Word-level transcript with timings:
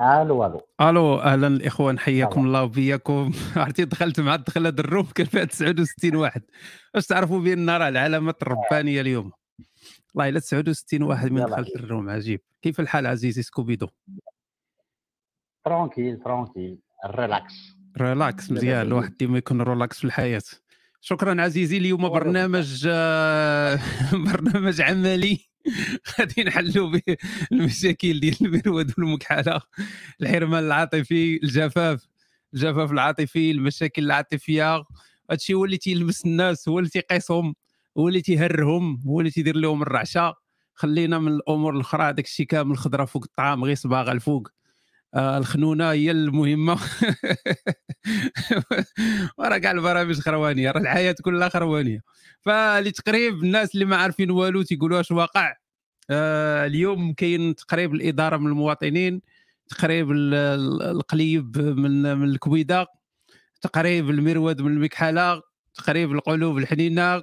ألو 0.00 0.46
ألو. 0.46 0.60
ألو 0.80 1.18
أهلا 1.20 1.46
الاخوان 1.46 1.98
حياكم 1.98 2.46
الله 2.46 2.62
وبياكم 2.62 3.32
عرفتي 3.56 3.84
دخلت 3.84 4.20
مع 4.20 4.34
الدخله 4.34 4.68
ال 4.68 4.76
room 4.76 5.06
كان 5.06 5.26
فيها 5.26 5.44
69 5.44 6.16
واحد. 6.16 6.42
باش 6.94 7.06
تعرفوا 7.06 7.40
بان 7.40 7.70
راه 7.70 7.88
العلامات 7.88 8.42
الربانية 8.42 9.00
اليوم؟ 9.00 9.32
والله 10.14 10.28
إلا 10.28 10.40
69 10.40 11.02
واحد 11.02 11.32
من 11.32 11.44
دخلت 11.46 11.76
ال 11.76 11.83
room 11.83 12.10
عجيب. 12.10 12.40
كيف 12.62 12.80
الحال 12.80 13.06
عزيزي 13.06 13.42
سكوبيدو؟ 13.42 13.88
tranquille 15.64 16.16
tranquille. 16.16 16.78
relax 17.06 17.54
relax 17.98 18.50
مزيان 18.50 18.86
الواحد 18.86 19.16
ديما 19.16 19.38
يكون 19.38 19.62
relax 19.62 19.98
في 19.98 20.04
الحياة. 20.04 20.42
شكرا 21.00 21.42
عزيزي 21.42 21.76
اليوم 21.76 22.08
برنامج 22.08 22.88
برنامج 24.32 24.80
عملي. 24.80 25.40
غادي 26.20 26.44
نحلوا 26.44 26.90
به 26.90 27.16
المشاكل 27.52 28.20
ديال 28.20 28.36
المرود 28.42 28.92
والمكحله. 28.98 29.60
الحرمان 30.20 30.64
العاطفي 30.64 31.36
الجفاف. 31.42 32.06
الجفاف 32.54 32.92
العاطفي 32.92 33.50
المشاكل 33.50 34.04
العاطفية. 34.04 34.84
هادشي 35.30 35.54
هو 35.54 35.64
اللي 35.64 35.76
تيلمس 35.76 36.24
الناس 36.26 36.68
هو 36.68 36.78
اللي 36.78 36.90
تيقيسهم 36.90 37.54
هو 37.98 38.08
اللي 38.08 38.20
تيهرهم 38.22 39.02
هو 39.06 39.20
اللي 39.20 39.30
تيدير 39.30 39.56
لهم 39.56 39.82
الرعشة. 39.82 40.34
خلينا 40.74 41.18
من 41.18 41.28
الأمور 41.32 41.74
الأخرى 41.76 42.12
داك 42.12 42.24
الشيء 42.24 42.46
كامل 42.46 42.70
الخضره 42.72 43.04
فوق 43.04 43.24
الطعام 43.24 43.64
غير 43.64 43.74
صباغة 43.76 44.12
الفوق. 44.12 44.55
آه 45.16 45.38
الخنونة 45.38 45.90
هي 45.90 46.10
المهمة. 46.10 46.74
وراه 49.38 49.58
كاع 49.58 49.70
البرامج 49.70 50.20
خروانية 50.20 50.70
راه 50.70 50.80
الحياة 50.80 51.14
كلها 51.24 51.48
خروانية. 51.48 52.00
فلتقريب 52.40 53.34
الناس 53.44 53.74
اللي 53.74 53.84
ما 53.84 53.96
عارفين 53.96 54.30
والو 54.30 54.62
تيقولوا 54.62 55.00
اش 55.00 55.10
واقع 55.10 55.54
آه 56.10 56.66
اليوم 56.66 57.12
كاين 57.14 57.54
تقريب 57.54 57.94
الإدارة 57.94 58.36
من 58.36 58.46
المواطنين 58.46 59.22
تقريب 59.68 60.12
القليب 60.12 61.58
من 61.58 62.16
من 62.18 62.28
الكويدة 62.28 62.86
تقريب 63.62 64.10
المرود 64.10 64.62
من 64.62 64.72
المكحلة 64.72 65.42
تقريب 65.74 66.12
القلوب 66.12 66.58
الحنينة 66.58 67.22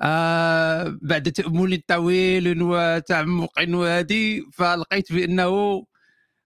آه 0.00 0.98
بعد 1.02 1.32
تأمل 1.32 1.82
طويل 1.88 2.62
وتعمق 2.62 3.52
وهذه 3.68 4.42
فلقيت 4.52 5.12
بأنه 5.12 5.84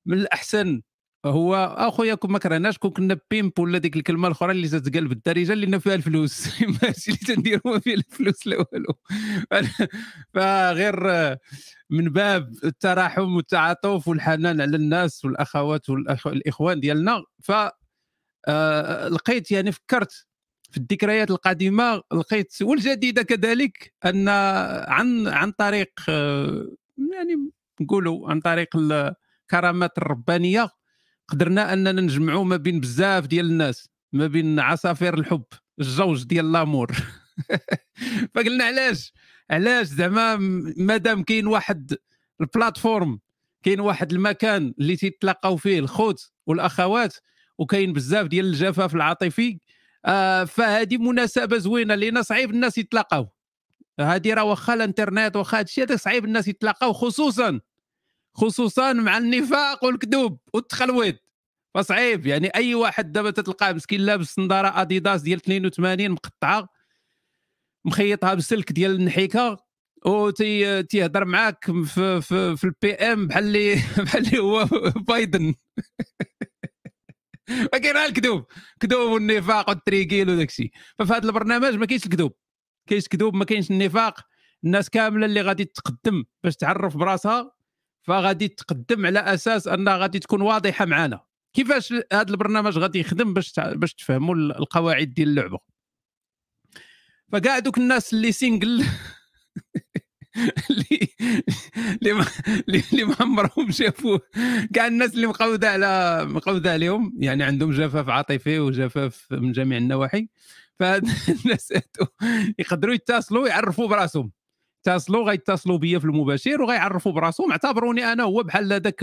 من 0.06 0.18
الأحسن 0.18 0.82
هو 1.26 1.54
أخويا 1.78 2.14
كون 2.14 2.30
ما 2.32 2.38
كرهناش 2.38 2.78
كون 2.78 2.90
كنا 2.90 3.18
بيمب 3.30 3.58
ولا 3.58 3.78
ديك 3.78 3.96
الكلمة 3.96 4.26
الأخرى 4.28 4.52
اللي 4.52 4.68
تتقال 4.68 5.08
بالدارجة 5.08 5.52
اللي 5.52 5.80
فيها 5.80 5.94
الفلوس. 5.94 6.48
ماشي 6.82 7.10
اللي 7.10 7.34
تنديروا 7.34 7.78
فيها 7.78 7.94
الفلوس 7.94 8.46
لا 8.46 8.56
والو. 8.72 8.94
فغير 10.34 11.00
من 11.90 12.04
باب 12.08 12.54
التراحم 12.64 13.36
والتعاطف 13.36 14.08
والحنان 14.08 14.60
على 14.60 14.76
الناس 14.76 15.24
والأخوات 15.24 15.90
والاخوان 15.90 16.80
ديالنا. 16.80 17.24
ف 17.42 17.52
آه، 18.48 19.08
لقيت 19.08 19.50
يعني 19.50 19.72
فكرت 19.72 20.26
في 20.70 20.76
الذكريات 20.76 21.30
القديمة 21.30 22.02
لقيت 22.12 22.62
والجديدة 22.62 23.22
كذلك 23.22 23.94
أن 24.04 24.28
عن 24.88 25.28
عن 25.28 25.50
طريق 25.52 25.92
آه، 26.08 26.68
يعني 27.14 27.50
نقولوا 27.80 28.30
عن 28.30 28.40
طريق 28.40 28.76
الكرامات 29.50 29.98
الربانيه 29.98 30.70
قدرنا 31.28 31.72
أننا 31.72 32.00
نجمعوا 32.00 32.44
ما 32.44 32.56
بين 32.56 32.80
بزاف 32.80 33.26
ديال 33.26 33.46
الناس 33.46 33.88
ما 34.12 34.26
بين 34.26 34.60
عصافير 34.60 35.14
الحب 35.14 35.44
الجوج 35.80 36.24
ديال 36.24 36.52
لامور. 36.52 36.92
فقلنا 38.34 38.64
علاش؟ 38.64 39.12
علاش 39.50 39.86
زعما 39.86 40.36
مادام 40.76 41.22
كاين 41.22 41.46
واحد 41.46 41.96
البلاتفورم 42.40 43.20
كاين 43.62 43.80
واحد 43.80 44.12
المكان 44.12 44.74
اللي 44.78 44.96
تيتلاقاو 44.96 45.56
فيه 45.56 45.78
الخوت 45.78 46.32
والأخوات 46.46 47.16
وكاين 47.58 47.92
بزاف 47.92 48.26
ديال 48.26 48.46
الجفاف 48.46 48.94
العاطفي 48.94 49.58
آه 50.04 50.44
فهذه 50.44 50.96
مناسبة 50.96 51.58
زوينة 51.58 51.94
لأن 51.94 52.22
صعيب 52.22 52.50
الناس 52.50 52.78
يتلاقاو. 52.78 53.28
هذه 54.00 54.34
راه 54.34 54.44
واخا 54.44 54.74
الإنترنت 54.74 55.36
واخا 55.36 55.58
هادشي 55.58 55.82
هذا 55.82 55.96
صعيب 55.96 56.24
الناس 56.24 56.48
يتلاقاو 56.48 56.92
خصوصا 56.92 57.60
خصوصا 58.34 58.92
مع 58.92 59.18
النفاق 59.18 59.84
والكذوب 59.84 60.38
والتخلويط 60.54 61.16
فصعيب 61.74 62.26
يعني 62.26 62.46
أي 62.54 62.74
واحد 62.74 63.12
دابا 63.12 63.30
تتلقاه 63.30 63.72
مسكين 63.72 64.00
لابس 64.00 64.38
نظارة 64.38 64.80
أديداس 64.80 65.22
ديال 65.22 65.38
82 65.38 66.10
مقطعة 66.10 66.68
مخيطها 67.84 68.34
بسلك 68.34 68.72
ديال 68.72 68.90
النحيكة 68.90 69.70
و 70.06 70.30
تيهضر 70.80 71.24
معاك 71.24 71.64
في 71.64 72.20
في, 72.20 72.56
في 72.56 72.64
ال 72.64 72.94
BM 72.94 73.26
بحال 73.26 73.44
اللي 73.44 73.74
بحال 74.04 74.26
اللي 74.26 74.38
هو 74.38 74.64
بايدن. 75.08 75.54
ولكن 77.72 77.92
راه 77.92 78.06
الكذوب 78.06 78.46
كذوب 78.80 79.12
والنفاق 79.12 79.68
والتريكيل 79.68 80.30
وداك 80.30 80.48
الشيء. 80.48 80.70
ففي 80.98 81.12
هذا 81.12 81.26
البرنامج 81.26 81.74
ما 81.74 81.86
كاينش 81.86 82.04
الكذوب. 82.04 82.32
كاينش 82.88 83.08
كذوب 83.08 83.34
ما 83.34 83.44
كاينش 83.44 83.70
النفاق. 83.70 84.20
الناس 84.64 84.90
كاملة 84.90 85.26
اللي 85.26 85.40
غادي 85.40 85.64
تقدم 85.64 86.24
باش 86.44 86.56
تعرف 86.56 86.96
براسها. 86.96 87.52
فغادي 88.02 88.48
تقدم 88.48 89.06
على 89.06 89.18
أساس 89.18 89.68
انها 89.68 89.96
غادي 89.96 90.18
تكون 90.18 90.42
واضحة 90.42 90.84
معنا 90.84 91.20
كيفاش 91.54 91.92
هذا 91.92 92.30
البرنامج 92.30 92.78
غادي 92.78 93.00
يخدم 93.00 93.34
باش 93.34 93.52
باش 93.60 93.94
تفهموا 93.94 94.34
القواعد 94.34 95.14
ديال 95.14 95.28
اللعبة؟ 95.28 95.58
فكاع 97.32 97.58
دوك 97.58 97.78
الناس 97.78 98.12
اللي 98.12 98.32
سينجل 98.32 98.84
اللي 100.70 101.08
اللي 102.68 102.82
اللي 102.92 103.04
ما 103.04 103.16
عمرهم 103.20 103.70
شافوا 103.70 104.18
كاع 104.74 104.86
الناس 104.86 105.14
اللي 105.14 105.26
مقوده 105.26 105.70
على 105.70 106.24
مقوده 106.24 106.72
عليهم. 106.72 107.14
يعني 107.18 107.42
عندهم 107.42 107.70
جفاف 107.70 108.08
عاطفي 108.08 108.58
وجفاف 108.58 109.26
من 109.30 109.52
جميع 109.52 109.78
النواحي. 109.78 110.28
فهاد 110.78 111.08
الناس 111.44 111.72
يقدروا 112.58 112.94
يتصلوا 112.94 113.48
يعرفوا 113.48 113.88
براسهم. 113.88 114.32
اتصلوا 114.86 115.24
غيتصلوا 115.30 115.78
بيا 115.78 115.98
في 115.98 116.04
المباشر 116.04 116.62
وغيعرفوا 116.62 117.12
براسهم. 117.12 117.50
اعتبروني 117.50 118.12
أنا 118.12 118.22
هو 118.22 118.42
بحال 118.42 118.72
هذاك 118.72 119.02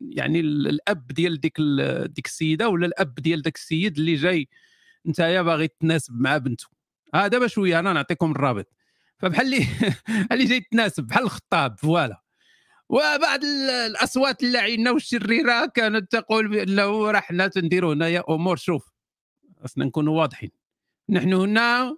يعني 0.00 0.40
الأب 0.40 1.06
ديال 1.06 1.40
ديك 1.40 1.60
ديك 2.06 2.26
السيدة 2.26 2.68
ولا 2.68 2.86
الأب 2.86 3.14
ديال 3.14 3.42
داك 3.42 3.56
السيد 3.56 3.98
اللي 3.98 4.14
جاي 4.14 4.48
انت 5.06 5.18
يا 5.18 5.42
باغي 5.42 5.68
تناسب 5.68 6.20
مع 6.20 6.38
بنته. 6.38 6.66
ها 7.14 7.26
دابا 7.28 7.46
شوية 7.46 7.78
أنا 7.78 7.92
نعطيكم 7.92 8.30
الرابط. 8.30 8.66
فبحال 9.18 9.46
اللي 9.46 9.66
اللي 10.32 10.44
جاي 10.44 10.60
تناسب 10.60 11.04
بحال 11.06 11.24
الخطاب 11.24 11.78
فوالا. 11.78 12.22
وبعض 12.88 13.44
الأصوات 13.44 14.42
اللعينة 14.42 14.92
والشريرة 14.92 15.66
كانت 15.66 16.12
تقول 16.12 16.48
بأنه 16.48 17.10
راه 17.10 17.20
حنا 17.20 17.48
تنديروا 17.48 17.94
هنايا 17.94 18.24
أمور. 18.30 18.56
شوف 18.56 18.90
خاصنا 19.62 19.84
نكونوا 19.84 20.20
واضحين. 20.20 20.50
نحن 21.08 21.32
هنا 21.32 21.96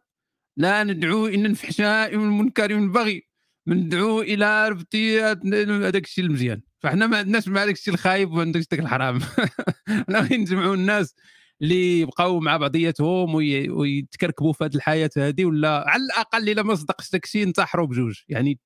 لا 0.57 0.85
ندعو 0.85 1.27
إلى 1.27 1.47
الفحشاء 1.47 2.17
والمنكر 2.17 2.75
والبغي 2.75 3.27
ندعو 3.67 4.21
إلى 4.21 4.69
ربطي 4.69 5.21
هذاك 5.23 6.05
الشيء 6.05 6.25
المزيان. 6.25 6.61
فاحنا 6.79 7.07
ما 7.07 7.19
عندناش 7.19 7.49
مع 7.49 7.63
هذاك 7.63 7.75
الشيء 7.75 7.95
الخايب 7.95 8.31
وما 8.31 8.41
عندناش 8.41 8.67
داك 8.71 8.81
الحرام. 8.81 9.21
حنا 10.09 10.21
غادي 10.21 10.37
نجمعوا 10.37 10.75
الناس 10.75 11.15
اللي 11.63 12.01
يبقاو 12.01 12.41
مع 12.41 12.57
بعضياتهم 12.57 13.35
ويتكركبوا 13.35 14.53
في 14.53 14.65
هذه 14.65 14.75
الحياة 14.75 15.11
هذه 15.17 15.45
ولا 15.45 15.85
على 15.91 16.03
الأقل 16.03 16.49
إلا 16.49 16.63
ما 16.63 16.75
صدقش 16.75 17.11
داك 17.11 17.25
الشيء 17.25 17.43
ينتحروا 17.43 17.87
بجوج. 17.87 18.21
يعني 18.29 18.61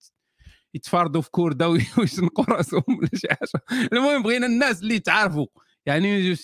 يتفارضوا 0.74 1.20
في 1.20 1.30
كورده 1.30 1.68
ويشنقوا 1.68 2.44
راسهم 2.56 2.84
ولا 2.88 3.10
شي 3.14 3.28
حاجة. 3.28 3.86
المهم 3.92 4.22
بغينا 4.22 4.46
الناس 4.46 4.82
اللي 4.82 4.98
تعرفوا 4.98 5.46
يعني 5.86 6.36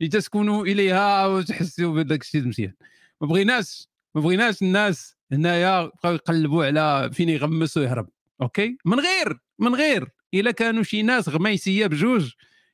لتسكنوا 0.00 0.64
إليها 0.64 1.26
وتحسوا 1.26 1.94
بداك 1.94 2.22
الشيء 2.22 2.44
مزيان 2.44 2.74
ما 3.20 3.26
بغيناش 3.26 3.88
ما 4.18 4.24
بغيناش 4.24 4.62
الناس 4.62 5.16
هنايا 5.32 5.84
بقاو 5.84 6.14
يقلبوا 6.14 6.64
على 6.64 7.10
فين 7.12 7.28
يغمس 7.28 7.76
ويهرب 7.76 8.08
أوكي؟ 8.42 8.78
من 8.84 9.00
غير 9.00 9.38
من 9.58 9.74
غير. 9.74 10.08
إلا 10.34 10.50
كانوا 10.50 10.82
شي 10.82 11.02
ناس 11.02 11.28
غميسية 11.28 11.86
بجوج 11.86 12.32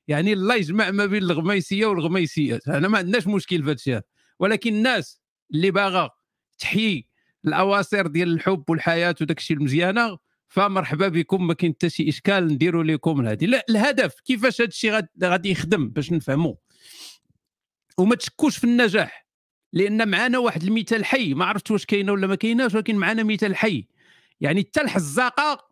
يعني 0.08 0.32
الله 0.32 0.54
يجمع 0.54 0.90
ما 0.90 1.06
بين 1.06 1.22
الغميسية 1.22 1.86
والغميسيات 1.86 2.68
أنا 2.68 2.88
ما 2.88 2.98
عندناش 2.98 3.26
مشكل 3.26 3.76
في 3.78 3.92
هذا. 3.92 4.02
ولكن 4.38 4.74
الناس 4.74 5.20
اللي 5.54 5.70
باغا 5.70 6.10
تحيي 6.58 7.08
الأواصر 7.44 8.06
ديال 8.06 8.28
الحب 8.28 8.64
والحياة 8.68 9.14
وداك 9.20 9.38
الشيء 9.38 9.56
المزيانة 9.56 10.18
فمرحبا 10.48 11.08
بكم. 11.08 11.46
ما 11.46 11.54
كاين 11.54 11.72
حتى 11.72 11.90
شي 11.90 12.08
إشكال 12.08 12.46
نديروا 12.46 12.84
لكم 12.84 13.26
هذه 13.26 13.46
لا 13.46 13.64
الهدف 13.70 14.14
كيفاش 14.20 14.60
هذا 14.60 14.68
الشيء 14.68 15.00
غادي 15.24 15.50
يخدم 15.50 15.88
باش 15.88 16.12
نفهموا 16.12 16.54
وما 17.98 18.16
تشكوش 18.16 18.58
في 18.58 18.64
النجاح. 18.64 19.23
لأن 19.74 20.08
معنا 20.08 20.38
واحد 20.38 20.62
المثال 20.62 21.04
حي. 21.04 21.34
ما 21.34 21.44
عرفت 21.44 21.70
واش 21.70 21.86
كاينة 21.86 22.12
ولا 22.12 22.26
ما 22.26 22.34
كايناش 22.34 22.74
ولكن 22.74 22.96
معنا 22.96 23.22
مثال 23.22 23.56
حي. 23.56 23.86
يعني 24.40 24.60
حتى 24.60 24.80
الحزاقة 24.80 25.68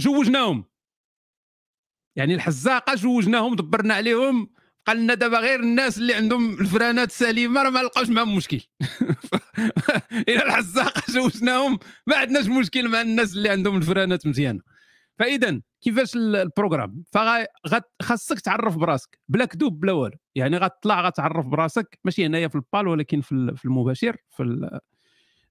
جوجناهم. 0.00 0.64
يعني 2.16 2.34
الحزاقة 2.34 2.94
جوجناهم 2.94 3.56
دبرنا 3.56 3.94
عليهم. 3.94 4.50
قال 4.86 4.96
لنا 4.96 5.14
دابا 5.14 5.38
غير 5.38 5.60
الناس 5.60 5.98
اللي 5.98 6.14
عندهم 6.14 6.60
الفرانات 6.60 7.12
سليمه 7.12 7.62
راه 7.62 7.70
ما 7.70 7.78
لقاوش 7.78 8.08
معهم 8.08 8.36
مشكل. 8.36 8.60
إلى 10.28 10.42
الحزاقة 10.44 11.02
جوجناهم. 11.12 11.78
ما 12.06 12.16
عندناش 12.16 12.46
مشكل 12.46 12.88
مع 12.88 13.00
الناس 13.00 13.34
اللي 13.36 13.48
عندهم 13.48 13.76
الفرانات 13.76 14.26
مزيانة. 14.26 14.60
فاذا 15.18 15.60
كيفاش 15.80 16.16
ال 16.16 16.24
programme؟ 16.24 17.04
فخاصك 17.12 18.40
تعرف 18.40 18.76
براسك 18.76 19.18
بلا 19.28 19.44
كذوب 19.44 19.80
بلا 19.80 19.92
والو. 19.92 20.16
يعني 20.34 20.56
غتطلع 20.56 21.06
غتعرف 21.06 21.46
براسك. 21.46 21.98
ماشي 22.04 22.26
هنايا 22.26 22.48
في 22.48 22.54
البال 22.54 22.88
ولكن 22.88 23.20
في 23.20 23.64
المباشر 23.64 24.16
في 24.30 24.70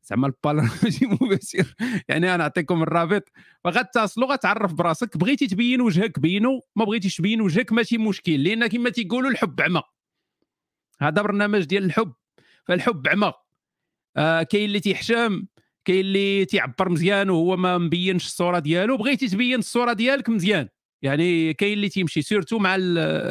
زعما 0.03 0.27
البال 0.27 0.55
ماشي 0.83 1.05
مباشر. 1.05 1.75
يعني 2.09 2.27
أنا 2.27 2.37
نعطيكم 2.37 2.83
الرابط. 2.83 3.23
فغتصلوا 3.63 4.33
غتعرف 4.33 4.73
براسك. 4.73 5.17
بغيتي 5.17 5.47
تبين 5.47 5.81
وجهك 5.81 6.19
بينو 6.19 6.61
ما 6.75 6.85
بغيتيش 6.85 7.17
تبين 7.17 7.41
وجهك 7.41 7.71
ماشي 7.71 7.97
مشكل. 7.97 8.43
لأن 8.43 8.67
كما 8.67 8.89
تيقولوا 8.89 9.29
الحب 9.31 9.61
عمى. 9.61 9.81
هذا 11.01 11.21
برنامج 11.21 11.63
ديال 11.63 11.83
الحب. 11.83 12.13
فالحب 12.67 13.07
عمى. 13.07 13.33
آه 14.17 14.43
كاين 14.43 14.65
اللي 14.65 14.79
تيحشم. 14.79 15.45
كاين 15.85 15.99
اللي 15.99 16.45
تيعبر 16.45 16.89
مزيان 16.89 17.29
وهو 17.29 17.57
ما 17.57 17.77
مبينش 17.77 18.25
الصورة 18.25 18.59
ديالو 18.59 18.97
بغيتي 18.97 19.27
تبين 19.27 19.59
الصورة 19.59 19.93
ديالك 19.93 20.29
مزيان. 20.29 20.67
يعني 21.01 21.53
كاين 21.53 21.73
اللي 21.73 21.89
تيمشي 21.89 22.21
surtout 22.21 22.59
مع 22.59 22.75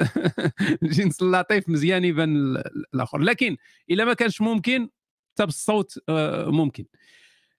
الجنس 0.83 1.23
اللطيف 1.23 1.69
مزيان 1.69 2.05
يبان 2.05 2.57
الآخر. 2.95 3.19
لكن 3.19 3.57
إلا 3.91 4.05
ما 4.05 4.15
كانش 4.15 4.41
ممكن 4.41 4.89
حتى 5.35 5.47
بالصوت 5.47 5.99
آه، 6.09 6.51
ممكن. 6.51 6.85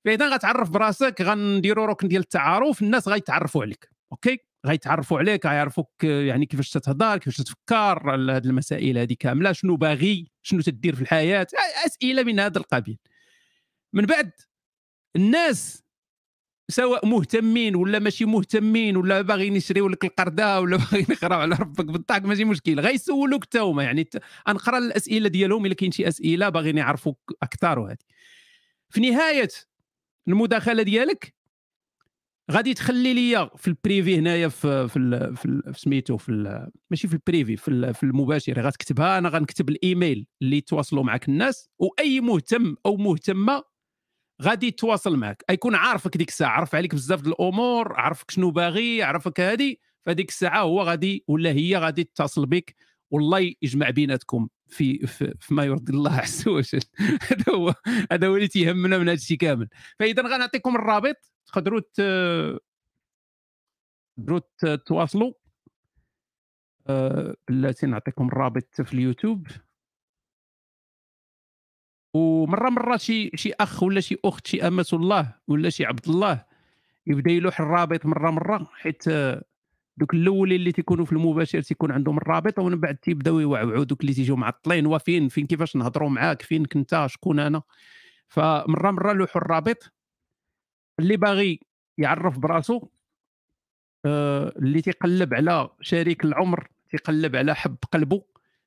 فإذا 0.06 0.30
غتعرف 0.30 0.70
براسك 0.70 1.22
غنديروا 1.22 1.86
ركن 1.86 2.08
ديال 2.08 2.22
التعارف 2.22 2.82
الناس 2.82 3.08
غيتعرفوا 3.08 3.62
عليك. 3.64 3.90
أوكي؟ 4.12 4.38
غيتعرفوا 4.66 5.20
عليك 5.20 5.46
غيعرفوك 5.46 6.04
يعني 6.04 6.46
كيفاش 6.46 6.70
تتهضر 6.70 7.18
كيفاش 7.18 7.38
تفكر 7.38 8.16
هذه 8.16 8.46
المسائل 8.46 8.98
هذه 8.98 9.16
كاملة 9.20 9.52
شنو 9.52 9.76
باغي 9.76 10.32
شنو 10.42 10.62
تدير 10.62 10.96
في 10.96 11.02
الحياة 11.02 11.48
اسئله 11.86 12.24
من 12.24 12.40
هذا 12.40 12.58
القبيل. 12.58 12.98
من 13.94 14.06
بعد 14.06 14.32
الناس 15.16 15.84
سواء 16.72 17.06
مهتمين 17.08 17.76
ولا 17.76 18.00
ماشي 18.00 18.26
مهتمين 18.26 18.98
ولا 18.98 19.22
باغيين 19.22 19.56
يشريو 19.56 19.88
لك 19.90 20.06
القرده 20.06 20.62
ولا 20.62 20.78
باغيين 20.84 21.06
يقراو 21.10 21.40
على 21.40 21.56
ربك 21.56 21.86
بالطاق 21.86 22.22
ماشي 22.22 22.46
مشكل. 22.46 22.80
غيسولوك 22.80 23.44
حتى 23.44 23.60
هما. 23.60 23.84
يعني 23.84 24.10
نقرا 24.50 24.78
الأسئلة 24.78 25.30
ديالهم 25.30 25.66
إلا 25.66 25.74
كاين 25.74 25.92
شي 25.92 26.08
أسئلة 26.08 26.50
باغيين 26.50 26.78
يعرفوك 26.78 27.20
أكثر 27.44 27.80
وهذه 27.80 27.98
في 28.90 29.02
نهاية 29.02 29.50
المداخلة 30.28 30.84
ديالك 30.84 31.34
غادي 32.52 32.74
تخلي 32.74 33.14
ليا 33.14 33.50
في 33.58 33.68
ال 33.68 33.76
privé 33.76 34.18
هنايا 34.20 34.48
في 34.48 34.88
في 34.88 35.34
في 35.36 35.74
سميتو 35.80 36.18
في 36.18 36.32
ماشي 36.92 37.08
في 37.08 37.14
ال 37.14 37.21
privé 37.21 37.58
في 37.58 37.94
في 37.94 38.04
المباشر 38.04 38.62
غتكتبها 38.62 39.18
أنا 39.18 39.30
غنكتب 39.30 39.70
الإيميل 39.70 40.28
اللي 40.42 40.58
يتواصلوا 40.58 41.04
معك 41.04 41.30
الناس. 41.30 41.70
وأي 41.80 42.22
مهتم 42.22 42.76
أو 42.86 42.98
مهتمة 42.98 43.64
غادي 44.42 44.68
يتواصل 44.68 45.18
معك 45.18 45.44
يكون 45.50 45.76
عارفك 45.76 46.18
ديك 46.18 46.30
الساعة 46.30 46.50
عرف 46.50 46.76
عليك 46.76 46.96
بزاف 46.96 47.28
الأمور 47.28 47.94
عرفك 48.00 48.32
شنو 48.32 48.52
باغي 48.52 49.04
عرفك 49.04 49.40
هذه 49.40 49.76
فديك 50.06 50.30
الساعة 50.30 50.62
هو 50.62 50.82
غادي 50.82 51.24
ولا 51.28 51.52
هي 51.52 51.78
غادي 51.78 52.04
تتصل 52.04 52.46
بك. 52.46 52.76
والله 53.12 53.54
يجمع 53.62 53.90
بيناتكم 53.90 54.48
في 54.68 55.08
في, 55.08 55.34
في 55.40 55.54
ما 55.54 55.66
يرضي 55.66 55.94
الله 55.94 56.12
عز 56.12 56.48
وجل. 56.48 56.82
هذا 57.30 57.54
هو 57.56 57.74
هذا 58.12 58.28
هو 58.28 58.36
اللي 58.36 58.48
تيهمنا 58.48 58.98
من 58.98 59.04
هذا 59.04 59.14
الشيء 59.14 59.38
كامل. 59.38 59.70
فإذا 60.00 60.24
غنعطيكم 60.24 60.76
الرابط. 60.76 61.16
تقدروا 61.46 61.82
تقدروا 64.18 64.42
تواصلوا. 64.86 65.34
بلاتي 67.50 67.86
نعطيكم 67.86 68.28
الرابط 68.28 68.82
في 68.82 68.94
اليوتيوب. 68.94 69.48
ومرة 72.14 72.70
مرة 72.70 72.98
شي 72.98 73.32
شي 73.36 73.54
أخ 73.60 73.84
ولا 73.84 74.00
شي 74.00 74.18
أخت 74.26 74.48
شي 74.48 74.68
أمة 74.68 74.88
الله 74.94 75.36
ولا 75.48 75.70
شي 75.70 75.86
عبد 75.86 76.10
الله 76.10 76.46
يبدا 77.08 77.32
يلوح 77.32 77.62
الرابط 77.62 78.06
مرة 78.06 78.32
مرة 78.32 78.70
حيت 78.74 79.04
دوك 79.98 80.14
الأولين 80.14 80.60
اللي 80.60 80.72
تيكونوا 80.72 81.06
في 81.06 81.12
المباشر 81.12 81.62
تيكون 81.62 81.92
عندهم 81.92 82.18
الرابط 82.18 82.60
ومن 82.60 82.80
بعد 82.80 82.98
تيبداو 82.98 83.40
يوعوعوا 83.40 83.84
دوك 83.84 84.02
اللي 84.02 84.14
تيجيو 84.14 84.36
معطلين 84.36 84.86
وفين 84.86 85.28
فين 85.28 85.46
كيفاش 85.48 85.76
نهضروا 85.76 86.10
معاك 86.10 86.42
فين 86.42 86.66
كنت 86.66 87.06
شكون 87.10 87.40
أنا. 87.40 87.62
فمرة 88.28 88.92
مرة 88.92 89.14
لوحوا 89.14 89.42
الرابط 89.42 89.92
اللي 91.00 91.18
باغي 91.18 91.60
يعرف 91.98 92.40
براسو 92.40 92.88
آه 94.06 94.54
اللي 94.58 94.82
تيقلب 94.82 95.34
على 95.34 95.70
شريك 95.82 96.26
العمر 96.26 96.68
تيقلب 96.90 97.36
على 97.36 97.56
حب 97.56 97.78
قلبه 97.92 98.24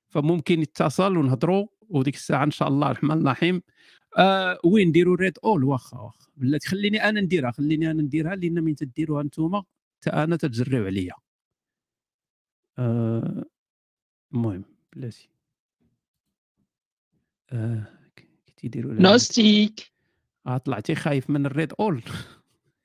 فممكن 0.08 0.60
يتصل 0.62 1.16
ونهضروا 1.16 1.66
وديك 1.90 2.14
الساعة 2.14 2.44
إن 2.44 2.50
شاء 2.50 2.68
الله 2.68 2.90
الرحمن 2.90 3.20
الرحيم. 3.20 3.62
آه 4.18 4.58
وين 4.64 4.88
نديروا 4.88 5.16
ريد 5.16 5.38
أول؟ 5.44 5.64
واخا 5.64 5.98
واخا. 5.98 6.26
بلاتي 6.36 6.68
خليني 6.68 7.08
أنا 7.08 7.20
نديرها 7.20 7.50
خليني 7.50 7.90
أنا 7.90 8.02
نديرها 8.02 8.34
لأن 8.36 8.64
من 8.64 8.74
تديروها 8.74 9.22
أنتم 9.22 9.62
حتى 10.02 10.10
أنا 10.10 10.36
تتجريو 10.36 10.86
عليا. 10.86 11.14
آه 12.78 13.44
المهم 14.34 14.64
بلاتي. 14.96 15.28
آه 17.52 17.86
تيديروا 18.56 18.94
نوستيك 18.94 19.92
آه 20.46 20.58
طلعتي 20.58 20.94
خايف 20.94 21.30
من 21.30 21.46
الريد 21.46 21.72
أول. 21.80 22.02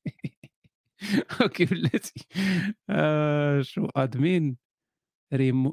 أوكي 1.41 1.65
بلاتي. 1.65 2.25
آه 2.89 3.61
شو 3.61 3.85
ادمين 3.95 4.57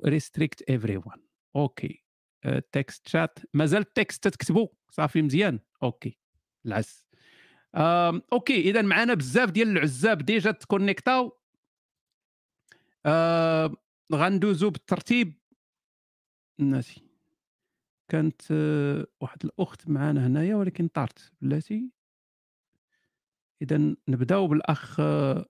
ريستريكت 0.07 0.63
ايفري 0.63 0.97
ون 0.97 1.23
OK. 1.57 2.06
text 2.73 3.09
chat 3.09 3.39
مازال 3.55 3.81
ال 3.81 3.90
text 3.90 4.29
تكتبوا 4.29 4.69
صافي 4.91 5.23
مزيان. 5.23 5.61
OK. 5.83 6.19
العس. 6.67 7.05
أوكي. 8.33 8.61
إذا 8.61 8.83
معنا 8.83 9.15
بزاف 9.15 9.51
ديال 9.51 9.69
العزاب 9.69 10.19
déjà 10.19 10.51
تكونيكتاو. 10.51 11.39
غندوزو 14.15 14.71
بالترتيب. 14.71 15.35
ناسي. 16.59 17.03
كانت 18.09 18.43
آه 18.51 19.07
واحد 19.21 19.45
الأخت 19.45 19.89
معنا 19.89 20.27
هنايا 20.27 20.57
ولكن 20.57 20.89
طارت. 20.89 21.33
بلاتي. 21.41 21.91
إذا 23.63 23.77
نبداو 24.09 24.47
بالأخ 24.47 25.01
آه 25.01 25.47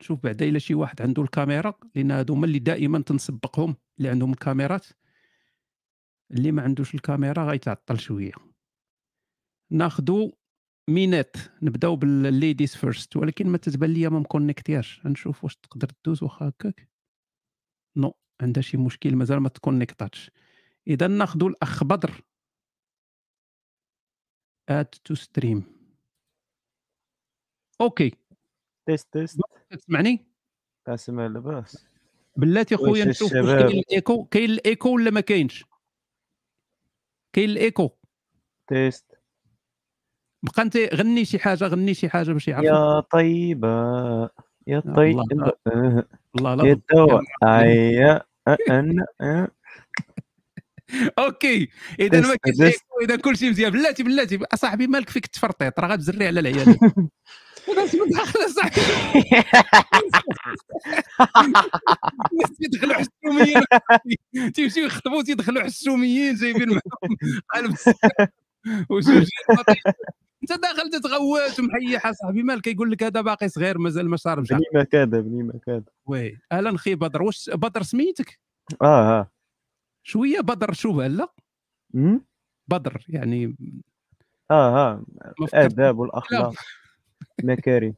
نشوف 0.00 0.20
بعدا 0.22 0.48
إلا 0.48 0.58
شي 0.58 0.74
واحد 0.74 1.02
عنده 1.02 1.22
الكاميرا 1.22 1.74
لأن 1.94 2.10
هادو 2.10 2.34
هما 2.34 2.46
اللي 2.46 2.58
دائما 2.58 3.02
تنسبقهم 3.02 3.76
اللي 3.98 4.08
عندهم 4.08 4.32
الكاميرات. 4.32 4.86
اللي 6.30 6.52
ما 6.52 6.62
عندوش 6.62 6.94
الكاميرا 6.94 7.50
غيتعطل 7.50 8.00
شوية. 8.00 8.32
ناخذوا 9.72 10.30
مينات 10.90 11.36
نبداو 11.62 11.96
ب 11.96 12.06
ال 12.06 12.16
ladies 12.16 12.76
first 12.76 13.16
ولكن 13.16 13.46
ما 13.48 13.58
تتبان 13.58 13.90
ليا 13.92 14.08
ما 14.08 14.18
مكونيكتياش 14.18 15.06
نشوف 15.06 15.44
واش 15.44 15.56
تقدر 15.56 15.88
دوز 16.04 16.22
واخا 16.22 16.48
هكاك. 16.48 16.88
non 17.96 18.14
عندها 18.40 18.62
شي 18.62 18.76
مشكل 18.76 19.16
مازال 19.16 19.40
ما 19.40 19.48
تكونيكتاتش. 19.48 20.30
إذا 20.86 21.06
ناخذوا 21.06 21.48
الأخ 21.48 21.84
بدر. 21.84 22.22
add 24.68 24.84
to 24.84 25.14
stream 25.14 25.64
أوكي. 27.80 28.12
تيست 28.86 29.12
تيست 29.12 29.40
تسمعني؟ 29.70 30.26
أسمع 30.88 31.26
لاباس. 31.26 31.88
بلاتي 32.36 32.76
خويا 32.76 33.04
نشوف؟ 33.04 33.32
كاين 33.32 33.78
الإيكو 33.78 34.24
كاين 34.24 34.50
الإيكو 34.50 34.94
ولا 34.94 35.10
ما 35.10 35.20
كاينش؟ 35.20 35.64
كاين 37.32 37.50
الإيكو. 37.50 37.90
تيست. 38.68 39.04
بقى 40.42 40.62
أنت 40.62 40.76
غني 40.76 41.24
شي 41.24 41.38
حاجة 41.38 41.64
غني 41.64 41.94
شي 41.94 42.08
حاجة 42.08 42.32
باش 42.32 42.48
يعرفوا 42.48 42.68
يا 42.68 43.00
طيبة 43.00 43.68
يا 44.66 44.78
الله. 44.78 44.94
طيبة. 44.94 45.52
الله 46.38 46.50
يا 46.50 46.56
لا 46.56 46.72
الدواء 46.72 47.22
عيا 47.42 48.22
أنا 48.70 49.06
أه. 49.20 49.48
أوكي. 51.18 51.68
إذا 52.00 52.20
ما 52.20 52.36
كاينش 52.36 52.74
إذا 53.02 53.16
كل 53.16 53.36
شيء 53.36 53.50
مزيان. 53.50 53.70
بلاتي 53.72 54.02
بلاتي. 54.02 54.38
أصاحبي 54.52 54.86
مالك 54.86 55.08
فيك 55.10 55.26
تفرطيط؟ 55.26 55.80
راه 55.80 55.88
غتزري 55.88 56.26
على 56.26 56.40
العيال 56.40 56.76
أنا 57.72 57.84
اسمع 57.84 58.04
داخل 58.04 58.38
اصاحبي 58.46 58.80
الناس 62.32 62.50
تيدخلوا 62.58 62.94
حسوميين. 62.94 63.62
تيمشيو 64.54 64.84
يخطبوا 64.84 65.22
تيدخلوا 65.22 65.62
حسوميين 65.62 66.34
جايبين 66.34 66.68
معاهم 66.68 67.16
قلب 67.54 67.76
وجوج 68.90 69.28
انت 70.42 70.52
داخل 70.62 70.90
تتغوت 70.90 71.60
ومحيح 71.60 72.06
اصاحبي 72.06 72.42
مالك 72.42 72.66
يقول 72.66 72.90
لك 72.90 73.02
هذا 73.02 73.20
باقي 73.20 73.48
صغير 73.48 73.78
مازال 73.78 74.08
ما 74.08 74.16
شاربش 74.16 74.48
بني 74.48 74.64
ما 74.74 74.84
كاد 74.84 75.10
بني 75.10 75.42
ما 75.42 75.52
كاد 75.66 75.88
وي. 76.06 76.38
أهلا 76.52 76.78
خي 76.78 76.94
بدر 76.94 77.22
واش 77.22 77.50
بدر 77.54 77.82
سميتك؟ 77.82 78.40
آه 78.82 79.18
آه. 79.18 79.30
شوية 80.02 80.40
بدر 80.40 80.72
شو 80.72 81.00
هلا؟ 81.00 81.28
بدر 82.68 83.04
يعني 83.08 83.56
آه 84.50 84.90
آه. 84.90 85.04
الآداب 85.42 85.98
والأخلاق. 85.98 86.54
مكارم 87.44 87.94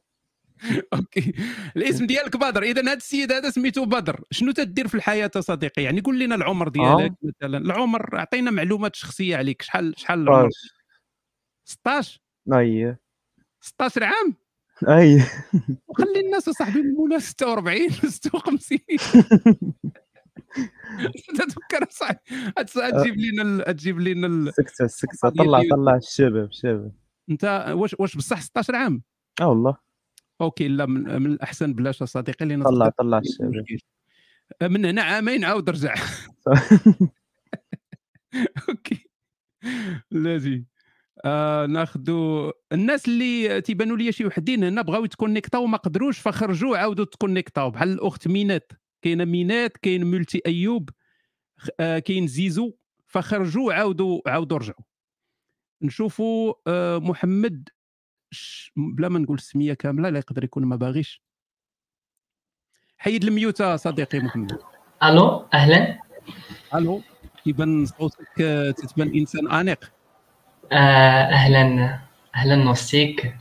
أوكي. 0.93 1.33
الاسم 1.77 2.05
ديالك 2.05 2.37
بدر. 2.37 2.63
اذا 2.63 2.81
هذا 2.81 2.93
السيد 2.93 3.31
هذا 3.31 3.49
سميتو 3.49 3.85
بدر. 3.85 4.23
شنو 4.31 4.51
تدير 4.51 4.87
في 4.87 4.95
الحياة 4.95 5.31
صديقي؟ 5.39 5.83
يعني 5.83 6.01
قول 6.01 6.19
لنا 6.19 6.35
العمر 6.35 6.67
ديالك 6.69 7.13
مثلا. 7.23 7.57
العمر 7.57 8.17
أعطينا 8.17 8.51
معلومات 8.51 8.95
شخصية 8.95 9.37
عليك. 9.37 9.61
شحال 9.61 9.93
شحال 9.97 10.19
العمر 10.21 10.49
16 11.65 12.19
أي. 12.53 12.95
16 13.61 14.03
عام؟ 14.03 14.35
أي. 14.87 15.23
وخلي 15.87 16.19
الناس 16.19 16.47
اصاحبي 16.47 16.79
المولى 16.79 17.19
46 17.19 17.89
56 17.89 18.79
تذكر 21.37 21.85
صاحبي 21.89 22.19
تجيب 23.01 23.17
لنا 23.17 23.71
تجيب 23.71 23.99
لنا 23.99 24.51
سكتة 24.51 24.87
سكتة. 24.87 25.29
طلع. 25.29 25.61
طلع 25.71 25.95
الشباب 25.95 26.49
الشباب. 26.49 26.91
أنت 27.29 27.73
واش 27.75 27.95
واش 27.99 28.15
بصح 28.17 28.41
16 28.41 28.75
عام؟ 28.75 29.01
آه 29.41 29.47
والله. 29.49 29.77
OK 30.41 30.67
لا 30.67 30.85
من, 30.85 31.21
من 31.21 31.31
الأحسن 31.31 31.73
بلاش 31.73 32.03
صديقي 32.03 32.45
لأن 32.45 32.63
طلع 32.63 32.89
طلع 32.89 33.19
مشكل. 33.19 33.65
من 34.61 34.85
هنا 34.85 35.01
عامين 35.01 35.45
عاود 35.45 35.69
رجع 35.69 35.95
OK. 38.69 39.09
لازم. 40.11 40.63
آه 41.25 41.65
ناخذوا 41.65 42.51
الناس 42.71 43.07
اللي 43.07 43.61
تيبانوا 43.61 43.97
لي 43.97 44.11
شي 44.11 44.25
وحدين 44.25 44.63
هنا 44.63 44.81
بغاو 44.81 45.05
يتكونيكتاو 45.05 45.65
ما 45.65 45.77
قدروش 45.77 46.19
فخرجوا 46.19 46.77
عاودوا 46.77 47.05
تكونيكتاو. 47.05 47.71
بحال 47.71 47.91
الأخت 47.91 48.27
مينات. 48.27 48.71
كاينة 49.01 49.25
مينات 49.25 49.77
كاين 49.77 50.05
ملتي 50.05 50.41
أيوب 50.45 50.89
آه 51.79 51.99
كاين 51.99 52.27
زيزو. 52.27 52.73
فخرجوا 53.07 53.73
عاودوا 53.73 54.29
عاودوا 54.29 54.57
رجعوا. 54.57 54.83
نشوفوا 55.81 56.53
آه 56.67 56.99
محمد. 56.99 57.69
بلا 58.75 59.09
ما 59.09 59.19
نقول 59.19 59.37
السميه 59.37 59.73
كاملة 59.73 60.09
لا 60.09 60.17
يقدر 60.19 60.43
يكون 60.43 60.65
ما 60.65 60.75
باغيش. 60.75 61.21
حيد 62.97 63.23
ال 63.23 63.31
mute 63.31 63.63
صديقي 63.63 64.19
محمد. 64.19 64.57
ألو 65.03 65.45
أهلا. 65.53 65.99
ألو 66.75 67.01
كيبان 67.43 67.85
صوتك 67.85 68.27
تتبان 68.77 69.13
إنسان 69.15 69.51
انيق 69.51 69.91
آه، 70.71 70.75
أهلا 71.25 71.99
أهلا 72.35 72.55
نوستيك 72.55 73.35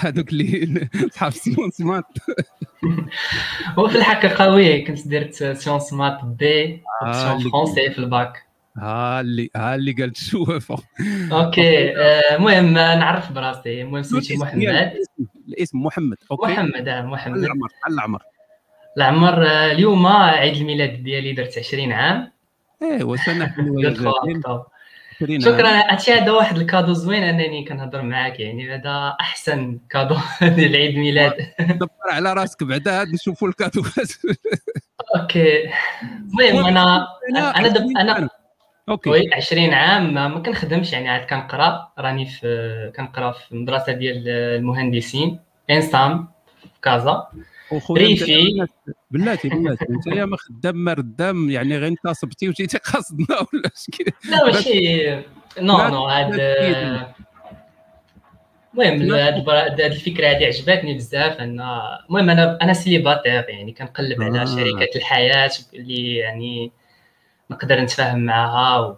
هذوك 0.00 0.28
اللي 0.28 0.88
صحاب 1.12 1.30
سيمون 1.32 1.70
سمات. 1.70 2.04
وفي 3.78 3.98
الحقيقة 3.98 4.54
وي 4.54 4.82
كنت 4.84 5.08
درت 5.08 5.34
سيونس 5.34 5.92
مات 5.92 6.24
بي 6.24 6.82
آه، 7.02 7.32
اللي- 7.36 7.50
فرونسي 7.50 7.90
في 7.90 7.98
الباك. 7.98 8.43
ها 8.78 9.20
اللي 9.20 9.50
ها 9.56 9.74
اللي 9.74 9.92
قالت 9.92 10.16
شوفه 10.16 10.76
أوكي. 11.32 11.92
المهم 12.34 12.78
آه، 12.78 12.94
نعرف 12.96 13.32
براسي. 13.32 13.82
المهم 13.82 14.02
سميتي 14.02 14.36
محمد. 14.36 14.92
الاسم- 15.48 15.78
محمد 15.86 16.16
أوكي. 16.30 16.52
محمد 16.52 16.88
آه 16.88 17.02
محمد. 17.02 17.38
العمر 17.38 17.68
العمر. 17.88 18.22
العمر 18.96 19.46
آه، 19.46 19.72
اليوم 19.72 20.06
عيد 20.06 20.56
الميلاد 20.56 21.02
ديالي 21.02 21.32
درت 21.32 21.58
20 21.58 21.92
عام. 21.92 22.32
ايوا 22.82 23.16
سنه 23.16 23.46
حلوة 23.56 23.82
يا 23.84 23.88
درت 23.88 23.98
جميل. 24.24 24.36
أكتوبر. 24.36 24.64
20 25.22 25.40
شكرا. 25.40 25.68
هادشي 25.68 26.12
هذا 26.12 26.30
واحد 26.32 26.56
ال 26.56 26.61
cadeau 26.61 26.92
زوين 26.92 27.22
أنني 27.22 27.64
كنهضر 27.64 28.02
معاك 28.02 28.40
يعني 28.40 28.74
هذا 28.74 29.16
أحسن 29.20 29.78
cadeau 29.90 30.16
ديال 30.56 30.76
عيد 30.76 30.94
الميلاد 30.94 31.32
دبر 31.60 31.88
على 32.10 32.32
راسك 32.32 32.62
بعدا 32.64 33.00
هاد 33.00 33.08
نشوفوا 33.08 33.48
الكادوات. 33.48 34.12
OK. 35.16 35.70
المهم 36.40 36.66
أنا 36.66 37.06
أنا 37.30 37.50
أنا. 38.00 38.28
OK 38.88 39.10
oui 39.10 39.34
20 39.34 39.74
عام 39.74 40.14
ما 40.14 40.28
ما 40.28 40.40
كنخدمش 40.40 40.92
يعني 40.92 41.08
عاد 41.08 41.26
كنقرا 41.26 41.92
راني 41.98 42.26
في 42.26 42.92
كنقرا 42.96 43.32
في 43.32 43.52
المدرسة 43.52 43.92
ديال 43.92 44.28
المهندسين 44.28 45.38
انسام 45.70 46.28
في 46.60 46.68
كازا 46.82 47.28
ريفي. 47.90 48.66
بلاتي 49.10 49.48
بلاتي 49.48 49.86
أنت 49.90 50.06
يا 50.06 50.24
ما 50.24 50.36
خدام 50.36 50.76
ما 50.76 50.92
ردام 50.92 51.50
يعني 51.50 51.78
غير 51.78 51.88
أنت 51.88 52.08
صبتي 52.08 52.48
وجيتي 52.48 52.78
قاصدنا 52.92 53.26
ولا 53.52 53.70
شكي 53.76 54.04
لا 54.30 54.44
ماشي 54.46 55.14
no 55.60 55.88
no 55.88 56.04
هاد. 56.06 56.40
المهم. 58.74 59.12
هاد 59.12 59.80
الفكرة 59.80 60.28
هادي 60.28 60.46
عجبتني 60.46 60.94
بزاف 60.94 61.40
إن 61.40 61.60
المهم 61.60 62.30
أنا 62.30 62.58
أنا 62.62 62.72
célibataire 62.72 63.44
يعني 63.48 63.72
كنقلب 63.72 64.22
آه. 64.22 64.24
على 64.24 64.46
شركه 64.46 64.96
الحياة 64.96 65.50
اللي 65.74 66.16
يعني 66.16 66.72
نقدر 67.50 67.80
نتفاهم 67.80 68.18
معاها 68.24 68.78
و... 68.78 68.96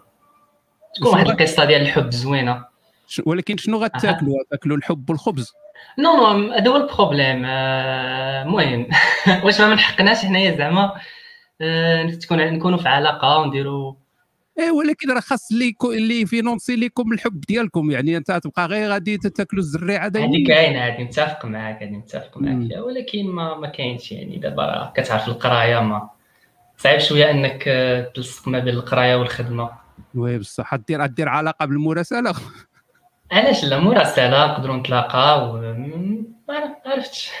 تكون 0.95 1.11
واحد 1.11 1.27
القصة 1.27 1.65
ديال 1.65 1.81
الحب 1.81 2.11
زوينة. 2.11 2.65
ش- 3.07 3.21
ولكن 3.25 3.57
شنو 3.57 3.77
غتاكلوا؟ 3.77 4.35
غتاكلوا 4.47 4.77
الحب 4.77 5.09
والخبز. 5.09 5.53
no 5.99 6.33
no 6.33 6.51
هذا 6.53 6.69
هو 6.71 6.75
ال 6.75 6.82
problème. 6.82 7.43
آه، 7.45 8.43
المهم. 8.43 8.87
واش 9.43 9.61
ما 9.61 9.67
من 9.67 9.79
حقناش 9.79 10.17
حنايا 10.25 10.57
زعما. 10.57 10.93
آه، 11.61 12.05
تكون 12.09 12.37
نكونوا 12.37 12.77
في 12.77 12.87
علاقة 12.89 13.37
ونديروا 13.37 13.93
إيه 14.59 14.71
ولكن 14.71 15.11
راه 15.11 15.19
خاص 15.19 15.51
اللي 15.51 15.73
اللي 15.85 16.25
financer 16.25 16.75
لكم 16.75 17.11
الحب 17.13 17.41
ديالكم. 17.41 17.91
يعني 17.91 18.17
أنت 18.17 18.31
تبقى 18.31 18.65
غير 18.65 18.89
غادي 18.89 19.17
تاكلوا 19.17 19.61
الزريعة 19.61 20.05
هذه 20.05 20.09
دايما 20.09 20.47
كاينة 20.47 20.79
هذه 20.79 21.03
متفق 21.03 21.45
معاك 21.45 21.83
هذه 21.83 21.91
متفق 21.91 22.37
معاك. 22.37 22.85
ولكن 22.85 23.25
ما 23.25 23.57
ما 23.57 23.67
كاينش 23.67 24.11
يعني. 24.11 24.37
دابا 24.37 24.91
كتعرف 24.95 25.27
القراية 25.27 25.79
ما 25.79 26.09
صعيب 26.77 26.99
شوية 26.99 27.31
إنك 27.31 27.63
آه، 27.67 28.11
تلصق 28.15 28.47
ما 28.47 28.59
بين 28.59 28.73
القراية 28.73 29.15
والخدمة. 29.15 29.69
oui 30.15 30.37
بصح. 30.37 30.75
دير 30.75 31.05
دير 31.05 31.29
علاقة 31.29 31.65
بالمراسلة. 31.65 32.33
علاش 33.31 33.65
لا؟ 33.65 33.79
مراسلة 33.79 34.45
نقدروا 34.47 34.75
نتلاقاو 34.75 35.61
ما 36.47 36.75
عرفتش. 36.85 37.31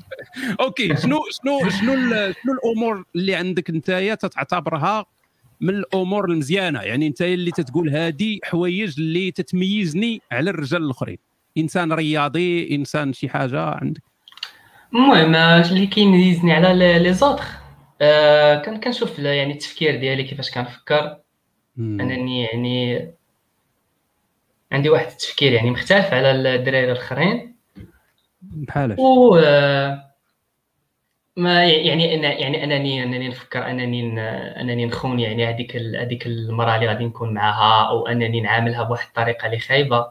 okay 0.60 0.96
شنو 0.96 1.20
شنو 1.30 1.70
شنو 1.70 1.94
شنو 2.32 2.52
الأمور 2.52 3.04
اللي 3.16 3.34
عندك 3.34 3.70
نتايا 3.70 4.14
تتعتبرها 4.14 5.06
من 5.60 5.74
الأمور 5.74 6.24
المزيانة؟ 6.24 6.80
يعني 6.80 7.06
انت 7.06 7.22
اللي 7.22 7.50
تتقول 7.50 7.90
هذه 7.90 8.38
حوايج 8.44 8.94
اللي 8.98 9.30
تتميزني 9.30 10.22
على 10.32 10.50
الرجال 10.50 10.82
الآخرين. 10.82 11.18
إنسان 11.58 11.92
رياضي 11.92 12.74
إنسان 12.74 13.12
شي 13.12 13.28
حاجة 13.28 13.60
عندك. 13.60 14.02
المهم 14.94 15.34
آه، 15.34 15.60
اللي 15.60 15.86
كيميزني 15.86 16.52
على 16.52 16.98
les 16.98 17.14
autres. 17.14 17.44
آه، 18.02 18.62
كان 18.62 18.80
كنشوف 18.80 19.18
يعني 19.18 19.52
التفكير 19.52 19.96
ديالي 19.96 20.24
كيفاش 20.24 20.50
كنفكر. 20.50 21.16
أنني 21.78 22.42
يعني 22.42 23.08
عندي 24.72 24.88
واحد 24.88 25.06
التفكير 25.06 25.52
يعني 25.52 25.70
مختلف 25.70 26.14
على 26.14 26.30
الدراري 26.30 26.92
الآخرين. 26.92 27.56
بحالاش 28.42 28.98
و 28.98 29.36
آه، 29.36 30.12
ما 31.36 31.64
يعني 31.66 32.14
أنا 32.14 32.32
يعني 32.32 32.64
انني 32.64 33.02
أنني 33.02 33.28
نفكر 33.28 33.70
أنني 33.70 34.20
أنني 34.60 34.86
نخون 34.86 35.20
يعني 35.20 35.46
هذيك 35.46 35.76
هذيك 35.76 36.26
المراه 36.26 36.74
اللي 36.74 36.86
غادي 36.86 37.04
نكون 37.04 37.34
معاها 37.34 37.88
أو 37.88 38.06
أنني 38.06 38.40
نعاملها 38.40 38.82
بواحد 38.82 39.06
الطريقة 39.06 39.46
اللي 39.46 39.58
خايبة. 39.58 40.06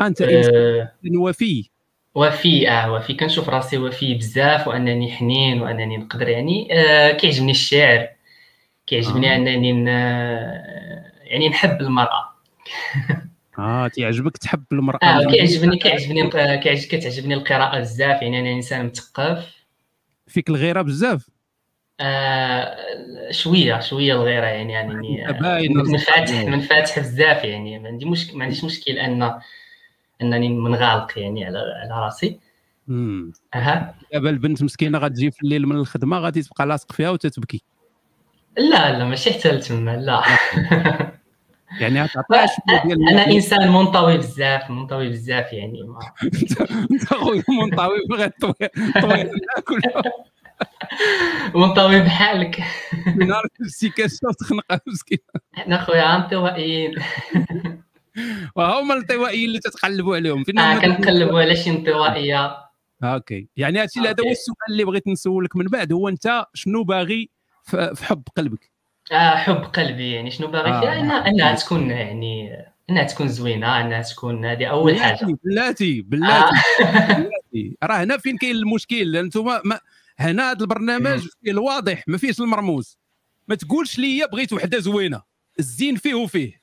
أنت 0.00 0.22
إنسان 0.22 0.54
آه، 0.54 0.92
وفي. 1.18 1.69
وفي 2.14 2.70
آه 2.70 2.92
وفي 2.92 3.14
كنشوف 3.14 3.48
راسي 3.48 3.78
وفي 3.78 4.14
بزاف 4.14 4.68
وأنني 4.68 5.12
حنين 5.12 5.62
وأنني 5.62 5.96
نقدر 5.96 6.28
يعني 6.28 6.68
آه 6.72 7.12
كيعجبني 7.12 7.50
الشعر 7.50 8.08
كيعجبني 8.86 9.32
آه. 9.32 9.36
أنني 9.36 9.72
ن... 9.72 9.86
يعني 11.22 11.48
نحب 11.48 11.80
المرأة 11.80 12.30
آه 13.58 13.88
تعجبك 13.88 14.36
تحب 14.36 14.64
المرأة 14.72 14.98
آه 15.02 15.24
كيعجبني 15.24 15.78
كيعجبني 15.78 16.22
آه، 16.22 16.56
كيعجب 16.56 16.88
كتعجبني 16.88 17.34
القراءة 17.34 17.78
بزاف 17.80 18.22
يعني 18.22 18.40
أنا 18.40 18.52
إنسان 18.52 18.86
مثقف 18.86 19.54
فيك 20.26 20.50
الغيرة 20.50 20.82
بزاف 20.82 21.28
آه 22.00 22.76
شوية 23.30 23.80
شوية 23.80 24.12
الغيرة 24.14 24.46
يعني 24.46 25.32
باين 25.40 25.78
آه، 25.78 25.82
منفاتح 25.82 26.20
راسك. 26.20 26.48
منفاتح 26.48 26.98
بزاف 26.98 27.44
يعني 27.44 27.78
ما 27.78 27.88
عندي 27.88 28.04
مشكل 28.04 28.38
ما 28.38 28.44
عنديش 28.44 28.64
مشكل 28.64 28.92
أن 28.92 29.40
انني 30.22 30.48
منغالق 30.48 31.18
يعني 31.18 31.44
على 31.44 31.58
على 31.58 32.04
راسي. 32.04 32.40
أها. 33.54 33.94
دابا 34.12 34.30
البنت 34.30 34.62
مسكينة 34.62 34.98
غتجي 34.98 35.30
في 35.30 35.42
الليل 35.42 35.66
من 35.66 35.76
الخدمة 35.76 36.18
غادي 36.18 36.42
تبقى 36.42 36.66
لاصق 36.66 36.92
فيها 36.92 37.10
وتتبكي. 37.10 37.62
لا 38.58 38.98
لا 38.98 39.04
ماشي 39.04 39.32
حتى 39.32 39.52
لتما 39.52 39.96
لا. 39.96 40.22
يعني 41.80 42.08
شوية 42.08 42.46
ديال 42.84 43.08
أنا 43.08 43.26
إنسان 43.26 43.72
منطوي 43.72 44.16
بزاف 44.18 44.70
منطوي 44.70 45.08
بزاف 45.08 45.52
يعني 45.52 45.82
ما 45.82 45.98
أنت 46.92 47.04
خويا 47.14 47.42
منطوي 47.48 47.98
بغيت 48.10 48.32
طويل 48.40 48.92
طويل 49.02 49.30
منطوي 51.54 52.00
بحالك. 52.00 52.60
من 53.06 53.26
نهار 53.28 53.46
السيكاشه 53.60 54.28
وتخنقها 54.28 54.80
مسكينة. 54.86 55.20
إحنا 55.58 55.84
خويا 55.84 56.02
وهما 58.56 58.94
الانطوائيين 58.94 59.48
اللي 59.48 59.58
تتقلبوا 59.58 60.16
عليهم. 60.16 60.44
فين 60.44 60.58
آه 60.58 60.72
هما 60.72 60.80
كنقلبوا 60.80 61.40
على 61.40 61.56
شي 61.56 61.70
انطوائية. 61.70 62.56
أوكي. 63.02 63.48
يعني 63.56 63.78
هادشي 63.82 64.00
هذا 64.00 64.24
هو. 64.26 64.30
السؤال 64.30 64.56
اللي 64.70 64.84
بغيت 64.84 65.08
نسولك 65.08 65.56
من 65.56 65.66
بعد. 65.66 65.92
هو 65.92 66.08
أنت 66.08 66.46
شنو 66.54 66.84
باغي 66.84 67.30
في 67.64 68.04
حب 68.04 68.22
قلبك؟ 68.36 68.70
آه 69.12 69.36
حب 69.36 69.62
قلبي. 69.64 70.12
يعني 70.12 70.30
شنو 70.30 70.46
باغي؟ 70.46 70.70
آه. 70.70 70.80
فيها 70.80 71.00
انها 71.00 71.26
أنها 71.28 71.54
تكون 71.54 71.90
يعني 71.90 72.56
أنها 72.90 73.02
تكون 73.02 73.28
زوينة. 73.28 73.80
أنها 73.80 74.02
تكون 74.02 74.44
هذه 74.44 74.64
أول 74.66 74.96
حاجة. 74.96 75.36
بلاتي 75.44 75.98
آه. 75.98 76.02
بلاتي. 76.02 76.52
بلاتي. 77.52 77.76
راه 77.82 78.02
هنا 78.02 78.16
فين 78.16 78.36
كاين 78.36 78.56
المشكل؟ 78.56 79.16
أنتم 79.16 79.44
ما 79.44 79.80
هنا 80.18 80.50
هذا 80.50 80.60
البرنامج 80.60 81.20
فيه 81.42 81.50
الواضح 81.50 82.04
ما 82.08 82.18
فيهش 82.18 82.40
المرموز. 82.40 82.98
ما 83.48 83.54
تقولش 83.54 83.98
لي 83.98 84.28
بغيت 84.32 84.52
وحدة 84.52 84.78
زوينة. 84.78 85.22
الزين 85.58 85.96
فيه 85.96 86.14
وفيه. 86.14 86.59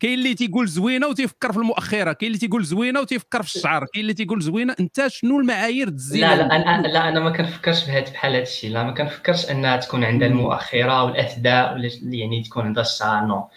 كاين 0.00 0.18
اللي 0.18 0.34
تيقول 0.34 0.68
زوينة 0.68 1.06
وتيفكر 1.06 1.52
في 1.52 1.58
المؤخرة 1.58 2.12
كاين 2.12 2.28
اللي 2.28 2.38
تيقول 2.38 2.64
زوينة 2.64 3.00
وتيفكر 3.00 3.42
في 3.42 3.56
الشعر 3.56 3.84
كاين 3.84 4.02
اللي 4.02 4.14
تيقول 4.14 4.42
زوينة 4.42 4.74
انت 4.80 5.06
شنو 5.06 5.40
المعايير 5.40 5.88
الزينه 5.88 6.34
لا 6.34 6.42
لا 6.42 6.56
أنا 6.56 6.86
لا 6.86 7.08
أنا 7.08 7.20
ما 7.20 7.30
كنفكرش 7.30 7.84
بهذا 7.86 8.10
بحال 8.10 8.32
هذا 8.34 8.42
الشيء 8.42 8.70
لا 8.70 8.82
ما 8.82 8.92
كنفكرش 8.92 9.50
انها 9.50 9.76
تكون 9.76 10.04
عندها 10.04 10.28
المؤخرة 10.28 11.04
والاثداء 11.04 11.74
ولا 11.74 11.90
يعني 12.02 12.42
تكون 12.42 12.64
عندها 12.64 12.82
الشعر 12.82 13.26
نو 13.26 13.48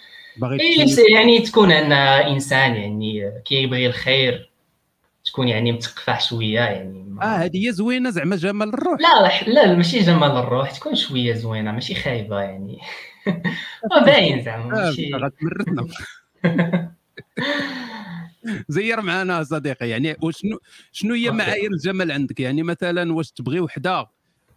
يعني 1.13 1.39
تكون 1.39 1.71
انها 1.71 2.27
إنسان 2.27 2.75
يعني 2.75 3.31
كيبغي 3.45 3.87
الخير 3.87 4.49
تكون 5.25 5.47
يعني 5.47 5.71
متقفح 5.71 6.21
شوية 6.21 6.59
يعني 6.59 7.03
ما- 7.03 7.23
آه 7.23 7.37
هذه 7.37 7.67
هي 7.67 7.71
زوينة 7.71 8.09
زعما 8.09 8.35
جمال 8.35 8.69
الروح. 8.69 8.99
لا 9.01 9.41
لا 9.47 9.73
ماشي 9.73 9.99
جمال 9.99 10.31
الروح 10.31 10.71
تكون 10.71 10.95
شوية 10.95 11.33
زوينة 11.33 11.71
ماشي 11.71 11.95
خايبة 11.95 12.41
يعني. 12.41 12.77
ما 13.91 14.03
باين 14.05 14.43
زعما 14.43 14.77
آه 14.77 14.85
ماشي. 14.85 15.11
زير 18.69 19.01
معنا 19.01 19.43
صديقي 19.43 19.89
يعني 19.89 20.15
وشنو 20.23 20.59
شنو 20.91 21.13
هي 21.13 21.25
أوكي. 21.27 21.37
معايير 21.37 21.71
الجمال 21.71 22.11
عندك؟ 22.11 22.39
يعني 22.39 22.63
مثلا 22.63 23.13
واش 23.13 23.31
تبغي 23.31 23.59
وحدة؟ 23.59 24.07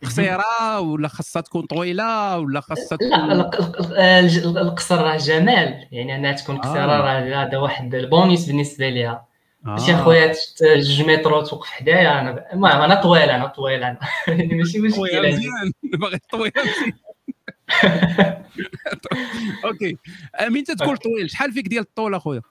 قصيرة 0.04 0.80
ولا 0.80 1.08
خاصها 1.08 1.42
تكون 1.42 1.66
طويلة 1.66 2.38
ولا 2.38 2.60
خاصها 2.60 2.98
لا 3.00 3.42
تكون 3.52 3.70
ال- 3.80 3.96
الج- 3.98 4.46
القصر 4.46 5.02
راه 5.04 5.16
جمال. 5.16 5.86
يعني 5.92 6.16
أنها 6.16 6.32
تكون 6.32 6.56
قصيرة 6.58 6.92
آه. 6.92 7.00
راه 7.00 7.44
هذا 7.44 7.58
واحد 7.58 7.94
البونيس 7.94 8.46
بالنسبة 8.46 8.88
ليها. 8.88 9.26
ماشي 9.62 9.92
آه. 9.92 9.94
أخويا 10.00 10.32
تشت- 10.32 10.62
جوج 10.64 11.02
مترو 11.02 11.40
توقف 11.42 11.66
حدايا 11.70 12.20
أنا 12.20 12.44
المهم 12.52 12.80
أنا 12.80 12.94
طويل 12.94 13.30
أنا 13.30 13.46
طويل 13.46 13.84
أنا. 13.84 13.98
يعني 14.28 14.54
ماشي 14.58 14.78
مشكل 14.78 15.00
باغي 15.00 15.32
مزيان. 15.32 15.72
okay. 19.64 19.96
امين 20.46 20.64
تقول 20.64 20.96
طويل 20.96 21.30
شحال 21.30 21.52
فيك 21.52 21.68
ديال 21.68 21.82
الطول 21.82 22.14
أخويا؟ 22.14 22.42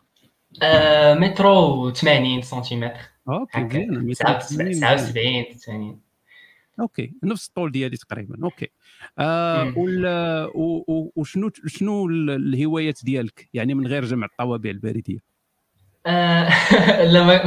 آه، 0.63 1.13
مترو 1.13 1.89
80 1.91 2.41
سنتيمتر. 2.41 2.99
okay 3.29 3.57
هكا. 3.57 3.67
مزيان 3.67 3.99
مية 4.05 4.13
79 4.13 4.67
وثمانين. 4.67 4.79
79 4.79 5.43
80 5.57 5.99
okay 6.79 7.11
نفس 7.23 7.47
الطول 7.47 7.71
ديالي 7.71 7.97
تقريبا 7.97 8.43
okay. 8.43 8.67
آه 9.19 9.73
و- 10.55 11.09
وشنو 11.15 11.51
شنو 11.67 12.07
ال- 12.07 12.29
الهوايات 12.29 12.99
ديالك؟ 13.03 13.49
يعني 13.53 13.73
من 13.73 13.87
غير 13.87 14.05
جمع 14.05 14.25
الطوابع 14.25 14.69
البريدية. 14.69 15.31
لا 17.13 17.45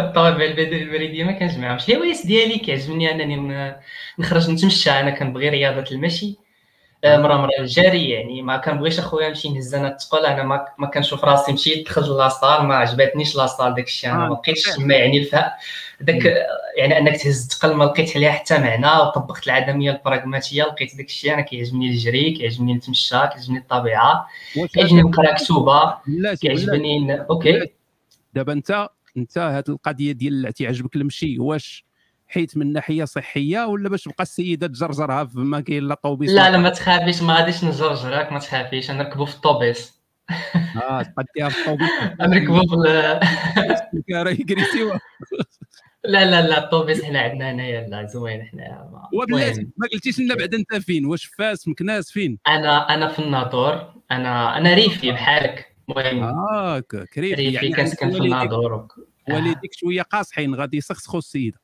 الطوابع 0.00 0.44
البريديه 0.44 1.24
ما 1.24 1.32
كنجمعهمش. 1.32 1.88
الهوايات 1.88 2.26
ديالي 2.26 2.58
كيعجبني 2.58 3.10
أنني 3.10 3.74
نخرج 4.18 4.50
نتمشى. 4.50 4.90
أنا 4.90 5.10
كنبغي 5.10 5.48
رياضة 5.48 5.84
المشي. 5.92 6.36
آه، 7.04 7.16
مره 7.16 7.36
مرة 7.36 7.50
الجري 7.58 8.10
يعني 8.10 8.42
ما 8.42 8.56
كنبغيش 8.56 8.98
أخويا 8.98 9.28
نمشي 9.28 9.48
نهز 9.48 9.74
أنا 9.74 9.94
الثقل 9.94 10.26
أنا 10.26 10.42
ما 10.42 10.66
ما 10.78 10.86
كنشوف 10.86 11.24
راسي 11.24 11.52
مشيت 11.52 11.86
دخلت 11.86 12.08
la 12.08 12.25
salle 12.25 12.66
ما 12.66 12.76
عجبتنيش 12.76 13.36
la 13.36 13.47
salle 13.47 13.74
داك 13.74 13.86
الشيء 13.86 14.10
أنا 14.10 14.24
آه، 14.24 14.28
ما 14.28 14.34
لقيتش. 14.34 14.64
تما 14.76 14.94
يعني 14.94 15.18
الفهم 15.18 15.50
داك 16.00 16.34
يعني 16.76 16.98
أنك 16.98 17.16
تهز 17.16 17.42
الثقل 17.44 17.74
ما 17.74 17.84
لقيت 17.84 18.16
عليها 18.16 18.32
حتى 18.32 18.58
معنى 18.58 19.02
وطبقت 19.02 19.46
العدمية 19.46 19.90
البراغماتية 19.90 20.62
لقيت 20.62 20.96
داك 20.96 21.06
الشيء 21.06 21.34
أنا 21.34 21.40
كيعجبني 21.40 21.90
الجري 21.90 22.30
كيعجبني 22.30 22.74
نتمشى 22.74 23.18
كيعجبني 23.18 23.58
الطبيعة 23.58 24.28
كيعجبني 24.74 25.02
نقرا 25.02 25.34
كتوبه 25.34 25.94
كيعجبني 26.40 27.20
okay. 27.20 27.66
دابا 28.34 28.52
انت 28.52 28.88
أنت 29.16 29.38
هذه 29.38 29.64
القضية 29.68 30.12
ديال 30.12 30.52
تيعجبك 30.52 30.96
المشي 30.96 31.38
واش 31.38 31.87
حيت 32.28 32.56
من 32.56 32.72
ناحية 32.72 33.04
صحية 33.04 33.64
ولا 33.66 33.88
باش 33.88 34.02
تبقى 34.04 34.22
السيدة 34.22 34.66
تجرجرها 34.66 35.24
في 35.24 35.38
ما 35.38 35.60
كاين 35.60 35.82
لا 35.84 35.94
طوبيس 35.94 36.30
لا 36.30 36.50
لا 36.50 36.58
ما 36.58 36.68
تخافيش 36.68 37.22
ما 37.22 37.34
غاديش 37.34 37.64
نجرجرك 37.64 38.32
ما 38.32 38.38
تخافيش 38.38 38.90
نركبوا 38.90 39.26
في 39.26 39.34
الطوبيس. 39.34 39.98
آه 40.82 41.02
تبقى 41.02 41.24
ديها 41.36 41.48
في 41.50 41.58
الطوبيس. 41.58 41.88
نركبوا 42.20 42.62
في 42.62 44.40
يجري 44.40 44.64
سوا 44.78 44.98
لا 46.04 46.24
لا 46.30 46.48
لا 46.48 46.64
الطوبيس 46.64 47.04
حنا 47.04 47.20
عندنا 47.20 47.50
هنايا 47.50 47.88
لا 47.88 48.06
زوين 48.06 48.42
حنا 48.42 48.90
وبلاتي 49.12 49.66
ما 49.76 49.86
قلتيش 49.92 50.20
لنا 50.20 50.34
بعد 50.34 50.54
أنت 50.54 50.74
فين 50.74 51.06
واش 51.06 51.24
فاس 51.24 51.68
مكناس 51.68 52.10
فين؟ 52.10 52.38
أنا 52.48 52.94
أنا 52.94 53.08
في 53.08 53.18
الناظور 53.18 53.92
أنا 54.10 54.56
أنا 54.58 54.74
ريفي 54.74 55.12
بحالك. 55.12 55.76
المهم. 55.88 56.22
آه 56.22 56.80
كريم 56.80 57.34
ريفي 57.34 57.52
يعني 57.54 57.72
كنسكن 57.72 58.10
في 58.10 58.20
وك- 58.54 58.94
والديك 59.28 59.74
شوية 59.74 60.02
قاصحين 60.02 60.54
غادي 60.54 60.76
يسخسخوا 60.76 61.18
السيدة. 61.18 61.58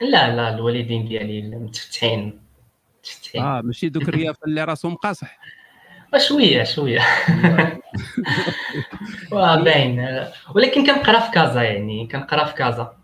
لا 0.00 0.36
لا 0.36 0.54
الوالدين 0.54 1.08
ديالي 1.08 1.42
متفتحين 1.42 2.40
متفتحين. 3.00 3.42
آه 3.42 3.60
ماشي 3.60 3.88
دوك 3.88 4.08
الريافه 4.08 4.40
اللي 4.46 4.64
راسهم 4.64 4.94
قاصح. 4.94 5.38
شوية 6.28 6.64
شوية. 6.64 7.00
واه 9.32 9.62
باين. 9.62 10.26
ولكن 10.54 10.86
كنقرا 10.86 11.20
في 11.20 11.30
كازا 11.30 11.62
يعني 11.62 12.06
كنقرا 12.06 12.44
في 12.44 12.54
كازا. 12.54 12.96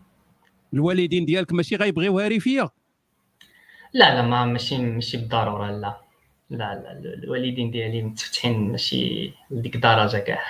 الوالدين 0.74 1.24
ديالك 1.24 1.52
ماشي 1.52 1.76
غيبغيوها 1.76 2.28
ريفيه 2.28 2.70
لا 3.94 4.14
لا 4.14 4.22
ما 4.22 4.44
ماشي 4.44 4.78
ماشي 4.78 5.16
بالضرورة 5.16 5.70
لا. 5.70 6.00
لا 6.50 6.74
لا 6.74 6.92
الوالدين 7.14 7.70
ديالي 7.70 8.02
متفتحين 8.02 8.72
ماشي 8.72 9.32
لديك 9.50 9.74
الدرجه 9.74 10.16
كاع. 10.16 10.42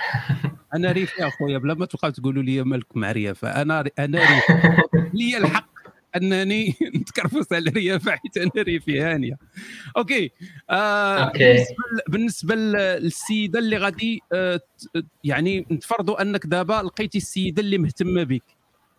أنا 0.73 0.91
ريفي 0.91 1.27
أخويا 1.27 1.57
بلا 1.57 1.73
ما 1.73 1.85
تبقاو 1.85 2.11
تقولوا 2.11 2.43
لي 2.43 2.63
مالك 2.63 2.97
مع 2.97 3.11
ريافه 3.11 3.61
أنا 3.61 3.83
أنا 3.99 4.19
ريفي. 4.19 4.83
لي 5.17 5.37
الحق 5.37 5.72
أنني 6.15 6.75
نتكرفس 6.95 7.53
على 7.53 7.69
الريافه 7.69 8.11
حيت 8.11 8.37
أنا 8.37 8.51
ريفي 8.57 9.01
هانية. 9.01 9.37
okay. 9.97 10.31
آه 10.69 11.17
okay. 11.19 11.65
بالنسبة 12.07 12.55
للسيدة 12.55 13.59
اللي 13.59 13.77
غادي 13.77 14.21
آه 14.33 14.59
يعني 15.23 15.65
نتفرضوا 15.71 16.21
أنك 16.21 16.45
دابا 16.45 16.73
لقيتي 16.73 17.17
السيدة 17.17 17.61
اللي 17.61 17.77
مهتمة 17.77 18.23
بك. 18.23 18.43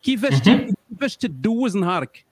كيفاش. 0.03 0.43
كيفاش 0.91 1.17
تدوز 1.17 1.77
نهارك؟ 1.77 2.25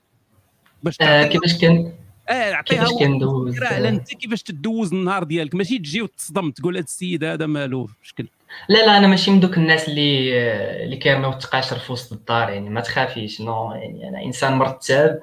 باش 0.82 0.96
آه، 1.00 1.26
كيفاش 1.26 1.58
كان؟ 1.58 1.92
آه 2.28 2.52
عطيها 2.52 2.84
كيفاش 2.88 3.72
على 3.72 3.88
أنت 3.88 4.14
كيفاش 4.14 4.42
تدوز 4.42 4.92
النهار 4.92 5.24
ديالك. 5.24 5.54
ماشي 5.54 5.78
تجي 5.78 6.02
وتصدم 6.02 6.50
تقول 6.50 6.76
هذا 6.76 6.84
السيد 6.84 7.24
هذا 7.24 7.46
مالو 7.46 7.88
شكل 8.02 8.28
لا 8.68 8.86
لا 8.86 8.98
أنا 8.98 9.06
ماشي 9.06 9.30
من 9.30 9.40
دوك 9.40 9.56
الناس 9.56 9.88
اللي 9.88 10.38
اللي 10.84 10.96
كيرميو 10.96 11.30
التقاشر 11.30 11.78
في 11.78 11.92
وسط 11.92 12.12
الدار 12.12 12.50
يعني 12.50 12.70
ما 12.70 12.80
تخافيش 12.80 13.40
no 13.40 13.72
يعني 13.72 14.08
أنا 14.08 14.22
إنسان 14.22 14.52
مرتب. 14.52 15.18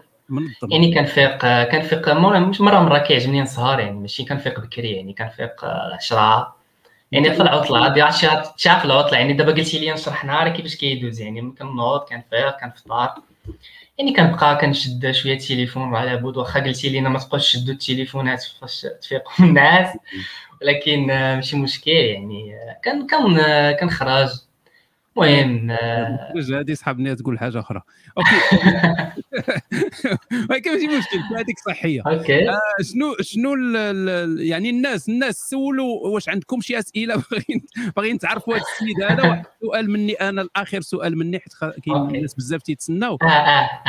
يعني 0.72 0.94
كنفيق 0.96 1.46
كنفيق 1.72 2.10
مش 2.20 2.62
مرة 2.62 2.80
مرة 2.80 2.98
كيعجبني 2.98 3.42
نسهر 3.42 3.80
يعني 3.80 4.00
ماشي 4.00 4.26
كنفيق 4.26 4.60
بكري 4.60 4.92
يعني 4.92 5.14
كنفيق 5.14 5.66
10 5.66 6.56
يعني 7.12 7.34
في 7.34 7.42
العطلة 7.42 7.86
هادي 7.86 8.02
عرفتي 8.02 8.54
شاف 8.58 8.86
العطلة 8.86 9.18
يعني 9.18 9.34
دابا 9.34 9.52
قلتي 9.52 9.80
لي 9.80 9.92
نشرح 9.92 10.26
نهاري 10.26 10.52
كيفاش 10.52 10.76
كيدوز 10.76 11.22
يعني 11.22 11.54
كنوض 11.60 12.00
كنفيق 12.00 12.60
كنفطر. 12.60 13.22
يعني 13.98 14.14
كنبقى 14.14 14.58
كنشد 14.58 15.12
شوية 15.12 15.34
التليفون 15.34 15.96
على 15.96 16.18
بعد 16.18 16.38
واخا 16.38 16.60
قلتي 16.60 16.90
لينا 16.90 17.10
ما 17.10 17.20
تبقاوش 17.20 17.52
تشدوا 17.52 17.74
التليفونات 17.74 18.44
فاش 18.44 18.88
تفيقوا 19.02 19.32
الناس. 19.40 19.98
ولكن 20.62 21.10
آه، 21.12 21.36
ماشي 21.36 21.58
مشكل 21.58 21.92
يعني 21.92 22.56
آه، 22.56 22.78
كان 22.84 23.08
كان 23.08 23.38
آه، 23.40 23.72
كنخرج 23.72 24.30
المهم 25.18 25.72
هذه 26.54 26.74
صحابني 26.74 27.16
تقول 27.16 27.40
حاجة 27.40 27.60
أخرى. 27.60 27.82
okay. 28.18 28.30
ولكن 30.50 30.72
ماشي 30.72 30.88
مشكل 30.88 31.18
هذيك 31.38 31.60
صحية. 31.68 32.02
okay. 32.08 32.50
آه، 32.50 32.60
شنو 32.82 33.16
شنو 33.22 33.54
ال- 33.54 33.76
ال- 33.78 34.48
يعني 34.48 34.70
الناس 34.70 35.10
الناس 35.10 35.36
سولوا 35.50 36.08
واش 36.08 36.30
عندكم 36.30 36.62
شي 36.62 36.80
أسئلة؟ 36.80 37.16
باغيين 37.32 37.66
باغيين 37.96 38.20
تعرفوا 38.20 38.56
هذا 38.56 38.64
السيد 38.74 39.02
هذا؟ 39.02 39.30
واحد 39.30 39.46
سؤال 39.62 39.92
مني 39.92 40.14
أنا 40.14 40.42
الآخر 40.42 40.82
سؤال 40.82 41.18
مني 41.18 41.40
حيت 41.40 41.54
كاين. 41.86 41.98
الناس 42.16 42.36
بزاف 42.36 42.62
تيتسناو. 42.62 43.18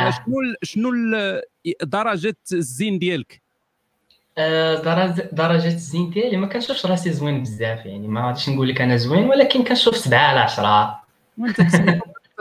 شنو 0.09 0.39
ال- 0.41 0.55
شنو 0.63 0.91
درجة 1.83 2.35
الزين 2.53 2.99
ديالك؟ 2.99 3.41
آه، 4.41 4.75
درجة 4.81 5.29
درجة 5.31 5.67
الزين 5.67 6.09
ديالي 6.09 6.37
ما 6.37 6.47
كنشوفش 6.47 6.85
راسي 6.85 7.11
زوين 7.11 7.41
بزاف 7.41 7.85
يعني 7.85 8.07
ما 8.07 8.27
غاديش 8.27 8.49
نقول 8.49 8.69
لك 8.69 8.81
أنا 8.81 8.95
زوين 8.97 9.23
ولكن 9.29 9.63
كنشوف 9.63 9.97
7 9.97 10.19
على 10.19 10.39
10 10.39 11.01
وانت 11.37 11.61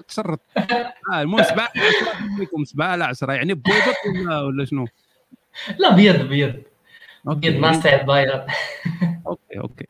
تشرط 0.09 0.41
آه 1.13 1.23
المهم 1.23 1.43
7 1.43 1.69
على 1.77 1.87
10 1.87 2.37
فيكم 2.39 2.65
7 2.65 2.87
على 2.87 3.05
10 3.05 3.33
يعني 3.33 3.55
بيضت 3.55 3.97
ولا 4.27 4.41
ولا 4.41 4.65
شنو؟ 4.65 4.87
لا 5.79 5.95
بيض 5.95 6.17
بيض. 6.23 6.55
بيض 7.25 7.55
ناصع 7.55 8.01
البيض 8.01 8.41
okay 9.27 9.61
okay. 9.61 9.87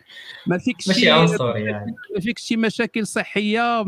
ما 0.47 0.59
فيكش 0.59 0.89
ماشي 0.89 1.01
شي 1.01 1.11
عنصري 1.11 1.65
يعني. 1.65 1.95
ما 2.15 2.21
فيكش 2.21 2.43
شي 2.43 2.57
مشاكل 2.57 3.07
صحية؟ 3.07 3.85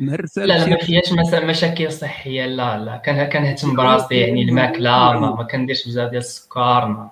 مهرسه 0.00 0.44
لا 0.44 0.58
لا 0.58 0.66
ما 0.66 0.76
فيهاش 0.76 1.12
مس- 1.12 1.34
مشاكل 1.34 1.92
صحية 1.92 2.46
لا 2.46 2.78
لا. 2.78 2.96
كان 2.96 3.28
كنهتم 3.30 3.76
براسي 3.76 4.14
يعني 4.14 4.42
الماكلة 4.42 4.90
ما, 5.20 5.34
ما 5.34 5.42
كنديرش 5.44 5.86
بزاف 5.88 6.10
ديال 6.10 6.20
السكر 6.20 6.86
ما 6.86 7.10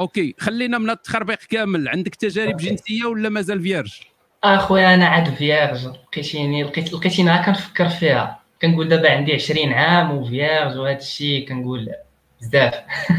okay 0.00 0.34
خلينا 0.38 0.78
من 0.78 0.90
التخربيق 0.90 1.38
كامل. 1.38 1.88
عندك 1.88 2.14
تجارب 2.14 2.50
okay. 2.50 2.66
جنسية 2.70 3.04
ولا 3.04 3.28
مازال 3.28 3.62
فيرج 3.62 3.92
أخويا 4.44 4.94
أنا 4.94 5.06
عاد 5.06 5.34
vierge 5.34 5.86
لقيتيني 5.86 6.62
لقيت 6.62 6.92
لقيتيني 6.92 7.30
عا 7.30 7.42
كنفكر 7.46 7.88
فيها. 7.88 8.40
كنقول 8.62 8.88
دابا 8.88 9.10
عندي 9.10 9.32
20 9.34 9.72
عام 9.72 10.10
و 10.10 10.19
vierge 10.19 10.76
وهذا 10.78 10.98
الشيء 10.98 11.48
كنقول 11.48 11.88
بزاف. 12.40 12.74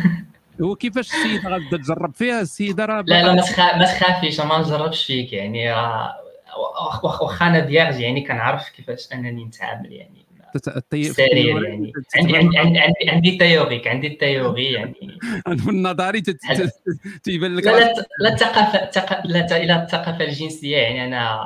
هو 0.61 0.75
كيفاش 0.75 1.07
السيده 1.13 1.49
غادا 1.49 1.77
تجرب 1.77 2.13
فيها؟ 2.15 2.41
السيدة 2.41 2.85
راه 2.85 3.01
لا 3.07 3.23
لا 3.23 3.33
ما 3.33 3.77
ما 3.77 3.85
تخافيش 3.85 4.39
ما 4.39 4.59
نجربش 4.59 5.05
فيك 5.05 5.33
يعني. 5.33 5.73
راه 5.73 6.15
واخ- 6.57 7.05
واخ- 7.05 7.21
واخا 7.21 7.47
أنا 7.47 7.65
vierge 7.65 7.99
يعني 7.99 8.21
كنعرف 8.21 8.69
كيفاش 8.69 9.13
أنني 9.13 9.45
نتعامل 9.45 9.91
يعني. 9.91 10.25
السرير 10.55 11.63
يعني. 11.63 11.93
عندي 12.15 12.37
عندي 12.37 12.57
عندي 12.57 12.79
عندي, 12.79 13.09
عندي 13.09 13.37
théorique 13.37 13.87
عندي 13.87 14.07
ال 14.07 14.16
théorie 14.16 14.73
يعني. 14.73 14.95
في 15.63 15.69
النظري. 15.69 16.21
تيبان 17.23 17.55
لك 17.55 17.65
لا 17.67 17.93
لا 18.21 18.33
الثقافه 18.33 18.79
الثقا- 18.79 19.25
لا 19.25 19.65
لا 19.65 19.83
الثقافة 19.83 20.23
الجنسية 20.25 20.77
يعني 20.77 21.05
أنا 21.05 21.39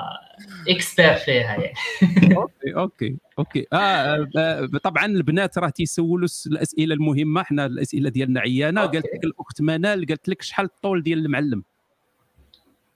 expert 0.70 1.13
فيها 1.14 1.58
يعني. 1.58 1.74
OK 2.38 2.76
OK 2.78 3.17
OK. 3.39 3.65
آه 3.74 4.28
آه، 4.38 4.70
طبعا 4.84 5.06
البنات 5.06 5.58
راه 5.58 5.70
تيسولوا 5.70 6.28
الأسئلة 6.48 6.94
المهمة. 6.96 7.44
حنا 7.44 7.66
الأسئلة 7.66 8.10
ديالنا 8.10 8.40
عيانه. 8.40 8.82
قالت 8.82 9.06
لك 9.16 9.24
الاخت 9.24 9.62
منال 9.62 10.06
قالت 10.06 10.30
لك 10.30 10.42
شحال 10.42 10.66
الطول 10.66 11.04
ديال 11.04 11.20
المعلم؟ 11.26 11.64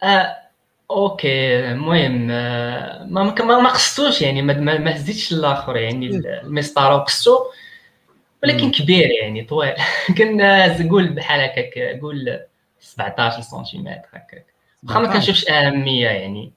آه 0.04 0.36
OK 0.91 1.60
المهم 1.71 2.28
آه، 2.32 3.04
ما 3.06 3.24
ما 3.24 3.60
ما- 3.62 3.69
قصتوش 3.69 4.21
يعني 4.21 4.41
ما 4.41 4.54
ما, 4.54 4.78
ما 4.78 4.95
هزيتش 4.95 5.34
الآخر 5.34 5.78
يعني 5.78 6.08
المسطرة 6.43 6.95
وقصتو 6.95 7.38
ولكن. 8.43 8.71
كبير 8.71 9.08
يعني 9.21 9.43
طويل. 9.43 9.74
كنا 10.17 10.78
قول 10.89 11.08
بحال 11.13 11.41
هكاك 11.41 12.00
قول 12.02 12.39
17 12.80 13.41
سنتيمتر 13.41 13.91
هكاك. 14.13 14.45
واخا 14.84 15.00
ما 15.00 15.13
كنشوفش 15.13 15.48
أهمية 15.50 16.08
يعني 16.08 16.52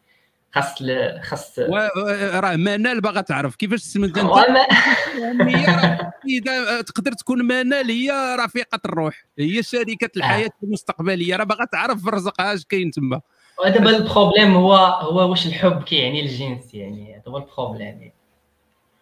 خاص 0.52 0.74
خاص 1.22 1.58
و- 1.58 1.62
و- 1.62 2.40
راه 2.40 2.56
منال 2.56 3.00
باغا 3.00 3.20
تعرف. 3.20 3.56
كيفاش 3.56 3.80
سميت 3.80 4.18
أنت؟ 4.18 4.30
وما 4.30 5.48
هي 5.58 5.64
راه 5.66 6.12
إذا 6.28 6.80
تقدر 6.80 7.12
تكون 7.12 7.42
منال 7.44 7.90
هي 7.90 8.36
رفيقة 8.44 8.80
الروح. 8.84 9.24
هي 9.38 9.62
شريكة 9.62 10.10
الحياة 10.16 10.50
المستقبلية. 10.62 11.36
راه 11.36 11.44
باغا 11.44 11.64
تعرف 11.64 12.06
رزقها 12.08 12.54
اش 12.54 12.64
كاين 12.64 12.90
تما. 12.90 13.20
ودابا 13.64 13.96
ال 13.96 14.03
problème 14.03 14.54
هو 14.54 14.74
هو 14.76 15.30
واش 15.30 15.46
الحب 15.46 15.82
كيعني 15.82 16.20
الجنس 16.20 16.74
يعني. 16.74 17.14
هذا 17.14 17.22
هو 17.28 17.36
ال 17.36 17.41
problème 17.41 17.80
يعني. 17.86 18.12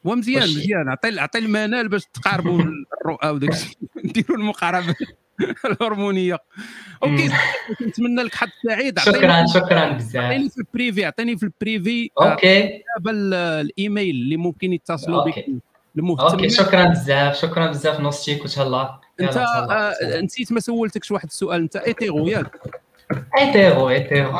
ومزيان 0.05 0.43
مزيان 0.43 0.89
عطي 0.89 1.21
عطي 1.21 1.39
المنال 1.39 1.89
باش 1.89 2.05
تقاربوا 2.15 2.63
الرؤى 3.03 3.29
وداك 3.31 3.51
الشيء 3.51 3.77
نديروا 4.05 4.37
المقاربة 4.37 4.95
الهرمونية. 5.65 6.39
OK 7.03 7.31
نتمنى 7.83 8.23
لك 8.23 8.35
حظ 8.35 8.49
سعيد. 8.69 8.99
شكرا 8.99 9.47
شكرا 9.47 9.89
بزاف. 9.93 10.25
عطيني 10.25 10.49
في 10.51 10.59
ال 10.59 10.66
privé 10.66 11.05
عطيني 11.05 11.37
في 11.37 11.43
ال 11.43 11.52
privé. 11.52 12.11
آه، 12.21 12.31
OK. 12.33 12.83
دابا 12.97 13.11
ال- 13.11 13.35
الإيميل 13.35 14.11
اللي 14.15 14.37
ممكن 14.37 14.73
يتصلوا 14.73 15.21
بك. 15.25 15.27
OK. 15.29 15.41
OK 15.41 15.61
المهتمين 15.97 16.51
شكرا 16.51 16.85
بزاف 16.89 17.37
شكرا 17.37 17.67
بزاف 17.67 18.01
نوستيك 18.01 18.45
وتهلا 18.45 19.01
أنت 19.21 19.37
آه، 19.37 20.21
نسيت 20.21 20.53
ما 20.53 20.61
سولتكش 20.61 21.11
واحد 21.11 21.27
السؤال. 21.29 21.61
أنت 21.63 21.77
hétéro 21.77 22.27
ياك. 22.27 22.61
hétéro 23.39 23.91
hétéro. 23.91 24.31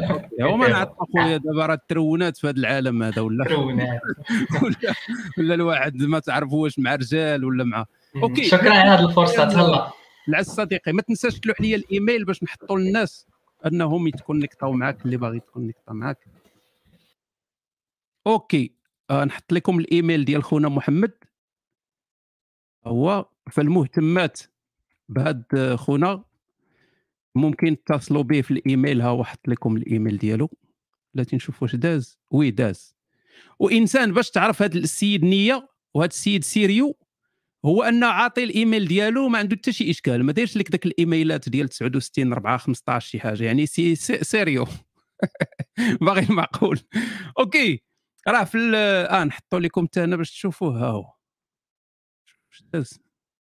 هو 0.42 0.56
ما 0.56 0.68
نعرف 0.68 0.88
أخويا 0.98 1.36
دابا 1.36 1.66
راه 1.66 1.74
الترونات 1.74 2.36
في 2.36 2.48
هذا 2.48 2.56
العالم 2.56 3.02
هذا 3.02 3.22
ولا. 3.22 3.56
ولا, 3.58 4.00
ولا 5.38 5.54
الواحد 5.54 5.96
ما 5.96 6.18
تعرف 6.18 6.52
واش 6.52 6.78
مع 6.78 6.94
رجال 6.94 7.44
ولا 7.44 7.64
مع 7.64 7.84
OK. 8.16 8.44
شكرا 8.44 8.70
على 8.70 8.90
هذه 8.90 9.08
الفرصة 9.08 9.44
تهلا. 9.44 9.90
العز 10.28 10.46
صديقي 10.46 10.92
ما 10.92 11.02
تنساش 11.02 11.40
تلوح 11.40 11.60
لي 11.60 11.74
الإيميل 11.74 12.24
باش 12.24 12.42
نحطوا 12.42 12.78
للناس 12.78 13.26
أنهم 13.66 14.06
يتكونيكتاو 14.06 14.72
معاك 14.72 15.04
اللي 15.04 15.16
باغي 15.16 15.36
يتكونيكتا 15.36 15.92
معاك. 15.92 16.26
OK. 18.26 18.72
آه 19.10 19.24
نحط 19.24 19.52
لكم 19.52 19.78
الإيميل 19.78 20.24
ديال 20.24 20.44
خونا 20.44 20.68
محمد. 20.68 21.12
هو 22.86 23.26
فالمهتمات 23.50 24.40
بهاد 25.08 25.44
آه، 25.56 25.76
خونا. 25.76 26.22
ممكن 27.34 27.84
تتصلوا 27.84 28.22
به 28.22 28.40
في 28.40 28.50
الإيميل 28.50 29.00
ها 29.00 29.08
هو 29.08 29.24
حط 29.24 29.48
لكم 29.48 29.76
الإيميل 29.76 30.18
ديالو. 30.18 30.50
بلاتي 31.14 31.36
نشوف 31.36 31.62
واش 31.62 31.76
داز. 31.76 32.18
oui 32.30 32.50
داز. 32.50 32.96
وإنسان 33.58 34.12
باش 34.12 34.30
تعرف 34.30 34.62
هذا 34.62 34.78
السيد 34.78 35.24
نية 35.24 35.68
وهذا 35.94 36.10
السيد 36.10 36.44
sérieux 36.44 36.96
هو 37.64 37.82
انه 37.82 38.06
عاطي 38.06 38.44
الإيميل 38.44 38.88
ديالو 38.88 39.28
ما 39.28 39.38
عنده 39.38 39.56
حتى 39.56 39.72
شي 39.72 39.90
إشكال. 39.90 40.24
ما 40.24 40.32
دايرش 40.32 40.56
لك 40.56 40.70
داك 40.70 40.86
الإيميلات 40.86 41.48
ديال 41.48 41.68
69 41.68 42.32
4 42.32 42.56
15 42.58 43.08
شي 43.08 43.20
حاجة. 43.20 43.44
يعني 43.44 43.66
سي 43.66 43.94
سي 43.96 44.24
سيريو. 44.24 44.66
باغي 46.02 46.20
المعقول. 46.30 46.80
OK. 47.40 47.82
راه 48.28 48.44
في 48.44 48.58
آه 48.76 49.24
نحطوا 49.24 49.60
لكم 49.60 49.86
حتى 49.86 50.04
أنا 50.04 50.16
باش 50.16 50.30
تشوفوه. 50.30 50.78
ها 50.80 50.86
هو. 50.86 51.12
داز. 52.72 53.00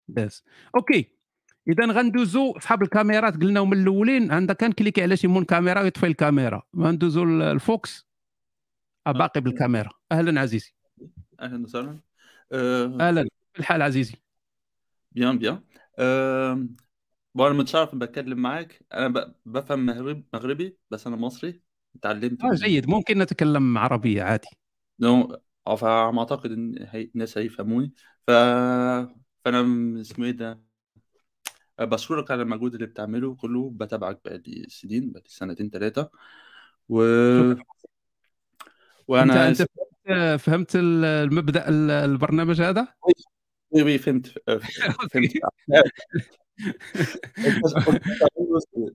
داز. 0.07 0.43
OK. 0.75 1.20
اذا 1.67 1.85
غندوزو 1.85 2.59
صحاب 2.59 2.81
الكاميرات 2.83 3.33
قلناهم 3.41 3.69
من 3.69 3.81
الأولين. 3.81 4.31
عندك 4.31 4.57
كان 4.57 4.71
كليكي 4.71 5.01
على 5.01 5.17
شي 5.17 5.27
mon 5.27 5.43
caméra 5.43 5.81
ويطفي 5.81 6.05
الكاميرا. 6.07 6.61
غندوزو 6.77 7.23
ال- 7.23 7.41
الفوكس. 7.41 8.07
آه 9.07 9.11
باقي 9.11 9.41
بالكاميرا. 9.41 9.89
أهلا 10.11 10.41
عزيزي. 10.41 10.73
أهلا 11.39 11.63
وسهلا. 11.63 11.99
أه 12.51 12.97
أهلا. 13.01 13.21
كيف 13.23 13.59
الحال 13.59 13.81
عزيزي. 13.81 14.15
bien 15.11 15.37
bien. 15.37 15.61
أه 15.99 16.67
bon 17.35 17.47
أنا 17.47 17.55
متشرف 17.57 17.95
بتكلم 17.95 18.37
معاك 18.37 18.85
أنا 18.93 19.07
ب- 19.07 19.35
بفهم 19.45 19.85
مغرب 19.85 20.23
مغربي 20.33 20.77
بس 20.91 21.07
أنا 21.07 21.15
مصري. 21.15 21.61
اتعلمت 21.95 22.43
آه 22.43 22.49
بال- 22.49 22.55
جيد. 22.55 22.89
ممكن 22.89 23.17
نتكلم 23.19 23.77
عربية 23.77 24.23
عادي. 24.23 24.47
non 24.99 25.37
au 25.67 25.75
fait 25.75 26.19
اعتقد 26.19 26.51
إن 26.51 26.75
هي... 26.89 27.11
الناس 27.15 27.37
هيفهموني. 27.37 27.93
ف 28.27 28.31
فأنا 29.45 29.61
اسمه 30.01 30.25
إيه 30.25 30.31
ده؟ 30.31 30.51
أه، 30.51 30.70
بشكرك 31.79 32.31
على 32.31 32.41
المجهود 32.41 32.73
اللي 32.73 32.85
بتعمله 32.85 33.35
كله 33.35 33.69
بتابعك 33.75 34.19
بقالي 34.25 34.65
سنين 34.69 35.11
بقالي 35.11 35.29
سنتين 35.29 35.69
ثلاثة 35.69 36.09
و 36.89 37.01
شكرا. 37.53 37.63
وأنا 39.07 39.47
أنت 39.49 39.61
أنت 39.61 39.69
فهمت- 40.05 40.39
فهمت 40.41 40.75
ال- 40.75 41.05
المبدا 41.05 41.69
ال- 41.69 41.91
البرنامج 41.91 42.61
هذا؟ 42.61 42.87
oui 43.71 43.83
oui 43.83 43.97
فهمت 43.97 44.27
فهمت. 45.11 45.33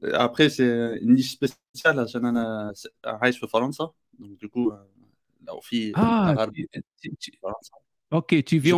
après 0.04 0.48
c'est 0.48 0.94
niche 1.02 1.32
spéciale 1.35 2.00
عشان 2.00 2.24
أنا 2.26 2.72
عايش 3.04 3.38
في 3.38 3.46
فرنسا. 3.46 3.90
دوكو 4.18 4.78
لو 5.40 5.60
في 5.60 5.96
آه 5.96 6.34
tu- 6.46 6.48
tu- 6.48 7.14
في 7.20 8.42
tu 8.42 8.60
vis 8.60 8.72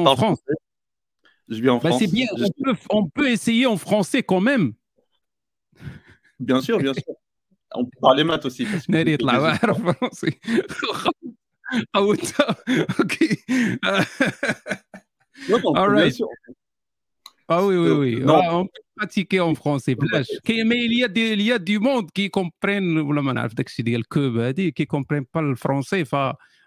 Je 1.49 1.63
vis 1.63 1.71
en 1.71 1.79
bah, 1.79 1.91
Bien. 2.13 2.27
On, 2.91 3.09
peut, 3.09 3.31
essayer 3.31 3.67
en 3.67 3.77
français 3.77 4.23
quand 4.23 4.41
même. 4.41 4.75
Bien 6.39 6.61
sûr, 6.61 6.79
bien 6.79 6.93
sûr. 6.93 7.03
On 7.75 7.85
peut 7.85 7.99
parler 8.01 8.25
maths 8.25 8.45
aussi. 8.45 8.65
Parce 8.65 8.87
que 8.87 8.93
ok. 12.99 13.19
non, 15.49 15.59
non, 15.63 15.75
All. 15.75 16.11
Ah 17.51 17.65
oui, 17.65 17.77
oui, 17.77 17.91
oui. 17.91 18.23
Euh, 18.23 18.27
ah, 18.29 18.59
on 18.59 18.67
peut 18.67 18.81
pratiquer 18.97 19.41
en 19.41 19.55
français. 19.55 19.97
Mais 20.01 20.85
il 20.85 20.99
y, 20.99 21.05
a 21.05 21.09
des, 21.09 21.33
il 21.33 21.43
y 21.43 21.53
a 21.53 21.59
du 21.59 21.79
monde 21.79 22.11
qui 22.13 22.31
comprennent, 22.31 23.03
bah, 23.03 24.53
qui 24.53 24.87
comprennent 24.87 25.27
pas 25.27 25.41
le 25.41 25.55
français. 25.55 26.05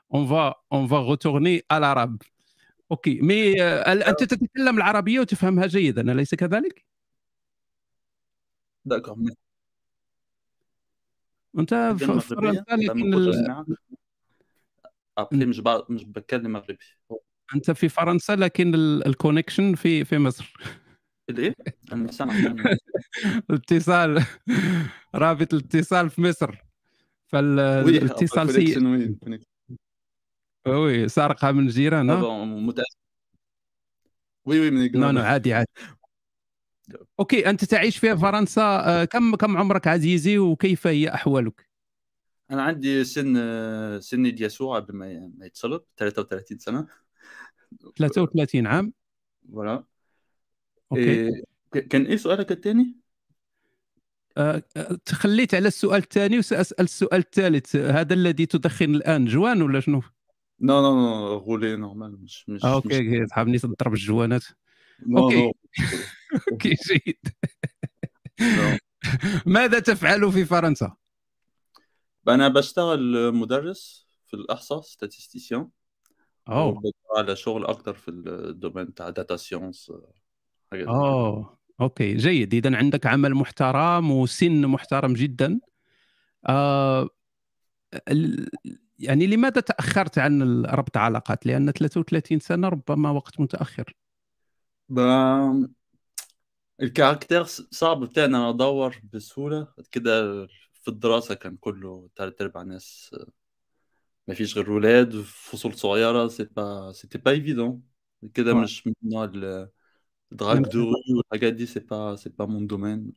On 0.10 0.24
va 0.24 0.56
retourner 0.72 1.63
à 1.70 1.80
l'arabe. 1.80 2.17
OK. 2.92 3.22
mais 3.22 3.62
أنت 3.64 4.24
تتكلم 4.24 4.78
العربية 4.78 5.20
وتفهمها 5.20 5.68
جيدا 5.68 6.12
أليس 6.12 6.36
كذلك؟ 6.36 6.86
Mais 11.58 11.60
أنت 11.60 11.74
في 11.74 12.20
فرنسا 12.20 12.64
لكن 12.76 13.10
مش 15.50 15.62
مش 15.90 16.04
بتكلم 16.04 16.52
مغربي. 16.52 16.78
أنت 17.56 17.72
في 17.72 17.90
فرنسا 17.90 18.36
لكن 18.36 18.76
ال- 18.76 19.08
ال 19.08 19.14
connexion 19.14 19.76
في 19.76 20.06
في 20.06 20.18
مصر. 20.18 20.54
الإيه؟ 21.30 21.56
الاتصال 23.50 24.26
رابط 25.16 25.54
الاتصال 25.54 26.10
في 26.10 26.22
مصر. 26.22 26.56
فالاتصال 27.28 28.50
سيء. 28.50 28.80
oui 30.68 31.08
سارقها 31.08 31.52
من 31.52 31.67
جيران 31.67 32.10
ها؟ 32.10 32.21
bon, 32.21 32.45
متأسف. 32.45 32.97
oui 34.46 34.60
oui 34.60 34.72
من 34.71 34.91
non 34.92 35.12
non 35.12 35.22
عادي 35.21 35.54
عادي. 35.54 35.69
OK 37.20 37.50
أنت 37.50 37.65
تعيش 37.65 37.97
في 37.97 38.17
فرنسا 38.17 38.62
آه، 38.62 39.06
كم 39.06 39.36
كم 39.36 39.58
عمرك 39.58 39.88
عزيزي 39.88 40.38
وكيف 40.38 40.88
هي 40.88 41.13
أحوالك؟ 41.13 41.69
أنا 42.52 42.63
عندي 42.63 43.04
سن 43.04 43.36
سن 44.02 44.26
يسوع 44.26 44.80
قبل 44.80 44.95
ما 44.95 45.30
يتصلب 45.41 45.82
33 45.97 46.60
سنة. 46.60 46.88
33 47.97 48.67
عام؟ 48.67 48.93
voilà. 49.52 49.84
OK. 50.92 51.04
إيه 51.04 51.43
كان 51.89 52.06
إيه 52.06 52.17
سؤالك 52.17 52.52
الثاني؟ 52.52 52.95
آه، 54.38 54.63
آه، 54.78 54.97
تخليت 55.06 55.56
على 55.56 55.67
السؤال 55.67 56.02
الثاني 56.02 56.38
وسأسأل 56.38 56.84
السؤال 56.84 57.19
الثالث. 57.19 57.76
هذا 57.76 58.13
الذي 58.13 58.45
تدخن 58.45 58.95
الآن 58.95 59.26
joint 59.26 59.62
ولا 59.62 59.80
شنو؟ 59.80 60.02
non 60.62 60.82
non 60.82 60.96
non 60.96 61.38
roulée 61.38 61.76
normale 61.76 62.24
مش 62.24 62.50
مش 62.50 62.65
OK 62.66 63.28
صحابني 63.28 63.58
تضرب 63.58 63.93
الجوانات. 63.93 64.43
non 65.08 65.52
OK 66.52 66.76
جيد. 66.88 67.19
ماذا 69.45 69.80
تفعل 69.80 70.32
في 70.32 70.45
فرنسا؟ 70.45 70.95
أنا 72.28 72.47
بشتغل 72.47 73.34
مدرس 73.34 74.08
في 74.28 74.34
الإحصاء 74.34 74.82
statisticien. 74.82 75.70
أوه. 76.50 76.65
وبدور 76.65 76.93
على 77.17 77.36
شغل 77.36 77.65
أكتر 77.65 77.93
في 77.93 78.12
ال 78.12 78.21
domaine 78.21 78.86
بتاع 78.86 79.10
data 79.10 79.38
كده. 80.71 80.89
أوه. 80.89 81.58
OK 81.82 82.16
جيد. 82.15 82.54
اذا 82.54 82.76
عندك 82.76 83.06
عمل 83.06 83.36
محترم 83.36 84.12
وسن 84.12 84.67
محترم 84.67 85.13
جدا. 85.13 85.60
آه 86.47 87.10
يعني 89.00 89.28
لماذا 89.28 89.62
تأخرت 89.62 90.18
عن 90.18 90.66
ربط 90.66 90.98
علاقات؟ 90.98 91.46
لأن 91.46 91.72
33 91.74 92.40
سنة 92.40 92.70
ربما 92.70 93.12
وقت 93.12 93.40
متأخر. 93.40 93.94
ال 96.82 96.88
caractère 96.88 97.44
ص- 97.44 97.62
صعب 97.72 98.18
أنا 98.18 98.50
أدور 98.50 99.02
بسهولة. 99.14 99.68
كده 99.92 100.46
في 100.74 100.88
الدراسة 100.88 101.36
كان 101.36 101.58
كله 101.58 102.10
تلات 102.16 102.42
أرباع 102.42 102.64
ناس 102.64 103.16
ما 104.28 104.34
فيش 104.34 104.58
غير 104.58 104.72
ولاد 104.72 105.22
فصول 105.22 105.74
صغيرة. 105.74 106.28
c'est 106.28 106.44
pas 106.44 106.92
c'était 106.92 107.18
pas 107.18 107.32
évident 107.32 107.84
كده. 108.34 108.54
مش 108.54 108.88
من 108.88 108.94
نوع 109.04 109.26
mode 110.54 110.94
والحاجات 111.18 111.54
دي 111.54 111.66
c'est 111.66 111.80
pas 111.80 112.16
c'est 112.16 112.30
pas 112.30 112.46
mon 112.46 112.68
domaine 112.68 113.14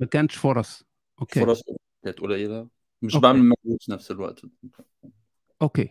ما 0.00 0.06
كانتش 0.06 0.36
فرص. 0.36 0.84
OK. 1.20 1.40
فرص 1.40 1.62
كانت 2.04 2.20
قليلة. 2.20 2.68
مش 3.02 3.14
OK. 3.14 3.22
بعمل 3.26 3.38
مجهود 3.40 3.78
في 3.82 3.92
نفس 3.92 4.10
الوقت. 4.10 4.40
OK. 5.62 5.88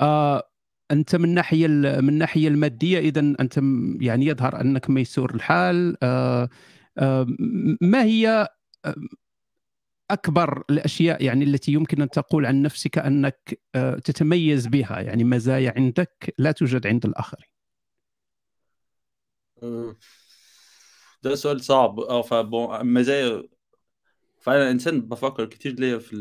آه 0.00 0.50
أنت 0.90 1.16
من 1.16 1.34
ناحية 1.34 1.66
ال- 1.66 2.02
من 2.02 2.08
الناحيه 2.08 2.48
المادية 2.48 2.98
اذا 2.98 3.20
أنت 3.20 3.56
يعني 4.00 4.26
يظهر 4.26 4.60
أنك 4.60 4.90
ميسور 4.90 5.34
الحال. 5.34 5.96
آه 6.02 6.48
آه 6.98 7.26
ما 7.80 8.02
هي 8.04 8.48
آه، 8.84 8.94
أكبر 10.10 10.64
الأشياء 10.70 11.24
يعني 11.24 11.44
التي 11.44 11.72
يمكن 11.72 12.02
أن 12.02 12.10
تقول 12.10 12.46
عن 12.46 12.62
نفسك 12.62 12.98
أنك 12.98 13.60
آه 13.74 13.94
تتميز 13.98 14.66
بها؟ 14.66 15.00
يعني 15.00 15.24
مزايا 15.24 15.72
عندك 15.76 16.34
لا 16.38 16.52
توجد 16.52 16.86
عند 16.86 17.06
الآخرين. 17.06 17.50
أه، 19.62 19.96
ده 21.22 21.34
سؤال 21.34 21.60
صعب. 21.64 22.00
آه 22.00 22.22
فبون 22.22 22.86
مزايا 22.94 23.42
فأنا 24.39 24.71
إنسان 24.71 25.01
بفكر 25.01 25.45
كتير 25.45 25.73
ليا 25.73 25.97
في 25.99 26.13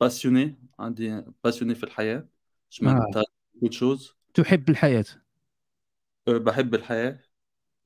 الباسيوني 0.00 0.58
عندي 0.78 1.22
باسيوني 1.44 1.74
في 1.74 1.84
الحياة 1.84 2.28
مش 2.70 2.82
آه. 2.84 3.16
m'intéresse 3.16 3.30
beaucoup 3.54 3.68
de 3.70 3.74
choses 3.76 4.14
تحب 4.34 4.70
الحياه 4.70 5.04
أه، 6.28 6.38
بحب 6.38 6.74
الحياة 6.74 7.20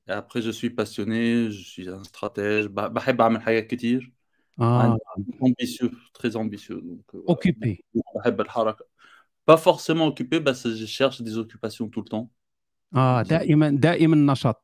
Et 0.09 0.13
après 0.13 0.41
je 0.43 0.51
suis 0.51 0.69
passionné 0.71 1.51
je 1.51 1.63
suis 1.63 1.89
un 1.89 2.03
stratège 2.05 2.67
ب- 2.67 2.93
بحب 2.95 3.21
أعمل 3.21 3.41
حاجات 3.43 3.67
كتير 3.67 4.13
اه 4.59 4.97
عندي 5.17 5.33
ambitieux 5.43 5.91
très 6.13 6.35
ambitieux 6.37 6.81
donc 6.81 7.05
euh, 7.15 7.19
voilà. 7.25 7.29
اوكيبي 7.29 7.83
بحب 8.15 8.41
الحركة 8.41 8.85
pas 9.51 9.57
forcément 9.57 10.07
occupé 10.07 10.39
بس 10.39 10.67
je 10.67 10.85
cherche 10.87 11.21
des 11.23 11.37
occupations 11.37 11.89
tout 11.89 12.01
le 12.01 12.09
temps 12.09 12.29
اه 12.95 13.21
دائما 13.29 13.69
دائما 13.83 14.15
نشاط 14.33 14.61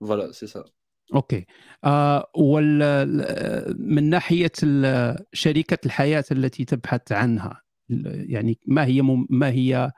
voilà 0.00 0.32
c'est 0.32 0.46
ça 0.46 0.64
أوكي. 1.13 1.45
آه 1.83 2.31
وال 2.35 2.79
من 3.79 4.09
ناحية 4.09 4.51
شريكة 5.33 5.77
الحياة 5.85 6.23
التي 6.31 6.65
تبحث 6.65 7.11
عنها 7.11 7.61
يعني 7.89 8.59
ما 8.65 8.85
هي 8.85 9.01
مم- 9.01 9.27
ما 9.29 9.49
هي 9.49 9.91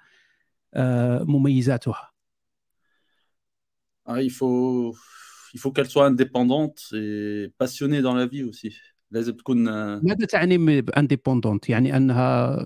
آه 0.73 1.23
مميزاتها؟ 1.23 2.09
Ah, 4.05 4.21
il 4.21 4.31
faut 4.31 4.93
il 5.53 5.59
faut 5.61 5.71
qu'elle 5.71 5.89
soit 5.89 6.05
indépendante 6.07 6.79
et 6.93 7.53
passionnée 7.57 8.01
dans 8.01 8.15
la 8.15 8.27
vie 8.27 8.43
aussi. 8.43 8.73
لازم 9.11 9.33
تكون 9.33 9.67
آه، 9.67 10.01
ماذا 10.03 10.25
تعني 10.25 10.81
ب 10.81 10.88
indépendante 10.88 11.69
يعني 11.69 11.97
أنها 11.97 12.57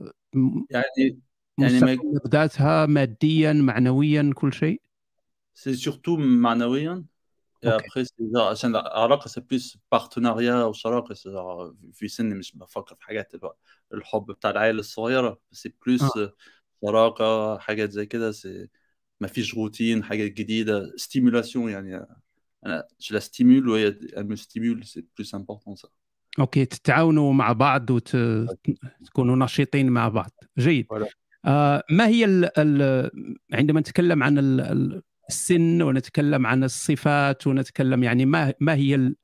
يعني 0.69 1.19
يعني 1.59 1.79
ما 1.79 1.97
بذاتها 2.25 2.85
ماديا 2.85 3.53
معنويا 3.53 4.31
كل 4.35 4.53
شيء؟ 4.53 4.81
C'est 5.53 5.75
surtout 5.75 6.17
معنويا. 6.19 7.03
Et 7.63 7.67
OK. 7.67 7.85
après 7.87 8.03
c'est 8.05 8.25
genre 8.33 8.47
عشان 8.51 8.75
العلاقة 8.75 9.27
c'est 9.29 9.41
plus 9.41 9.77
partenariat 9.95 10.65
وشراكة 10.65 11.15
c'est 11.15 11.29
genre 11.31 11.73
في 11.93 12.07
سن 12.07 12.37
مش 12.37 12.57
بفكر 12.57 12.95
في 12.95 13.03
حاجات 13.05 13.31
الحب 13.93 14.25
بتاع 14.25 14.49
العائلة 14.51 14.79
الصغيرة 14.79 15.39
c'est 15.55 15.69
plus 15.69 16.03
آه. 16.03 16.33
شراكة 16.85 17.57
حاجات 17.57 17.91
زي 17.91 18.05
كده 18.05 18.31
c'est 18.31 18.67
ما 19.21 19.27
فيش 19.27 19.55
روتين 19.55 20.03
حاجات 20.03 20.31
جديدة 20.31 20.91
stimulation 21.01 21.55
يعني 21.57 22.05
je 23.03 23.13
la 23.15 23.21
stimule 23.21 23.67
وهي 23.67 23.87
elle 24.13 24.25
me 24.27 24.35
stimule 24.35 24.83
c'est 24.85 25.05
plus 25.15 25.33
important 25.33 25.75
ça 25.75 25.87
أوكي 26.39 26.65
تتعاونوا 26.65 27.33
مع 27.33 27.51
بعض 27.51 27.89
وتكونوا 27.91 29.35
نشيطين 29.45 29.89
مع 29.89 30.07
بعض 30.07 30.31
جيد. 30.57 30.87
آه 31.45 31.83
ما 31.91 32.07
هي 32.07 32.25
ال 32.25 32.59
ال 32.59 33.11
عندما 33.53 33.79
نتكلم 33.79 34.23
عن 34.23 34.37
ال- 34.37 34.61
ال- 34.61 35.01
السن 35.29 35.81
ونتكلم 35.81 36.45
عن 36.47 36.63
الصفات 36.63 37.47
ونتكلم 37.47 38.03
يعني 38.03 38.25
ما 38.25 38.53
ما 38.59 38.73
هي 38.75 38.95
ال- 38.95 39.15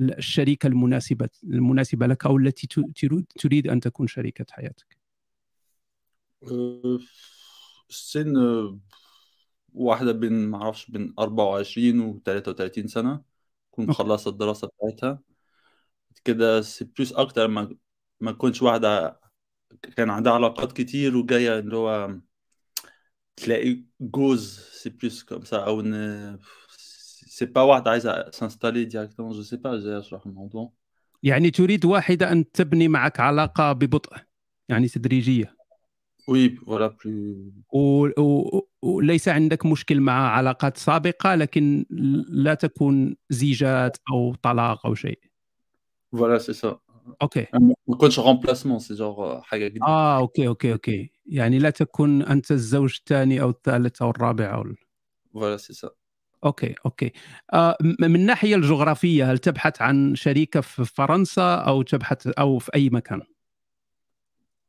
ال- 0.00 0.18
الشريكة 0.18 0.66
المناسبه 0.66 1.28
المناسبة 1.44 2.06
لك 2.06 2.26
أو 2.26 2.36
التي 2.36 2.66
تريد 3.40 3.68
أن 3.68 3.80
تكون 3.80 4.06
شريكة 4.06 4.46
حياتك 4.50 4.96
أه، 6.42 6.98
السن 7.90 8.36
واحدة 9.74 10.12
بين 10.12 10.48
معرفش 10.50 10.90
بين 10.90 11.14
24 11.18 12.00
و 12.00 12.18
33 12.24 12.86
سنة 12.86 13.22
تكون 13.72 13.88
OK. 13.88 14.02
مخلصة 14.02 14.30
الدراسة 14.30 14.68
بتاعتها 14.68 15.20
كده 16.24 16.60
c'est 16.60 16.84
plus 16.84 17.12
أكتر 17.12 17.48
ما 17.48 17.76
ما 18.20 18.32
تكونش 18.32 18.62
واحدة 18.62 19.20
كان 19.96 20.10
عندها 20.10 20.32
علاقات 20.32 20.72
كتير 20.72 21.16
وجاية 21.16 21.58
اللي 21.58 21.76
هو 21.76 22.18
تلاقي 23.36 23.82
جوز 24.00 24.58
c'est 24.72 24.90
plus 24.90 25.22
comme 25.22 25.44
ça 25.44 25.80
إن 25.80 26.38
c'est 27.26 27.46
pas 27.46 27.60
واحدة 27.62 27.90
عايزة 27.90 28.30
s'installer 28.30 28.84
directement 28.84 29.32
je 29.32 29.42
sais 29.42 29.56
pas 29.56 29.76
إزاي 29.76 29.98
أشرح 29.98 30.26
الموضوع 30.26 30.72
يعني 31.22 31.50
تريد 31.50 31.84
واحدة 31.84 32.32
أن 32.32 32.52
تبني 32.52 32.88
معك 32.88 33.20
علاقة 33.20 33.72
ببطء 33.72 34.16
يعني 34.68 34.88
تدريجية. 34.88 35.56
oui 36.28 36.50
voilà 36.50 36.96
plus 37.04 38.68
وليس 38.82 39.28
عندك 39.28 39.66
مشكل 39.66 40.00
مع 40.00 40.28
علاقات 40.28 40.76
سابقة 40.76 41.34
لكن 41.34 41.86
لا 42.28 42.54
تكون 42.54 43.16
زيجات 43.30 43.96
أو 44.12 44.34
طلاق 44.34 44.86
أو 44.86 44.94
شيء. 44.94 45.18
voilà 46.12 46.38
c'est 46.38 46.52
ça 46.52 46.78
OK 47.22 47.46
ما 47.54 47.74
يكونش 47.88 48.18
remplacement 48.18 48.78
c'est 48.78 48.94
genre 48.94 49.40
حاجة 49.42 49.68
جديدة 49.68 49.86
آه 49.86 50.18
OK 50.18 50.48
OK 50.48 50.72
OK 50.72 51.10
يعني 51.26 51.58
لا 51.58 51.70
تكون 51.70 52.22
انت 52.22 52.50
الزوج 52.50 52.96
الثاني 52.98 53.40
أو 53.42 53.50
الثالث 53.50 54.02
أو 54.02 54.10
الرابع 54.10 54.54
أو 54.54 54.62
ال- 54.62 54.76
voilà 55.34 55.56
c'est 55.56 55.72
ça 55.72 55.90
OK 56.44 56.74
OK 56.86 57.12
آه 57.52 57.76
من 57.80 58.16
الناحيه 58.16 58.56
الجغرافيه 58.56 59.32
هل 59.32 59.38
تبحث 59.38 59.82
عن 59.82 60.14
شريكه 60.14 60.60
في 60.60 60.84
فرنسا 60.84 61.54
أو 61.54 61.82
تبحث 61.82 62.26
أو 62.26 62.58
في 62.58 62.70
اي 62.74 62.90
مكان؟ 62.90 63.22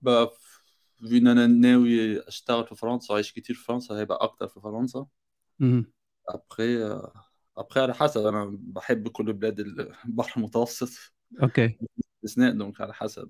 enfin 0.03 1.27
أنا 1.27 1.47
ناوي 1.47 2.19
اشتغل 2.27 2.67
في 2.67 2.75
فرنسا 2.75 3.13
وعايش 3.13 3.31
كتير 3.31 3.55
في 3.55 3.63
فرنسا 3.63 3.95
هيبقى 3.95 4.17
أكتر 4.21 4.47
في 4.47 4.59
فرنسا. 4.59 5.05
ابخي 6.29 6.99
ابخي 7.57 7.79
على 7.79 7.93
حسب 7.93 8.25
أنا 8.25 8.57
بحب 8.59 9.07
كل 9.07 9.33
بلاد 9.33 9.59
البحر 10.05 10.37
المتوسط 10.37 10.89
OK 11.43 11.77
باستثناء 12.23 12.53
donc 12.53 12.81
على 12.81 12.93
حسب 12.93 13.29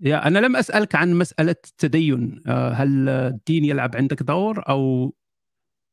يا 0.00 0.26
أنا 0.26 0.38
لم 0.38 0.56
أسألك 0.56 0.94
عن 0.94 1.14
مسألة 1.14 1.56
التدين. 1.66 2.42
آه 2.46 2.70
هل 2.72 3.08
الدين 3.08 3.64
يلعب 3.64 3.96
عندك 3.96 4.22
دور؟ 4.22 4.64
أو 4.68 5.14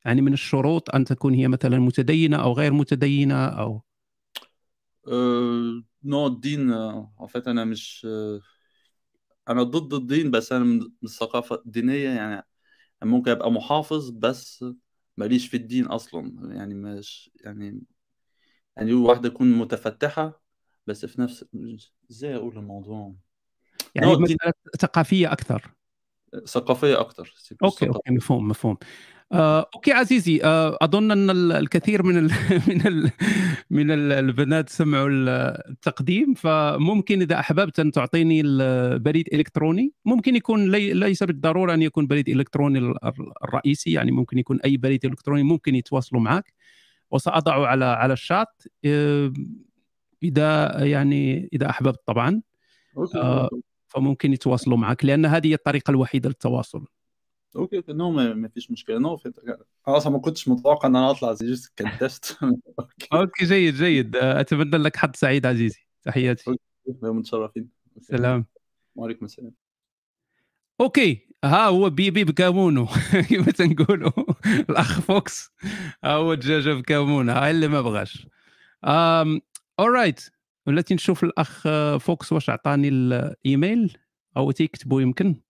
يعني 0.05 0.21
من 0.21 0.33
الشروط 0.33 0.95
أن 0.95 1.05
تكون 1.05 1.33
هي 1.33 1.47
مثلا 1.47 1.79
متدينة 1.79 2.37
أو 2.43 2.53
غير 2.53 2.73
متدينة 2.73 3.45
أو؟ 3.45 3.81
أه 5.07 5.83
نوع 6.03 6.27
الدين 6.27 6.71
en 6.71 7.27
fait 7.29 7.47
أنا 7.47 7.65
مش 7.65 8.07
آه، 8.09 8.39
أنا 9.49 9.63
ضد 9.63 9.93
الدين 9.93 10.31
بس 10.31 10.51
أنا 10.51 10.63
من 10.65 10.79
من 10.79 10.87
الثقافه 11.03 11.55
الدينيه 11.65 12.09
يعني 12.09 12.45
ممكن 13.03 13.31
أبقى 13.31 13.51
محافظ 13.51 14.09
بس 14.11 14.65
ماليش 15.17 15.47
في 15.47 15.57
الدين 15.57 15.85
أصلا. 15.87 16.55
يعني 16.55 16.75
مش 16.75 17.31
يعني 17.45 17.81
يعني 18.77 18.93
واحدة 18.93 19.29
تكون 19.29 19.53
متفتحة 19.53 20.42
بس 20.87 21.05
في 21.05 21.21
نفس 21.21 21.45
إزاي 22.11 22.35
أقول 22.35 22.57
الموضوع؟ 22.57 23.13
يعني 23.95 24.13
الدين 24.13 24.37
مسألة 24.41 24.53
ثقافية 24.79 25.31
أكثر. 25.31 25.71
ثقافية 26.45 26.95
plus 26.95 27.53
OK 27.63 27.87
OK 27.87 28.11
مفهوم 28.11 28.47
مفهوم. 28.47 28.77
آه، 29.31 29.69
OK 29.75 29.91
عزيزي 29.91 30.41
آه، 30.43 30.77
أظن 30.81 31.11
أن 31.11 31.29
ال- 31.29 31.51
الكثير 31.51 32.03
من 32.03 32.17
ال 32.17 32.31
من 32.69 32.87
ال 32.87 33.11
من 33.69 33.91
ال- 33.91 34.11
البنات 34.11 34.69
سمعوا 34.69 35.09
ال- 35.09 35.29
التقديم 35.69 36.33
فممكن 36.33 37.21
إذا 37.21 37.39
أحببت 37.39 37.79
أن 37.79 37.91
تعطيني 37.91 38.41
البريد 38.41 39.29
إلكتروني. 39.33 39.93
ممكن 40.05 40.35
يكون 40.35 40.71
لي 40.71 40.93
ليس 40.93 41.23
بالضرورة 41.23 41.73
أن 41.73 41.81
يكون 41.81 42.07
بريد 42.07 42.29
إلكتروني 42.29 42.79
ال- 42.79 42.95
الرئيسي 43.43 43.91
يعني 43.91 44.11
ممكن 44.11 44.37
يكون 44.37 44.61
أي 44.61 44.77
بريد 44.77 45.05
إلكتروني 45.05 45.43
ممكن 45.43 45.75
يتواصلوا 45.75 46.21
معك. 46.21 46.53
وساضعه 47.11 47.65
على 47.65 47.85
على 47.85 48.13
الشات. 48.13 48.63
آه، 48.85 49.33
إذا 50.23 50.77
يعني 50.85 51.49
إذا 51.53 51.69
أحببت 51.69 51.99
طبعا 52.05 52.41
آه. 53.15 53.49
فممكن 53.87 54.33
يتواصلوا 54.33 54.77
معك 54.77 55.05
لأن 55.05 55.25
هذه 55.25 55.47
هي 55.47 55.53
الطريقة 55.53 55.91
الوحيدة 55.91 56.29
للتواصل. 56.29 56.85
OK 57.55 57.83
non 57.89 58.11
ما 58.11 58.47
فيش 58.47 58.71
مشكلة. 58.71 58.99
non 58.99 59.19
أصلا 59.87 60.13
ما 60.13 60.19
كنتش 60.19 60.47
متوقع 60.47 60.87
إن 60.89 60.95
أنا 60.95 61.11
أطلع 61.11 61.33
زي 61.33 61.51
juste 61.51 61.73
كان 61.75 61.97
test 61.99 62.37
OK 63.13 63.45
جيد 63.45 63.75
جيد. 63.75 64.15
أتمنى 64.15 64.77
لك 64.77 64.97
حظ 64.97 65.09
سعيد 65.15 65.45
عزيزي. 65.45 65.79
تحياتي. 66.03 66.55
متشرفين. 67.01 67.69
سلام. 68.01 68.45
وعليكم 68.95 69.25
السلام. 69.25 69.51
OK. 70.81 71.27
ها 71.43 71.67
هو 71.67 71.89
بيبي 71.89 72.23
بكامونو 72.23 72.87
كما 73.29 73.51
تنقولوا؟ 73.51 74.11
الأخ 74.69 74.99
فوكس. 74.99 75.51
ها 76.03 76.13
هو 76.13 76.33
دجاجه 76.33 76.73
بكامونو 76.73 77.31
ها 77.31 77.51
اللي 77.51 77.67
ما 77.67 77.81
بغاش. 77.81 78.27
alright 79.79 80.29
ولاتي 80.67 80.93
نشوف 80.93 81.23
الأخ 81.23 81.67
آه، 81.67 81.97
فوكس 81.97 82.33
واش 82.33 82.49
عطاني 82.49 82.87
الإيميل 82.89 83.97
أو 84.37 84.51
تيكتبوا 84.51 85.01
يمكن. 85.01 85.41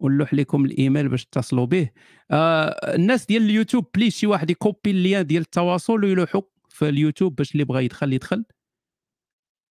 ونلوح 0.00 0.34
لكم 0.34 0.64
الإيميل 0.64 1.08
باش 1.08 1.24
تتصلوا 1.24 1.66
به. 1.66 1.90
آه 2.30 2.94
الناس 2.94 3.26
ديال 3.26 3.42
اليوتيوب 3.42 3.86
please 3.94 4.12
شي 4.12 4.26
واحد 4.26 4.50
يكوبي 4.50 4.90
ال 4.90 4.97
lien 4.97 5.26
ديال 5.26 5.42
التواصل 5.42 6.04
ويلوحوا 6.04 6.42
في 6.68 6.88
اليوتيوب 6.88 7.34
باش 7.34 7.52
اللي 7.52 7.64
بغى 7.64 7.84
يدخل 7.84 8.12
يدخل. 8.12 8.44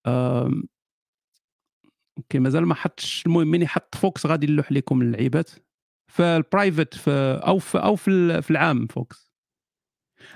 آم، 0.08 0.64
OK 2.18 2.40
مازال 2.40 2.66
ما 2.66 2.76
حطش. 2.76 3.26
المهم 3.26 3.48
من 3.48 3.62
يحط 3.62 3.96
فوكس 3.96 4.26
غادي 4.26 4.48
نلوح 4.48 4.72
لكم 4.72 5.02
اللعيبات. 5.02 5.50
في 6.08 6.24
ال 6.24 6.32
private 6.32 6.94
في 6.96 7.12
أو 7.48 7.60
في 7.60 7.78
أو 7.78 7.96
في, 7.96 8.12
ال- 8.12 8.44
في 8.44 8.52
العام 8.52 8.88
فوكس. 8.88 9.33
آه، 9.33 9.33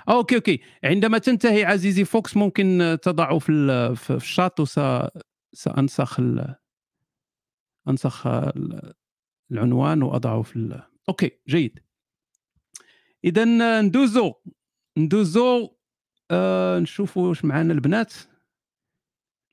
OK 0.08 0.34
OK. 0.36 0.60
عندما 0.84 1.18
تنتهي 1.18 1.64
عزيزي 1.64 2.04
فوكس 2.04 2.36
ممكن 2.36 2.98
تضعه 3.02 3.38
في 3.38 3.94
في 3.96 4.14
الشات 4.14 4.60
وس 4.60 4.80
سأنسخ 5.52 6.20
ال... 6.20 6.54
أنسخ 7.88 8.26
ال- 8.26 8.92
العنوان 9.50 10.02
وأضعه 10.02 10.42
في 10.42 10.56
ال... 10.56 10.82
OK 11.08 11.30
جيد. 11.48 11.78
اذا 13.24 13.44
ندوزو. 13.80 14.34
ندوزو 14.98 15.74
آه 16.30 16.78
نشوفوا 16.78 17.28
واش 17.28 17.44
معنا 17.44 17.72
البنات. 17.72 18.14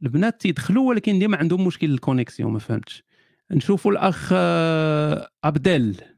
البنات 0.03 0.41
تيدخلوا 0.41 0.89
ولكن 0.89 1.19
ديما 1.19 1.37
عندهم 1.37 1.67
مشكل 1.67 1.91
ال 1.93 1.99
connexion 1.99 2.53
ما 2.53 2.59
فهمتش. 2.59 3.03
نشوفوا 3.51 3.91
الأخ 3.91 4.29
آه 4.33 5.29
عبدال. 5.43 6.14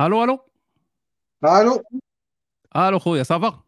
ألو 0.00 0.24
ألو. 0.24 0.38
ألو. 1.44 1.82
ألو 2.76 2.98
خويا 2.98 3.22
ça 3.22 3.37
va؟ 3.37 3.60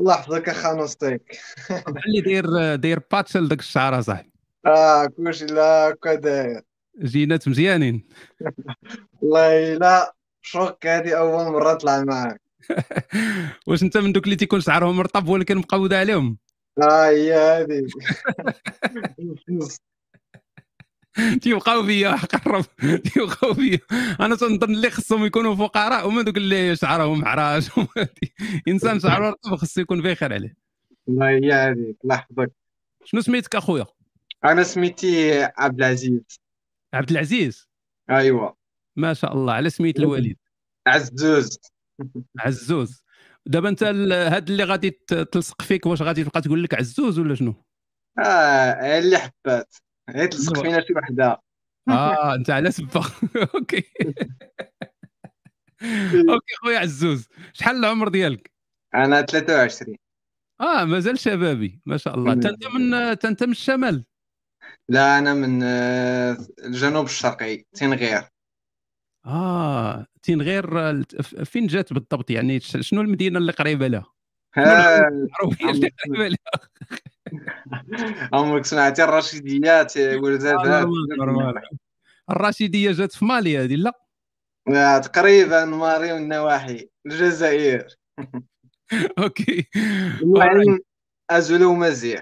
الله 0.00 0.14
يحفظك 0.14 0.48
اخا 0.48 0.72
نوستيك 0.72 1.38
اللي 1.70 2.20
داير 2.26 2.76
داير 2.76 3.00
باتش 3.12 3.36
لداك 3.36 3.58
الشعر 3.58 3.98
أصاحبي. 3.98 4.30
آه 4.66 5.06
كلشي 5.06 5.46
لا 5.46 5.88
هكا 5.88 6.14
داير 6.14 6.62
جينات 7.02 7.48
مزيانين. 7.48 8.08
والله 9.22 9.74
لا 9.74 10.14
شوك 10.42 10.86
هذه 10.86 11.18
أول 11.18 11.52
مرة 11.52 11.72
نطلع 11.74 12.04
معاك. 12.04 12.40
واش 13.66 13.82
أنت 13.82 13.96
من 13.96 14.12
دوك 14.12 14.24
اللي 14.24 14.36
تيكون 14.36 14.60
شعرهم 14.60 14.96
مرطب 14.96 15.28
ولكن 15.28 15.56
مقودة 15.58 15.98
عليهم؟ 15.98 16.38
آه 16.82 17.08
هي 17.08 17.34
هذه 17.34 17.86
تيبقاو 21.42 21.86
فيا 21.86 22.10
قرب 22.10 22.64
تيبقاو 23.04 23.54
فيا. 23.54 23.78
أنا 24.20 24.36
تنظن 24.36 24.74
اللي 24.74 24.90
خصهم 24.90 25.24
يكونوا 25.24 25.54
فقراء 25.54 26.08
هما 26.08 26.22
دوك 26.22 26.36
اللي 26.36 26.76
شعرهم 26.76 27.24
حراش 27.24 27.70
إنسان 28.68 29.00
شعره 29.00 29.30
رطب 29.30 29.56
خصو 29.56 29.80
يكون 29.80 30.02
بخير 30.02 30.32
عليه. 30.32 30.56
والله 31.06 31.28
هي 31.28 31.52
هذه 31.52 31.94
الله 32.04 32.14
يحفظك. 32.14 32.52
شنو 33.04 33.20
سميتك 33.20 33.56
أخويا؟ 33.56 33.86
أنا 34.44 34.62
سميتي 34.62 35.42
عبد 35.42 35.78
العزيز. 35.78 36.40
عبد 36.94 37.10
العزيز؟ 37.10 37.68
ايوا 38.10 38.50
ما 38.96 39.14
شاء 39.14 39.32
الله. 39.32 39.52
على 39.52 39.70
سميت 39.70 39.98
الوالد 39.98 40.36
عزوز. 40.86 41.58
عزوز. 42.38 43.02
دابا 43.46 43.68
أنت 43.68 43.82
هاد 43.82 44.50
اللي 44.50 44.64
غادي 44.64 44.90
تلصق 45.32 45.62
فيك 45.62 45.86
واش 45.86 46.02
غادي 46.02 46.24
تبقى 46.24 46.40
تقول 46.40 46.62
لك 46.62 46.74
عزوز 46.74 47.18
ولا 47.18 47.34
شنو؟ 47.34 47.54
آه 48.18 48.98
اللي 48.98 49.18
حبات. 49.18 49.74
هي 50.08 50.28
تلصق. 50.28 50.62
فينا 50.62 50.80
شي 50.80 50.92
وحده 50.96 51.40
آه 51.88 52.34
أنت 52.34 52.50
على 52.50 52.70
سبه 52.70 53.00
OK. 53.54 53.84
OK 56.32 56.54
خويا 56.62 56.78
عزوز 56.78 57.28
شحال 57.52 57.76
العمر 57.76 58.08
ديالك؟ 58.08 58.50
أنا 58.94 59.22
23 59.22 59.96
آه 60.60 60.84
مازال 60.84 61.18
شبابي 61.18 61.80
ما 61.86 61.96
شاء 61.96 62.14
الله. 62.14 62.32
انت 62.32 62.46
من 62.74 62.94
انت 62.94 63.42
من 63.44 63.50
الشمال. 63.50 64.04
لا 64.88 65.18
أنا 65.18 65.34
من 65.34 65.62
آه، 65.62 66.36
الجنوب 66.64 67.04
الشرقي 67.04 67.64
تنغير 67.72 68.22
آه 69.26 70.06
تنغير 70.22 70.90
الت- 70.90 71.22
ف- 71.22 71.34
فين 71.36 71.66
جات 71.66 71.92
بالضبط؟ 71.92 72.30
يعني 72.30 72.60
شنو 72.60 73.00
المدينة 73.00 73.38
اللي 73.38 73.52
قريبة 73.52 73.86
لها؟ 73.86 74.12
ها 74.56 74.98
العربيه 75.08 75.70
اللي 75.70 75.90
قريبة 76.06 76.28
لها؟ 76.28 76.60
عمرك 78.32 78.64
سمعتي 78.64 79.04
الرشيديات 79.04 79.96
آه، 79.96 80.14
نورمال، 80.14 81.18
نورمال. 81.18 81.62
الرشيديه 82.30 82.92
جات 82.92 83.12
في 83.12 83.24
مالي 83.24 83.58
هذه 83.58 83.74
لا. 83.74 83.92
آه، 84.68 84.98
تقريبا 84.98 85.64
ماري 85.64 86.12
والنواحي 86.12 86.88
الجزائر. 87.06 87.86
أوكي. 89.18 89.68
المهم 90.22 90.78
ازول 91.30 91.62
ومزيغ 91.64 92.20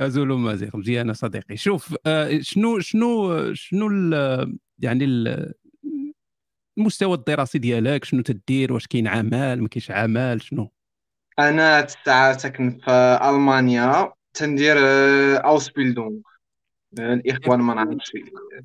ازول 0.00 0.30
ومازيغ 0.30 0.76
مزيانة 0.76 1.12
صديقي. 1.12 1.56
شوف 1.56 1.94
آه، 2.06 2.38
شنو 2.40 2.80
شنو 2.80 3.54
شنو 3.54 3.86
ال- 3.86 4.58
يعني 4.78 5.04
ال- 5.04 5.54
المستوى 6.78 7.14
الدراسي 7.14 7.58
ديالك؟ 7.58 8.04
شنو 8.04 8.22
تدير؟ 8.22 8.72
واش 8.72 8.86
كاين 8.86 9.08
عمل؟ 9.08 9.62
ما 9.62 9.68
كاينش 9.68 9.90
عمل؟ 9.90 10.42
شنو؟ 10.42 10.72
أنا 11.38 11.80
تسعة 11.80 12.36
ساكن 12.38 12.70
في 12.84 13.18
ألمانيا. 13.22 14.12
تندير 14.34 14.76
آه، 14.78 15.36
Ausbildung 15.36 16.16
آه، 16.98 17.14
الاخوان 17.14 17.60
ما 17.60 17.74
نعرفش. 17.74 18.12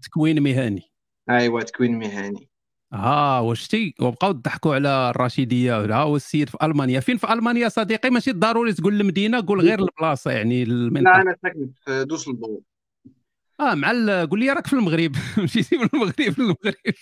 تكوين 0.02 0.44
مهني. 0.44 0.92
أيوا 1.30 1.62
تكوين 1.62 2.00
مهني. 2.00 2.50
ها 2.94 3.40
واش 3.40 3.68
تي؟ 3.68 3.96
وبقاو 4.02 4.32
يضحكوا 4.32 4.76
على 4.76 5.10
الرشيدية 5.10 5.80
ها 5.80 5.96
هو 5.96 6.16
السيد 6.16 6.50
في 6.50 6.58
ألمانيا. 6.64 7.00
فين 7.00 7.18
في 7.18 7.34
ألمانيا 7.34 7.70
صديقي؟ 7.70 8.10
ماشي 8.10 8.32
ضروري 8.32 8.74
تقول 8.74 9.02
المدينة 9.02 9.46
قول 9.48 9.62
غير 9.62 9.80
البلاصة 9.80 10.32
يعني 10.32 10.66
لا 10.66 10.74
المنطقة 10.74 11.22
أنا 11.22 11.36
ساكن 11.44 11.70
في 11.86 12.06
دوسلدورف 12.06 12.64
آه 13.60 13.74
مع 13.76 13.90
قول 14.26 14.40
لي 14.40 14.50
راك 14.50 14.68
في 14.68 14.74
المغرب. 14.74 15.16
مشيتي 15.44 15.78
من 15.78 15.90
المغرب 15.94 16.40
للمغرب. 16.40 16.96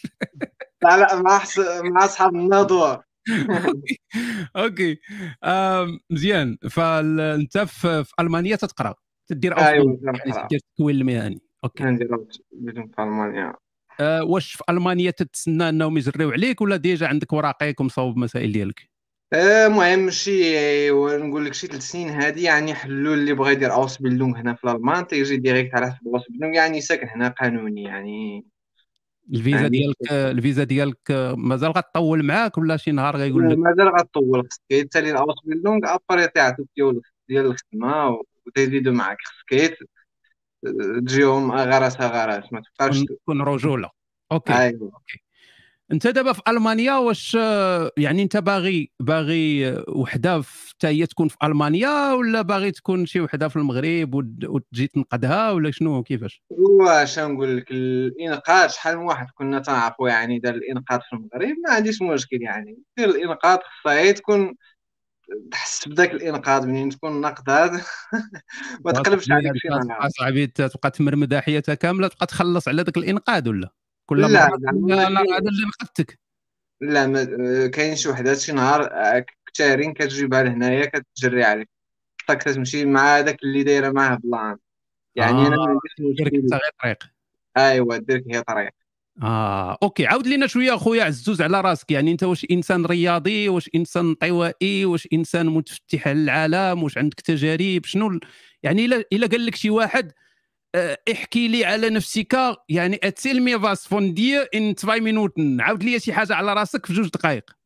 لا 0.83 0.97
لا 0.97 1.21
مع. 1.21 1.41
مع 1.81 2.05
أصحاب 2.05 2.35
الناظور. 2.35 3.06
OK. 4.55 4.99
مزيان. 6.09 6.57
فانت 6.69 7.57
في, 7.57 8.05
المانيا 8.19 8.55
تتقرأ. 8.55 8.95
تدير 9.27 9.57
ايوا 9.57 9.91
Ausbildung، 9.91 10.05
يعني 10.05 10.19
تنقرا 10.19 10.45
تدير 10.47 10.59
التكوين 10.59 10.95
المهني. 10.95 11.41
OK. 11.63 11.83
ندير 11.83 12.07
في 12.95 13.01
ألمانيا. 13.01 13.53
آه 13.99 14.23
واش 14.23 14.53
في 14.53 14.63
ألمانيا 14.69 15.11
تتسنى 15.11 15.69
أنهم 15.69 15.97
يجريو 15.97 16.31
عليك 16.31 16.61
ولا 16.61 16.75
déjà 16.75 17.07
عندك 17.07 17.33
وراقيك 17.33 17.79
ومصوب 17.79 18.17
المسائل 18.17 18.51
ديالك؟ 18.51 18.89
آه، 19.33 19.67
المهم 19.67 20.09
شي 20.09 20.89
نقول 20.91 21.45
لك 21.45 21.53
شي 21.53 21.67
ثلاث 21.67 21.81
سنين 21.81 22.09
هذه 22.09 22.43
يعني 22.43 22.73
حلوا 22.73 23.13
اللي 23.13 23.33
بغى 23.33 23.51
يدير 23.51 23.73
Ausbildung 23.73 24.37
هنا 24.37 24.53
في 24.53 24.63
الالمان 24.63 25.07
تيجي 25.07 25.37
direct 25.37 25.75
على 25.75 25.91
حسب 25.91 26.07
Ausbildung 26.07 26.53
يعني 26.53 26.81
ساكن 26.81 27.07
هنا 27.07 27.27
قانوني 27.27 27.83
يعني 27.83 28.45
الفيزا 29.33 29.57
يعني- 29.57 29.69
ديالك 29.69 30.11
الفيزا 30.11 30.63
ديالك 30.63 31.11
مازال 31.37 31.71
غتطول 31.71 32.23
معاك 32.23 32.57
ولا 32.57 32.77
شي 32.77 32.91
نهار 32.91 33.17
غيقول 33.17 33.49
لك؟ 33.49 33.57
مازال 33.57 33.87
غطول. 33.87 34.47
خصك 34.49 34.61
يتسالي 34.71 35.11
ال 35.11 35.17
Ausbildung 35.17 35.79
après 36.11 36.27
تعطيك 36.27 36.67
ديال 36.77 37.01
ديال 37.29 37.45
الخدمة 37.45 38.21
وتزيدوا 38.47 38.93
معك 38.93 39.17
خصك 39.25 39.77
تجيهم 41.07 41.51
غرس 41.51 41.97
غرس 42.01 42.53
ما 42.53 42.61
تبقاش 42.61 43.03
تكون- 43.03 43.41
رجولة. 43.41 43.89
OK. 44.31 44.53
ايوا 44.53 44.89
انت 45.91 46.07
دابا 46.07 46.33
في 46.33 46.41
ألمانيا 46.47 46.93
واش 46.93 47.35
يعني 47.97 48.23
انت 48.23 48.37
باغي 48.37 48.91
باغي 48.99 49.75
وحده 49.87 50.43
حتى 50.77 50.87
هي 50.87 51.05
تكون 51.05 51.27
في 51.27 51.37
ألمانيا 51.43 52.13
ولا 52.13 52.41
باغي 52.41 52.71
تكون 52.71 53.05
شي 53.05 53.21
وحده 53.21 53.47
في 53.47 53.55
المغرب 53.55 54.13
وتجي 54.43 54.87
تنقدها 54.87 55.51
ولا 55.51 55.71
شنو؟ 55.71 56.03
كيفاش؟ 56.03 56.41
واش 56.49 57.19
نقول 57.19 57.57
لك 57.57 57.71
الإنقاذ 57.71 58.69
شحال 58.69 58.97
من 58.97 59.03
واحد 59.03 59.27
كنا 59.35 59.59
تنعرفوا 59.59 60.09
يعني 60.09 60.39
دار 60.39 60.53
الإنقاذ 60.53 60.99
في 60.99 61.13
المغرب 61.15 61.55
ما 61.67 61.73
عنديش 61.73 62.01
مشكل 62.01 62.41
يعني. 62.41 62.77
دير 62.97 63.09
الإنقاذ 63.09 63.57
خصها 63.57 64.11
تكون 64.11 64.55
تحس 65.51 65.87
بداك 65.87 66.11
الإنقاذ 66.11 66.67
منين 66.67 66.89
تكون 66.89 67.21
نقدات 67.21 67.71
ما 68.85 68.91
تقلبش 68.91 69.31
عليك 69.31 69.51
شي 69.55 69.67
نهار 69.67 69.83
تبقى 69.83 70.09
صاحبي 70.09 70.47
تبقى 70.47 70.91
تمرمد 70.91 71.35
حياتها 71.35 71.75
كاملة 71.75 72.07
تبقى 72.07 72.25
تخلص 72.25 72.67
على 72.67 72.81
ذاك 72.81 72.97
الإنقاذ 72.97 73.49
ولا؟ 73.49 73.69
كل 74.09 74.21
لا، 74.21 74.27
مرة 74.27 74.57
لا، 74.57 75.09
لا 75.09 75.21
هذا 75.21 75.49
اللي 75.49 75.67
نقذتك 75.67 76.19
لا 76.81 77.07
ما 77.07 77.21
آه، 77.21 77.67
كاين 77.67 77.95
شي 77.95 78.09
وحدات 78.09 78.37
شي 78.37 78.51
نهار 78.51 78.89
آه، 78.91 79.25
كتارين 79.45 79.93
كتجيبها 79.93 80.43
لهنايا 80.43 80.85
كتجري 80.85 81.43
عليك. 81.43 81.69
خصك 82.21 82.43
تمشي 82.43 82.85
مع 82.85 83.21
داك 83.21 83.43
اللي 83.43 83.63
دايرة 83.63 83.89
معاه 83.89 84.19
plan 84.23 84.57
يعني 85.15 85.47
أنا 85.47 85.55
ما 85.55 85.63
آه، 85.63 85.67
عنديش 85.67 86.17
ديرك 86.17 86.33
انت 86.33 86.53
غير 86.53 86.71
طريق. 86.83 86.97
أيوا 87.57 87.97
ديرك 87.97 88.23
هي 88.31 88.41
طريق. 88.43 88.71
آه 89.23 89.77
OK. 89.83 90.05
عاود 90.05 90.27
لينا 90.27 90.47
شوية 90.47 90.75
أخويا 90.75 91.03
عزوز 91.03 91.41
على 91.41 91.61
راسك. 91.61 91.91
يعني 91.91 92.11
أنت 92.11 92.23
واش 92.23 92.45
إنسان 92.51 92.85
رياضي؟ 92.85 93.49
واش 93.49 93.69
إنسان 93.75 94.05
انطوائي 94.05 94.85
واش 94.85 95.07
إنسان 95.13 95.45
متفتح 95.45 96.07
على 96.07 96.19
العالم 96.23 96.83
واش 96.83 96.97
عندك 96.97 97.21
تجارب؟ 97.21 97.85
شنو 97.85 98.19
يعني 98.63 98.85
إلا 98.85 99.03
إلا 99.13 99.27
قال 99.27 99.45
لك 99.45 99.55
شي 99.55 99.69
واحد 99.69 100.07
آه، 100.07 100.13
احكي 101.11 101.47
لي 101.47 101.65
على 101.65 101.89
نفسك. 101.89 102.37
يعني 102.69 102.99
erzähl 103.03 103.43
mir 103.43 103.59
was 103.59 103.87
von 103.87 104.13
dir 104.13 104.37
in 104.39 104.69
2 104.69 105.01
Minuten 105.29 105.61
عاود 105.61 105.83
لي 105.83 105.99
شي 105.99 106.13
حاجة 106.13 106.35
على 106.35 106.53
راسك 106.53 106.85
في 106.85 106.93
جوج 106.93 107.09
دقائق 107.09 107.57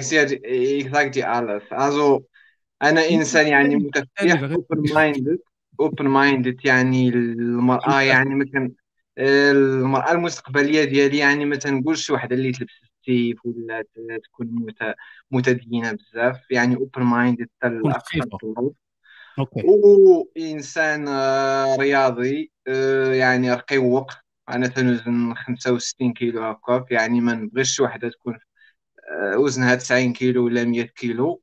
sehe 0.00 0.80
exactly 0.82 1.22
alles. 1.22 1.62
Also, 1.72 2.22
أنا 2.82 3.08
إنسان 3.10 3.46
يعني 3.46 3.76
متفتح 3.76 4.50
open 4.52 4.78
minded 4.94 5.38
open 5.82 6.04
minded 6.06 6.56
يعني 6.64 7.08
المرأة. 7.08 8.00
يعني 8.00 8.34
مثلا 8.34 8.70
المرأة 9.18 10.12
المستقبلية 10.12 10.84
ديالي 10.84 11.18
يعني 11.18 11.44
ما 11.44 11.56
تنقولش 11.56 12.10
وحدة 12.10 12.36
اللي 12.36 12.52
تلبس 12.52 12.72
السيف 13.00 13.46
ولا 13.46 13.84
تكون 14.24 14.46
مت- 14.50 14.94
متدينة 15.30 15.92
بزاف. 15.92 16.50
يعني 16.50 16.76
open 16.76 17.00
minded 17.02 17.46
حتى 17.62 18.66
أوكي. 19.38 19.62
وإنسان 19.66 21.08
آه، 21.08 21.76
رياضي 21.76 22.52
آه، 22.68 23.12
يعني 23.12 23.52
رقيق 23.52 24.06
أنا 24.48 24.66
تنوزن 24.66 25.34
65 25.34 26.12
كيلو 26.12 26.42
هكاك. 26.42 26.90
يعني 26.90 27.20
ما 27.20 27.34
نبغيش 27.34 27.80
وحدة 27.80 28.08
تكون 28.08 28.38
آه، 29.34 29.38
وزنها 29.38 29.74
90 29.74 30.12
كيلو 30.12 30.44
ولا 30.44 30.64
100 30.64 30.82
كيلو. 30.82 31.42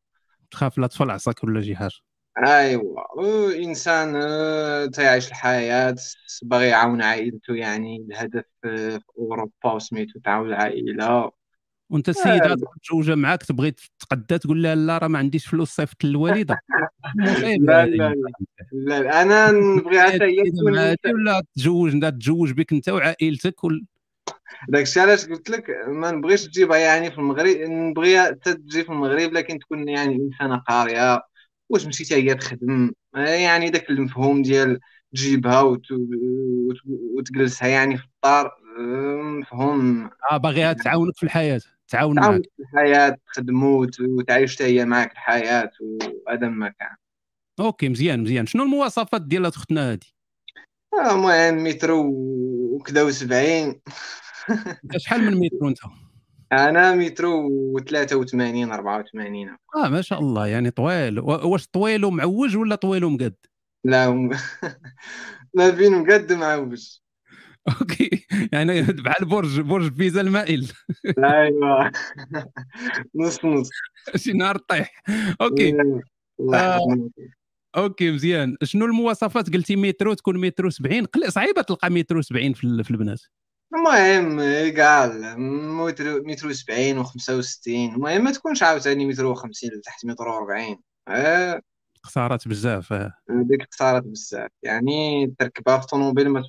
تخاف 0.51 0.77
لا 0.77 0.87
تفل 0.87 1.11
عصاك 1.11 1.43
ولا 1.43 1.61
شي 1.61 1.75
حاجة 1.75 1.93
أيوا. 2.47 2.95
إنسان 3.55 4.13
تيعيش 4.91 5.27
الحياة 5.27 5.95
باغي 6.43 6.67
يعاون 6.67 7.01
عائلته 7.01 7.55
يعني 7.55 7.97
الهدف 7.97 8.45
في 8.61 8.99
أوروبا 9.19 9.73
وسميتو 9.73 10.19
تعاون 10.19 10.47
العائله 10.47 11.31
وانت 11.93 12.09
السيدة 12.09 12.55
متزوجه 12.75 13.15
معاك 13.15 13.43
تبغي 13.43 13.71
تتقدى 13.71 14.37
تقول 14.37 14.63
لها 14.63 14.75
لا 14.75 14.97
راه 14.97 15.07
ما 15.07 15.19
عنديش 15.19 15.47
فلوس 15.47 15.69
صيفط 15.69 16.03
للوالده 16.03 16.59
مصيبة 17.15 17.65
لا 17.65 17.83
هذه. 17.83 17.89
لا 17.89 18.13
لا 18.71 18.99
لا 19.01 19.21
أنا 19.21 19.51
نبغيها 19.51 20.03
حتى 20.03 20.23
هي 20.23 20.51
تكون 20.51 20.65
ولا 20.65 21.41
تتزوج 21.55 22.01
تتزوج 22.01 22.51
بك 22.51 22.73
أنت 22.73 22.89
وعائلتك 22.89 23.63
وال... 23.63 23.85
داكشي 24.69 24.99
علاش 24.99 25.25
قلت 25.25 25.49
لك 25.49 25.65
ما 25.87 26.11
نبغيش 26.11 26.47
تجيبها 26.47 26.77
يعني 26.77 27.11
في 27.11 27.17
المغرب 27.17 27.57
نبغيها 27.57 28.25
حتى 28.25 28.53
تجي 28.53 28.83
في 28.83 28.89
المغرب 28.89 29.33
لكن 29.33 29.59
تكون 29.59 29.89
يعني 29.89 30.15
إنسانة 30.15 30.57
قارية. 30.57 31.21
واش 31.69 31.85
مشيتي 31.85 32.15
هي 32.15 32.35
تخدم؟ 32.35 32.91
آه، 33.15 33.19
يعني 33.19 33.69
داك 33.69 33.89
المفهوم 33.89 34.41
ديال 34.41 34.79
تجيبها 35.13 35.61
وت... 35.61 35.91
وت... 35.91 36.77
وتجلسها 37.17 37.67
يعني 37.67 37.97
في 37.97 38.03
الدار 38.03 38.51
آه، 38.79 39.21
مفهوم. 39.21 40.09
آه 40.31 40.37
باغيها 40.37 40.73
تعاونك 40.73 41.15
في 41.17 41.23
الحياة. 41.23 41.61
تعاون 41.87 42.15
معك. 42.19 42.41
تخدموا 43.27 43.79
وت- 43.79 43.99
وتعيش 44.01 44.61
هي 44.61 44.85
معك 44.85 45.11
الحياة 45.11 45.71
وهذا 45.81 46.47
ما 46.47 46.69
كان 46.69 46.95
أوكي 47.59 47.89
مزيان 47.89 48.19
مزيان. 48.21 48.45
شنو 48.45 48.63
المواصفات 48.63 49.21
ديال 49.21 49.45
اختنا 49.45 49.91
هادي؟ 49.91 50.15
آه، 50.93 51.15
المهم 51.15 51.63
متر 51.63 51.91
و- 51.91 52.75
وكذا 52.75 53.03
وسبعين. 53.03 53.81
أنت 54.83 54.97
شحال 54.97 55.21
من 55.21 55.37
متر 55.37 55.67
أنت؟ 55.67 55.77
أنا 56.51 56.95
متر 56.95 57.25
وثلاثة 57.25 58.15
وثمانين 58.15 58.71
أربعة 58.71 58.99
وثمانين. 58.99 59.57
آه 59.75 59.89
ما 59.89 60.01
شاء 60.01 60.19
الله 60.19 60.47
يعني 60.47 60.71
طويل. 60.71 61.19
واش 61.19 61.67
طويل 61.67 62.05
ومعوج 62.05 62.57
ولا 62.57 62.75
طويل 62.75 63.03
ومقد؟ 63.03 63.35
لا 63.85 64.11
ما 65.55 65.69
بين 65.69 65.91
مقد 65.91 66.33
معوج 66.33 66.97
OK. 67.67 68.25
يعني 68.53 68.81
بحال 68.81 69.25
برج 69.27 69.59
برج 69.59 69.91
بيزا 69.91 70.21
المائل. 70.21 70.71
أيوا 71.17 71.89
نص 73.15 73.45
نص. 73.45 73.69
شي 74.15 74.33
نهار 74.33 74.57
طيح. 74.57 75.03
OK. 75.41 75.69
الله 76.39 76.57
آه. 76.59 77.09
OK 77.77 78.11
مزيان. 78.11 78.57
شنو 78.63 78.85
المواصفات؟ 78.85 79.53
قلتي 79.53 79.75
مترو 79.75 80.13
تكون 80.13 80.37
مترو 80.37 80.69
70 80.69 81.05
قل- 81.05 81.31
صعيبة 81.31 81.61
تلقى 81.61 81.89
مترو 81.89 82.21
70 82.21 82.53
في 82.53 82.63
ال- 82.63 82.83
في 82.83 82.91
البنات. 82.91 83.21
المهم 83.75 84.39
كاع 84.69 85.05
متر 85.37 86.21
متر 86.23 86.47
وسبعين 86.47 86.97
وخمسة 86.97 87.37
وستين. 87.37 87.93
المهم 87.93 88.23
ما 88.23 88.31
تكونش 88.31 88.63
عاوتاني 88.63 89.05
متر 89.05 89.25
وخمسين 89.25 89.69
لتحت 89.73 90.05
متر 90.05 90.27
وأربعين. 90.27 90.77
آه، 91.07 91.61
خسارات 92.03 92.47
بزاف 92.47 92.93
آه. 92.93 93.13
هذيك 93.29 93.67
خسارات 93.71 94.03
بزاف. 94.03 94.49
يعني 94.63 95.27
تركبها 95.39 95.77
في 95.77 95.87
طوموبيل 95.87 96.29
ما 96.29 96.43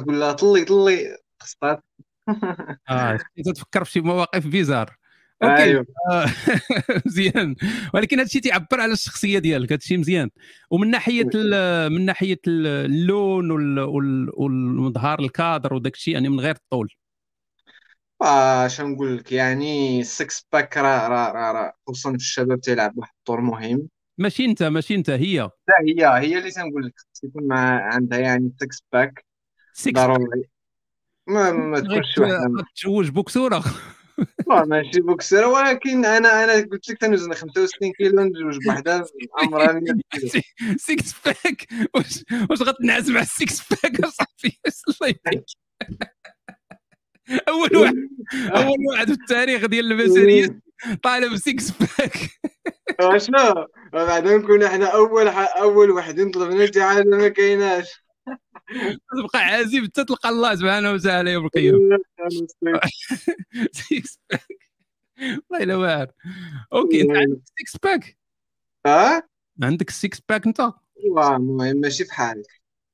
تقول 0.00 0.20
لها 0.20 0.32
طلي 0.32 0.64
طلي. 0.64 1.16
خصها 1.42 1.82
آه 2.90 3.18
تفكر 3.54 3.84
في 3.84 3.90
شي 3.92 4.00
مواقف 4.00 4.46
bizarre. 4.46 4.96
OK. 5.42 5.62
أيوه. 5.62 5.86
آه، 6.10 6.26
مزيان. 7.06 7.54
ولكن 7.94 8.18
هادشي 8.18 8.40
تيعبر 8.40 8.80
على 8.80 8.92
الشخصية 8.92 9.38
ديالك 9.38 9.72
هادشي 9.72 9.96
مزيان. 9.96 10.30
ومن 10.70 10.90
ناحية 10.90 11.30
من 11.88 12.04
ناحية 12.04 12.40
ال- 12.46 12.66
اللون 12.66 13.50
وال- 13.50 13.80
وال- 13.80 14.30
والمظهر 14.34 15.20
الكادر 15.20 15.74
وداك 15.74 15.94
الشيء 15.94 16.14
يعني 16.14 16.28
من 16.28 16.40
غير 16.40 16.54
الطول. 16.54 16.88
آه 18.22 18.68
شنو 18.68 18.88
نقول 18.88 19.16
لك؟ 19.16 19.32
يعني 19.32 20.00
ال 20.00 20.46
six-pack 20.52 20.76
راه 20.76 21.08
راه 21.08 21.32
راه 21.32 21.52
راه. 21.52 21.72
خصوصا 21.86 22.10
في 22.10 22.16
الشباب 22.16 22.60
تيلعب 22.60 22.98
واحد 22.98 23.12
الدور 23.18 23.40
مهم. 23.40 23.88
ماشي 24.18 24.44
أنت 24.44 24.62
ماشي 24.62 24.94
أنت 24.94 25.10
هي. 25.10 25.38
لا 25.38 25.50
هي 25.86 26.26
هي 26.26 26.38
اللي 26.38 26.50
تنقول 26.50 26.86
لك. 26.86 26.92
خص 26.96 27.24
يكون 27.24 27.46
مع 27.46 27.94
عندها 27.94 28.18
يعني 28.18 28.52
six-pack 28.60 29.24
ضروري 29.88 30.42
ما 31.26 31.52
ما 31.52 31.80
تكونش 31.80 32.18
وحده 32.18 32.64
تزوج 32.76 33.08
بوكسورة. 33.08 33.64
والله 34.46 34.64
ماشي 34.64 35.00
boxeur 35.00 35.46
ولكن 35.46 36.04
أنا 36.04 36.44
أنا 36.44 36.52
قلت 36.52 36.90
لك 36.90 36.98
تنوزن 36.98 37.34
65 37.34 37.92
كيلو 37.92 38.22
نتزوج 38.22 38.58
بوحدة 38.64 39.04
عمرها 39.38 39.72
100 39.72 39.82
كيلو 40.10 40.42
six-pack 40.76 41.66
واش 41.94 42.24
واش 42.50 42.62
غتنعس 42.62 43.08
مع 43.08 43.20
ال 43.20 43.68
six-pack 43.68 44.00
اصاحبي 44.00 44.58
الله 44.88 45.08
يهديك 45.08 45.44
أول 47.48 47.76
واحد 47.76 48.08
أول 48.56 48.76
واحد 48.90 49.06
في 49.06 49.12
التاريخ 49.12 49.66
ديال 49.66 49.92
البشريه 49.92 50.60
طالب 51.02 51.36
six-pack 51.36 52.30
شنو؟ 53.16 53.66
بعدا 53.92 54.36
نكون 54.36 54.62
إحنا 54.62 54.86
أول. 54.86 55.28
أول 55.28 55.90
وحدين 55.90 56.30
طلبنا 56.30 56.66
شي 56.66 56.82
حاجة 56.82 57.02
ما 57.04 57.28
كايناش. 57.28 58.03
تبقى 59.22 59.38
عازب 59.38 59.84
حتى 59.84 60.04
تلقى 60.04 60.28
الله 60.28 60.54
سبحانه 60.54 60.92
وتعالى 60.92 61.32
يوم 61.32 61.44
القيامة. 61.44 61.98
six-pack 63.72 64.46
والله 65.50 65.64
الا 65.64 65.76
واعر 65.76 66.10
OK 66.72 67.02
أنت 67.02 67.10
عندك 67.10 67.40
six-pack 67.58 68.16
آه 68.86 69.22
عندك 69.62 69.88
السيكس 69.88 70.20
pack 70.28 70.46
أنت؟ 70.46 70.60
والله 70.96 71.36
المهم 71.36 71.76
ماشي 71.76 72.04
في 72.04 72.14
حالك. 72.14 72.46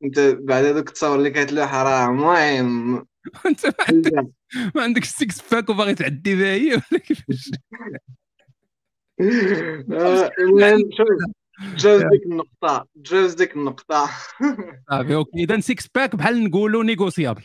أنت 0.04 0.20
بعد 0.20 0.64
هذوك 0.64 0.88
التصاور 0.88 1.18
اللي 1.18 1.30
كتلوح 1.30 1.74
راه 1.74 2.08
المهم 2.10 3.06
أنت 3.46 3.66
ما 3.66 3.72
عندك 3.88 4.12
ما 4.74 4.82
عندك 4.82 5.02
ال 5.02 5.54
six-pack 5.54 5.68
وباغي 5.68 5.94
تعدي 5.94 6.34
بها 6.36 6.54
هي؟ 6.54 6.72
ولا 6.92 7.00
كيفاش؟ 7.00 7.50
المهم 10.40 10.90
شوف. 10.96 11.08
تجاوز 11.60 12.02
ديك 12.12 12.26
النقطة 12.26 12.86
تجاوز 13.04 13.34
ديك 13.34 13.56
النقطة 13.56 14.10
صافي 14.90 15.14
OK 15.14 15.44
اذا 15.44 15.60
six-pack 15.60 16.16
بحال 16.16 16.44
نقولوا 16.44 16.84
négociable 16.84 17.42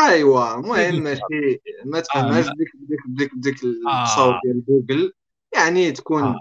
ايوا 0.00 0.54
المهم 0.54 1.02
ماشي 1.02 1.60
ما 1.84 2.00
تفهمهاش 2.00 2.46
آه. 2.46 2.52
ديك 2.58 2.68
ديك 2.74 3.00
ديك 3.06 3.30
ديك 3.36 3.64
آه. 3.86 4.02
التصاور 4.02 4.40
ديال 4.44 4.64
جوجل 4.68 5.12
يعني 5.54 5.92
تكون 5.92 6.22
آه. 6.22 6.40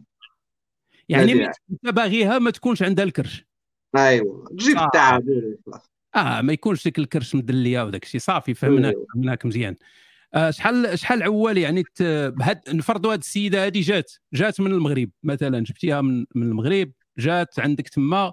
يعني 1.10 1.46
انت 1.46 1.96
باغيها 1.96 2.40
ما 2.40 2.52
تكونش 2.52 2.84
عندها 2.84 3.06
الكرش 3.06 3.46
ايوا 3.98 4.50
تجيب. 4.50 4.78
التعابير 4.78 5.58
آه 6.16 6.42
ما 6.42 6.54
يكونش 6.54 6.84
ديك 6.84 7.00
الكرش 7.00 7.36
مدلية 7.36 7.82
وداك 7.84 8.04
الشيء 8.04 8.22
صافي 8.22 8.54
فهمناك 8.54 8.94
أيوة. 8.94 9.06
فهمناك 9.14 9.46
مزيان 9.46 9.76
آه 10.34 10.52
شحال 10.52 11.00
شحال 11.00 11.24
عوال 11.24 11.58
يعني. 11.58 11.84
بهاد 12.00 12.62
نفرضوا 12.70 13.14
هاد 13.14 13.20
السيدة 13.20 13.66
هادي 13.66 13.82
جات 13.82 14.12
جات 14.34 14.62
من 14.62 14.72
المغرب 14.72 15.10
مثلا 15.24 15.60
جبتيها 15.60 16.02
من 16.02 16.26
من 16.36 16.44
المغرب 16.44 16.92
جات 17.18 17.60
عندك 17.60 17.90
تما. 17.90 18.32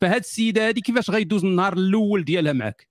فهاد 0.00 0.16
السيدة 0.20 0.68
هادي 0.68 0.80
كيفاش 0.80 1.10
غيدوز 1.10 1.44
النهار 1.44 1.72
الأول 1.74 2.24
ديالها 2.24 2.52
معك 2.52 2.88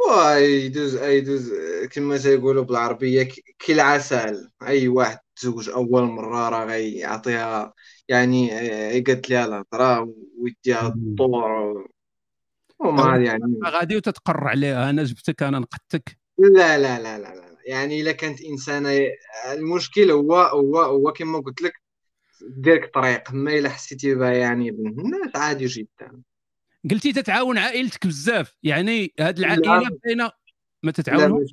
ويدوز 0.00 0.94
يدوز 1.02 1.52
كما 1.92 2.18
تيقولوا 2.18 2.64
بالعربية 2.64 3.22
ك- 3.22 3.44
كالعسل 3.58 4.50
أي 4.62 4.88
واحد 4.88 5.18
تزوج 5.36 5.68
أول 5.70 6.02
مرة 6.02 6.48
راه 6.48 6.64
غيعطيها 6.66 7.74
يعني 8.08 8.52
آه، 8.58 8.92
يقد 8.92 9.26
ليها 9.30 9.44
الهضرة 9.44 10.14
ويديها 10.38 10.88
مم. 10.88 10.88
الدور 10.88 11.88
وما 12.80 13.16
يعني. 13.16 13.66
غادي 13.66 13.96
وتتقر 13.96 14.48
عليها 14.48 14.90
أنا 14.90 15.04
جبتك 15.04 15.42
أنا 15.42 15.58
نقدتك. 15.58 16.18
لا 16.38 16.78
لا 16.78 17.00
لا 17.00 17.18
لا 17.18 17.34
لا. 17.34 17.56
يعني 17.66 18.00
إلا 18.00 18.12
كانت 18.12 18.40
إنسانة 18.42 18.90
المشكل 19.52 20.10
هو 20.10 20.34
هو 20.36 20.78
هو 20.82 21.12
كما 21.12 21.38
قلت 21.40 21.62
لك 21.62 21.72
ديرك 22.48 22.94
طريق 22.94 23.32
ما 23.32 23.58
إلا 23.58 23.68
حسيتي 23.68 24.14
بها 24.14 24.32
يعني 24.32 24.70
بنت 24.70 24.98
الناس 24.98 25.36
عادي 25.36 25.66
جدا 25.66 26.22
قلتي 26.90 27.12
تتعاون 27.12 27.58
عائلتك 27.58 28.06
بزاف 28.06 28.56
يعني 28.62 29.12
هاد. 29.20 29.38
العائلة 29.38 29.98
باينه 30.04 30.30
ما 30.82 30.92
تتعاونوا 30.92 31.44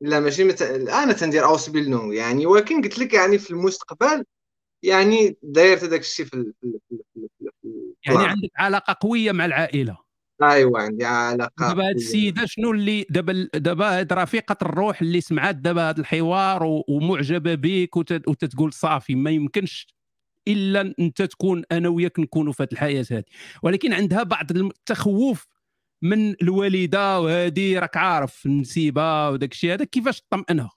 لا 0.00 0.20
ماشي 0.20 0.44
مت... 0.44 0.62
أنا 0.62 1.12
تندير 1.12 1.44
اوس 1.44 1.68
بالنو 1.68 2.12
يعني 2.12 2.46
ولكن 2.46 2.82
قلت 2.82 2.98
لك 2.98 3.14
يعني 3.14 3.38
في 3.38 3.50
المستقبل 3.50 4.24
يعني 4.82 5.36
داير 5.42 5.78
هذاك 5.78 6.00
الشيء 6.00 6.26
في 6.26 6.34
ال... 6.34 6.52
في 6.60 6.66
ال... 6.66 6.78
في 7.14 7.20
ال... 7.42 7.50
في. 7.62 7.94
يعني. 8.12 8.26
عندك 8.28 8.50
علاقة 8.56 8.96
قوية 9.00 9.32
مع 9.32 9.44
العائلة 9.44 9.98
ايوا 10.42 10.78
عندي 10.78 11.04
علاقة 11.04 11.68
دابا 11.68 11.88
هاد. 11.88 11.94
السيدة 11.94 12.46
شنو 12.46 12.70
اللي 12.70 13.06
دابا 13.10 13.48
دابا 13.54 13.98
هاد 13.98 14.12
رفيقة 14.12 14.56
الروح 14.62 15.00
اللي 15.02 15.20
سمعت 15.20 15.54
دابا 15.54 15.88
هاد 15.88 15.98
الحوار 15.98 16.62
و- 16.64 16.84
ومعجبة 16.88 17.54
بك 17.54 17.96
وت- 17.96 18.28
وتتقول 18.28 18.72
صافي 18.72 19.14
ما 19.14 19.30
يمكنش 19.30 19.86
إلا 20.48 20.94
أنت 20.98 21.22
تكون 21.22 21.64
أنا 21.72 21.88
وياك 21.88 22.18
نكونوا 22.18 22.52
في 22.52 22.62
هذه 22.62 22.68
الحياة 22.72 23.06
هذه 23.10 23.24
ولكن 23.62 23.92
عندها 23.92 24.22
بعض 24.22 24.50
التخوف 24.50 25.46
من 26.02 26.42
الوالدة 26.42 27.20
وهذه 27.20 27.78
راك 27.78 27.96
عارف 27.96 28.46
النسيبة 28.46 29.30
وداك 29.30 29.52
الشيء. 29.52 29.72
هذا 29.72 29.84
كيفاش 29.84 30.20
تطمئنها 30.20 30.70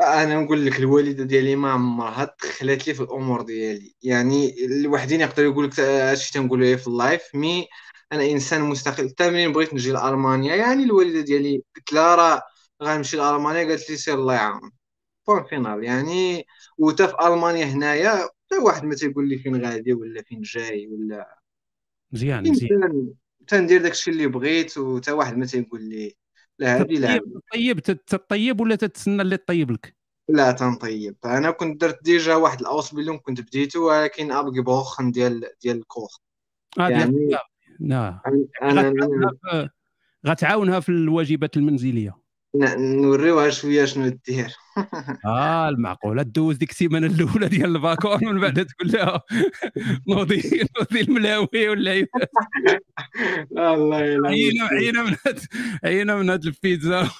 أنا 0.00 0.34
نقول 0.40 0.66
لك 0.66 0.78
الوالدة 0.78 1.24
ديالي 1.24 1.56
ما 1.56 1.70
عمرها 1.70 2.34
دخلت 2.44 2.88
لي 2.88 2.94
في 2.94 3.00
الأمور 3.00 3.42
ديالي. 3.42 3.94
يعني 4.02 4.64
الوحدين 4.64 5.20
يقدروا 5.20 5.52
يقول 5.52 5.66
لك 5.66 5.80
هادشي 5.80 6.32
تنقولوا 6.32 6.66
ليه 6.66 6.76
في 6.76 6.86
ال 6.88 6.95
live 6.95 7.22
mais 7.34 7.66
أنا 8.12 8.24
إنسان 8.30 8.60
مستقل. 8.62 9.08
حتى 9.08 9.30
ملي 9.30 9.48
بغيت 9.48 9.74
نجي 9.74 9.92
لألمانيا 9.92 10.56
يعني 10.56 10.84
الوالدة 10.84 11.20
ديالي 11.20 11.62
قلت 11.76 11.92
لها 11.92 12.14
راه 12.16 12.42
غنمشي 12.82 13.16
لألمانيا. 13.16 13.68
قالت 13.68 13.90
لي 13.90 13.96
سير 13.96 14.14
الله 14.14 14.34
يعاون. 14.34 14.70
point 15.26 15.44
final 15.44 15.84
يعني 15.84 16.46
وتا 16.78 17.06
في 17.06 17.14
ألمانيا 17.26 17.64
هنايا 17.64 18.28
حتى 18.48 18.58
واحد 18.62 18.84
ما 18.84 18.94
تيقول 18.94 19.28
لي 19.28 19.38
فين 19.38 19.64
غادي 19.64 19.92
ولا 19.92 20.22
فين 20.22 20.40
جاي 20.40 20.86
ولا 20.86 21.38
مزيان 22.12 22.50
مزيان. 22.50 23.12
تندير 23.46 23.82
داكشي 23.82 24.10
اللي 24.10 24.26
بغيت 24.26 24.78
وتا 24.78 25.12
واحد 25.12 25.36
ما 25.36 25.46
تيقول 25.46 25.82
لي 25.82 26.14
لا 26.58 26.80
هادي 26.80 26.94
لا. 26.98 27.14
هادي. 27.14 27.74
تطيب 28.06 28.60
ولا 28.60 28.74
تتسنى 28.74 29.22
اللي 29.22 29.36
تطيب 29.36 29.70
لك؟ 29.70 29.96
لا 30.28 30.52
تنطيب. 30.52 31.16
أنا 31.24 31.50
كنت 31.50 31.80
درت 31.80 32.02
déjà 32.04 32.34
واحد 32.34 32.60
ال 32.60 32.94
Ausbildung 32.94 33.18
كنت 33.18 33.40
بديتو 33.40 33.88
ولكن 33.88 34.32
abgebrochen 34.32 35.10
ديال 35.10 35.44
ديال 35.62 35.76
ال 35.76 35.83
Koch. 35.83 36.18
آه 36.78 36.88
يعني 36.88 37.30
لا. 37.80 38.22
أنا 38.62 38.92
غتعاونها 40.26 40.80
في- 40.80 40.88
الواجبات 40.88 41.56
المنزلية. 41.56 42.18
نوريوها 42.56 43.50
شوية 43.50 43.84
شنو 43.84 44.08
دير 44.26 44.52
آه 45.26 45.68
المعقولة 45.68 46.22
دوز 46.22 46.56
ديك 46.56 46.70
السيمانة 46.70 47.06
الأولى 47.06 47.48
ديال 47.48 47.76
الفاكور 47.76 48.18
من 48.24 48.40
بعد 48.40 48.66
تقول 48.66 48.92
لها 48.92 49.22
نوضي 50.08 50.42
نوضي 50.78 51.00
الملاوي 51.00 51.68
ولا 51.68 51.92
الله 53.74 54.00
يلا 54.04 54.28
عينا 54.28 54.64
عينا 54.64 55.02
من 55.02 55.16
هاد 55.26 55.38
عينا 55.84 56.16
من 56.16 56.30
هاد 56.30 56.44
البيتزا 56.44 57.10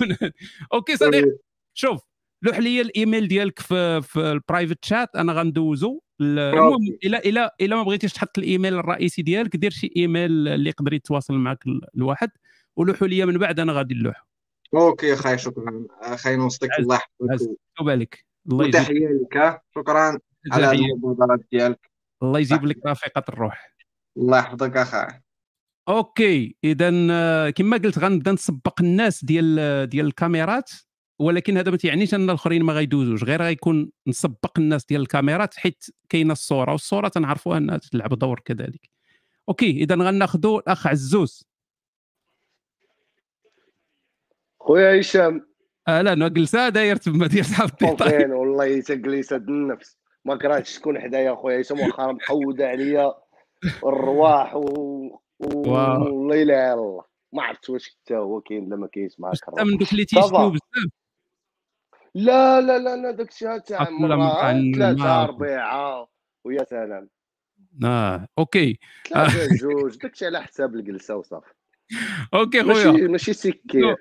OK 0.72 0.96
صديقي 0.96 1.36
شوف 1.74 2.00
لوح 2.42 2.58
لي 2.58 2.80
الإيميل 2.80 3.28
ديالك 3.28 3.58
في 3.58 4.02
في 4.02 4.20
ال 4.20 4.28
private 4.28 4.84
chat 4.84 5.16
أنا 5.16 5.32
غندوزو. 5.32 6.00
ال- 6.20 6.38
المهم 6.38 6.98
إلا 7.04 7.24
إلا 7.24 7.56
إلا 7.60 7.76
ما 7.76 7.82
بغيتيش 7.82 8.12
تحط 8.12 8.38
الإيميل 8.38 8.74
الرئيسي 8.74 9.22
ديالك 9.22 9.56
دير 9.56 9.70
شي 9.70 9.92
إيميل 9.96 10.48
اللي 10.48 10.70
يقدر 10.70 10.92
يتواصل 10.92 11.34
معك 11.34 11.66
ال- 11.66 11.80
الواحد. 11.96 12.30
ولوحوا 12.76 13.08
لي 13.08 13.26
من 13.26 13.38
بعد 13.38 13.60
أنا 13.60 13.72
غادي 13.72 13.94
نلوح 13.94 14.27
OK 14.74 15.14
اخاي 15.14 15.38
شكرا. 15.38 15.84
اخاي 16.00 16.36
نوصلك 16.36 16.70
عز- 16.72 16.80
الله. 16.80 16.96
يحفظك. 16.96 17.56
عليك 17.80 18.26
الله 18.52 18.64
يجيب 18.64 18.80
وتحية 18.80 19.08
لك. 19.08 19.62
شكرا 19.74 20.18
على. 20.52 20.70
المبادرات 20.72 21.40
ديالك. 21.52 21.90
الله 22.22 22.38
يجيب 22.38 22.64
لك 22.66 22.86
رفيقة 22.86 23.24
الروح. 23.28 23.74
الله 24.18 24.38
يحفظك 24.38 24.76
اخاي 24.76 25.22
OK 25.88 26.56
اذا 26.64 26.90
كما 27.50 27.76
قلت 27.76 27.98
غنبدأ 27.98 28.32
نسبق 28.32 28.80
الناس 28.80 29.24
ديال 29.24 29.88
ديال 29.88 30.06
الكاميرات 30.06 30.70
ولكن 31.20 31.56
هذا 31.56 31.70
ما 31.70 31.76
تيعنيش 31.76 32.14
أن 32.14 32.24
الآخرين 32.24 32.62
ما 32.62 32.72
غيدوزوش. 32.72 33.24
غير 33.24 33.42
غيكون 33.42 33.90
نسبق 34.06 34.58
الناس 34.58 34.84
ديال 34.86 35.00
الكاميرات 35.00 35.54
حيت 35.54 35.84
كاينة 36.08 36.32
الصورة 36.32 36.72
والصورة 36.72 37.08
تنعرفوها 37.08 37.58
انها 37.58 37.76
تلعب 37.78 38.14
دور 38.18 38.40
كذلك. 38.44 38.90
أوكي 39.48 39.70
اذا 39.70 39.94
غناخذوا 39.94 40.60
الأخ 40.60 40.86
عزوز. 40.86 41.47
خويا 44.68 45.00
هشام. 45.00 45.46
أهلا 45.88 46.28
جلسه 46.28 46.68
داير 46.68 46.96
تما 46.96 47.26
ديال 47.26 47.44
صحاب 47.44 47.70
الديتاي 47.82 48.18
فين 48.18 48.32
والله 48.32 48.80
تجلس 48.80 49.32
هاد 49.32 49.48
النفس. 49.48 49.98
ما 50.24 50.36
كرهتش 50.36 50.78
تكون 50.78 51.00
حدايا 51.00 51.34
خويا 51.34 51.60
هشام 51.60 51.80
واخا 51.80 52.12
محوده 52.12 52.68
عليا. 52.68 53.14
الرواح 53.84 54.56
و 54.56 54.60
و-. 54.60 55.20
والله 55.40 56.42
الا 56.42 56.74
الله 56.74 57.04
ما 57.32 57.42
عرفت 57.42 57.70
واش 57.70 57.88
حتى 57.88 58.16
هو 58.16 58.40
كاين 58.40 58.64
ولا 58.64 58.76
ما 58.76 58.86
كاينش 58.86 59.20
معاك 59.20 59.34
انت 59.48 59.60
من 59.60 59.76
دوك 59.76 59.92
اللي 59.92 60.06
صافا. 60.06 60.28
تيشتيو 60.28 60.50
بزاف. 60.50 60.90
لا 62.14 62.60
لا 62.60 62.78
لا 62.78 62.96
لا 62.96 63.10
داك 63.10 63.28
الشيء 63.28 63.58
تاع 63.58 63.90
مع 63.90 64.52
ثلاثة 64.52 64.90
الماء. 64.90 65.28
ربيعه 65.28 66.08
ويا 66.44 66.64
سلام. 66.64 67.08
آه 67.84 68.28
OK. 68.38 68.78
ثلاثة 69.08 69.48
جوج. 69.62 69.96
داك 69.96 70.12
الشيء 70.12 70.28
على 70.28 70.42
حساب 70.42 70.74
الجلسة 70.74 71.16
وصافي. 71.16 71.52
OK 72.34 72.62
خويا. 72.62 72.90
ماشي 72.92 73.08
ماشي 73.08 73.32
سكير 73.32 73.96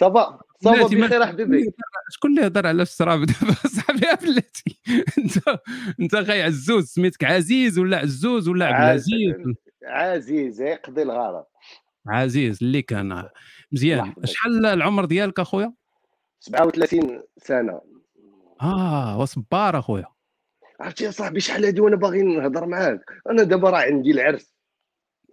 ça 0.00 0.20
va 0.20 0.40
ça 0.64 0.75
va 0.75 0.86
بخير 0.96 1.26
حبيبي 1.26 1.72
شكون 2.10 2.30
اللي 2.30 2.46
هضر 2.46 2.66
على 2.66 2.82
السراب 2.82 3.20
دابا 3.26 3.54
صاحبي 3.66 4.26
بلاتي 4.26 4.80
انت 5.18 5.58
انت 6.00 6.14
غاي 6.14 6.42
عزوز 6.42 6.84
سميتك 6.84 7.24
عزيز 7.24 7.78
ولا 7.78 7.98
عزوز 7.98 8.48
ولا 8.48 8.66
عبد 8.66 8.74
عز- 8.76 9.08
العزيز؟ 9.12 9.54
عزيز 9.84 10.60
يقضي 10.60 11.02
الغرض. 11.02 11.44
عزيز 12.08 12.58
اللي 12.62 12.82
كان 12.82 13.28
مزيان. 13.72 14.14
شحال 14.24 14.66
العمر 14.66 15.04
ديالك 15.04 15.40
أخويا؟ 15.40 15.72
37 16.40 17.22
سنة. 17.36 17.80
آه 18.62 19.18
وصبار 19.18 19.78
أخويا. 19.78 20.06
عرفتي 20.80 21.04
يا 21.04 21.10
صاحبي 21.10 21.40
شحال 21.40 21.64
هادي 21.64 21.80
وأنا 21.80 21.96
باغي 21.96 22.22
نهضر 22.22 22.66
معاك؟ 22.66 23.00
أنا 23.30 23.42
دابا 23.42 23.70
راه 23.70 23.78
عندي 23.78 24.10
العرس. 24.10 24.54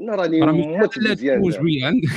أنا 0.01 0.15
راني 0.15 0.41
موت 0.41 0.97
لا 0.97 1.11
مزيان 1.11 1.41
تزوج 1.41 1.83
عندك 1.83 2.09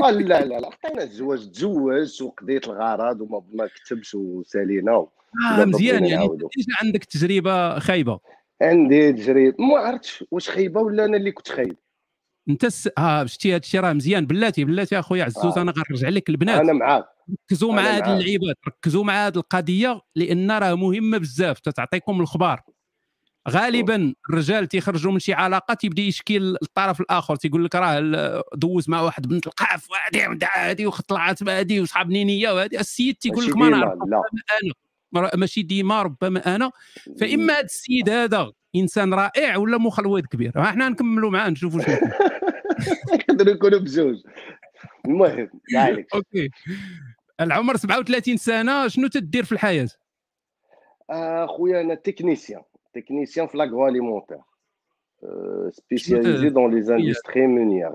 آه 0.00 0.10
لا 0.10 0.44
لا 0.44 0.44
لا 0.44 0.60
لقينا 0.60 1.02
الزواج 1.02 1.50
تزوجت 1.50 2.22
وقضيت 2.22 2.68
الغرض 2.68 3.20
وما 3.20 3.42
ما 3.52 3.66
كتبش 3.66 4.14
وسالينا 4.14 4.92
آه 4.92 5.64
مزيان 5.64 6.04
يعني. 6.04 6.28
déjà 6.28 6.74
عندك 6.82 7.04
تجربة 7.04 7.78
خايبة. 7.78 8.20
عندي 8.62 9.12
تجريب 9.12 9.60
ما 9.60 9.78
عرفتش 9.78 10.24
واش 10.30 10.50
خايبة 10.50 10.80
ولا 10.80 11.04
أنا 11.04 11.16
اللي 11.16 11.32
كنت 11.32 11.48
خايب. 11.48 11.76
أنت 12.48 12.66
س... 12.66 12.88
آه 12.98 13.24
شتي 13.24 13.50
هذا 13.50 13.56
الشيء 13.58 13.80
راه 13.80 13.92
مزيان. 13.92 14.26
بلاتي 14.26 14.64
بلاتي 14.64 14.98
أخويا 14.98 15.24
عزوز 15.24 15.58
آه. 15.58 15.62
أنا 15.62 15.72
غنرجع 15.72 16.08
لك 16.08 16.28
البنات. 16.28 16.60
أنا 16.60 16.72
معاك. 16.72 17.04
ركزوا 17.50 17.72
مع 17.72 17.82
هاد. 17.82 18.08
اللعيبات 18.08 18.56
ركزوا 18.68 19.04
مع 19.04 19.26
هاد 19.26 19.36
القضية 19.36 20.00
لأن 20.16 20.50
راه 20.50 20.74
مهمة 20.74 21.18
بزاف. 21.18 21.60
تتعطيكم 21.60 22.16
الاخبار 22.18 22.62
غالبا 23.48 24.14
الرجال 24.30 24.68
تيخرجوا 24.68 25.12
من 25.12 25.18
شي 25.18 25.32
علاقة 25.32 25.74
تيبدأ 25.74 26.02
يشكي 26.02 26.38
الطرف 26.38 27.00
الآخر 27.00 27.36
تيقول 27.36 27.64
لك 27.64 27.74
راه 27.74 28.42
دوز 28.54 28.88
مع 28.90 29.00
واحد 29.00 29.28
بنت 29.28 29.46
القاف 29.46 29.90
وهادي 29.90 30.46
هادي 30.54 30.86
وطلعت 30.86 31.42
بهادي 31.42 31.80
وصحاب 31.80 32.10
نينية 32.10 32.50
وهادي. 32.50 32.80
السيد 32.80 33.14
تيقول 33.14 33.46
لك 33.46 33.56
ما 33.56 33.68
نعرف 33.68 33.92
أنا 35.16 35.30
ماشي 35.34 35.62
ديما 35.62 36.02
ربما 36.02 36.56
أنا. 36.56 36.70
فإما 37.20 37.52
هذا 37.52 37.64
السيد 37.64 38.08
هذا 38.08 38.52
إنسان 38.76 39.14
رائع 39.14 39.56
ولا 39.56 39.78
مخلوط 39.78 40.26
كبير. 40.26 40.62
حنا 40.62 40.88
نكملوا 40.88 41.30
معاه 41.30 41.50
نشوفوا 41.50 41.80
شنو. 41.80 41.96
نقدروا 43.30 43.54
نكونوا 43.56 43.78
بزوج 43.78 44.16
المهم 45.06 45.50
OK. 46.14 46.50
العمر 47.40 47.76
37 47.76 48.36
سنة 48.36 48.88
شنو 48.88 49.06
تدير 49.06 49.44
في 49.44 49.52
الحياة؟ 49.52 49.88
آه، 51.10 51.46
خويا 51.46 51.80
أنا 51.80 51.94
technicien. 51.94 52.62
technicien 52.94 53.46
في 53.46 53.54
alimentaire 53.54 54.38
spécialisé 55.70 56.48
dans 56.48 56.74
les 56.74 56.82
industries 56.82 57.46
meunières 57.46 57.90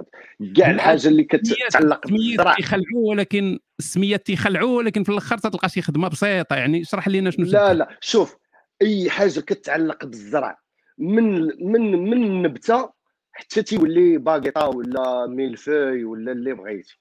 كاع 0.56 0.72
الحاجة 0.72 1.08
اللي 1.08 1.24
كتعلق 1.24 2.02
السميات 2.06 2.38
بالزرع 2.38 2.54
تيخلعوا 2.54 3.10
ولكن 3.10 3.60
السميات 3.80 4.26
تيخلعوا 4.26 4.78
ولكن 4.78 5.04
في 5.04 5.10
الآخر 5.10 5.38
تلقى 5.38 5.70
شي 5.70 5.82
خدمه 5.82 6.08
بسيطه 6.08 6.56
يعني 6.56 6.82
اشرح 6.82 7.08
لنا 7.08 7.32
شنو 7.32 7.46
لا. 7.46 7.74
لا 7.74 7.98
شوف 8.02 8.38
اي 8.82 9.10
حاجة 9.10 9.40
كتعلق 9.40 10.06
بالزرع 10.06 10.58
من 10.98 11.42
من 11.42 11.92
من 11.92 12.24
النبته 12.24 12.90
حتى 13.32 13.64
تيولي 13.64 14.18
باكيطا 14.18 14.66
ولا 14.66 15.28
millefeuille 15.28 16.04
ولا 16.04 16.32
اللي 16.32 16.54
بغيتي 16.54 17.00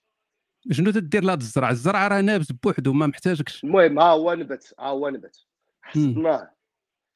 شنو 0.70 0.90
تدير 0.90 1.24
لهذا 1.24 1.40
الزرع 1.40 1.70
الزرع 1.70 2.08
راه 2.08 2.20
نابت 2.20 2.52
بوحدو 2.62 2.92
ما 2.92 3.06
محتاجكش 3.06 3.64
المهم 3.64 3.98
ها 3.98 4.04
هو 4.04 4.34
نبت 4.34 4.74
ها 4.78 4.86
هو 4.86 5.08
نبت 5.08 5.46
حصدناه 5.82 6.57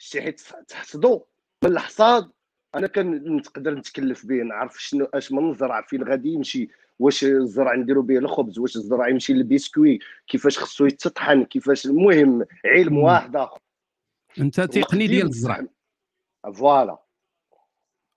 شي 0.02 0.22
حيت 0.22 0.40
تحصدو 0.68 1.22
من 1.64 1.70
الحصاد 1.70 2.30
أنا 2.74 2.86
كان 2.86 3.36
نقدر 3.36 3.74
نتكلف 3.74 4.26
به 4.26 4.34
نعرف 4.34 4.82
شنو 4.82 5.04
أش 5.04 5.32
من 5.32 5.54
زرع 5.54 5.82
فين 5.82 6.04
غادي 6.04 6.28
يمشي؟ 6.28 6.68
واش 6.98 7.24
الزرع 7.24 7.74
نديرو 7.74 8.02
به 8.02 8.18
الخبز؟ 8.18 8.58
واش 8.58 8.76
الزرع 8.76 9.08
يمشي 9.08 9.32
للبسكوي 9.32 9.98
كيفاش 10.26 10.58
خصو 10.58 10.86
يتطحن؟ 10.86 11.44
كيفاش؟ 11.44 11.86
المهم 11.86 12.44
علم. 12.64 12.98
واحد 12.98 13.36
آخر. 13.36 13.58
أنت 14.38 14.60
تقني 14.60 15.06
ديال 15.06 15.26
الزرع. 15.26 15.66
voilà. 16.54 17.02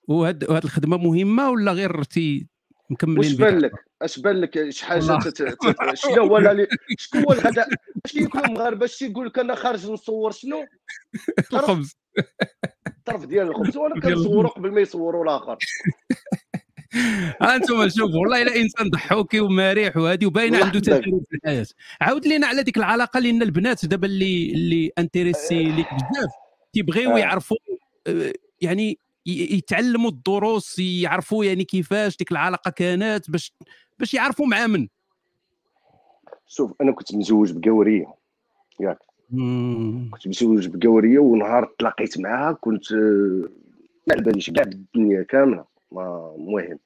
وهاد 0.07 0.43
الخدمة 0.43 0.97
مهمة 0.97 1.49
ولا 1.49 1.71
غير 1.71 2.03
تي 2.03 2.47
مكملين 2.89 3.17
واش 3.17 3.33
بها 3.33 3.49
بان 3.49 3.59
لك 3.59 3.84
اش 4.01 4.19
بان 4.19 4.41
لك 4.41 4.69
شي 4.69 4.85
حاجة. 4.85 5.19
شنو 5.93 6.23
هو 6.23 6.65
شكون 6.97 7.23
هو 7.23 7.33
الغداء 7.33 7.67
أش 8.05 8.15
ياكلوا 8.15 8.45
المغاربه 8.45 8.85
اش 8.85 9.01
يقول 9.01 9.27
لك 9.27 9.39
أنا 9.39 9.55
خارج 9.55 9.87
نصور 9.91 10.31
شنو؟ 10.31 10.65
الخبز. 11.53 11.97
الطرف 12.87 13.25
ديال 13.25 13.47
الخبز 13.47 13.77
وأنا 13.77 13.99
كنصورو 14.01 14.47
قبل 14.47 14.71
ما 14.71 14.81
يصوروا 14.81 15.23
الآخر. 15.23 15.57
ها 17.41 17.55
أنتم 17.55 17.89
شوفوا 17.89 18.19
والله 18.19 18.41
إلا 18.41 18.55
إنسان 18.55 18.89
ضحوكي 18.89 19.39
ومريح 19.39 19.97
وهادي 19.97 20.25
وباينة 20.25 20.65
عنده 20.65 20.79
تجارب 20.79 21.03
في 21.29 21.35
الحياة. 21.35 21.65
عاود 22.01 22.27
لينا 22.27 22.47
على 22.47 22.63
ديك 22.63 22.77
العلاقة 22.77 23.19
لأن 23.19 23.41
البنات 23.41 23.85
دابا 23.85 24.07
اللي 24.07 24.51
اللي 24.53 24.91
انتريسي 24.97 25.63
ليك 25.63 25.87
بزاف. 25.93 26.31
تيبغيو 26.73 27.11
آه. 27.11 27.19
يعرفوا 27.19 27.57
آه، 28.07 28.33
يعني 28.61 28.99
يتعلموا 29.25 30.09
الدروس 30.09 30.79
يعرفوا 30.79 31.45
يعني 31.45 31.63
كيفاش 31.63 32.17
ديك 32.17 32.31
العلاقة 32.31 32.71
كانت 32.71 33.31
باش 33.31 33.53
باش 33.99 34.13
يعرفوا 34.13 34.45
مع 34.45 34.67
من. 34.67 34.87
شوف 36.47 36.73
أنا 36.81 36.91
كنت 36.91 37.15
مزوج 37.15 37.51
بقوريه 37.51 38.05
ياك. 38.79 38.97
مم. 39.29 40.09
كنت 40.13 40.27
مزوج 40.27 40.67
بقوريه 40.67 41.19
ونهار 41.19 41.73
تلاقيت 41.79 42.19
معاها 42.19 42.51
كنت 42.53 42.93
ما 42.93 44.11
على 44.11 44.21
باليش 44.21 44.49
كاع 44.49 44.63
بالدنيا 44.63 45.23
كاملة. 45.23 45.65
ما 45.91 46.35
مهم. 46.37 46.79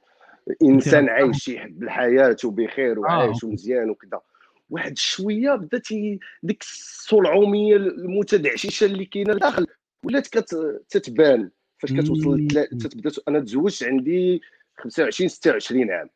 إنسان 0.64 1.00
انت- 1.00 1.10
عايش 1.10 1.48
يحب 1.48 1.84
الحياة 1.84 2.36
وبخير 2.44 2.98
آه، 2.98 3.00
وعايش 3.00 3.44
ومزيان 3.44 3.90
وكذا. 3.90 4.22
واحد 4.70 4.98
شوية 4.98 5.56
بدات 5.56 5.88
ديك 6.44 6.62
الصلعوميه 6.62 7.76
المتدعششه 7.76 8.86
اللي 8.86 9.06
كاينة 9.06 9.34
لداخل 9.34 9.68
ولات 10.06 10.28
كتبان 10.90 11.50
فاش 11.78 11.94
كتوصل 11.94 12.48
تتبدأ 12.80 13.12
أنا 13.28 13.40
تزوجت 13.40 13.84
عندي 13.84 14.42
25 14.78 15.30
26 15.30 15.92
عام. 15.92 16.10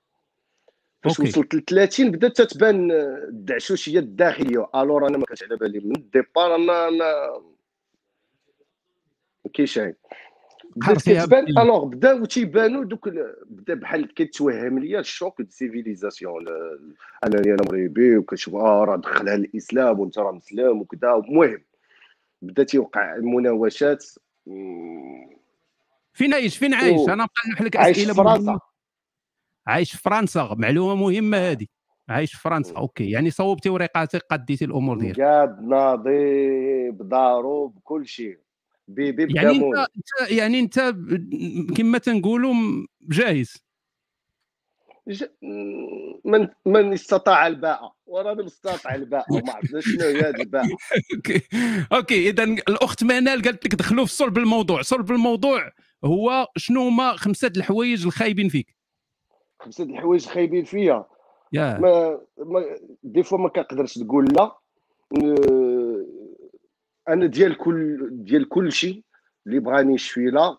فاش. 1.04 1.20
وصلت 1.20 1.54
ل 1.56 1.62
30 1.66 2.12
بدات 2.12 2.38
تتبان 2.42 2.92
الدعشوشية 3.30 4.00
الداخلية 4.00 4.68
ألور 4.76 5.08
أنا 5.08 5.18
ما 5.18 5.26
كانش 5.26 5.44
على 5.44 5.56
بالي 5.56 5.80
من 5.80 5.96
الديبار 5.96 6.56
أنا 6.56 6.88
أنا 6.88 7.34
ما 9.46 9.52
كاينش 9.54 9.80
هاي 9.80 9.96
بدات 10.76 10.98
كتبان. 11.02 11.46
alors 11.58 11.86
بداو 11.86 12.26
تيبانوا 12.26 12.84
دوك 12.84 13.10
بدا 13.46 13.74
بحال 13.74 14.14
كيتوهم 14.14 14.80
ليا 14.80 15.00
ال 15.00 15.08
choc 15.08 15.42
civilisationnel 15.50 16.48
انني 17.26 17.54
أنا 17.54 17.64
مغربي 17.64 18.18
وكنشوف 18.18 18.56
آه 18.56 18.84
راه 18.84 18.96
دخلها 18.96 19.36
الاسلام 19.36 20.00
وأنت 20.00 20.20
راه 20.20 20.32
مسلم 20.32 20.82
وكذا 20.82 21.14
المهم 21.14 21.62
بدا 22.42 22.64
تيوقع 22.64 23.16
المناوشات 23.16 24.06
فين 26.14 26.34
عايش 26.34 26.58
فين 26.58 26.74
عايش. 26.74 27.10
أنا 27.10 27.24
نطرح 27.24 27.62
لك 27.62 27.76
عايش 27.76 27.98
أسئلة 27.98 28.14
في 28.14 28.18
فرنسا 28.18 28.42
مهمة. 28.46 28.73
عايش 29.68 29.92
في 29.92 30.02
فرنسا 30.02 30.56
معلومة 30.58 30.96
مهمة 30.96 31.38
هذه. 31.38 31.66
عايش 32.10 32.34
في 32.34 32.42
فرنسا 32.42 32.76
OK. 32.76 33.10
يعني 33.10 33.32
صوبتي 33.32 33.70
وريقاتك 33.70 34.22
قديتي 34.32 34.66
الأمور 34.66 35.00
ديالك. 35.00 35.22
قاد 35.22 35.62
ناضي 35.62 36.92
بدارو 36.92 37.68
بكل 37.68 38.08
شيء. 38.08 38.38
بيبي 38.88 39.28
يعني 39.36 39.52
أنت 39.52 39.88
يعني 40.30 40.60
أنت 40.60 40.96
كما 41.78 41.98
تنقولوا 41.98 42.54
جاهز. 43.02 43.64
ج... 45.08 45.24
من 46.26 46.48
من 46.66 46.94
استطاع 46.94 47.48
الباء. 47.48 47.94
وراني 48.06 48.44
مستطاع 48.44 48.96
الباء. 48.96 49.26
وما 49.32 49.54
عرفنا 49.54 49.82
شنو 49.88 50.06
هي 50.06 50.20
هذه 50.20 50.42
الباء. 50.42 50.66
OK. 51.16 51.42
OK. 51.94 52.30
اذا 52.30 52.44
الأخت 52.44 53.04
منال 53.04 53.42
قالت 53.42 53.66
لك 53.66 53.76
دخلوا 53.76 54.06
في 54.06 54.12
صلب 54.12 54.38
الموضوع. 54.38 54.82
صلب 54.82 55.12
الموضوع 55.12 55.72
هو 56.06 56.48
شنو 56.58 56.88
هما 56.88 57.16
خمسة 57.16 57.52
الحوايج 57.58 58.06
الخايبين 58.06 58.50
فيك. 58.50 58.83
خمسة 59.64 59.84
د 59.84 59.90
الحوايج 59.90 60.26
خايبين 60.26 60.66
فيا. 60.66 61.06
يا 61.54 61.80
ما, 61.80 62.20
ما 62.38 62.66
des 63.04 63.24
fois 63.24 63.38
ما 63.38 63.50
كنقدرش 63.50 63.94
تقول 63.94 64.26
لا. 64.26 64.58
أنا 67.10 67.26
ديال 67.26 67.58
كل 67.58 68.10
ديال 68.12 68.50
كل 68.50 68.72
شيء 68.72 69.04
اللي 69.48 69.60
بغاني 69.60 69.94
يشفي 69.94 70.26
لا. 70.26 70.58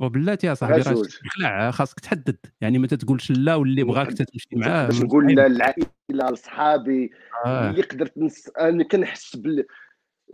وبلاتي 0.00 0.46
يا 0.46 0.54
صاحبي 0.54 0.76
راه 0.76 0.92
غزوج. 0.92 1.16
خلع 1.28 1.70
خاصك 1.70 2.00
تحدد. 2.00 2.36
يعني 2.60 2.78
ما 2.78 2.86
تتقولش 2.86 3.30
لا 3.30 3.54
واللي 3.54 3.84
بغاك 3.84 4.12
تمشي 4.12 4.48
معاه. 4.52 4.86
باش 4.86 5.02
نقول 5.02 5.34
لا 5.34 5.48
للعائلة 5.48 6.30
لصحابي 6.32 7.10
آه. 7.46 7.70
اللي 7.70 7.82
قدرت 7.82 8.18
نس... 8.18 8.50
أنا 8.60 8.84
كنحس 8.84 9.36
بال 9.36 9.66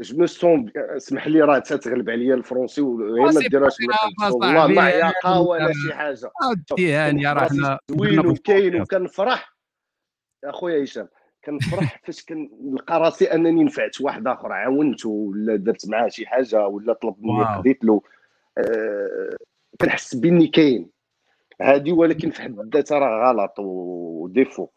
جو 0.01 0.19
مو 0.19 0.27
سون 0.27 0.71
اسمح 0.77 1.27
لي 1.27 1.41
راه 1.41 1.59
تتغلب 1.59 2.11
عليا 2.11 2.35
الفرونسي 2.35 2.81
وهي 2.81 3.35
ما 3.35 3.41
ديرهاش 3.51 3.77
والله 4.33 4.67
ما 4.67 4.83
عياقة 4.83 5.41
ولا 5.41 5.69
أنا- 5.69 5.87
شي 5.89 5.95
حاجة. 5.95 6.31
عاودتي 6.43 6.93
هاني 6.93 7.27
راه 7.33 7.45
حنا 7.49 7.79
زوين 7.89 8.27
وكاين. 8.27 8.81
وكنفرح. 8.83 9.57
أخويا 10.45 10.85
هشام 10.85 11.09
كنفرح 11.45 12.01
فاش 12.05 12.25
كنلقى 12.25 13.01
راسي 13.01 13.25
أنني 13.25 13.65
نفعت 13.65 14.01
واحد 14.01 14.27
آخر 14.27 14.53
عاونته 14.53 15.09
ولا 15.09 15.57
درت 15.57 15.89
معاه 15.89 16.09
شي 16.09 16.27
حاجة 16.27 16.67
ولا 16.67 16.93
طلب 16.93 17.15
مني. 17.21 17.45
قضيت 17.57 17.85
له. 17.85 18.03
آه 18.59 19.37
كنحس 19.81 20.15
بإني 20.15 20.47
كاين. 20.47 20.91
هادي 21.61 21.93
ولكن 21.93 22.31
في 22.31 22.43
حد 22.43 22.57
ذاتها 22.75 22.99
راه 22.99 23.31
غلط 23.33 23.55
وديفو 23.59 24.69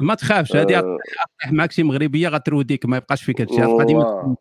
ما 0.00 0.14
تخافش 0.14 0.56
هذه 0.56 0.78
آه، 0.78 0.98
طيح 1.42 1.52
معك 1.52 1.72
شي 1.72 1.82
مغربية 1.82 2.28
غتروديك 2.28 2.86
ما 2.86 2.96
يبقاش 2.96 3.22
فيك 3.24 3.40
هادشي 3.40 3.56
هاد 3.60 3.68
القضية 3.68 3.96
واه. 3.96 4.04
آه 4.04 4.20
المهم، 4.20 4.36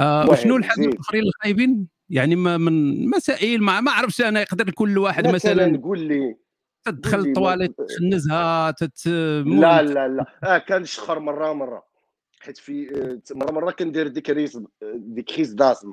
وشنو 0.00 0.56
الحاجات 0.56 0.84
زيد. 0.84 0.92
الآخرين 0.94 1.22
الخايبين 1.22 1.88
يعني 2.08 2.36
ما 2.36 2.56
من 2.56 3.06
مسائل 3.10 3.62
ما 3.62 3.80
ما 3.80 3.90
عرفتش 3.90 4.20
أنا 4.20 4.40
يقدر 4.40 4.70
كل 4.70 4.98
واحد 4.98 5.26
مثلا 5.26 5.66
مثلا 5.66 5.82
قول 5.82 6.00
لي 6.00 6.36
تدخل 6.84 7.18
الطواليت 7.18 7.74
تخنزها 7.80 8.70
تت 8.70 9.06
لا 9.06 9.82
لا 9.82 10.08
لا. 10.08 10.26
آه 10.44 10.58
كنشخر 10.58 11.18
مرة 11.18 11.52
مرة. 11.52 11.82
حيت 12.40 12.58
في 12.58 12.90
آه، 12.90 13.34
مرة 13.34 13.52
مرة 13.52 13.70
كندير 13.70 14.08
ديك 14.08 14.30
crise 14.30 14.58
ديك 14.94 15.24
crise 15.24 15.50
d'asthme 15.50 15.90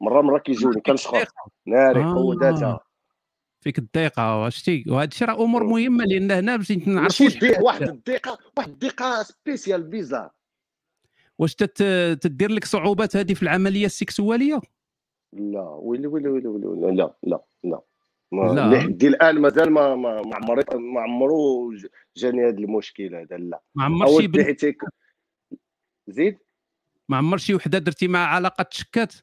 مرة 0.00 0.22
مرة 0.22 0.38
كيجوني 0.38 0.80
كنشخر 0.80 1.24
ناري 1.66 2.00
آه. 2.00 2.14
قوداتها 2.14 2.80
فيك 3.60 3.78
الضيقه 3.78 4.48
شتي 4.48 4.84
وهذا 4.88 5.08
الشيء 5.08 5.28
راه 5.28 5.44
أمور 5.44 5.64
مهمة 5.64 6.04
لأن 6.04 6.30
هنا 6.30 6.56
باش 6.56 6.72
نعرفوا 6.72 7.28
واحد 7.60 7.82
الضيقه 7.82 8.38
واحد 8.56 8.68
الضيقه 8.68 9.22
spéciale 9.22 9.82
bizarre 9.82 10.30
واش 11.38 11.54
تت... 11.54 11.82
تدير 12.22 12.50
لك 12.50 12.64
صعوبات 12.64 13.16
هذه 13.16 13.34
في 13.34 13.42
العملية 13.42 13.86
السكسوالية؟ 13.86 14.60
لا 15.32 15.60
ويلي 15.62 16.06
ويلي 16.06 16.28
ويلي 16.28 16.48
ويلي, 16.48 16.66
ويلي. 16.66 16.96
لا 16.96 17.14
لا 17.22 17.44
لا. 17.64 17.80
ما 18.32 18.42
لا. 18.52 18.74
لحد 18.76 19.04
الآن 19.04 19.38
مازال 19.40 19.70
ما 19.70 19.94
ما 19.96 20.22
ما 20.22 20.36
عمري 20.36 20.64
ما 20.74 21.00
عمرو 21.00 21.72
جاني 22.16 22.48
هذا 22.48 22.58
المشكل 22.58 23.14
هذا 23.14 23.36
لا. 23.36 23.62
ما 23.74 23.84
عمر 23.84 24.06
شي 24.06 24.30
هيك 24.36 24.82
زيد؟ 26.08 26.38
ما 27.08 27.16
عمر 27.16 27.36
شي 27.36 27.54
وحدة 27.54 27.78
درتي 27.78 28.08
مع 28.08 28.26
علاقة 28.26 28.62
تشكات 28.62 29.14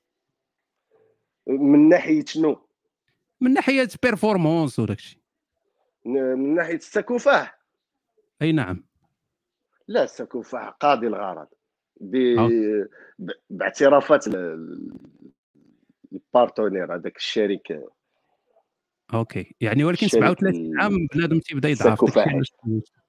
من 1.47 1.89
ناحية 1.89 2.26
شنو؟ 2.26 2.60
من 3.41 3.53
ناحية 3.53 3.89
performance 4.04 4.80
وداك 4.80 4.97
الشيء. 4.97 5.20
ن- 6.05 6.39
من 6.39 6.55
ناحية 6.55 6.76
السكوفاح 6.76 7.60
أي 8.41 8.51
نعم. 8.51 8.84
لا 9.88 10.03
السكوفاح 10.03 10.70
قاضي 10.70 11.07
الغرض. 11.07 11.47
باعترافات 13.50 14.28
ال- 14.28 14.36
ال- 14.36 14.91
ال 16.14 16.21
partenaire 16.21 16.96
هذاك 16.95 17.18
الشريك. 17.18 17.80
OK. 19.14 19.56
يعني 19.62 19.84
ولكن 19.84 20.06
الشريك 20.06 20.24
37 20.24 20.80
عام 20.80 21.08
بنادم 21.16 21.39
تيبدا 21.39 21.70
يضعف. 21.70 22.00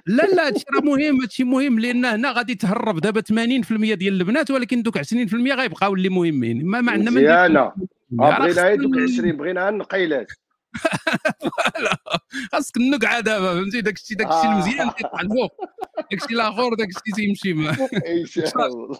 لا 0.08 0.24
لا 0.24 0.48
هادشي 0.48 0.66
راه 0.76 0.82
مهم 0.84 1.22
هادشي 1.22 1.44
مهم 1.44 1.80
لأن 1.80 2.06
هنا 2.06 2.32
غادي 2.32 2.56
تهرب 2.56 3.00
دابا 3.00 3.22
80% 3.22 3.94
ديال 3.94 4.14
البنات 4.14 4.52
ولكن 4.52 4.82
دوك 4.82 4.98
20% 4.98 5.04
غيبقاو 5.34 5.94
اللي 5.94 6.10
مهمين. 6.10 6.66
ما 6.66 6.82
ما 6.82 6.92
عندنا 6.92 7.12
مزيانة. 7.12 7.60
آه، 7.60 7.74
بغينا 8.10 8.50
خصنا 8.50 8.76
دوك 8.76 8.98
20 8.98 9.32
بغينا 9.38 9.70
النقيلات 9.70 10.28
لا، 11.84 11.98
خاصك 12.52 12.78
النقعه 12.78 13.20
دابا 13.20 13.54
فهمتي؟ 13.54 13.82
داك 13.82 13.96
الشيء 13.96 14.18
داك 14.18 14.28
الشيء 14.28 14.50
آه. 14.50 14.54
المزيان 14.54 14.90
تيطلع 14.96 15.22
الفوق 15.22 15.52
داك 16.12 16.24
الشيء 16.24 16.36
الآخر 16.36 16.74
داك 16.74 16.88
الشيء 16.88 17.14
تيمشي 17.16 17.54
ما 17.60 17.72
هشام 18.24 18.94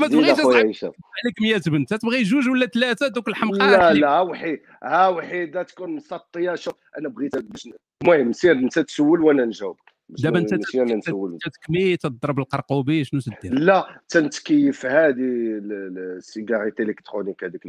ما 0.00 0.08
تبغيش 0.08 0.30
هشام 0.40 0.92
عليك 1.24 1.42
100 1.42 1.60
بنت 1.66 1.94
تبغي 1.94 2.22
جوج 2.22 2.48
ولا 2.48 2.66
ثلاثة 2.66 3.08
دوك 3.08 3.28
الحمقات 3.28 3.60
لا 3.60 3.92
لا 3.92 4.20
وحي 4.20 4.58
ها 4.82 5.08
وحيده 5.08 5.62
تكون 5.62 5.90
مسطية 5.90 6.54
شوف 6.54 6.74
أنا 6.98 7.08
بغيت 7.08 7.36
باش 7.36 7.68
المهم 8.02 8.32
سير 8.32 8.52
انت 8.52 8.78
تسول 8.78 9.20
وأنا 9.22 9.44
نجاوب. 9.44 9.76
دابا 10.08 10.38
أنت 10.38 10.54
تتكمي 11.44 11.96
تضرب 11.96 12.38
القرقوبي 12.38 13.04
شنو 13.04 13.20
تدير؟ 13.20 13.54
لا 13.58 14.00
تنتكيف 14.08 14.86
هذه 14.86 15.10
ال- 15.10 15.72
ال- 15.72 16.16
ال 16.16 16.22
cigarette 16.22 16.80
électronique 16.80 17.44
هذيك 17.44 17.62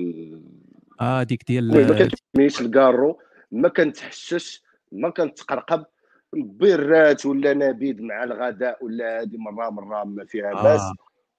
آه 1.02 1.24
ديك 1.24 1.44
ديال 1.48 1.88
ما 1.88 2.06
كتسميش 2.08 2.62
الكارو 2.62 3.20
ما 3.52 3.70
كنتحشش 3.70 4.64
ما 4.92 5.10
كنتقرقب. 5.10 5.86
بيرات 6.34 7.26
ولا 7.26 7.54
نبيذ 7.54 8.02
مع 8.02 8.24
الغداء 8.24 8.86
ولا 8.86 9.22
هذه 9.22 9.38
مره 9.38 9.70
مرة 9.70 10.04
ما 10.04 10.26
فيها 10.26 10.54
باس 10.54 10.82
آه. 10.82 10.94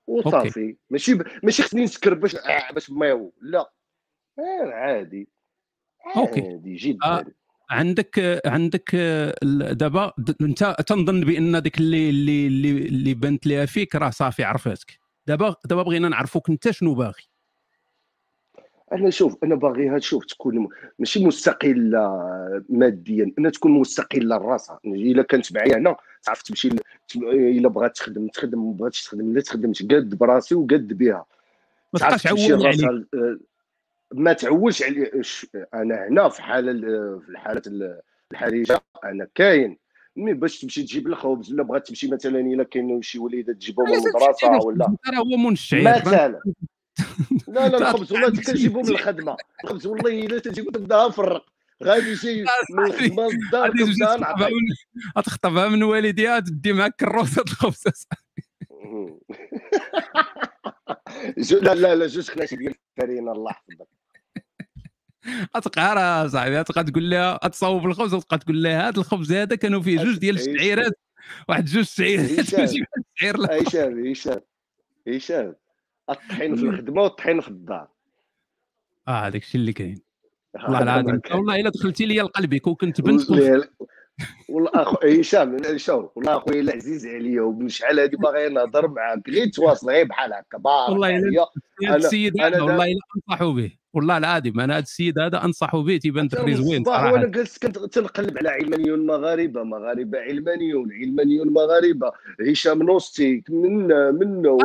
وصافي. 0.07 0.77
ماشي 0.91 1.15
ب... 1.15 1.23
ماشي 1.43 1.63
خصني 1.63 1.85
نسكر 1.85 2.15
باش 2.15 2.37
آه 2.37 2.73
باش 2.73 2.91
مايو 2.91 3.33
لا. 3.43 3.73
آه 4.39 4.71
عادي. 4.73 5.29
أوكي. 6.17 6.41
عادي 6.41 6.75
جدا. 6.75 7.07
آه. 7.07 7.25
عندك 7.71 8.41
عندك 8.47 8.91
ال- 8.95 9.77
دابا 9.79 10.13
أنت 10.41 10.77
تنظن 10.87 11.21
بأن 11.21 11.63
ديك 11.63 11.79
اللي 11.79 12.11
اللي 12.11 12.47
اللي, 12.47 12.71
اللي 12.71 13.15
بنت 13.15 13.47
ليها 13.47 13.67
فيك 13.67 13.95
راه 13.95 14.11
صافي 14.11 14.45
عرفتك 14.45 14.99
دابا 15.27 15.55
دابا 15.65 15.83
بغينا 15.83 16.09
نعرفوك 16.09 16.51
أنت 16.51 16.71
شنو 16.71 16.95
باغي. 16.95 17.23
أنا 18.93 19.11
شوف 19.11 19.37
أنا 19.45 19.55
باغيها 19.55 19.99
تشوف 19.99 20.25
تكون 20.25 20.69
ماشي 20.99 21.25
مستقلة 21.25 22.23
ماديا 22.69 23.33
انها 23.39 23.51
تكون 23.51 23.73
مستقلة 23.73 24.37
لراسها 24.37 24.81
إلا 24.85 25.23
كانت 25.23 25.53
معايا 25.53 25.77
أنا 25.77 25.97
تعرف 26.23 26.43
تمشي 26.43 26.71
إلا 27.17 27.69
بغات 27.69 27.97
تخدم 27.97 28.29
تخدم 28.29 28.67
ما 28.67 28.73
بغاتش 28.73 29.05
تخدم 29.05 29.33
لا 29.35 29.41
تخدمت 29.41 29.83
قد 29.83 30.19
براسي 30.19 30.55
وقد 30.55 30.99
بها. 30.99 31.25
ما 31.93 31.99
تعرف 32.01 32.23
تبقاش 32.23 32.41
تمشي 32.41 32.53
عول 32.53 32.63
لراسها 32.63 32.89
عليك 32.89 33.07
ل- 33.15 33.41
ما 34.15 34.33
تعولش 34.33 34.83
علي 34.83 35.11
ش- 35.23 35.47
أنا 35.75 36.09
هنا 36.09 36.29
في 36.29 36.43
حالة 36.43 36.71
ال- 36.71 37.21
في 37.23 37.29
الحالات 37.29 37.67
ال- 37.67 38.01
الحرجة 38.33 38.81
أنا 39.05 39.27
كاين. 39.35 39.79
مي 40.17 40.35
باش 40.35 40.61
تمشي 40.61 40.83
تجيب 40.83 41.07
الخبز 41.07 41.53
ولا 41.53 41.63
بغات 41.63 41.87
تمشي 41.89 42.09
مثلا 42.09 42.41
إلا 42.41 42.65
كاين 42.65 43.03
شي 43.03 43.19
وليدات 43.19 43.57
تجيبهم 43.57 43.89
من 43.91 43.95
المدرسة 43.95 44.67
ولا 44.67 44.87
هو 45.19 45.37
منشعر. 45.37 45.83
مثلا. 45.83 46.41
لا 47.49 47.69
لا 47.69 47.91
الخبز 47.91 48.13
والله 48.13 48.31
تكنجيبو 48.31 48.83
من 48.83 48.89
الخدمة. 48.89 49.37
الخبز 49.65 49.87
والله 49.87 50.27
إلا 50.27 50.39
تجيبو 50.39 50.71
تبدا 50.71 51.09
نفرق 51.09 51.47
غادي 51.85 52.17
شي 52.17 52.43
من 52.71 52.87
الخدمة 52.87 53.29
للدار 53.29 53.71
تبدا 53.71 54.17
تخطبها 55.23 55.53
نعطيك 55.53 55.73
من 55.73 55.83
والديها 55.83 56.41
تدي 56.41 56.73
معاك 56.73 56.97
كروسة 56.97 57.43
الخبز. 57.43 57.85
لا 61.63 61.75
لا 61.75 61.95
لا 61.95 62.07
جوج 62.07 62.31
خناشي 62.31 62.57
ديال 62.57 62.75
الفرينه 62.99 63.33
الله 63.33 63.51
يحفظك. 63.51 63.89
غتقهرها 65.57 66.29
صاحبي 66.29 66.65
تبقى 66.65 66.85
تقول 66.85 67.11
لها 67.11 67.37
تصاوب 67.37 67.87
الخبز 67.87 68.15
وتبقى 68.15 68.39
تقول 68.39 68.63
لها 68.63 68.89
هذا 68.89 69.01
الخبز 69.01 69.33
هذا 69.33 69.57
كانوا 69.57 69.83
فيه 69.83 69.99
جوج 70.05 70.19
ديال 70.19 70.37
الشعيرات. 70.37 70.93
واحد 71.49 71.65
جوج 71.65 71.85
شعيرات. 71.85 72.55
هشام 73.51 74.07
هشام 74.07 74.41
هشام 75.09 75.55
الطحين 76.11 76.57
في 76.57 76.63
الخدمة 76.63 77.03
والطحين 77.03 77.41
في 77.41 77.49
الدار. 77.49 77.89
آه 79.09 79.27
هذاك 79.27 79.43
الشيء 79.43 79.61
اللي 79.61 79.73
كاين. 79.73 80.03
والله 80.55 80.83
العظيم. 80.83 81.21
والله 81.35 81.61
إلا 81.61 81.71
دخلتي 81.71 82.07
لي 82.07 82.15
لقلبي 82.15 82.61
وكنت 82.67 83.01
بنت 83.01 83.29
كنت 83.29 83.71
والله 84.49 84.71
اخو 84.75 84.97
هشام 85.07 85.77
شوف 85.77 86.17
والله 86.17 86.37
اخويا 86.37 86.61
العزيز 86.61 87.07
عليا 87.07 87.43
ومن 87.43 87.69
شحال 87.69 88.01
هادي 88.01 88.17
باغي 88.17 88.49
نهضر 88.49 88.89
معاك. 88.89 89.29
غير 89.29 89.47
تواصل 89.47 89.91
غير 89.91 90.07
بحال 90.07 90.33
هكا 90.33 90.59
بارك 90.59 90.91
والله 90.91 91.17
إلا 91.17 91.27
عليا 91.27 91.47
هذا 91.89 91.97
السيد 91.97 92.41
هذا 92.41 92.63
والله 92.63 92.85
إلا 92.85 93.01
انصحوا 93.17 93.53
به. 93.53 93.71
والله 93.95 94.19
العظيم 94.19 94.61
أنا 94.61 94.75
هذا 94.75 94.83
السيد 94.83 95.19
هذا 95.19 95.45
انصحوا 95.45 95.83
به 95.83 95.97
تيبان 95.97 96.29
من 96.47 96.55
زوين 96.55 96.85
صراحة. 96.85 97.13
وأنا 97.13 97.27
جالس 97.27 97.59
كنت 97.59 97.79
تنقلب 97.79 98.39
على 98.39 98.49
علمانيون 98.49 99.07
مغاربة 99.07 99.63
مغاربة 99.63 100.19
علمانيون 100.19 100.93
علمانيون 100.93 101.49
مغاربة 101.49 102.13
هشام 102.51 102.83
نوستي 102.83 103.45
من 103.49 103.87
من 103.89 104.59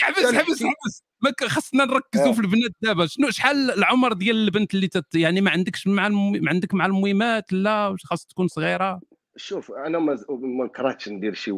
حبس 0.00 0.34
حبس 0.34 0.62
حبس 0.62 1.07
ما 1.20 1.32
خصنا 1.48 1.84
نركزوا 1.84 2.28
آه. 2.28 2.32
في 2.32 2.40
البنات 2.40 2.70
دابا. 2.82 3.06
شنو 3.06 3.30
شحال 3.30 3.70
العمر 3.70 4.12
ديال 4.12 4.36
البنت 4.36 4.74
اللي 4.74 4.88
تت 4.88 5.14
يعني 5.14 5.40
ما 5.40 5.50
عندكش 5.50 5.86
مع 5.86 6.06
الم... 6.06 6.32
ما 6.32 6.50
عندك 6.50 6.74
مع 6.74 6.86
المهمات 6.86 7.52
لا 7.52 7.96
خاص 8.04 8.26
تكون 8.26 8.48
صغيرة؟ 8.48 9.00
شوف 9.36 9.72
أنا 9.72 9.98
ما 9.98 10.18
ما 10.30 10.66
كرهتش 10.66 11.08
ندير 11.08 11.34
شي 11.34 11.52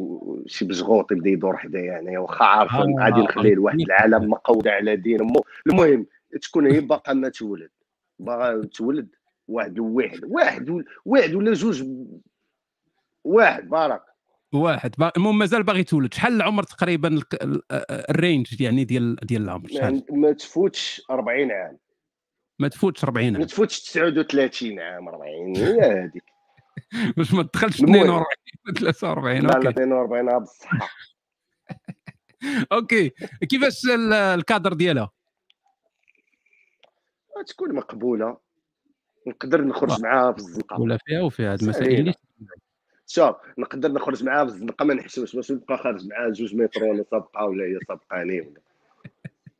شي 0.47 0.65
بزغوط 0.65 1.11
يبدأ 1.11 1.29
يدور 1.29 1.57
حدايا 1.57 1.85
يعني 1.85 2.17
واخا 2.17 2.45
عارف 2.45 2.71
آه، 2.71 2.95
غادي 2.99 3.21
نخليه 3.21 3.53
لواحد. 3.55 3.79
العالم 3.79 4.29
مقود 4.29 4.67
على 4.67 4.95
دين 4.95 5.21
أمه. 5.21 5.41
المهم 5.67 6.05
تكون 6.41 6.71
هي 6.71 6.79
باقا 6.79 7.13
ما 7.13 7.29
تولد. 7.29 7.69
باغا 8.19 8.61
تولد 8.65 9.09
واحد 9.47 9.79
واحد 9.79 10.19
واحد 10.25 10.83
واحد 11.05 11.35
ولا 11.35 11.53
جوج 11.53 11.83
واحد 13.23 13.69
بارك. 13.69 14.01
واحد. 14.53 14.95
با- 14.97 15.11
المهم 15.17 15.37
مازال 15.37 15.63
باغي 15.63 15.83
تولد 15.83 16.13
شحال 16.13 16.33
العمر 16.33 16.63
تقريبا 16.63 17.07
ال- 17.07 17.61
ال 18.09 18.18
range 18.18 18.61
يعني 18.61 18.83
ديال 18.83 19.15
ديال 19.15 19.41
العمر؟ 19.41 19.67
شحال؟ 19.69 20.03
ما- 20.11 20.17
ما 20.17 20.31
تفوتش 20.33 21.01
40 21.09 21.51
عام. 21.51 21.77
ما 22.59 22.67
تفوتش 22.67 23.03
40 23.03 23.33
ما 23.33 23.39
عام 23.39 23.47
تفوتش 23.47 23.81
39 23.83 24.79
عام 24.79 25.07
40 25.09 25.55
هي 25.57 25.79
هذيك. 26.03 26.23
باش 27.17 27.33
ما 27.33 27.43
تدخلش 27.43 27.81
المهم. 27.81 27.95
42 28.01 28.83
43 28.93 29.41
لا 29.41 29.47
لا 29.47 29.55
OK 29.55 29.69
42 29.69 30.39
بالصحه 30.39 30.89
OK. 32.71 33.09
كيفاش 33.49 33.85
ال- 33.85 34.13
الكادر 34.13 34.73
ديالها؟ 34.73 35.09
تكون 37.47 37.75
مقبولة. 37.75 38.37
نقدر 39.27 39.61
نخرج 39.61 40.01
معاها 40.01 40.31
في 40.31 40.37
الزنقة. 40.37 40.81
ولا 40.81 40.97
فيها 41.05 41.21
وفيها 41.21 41.53
هاد 41.53 41.61
المسائل. 41.61 41.99
اللي 41.99 42.13
شوف 43.13 43.35
نقدر 43.57 43.91
نخرج 43.91 44.23
معاها 44.23 44.45
في 44.45 44.51
الزنقه 44.51 44.85
ما 44.85 44.93
نحشمش 44.93 45.35
باش 45.35 45.51
نبقى 45.51 45.77
خارج 45.77 46.07
معاها 46.07 46.29
جوج 46.29 46.55
مترو 46.55 46.91
أنا 46.93 47.05
سابقه 47.11 47.45
ولا 47.45 47.65
هي 47.65 47.79
سابقاني 47.87 48.41
ولا. 48.41 48.61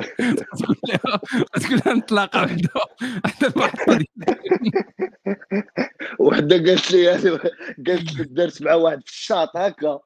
تقول 1.62 1.82
لها 1.86 1.94
نتلاقى 1.94 2.42
وحده 2.42 2.70
ديال 3.88 4.06
وحده 6.20 6.56
قالت 6.56 6.92
لي 6.92 7.10
قالت 7.88 8.14
لي 8.16 8.24
درت 8.24 8.62
مع 8.62 8.74
واحد 8.74 9.02
في 9.02 9.12
الشاط 9.12 9.58
هكا. 9.58 10.00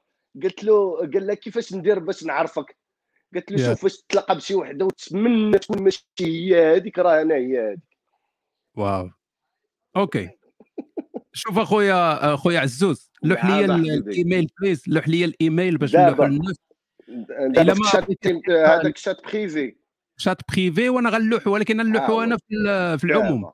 قلت 0.43 0.63
له 0.63 0.97
قال 0.97 1.27
لها 1.27 1.35
كيفاش 1.35 1.73
ندير 1.73 1.99
باش 1.99 2.23
نعرفك؟ 2.23 2.77
قلت 3.35 3.51
له. 3.51 3.57
شوف 3.57 3.81
فاش 3.81 3.97
تلاقى 4.09 4.35
بشي 4.35 4.55
وحده 4.55 4.85
وتتمنى 4.85 5.59
تكون 5.59 5.83
ماشي 5.83 6.07
هي 6.19 6.75
هذيك 6.75 6.99
راه 6.99 7.21
أنا 7.21 7.35
هي 7.35 7.59
هذيك. 7.67 7.79
wow. 8.75 9.09
OK. 9.95 10.29
شوف 11.35 11.59
أخويا 11.59 12.33
أخويا 12.33 12.59
عزوز 12.59 13.11
لوح 13.23 13.45
لي. 13.45 13.65
الإيميل 13.65 14.47
please 14.61 14.83
لوح 14.87 15.07
لي 15.07 15.25
الإيميل 15.25 15.77
باش. 15.77 15.95
نلوحوا 15.95 16.25
للناس. 16.25 16.55
في 17.05 17.13
ما 17.13 18.65
هذاك 18.65 18.95
ال 18.95 19.01
chat 19.01 19.23
privé 19.23 19.75
chat 20.17 20.37
privé 20.51 20.89
وأنا 20.89 21.09
غنلوحوا 21.09 21.53
ولكن 21.53 21.77
نلوحوا 21.77 22.21
آه، 22.21 22.23
أنا 22.23 22.37
في 22.37 22.55
ال- 22.55 22.99
في 22.99 23.05
العموم. 23.05 23.51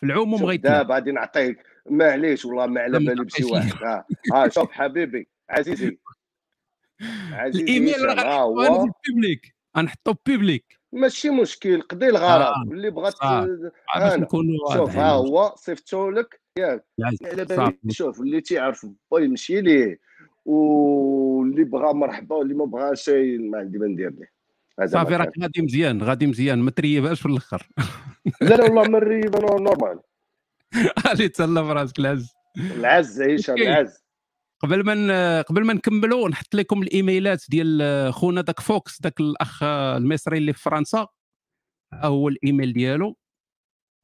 في 0.00 0.06
العموم 0.06 0.44
غيتلوح 0.44 0.74
دابا 0.76 0.94
غادي 0.94 1.12
نعطيك. 1.12 1.58
معليش 1.90 2.44
والله 2.44 2.66
ما 2.66 2.80
على 2.80 2.98
بالي 2.98 3.24
بشي 3.24 3.44
واحد. 3.44 4.04
ها 4.32 4.48
شوف 4.48 4.70
حبيبي 4.70 5.28
عزيزي. 5.50 5.98
عزيزي 7.32 7.62
الإيميل 7.64 8.04
راه 8.04 8.44
غنحطو 8.44 8.86
في 8.86 9.08
ال 9.08 9.15
public 9.15 9.54
غنحطو 9.76 10.14
public 10.26 10.78
ماشي 10.92 11.30
مشكل 11.30 11.80
قضي 11.82 12.08
الغرض. 12.08 12.42
آه، 12.42 12.62
اللي 12.62 12.90
بغات 12.90 13.14
أنا. 13.22 14.16
نكونوا 14.16 14.74
شوف. 14.76 14.96
ها 14.96 15.10
هو 15.10 15.54
صيفطو 15.56 16.10
لك. 16.10 16.40
ياك. 16.58 16.84
على 17.04 17.44
بالي 17.44 17.56
صافي. 17.56 17.78
شوف 17.90 18.20
اللي 18.20 18.40
تيعرف 18.40 18.86
با 19.10 19.20
يمشي 19.20 19.60
ليه 19.60 19.98
واللي 20.44 21.64
بغى 21.64 21.94
مرحبا 21.94 22.36
واللي 22.36 22.54
ما 22.54 22.64
بغاش 22.64 23.08
ما 23.38 23.58
عندي 23.58 23.78
ما 23.78 23.86
ندير 23.86 24.10
ليه. 24.10 24.32
صافي 24.86 25.10
ما 25.10 25.16
راك. 25.16 25.32
غادي 25.42 25.62
مزيان 25.62 26.02
غادي 26.02 26.26
مزيان 26.26 26.58
ما 26.58 26.70
تريبهاش 26.70 27.20
في 27.20 27.26
الأخر. 27.26 27.68
لا 28.40 28.46
لا 28.54 28.64
والله 28.64 28.88
مري 28.88 29.20
أنا 29.20 29.60
normal. 29.60 30.00
غادي 31.06 31.28
تهلا 31.28 31.64
في 31.64 31.72
راسك 31.72 31.98
العز 31.98 32.32
العز 32.58 33.22
هشام 33.22 33.56
OK. 33.58 33.68
العز. 33.68 34.04
قبل 34.62 34.84
ما 34.84 35.42
قبل 35.42 35.64
ما 35.64 35.72
نكملوا 35.72 36.28
نحط 36.28 36.54
لكم 36.54 36.82
الإيميلات 36.82 37.44
ديال 37.48 38.12
خونا 38.12 38.40
داك 38.40 38.60
فوكس 38.60 39.00
داك 39.02 39.20
الأخ 39.20 39.62
المصري 39.62 40.38
اللي 40.38 40.52
في 40.52 40.62
فرنسا. 40.62 41.08
ها 41.92 42.06
هو 42.06 42.28
الإيميل 42.28 42.72
ديالو. 42.72 43.16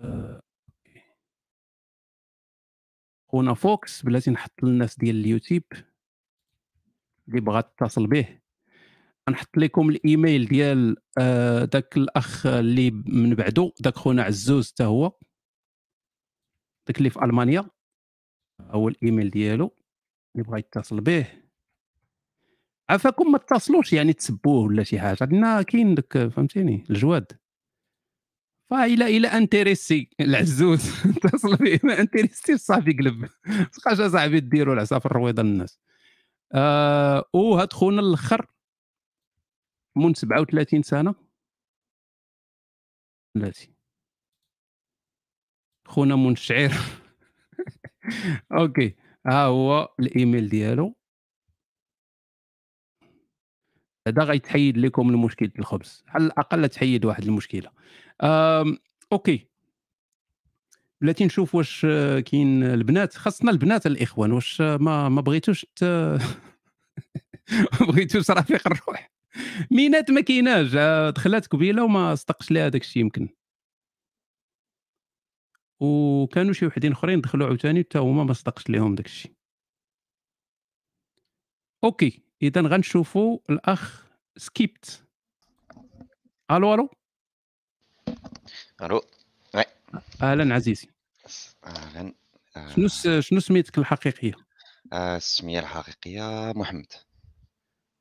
آه، 0.00 0.40
خونا 3.34 3.54
فوكس 3.54 4.02
بلاتي 4.02 4.30
نحط 4.30 4.62
للناس 4.62 4.98
ديال 4.98 5.16
اليوتيوب 5.16 5.62
اللي 7.28 7.40
بغات 7.40 7.74
تتصل 7.78 8.06
به 8.06 8.40
نحط 9.30 9.56
لكم 9.56 9.90
الإيميل 9.90 10.46
ديال 10.46 10.96
آه، 11.18 11.64
داك 11.64 11.96
الأخ 11.96 12.46
اللي 12.46 12.90
من 12.90 13.34
بعدو 13.34 13.72
داك 13.80 13.96
خونا 13.96 14.22
عزوز 14.22 14.70
حتى 14.70 14.84
هو. 14.84 15.12
داك 16.86 16.98
اللي 16.98 17.10
في 17.10 17.24
ألمانيا. 17.24 17.70
هو 18.60 18.88
الإيميل 18.88 19.30
ديالو 19.30 19.76
اللي 20.34 20.48
بغى 20.48 20.58
يتصل 20.58 21.00
به 21.00 21.26
عافاكم 22.90 23.32
ما 23.32 23.38
تتصلوش 23.38 23.92
يعني 23.92 24.12
تسبوه 24.12 24.64
ولا 24.64 24.82
شي 24.82 25.00
حاجة. 25.00 25.18
لأن 25.20 25.62
كاين 25.62 25.94
داك 25.94 26.18
فهمتيني 26.28 26.84
الجواد. 26.90 27.32
فإلا 28.70 29.06
إلى 29.06 29.28
انتريسي 29.28 30.10
العزوز 30.20 30.90
اتصل 31.16 31.56
به 31.56 31.80
ما 31.84 32.00
انتريسي 32.00 32.58
صافي 32.58 32.92
قلب. 32.92 33.28
بقاش 33.78 34.00
صاحبي 34.12 34.40
ديروا 34.40 34.74
العصا 34.74 34.98
في 34.98 35.06
الرويضة 35.06 35.42
للناس. 35.42 35.80
آه 36.54 37.24
وهاد 37.32 37.72
خونا 37.72 38.00
الأخر 38.00 38.46
من 39.96 40.14
37 40.14 40.82
سنة. 40.82 41.14
بلاتي 43.34 43.74
خونا 45.88 46.16
منشعر. 46.16 46.70
أوكي. 48.58 48.96
ها 49.26 49.44
هو 49.44 49.94
الإيميل 50.00 50.48
ديالو. 50.48 50.96
هذا 54.08 54.22
غيتحيد 54.22 54.78
لكم 54.78 55.08
المشكل 55.10 55.52
الخبز. 55.58 56.04
على 56.08 56.24
الأقل 56.26 56.68
تحيد 56.68 57.04
واحد 57.04 57.24
المشكلة. 57.24 57.70
OK. 59.12 59.48
بلاتي 61.00 61.24
نشوف 61.24 61.54
واش 61.54 61.86
كاين 62.26 62.62
البنات 62.62 63.14
خاصنا 63.14 63.50
البنات 63.50 63.86
الإخوان 63.86 64.32
واش 64.32 64.60
ما 64.60 65.08
ما 65.08 65.20
بغيتوش 65.20 65.66
ت... 65.76 65.84
بغيتوش 67.88 68.30
رفيق 68.30 68.68
الروح. 68.68 69.10
مينات 69.70 70.10
ما 70.10 70.20
كايناش 70.20 70.74
دخلات 71.14 71.46
قبيلة 71.46 71.84
وما 71.84 72.14
صدقش 72.14 72.50
لها 72.50 72.68
داك 72.68 72.82
الشيء 72.82 73.02
يمكن. 73.02 73.28
وكانوا 75.80 76.52
شي 76.52 76.66
وحدين 76.66 76.92
أخرين 76.92 77.20
دخلوا 77.20 77.46
عاوتاني 77.46 77.80
حتى 77.80 77.98
هما 77.98 78.24
ما 78.24 78.32
صدقش 78.32 78.70
لهم 78.70 78.94
داك 78.94 79.06
الشيء. 79.06 79.32
OK 81.84 82.22
اذا 82.42 82.60
غنشوفوا 82.60 83.38
الأخ 83.50 84.06
سكيبت. 84.36 85.06
allô 86.50 86.74
allô؟ 86.74 86.90
allô 88.82 89.02
أهلا 90.22 90.54
عزيزي. 90.54 90.88
أهلا 91.66 92.14
شنو 92.76 92.88
س- 92.88 93.08
شنو 93.08 93.40
سميتك 93.40 93.78
الحقيقية؟ 93.78 94.32
آه، 94.92 95.16
السمية 95.16 95.60
الحقيقية 95.60 96.52
محمد. 96.56 96.86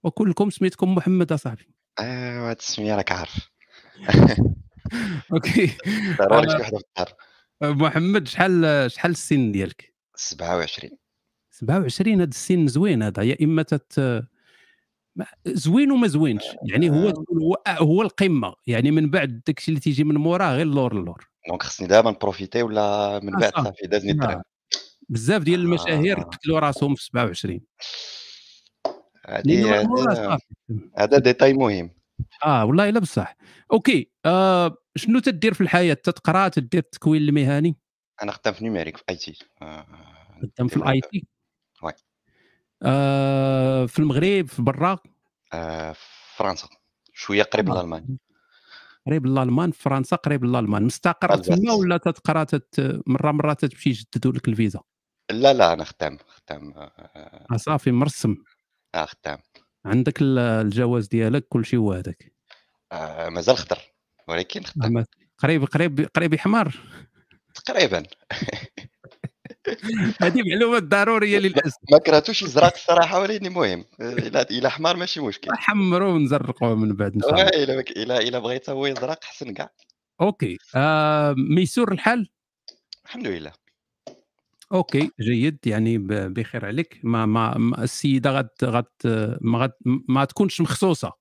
وكلكم 0.03 0.49
سميتكم 0.49 0.95
محمد 0.95 1.31
أصاحبي. 1.31 1.67
ايوا 1.99 2.49
هاد 2.49 2.57
السمية 2.59 2.95
راك 2.95 3.11
عارف. 3.11 3.49
OK. 5.33 5.77
ضروري 6.19 6.49
شي 6.49 6.55
آه. 6.55 6.59
وحده 6.61 6.77
الدار. 6.77 7.13
محمد 7.61 8.27
شحال 8.27 8.91
شحال 8.91 9.11
السن 9.11 9.51
ديالك؟ 9.51 9.93
27 10.15 10.91
27 11.51 12.21
هذا 12.21 12.29
السن 12.29 12.67
زوين 12.67 13.03
هذا 13.03 13.23
يا 13.23 13.37
إما 13.41 13.63
تت 13.63 14.23
زوين 15.45 15.91
وما 15.91 16.07
زوينش. 16.07 16.43
يعني 16.71 16.89
هو 16.89 17.09
هو 17.41 17.55
هو 17.67 18.01
القمة. 18.01 18.53
يعني 18.67 18.91
من 18.91 19.09
بعد 19.09 19.41
داكشي 19.47 19.69
اللي 19.71 19.79
تيجي 19.79 20.03
من 20.03 20.15
موراه 20.15 20.51
غير 20.55 20.61
اللور 20.65 20.91
اللور. 20.91 21.29
donc 21.47 21.63
خصني 21.63 21.87
دابا 21.87 22.11
ن 22.11 22.17
profiter 22.17 22.63
ولا 22.63 23.19
من 23.23 23.35
آه، 23.35 23.39
بعد 23.39 23.53
صافي. 23.53 23.87
دازني. 23.87 24.11
الطريق 24.11 24.41
بزاف 25.09 25.43
ديال 25.43 25.59
المشاهير 25.59 26.19
آه. 26.19 26.23
قتلوا 26.23 26.59
راسهم 26.59 26.95
في 26.95 27.03
27 27.03 27.61
هادي 29.27 29.61
لأنه 29.63 29.87
موراه 29.87 30.11
هادي- 30.11 30.15
صافي. 30.15 30.45
هذا 30.97 31.17
détail 31.17 31.53
مهم. 31.53 31.89
آه 32.45 32.65
والله 32.65 32.89
إلا 32.89 32.99
بصح. 32.99 33.35
OK 33.71 34.11
آه 34.25 34.77
شنو 34.95 35.19
تدير 35.19 35.53
في 35.53 35.61
الحياة؟ 35.61 35.93
تتقرأ؟ 35.93 36.47
تدير 36.47 36.81
التكوين 36.81 37.21
المهني؟ 37.21 37.75
أنا 38.23 38.31
خدام 38.31 38.53
في 38.53 38.63
numérique 38.63 38.97
في 38.97 39.03
IT. 39.09 39.39
خدام 40.41 40.67
في 40.67 40.77
ال 40.77 41.01
IT؟ 41.11 41.27
oui. 41.83 41.91
آه 42.83 43.85
في 43.85 43.99
المغرب 43.99 44.47
في 44.47 44.61
برا. 44.61 44.97
في 45.51 45.93
فرنسا. 46.35 46.67
شوية 47.13 47.43
قريب 47.43 47.69
آه. 47.69 47.73
لالمانيا 47.75 48.17
قريب 49.07 49.25
للألمان 49.25 49.71
في 49.71 49.81
فرنسا 49.81 50.15
قريب 50.15 50.43
للألمان. 50.45 50.83
مستقر. 50.83 51.37
تما 51.37 51.73
ولا 51.73 51.97
تتقرا 51.97 52.43
تت... 52.43 53.01
مرة 53.07 53.31
مرة 53.31 53.53
تمشي 53.53 53.89
يجددوا 53.89 54.31
لك 54.31 54.47
الفيزا؟ 54.47 54.81
لا 55.31 55.53
لا 55.53 55.73
أنا 55.73 55.83
خدام 55.83 56.17
خدام 56.27 56.73
آه، 56.73 56.91
آه 57.51 57.57
صافي 57.57 57.91
مرسم. 57.91 58.35
آه 58.95 59.05
خدام 59.05 59.37
عندك 59.85 60.21
ال- 60.21 60.39
الجواز 60.39 61.07
ديالك 61.07 61.47
كل 61.49 61.65
شيء 61.65 61.79
هو 61.79 61.93
هذاك. 61.93 62.33
آه، 62.91 63.29
مازال 63.29 63.57
خضر 63.57 63.77
ولكن 64.27 64.63
خدام 64.63 65.05
قريب 65.37 65.63
قريب 65.63 66.09
قريب 66.15 66.35
حمار 66.35 66.75
تقريبا. 67.55 68.03
هذه 70.21 70.41
معلومات 70.49 70.83
ضرورية 70.83 71.39
للأسف. 71.39 71.77
ما 71.91 71.97
كرهتوش 71.97 72.41
يزرق 72.41 72.73
الصراحة 72.73 73.21
ولكن 73.21 73.49
مهم 73.49 73.85
إلى 74.01 74.41
إلى 74.41 74.71
حمار 74.71 74.97
ماشي 74.97 75.19
مشكل. 75.19 75.51
حمروا 75.53 76.13
ونزرقوا 76.13 76.75
من 76.75 76.95
بعد 76.95 77.13
إن 77.13 77.21
شاء 77.21 77.29
الله. 77.29 77.47
الا 77.47 78.17
الا 78.19 78.39
بغيت 78.39 78.69
هو 78.69 78.85
يزرق 78.85 79.23
حسن 79.23 79.53
كاع 79.53 79.69
OK. 80.21 80.57
آه 80.75 81.35
ميسور 81.37 81.91
الحال 81.91 82.29
الحمد 83.05 83.27
لله. 83.27 83.51
أوكي 84.71 85.11
جيد. 85.21 85.57
يعني 85.65 85.97
بخير 86.07 86.65
عليك. 86.65 86.99
ما 87.03 87.25
ما, 87.25 87.83
السيدة 87.83 88.31
غد 88.31 88.87
ما 89.41 89.59
غد 89.59 89.71
ما 89.85 90.25
تكونش 90.25 90.61
مخصوصة. 90.61 91.11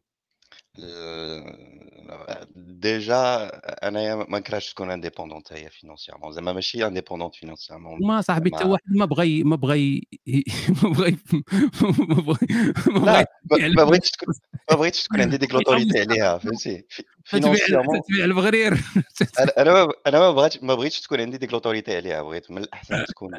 déjà 2.83 3.47
انايا 3.89 4.15
ما 4.15 4.39
كرهتش 4.41 4.73
تكون 4.75 4.91
indépendante 4.91 5.53
هي 5.53 5.71
financièrement 5.71 6.33
زعما 6.33 6.53
ماشي 6.53 6.87
indépendante 6.87 7.35
financièrement 7.35 7.99
ما 8.07 8.21
صاحبي 8.21 8.51
حتى 8.57 8.65
واحد 8.65 8.83
ما 8.87 9.05
بغى 9.05 9.43
ما 9.45 9.57
بغى 9.57 10.03
ما 10.83 10.91
بغى 10.91 11.17
ما 12.07 12.15
بغى 12.21 12.47
لا 13.07 13.27
ما- 13.77 13.85
بغيتش 13.85 14.11
تكون 14.11 14.35
ما 14.71 14.77
بغيتش 14.77 15.03
تكون 15.03 15.21
عندي 15.21 15.37
ديك 15.37 15.55
l'autorité 15.55 16.01
عليها 16.01 16.39
فهمتي 16.39 16.85
تتبيع 17.31 18.25
المغرير 18.25 18.73
أنا 19.59 19.89
أنا 20.07 20.19
ما 20.19 20.31
بغيتش 20.31 20.59
ما 20.63 20.75
بغيتش 20.75 21.01
تكون 21.01 21.21
عندي 21.21 21.39
ديك 21.39 21.53
l'autorité 21.53 21.97
عليها 21.97 22.23
بغيت 22.23 22.51
من 22.51 22.59
الاحسن 22.59 23.05
تكون 23.05 23.31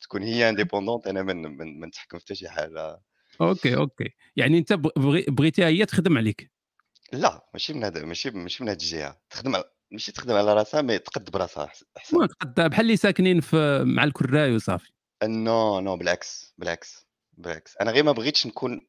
تكون 0.00 0.22
هي 0.22 0.48
indépendante 0.48 1.06
أنا 1.06 1.22
من 1.22 1.36
من 1.42 1.80
ما 1.80 1.86
نتحكم 1.86 2.18
في 2.18 2.24
حتى 2.24 2.34
شي 2.34 2.48
حاجة 2.48 3.00
OK 3.40 3.76
OK 3.76 4.08
يعني 4.36 4.58
انت 4.58 4.72
بغي- 4.72 5.24
بغيتيها 5.28 5.66
هي 5.68 5.86
تخدم 5.86 6.18
عليك 6.18 6.50
لا 7.12 7.48
ماشي 7.54 7.72
من 7.72 7.84
هذا 7.84 8.04
ماشي 8.04 8.30
ماشي 8.30 8.62
من 8.64 8.68
هذه 8.68 8.76
الجهة. 8.76 9.16
تخدم 9.30 9.54
على 9.56 9.64
ماشي 9.90 10.12
تخدم 10.12 10.34
على 10.34 10.54
راسها 10.54 10.82
mais 10.82 10.98
تقد 10.98 11.30
براسها 11.30 11.66
أحس- 11.66 11.82
أحسن. 11.96 12.18
ما 12.18 12.26
تقد 12.26 12.54
بحال 12.70 12.84
اللي 12.86 12.96
ساكنين 12.96 13.40
في 13.40 13.82
مع 13.84 14.04
الكراي 14.04 14.54
وصافي. 14.54 14.92
non 15.24 15.80
non 15.80 15.96
بالعكس 15.96 16.54
بالعكس 16.58 17.06
بالعكس. 17.32 17.76
أنا 17.80 17.90
غير 17.90 18.04
ما 18.04 18.12
بغيتش 18.12 18.46
نكون 18.46 18.80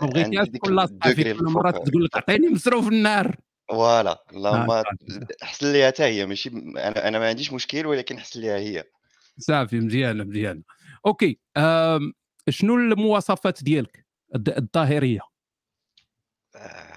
ما 0.00 0.06
بغيتيهاش 0.06 0.36
عندي 0.38 0.50
ديك 0.50 0.62
تكون 0.62 0.80
الدوغري 0.80 1.14
فيك 1.14 1.36
كل 1.36 1.46
الفوق. 1.46 1.84
تقول 1.84 2.04
لك 2.04 2.16
عطيني 2.16 2.48
مصروف 2.48 2.88
النار. 2.88 3.36
voilà 3.68 4.24
اللهم 4.32 4.70
آه، 4.70 4.82
صافي. 4.82 5.26
احسن 5.42 5.72
ليها 5.72 5.86
حتى 5.86 6.02
هي 6.02 6.26
ماشي 6.26 6.48
أنا 6.50 7.08
أنا 7.08 7.18
ما 7.18 7.28
عنديش 7.28 7.52
مشكل 7.52 7.86
ولكن 7.86 8.16
احسن 8.18 8.40
ليها 8.40 8.56
هي. 8.58 8.84
صافي 9.38 9.80
مزيانة 9.80 10.62
OK 11.06 11.38
آم، 11.56 12.12
شنو 12.48 12.74
المواصفات 12.76 13.62
ديالك 13.64 14.06
الظاهريه 14.36 15.20
آه، 16.56 16.91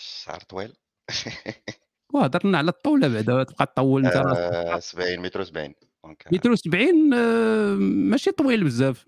الشعر 0.00 0.40
طويل. 0.40 0.72
وهضرنا 2.14 2.58
على 2.58 2.70
الطوله 2.70 3.08
بعدا 3.08 3.42
تبقى 3.42 3.66
تطول 3.66 4.06
انت 4.06 4.16
راسك. 4.16 4.38
آه، 4.38 4.78
70 4.78 5.20
متر 5.20 5.44
70 5.44 5.74
donc 6.04 6.26
آه، 6.26 6.30
متر 6.32 6.54
70 6.54 7.14
آه، 7.14 7.74
ماشي 8.10 8.30
طويل 8.30 8.64
بزاف. 8.64 9.06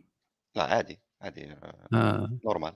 لا 0.57 0.63
عادي 0.63 1.01
عادي 1.23 1.45
آه، 1.53 1.89
آه. 1.95 2.39
normal. 2.45 2.73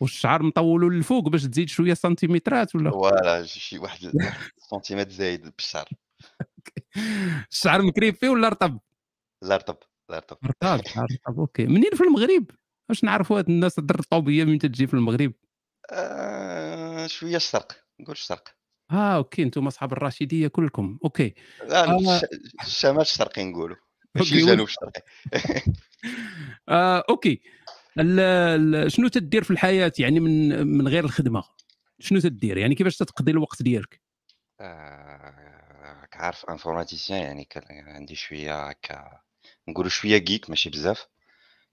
والشعر 0.00 0.42
مطولو 0.42 0.88
للفوق 0.88 1.28
باش 1.28 1.42
تزيد 1.42 1.68
شوية 1.68 1.94
سنتيمترات 1.94 2.74
ولا؟ 2.74 2.90
voilà 2.90 3.42
شي 3.44 3.78
واحد 3.78 4.12
سنتيمتر 4.70 5.10
زايد 5.10 5.52
بالشعر. 5.56 5.88
الشعر 7.52 7.82
مكريفي 7.82 8.28
ولا 8.28 8.48
رطب؟ 8.48 8.78
لا 9.44 9.56
رطب 9.56 9.76
لا 10.10 10.18
رطب. 10.18 10.36
رطب 10.44 10.80
رطب 11.26 11.38
OK. 11.40 11.66
منين 11.66 11.90
في 11.94 12.00
المغرب؟ 12.04 12.44
باش 12.88 13.04
نعرفوا 13.04 13.38
هاد 13.38 13.48
الناس 13.48 13.78
الرطوبية 13.78 14.44
من 14.44 14.58
تجي 14.58 14.86
في 14.86 14.94
المغرب؟ 14.94 15.32
آه، 15.90 16.67
شوية 17.08 17.36
الشرق 17.36 17.72
نقول 18.00 18.12
الشرق 18.12 18.48
آه 18.90 19.16
OK 19.16 19.42
أنتم 19.42 19.66
اصحاب 19.66 19.92
الرشيديه 19.92 20.48
كلكم. 20.48 20.98
OK. 21.04 21.34
لا 21.68 21.90
آه. 21.90 21.98
الش- 22.16 22.24
الشمال 22.62 23.00
الشرقي 23.00 23.44
نقولوا 23.44 23.76
ماشي 24.14 24.34
الجنوب 24.34 24.66
الشرقي. 24.68 25.02
آه 26.68 27.04
OK. 27.10 27.40
شنو 28.88 29.08
تدير 29.08 29.44
في 29.44 29.50
الحياة؟ 29.50 29.92
يعني 29.98 30.20
من 30.20 30.66
من 30.66 30.88
غير 30.88 31.04
الخدمة 31.04 31.44
شنو 31.98 32.20
تدير؟ 32.20 32.58
يعني 32.58 32.74
كيفاش 32.74 32.96
تقضي 32.96 33.30
الوقت 33.30 33.62
ديالك؟ 33.62 34.00
آه، 34.60 36.00
راك 36.00 36.16
عارف 36.16 36.44
informaticien 36.50 37.22
يعني 37.22 37.44
كان 37.44 37.88
عندي 37.88 38.14
شوية 38.14 38.68
هكا 38.68 39.20
نقولوا 39.68 39.90
شوية 39.90 40.18
geek 40.18 40.50
ماشي 40.50 40.70
بزاف. 40.70 41.06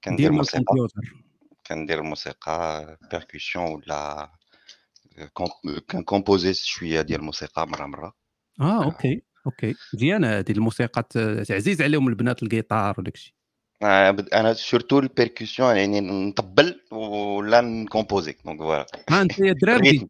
كندير 0.04 0.32
موسيقى. 0.32 0.88
كندير 1.68 2.00
الموسيقى 2.00 2.98
percussion 3.12 3.66
ولا 3.66 4.32
كن 5.88 6.01
composer 6.01 6.54
شوية 6.54 7.02
ديال 7.02 7.20
الموسيقى 7.20 7.68
مرة 7.68 7.86
مرة. 7.86 8.14
آه 8.62 8.84
OK 8.84 9.22
OK. 9.46 9.74
مزيانه 9.94 10.40
هذه 10.40 10.52
الموسيقى 10.52 11.04
تعزيز 11.48 11.82
عليهم 11.82 12.08
البنات 12.08 12.44
الجيتار 12.44 12.96
وداك 12.98 13.16
الشيء. 13.16 13.34
آه، 13.84 14.16
أنا 14.34 14.54
surtout 14.54 15.00
ال 15.00 15.07
percussion 15.07 15.76
يعني 15.76 16.02
نطبل 16.02 16.82
ولا 16.92 17.62
ن 17.62 17.69
composer. 17.69 18.36
donc 18.46 18.60
voilà 18.60 18.86
ها 19.10 19.22
أنت 19.22 19.40
يا 19.40 19.54
دراري 19.62 20.08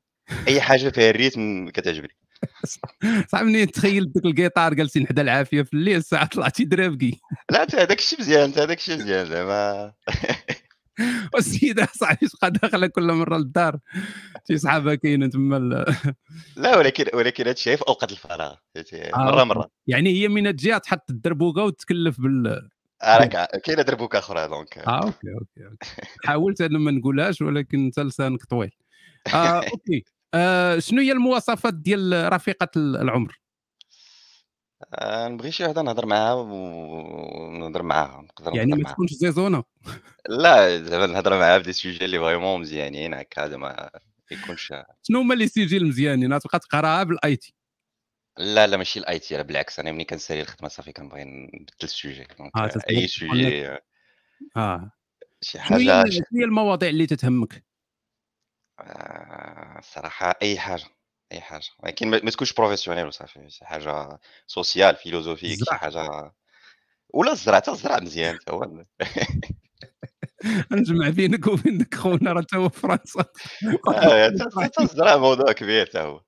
أي 0.48 0.62
حاجة 0.62 0.90
فيها 0.90 1.10
الريتم 1.10 1.70
كتعجبني. 1.70 2.16
صعب 3.32 3.46
منين 3.46 3.72
تخيل 3.72 4.12
ديك 4.14 4.26
الجيتار 4.26 4.74
جالسين 4.74 5.08
حدا 5.08 5.22
العافية 5.22 5.62
في 5.62 5.74
الليل 5.74 5.98
الساعة 5.98 6.26
طلعتي 6.26 6.66
درابكي 6.66 7.20
لا 7.52 7.64
أنت 7.64 7.76
هذاك 7.76 8.00
الشيء 8.00 8.20
مزيان 8.20 8.44
أنت 8.44 8.58
هذاك 8.60 8.78
الشيء 8.78 8.98
مزيان 8.98 9.26
زعما. 9.26 9.94
والسيدة 11.34 11.88
صاحبي 11.94 12.28
تبقى 12.28 12.52
داخله 12.52 12.88
كل 12.88 13.12
مرة 13.12 13.38
للدار 13.38 13.80
شي 14.48 14.58
صحابه 14.58 14.96
كاينين 14.96 15.30
تما 15.30 15.86
لا 16.56 16.78
ولكن 16.78 17.06
ولكن 17.14 17.48
هادشي 17.48 17.78
في 17.78 17.84
أوقات 17.88 18.12
الفراغ 18.12 18.56
آه، 18.78 19.18
مره 19.18 19.44
مرة. 19.44 19.70
يعني 19.88 20.10
هي 20.10 20.28
من 20.28 20.56
تجي 20.56 20.80
تحط 20.80 21.10
الدربوكة 21.10 21.64
وتكلف 21.64 22.22
بال 22.22 22.70
آه، 23.04 23.18
راك 23.18 23.62
كاينة 23.62 23.82
دربوكة 23.82 24.20
أخرى 24.20 24.48
donc. 24.48 24.78
آه 24.78 25.04
OK 25.04 25.34
OK 25.34 25.66
OK. 25.72 25.88
حاولت 26.26 26.62
أنا 26.62 26.80
ما 26.80 26.92
نقولهاش 26.92 27.42
ولكن 27.42 27.86
انت 27.86 28.00
لسانك 28.00 28.46
طويل. 28.46 28.72
آه 29.34 29.60
OK. 29.74 30.04
آه 30.34 30.80
شنو 30.80 31.02
هي 31.02 31.12
المواصفات 31.12 31.74
ديال 31.74 32.34
رفيقة 32.34 32.68
العمر؟ 32.78 33.40
آه، 34.96 35.28
نبغي 35.28 35.52
شي 35.52 35.66
وحده 35.66 35.82
نهضر 35.82 36.06
معاها 36.06 36.34
ونهضر 36.34 37.84
معاها 37.84 38.22
نقدر 38.22 38.56
يعني 38.56 38.66
نهضر 38.70 38.78
ما 38.78 38.84
معاها. 38.84 38.94
تكونش 38.94 39.12
زيزونه 39.14 39.64
لا 40.30 40.84
زعما 40.84 41.06
نهضر 41.06 41.40
معاها 41.40 41.60
في 41.60 41.66
des 41.66 41.74
sujets 41.74 42.06
اللي 42.06 42.20
vraiment 42.20 42.62
مزيانين 42.62 43.14
هكا 43.14 43.48
زعما 43.48 43.90
ما 44.32 44.38
يكونش 44.38 44.74
شنو 45.04 45.20
هما 45.20 45.34
les 45.34 45.48
sujets 45.48 45.78
المزيانين؟ 45.78 46.40
تبقى 46.40 46.60
تقراها 46.60 47.04
ب 47.04 47.20
ال 47.20 47.36
IT. 47.36 47.54
لا 48.38 48.68
لا 48.68 48.78
ماشي 48.78 49.00
ال 49.00 49.20
IT 49.20 49.44
بالعكس 49.44 49.80
أنا 49.80 49.92
ملي 49.92 50.04
كنسالي 50.06 50.42
الخدمة 50.42 50.68
صافي 50.70 50.92
كنبغي 50.92 51.24
نبدل 51.24 51.76
ال 51.84 51.90
sujet. 51.90 52.28
آه، 52.56 52.70
أي. 52.90 53.08
sujet 53.08 53.78
آه. 54.58 54.92
شي 55.42 55.60
حاجة 55.60 56.04
شنو 56.10 56.24
هي 56.36 56.44
المواضيع 56.44 56.90
اللي 56.90 57.06
تتهمك؟ 57.06 57.64
آه، 58.80 59.80
صراحة 59.84 60.36
أي 60.42 60.60
حاجة. 60.60 60.84
اي 61.32 61.42
حاجة. 61.42 61.66
ولكن 61.84 62.08
ما 62.08 62.22
ما 62.24 62.32
تكونش 62.32 62.54
professionnel 62.54 63.06
وصافي 63.08 63.50
شي 63.50 63.66
حاجة 63.66 64.20
social 64.48 64.96
philosophique 64.96 65.60
شي. 65.60 65.76
حاجة. 65.76 66.32
ولا 67.10 67.32
الزرع 67.32 67.56
حتى 67.58 67.72
الزرع 67.72 68.00
مزيان 68.00 68.40
هو. 68.50 68.86
نجمع 70.72 71.10
بينك 71.10 71.48
وبينك 71.48 71.96
خونا 71.96 72.34
راه 72.34 72.42
تا 72.42 72.58
هو 72.58 72.70
في 72.70 72.80
فرنسا. 72.80 73.20
آه، 73.88 74.28
حتى 74.30 74.50
حتى 74.64 74.84
الزرع 74.84 75.18
موضوع 75.18 75.52
كبير 75.52 75.86
تا 75.86 76.02
هو. 76.02 76.22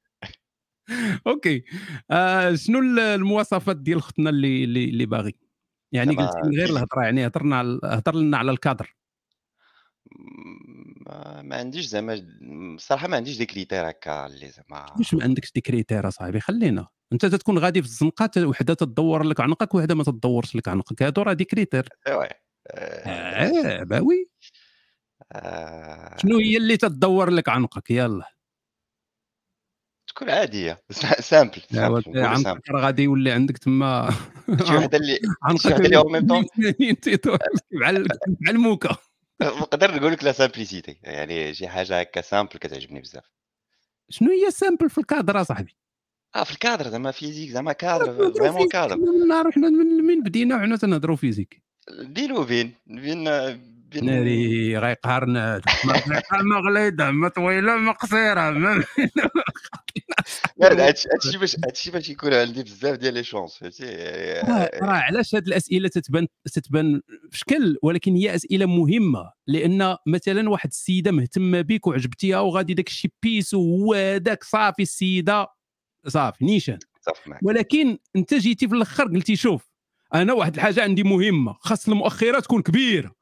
OK. 1.28 1.63
آه 2.11 2.55
شنو 2.55 2.79
ال- 2.79 2.99
المواصفات 2.99 3.77
ديال 3.77 3.97
اختنا 3.97 4.29
اللي 4.29 4.63
اللي, 4.63 4.83
اللي 4.85 5.05
باغي؟ 5.05 5.35
يعني 5.91 6.15
قلت 6.15 6.31
من 6.45 6.57
غير 6.57 6.69
الهضرة 6.69 7.03
يعني 7.03 7.27
هضرنا 7.27 7.79
هضر 7.83 8.15
لنا 8.15 8.37
على 8.37 8.51
الكادر. 8.51 8.95
ما, 11.08 11.41
ما 11.41 11.55
عنديش 11.55 11.86
زعما 11.86 12.14
الصراحه 12.14 13.08
ما 13.08 13.16
عنديش 13.18 13.38
des 13.38 13.45
critères 13.45 13.89
هكا 13.89 14.26
اللي 14.26 14.49
زعما 14.49 14.86
واش 14.97 15.14
ما 15.14 15.24
عندكش 15.24 15.51
des 15.51 15.61
critères 15.61 16.07
أصاحبي؟ 16.08 16.39
خلينا. 16.39 16.88
أنت 17.14 17.26
تتكون 17.26 17.58
غادي 17.58 17.82
في 17.82 17.88
الزنقة 17.88 18.47
وحدة 18.47 18.74
تدور 18.74 19.24
لك 19.24 19.39
عنقك 19.39 19.76
وحدة 19.76 19.95
ما 19.95 20.03
تدورش 20.03 20.55
لك 20.55 20.68
عنقك. 20.68 21.03
هادو 21.03 21.22
راه 21.22 21.34
des 21.34 21.43
critères. 21.43 21.89
ايوا 22.08 22.26
آه 22.72 23.84
bah 23.84 24.07
oui 24.07 24.30
آه، 25.32 26.18
شنو 26.18 26.38
هي 26.38 26.58
اللي 26.58 26.78
تدور 26.78 27.30
لك 27.30 27.49
عنقك؟ 27.49 27.91
يلا. 27.91 28.26
تكون 30.08 30.30
عادية. 30.30 30.84
simple 31.19 31.61
simple 31.71 32.19
عنقك 32.20 32.72
غادي 32.72 33.03
يولي 33.03 33.32
عندك 33.32 33.58
تما 33.58 34.10
شي 34.66 34.76
وحدة 34.76 34.97
اللي 34.97 35.16
شي 35.22 35.28
عنقك 35.43 35.66
وحدة 35.66 35.86
اللي 35.86 35.97
en 35.97 36.11
même 36.11 36.28
طون. 36.28 37.38
بحال 37.72 38.08
بحال 38.41 38.60
موكا 38.60 38.97
نقدر 39.41 39.95
نقول 39.95 40.11
لك 40.11 40.23
la 40.23 40.32
simplicité 40.32 40.99
يعني 41.03 41.53
شي 41.53 41.67
حاجة 41.67 41.99
هكا 41.99 42.21
simple 42.21 42.51
كتعجبني 42.51 43.01
بزاف. 43.01 43.23
شنو 44.09 44.29
هي 44.31 44.51
simple 44.51 44.89
في 44.89 44.97
الكادر 44.97 45.41
اصاحبي 45.41 45.75
آه 46.35 46.43
في 46.43 46.51
الكادر 46.51 46.88
زعما 46.88 47.11
physique 47.11 47.49
زعما 47.51 47.73
cadre 47.73 48.34
vraiment 48.34 48.67
cadre. 48.67 48.97
من 48.97 49.21
النهار 49.21 49.51
حنا 49.51 49.69
من 49.69 50.23
بدينا 50.23 50.55
وحنا 50.55 50.75
تنهضروا 50.77 51.15
physique 51.15 51.63
بين 52.01 52.31
وبين 52.31 52.73
بين 52.85 53.23
بين 53.23 53.76
ناري 53.95 54.77
غيقهرنا 54.77 55.61
ما 56.41 56.57
غليظه 56.67 57.11
ما 57.11 57.29
طويلة 57.29 57.75
ما 57.75 57.91
قصيرة 57.91 58.49
ما 58.49 58.83
هادشي 60.61 61.38
باش 61.38 61.55
هادشي 61.65 61.91
باش 61.91 62.09
يكون 62.09 62.33
عندي 62.33 62.63
بزاف 62.63 62.97
ديال 62.97 63.13
les 63.13 63.23
chances 63.23 63.57
فهمتي 63.57 63.85
راه 64.47 64.69
راه 64.81 64.91
علاش 64.91 65.35
هاد 65.35 65.47
الأسئلة 65.47 65.88
تتبان 65.88 66.27
تتبان 66.53 67.01
في 67.31 67.38
شكل 67.38 67.77
ولكن 67.83 68.15
هي 68.15 68.35
أسئلة 68.35 68.65
مهمة 68.65 69.31
لأن 69.47 69.97
مثلا 70.05 70.49
واحد 70.49 70.69
السيدة 70.69 71.11
مهتمة 71.11 71.61
بك 71.61 71.88
وعجبتيها 71.88 72.39
وغادي 72.39 72.73
داك 72.73 72.88
الشيء 72.88 73.11
بيس 73.23 73.53
وهو 73.53 73.93
هذاك 73.93 74.43
صافي 74.43 74.81
السيدة. 74.81 75.47
صافي 76.07 76.45
نيشان. 76.45 76.79
ولكن 77.43 77.97
أنت 78.15 78.33
جيتي 78.33 78.67
في 78.67 78.75
الأخر 78.75 79.03
قلتي 79.03 79.35
شوف 79.35 79.69
أنا 80.13 80.33
واحد 80.33 80.55
الحاجة 80.55 80.83
عندي 80.83 81.03
مهمة 81.03 81.55
خاص 81.59 81.88
المؤخرة 81.88 82.39
تكون 82.39 82.61
كبيرة. 82.61 83.16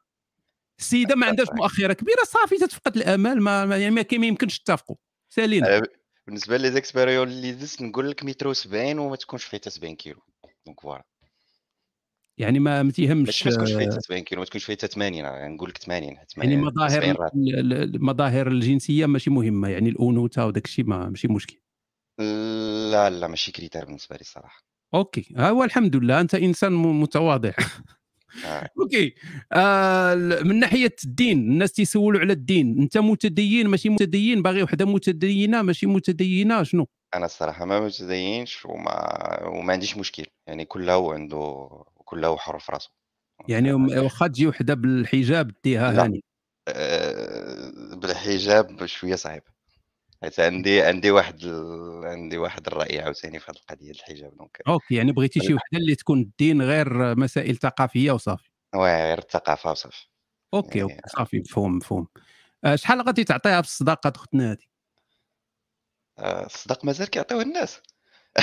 السيدة 0.79 1.15
ما 1.15 1.25
عندهاش 1.27 1.47
مؤخرة 1.53 1.93
كبيرة 1.93 2.23
صافي 2.27 2.57
تتفقد 2.57 2.97
الأمال 2.97 3.41
ما 3.41 3.77
يعني 3.77 3.95
ما 3.95 4.05
يمكنش 4.11 4.59
تتفقوا. 4.59 4.95
سالينا. 5.29 5.77
أنا 5.77 5.87
بالنسبة 6.27 6.57
les 6.57 6.71
expériences 6.71 7.27
اللي 7.27 7.51
دزت 7.51 7.81
نقول 7.81 8.09
لك 8.09 8.23
متر 8.23 8.53
70 8.53 8.99
وما 8.99 9.15
تكونش 9.15 9.43
فيه 9.43 9.57
حتى 9.57 9.69
70 9.69 9.95
كيلو. 9.95 10.21
donc 10.65 10.79
voilà 10.79 11.03
يعني 12.37 12.59
ما 12.59 12.83
ما 12.83 12.91
تيهمش 12.91 13.47
ما 13.47 13.51
تكونش 13.53 13.71
فيه 13.71 13.85
حتى 13.91 13.99
70 14.01 14.21
كيلو 14.23 14.41
ما 14.41 14.45
تكونش 14.45 14.63
فيه 14.63 14.73
حتى 14.73 14.87
80 14.87 15.25
راه 15.25 15.47
نقول 15.47 15.69
لك 15.69 15.77
80 15.77 16.03
يعني 16.13 16.25
80 16.35 16.59
مظاهر 16.61 16.89
70 16.89 17.11
راه. 17.15 17.31
ال- 17.35 17.73
ال- 17.73 17.95
المظاهر 17.95 18.47
الجنسية 18.47 19.05
ماشي 19.05 19.29
مهمة 19.29 19.67
يعني 19.69 19.89
الأنوثة 19.89 20.45
وداك 20.45 20.65
الشيء 20.65 20.85
ما 20.85 21.09
ماشي 21.09 21.27
مشكل. 21.27 21.57
لا 22.91 23.09
لا 23.09 23.27
ماشي 23.27 23.51
critère 23.51 23.85
بالنسبة 23.85 24.15
لي 24.15 24.21
الصراحه 24.21 24.63
OK. 24.93 25.33
ها 25.37 25.49
هو 25.49 25.63
الحمد 25.63 25.95
لله 25.95 26.21
أنت 26.21 26.35
إنسان 26.35 26.71
متواضع. 26.73 27.49
آه. 27.49 27.55
أوكي. 28.81 29.13
آه 29.53 30.15
من 30.15 30.59
ناحية 30.59 30.95
الدين 31.05 31.37
الناس 31.37 31.71
تيسولوا 31.71 32.19
على 32.19 32.33
الدين. 32.33 32.79
أنت 32.81 32.97
متدين 32.97 33.67
ماشي 33.67 33.89
متدين 33.89 34.41
باغي 34.41 34.63
وحدة 34.63 34.85
متدينة 34.85 35.61
ماشي 35.61 35.85
متدينة 35.85 36.63
شنو؟ 36.63 36.87
أنا 37.15 37.25
الصراحة 37.25 37.65
ما 37.65 37.79
متدينش 37.79 38.65
وما 38.65 39.43
وما 39.47 39.73
عنديش 39.73 39.97
مشكل. 39.97 40.25
يعني 40.47 40.65
كل 40.65 40.89
هو 40.89 41.11
عنده 41.11 41.69
كل 42.05 42.25
هو 42.25 42.37
حر 42.37 42.59
في 42.59 42.71
راسه. 42.71 42.91
يعني 43.47 43.73
واخا 43.73 44.27
تجي 44.27 44.47
وحدة 44.47 44.73
بالحجاب 44.73 45.51
ديها. 45.63 46.03
هاني. 46.03 46.23
آه، 46.67 47.71
بالحجاب 47.95 48.85
شوية 48.85 49.15
صعيب. 49.15 49.43
حيت 50.23 50.39
عندي 50.39 50.81
عندي 50.81 51.11
واحد 51.11 51.43
ال... 51.43 52.05
عندي 52.05 52.37
واحد 52.37 52.67
الرأي 52.67 52.99
عاوتاني 52.99 53.39
في 53.39 53.51
هذه 53.51 53.57
القضية 53.57 53.91
الحجاب. 53.91 54.37
donc 54.37 54.61
okay 54.67 54.95
يعني 54.95 55.11
بغيتي 55.11 55.39
شي 55.39 55.53
وحدة 55.53 55.77
اللي 55.77 55.95
تكون 55.95 56.21
الدين 56.21 56.61
غير 56.61 57.15
مسائل 57.19 57.57
ثقافية 57.57 58.11
وصافي. 58.11 58.49
واه 58.75 59.07
غير 59.07 59.19
الثقافة 59.19 59.71
وصافي. 59.71 60.05
okay 60.53 60.79
يعني- 60.79 60.93
okay 60.93 61.09
صافي 61.17 61.39
مفهوم 61.39 61.75
مفهوم. 61.75 62.07
آه، 62.63 62.75
شحال 62.75 63.01
غادي 63.01 63.23
تعطيها 63.23 63.61
في 63.61 63.67
الصداق 63.67 64.13
اختنا 64.15 64.51
هذه 64.51 64.65
آه، 66.19 66.45
الصداق 66.45 66.85
مازال 66.85 67.09
كيعطيوه 67.09 67.41
الناس. 67.41 67.81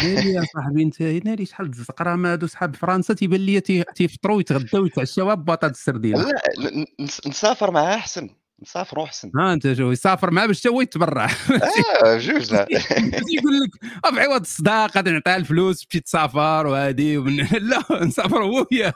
ناري 0.05 0.33
يا 0.33 0.45
صاحبي 0.55 0.83
أنت 0.83 1.03
ناري 1.03 1.47
شحال 1.47 1.67
الزقرام 1.67 2.27
هادو 2.27 2.47
صحاب 2.47 2.77
فرنسا 2.77 3.15
تيبان 3.15 3.41
لي 3.41 3.61
تي- 3.61 3.85
تيفطروا 3.95 4.37
ويتغداو 4.37 4.83
ويتعشاو 4.83 5.37
ببطاطا 5.37 5.67
السردين 5.67 6.17
لا 6.17 6.87
نسافر 7.27 7.71
معاه 7.71 7.95
أحسن. 7.95 8.31
نسافروا 8.63 9.05
احسن 9.05 9.31
ها 9.37 9.53
أنت 9.53 9.73
شوف 9.73 9.93
يسافر 9.93 10.31
معاه 10.31 10.47
باش 10.47 10.67
هو 10.67 10.81
يتبرع 10.81 11.25
آه 12.05 12.19
جوج 12.19 12.53
لا. 12.53 12.67
يقول 13.37 13.61
لك 13.61 13.71
في 14.15 14.21
عوض 14.21 14.41
الصداق 14.41 15.01
نعطيها 15.01 15.37
الفلوس 15.37 15.87
تمشي 15.87 16.01
تسافر 16.01 16.67
وهادي. 16.67 17.17
ومن... 17.19 17.37
لا 17.37 17.83
نسافر 18.05 18.43
هو 18.43 18.67
وياه. 18.73 18.93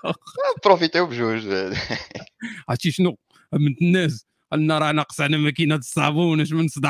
بروفيتيو 0.64 1.06
بجوج. 1.06 1.46
عرفتي 2.68 2.90
شنو؟ 2.90 3.16
من 3.52 3.74
الناس. 3.82 4.26
قالنا 4.52 4.78
راه 4.78 4.92
ناقص 4.92 5.20
على 5.20 5.36
ماكينة 5.36 5.74
الصابون 5.74 6.40
اش 6.40 6.52
من 6.52 6.68
شي. 6.68 6.80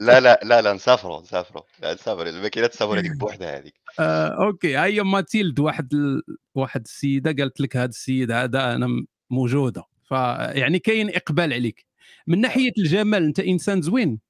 لا 0.00 0.20
لا 0.20 0.40
لا 0.42 0.62
لا 0.62 0.72
نسافروا 0.72 1.20
نسافروا. 1.20 1.62
لا 1.82 1.94
نسافروا. 1.94 2.28
الماكينة 2.28 2.66
الصابون 2.66 2.98
هذيك 2.98 3.16
بوحدها 3.16 3.58
هذيك. 3.58 3.74
آه، 3.98 4.46
okay. 4.46 4.78
هي 4.78 5.02
ماتيلد 5.02 5.60
واحد 5.60 5.94
ال... 5.94 6.22
واحد 6.54 6.80
السيدة 6.80 7.32
قالت 7.42 7.60
لك 7.60 7.76
هذا 7.76 7.88
السيد 7.88 8.30
هذا 8.30 8.74
أنا 8.74 8.86
موجودة. 9.30 9.89
فيعني 10.10 10.78
كاين 10.78 11.08
إقبال 11.16 11.52
عليك. 11.52 11.86
من 12.26 12.40
ناحية 12.40 12.72
الجمال 12.78 13.24
أنت 13.24 13.40
إنسان 13.40 13.82
زوين. 13.82 14.20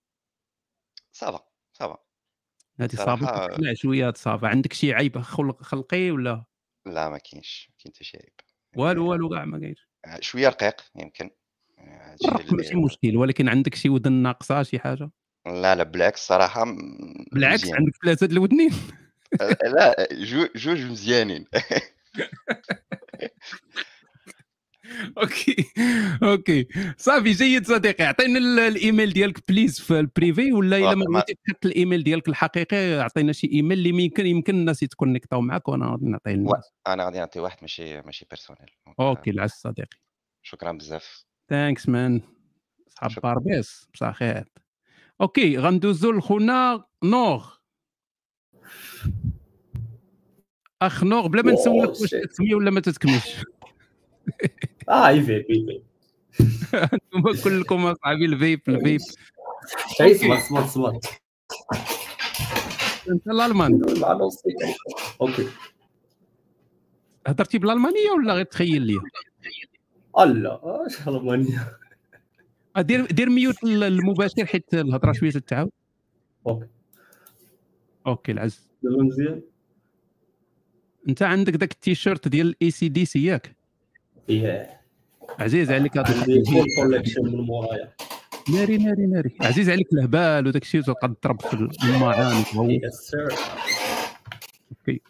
صافا 1.13 1.45
صافا. 1.73 1.97
هذه 2.81 2.91
صراحة- 2.97 2.97
صافا 2.97 3.75
شوية 3.75 4.13
صافا. 4.17 4.47
عندك 4.49 4.73
شي 4.73 4.93
عيب 4.95 5.19
خلق 5.19 5.63
خلقي 5.63 6.11
ولا؟ 6.11 6.45
لا 6.87 7.09
ما 7.09 7.19
كاينش 7.19 7.69
ما 7.71 7.75
كاين 7.79 7.95
حتى 7.95 8.05
شي 8.05 8.17
عيب. 8.19 8.33
والو 8.77 9.11
والو 9.11 9.29
كاع 9.29 9.45
ما 9.45 9.59
كاينش 9.59 9.89
آه، 10.05 10.21
شوية 10.21 10.49
رقيق 10.49 10.77
يمكن. 10.97 11.31
آه، 11.79 12.17
الرق 12.25 12.53
ماشي 12.53 12.75
مشكل 12.77 13.17
ولكن 13.17 13.49
عندك 13.49 13.75
شي 13.75 13.89
ودن 13.89 14.13
ناقصة 14.13 14.63
شي 14.63 14.79
حاجة؟ 14.79 15.11
لا 15.47 15.75
لا 15.75 15.83
بالعكس 15.83 16.27
صراحة 16.27 16.65
بالعكس 17.33 17.63
مزيان. 17.63 17.77
عندك 17.77 17.93
ثلاثة 18.05 18.27
الودنين. 18.27 18.71
آه، 19.41 19.57
لا 19.69 20.09
جو- 20.13 20.49
جوج 20.57 20.81
مزيانين. 20.81 21.45
okay 25.19 25.57
okay 26.23 26.67
صافي 26.97 27.31
جيد 27.33 27.67
صديقي 27.67 28.05
اعطينا 28.05 28.39
ال- 28.39 28.59
الايميل 28.59 29.13
ديالك 29.13 29.49
please 29.49 29.81
في 29.81 30.01
ال 30.01 30.10
privé 30.10 30.53
ولا 30.53 30.77
الا 30.77 30.95
ما 30.95 31.05
بغيتي 31.05 31.35
تحط 31.47 31.67
الايميل 31.67 32.03
ديالك 32.05 32.29
الحقيقي 32.29 33.01
اعطينا 33.01 33.33
شي 33.33 33.47
ايميل 33.53 33.79
اللي 33.87 34.05
يمكن 34.05 34.27
يمكن 34.27 34.55
الناس 34.55 34.83
يتكونيكتاو 34.83 35.41
معك 35.41 35.69
وأنا 35.69 35.91
غادي 35.91 36.07
نعطيه 36.07 36.31
للناس 36.31 36.73
أنا 36.87 37.05
غادي 37.05 37.19
نعطي 37.19 37.41
واحد 37.41 37.59
ماشي 37.63 38.01
ماشي 38.03 38.27
personnel 38.31 38.71
okay 39.01 39.31
العز 39.31 39.51
صديقي 39.51 39.97
شكرا 40.43 40.73
بزاف. 40.73 41.25
thanks 41.51 41.89
man 41.89 42.21
صحاب. 42.89 43.23
باربيس 43.23 43.89
بصح 43.95 44.13
خير 44.15 44.45
okay 45.21 45.59
غندوزو 45.59 46.13
لخونا 46.13 46.85
نوغ 47.05 47.51
اخ 50.83 51.05
نوغ 51.05 51.27
بلا 51.27 51.43
ما 51.43 51.53
نسولك 51.53 51.89
واش. 52.01 52.11
تسمي 52.11 52.55
ولا 52.55 52.71
ما 52.71 52.81
تتكملش 52.81 53.37
آه 54.89 55.11
يفيب 55.11 55.45
يفيب 55.51 55.83
أنتم 56.75 57.43
كلكم 57.45 57.87
أصحابي 57.87 58.25
الفيب 58.25 58.61
الفيب 58.69 59.01
اي 60.01 60.15
صمت 60.15 60.41
صمت 60.43 60.67
صمت 60.69 61.07
أنت 63.11 63.27
الالمان. 63.27 63.83
أوكي. 65.21 65.47
هضرتي 67.27 67.59
بالألمانية 67.59 68.11
ولا 68.17 68.35
غير 68.35 68.45
تخيل 68.45 68.83
لي؟ 68.83 69.01
الله 70.19 70.61
اش 70.87 71.09
المانيا 71.09 71.69
آه، 72.77 72.81
دير 72.81 73.07
دير 73.07 73.31
ميوت 73.31 73.65
المباشر 73.65 74.47
حيت 74.47 74.75
الهضرة 74.75 75.13
شوية 75.13 75.31
تتعاود 75.31 75.71
okay. 76.47 76.67
okay 78.07 78.33
العز. 78.33 78.71
مزيان. 78.83 79.43
أنت 81.09 81.23
عندك 81.23 81.53
داك 81.53 81.73
التيشيرت 81.73 82.29
ديال 82.29 82.47
الاي 82.47 82.71
سي 82.71 82.89
دي 82.89 83.05
سي 83.05 83.25
ياك؟ 83.25 83.57
yeah 84.31 84.81
عزيز 85.39 85.71
عليك 85.71 85.99
هذا 85.99 86.21
عندي 86.21 86.45
full 86.45 86.67
collection 86.77 87.23
من 87.25 87.41
مورايا. 87.41 87.93
ناري 88.55 88.77
ناري 88.77 89.07
ناري. 89.07 89.37
عزيز 89.41 89.71
عليك 89.71 89.93
الهبال 89.93 90.47
وداك 90.47 90.63
الشيء 90.63 90.81
وتلقى 90.81 91.15
تضرب 91.23 91.41
في 91.41 91.69
سير 92.91 93.29
okay. 94.71 95.01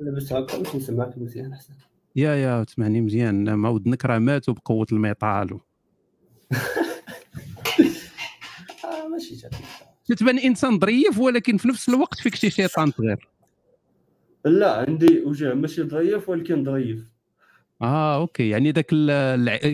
لبست 0.00 0.32
هكا 0.32 0.58
باش 0.58 0.76
نسمعك 0.76 1.18
مزيان 1.18 1.52
أحسن. 1.52 1.74
yeah 2.16 2.34
yeah 2.34 2.64
تسمعني 2.64 3.00
مزيان. 3.00 3.54
ما 3.54 3.68
ودنك 3.68 4.04
راه 4.04 4.18
ماتوا 4.18 4.54
بقوه 4.54 4.86
ال 4.92 5.02
metal 5.02 5.50
آه 8.84 9.08
ماشي 9.08 9.48
تتبان 10.06 10.38
إنسان 10.38 10.78
ظريف 10.78 11.18
ولكن 11.18 11.56
في 11.56 11.68
نفس 11.68 11.88
الوقت 11.88 12.20
فيك 12.20 12.34
شي 12.34 12.50
شيطان 12.50 12.90
صغير. 12.90 13.28
لا 14.44 14.76
عندي 14.76 15.20
وجه 15.20 15.54
ماشي 15.54 15.82
ظريف 15.82 16.28
ولكن 16.28 16.64
ظريف 16.64 17.11
آه 17.82 18.16
okay. 18.16 18.48
يعني 18.48 18.70
ذاك. 18.70 18.90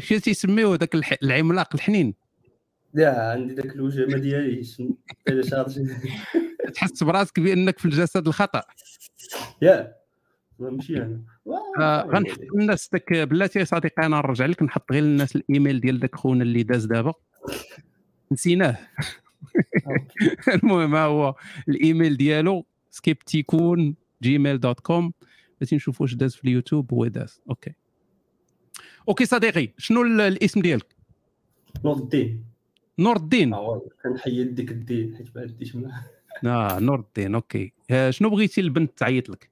شو 0.02 0.18
تيسميوه 0.18 0.76
ذاك. 0.76 1.22
العملاق 1.22 1.68
الحنين؟ 1.74 2.14
لا 2.94 3.30
عندي 3.30 3.54
ذاك 3.54 3.74
الوجه 3.74 4.06
ما 4.06 5.42
شارجي 5.42 5.86
تحس 6.74 7.02
براسك 7.02 7.40
بأنك 7.40 7.78
في 7.78 7.84
الجسد 7.84 8.26
الخطأ. 8.26 8.62
yeah 9.62 9.94
ماشي 10.58 10.96
أنا. 10.96 11.20
آه 11.80 12.02
غنحط 12.02 12.38
للناس 12.54 12.88
داك 12.92 13.12
بلاتي 13.12 13.58
يا 13.58 13.64
صديقي 13.64 14.06
أنا 14.06 14.16
نرجع 14.16 14.46
لك 14.46 14.62
نحط 14.62 14.92
غير 14.92 15.02
للناس 15.02 15.36
الإيميل 15.36 15.80
ديال 15.80 16.00
داك 16.00 16.14
خونا 16.16 16.42
اللي 16.42 16.62
داز 16.62 16.84
دابا. 16.84 17.12
نسيناه. 18.32 18.78
المهم 20.54 20.94
ها 20.94 21.04
هو 21.04 21.34
الإيميل 21.68 22.16
ديالو 22.16 22.64
Skepticon 22.90 23.94
Gmail 24.22 24.60
dot 24.60 24.80
com 24.80 25.12
بغيتي 25.60 25.76
نشوف 25.76 26.00
واش 26.00 26.14
داز 26.14 26.34
في 26.34 26.44
اليوتيوب 26.44 26.94
هو 26.94 27.06
داز. 27.06 27.40
okay. 27.50 27.74
okay 29.08 29.24
صديقي 29.26 29.68
شنو 29.78 30.02
ال- 30.02 30.20
الاسم 30.20 30.60
ديالك؟ 30.60 30.86
نور 31.84 31.96
الدين. 31.96 32.44
نور 32.98 33.16
الدين. 33.16 33.54
آه، 33.54 33.82
كنحيد 34.02 34.54
ديك 34.54 34.70
الدين 34.70 35.16
حيت 35.16 35.36
ما 35.36 35.42
عنديش 35.42 35.76
آه 36.44 36.78
نور 36.78 37.00
الدين 37.00 37.34
okay. 37.34 37.72
آه 37.90 38.10
شنو 38.10 38.30
بغيتي 38.30 38.60
البنت 38.60 38.98
تعيط 38.98 39.28
لك؟ 39.30 39.50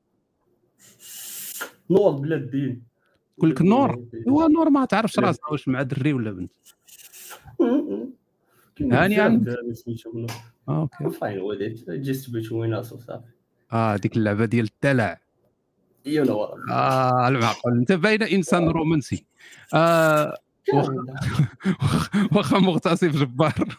نور 1.90 2.10
بلا 2.10 2.36
الدين. 2.36 2.82
تقول 3.38 3.50
لك 3.50 3.62
نور. 3.62 4.04
هو 4.28 4.48
نور 4.48 4.70
ما 4.70 4.84
تعرفش 4.84 5.18
راسها 5.18 5.50
واش 5.52 5.68
مع 5.68 5.82
دري 5.82 6.12
ولا 6.12 6.30
بنت. 6.30 6.52
هاني 8.80 9.20
عند 9.20 9.56
سميتو 9.72 10.26
آه، 10.68 10.88
okay. 11.02 11.10
فاين 11.18 11.38
وليت 11.38 11.90
just 11.90 12.30
between 12.30 12.74
us 12.74 12.92
وصافي 12.92 13.24
آه 13.72 13.96
ديك 13.96 14.16
اللعبة 14.16 14.44
ديال 14.44 14.68
الدلع. 14.74 15.20
you 16.06 16.24
know 16.24 16.44
آه 16.70 17.28
المعقول 17.28 17.72
أنت 17.78 17.92
باين 17.92 18.22
إنسان 18.22 18.68
رومانسي. 18.68 19.24
آه 19.74 20.34
واخا- 22.32 22.58
مغتصب 22.66 23.10
جبار. 23.10 23.54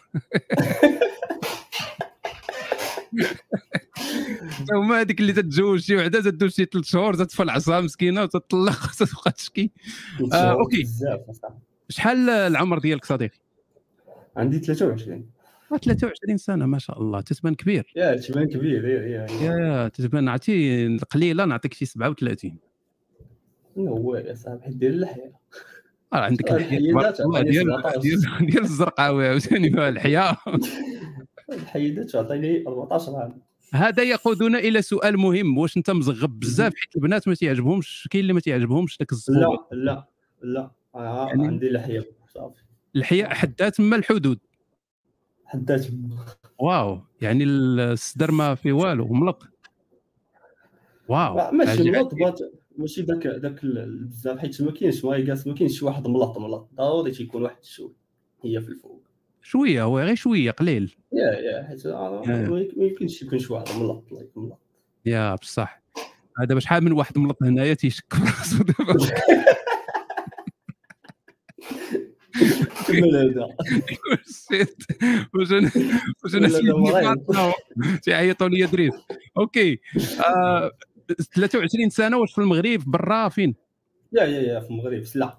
هما 4.72 5.00
هذيك 5.00 5.20
اللي 5.20 5.32
تتزوج 5.32 5.80
شي 5.80 5.96
وحدة 5.96 6.20
تدوز 6.20 6.54
شي 6.54 6.64
ثلاث 6.64 6.84
شهور 6.84 7.14
تطفى 7.14 7.42
العصا 7.42 7.80
مسكينه 7.80 8.22
وتطلق 8.22 8.90
تبقى 8.98 9.32
تشكي. 9.32 9.70
آه، 10.32 10.56
أصاحبي. 10.62 10.86
شحال 11.88 12.30
العمر 12.30 12.78
ديالك 12.78 13.04
صديقي؟ 13.04 13.38
عندي 14.36 14.58
23 14.58 15.12
آه، 15.16 15.22
23 15.70 16.36
سنة 16.36 16.66
ما 16.66 16.78
شاء 16.78 17.02
الله 17.02 17.20
تتبان 17.20 17.54
كبير. 17.54 17.92
يا 17.96 18.16
تبان 18.16 18.48
كبير 18.48 18.84
يا 18.88 19.26
يا 19.42 19.88
تتبان 19.88 20.28
عرفتي 20.28 20.96
قليلة 21.10 21.44
نعطيك 21.44 21.74
شي 21.74 21.84
37 21.84 22.56
هو 23.78 24.16
يا 24.16 24.34
صاحبي 24.34 24.74
دير 24.74 24.90
اللحية. 24.90 25.32
آه 26.12 26.16
عندك 26.16 26.52
الحياة 26.52 26.94
عطاني 26.96 27.50
ديال 27.50 27.64
17. 27.64 28.00
ديال 28.00 28.20
ديال 28.50 28.62
الزرقاوي 28.62 29.28
عاوتاني 29.28 29.88
الحياة. 29.88 30.36
الحيدات 31.52 32.16
عطيني 32.16 32.64
14 32.66 33.16
عام. 33.16 33.40
هذا 33.74 34.02
يقودنا 34.02 34.58
إلى 34.58 34.82
سؤال 34.82 35.18
مهم 35.18 35.58
واش 35.58 35.76
أنت 35.76 35.90
مزغب 35.90 36.38
بزاف 36.40 36.72
حيت 36.76 36.96
البنات 36.96 37.28
ما 37.28 37.34
تيعجبهمش 37.34 38.08
كاين 38.10 38.22
اللي 38.22 38.32
ما 38.32 38.40
تيعجبهمش 38.40 38.96
داك 38.98 39.12
الزغوب 39.12 39.58
لا 39.72 39.76
لا 39.82 40.06
لا. 40.42 40.70
آه 40.94 41.26
يعني- 41.28 41.46
عندي 41.46 41.68
لحية 41.70 42.04
صافي. 42.34 42.62
الحياء 42.96 43.34
حدها 43.34 43.68
تما 43.68 43.96
الحدود. 43.96 44.38
حدات 45.48 45.86
واو 46.58 47.00
يعني 47.20 47.44
الصدر 47.44 48.30
ما 48.30 48.54
في 48.54 48.72
والو 48.72 49.06
ملط 49.08 49.42
واو 51.08 51.52
ماشي 51.52 51.90
بات 51.90 52.14
ماشي 52.78 53.02
ذاك 53.02 53.26
ال- 53.64 54.04
بزاف 54.04 54.38
حيت 54.38 54.62
ما 54.62 54.70
كاينش 54.72 55.04
وايكاس 55.04 55.46
ما 55.46 55.54
كاينش 55.54 55.78
شي 55.78 55.84
واحد 55.84 56.06
ملط 56.08 56.38
ملط 56.38 56.68
ضروري 56.74 57.10
تيكون 57.10 57.42
واحد 57.42 57.64
شوي 57.64 57.92
هي 58.44 58.60
في 58.60 58.68
الفوق. 58.68 59.02
شوية 59.42 59.82
هو 59.82 60.00
غير 60.00 60.14
شوية 60.14 60.50
قليل. 60.50 60.94
يا 61.12 61.32
يا 61.32 61.62
حيت. 61.62 61.86
ما 61.86 62.84
يمكنش 62.84 63.22
يكون 63.22 63.38
شي 63.38 63.52
واحد 63.52 63.66
ملط 63.80 64.04
ملط 64.36 64.58
yeah 65.06 65.34
بصح. 65.34 65.82
هذا 66.40 66.54
باش 66.54 66.64
شحال 66.64 66.84
من 66.84 66.92
واحد 66.92 67.18
ملط 67.18 67.42
هنايا 67.42 67.74
تيشك 67.74 68.14
راسو 68.14 68.64
دابا. 68.64 68.96
واش 75.34 75.52
أنا 76.34 76.50
واش 77.28 77.54
تيعيطوا 78.02 78.48
لي 78.48 78.66
دريس 78.66 78.94
okay. 79.38 79.80
آه 80.26 80.70
23 81.34 81.90
سنة 81.90 82.16
واش 82.18 82.32
في 82.32 82.40
المغرب؟ 82.40 82.80
برا 82.86 83.28
فين؟ 83.28 83.54
yeah 84.12 84.24
yeah 84.24 84.40
yeah 84.40 84.60
في 84.60 84.70
المغرب 84.70 85.04
سلا 85.04 85.38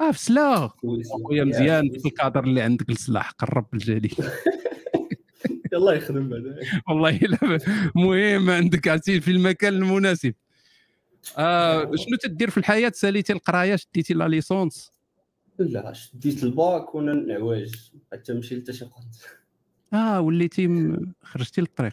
آه 0.00 0.10
في 0.10 0.18
سلا. 0.18 0.68
خويا 0.68 1.38
يا، 1.38 1.44
مزيان. 1.44 1.90
في 1.98 2.06
الكادر 2.08 2.44
اللي 2.44 2.60
عندك 2.62 2.88
السلاح 2.90 3.30
قرب 3.30 3.66
بالجليل 3.72 4.14
يلا 5.72 5.92
يخدم 5.92 6.34
هذا 6.34 6.56
والله 6.88 7.10
لا 7.18 7.58
مهم 7.94 8.50
عندك 8.50 8.88
عرفتي 8.88 9.20
في 9.20 9.30
المكان 9.30 9.74
المناسب. 9.74 10.34
آه 11.38 11.82
شنو 11.84 12.16
تدير 12.22 12.50
في 12.50 12.58
الحياة؟ 12.58 12.92
ساليتي 12.94 13.32
القراية 13.32 13.76
شديتي 13.76 14.14
la 14.14 14.28
licence؟ 14.28 14.90
لا 15.60 15.92
شديت 15.92 16.42
الباك 16.44 16.94
وأنا 16.94 17.12
نعواج 17.12 17.90
حتى 18.12 18.32
مشي 18.32 18.60
حتى 18.60 18.72
شي 18.72 18.84
قنت 18.84 19.14
آه 19.92 20.20
وليتي 20.20 20.66
م- 20.66 21.12
خرجتي 21.22 21.60
للطريق. 21.60 21.92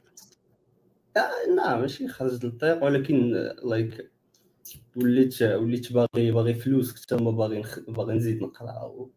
آه، 1.18 1.56
لا 1.56 1.78
ماشي 1.80 2.08
خرجت 2.08 2.44
للطريق 2.44 2.84
ولكن 2.84 3.32
like 3.64 4.12
وليت 4.96 5.42
وليت 5.42 5.94
باغي 5.94 6.32
باغي 6.32 6.54
فلوس 6.54 6.92
كنت 7.00 7.22
ما 7.22 7.32
باغي 7.32 7.60
نخ... 7.60 7.80
باغي 7.80 8.14
نزيد 8.16 8.42
نقرأ 8.42 8.84
و- 8.84 9.12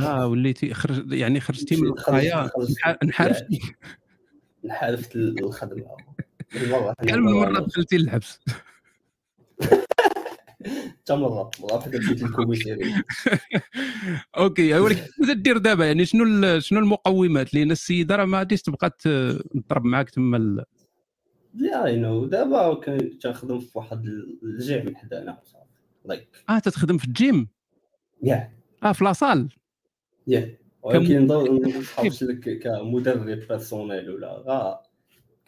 آه 0.00 0.26
وليتي 0.26 0.74
خرج 0.74 1.12
يعني 1.12 1.40
خرجتي 1.40 1.76
من 1.76 1.86
القرايه 1.88 2.50
انحرفتي 3.02 3.60
انحرفت 4.64 5.16
للخدمه 5.16 5.96
كان 7.08 7.20
من 7.20 7.32
مرة 7.32 7.60
دخلتي 7.60 7.96
للحبس. 7.98 8.40
حتى 10.66 11.14
مرة 11.14 11.50
مرة 11.60 11.74
واحدة 11.74 11.98
مشيت 11.98 12.22
للكوميساري 12.22 12.94
أوكي 14.36 14.78
ولكن 14.78 15.02
شنو 15.16 15.34
تدير 15.34 15.58
دابا 15.58 15.86
يعني 15.86 16.04
شنو 16.04 16.60
شنو 16.60 16.80
المقومات 16.80 17.54
لأن 17.54 17.70
السيدة 17.70 18.16
راه 18.16 18.24
ما 18.24 18.38
غاديش 18.38 18.62
تبقى 18.62 18.90
تضرب 18.90 19.84
معاك 19.84 20.10
تما 20.10 20.64
لا 21.54 21.96
no 21.96 22.26
دابا 22.26 22.74
كنخدم 22.74 23.60
في 23.60 23.78
واحد 23.78 24.04
الجيم 24.42 24.96
حدانا 24.96 25.38
like 26.04 26.28
آه 26.48 26.58
تتخدم 26.58 26.98
في 26.98 27.04
ال 27.04 27.13
gym؟ 27.13 27.48
yeah 28.22 28.52
آه 28.82 28.92
في 28.92 29.04
la 29.04 29.17
salle 29.17 29.48
yeah 30.26 30.58
ولكن 30.82 31.26
ما 31.26 31.78
نصحابش 31.78 32.22
لك 32.22 32.58
كمدرب 32.58 33.24
personnel 33.24 34.10
ولا 34.10 34.82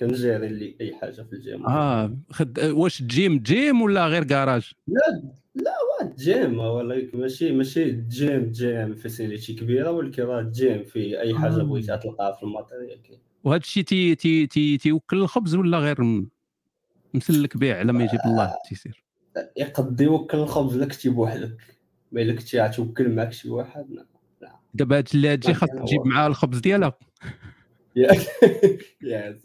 غا 0.03 0.09
كنجيري 0.09 0.49
لي 0.49 0.77
أي 0.81 0.95
حاجة 0.95 1.23
في 1.23 1.33
الجيم. 1.33 1.67
آه 1.67 2.17
خد... 2.31 2.59
واش 2.61 3.03
gym 3.03 3.39
gym 3.39 3.83
ولا 3.83 4.07
غير 4.07 4.25
كراج 4.25 4.73
لا 4.89 5.23
لا 5.55 6.15
جيم 6.19 6.61
هو 6.61 6.81
like 6.81 7.15
ماشي 7.15 7.53
ماشي 7.53 7.91
gym 7.91 8.51
gym 8.51 8.95
facility 8.95 9.53
كبيرة 9.55 9.91
ولكن 9.91 10.23
راه 10.23 10.43
جيم 10.43 10.85
في 10.85 11.21
أي 11.21 11.35
حاجة 11.39 11.61
آه. 11.61 11.63
بغيتها 11.63 11.97
تلقاها 11.97 12.33
في 12.37 12.43
ال 12.43 12.49
matériel. 12.49 13.03
كاين 13.03 13.19
وهذا 13.45 13.61
الشيء 13.63 13.85
تي 13.85 14.15
تي 14.15 14.47
تي 14.47 14.79
تيوكل 14.79 15.17
الخبز 15.17 15.55
ولا 15.55 15.79
غير 15.79 15.97
مسلك 17.15 17.57
بيع 17.57 17.79
على 17.79 17.93
ما 17.93 18.05
يجيب 18.05 18.21
الله 18.27 18.55
تيسير؟ 18.69 19.05
يقد 19.57 20.01
يوكل 20.01 20.39
الخبز 20.39 20.77
لك 20.77 20.89
كنتي 20.93 21.09
بوحدك 21.09 21.57
ما 22.13 22.23
الا 22.23 22.33
كنتي 22.33 22.61
غتوكل 22.61 23.15
معك 23.15 23.33
شي 23.33 23.51
واحد 23.51 23.87
لا. 23.91 24.07
دابا 24.75 24.99
هاد 24.99 25.09
اللي 25.15 25.39
ما 25.47 25.53
خاص 25.55 25.69
تجيب. 25.71 26.07
معاه 26.07 26.27
الخبز 26.27 26.59
ديالها 26.59 26.87
يا- 26.89 27.27
يا- 27.27 27.35
لا 29.01 29.37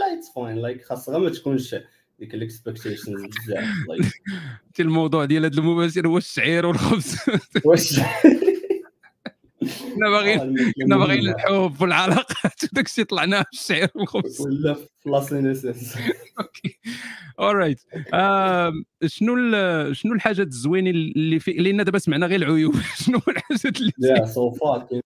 لا 0.00 0.18
اتس 0.18 0.32
فاين 0.34 0.56
لايك 0.56 0.84
خاص 0.84 1.08
غير 1.08 1.18
ما 1.18 1.30
تكونش 1.30 1.76
ديك 2.18 2.34
الاكسبكتيشنز 2.34 3.24
بزاف 3.24 3.68
لايك 3.88 4.12
الموضوع 4.80 5.24
ديال 5.24 5.44
هذا 5.44 5.58
المباشر 5.58 6.08
هو 6.08 6.18
الشعير 6.18 6.66
والخبز. 6.66 7.16
واش 7.64 8.00
كنا 9.94 10.10
باغيين 10.10 10.72
كنا 10.82 10.96
باغيين 10.96 11.28
الحب 11.28 11.82
والعلاقات. 11.82 12.64
وداك 12.72 12.86
الشيء 12.86 13.04
طلعناه 13.04 13.42
في 13.42 13.60
الشعير 13.60 13.88
والخبز 13.94 14.40
ولا 14.46 14.74
في 14.74 14.88
لاسين 15.06 15.46
اس 15.46 15.64
اس 15.64 15.96
okay 16.40 16.78
alright 17.40 17.80
شنو 19.06 19.34
شنو 19.92 20.12
الحاجات 20.12 20.46
الزوينين 20.46 20.94
اللي 20.94 21.38
في 21.38 21.52
لأن 21.52 21.84
دابا 21.84 21.98
سمعنا 21.98 22.26
غير 22.26 22.42
العيوب. 22.42 22.74
شنو 23.06 23.20
الحاجات 23.28 23.80
اللي 23.80 23.92
yeah 23.98 24.24
so 24.26 24.50
far 24.50 24.86
كاين 24.90 25.02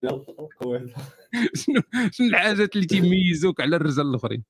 واحد 0.64 0.86
شنو 1.54 1.82
شنو 2.12 2.26
الحاجات 2.28 2.76
اللي 2.76 2.86
تيميزوك 2.86 3.60
على 3.60 3.76
الرجال 3.76 4.06
الآخرين؟ 4.06 4.42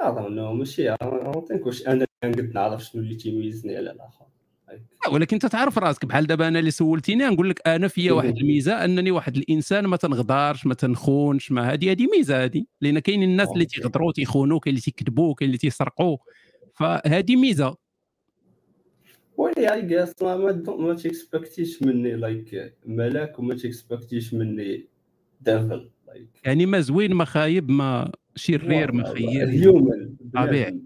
لا 0.00 0.10
ظن 0.10 0.40
ماشي 0.58 0.88
ما 0.90 1.42
أنا 1.86 2.06
نقد 2.24 2.52
نعرف 2.54 2.84
شنو 2.84 3.02
اللي 3.02 3.14
تيميزني 3.14 3.76
على 3.76 3.90
الآخر. 3.90 4.24
لا، 4.24 4.37
ولكن 5.12 5.36
أنت 5.36 5.46
تعرف 5.46 5.78
راسك 5.78 6.04
بحال 6.04 6.26
دابا 6.26 6.48
أنا 6.48 6.58
اللي 6.58 6.70
سولتيني 6.70 7.24
نقول 7.24 7.50
لك 7.50 7.68
أنا 7.68 7.88
فيا 7.88 8.12
واحد 8.12 8.36
الميزة 8.36 8.84
أنني 8.84 9.10
واحد 9.10 9.36
الإنسان 9.36 9.86
ما 9.86 9.96
تنغدارش 9.96 10.66
ما 10.66 10.74
تنخونش 10.74 11.52
ما 11.52 11.72
هذه 11.72 11.90
هذه 11.90 12.06
ميزة 12.16 12.44
هذه 12.44 12.64
لأن 12.80 12.98
كاين 12.98 13.22
الناس 13.22 13.48
اللي 13.48 13.64
okay. 13.64 13.80
تيغدروا 13.80 14.12
تيخونوا 14.12 14.58
كاين 14.58 14.72
اللي 14.72 14.80
تيكذبوا 14.80 15.34
كاين 15.34 15.48
اللي 15.48 15.58
تيسرقوا. 15.58 16.16
فهذه 16.74 17.36
ميزة. 17.36 17.76
وي 19.36 19.72
I 19.72 19.82
just 19.82 20.14
ما 20.22 20.62
ما 20.78 20.94
ت 20.94 21.03
expectيش 21.03 21.82
مني 21.82 22.12
like 22.12 22.74
ملاك 22.86 23.38
وما 23.38 23.54
ت 23.54 23.62
expectيش 23.62 24.34
مني 24.34 24.86
devil 25.40 25.90
يعني 26.44 26.66
ما 26.66 26.80
زوين 26.80 27.14
ما 27.14 27.24
خايب 27.24 27.70
ما 27.70 28.12
شرير 28.36 28.92
ما 28.92 29.12
خير 29.14 29.48
human 29.48 30.16
طبيعي. 30.34 30.80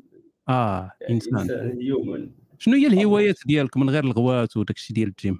آه 0.49 0.93
إنسان. 1.11 1.39
إنسان 1.39 1.79
human 1.81 2.31
شنو 2.63 2.75
هي 2.75 2.87
الهوايات 2.87 3.39
ديالك 3.47 3.77
من 3.77 3.91
غير 3.91 4.05
الغوات 4.05 4.57
وداك 4.57 4.77
الشيء 4.77 4.95
ديال 4.95 5.09
ال 5.09 5.15
gym؟ 5.15 5.39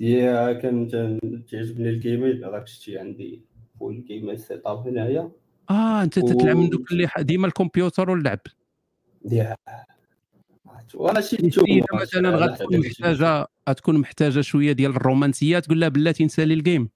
yeah 0.00 0.52
كان 0.52 0.88
تعجبني 1.50 1.88
ال 1.88 1.96
gaming 1.96 2.44
راك 2.44 2.66
شتي 2.66 2.98
عندي 2.98 3.42
full 3.80 4.04
gaming 4.04 4.36
setup 4.36 4.88
هنايا. 4.88 5.30
آه 5.70 6.02
أنت 6.02 6.18
تتلعب 6.18 6.56
من 6.56 6.68
دوك 6.68 6.92
اللي 6.92 7.08
ديما 7.18 7.46
الكمبيوتر 7.46 8.10
واللعب. 8.10 8.38
yeah. 9.30 9.56
ولا 10.94 11.20
شي 11.20 11.36
اذا 11.36 11.48
تشوف 11.48 11.66
مثلا 11.92 12.36
غتكون 12.36 12.78
محتاجه 12.78 13.46
غتكون 13.68 13.98
محتاجة 13.98 14.40
شوية 14.40 14.72
ديال 14.72 14.90
الرومانسية 14.90 15.58
تقول 15.58 15.80
لها 15.80 15.88
بلاتي 15.88 16.24
نسالي 16.24 16.54
ال 16.54 16.60
game. 16.60 16.88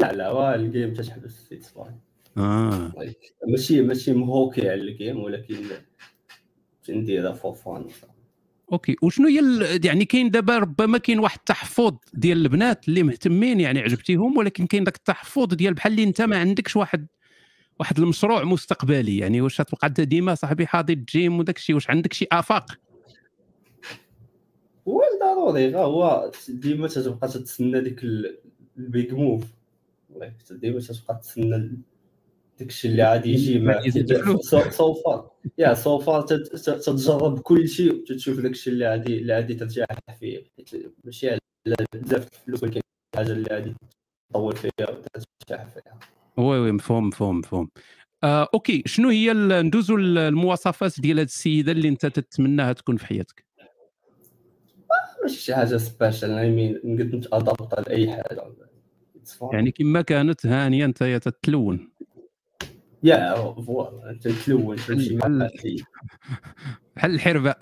لا 0.00 0.12
لا 0.12 0.30
وا 0.30 0.54
ال 0.54 0.62
game 0.62 0.94
تتحبس 0.94 1.52
it's 1.52 1.68
fine 1.68 2.00
آه. 2.36 2.92
ماشي 3.46 3.82
ماشي 3.82 4.12
مهوكي 4.12 4.70
على 4.70 4.80
ال 4.80 4.88
game 4.88 5.20
ولكن 5.20 5.56
نديرها 6.90 7.32
for 7.32 7.54
fun. 7.54 7.84
okay. 8.72 8.96
وشنو 9.02 9.28
هي 9.28 9.40
يعني 9.84 10.04
كاين 10.04 10.30
دابا 10.30 10.58
ربما 10.58 10.98
كاين 10.98 11.18
واحد 11.18 11.38
التحفظ 11.38 11.96
ديال 12.14 12.38
البنات 12.42 12.88
اللي 12.88 13.02
مهتمين 13.02 13.60
يعني 13.60 13.80
عجبتيهم 13.80 14.36
ولكن 14.36 14.66
كاين 14.66 14.84
داك 14.84 14.96
التحفظ 14.96 15.44
ديال 15.54 15.74
بحال 15.74 15.92
اللي 15.92 16.04
انت 16.04 16.22
ما 16.22 16.38
عندكش 16.38 16.76
واحد 16.76 17.06
واحد 17.80 17.98
المشروع 17.98 18.44
مستقبلي. 18.44 19.18
يعني 19.18 19.40
واش 19.40 19.56
تبقى 19.56 19.86
أنت 19.86 20.00
ديما 20.00 20.34
صاحبي 20.34 20.66
حاضي 20.66 20.92
ال 20.92 21.01
game 21.01 21.38
وداك 21.38 21.56
الشيء 21.56 21.74
واش 21.74 21.90
عندك 21.90 22.12
شي 22.12 22.26
آفاق؟ 22.32 22.78
هو 24.88 25.02
ضروري 25.20 25.74
غا 25.74 25.80
هو 25.80 26.30
ديما 26.48 26.88
تتبقى 26.88 27.28
تتسنى 27.28 27.80
ديك 27.80 28.04
ال- 28.04 28.38
ال 28.78 28.87
big 28.87 29.14
move. 29.14 29.44
ديما 30.50 30.80
تتبقى 30.80 31.20
تسنى 31.22 31.72
داك 32.58 32.68
الشيء 32.68 32.90
اللي 32.90 33.04
غادي 33.04 33.32
يجي 33.32 33.58
مع. 33.58 33.80
so 34.70 34.94
far 34.94 35.30
yeah 35.58 35.74
so 35.74 35.98
far 35.98 36.22
تت- 36.22 36.56
تت- 36.56 36.70
تتجرب 36.70 37.38
كل 37.38 37.68
شيء 37.68 37.92
وتشوف 37.92 38.40
داك 38.40 38.50
الشيء 38.50 38.72
اللي 38.72 38.88
غادي 38.88 39.18
اللي 39.18 39.34
غادي 39.34 39.54
ترتاح 39.54 39.86
فيه. 40.20 40.44
حيت 40.56 40.70
ماشي 41.04 41.30
على 41.30 41.38
بزاف 41.94 42.28
الفلوس 42.32 42.62
ولكن 42.62 42.80
الحاجة 43.14 43.32
اللي 43.32 43.48
غادي 43.50 43.74
تطول 44.30 44.56
فيها 44.56 44.70
وترتاح 44.80 45.68
فيها. 45.68 45.98
oui 46.36 46.58
oui 46.58 46.72
مفهوم 46.72 47.06
مفهوم 47.08 47.38
مفهوم. 47.38 47.68
آه 48.24 48.48
okay. 48.54 48.82
شنو 48.86 49.08
هي 49.08 49.32
ندوزوا 49.32 49.98
المواصفات 49.98 51.00
ديال 51.00 51.18
هذه 51.18 51.26
السيدة 51.26 51.72
اللي 51.72 51.88
أنت 51.88 52.06
تتمناها 52.06 52.72
تكون 52.72 52.96
في 52.96 53.06
حياتك؟ 53.06 53.44
ماشي 55.22 55.40
شي 55.40 55.54
حاجة 55.54 55.76
special 55.76 56.30
I 56.30 56.50
mean 56.50 56.80
نقدر 56.84 57.16
نت 57.16 57.37
adapt 57.37 57.88
لاي 57.88 58.10
حاجة. 58.10 58.44
It's 59.16 59.30
fine. 59.30 59.52
يعني 59.54 59.70
كما 59.70 60.02
كانت 60.02 60.46
هانية 60.46 60.84
أنت 60.84 61.04
تتلون. 61.04 61.90
yeah 63.02 63.52
voilà 63.52 64.10
أنت 64.10 64.28
تلون 64.28 64.76
تمشي 64.76 65.16
بحال- 65.16 65.42
الحي 65.42 65.76
بحال 66.96 67.54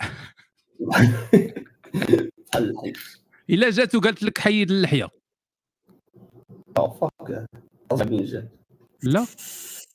إلا 3.49 3.69
جات 3.69 3.95
وقالت 3.95 4.23
لك 4.23 4.37
حيد 4.37 4.71
اللحيه 4.71 5.07
فاك. 6.75 7.45
صعبين 7.93 8.23
جد 8.25 8.49
لا. 9.03 9.25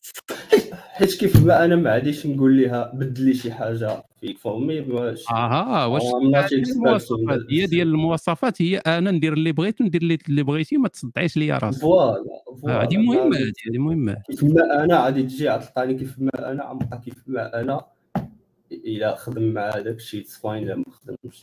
حيت 0.93 1.15
كيف 1.21 1.45
ما 1.47 1.65
أنا 1.65 1.77
ما 1.77 1.93
غاديش 1.93 2.27
نقول 2.27 2.63
لها 2.63 2.91
بدل 2.95 3.25
لي 3.25 3.35
شي 3.35 3.53
حاجة 3.53 4.03
فيك 4.21 4.39
فهمي 4.39 4.81
واش 4.81 5.25
آها 5.31 5.85
واش 5.87 6.03
المواصفات. 6.53 7.41
هي 7.51 7.67
ديال 7.67 7.89
المواصفات 7.89 8.63
هي 8.63 8.79
أنا 8.79 9.11
ندير 9.11 9.33
اللي 9.33 9.53
بغيت 9.53 9.81
وندير 9.81 10.03
اللي- 10.03 10.43
بغيتي 10.43 10.77
ما 10.77 10.89
تصدعيش 10.89 11.37
ليا 11.37 11.59
راسك. 11.59 11.81
voilà 11.83 12.17
آه، 12.49 12.55
voilà 12.63 12.83
هذه 12.83 12.97
مهمه 12.97 13.29
ما- 13.29 13.37
هذه 13.69 13.79
مهمة. 13.79 14.17
كيف 14.31 14.45
ما 14.45 14.85
أنا 14.85 15.05
غادي 15.05 15.23
تجي 15.23 15.49
غتلقاني 15.49 15.95
كيف 15.95 16.19
ما 16.19 16.51
أنا 16.53 16.71
غنبقى 16.71 17.01
كيف 17.05 17.15
ما 17.27 17.61
أنا 17.61 17.85
إلا 18.73 19.17
خدم 19.17 19.43
مع 19.53 19.71
داك 19.71 19.97
الشيء 19.97 20.25
فاين 20.25 20.63
إلا 20.63 20.77
ما 20.77 20.85
خدمش 20.93 21.43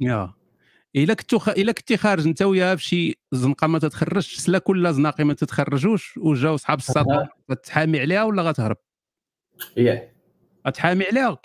يا. 0.00 0.32
إلا 0.96 1.14
كنتو 1.14 1.38
خ... 1.38 1.48
إلا 1.48 1.72
كنتي 1.72 1.96
خارج 1.96 2.26
انت 2.26 2.42
وياها 2.42 2.76
في 2.76 3.16
زنقة 3.32 3.66
ما 3.66 3.78
تتخرجش 3.78 4.36
سلاك 4.36 4.68
ولا 4.68 4.92
زناقي 4.92 5.24
ما 5.24 5.34
تتخرجوش 5.34 6.18
وجاو 6.18 6.56
صحاب 6.56 6.78
الصدى 6.78 7.26
تحامي 7.62 8.00
عليها 8.00 8.24
ولا 8.24 8.42
غتهرب؟ 8.42 8.76
ياه 9.76 10.08
غتحامي 10.66 11.04
عليها؟ 11.04 11.38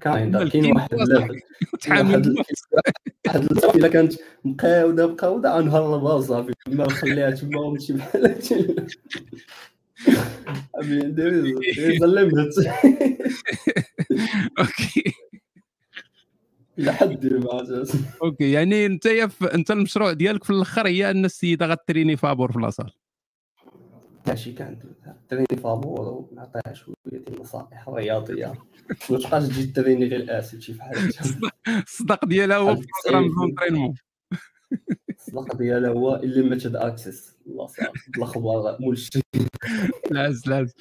كاين 0.00 0.48
كاين 0.48 0.72
واحد 0.72 0.94
الليفل 0.94 1.40
تحامي 1.80 2.10
واحد 2.10 2.26
الليفل 2.26 3.78
إلا 3.78 3.88
كانت 3.88 4.14
مقاودة 4.44 5.06
مقاودة 5.06 5.58
غنهربها 5.58 6.14
وصافي 6.14 6.52
ما 6.68 6.84
نخليها 6.84 7.30
تما 7.30 7.60
ونمشي 7.60 7.92
بحال 7.92 8.26
هادشي 8.26 8.66
I 10.76 10.82
إلى 16.78 16.92
حد 16.92 17.26
ما 17.26 17.64
أوكي 18.22 18.52
يعني 18.52 18.86
أنت 18.86 19.06
يا 19.06 19.26
ف... 19.26 19.44
أنت 19.44 19.70
المشروع 19.70 20.12
ديالك 20.12 20.44
في 20.44 20.50
الأخر 20.50 20.86
هي 20.86 21.10
أن 21.10 21.24
السيدة 21.24 21.66
غتريني 21.66 22.16
فابور 22.16 22.52
في 22.52 22.58
لاصال 22.58 22.92
ماشي 24.26 24.52
كان 24.52 24.76
تريني 25.28 25.62
فابور 25.62 26.28
ونعطيها 26.32 26.74
شوية 26.74 26.94
ديال 27.06 27.34
النصائح 27.34 27.88
الرياضية. 27.88 28.52
ما 29.10 29.18
تبقاش 29.18 29.48
تجي 29.48 29.66
تريني 29.66 30.06
غير 30.08 30.38
اسيد 30.38 30.62
شي 30.62 30.74
هكا 30.80 31.08
الصدق 31.86 32.24
ديالها 32.24 32.56
هو 32.56 32.64
بروغرام 32.64 33.24
السيد. 33.24 33.38
دونترينمون 33.38 33.94
الصدق 35.28 35.56
ديالها 35.56 35.90
هو 35.90 36.16
الليميتد 36.16 36.76
أكسس. 36.76 37.36
الله 37.46 37.68
الأخبار 38.16 38.76
مول 38.80 38.92
الشيء 38.92 39.22
لاز 40.10 40.48
لاز. 40.48 40.74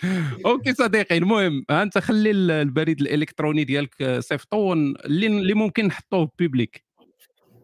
أوكي 0.45 0.73
صديقي 0.73 1.17
المهم 1.17 1.65
أنت 1.69 1.97
خلي 1.97 2.31
ال- 2.31 2.51
البريد 2.51 3.01
الإلكتروني 3.01 3.63
ديالك 3.63 4.01
آه، 4.01 4.19
صيفطو 4.19 4.73
اللي 4.73 5.53
ممكن 5.53 5.85
نحطوه 5.85 6.29
بيبليك 6.39 6.83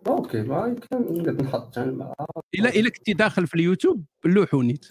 أوكي 0.08 0.42
ما 0.42 0.68
يمكن. 0.68 1.38
نحط 1.44 1.78
الا 1.78 2.16
إلا 2.56 2.90
كنتي 2.90 3.14
داخل 3.14 3.48
في 3.48 3.56
اليوتيوب 3.56 4.06
لوحوا 4.26 4.64
نيت. 4.64 4.86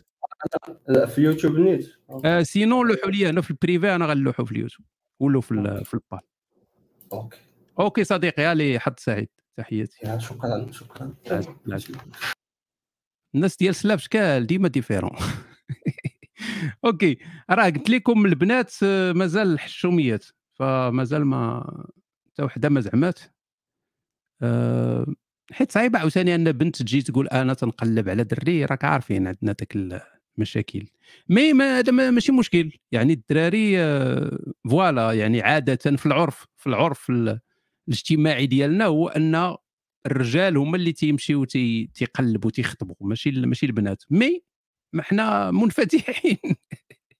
لا 0.89 1.07
في 1.07 1.21
يوتيوب 1.21 1.59
نيت. 1.59 1.93
آه 2.25 2.43
سينو 2.43 2.83
لوحوا 2.83 3.11
لي 3.11 3.29
أنا 3.29 3.41
في 3.41 3.51
البريفي 3.51 3.95
أنا 3.95 4.07
غنلوحوا 4.07 4.45
في 4.45 4.53
اليوتيوب. 4.53 4.87
ولو 5.21 5.41
في 5.41 5.83
في 5.85 5.95
البال 5.95 6.21
أوكي. 7.13 7.39
أوكي 7.81 8.05
صديقي 8.05 8.45
علي 8.45 8.79
حد 8.79 9.01
سعيد. 9.01 9.29
تحياتي 9.63 9.99
يا 10.07 10.19
شكرا 10.19 10.73
شكرا. 10.73 11.15
الناس 13.35 13.57
ديال 13.57 13.75
سلاف 13.75 14.01
شكال 14.01 14.47
ديما 14.47 14.69
différents 14.69 15.11
OK 16.85 17.19
راه 17.51 17.65
قلت 17.65 17.91
لكم 17.91 18.27
البنات 18.27 18.73
آه، 18.83 19.13
مازال 19.13 19.53
الحشوميات 19.53 20.27
فمازال 20.55 21.25
ما 21.25 21.65
حتى 22.27 22.43
وحدة 22.43 22.69
ما 22.69 22.81
زعمات. 22.81 23.19
آه، 24.43 25.07
حيت 25.53 25.73
صعيبه 25.73 25.99
عاوتاني 25.99 26.35
أن 26.35 26.53
بنت 26.53 26.83
تجي 26.83 27.03
تقول 27.03 27.29
أنا 27.29 27.55
تنقلب 27.55 28.09
على 28.09 28.25
دري 28.25 28.65
راك 28.65 28.85
عارفين 28.85 29.27
عندنا 29.27 29.53
داك 29.53 29.77
المشاكل. 30.39 30.87
mais 31.29 31.53
ما 31.53 31.79
هذا 31.79 31.93
ما- 31.93 32.11
ماشي 32.11 32.33
مشكل. 32.33 32.73
يعني 32.93 33.13
الدراري 33.13 33.81
آه، 33.83 34.39
voilà 34.71 35.13
يعني 35.13 35.43
عادة 35.43 35.97
في 35.97 36.07
العرف 36.07 36.47
في 36.57 36.67
العرف 36.67 37.11
ال- 37.11 37.41
الاجتماعي 37.89 38.47
ديالنا 38.47 38.85
هو 38.87 39.09
أن 39.09 39.57
الرجال 40.07 40.57
هما 40.57 40.77
اللي 40.77 40.93
تيمشيو 40.93 41.45
تي- 41.45 41.91
تيقلبوا 41.95 42.51
تيخطبوا 42.51 42.95
ماشي 43.01 43.31
ماشي 43.31 43.67
البنات. 43.67 44.03
mais 44.11 44.43
ما 44.93 45.03
حنا 45.03 45.51
منفتحين 45.51 46.39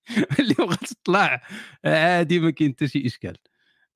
اللي 0.39 0.53
بغات 0.59 0.79
تطلع 0.93 1.41
عادي 1.85 2.39
ما 2.39 2.49
كاين 2.51 2.71
حتى 2.71 2.87
شي 2.87 3.05
إشكال. 3.05 3.37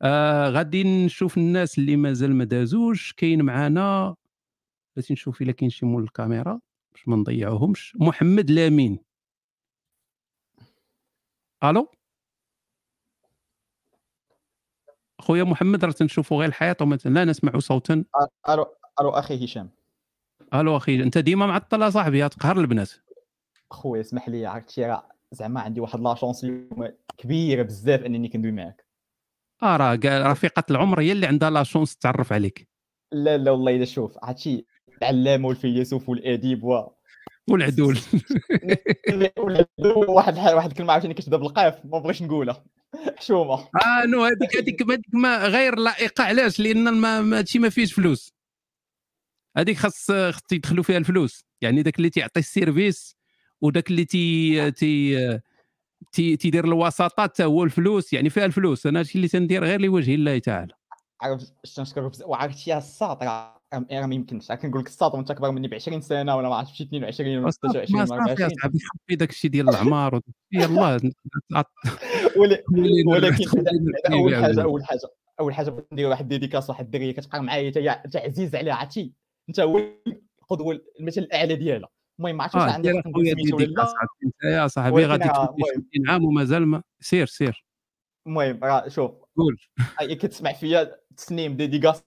آه 0.02 0.50
غادي 0.50 0.84
نشوف 1.06 1.38
الناس 1.38 1.78
اللي 1.78 1.96
مازال 1.96 2.36
ما 2.36 2.44
دازوش 2.44 3.14
كاين 3.14 3.42
معنا 3.42 4.16
بغيتي 4.96 5.14
نشوف 5.14 5.42
إلا 5.42 5.52
كاين 5.52 5.70
شي 5.70 5.86
مول 5.86 6.04
الكاميرا 6.04 6.60
باش 6.94 7.08
ما 7.08 7.16
نضيعوهمش. 7.16 7.98
محمد 8.00 8.52
لامين. 8.52 9.00
ألو؟ 11.64 11.88
خويا 15.24 15.44
محمد 15.44 15.86
راه 15.86 15.92
تنشوفوا 15.92 16.38
غير 16.38 16.50
الحياة 16.50 16.76
وما 16.82 16.98
لا 17.06 17.26
نسمع 17.26 17.60
صوتا. 17.60 18.04
ألو 18.50 18.66
ألو 19.02 19.10
أخي 19.10 19.46
هشام. 19.46 19.70
ألو 20.54 20.78
أخي 20.78 21.04
أنت 21.04 21.18
ديما 21.18 21.46
معطل 21.46 21.94
صاحبي 21.94 22.30
تقهر 22.30 22.60
البنات. 22.60 22.92
خويا 23.72 24.02
اسمح 24.02 24.30
لي 24.30 24.46
عرفتي 24.46 24.86
راه 24.86 25.04
زعما 25.32 25.62
عندي 25.62 25.80
واحد 25.80 26.00
la 26.00 26.16
chance 26.16 26.44
اليوم 26.44 26.90
كبيره 27.18 27.64
بزاف 27.64 28.02
أنني 28.02 28.28
كندوي 28.28 28.52
معاك. 28.52 28.86
آه 29.64 29.78
راه 29.78 30.00
رفيقه 30.32 30.64
العمر 30.72 31.00
هي 31.00 31.12
اللي 31.12 31.28
عندها 31.28 31.50
la 31.50 31.64
chance 31.64 31.98
تعرف 31.98 32.34
عليك. 32.34 32.68
لا 33.12 33.38
لا 33.38 33.52
والله 33.52 33.76
الا 33.76 33.86
شوف 33.86 34.18
عرفتي 34.24 34.66
العلامة 35.02 35.48
والفيلسوف 35.48 36.10
والأديب 36.10 36.64
و 36.64 36.88
والعدول. 37.50 38.00
والعدو 39.38 40.14
واحد 40.14 40.38
واحد 40.38 40.70
الكلمة 40.70 40.94
عاوتاني 40.94 41.14
كتبدا 41.14 41.38
بالقاف 41.38 41.86
ما 41.86 42.00
بغيتش 42.00 42.22
نقولها. 42.22 42.64
حشومه 43.18 43.54
آه 43.54 44.06
non 44.06 44.24
هذيك 44.24 44.56
هذيك 44.58 44.82
هذيك 44.82 45.02
ما 45.14 45.48
غير 45.48 45.76
لائقة 45.80 46.24
علاش؟ 46.24 46.60
لأن 46.60 46.94
ما 46.94 47.22
ما- 47.22 47.38
هادشي 47.38 47.60
ما 47.60 47.70
فيهش 47.70 47.94
فلوس. 47.94 48.34
هذيك 49.58 49.78
خاص 49.78 50.12
خاص 50.12 50.42
يدخلوا 50.52 50.84
فيها 50.84 50.98
الفلوس. 50.98 51.46
يعني 51.62 51.82
داك 51.84 51.98
اللي 51.98 52.10
تيعطي 52.10 52.40
ال 52.40 52.49
service 52.49 53.16
وداك 53.62 53.90
اللي 53.90 54.06
تي 54.06 54.72
تي 54.72 55.40
تي 56.12 56.38
تيدير 56.38 56.66
الوساطات 56.66 57.20
حتى 57.32 57.44
هو 57.44 57.64
الفلوس 57.64 58.14
يعني 58.14 58.30
فيها 58.30 58.46
الفلوس. 58.46 58.86
أنا 58.86 59.00
هادشي 59.00 59.16
اللي 59.16 59.28
تندير 59.28 59.64
غير 59.64 59.82
لوجه 59.82 60.16
الله 60.16 60.40
تعالى. 60.40 60.74
عرفت 61.22 61.54
تنشكرك 61.76 62.12
بزاف 62.12 62.28
وعرفتي 62.28 62.70
يا 62.70 62.78
الساط 62.78 63.24
راه 63.74 63.86
راه 63.92 64.06
ما 64.06 64.16
يمكنش 64.16 64.52
كنقول 64.52 64.82
لك 64.82 64.88
الساط 64.88 65.14
وانت 65.14 65.32
اكبر 65.32 65.52
مني 65.52 65.68
ب 65.68 65.74
20 65.74 66.02
سنة 66.02 66.36
ولا 66.36 66.50
ما 66.50 66.56
عرفتش 66.56 66.78
شي 66.78 66.84
22 66.84 67.38
ولا 67.38 67.50
صافي 67.50 67.88
26 67.88 68.02
ما 68.08 68.16
ولا 68.16 68.26
صافي 68.26 68.42
يا 68.42 68.48
24 68.48 68.50
صاحبي 68.50 68.80
خبي 68.80 69.16
داك 69.16 69.30
الشيء 69.30 69.52
ديال 69.52 69.70
العمار 69.70 70.20
يلاه 70.52 71.00
ولكن 73.08 73.66
أول 74.14 74.36
حاجة 74.36 74.64
أول 74.64 74.86
حاجة 74.86 75.00
أول 75.40 75.54
حاجة 75.54 75.70
بغيت 75.70 75.94
ندير 75.94 76.10
واحد 76.10 76.28
ديديكاس 76.28 76.70
واحد 76.70 76.86
الدريه 76.86 77.12
كتبقى 77.12 77.44
معايا 77.44 77.92
حتى 77.92 78.18
عزيز 78.18 78.56
عليها 78.56 78.74
عرفتي 78.74 79.14
أنت 79.50 79.60
هو 79.60 79.82
القدوه 80.42 80.82
المثل 81.00 81.22
الأعلى 81.22 81.56
ديالها. 81.56 81.90
المهم 82.20 82.38
ما 82.38 82.44
عرفتش 82.44 82.56
واش 82.56 82.70
عرفتي 82.70 84.26
انت 84.26 84.44
يا 84.44 84.68
صاحبي؟ 84.68 85.06
غادي 85.06 85.24
50 85.24 85.54
عام 86.08 86.26
ومازال 86.26 86.68
ما 86.68 86.84
سير 87.00 87.26
سير. 87.26 87.66
المهم 88.28 88.60
راه 88.64 88.88
شوف. 88.88 89.12
قول. 89.38 89.58
كتسمع 90.02 90.54
فيا 90.54 90.96
تسنيم 91.18 91.58
ديديكاس. 91.58 92.04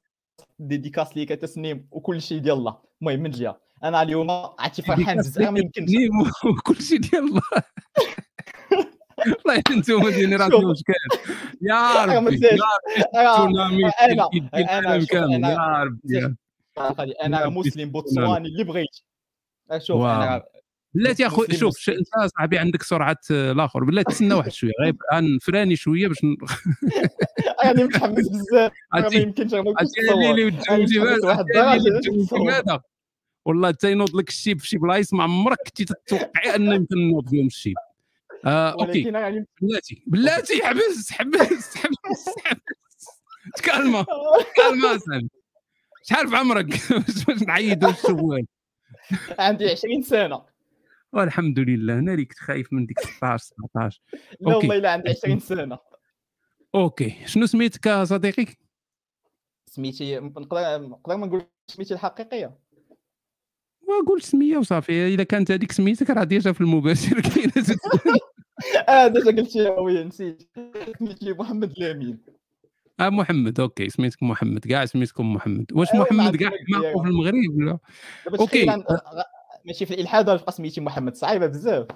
ديديكاس 0.58 1.16
ليك 1.16 1.28
تسنيم 1.28 1.88
وكل 1.90 2.22
شيء 2.22 2.38
ديال 2.38 2.54
الله. 2.54 2.78
المهم 3.02 3.20
من 3.20 3.30
جهة. 3.30 3.60
أنا 3.84 4.02
اليوم 4.02 4.30
عرفتي 4.30 4.82
فرحان 4.82 5.16
بزاف 5.16 5.50
ما 5.50 5.58
يمكنش. 5.58 5.90
وكل 6.44 6.82
شيء 6.82 6.98
ديال 6.98 7.24
الله. 7.24 7.42
والله 9.18 9.62
أنتم 9.70 10.08
جينيراسيون 10.08 10.74
شوف. 10.74 10.78
شكال 10.78 10.94
يا 11.68 12.04
ربي 12.04 12.38
أنا 16.78 17.14
أنا 17.24 17.48
مسلم 17.48 17.90
بوتسواني 17.90 18.48
اللي 18.48 18.64
بغيت. 18.64 18.86
شوف 19.78 20.02
أنا 20.02 20.44
بلاتي 20.96 21.26
اخويا 21.26 21.48
مسلم 21.48 21.58
شوف 21.60 21.88
أنت 21.88 22.32
صاحبي 22.36 22.58
عندك 22.58 22.82
سرعة 22.82 23.18
آه، 23.30 23.52
الآخر 23.52 23.84
بلاتي 23.84 24.12
تسنى 24.12 24.34
واحد 24.34 24.52
شوية 24.52 24.72
غير 24.82 24.94
نفراني 25.36 25.76
شوية 25.76 26.08
باش 26.08 26.18
راني 27.64 27.84
متحمس 27.84 28.28
بزاف 28.28 28.72
ما 28.94 29.08
يمكنش 29.12 29.54
هذا 32.50 32.80
والله 33.46 33.70
تينوض 33.70 34.16
لك 34.16 34.28
الشيب 34.28 34.60
في 34.60 34.68
شي 34.68 34.78
بلايص 34.78 35.12
ما 35.12 35.22
عمرك 35.22 35.58
كنتي 35.66 35.84
تتوقعي 35.84 36.56
ان 36.56 36.72
يمكن 36.72 37.08
نوض 37.08 37.28
فيهم 37.28 37.46
الشيب. 37.46 37.74
آه 38.44 38.70
OK. 38.70 39.10
بلاتي 39.60 40.02
بلاتي 40.06 40.66
حبس 40.66 41.12
حبس 41.12 41.76
حبس 41.76 42.28
حبس. 42.44 42.60
تكالما 43.56 44.06
تكالما 44.54 44.98
صاحبي 44.98 45.28
شحال 46.02 46.28
في 46.28 46.36
عمرك؟ 46.36 46.66
باش 47.28 47.42
نعيدوا 47.42 47.90
السؤال 47.90 48.46
عندي 49.38 49.70
20 49.70 50.02
سنة. 50.02 50.55
والحمد 51.16 51.58
لله 51.58 51.98
أنا 51.98 52.12
اللي 52.12 52.24
كنت 52.24 52.38
خايف 52.38 52.72
من 52.72 52.86
ديك 52.86 53.00
16 53.00 53.44
17 53.74 54.00
لا 54.40 54.56
والله 54.56 54.76
إلا 54.76 54.92
عندي 54.92 55.10
20 55.10 55.38
سنة. 55.38 55.78
OK. 56.74 57.14
شنو 57.26 57.46
سميتك 57.46 57.88
صديقي؟ 58.02 58.46
سميتي 59.66 60.18
نقدر 60.18 60.40
نقدر 60.80 61.16
ما 61.16 61.26
نقول 61.26 61.42
سميتي 61.68 61.94
الحقيقية؟ 61.94 62.58
وقول 63.88 64.22
سمية 64.22 64.56
وصافي 64.58 65.06
اذا 65.14 65.22
كانت 65.22 65.50
هذيك 65.50 65.72
سميتك 65.72 66.10
راه 66.10 66.24
déjà 66.24 66.52
في 66.52 66.60
المباشر 66.60 67.20
كاينة 67.34 67.52
آه 68.88 69.06
déjà 69.08 69.30
قلتي 69.42 69.68
oui 69.68 70.04
نسيت. 70.04 70.50
سميتي 70.98 71.32
محمد 71.32 71.72
لامين 71.78 72.18
آه 73.00 73.08
محمد 73.08 73.60
OK. 73.60 73.88
سميتك 73.88 74.22
محمد 74.22 74.66
كاع 74.66 74.84
سميتكم 74.84 75.32
محمد. 75.34 75.66
واش 75.72 75.88
ما 75.94 76.00
محمد 76.00 76.36
كاع 76.36 76.50
معروف 76.68 77.02
في 77.02 77.08
المغرب 77.08 77.56
ولا؟ 77.56 77.78
أوكي. 78.40 78.66
ماشي 79.66 79.86
في 79.86 79.94
الإلحاد 79.94 80.30
غتبقى 80.30 80.52
سميتي 80.52 80.80
محمد 80.80 81.14
صعيبة 81.14 81.46
بزاف. 81.46 81.86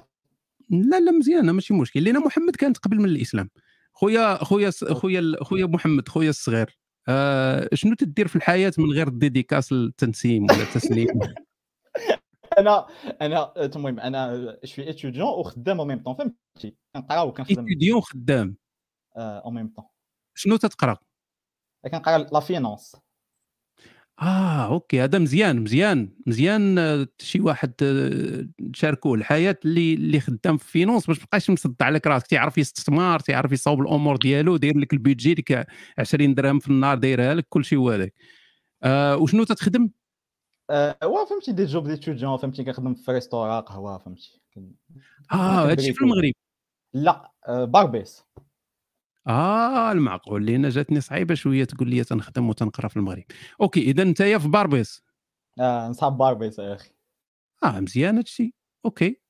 لا 0.70 1.00
لا 1.00 1.12
مزيانة 1.12 1.52
ماشي 1.52 1.74
مشكل 1.74 2.04
لأن 2.04 2.18
محمد 2.18 2.56
كانت 2.56 2.78
قبل 2.78 2.96
من 2.96 3.04
الإسلام. 3.04 3.50
خويا 3.92 4.44
خويا 4.44 4.70
خويا 4.70 5.36
خويا 5.42 5.66
محمد 5.66 6.08
خويا 6.08 6.30
الصغير. 6.30 6.78
آه 7.08 7.68
شنو 7.74 7.94
تدير 7.94 8.28
في 8.28 8.36
الحياة 8.36 8.72
من 8.78 8.92
غير 8.92 9.08
ال 9.08 9.15
dédicace 9.15 9.72
التنسيم 9.72 10.44
ولا 10.44 10.62
التسليم؟ 10.62 11.06
أنا 12.58 12.86
أنا 13.22 13.52
المهم 13.56 14.00
أنا 14.00 14.56
suis 14.64 14.90
étudiant 14.90 15.28
وخدام 15.28 15.80
au 15.80 15.84
même 15.86 16.02
temps 16.02 16.14
فهمتي؟ 16.14 16.76
كنقرأ 16.94 17.20
وكنخدم 17.20 17.60
étudiant 17.60 18.00
خدام؟ 18.00 18.56
au 19.16 19.50
même 19.50 19.68
temps 19.76 19.84
شنو 20.34 20.56
تتقرأ؟ 20.56 20.96
كنقرأ 21.92 22.18
la 22.18 22.40
finance 22.40 22.96
آه 24.20 24.66
OK 24.66 25.04
هذا 25.04 25.18
مزيان 25.18 25.60
مزيان 25.60 26.08
مزيان 26.26 26.78
آه، 26.78 27.06
شي 27.18 27.40
واحد 27.40 27.72
آه، 27.82 28.68
تشاركوه 28.72 29.14
الحياة 29.14 29.58
اللي 29.64 29.94
اللي 29.94 30.20
خدام 30.20 30.56
في 30.56 30.70
finance 30.70 31.06
باش 31.06 31.18
مابقاش 31.18 31.50
مصدع 31.50 31.86
عليك 31.86 32.06
راسك 32.06 32.26
تيعرف 32.26 32.58
يستثمر 32.58 33.20
تيعرف 33.20 33.52
يصاوب 33.52 33.80
الأمور 33.80 34.16
ديالو 34.16 34.56
داير 34.56 34.78
لك 34.78 34.92
ال 34.92 34.98
budget 34.98 35.34
ديك 35.34 35.66
20 35.98 36.34
درهم 36.34 36.58
في 36.58 36.68
النهار 36.68 36.98
دايرها 36.98 37.34
لك 37.34 37.46
كل 37.48 37.64
شيء 37.64 37.78
هو 37.78 37.90
هذاك. 37.90 38.14
آه 38.82 39.16
وشنو 39.16 39.44
تتخدم؟ 39.44 39.90
آه، 40.70 40.96
وا 41.04 41.24
فهمتي 41.24 41.52
des 41.52 41.64
jobs 41.64 41.88
d'étudiant 41.88 42.36
فهمتي 42.36 42.64
كنخدم 42.64 42.94
في 42.94 43.12
restaurant 43.12 43.60
قهوه 43.60 43.98
فهمتي. 43.98 44.40
آه 45.32 45.70
هادشي 45.70 45.92
في. 45.92 46.04
المغرب. 46.04 46.32
لا 46.94 47.32
آه، 47.48 47.64
باربيس 47.64 48.24
آه 49.26 49.92
المعقول 49.92 50.46
لأن 50.46 50.68
جاتني 50.68 51.00
صعيبة 51.00 51.34
شوية 51.34 51.64
تقول 51.64 51.90
لي 51.90 52.04
تنخدم 52.04 52.48
وتنقرا 52.48 52.88
في 52.88 52.96
المغرب. 52.96 53.24
OK 53.60 53.80
إذا 53.80 54.02
أنت 54.02 54.22
في 54.22 54.48
باربيس. 54.48 55.02
آه، 55.60 55.88
نصحاب 55.88 56.18
باربيس 56.18 56.58
يا 56.58 56.74
أخي. 56.74 56.90
آه 57.64 57.80
مزيان 57.80 58.16
هادشي 58.16 58.54
OK. 58.84 59.20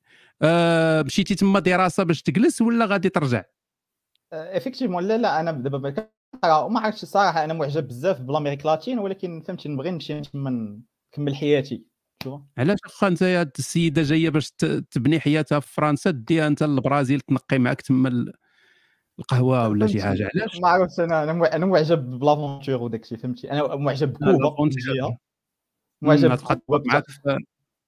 آه 0.43 1.03
مشيتي 1.03 1.35
تما 1.35 1.61
دراسة 1.61 2.03
باش 2.03 2.23
تجلس 2.23 2.63
ولا 2.63 2.85
غادي 2.87 3.09
ترجع؟ 3.09 3.45
effectivement 4.33 5.09
لا 5.09 5.19
لا 5.19 5.41
أنا 5.41 5.53
دابا 5.53 5.91
كنقرأ. 5.91 6.59
وما 6.59 6.81
عرفتش 6.81 7.03
الصراحة 7.03 7.45
أنا 7.45 7.55
معجب 7.55 7.89
بزاف 7.89 8.21
ب 8.21 8.25
l'Amérique 8.25 8.67
latine 8.67 8.99
ولكن 8.99 9.41
فهمتي 9.41 9.69
نبغي 9.69 9.91
نمشي 9.91 10.21
تما 10.21 10.81
نكمل 11.13 11.35
حياتي. 11.35 11.85
علاش 12.59 12.79
واخا 12.87 13.09
أنت 13.09 13.59
السيدة 13.59 14.03
جاية 14.03 14.29
باش 14.31 14.51
تبني 14.91 15.21
حياتها 15.21 15.61
في 15.61 15.73
فرنسا 15.75 16.11
ديها 16.11 16.47
أنت 16.47 16.63
للبرازيل 16.63 17.21
تنقي 17.21 17.59
معك 17.59 17.81
تما 17.81 18.33
القهوة 19.21 19.69
ولا 19.69 19.87
شي؟ 19.87 20.03
حاجة 20.03 20.31
علاش؟ 20.35 20.61
ما 20.61 20.69
عرفتش 20.69 21.01
أنا 21.01 21.23
أنا 21.23 21.33
مع- 21.33 21.47
أنا 21.53 21.67
معجب 21.67 22.11
ب 22.19 22.25
l'aventure 22.25 22.83
وداك 22.83 23.03
الشيء 23.03 23.19
فهمتي؟ 23.19 23.51
أنا 23.53 23.77
معجب 23.77 24.13
بكوبا 24.13 24.67
معجب 26.03 26.31
بكوبا 26.31 26.83
معاك 26.87 27.05
في 27.11 27.39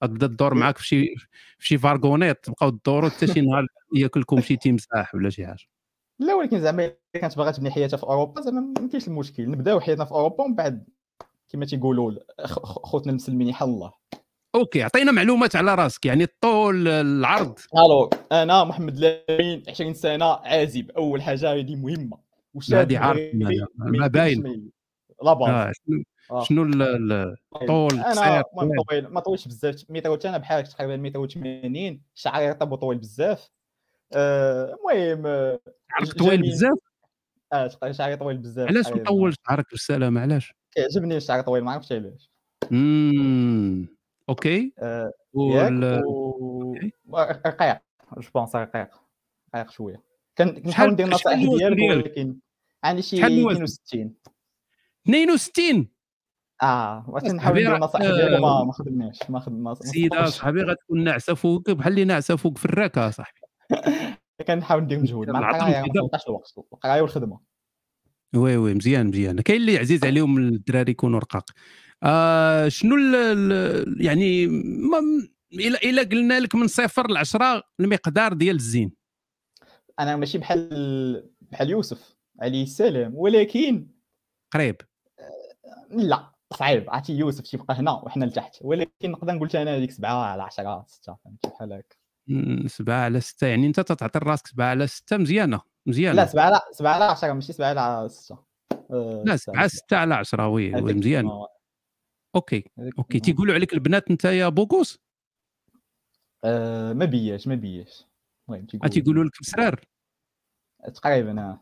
غتبدا 0.04 0.26
تدور 0.26 0.54
معاك 0.54 0.78
في 0.78 0.86
شي 0.86 1.14
في 1.58 1.66
شي 1.68 1.78
fourgonnette 1.78 2.44
تبقاو 2.44 2.70
تدوروا 2.70 3.08
حتى 3.08 3.26
شي 3.26 3.40
نهار 3.40 3.66
ياكلكم 3.96 4.40
شي 4.40 4.56
تمساح 4.56 5.14
ولا 5.14 5.30
شي 5.30 5.46
حاجة. 5.46 5.64
لا 6.18 6.34
ولكن 6.34 6.60
زعما 6.60 6.84
إلا 6.84 6.96
كانت 7.14 7.36
باغا 7.36 7.50
تبني 7.50 7.70
حياتها 7.70 7.96
في 7.96 8.02
أوروبا 8.02 8.40
زعما 8.40 8.60
ما 8.60 8.88
كاينش 8.88 9.08
المشكل. 9.08 9.50
نبداو 9.50 9.80
حياتنا 9.80 10.04
في 10.04 10.12
أوروبا 10.12 10.44
ومن 10.44 10.54
بعد 10.54 10.88
كما 11.48 11.64
تيقولوا 11.64 12.12
خوتنا 12.46 13.10
المسلمين 13.10 13.48
يحل 13.48 13.66
الله. 13.66 13.92
OK 14.54 14.82
عطينا 14.82 15.12
معلومات 15.12 15.56
على 15.56 15.74
راسك 15.74 16.06
يعني 16.06 16.24
الطول 16.24 16.88
العرض. 16.88 17.58
ألو 17.76 18.10
أنا 18.32 18.64
محمد 18.64 18.98
لامين 18.98 19.62
20 19.68 19.94
سنه 19.94 20.24
عازب 20.24 20.90
أول 20.90 21.22
حاجة 21.22 21.52
هذه 21.52 21.76
مهمة. 21.76 22.18
هذه 22.72 22.98
عارف. 22.98 23.20
ما 23.76 24.06
باين. 24.06 24.70
لا 25.24 25.32
باز 25.32 25.48
آه، 26.30 26.42
شنو 26.42 26.62
آه. 26.64 27.34
الطول 27.62 27.92
أنا 27.94 28.10
قصير 28.10 28.42
ما 28.56 28.82
طويل؟ 28.88 29.08
ما 29.08 29.20
طويلش 29.20 29.48
بزاف. 29.48 29.84
متر 29.88 30.28
أنا 30.28 30.38
بحال 30.38 30.66
تقريبا 30.66 30.96
متر 30.96 31.26
80 31.26 32.02
شعري 32.14 32.50
رطب 32.50 32.72
وطويل 32.72 32.98
بزاف. 32.98 33.48
آه، 34.12 34.64
المهم 34.74 35.26
آه، 35.26 35.60
عرفت 35.92 36.18
طويل. 36.18 36.42
بزاف؟ 36.42 36.78
آه 37.52 37.66
تق- 37.66 37.90
شعري 37.90 38.16
طويل 38.16 38.36
بزاف 38.38 38.68
علاش. 38.68 38.88
مطول 38.88 39.34
شعرك 39.48 39.70
بالسلامه 39.70 40.20
علاش؟ 40.20 40.54
كيعجبني 40.74 41.16
الشعر 41.16 41.40
طويل 41.42 41.64
ما 41.64 41.72
عرفتش 41.72 41.92
علاش. 41.92 42.30
أوكي. 44.28 44.72
آه، 44.78 45.12
وال... 45.32 46.02
و 46.04 46.76
رقيق 47.46 47.78
جو 48.18 48.30
بونس 48.34 48.56
رقيق 48.56 48.88
رقيق 49.54 49.70
شوية. 49.70 50.02
كنحاول 50.38 50.92
ندير 50.92 51.06
النصائح 51.06 51.38
ديالك 51.38 51.76
ديالك؟ 51.76 52.06
ولكن 52.06 52.36
عندي 52.84 53.02
شي 53.02 53.16
شحال 53.16 53.32
الوزن؟ 53.32 53.62
62 53.62 54.14
62 55.08 55.88
آه 56.62 57.04
أصاحبي 57.08 57.32
نحاول 57.36 57.56
ندير 57.58 57.76
النصائح 57.76 58.04
ديالك؟ 58.04 58.38
وما 58.38 58.64
ما 58.64 58.72
خدمناش 58.72 59.18
ما 59.28 59.40
خدمناش 59.40 59.76
سيدة 59.78 60.16
صدقتش. 60.16 60.34
صاحبي 60.34 60.62
غتكون 60.62 61.04
ناعسة 61.04 61.34
فوق 61.34 61.70
بحال 61.70 61.92
اللي 61.92 62.04
ناعسة 62.04 62.36
فوق 62.36 62.58
في 62.58 62.64
الراكه 62.64 63.10
صاحبي. 63.10 63.40
كنحاول 64.48 64.82
ندير 64.82 64.98
مجهود 64.98 65.30
مع 65.30 65.50
القراية 65.50 65.80
ما 65.80 66.08
الوقت. 66.28 66.58
القراية 66.72 67.00
والخدمة. 67.00 67.40
وي 68.34 68.56
وي 68.56 68.74
مزيان 68.74 69.06
مزيان. 69.06 69.40
كاين 69.40 69.60
اللي 69.60 69.78
عزيز 69.78 70.04
عليهم 70.04 70.38
الدراري 70.38 70.90
يكونوا 70.90 71.20
رقاق. 71.20 71.50
آه 72.02 72.68
شنو 72.68 72.96
ال 72.96 73.14
ال 73.14 74.06
يعني 74.06 74.46
ما 74.46 74.98
الا 75.52 75.82
الا 75.82 76.02
قلنا 76.02 76.40
لك 76.40 76.54
من 76.54 76.66
صفر 76.66 77.10
ل 77.10 77.16
10 77.16 77.62
المقدار 77.80 78.32
ديال 78.32 78.56
الزين. 78.56 78.92
أنا 80.00 80.16
ماشي 80.16 80.38
بحال 80.38 81.30
بحال 81.40 81.70
يوسف 81.70 82.16
عليه 82.40 82.62
السلام 82.62 83.14
ولكن 83.14 83.86
قريب. 84.54 84.76
لا 85.90 86.32
صعيب. 86.52 86.90
عرفتي 86.90 87.12
يوسف 87.12 87.40
تيبقى 87.40 87.74
هنا 87.74 87.90
وحنا 87.90 88.24
لتحت. 88.24 88.58
ولكن 88.60 89.10
نقدر 89.10 89.34
نقول 89.34 89.48
أنا 89.54 89.76
هذيك 89.76 89.90
7 89.90 90.24
على 90.24 90.42
10 90.42 90.84
6 90.88 91.16
فهمتي؟ 91.24 91.48
بحال 91.48 91.72
هكا. 91.72 91.96
مم، 92.26 92.68
سبعة 92.68 93.04
على 93.04 93.20
ستة. 93.20 93.46
يعني 93.46 93.66
أنت 93.66 93.80
تعطي 93.80 94.18
راسك 94.18 94.46
سبعة 94.46 94.66
على 94.66 94.86
ستة 94.86 95.16
مزيانة 95.16 95.60
مزيانة. 95.86 96.16
لا 96.16 96.26
7 96.26 96.44
على 96.44 96.60
7 96.72 96.92
على 96.94 97.04
10 97.04 97.32
ماشي 97.32 97.52
7 97.52 97.80
على 97.80 98.08
6 98.08 98.38
آه، 98.90 99.22
لا 99.26 99.36
ستة 99.36 99.52
سبعة 99.52 99.66
ستة 99.68 99.96
على 99.96 100.14
عشرة 100.14 100.48
وي 100.48 100.74
وي 100.74 100.82
هذيك 100.82 100.96
مزيان. 100.96 101.26
آه، 101.26 101.48
أوكي 102.34 102.64
okay. 102.98 103.20
تيقولوا 103.20 103.54
عليك 103.54 103.72
البنات 103.74 104.10
انت 104.10 104.24
يا 104.24 104.48
بوكوس 104.48 104.98
آه، 106.44 106.92
ما 106.92 107.04
بياش 107.04 107.46
ما 107.46 107.54
بياش. 107.54 108.04
المهم 108.48 108.66
آه، 108.84 108.86
تيقولوا. 108.88 109.24
لك 109.24 109.30
مسرار. 109.40 109.80
تقريبا 110.94 111.40
آه. 111.40 111.60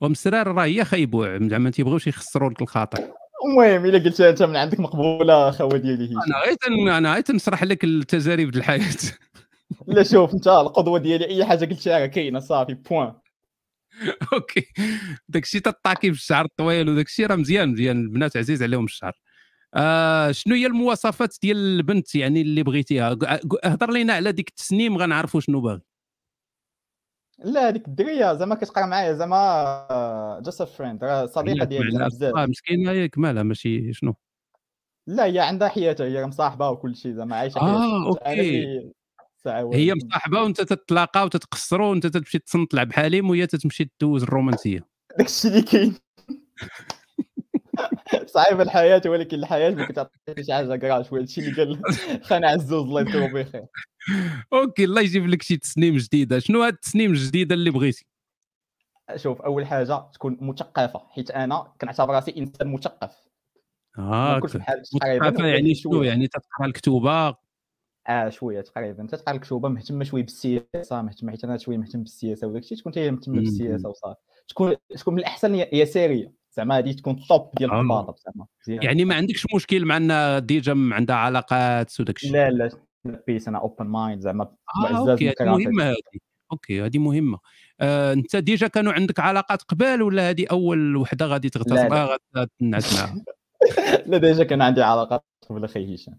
ومسرار 0.00 0.46
راه 0.46 0.64
هي 0.64 0.84
خيبوع 0.84 1.38
زعما 1.38 1.58
ما 1.58 1.70
تيبغيوش 1.70 2.06
يخسروا 2.06 2.50
لك 2.50 2.62
الخاطر. 2.62 2.98
المهم 3.44 3.84
إلا 3.86 3.98
قلتها 3.98 4.30
أنت 4.30 4.42
من 4.42 4.56
عندك 4.56 4.80
مقبولة 4.80 5.50
خوا 5.50 5.76
ديالي 5.78 6.04
هي 6.10 6.12
أنا 6.26 6.38
غير 6.44 6.56
أنا 6.98 7.12
غير 7.12 7.20
تنشرح 7.20 7.64
لك 7.64 7.84
التجارب 7.84 8.50
ديال 8.50 8.56
الحياة. 8.56 8.80
لا 9.86 10.02
شوف 10.02 10.34
أنت 10.34 10.48
القدوة 10.48 10.98
ديالي 10.98 11.26
أي 11.26 11.44
حاجة 11.44 11.64
قلتها 11.64 11.98
راه 11.98 12.06
كاينة 12.06 12.38
صافي 12.40 12.74
point 12.74 13.14
Okay. 14.32 14.66
داكشي 15.28 15.60
تطاكي 15.60 16.12
في 16.12 16.18
الشعر 16.18 16.44
الطويل 16.44 16.88
وداكشي 16.88 17.26
راه 17.26 17.36
مزيان 17.36 17.68
مزيان. 17.68 18.00
البنات 18.00 18.36
عزيز 18.36 18.62
عليهم 18.62 18.84
الشعر. 18.84 19.12
آه 19.74 20.32
شنو 20.32 20.54
هي 20.54 20.66
المواصفات 20.66 21.36
ديال 21.42 21.56
البنت 21.56 22.14
يعني 22.14 22.40
اللي 22.40 22.62
بغيتيها؟ 22.62 23.18
هضر 23.64 23.90
لينا 23.90 24.12
على 24.12 24.32
ديك 24.32 24.48
التسنيم 24.48 24.96
غنعرفوا 24.98 25.40
شنو 25.40 25.60
باغي. 25.60 25.80
لا 27.38 27.68
هذيك 27.68 27.88
الدرية 27.88 28.34
زعما 28.34 28.54
كتقرا 28.54 28.86
معايا 28.86 29.12
زعما 29.12 30.40
just 30.44 30.62
friend 30.62 31.04
راه 31.04 31.26
صديقة 31.26 31.64
ديالي 31.64 32.06
بزاف. 32.06 32.36
آه، 32.36 32.46
مسكينة 32.46 32.92
ياك 32.92 33.18
مالها 33.18 33.42
ماشي 33.42 33.92
شنو. 33.92 34.14
لا 35.06 35.24
هي 35.24 35.38
عندها 35.38 35.68
حياتها 35.68 36.06
هي 36.06 36.26
مصاحبة 36.26 36.70
وكل 36.70 36.96
شيء 36.96 37.12
زعما 37.12 37.36
عايشة 37.36 37.58
آه، 37.60 38.16
اللي 38.26 38.92
ساعة 39.36 39.70
هي. 39.74 39.94
مصاحبة 39.94 40.42
وأنت 40.42 40.60
تتلاقى 40.60 41.24
وتتقصروا 41.24 41.90
وأنت 41.90 42.06
تمشي 42.06 42.38
تصنت 42.38 42.70
تلعب 42.70 42.92
حليم 42.92 43.30
وهي 43.30 43.46
تتمشي 43.46 43.84
تدوز 43.84 44.22
الرومانسية. 44.22 44.86
داكشي 45.18 45.48
اللي 45.48 45.62
كاين. 45.62 45.94
صعيبه 48.26 48.62
الحياة 48.62 49.02
ولكن 49.06 49.36
الحياة 49.36 49.70
ما 49.70 49.86
كتعطيش 49.86 50.50
حاجة 50.50 50.76
كراش 50.76 51.12
هادشي 51.12 51.40
اللي 51.40 51.52
قال 51.64 51.80
خان 52.28 52.44
عزوز 52.44 52.72
الله 52.72 53.00
يذكره 53.00 53.26
بخير. 53.26 53.64
okay 54.52 54.84
الله 54.84 55.00
يجيب 55.00 55.26
لك 55.26 55.42
شي 55.42 55.56
تسنيم 55.56 55.96
جديده 55.96 56.38
شنو 56.38 56.62
هاد 56.62 56.72
التسنيم 56.72 57.10
الجديده 57.10 57.54
اللي 57.54 57.70
بغيتي؟ 57.70 58.06
شوف 59.16 59.42
أول 59.42 59.66
حاجة 59.66 60.10
تكون 60.14 60.38
مثقفة 60.40 61.02
حيت 61.10 61.30
أنا 61.30 61.72
كنعتبر 61.80 62.14
راسي 62.14 62.34
إنسان 62.36 62.72
مثقف. 62.72 63.16
آه 63.98 64.40
مثقفة 64.44 65.46
يعني 65.46 65.74
شنو. 65.74 66.02
يعني 66.02 66.28
تقرا 66.28 66.66
الكتوبة؟ 66.66 67.36
آه 68.08 68.28
شوية 68.28 68.60
تقريبا. 68.60 69.06
تتقرا 69.06 69.34
الكتوبة 69.34 69.68
مهتمه 69.68 70.04
شوية 70.04 70.22
بالسياسة 70.22 71.02
مهتمه 71.02 71.30
حيت 71.30 71.44
أنا 71.44 71.56
شوية 71.56 71.76
مهتم 71.76 72.02
بالسياسة 72.02 72.46
وداك 72.46 72.62
الشيء 72.62 72.78
تكون 72.78 72.92
هي 72.96 73.10
مهتمه. 73.10 73.36
بالسياسة 73.40 73.88
وصافي. 73.88 74.20
تكون 74.48 74.76
تكون 74.96 75.14
من 75.14 75.20
الأحسن 75.20 75.54
يساريه 75.72 76.32
زعما 76.56 76.78
هذه 76.78 76.92
تكون 76.92 77.14
ال 77.14 77.23
top 77.23 77.50
ديال 77.58 77.70
آه. 77.70 77.80
الخباطه 77.80 78.14
زعما. 78.26 78.46
يعني 78.82 79.04
ما 79.04 79.14
عندكش 79.14 79.46
مشكل 79.54 79.84
مع 79.84 79.96
إن 79.96 80.46
déjà 80.46 80.72
عندها 80.92 81.16
علاقات 81.16 82.00
وداك 82.00 82.16
الشيء. 82.16 82.32
لا 82.32 82.50
لا 82.50 82.70
بيس 83.26 83.48
أنا 83.48 83.58
open 83.58 83.86
mind 83.86 84.20
زعما 84.20 84.44
آه 84.44 84.92
معزز 84.92 85.08
okay. 85.08 85.34
مهمة 85.40 85.84
هذه 85.84 85.96
okay 86.52 86.82
هذه 86.82 86.98
مهمة. 86.98 87.38
آه 87.80 88.12
أنت 88.12 88.36
déjà 88.36 88.66
كانوا 88.66 88.92
عندك 88.92 89.20
علاقات 89.20 89.62
قبل 89.62 90.02
ولا 90.02 90.30
هذه 90.30 90.46
أول 90.50 90.96
وحدة 90.96 91.26
غادي 91.26 91.48
لا. 91.48 91.52
تغتصبها 91.52 92.18
غادي 92.36 92.50
تنعس 92.60 92.94
معاها؟ 93.00 93.24
لا 94.06 94.18
déjà 94.18 94.44
كان 94.44 94.62
عندي 94.62 94.82
علاقات 94.82 95.24
قبل 95.50 95.64
أخي 95.64 95.94
هشام. 95.94 96.18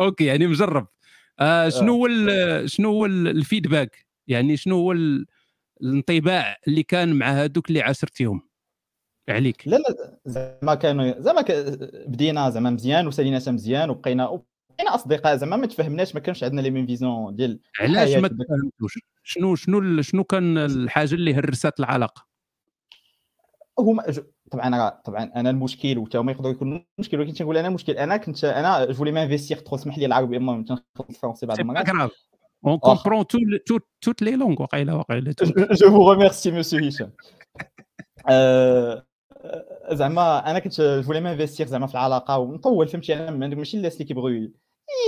okay 0.00 0.24
يعني 0.24 0.46
مجرب. 0.46 0.86
آه 1.40 1.68
شنو 1.68 1.92
هو 1.92 2.08
شنو 2.66 2.88
هو 2.90 3.06
ال- 3.06 3.28
ال 3.28 3.36
feedback؟ 3.36 4.06
يعني 4.26 4.56
شنو 4.56 4.76
هو 4.76 4.92
ال- 4.92 5.26
الانطباع 5.82 6.56
اللي 6.68 6.82
كان 6.82 7.12
مع 7.14 7.26
هذوك 7.26 7.68
اللي 7.68 7.82
عاشرتيهم 7.82 8.42
عليك. 9.28 9.68
لا 9.68 9.76
لا 9.76 10.18
زعما 10.26 10.74
كانوا 10.74 11.14
زعما 11.20 11.42
ك... 11.42 11.52
بدينا 12.06 12.50
زعما 12.50 12.70
مزيان 12.70 13.06
وسالينا 13.06 13.40
مزيان 13.48 13.90
وبقينا 13.90 14.28
وبقينا 14.28 14.94
أصدقاء 14.94 15.36
زعما 15.36 15.56
ما 15.56 15.66
تفهمناش 15.66 16.14
ما 16.14 16.20
كانش 16.20 16.44
عندنا 16.44 16.60
les 16.60 16.70
mêmes 16.70 16.86
visions 16.86 17.36
ديال 17.36 17.60
علاش 17.80 18.14
ما 18.14 18.28
تفهمتوش؟ 18.28 18.98
شنو 19.22 19.54
شنو 19.54 20.02
شنو 20.02 20.24
كان 20.24 20.58
الحاجة 20.58 21.14
اللي 21.14 21.34
هرست 21.34 21.80
العلاقة؟ 21.80 22.26
هما 23.78 24.10
je- 24.10 24.22
طبعا 24.50 24.76
راه 24.76 25.02
طبعا 25.04 25.32
أنا 25.36 25.50
المشكل 25.50 25.98
وتا 25.98 26.18
هما 26.18 26.32
يقدروا 26.32 26.52
يكونوا 26.52 26.78
المشكل 26.98 27.18
ولكن 27.20 27.32
تنقول 27.32 27.56
أنا 27.56 27.68
المشكل 27.68 27.92
أنا 27.92 28.16
كنت 28.16 28.44
أنا 28.44 28.84
je 28.84 28.92
voulais 28.94 29.12
m'investir 29.12 29.58
trop 29.58 29.76
سمح 29.76 29.98
لي 29.98 30.06
العربي 30.06 30.36
اما 30.36 30.64
تنخلط 30.64 31.10
الفرنسي 31.10 31.46
بعض 31.46 31.60
المرات 31.60 32.10
on 32.66 32.78
comprend 32.78 33.24
toutes 34.00 34.22
les 34.22 34.36
langues 34.36 34.62
وقيلة 34.62 34.96
وقيلة. 34.96 35.34
je 35.72 35.90
vous 35.90 36.12
remercie 36.12 36.50
monsieur 36.50 36.86
هشام 36.86 37.12
زعما 39.92 40.50
أنا 40.50 40.58
كنت 40.58 40.80
je 40.80 41.02
voulais 41.02 41.20
m'investir 41.20 41.66
زعما 41.66 41.86
في 41.86 41.94
العلاقة 41.94 42.38
ونطول 42.38 42.88
فهمتي؟ 42.88 43.14
أنا 43.14 43.30
ما- 43.30 43.48
ماشي 43.48 43.76
الناس 43.76 43.92
اللي 43.94 44.04
كيبغيو 44.04 44.52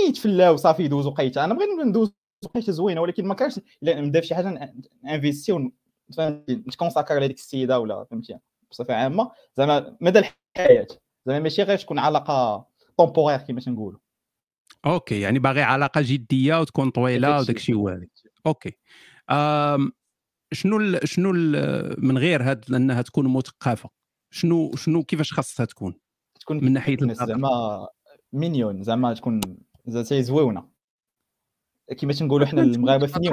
يتفلاو 0.07 0.55
صافي 0.55 0.83
يدوزوا 0.83 1.11
قيته 1.11 1.45
أنا 1.45 1.53
بغيت 1.53 1.69
ندوز 1.85 2.13
قيته 2.55 2.71
زوينة 2.71 3.01
ولكن 3.01 3.25
ما 3.25 3.33
كانش 3.33 3.59
الا 3.83 4.01
نبدا 4.01 4.21
في 4.21 4.27
شي 4.27 4.35
حاجة 4.35 4.73
investir 5.05 5.69
فهمتي؟ 6.17 6.55
نت 6.55 6.66
consacrer 6.66 7.15
على 7.15 7.27
ديك 7.27 7.37
السيدة 7.37 7.79
ولا 7.79 8.05
فهمتي؟ 8.11 8.37
بصفة 8.71 8.93
عامة 8.93 9.31
زعما 9.57 9.97
مدى 10.01 10.19
الحياة 10.19 10.87
زعما 11.25 11.39
ماشي 11.39 11.63
غير 11.63 11.77
تكون 11.77 11.99
علاقة 11.99 12.65
temporaire 12.97 13.37
كما 13.39 13.61
تنقولوا 13.61 13.99
okay 14.85 15.21
يعني 15.21 15.39
باغي 15.39 15.61
علاقة 15.61 16.01
جدية 16.01 16.59
وتكون 16.61 16.89
طويلة. 16.89 17.39
وداك 17.39 17.55
الشيء 17.55 17.75
هو. 17.75 17.89
هذا 17.89 18.07
okay. 18.45 18.77
أم 19.29 19.91
شنو 20.51 20.77
ال 20.77 21.07
شنو 21.07 21.31
ال 21.35 22.05
من 22.05 22.17
غير 22.17 22.43
هاد 22.43 22.65
أنها 22.73 23.01
تكون 23.01 23.33
مثقفة؟ 23.33 23.89
شنو 24.35 24.75
شنو 24.75 25.03
كيفاش 25.03 25.33
خاصها 25.33 25.65
تكون 25.65 25.95
تكون 26.39 26.63
من 26.63 26.73
ناحية 26.73 26.97
زعما 27.01 27.87
mignonne 28.33 28.83
زعما 28.83 29.13
تكون 29.13 29.41
زعما 29.87 30.21
زويونة. 30.21 30.75
كما 31.97 32.13
تنقولوا 32.13 32.47
حنا 32.47 32.61
المغاربة 32.61 33.07
صاحبي 33.07 33.29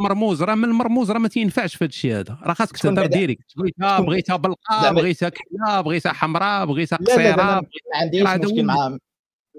المرموز. 0.00 0.42
راه 0.42 0.54
من 0.54 0.64
المرموز 0.64 1.10
راه 1.10 1.18
ما 1.18 1.28
تينفعش 1.28 1.76
في 1.76 1.84
هذا 1.84 1.88
الشيء 1.88 2.18
هذا. 2.18 2.38
راه 2.42 2.54
خاصك 2.54 2.76
تهضر 2.76 3.06
ديريكت. 3.06 3.44
بغيتها 3.56 4.00
بغيتها 4.00 4.36
بلقاء 4.36 4.94
بغيتها 4.94 5.28
كحله 5.28 5.80
بغيتها 5.80 6.12
حمراء 6.12 6.66
بغيتها 6.66 6.96
قصيرة 6.96 7.36
ما 7.36 7.62
عنديش 7.94 8.22
مشكل 8.22 8.64
مع 8.64 8.88
ما 8.88 8.98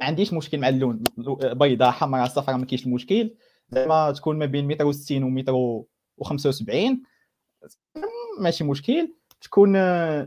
عنديش 0.01 0.33
مشكل 0.33 0.57
مع 0.57 0.69
اللون. 0.69 1.03
بيضاء 1.43 1.91
حمراء 1.91 2.27
صفراء 2.27 2.57
ما 2.57 2.65
كاينش 2.65 2.85
المشكل 2.85 3.35
زعما 3.69 4.11
تكون 4.11 4.37
ما 4.37 4.45
بين 4.45 4.67
متر 4.67 4.93
و60 4.93 5.11
ومتر 5.11 5.53
و75 6.23 6.97
ماشي 8.39 8.63
مشكل. 8.63 9.15
تكون 9.45 9.73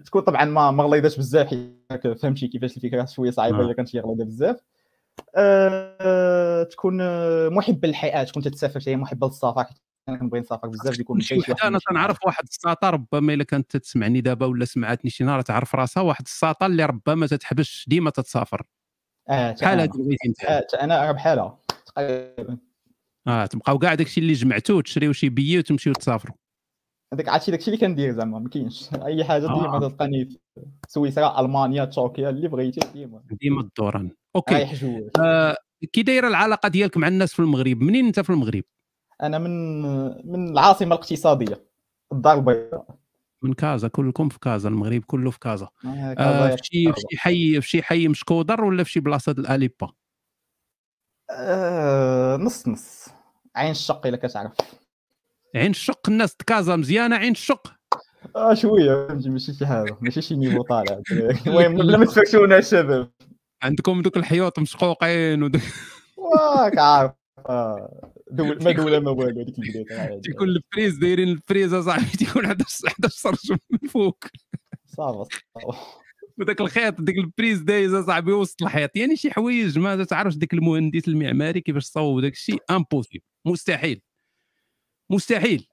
تكون 0.04 0.22
طبعا 0.22 0.44
ما 0.44 0.70
ما 0.70 0.84
غليظاش 0.84 1.16
بزاف 1.16 1.46
حيت 1.46 2.06
فهمتي 2.06 2.48
كيفاش 2.48 2.76
الفكرة 2.76 3.04
شوية 3.04 3.30
صعيبة. 3.30 3.60
الا 3.60 3.72
كانت 3.72 3.88
شي 3.88 4.00
غليظة 4.00 4.24
بزاف. 4.24 4.56
أه 5.36 6.62
تكون 6.62 6.96
محبه 7.48 7.88
للحياة 7.88 8.24
تكون 8.24 8.42
تتسافر 8.42 8.80
هي 8.86 8.96
محبه 8.96 9.26
للسفر 9.26 9.64
أنا 10.08 10.16
كنبغي 10.16 10.40
نسافر 10.40 10.68
بزاف 10.68 10.98
يكون 10.98 11.20
شي 11.20 11.40
أنا 11.64 11.78
تنعرف 11.90 12.18
واحد 12.26 12.44
الساطا 12.44 12.90
ربما 12.90 13.34
إلا 13.34 13.44
كانت 13.44 13.76
تسمعني 13.76 14.20
دابا 14.20 14.46
ولا 14.46 14.64
سمعتني 14.64 15.10
شي 15.10 15.24
نهار 15.24 15.40
تعرف 15.40 15.74
راسها 15.74 16.02
واحد 16.02 16.24
الساطا 16.24 16.66
اللي 16.66 16.84
ربما 16.84 17.26
تتحبش 17.26 17.84
ديما 17.88 18.10
تتسافر. 18.10 18.66
آه 19.28 19.52
بحال 19.52 19.80
هاد 19.80 19.94
البغيتي 19.94 20.28
انت 20.28 20.44
آه، 20.44 20.84
أنا 20.84 21.12
بحالها. 21.12 21.58
تقريبا. 21.86 22.58
آه 23.28 23.46
تبقاو 23.46 23.78
كاع 23.78 23.94
داكشي 23.94 24.20
اللي 24.20 24.32
جمعتوه 24.32 24.82
تشريو 24.82 25.12
شي 25.12 25.28
بيي 25.28 25.58
وتمشيو 25.58 25.92
تسافروا 25.92 26.36
هذاك 27.12 27.28
عرفتي 27.28 27.50
داكشي 27.50 27.66
اللي 27.66 27.80
كندير 27.80 28.12
زعما 28.12 28.38
ما 28.38 28.48
كاينش. 28.48 28.88
أي 29.06 29.24
حاجة 29.24 29.40
ديما 29.46 29.76
آه. 29.76 29.80
تلقاني 29.80 30.24
في 30.24 30.38
سويسرا 30.88 31.40
ألمانيا 31.40 31.84
تركيا 31.84 32.30
اللي 32.30 32.48
بغيتي 32.48 32.80
ديما. 32.92 33.22
ديما 33.30 33.60
الدوران. 33.60 34.10
okay. 34.36 34.54
رايح 34.54 34.74
جوج 34.74 35.10
آه 35.20 35.56
كي 35.92 36.02
دايرة 36.02 36.28
العلاقة 36.28 36.68
ديالك 36.68 36.96
مع 36.96 37.08
الناس 37.08 37.32
في 37.32 37.38
المغرب 37.40 37.80
منين 37.80 38.06
أنت 38.06 38.20
في 38.20 38.30
المغرب؟ 38.30 38.62
أنا 39.22 39.38
من 39.38 39.82
من 40.32 40.48
العاصمة 40.50 40.88
الاقتصادية 40.88 41.64
الدار 42.12 42.38
البيضاء. 42.38 42.98
من 43.42 43.52
كازا 43.52 43.88
كلكم 43.88 44.28
في 44.28 44.38
كازا 44.38 44.68
المغرب 44.68 45.04
كله 45.06 45.30
في 45.30 45.38
كازا. 45.38 45.68
آه، 45.84 45.88
آه 45.88 46.14
كازا 46.14 46.56
في 46.56 46.62
شي 46.64 46.92
في 46.92 47.00
شي 47.00 47.18
حي 47.18 47.60
في 47.60 47.68
شي 47.68 47.82
حي 47.82 48.08
مشكودر 48.08 48.64
ولا 48.64 48.84
في 48.84 48.90
شي 48.90 49.00
بلاصة 49.00 49.32
د 49.32 49.38
الأليبا؟ 49.38 49.88
آه، 51.30 52.36
نص 52.36 52.68
نص. 52.68 53.08
عين 53.56 53.70
الشق 53.70 54.06
إلا 54.06 54.16
كتعرف. 54.16 54.52
عين 55.56 55.70
الشق 55.70 56.08
الناس 56.08 56.36
د 56.36 56.42
كازا 56.46 56.76
مزيانة 56.76 57.16
عين 57.16 57.32
الشق 57.32 57.72
آه 58.36 58.54
شوية 58.54 59.06
فهمتي؟ 59.08 59.28
ماشي 59.30 59.54
شي 59.54 59.66
حاجة 59.66 59.96
ماشي 60.00 60.22
شي 60.22 60.34
نيفو 60.36 60.62
طالع. 60.62 61.00
المهم 61.46 61.76
بلا 61.76 61.98
ما 61.98 62.04
تفرشونا 62.04 62.58
الشباب 62.58 63.10
عندكم 63.62 64.02
دوك 64.02 64.16
الحيوط 64.16 64.58
مشقوقين 64.58 65.42
ودوك. 65.42 65.62
واك 66.16 66.78
عارف. 66.88 67.12
آه، 67.48 68.12
دول 68.30 68.64
ما 68.64 68.72
دوله 68.72 69.00
ما 69.00 69.10
والو 69.10 69.40
هذيك 69.40 69.58
البدايه 69.58 70.20
تيكون 70.20 70.48
الفريز 70.48 70.96
دايرين 70.96 71.28
الفريز 71.28 71.72
اصاحبي 71.74 72.16
تيكون 72.16 72.44
11 72.44 72.88
11 72.88 73.14
سرج 73.16 73.58
من 73.70 73.88
فوق 73.88 74.24
صافي 74.86 75.40
صافي. 75.54 75.78
وداك 76.38 76.60
الخيط 76.60 77.00
ديك 77.00 77.18
البريز 77.18 77.58
دايز 77.60 77.94
اصاحبي 77.94 78.32
وسط 78.32 78.62
الحيط. 78.62 78.96
يعني 78.96 79.16
شي 79.16 79.30
حوايج 79.30 79.78
ما 79.78 80.04
تعرفش 80.04 80.36
ديك 80.36 80.54
المهندس 80.54 81.08
المعماري 81.08 81.60
كيفاش 81.60 81.84
صوب 81.84 82.20
داك 82.20 82.32
الشيء 82.32 82.62
امبوسيبل 82.70 83.24
مستحيل. 83.46 84.00
مستحيل. 85.10 85.66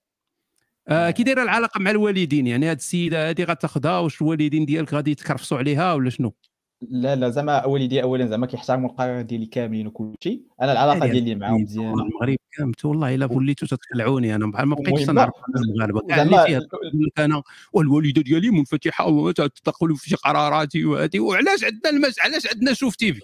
آه 0.88 1.12
كي 1.12 1.24
دايرة 1.24 1.44
العلاقة 1.44 1.80
مع 1.80 1.91
الوالدين 1.91 2.48
يعني 2.48 2.66
هاد 2.66 2.78
السيدة 2.78 3.30
هادي 3.30 3.44
غتاخذها 3.44 3.99
واش 3.99 4.22
الوالدين 4.22 4.66
ديالك 4.66 4.94
غادي 4.94 5.12
يتكرفسوا 5.12 5.57
عليها 5.57 5.94
ولا 5.94 6.10
شنو؟ 6.10 6.34
لا 6.82 7.16
لا 7.16 7.30
زعما 7.30 7.66
والدي 7.66 8.03
اولا 8.03 8.26
زعما 8.26 8.45
كيحترموا 8.48 8.90
القرار 8.90 9.22
ديالي 9.22 9.45
كاملين 9.45 9.88
وكل 9.88 10.16
شيء 10.24 10.41
أنا 10.62 10.72
العلاقة 10.72 11.07
ديالي 11.12 11.36
معاهم 11.36 11.62
مزيانه 11.62 11.94
المغرب 11.94 12.38
كامت. 12.57 12.86
والله 12.86 13.16
إلا 13.16 13.26
وليتوا 13.26 13.68
تتخلعوني 13.68 14.36
أنا 14.36 14.52
بحال 14.52 14.68
ما 14.68 14.76
بقيتش 14.76 15.10
لا، 15.10 15.32
المغاربه 15.57 16.02
كاع 16.07 16.22
اللي 16.22 16.45
فيها 16.45 17.26
أنا 17.26 17.44
والوالدة 17.74 18.22
ديالي 18.22 18.49
منفتحة 18.49 19.07
وتدخل 19.07 19.95
في 19.95 20.16
قراراتي 20.16 20.86
وهذه 20.86 21.20
وعلاش 21.20 21.64
عندنا 21.64 21.90
المس 21.90 22.20
علاش 22.20 22.48
عندنا 22.53 22.74
شوف 22.74 22.95
تيفي 22.95 23.22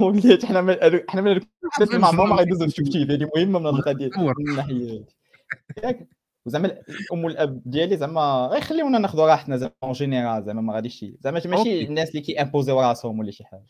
وليت 0.00 0.44
حنا 0.44 0.78
حنا 1.08 1.20
من 1.22 1.40
اللي 1.80 1.98
ما 1.98 2.06
عمرهم 2.06 2.28
ما 2.28 2.36
غيدوزوا 2.36 2.66
في 2.68 2.82
TV 2.82 3.12
هذه 3.12 3.30
مهمه 3.36 3.58
من 3.58 3.66
القضية. 3.66 4.10
من 4.16 4.50
الناحية 4.50 5.04
ياك 5.84 6.08
وزعما 6.46 6.66
الأم 6.66 7.24
والأب 7.24 7.62
ديالي 7.64 7.96
زعما 7.96 8.48
غيخليونا 8.52 8.98
ناخذوا 8.98 9.26
راحتنا 9.26 9.56
زعما 9.56 9.72
en 9.82 9.92
général 9.92 10.44
زعما 10.44 10.60
ما 10.60 10.74
غاديش 10.74 11.04
زعما 11.20 11.42
ماشي. 11.46 11.86
الناس 11.86 12.10
اللي 12.10 12.20
كي 12.20 12.31
imposer 12.31 12.69
يو 12.69 12.80
راسهم 12.80 13.18
ولا 13.18 13.30
شي 13.30 13.44
حاجة. 13.44 13.66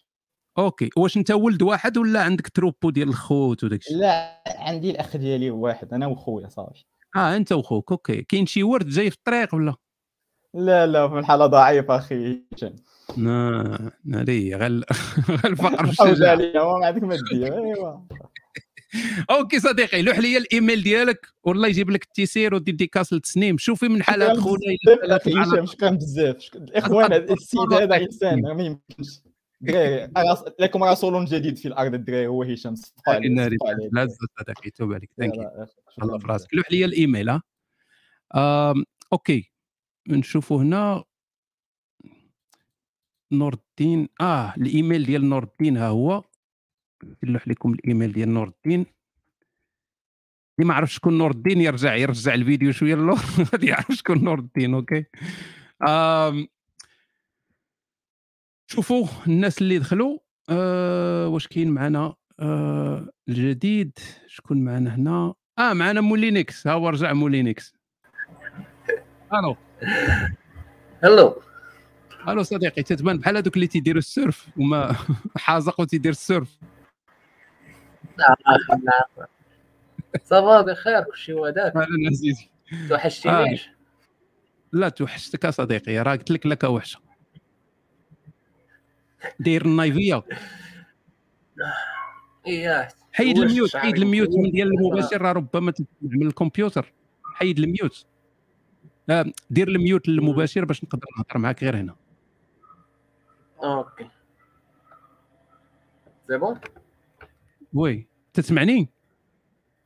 okay. 0.58 0.90
واش 0.96 1.16
أنت 1.16 1.30
ولد 1.30 1.62
واحد 1.62 1.98
ولا 1.98 2.22
عندك 2.22 2.48
troupeau 2.48 2.90
ديال 2.90 3.08
الخوت 3.08 3.64
وداك 3.64 3.80
الشيء؟ 3.80 3.96
لا 3.96 4.42
عندي 4.46 4.90
الأخ 4.90 5.16
ديالي 5.16 5.50
واحد 5.50 5.94
أنا 5.94 6.06
وخويا 6.06 6.48
صافي. 6.48 6.84
آه 7.16 7.36
أنت 7.36 7.52
وخوك. 7.52 7.92
okay. 7.92 8.22
كاين 8.22 8.46
شي 8.46 8.62
ورد 8.62 8.88
جاي 8.88 9.10
في 9.10 9.16
الطريق 9.16 9.54
ولا؟ 9.54 9.74
لا 10.54 10.86
لا 10.86 11.08
في 11.08 11.18
الحالة 11.18 11.46
ضعيفة 11.46 11.96
أخي. 11.96 12.42
نا 13.16 13.92
ناري 14.04 14.54
غير 14.54 14.60
غير 15.30 15.46
الفقر 15.46 15.86
حوج 15.86 16.08
والشجاعه 16.08 16.30
عليا 16.30 16.64
ما 16.64 16.86
عندك 16.86 17.02
ما 17.02 17.16
دير 17.32 17.54
أيوا. 17.54 18.00
أوكي 19.30 19.60
صديقي 19.60 20.02
لوح 20.02 20.18
لي 20.18 20.36
الإيميل 20.36 20.82
ديالك. 20.82 21.26
والله 21.42 21.68
يجيب 21.68 21.90
لك 21.90 22.04
التيسير 22.04 22.54
وديديكاس 22.54 23.12
للتسنيم 23.12 23.58
شوفي 23.58 23.88
من 23.88 24.02
حالات 24.02 24.36
خونا 24.36 25.66
شكرا 25.66 25.90
بزاف. 25.90 26.36
الإخوان 26.54 27.12
السيد 27.32 27.72
هذا 27.72 27.96
انسان 27.96 28.40
ما 28.42 28.62
يمكنش. 28.62 29.20
دراري 29.60 30.08
لكم 30.60 30.84
رسول 30.84 31.24
جديد 31.24 31.58
في 31.58 31.68
الأرض 31.68 31.94
الدراري 31.94 32.26
هو 32.26 32.42
هشام 32.42 32.74
صدقوا 32.74 33.14
لا 33.92 34.08
صديقي 34.40 34.70
توب 34.70 34.92
عليك. 34.92 35.10
ثانك 35.18 35.34
يو 35.34 35.42
الله 36.02 36.18
في. 36.18 36.26
راسك. 36.26 36.54
لوح 36.54 36.72
لي 36.72 36.84
الإيميل 36.84 37.28
ها. 37.30 37.42
okay. 39.12 39.50
نشوفوا 40.08 40.62
هنا. 40.62 41.04
نور 43.32 43.54
الدين 43.54 44.08
آه 44.20 44.54
الإيميل 44.56 45.04
ديال 45.06 45.28
نور 45.28 45.42
الدين 45.42 45.76
ها 45.76 45.88
هو. 45.88 46.22
نلوح 47.24 47.48
لكم 47.48 47.72
الإيميل 47.72 48.12
ديال 48.12 48.28
نور 48.34 48.48
الدين 48.48 48.86
اللي 50.58 50.68
ما 50.68 50.74
عرف 50.74 50.92
شكون 50.92 51.18
نور 51.18 51.30
الدين 51.30 51.60
يرجع 51.60 51.94
يرجع 51.94 52.34
الفيديو 52.34 52.72
شوية 52.72 52.94
للور 52.94 53.18
غادي 53.52 53.66
يعرف 53.66 53.86
شكون 53.90 54.24
نور 54.24 54.38
الدين 54.38 54.74
okay. 54.74 55.04
آم 55.88 56.48
شوفوا 58.66 59.06
الناس 59.26 59.62
اللي 59.62 59.78
دخلوا 59.78 60.18
آه 60.50 61.28
واش 61.28 61.46
كاين 61.48 61.70
معنا؟ 61.70 62.14
آه 62.40 63.08
الجديد 63.28 63.98
شكون 64.26 64.64
معنا 64.64 64.94
هنا؟ 64.94 65.34
آه 65.58 65.72
معنا 65.72 66.00
مولينكس 66.00 66.66
ها 66.66 66.72
هو 66.72 66.88
رجع 66.88 67.12
مولينكس 67.12 67.74
ألو. 69.32 69.56
هلو 71.04 71.42
ألو 72.28 72.42
صديقي 72.42 72.82
تتبان 72.82 73.18
بحال 73.18 73.36
هذوك 73.36 73.54
اللي 73.54 73.66
تيديروا 73.66 73.98
ال 73.98 74.08
surf 74.08 74.48
وما 74.56 74.96
حازق 75.36 75.80
وتيدير 75.80 76.12
ال 76.12 76.20
surf. 76.20 76.58
لا 78.18 78.36
لا 78.82 79.26
ça 80.24 80.42
va 80.42 80.60
بخير 80.60 81.02
كلشي 81.02 81.32
هذاك. 81.32 81.76
أهلا 81.76 82.08
عزيزي 82.10 82.48
توحشتينيش 82.88 83.70
لا 84.72 84.88
توحشتك 84.88 85.44
يا 85.44 85.50
صديقي 85.50 85.98
راه 85.98 86.12
قلت 86.12 86.30
لك 86.30 86.46
لك 86.46 86.64
وحشه 86.64 86.98
داير 89.40 89.64
النايفية. 89.64 90.22
اياه 92.46 92.88
حيد 93.12 93.38
ال 93.38 93.46
mute 93.46 93.76
حيد 93.76 93.96
ال 93.96 94.03
mute 94.03 94.28
من 94.28 94.50
ديال. 94.50 94.68
المباشر 94.68 95.22
راه 95.22 95.32
ربما 95.32 95.72
من 96.02 96.26
الكمبيوتر. 96.26 96.92
حيد 97.34 97.58
ال 97.58 97.66
mute. 97.66 98.06
آه 99.10 99.32
دير 99.50 99.68
ال 99.68 99.76
mute 99.76 100.08
للمباشر 100.08 100.64
باش 100.64 100.84
نقدر 100.84 101.06
نهضر 101.18 101.38
معاك 101.38 101.64
غير 101.64 101.76
هنا. 101.76 101.96
OK. 103.64 104.08
C'est 106.28 106.38
bon 106.38 106.60
oui 107.74 108.06
تسمعني؟ 108.34 108.88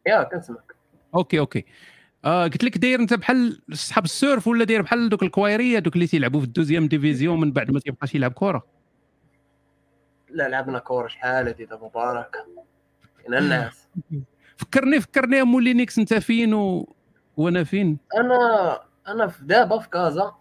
يا 0.07 0.23
كنسمعك 0.23 0.75
OK 1.15 1.39
OK. 1.39 1.65
آه 2.25 2.45
قلت 2.45 2.65
لك 2.65 2.79
داير 2.79 3.01
أنت 3.01 3.15
بحال 3.15 3.63
صحاب 3.73 4.05
ال 4.05 4.13
surf 4.13 4.47
ولا 4.47 4.65
داير 4.65 4.83
بحال 4.83 5.09
دوك 5.09 5.23
الكوايريه 5.23 5.79
دوك 5.79 5.95
اللي 5.95 6.07
تيلعبوا 6.07 6.41
في 6.41 6.47
ال 6.47 6.51
deuxième 6.51 6.89
division 6.89 7.41
من 7.41 7.53
بعد 7.53 7.71
ما 7.71 7.81
تيبقاش 7.81 8.15
يلعب 8.15 8.33
كره 8.33 8.65
لا 10.31 10.49
لعبنا 10.49 10.79
كورة 10.79 11.09
شحال 11.09 11.47
هادي 11.47 11.65
دابا 11.65 11.87
مبارك. 11.87 12.37
كاين 13.23 13.35
الناس. 13.35 13.89
فكرني 14.61 15.01
فكرني 15.01 15.37
يا 15.37 15.45
مولينيكس 15.45 15.99
أنت 15.99 16.15
فين 16.15 16.55
و... 16.55 16.95
وأنا 17.37 17.65
فين؟ 17.65 17.99
أنا 18.17 18.81
أنا 19.09 19.27
في 19.27 19.45
دابا 19.45 19.79
في 19.79 19.89
كازا. 19.89 20.35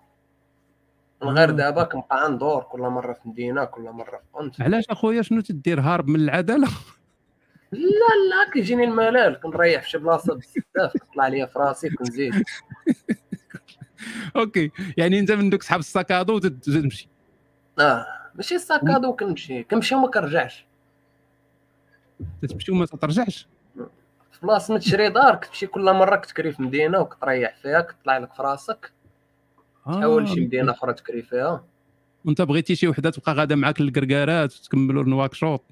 غير 1.24 1.50
آه. 1.50 1.54
دابا 1.54 1.84
كنبقى 1.84 2.32
ندور 2.32 2.64
كل 2.64 2.80
مرة 2.82 3.14
في 3.14 3.20
مدينة 3.30 3.66
كل 3.66 3.82
مرة 3.82 4.18
في 4.18 4.24
قنت 4.34 4.62
علاش 4.62 4.84
أخويا 4.90 5.22
شنو 5.22 5.42
تدير 5.42 5.80
هارب 5.82 6.08
من 6.08 6.16
العدالة؟ 6.20 6.68
لا 7.72 7.80
لا 8.30 8.52
كيجيني 8.54 8.84
الملل 8.84 9.36
كنريح 9.36 9.82
في 9.84 9.90
شي 9.90 9.98
بلاصة 9.98 10.34
بزاف 10.36 10.94
كطلع 10.98 11.28
ليا 11.28 11.46
في 11.46 11.60
راسي 11.60 11.90
كنزيد 11.90 12.34
OK 14.36 14.72
يعني 14.98 15.20
أنت 15.20 15.32
من 15.32 15.50
دوك 15.50 15.64
صحاب 15.64 15.80
الساكادو 15.80 16.36
وتد- 16.40 16.60
تمشي. 16.60 17.10
آه 17.80 18.06
ماشي 18.36 18.60
ساكادو 18.60 19.14
كنمشي 19.16 19.64
كنمشي 19.64 19.96
وما 19.96 20.08
كنرجعش 20.08 20.66
تمشي 22.50 22.72
وما 22.72 22.86
ترجعش 22.86 23.48
في 24.32 24.40
بلاصة 24.46 24.74
ما 24.74 24.80
تشري 24.80 25.10
دار 25.10 25.36
كتمشي 25.36 25.68
كل 25.68 25.94
مرة 25.94 26.16
كتكري 26.16 26.52
في 26.52 26.62
مدينة 26.62 27.00
وكتريح 27.00 27.56
فيها 27.62 27.82
كتطلع 27.82 28.18
لك 28.18 28.34
في 28.34 28.42
راسك. 28.42 28.92
تحول 29.86 30.24
لشي 30.24 30.42
مدينة 30.42 30.72
أخرى 30.72 30.94
تكري 30.94 31.22
فيها. 31.22 31.64
وانت 32.26 32.42
بغيتي 32.42 32.76
شي 32.76 32.88
وحدة 32.88 33.10
تبقى 33.10 33.34
غادة 33.34 33.56
معاك 33.56 33.82
للكركارات 33.82 34.56
وتكملوا 34.56 35.04
النواكشوط 35.04 35.64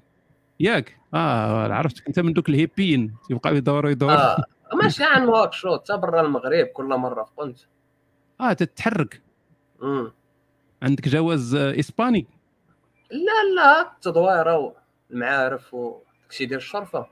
ياك؟ 0.60 0.96
آه 1.14 1.72
عرفتك 1.72 2.06
أنت 2.06 2.20
من 2.20 2.32
دوك 2.32 2.48
الهيبين 2.48 3.14
تيبقاو 3.28 3.54
يدوروا 3.54 3.90
يدوروا 3.90 4.16
آه. 4.16 4.44
ماشي 4.82 5.04
عن 5.04 5.28
واك 5.28 5.52
شوت 5.52 5.82
حتى 5.82 5.96
برا 5.96 6.20
المغرب 6.20 6.66
كل 6.66 6.84
مرة 6.84 7.24
في 7.24 7.30
قنت 7.36 7.58
آه 8.40 8.52
تتحرك. 8.52 9.22
مم. 9.82 10.12
عندك 10.82 11.08
جواز 11.08 11.54
آه، 11.54 11.78
إسباني؟ 11.80 12.26
لا 13.10 13.54
لا 13.56 13.92
التدويره 13.92 14.74
والمعارف 15.10 15.74
وداكشي 15.74 16.46
ديال 16.46 16.58
الشرفه 16.58 17.06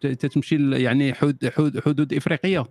تتمشي 0.00 0.82
يعني 0.82 1.14
حدود 1.14 1.48
حدود, 1.86 2.12
إفريقية. 2.14 2.66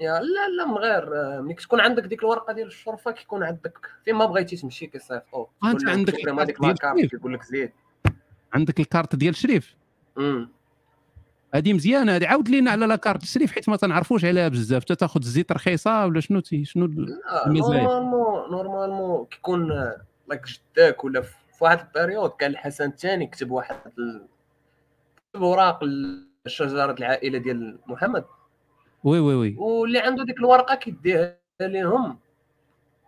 لا 0.00 0.48
لا 0.48 0.66
من 0.66 0.74
غير 0.74 1.10
ملي 1.42 1.54
كتكون 1.54 1.80
عندك 1.80 2.02
ديك 2.02 2.22
الورقة 2.22 2.52
ديال 2.52 2.66
الشرفة 2.66 3.10
كيكون 3.10 3.42
عندك 3.42 3.78
فين 4.04 4.14
ما 4.14 4.26
بغيتي 4.26 4.56
تمشي 4.56 4.86
كيصيفطوك 4.86 5.50
آه، 5.64 5.68
يوم 5.68 5.88
عندك 5.88 6.14
ديال 6.14 6.36
لاكارت 6.36 6.84
الشريف. 6.84 7.10
كيقول 7.10 7.34
لك 7.34 7.42
زيد. 7.42 7.72
عندك 8.52 8.80
الكارت 8.80 9.16
ديال 9.16 9.36
شريف. 9.36 9.76
امم 10.18 10.48
هذه 11.54 11.72
مزيانة 11.72 12.16
هذه 12.16 12.26
عاود 12.26 12.48
لينا 12.48 12.70
على 12.70 12.86
la 12.86 12.96
carte 12.96 13.22
الشريف 13.22 13.52
حيت 13.52 13.68
ما 13.68 13.76
تنعرفوش 13.76 14.24
عليها 14.24 14.48
بزاف. 14.48 14.84
تا 14.84 14.94
تاخذ 14.94 15.20
الزيت 15.20 15.52
رخيصة 15.52 16.06
ولا 16.06 16.20
شنو 16.20 16.40
تي 16.40 16.64
شنو 16.64 16.84
المزايا 17.46 17.82
normalement 17.82 18.50
normalement 18.50 19.26
كيكون 19.26 19.68
لاك 20.28 20.46
جداك 20.46 21.04
ولا 21.04 21.20
في 21.20 21.34
في 21.58 21.64
واحد 21.64 21.78
ال 21.80 21.86
période 21.86 22.30
كان 22.30 22.50
الحسن 22.50 22.88
الثاني 22.88 23.26
كتب 23.26 23.50
واحد 23.50 23.76
ال... 23.98 24.26
كتب 25.32 25.42
أوراق 25.42 25.80
شجره 26.46 26.92
العائلة 26.98 27.38
ديال 27.38 27.78
محمد. 27.86 28.24
Oui 29.04 29.18
oui 29.18 29.34
oui. 29.34 29.56
واللي 29.58 29.98
عنده 29.98 30.24
ديك 30.24 30.38
الورقة 30.38 30.74
كيديها 30.74 31.38
لهم 31.60 32.18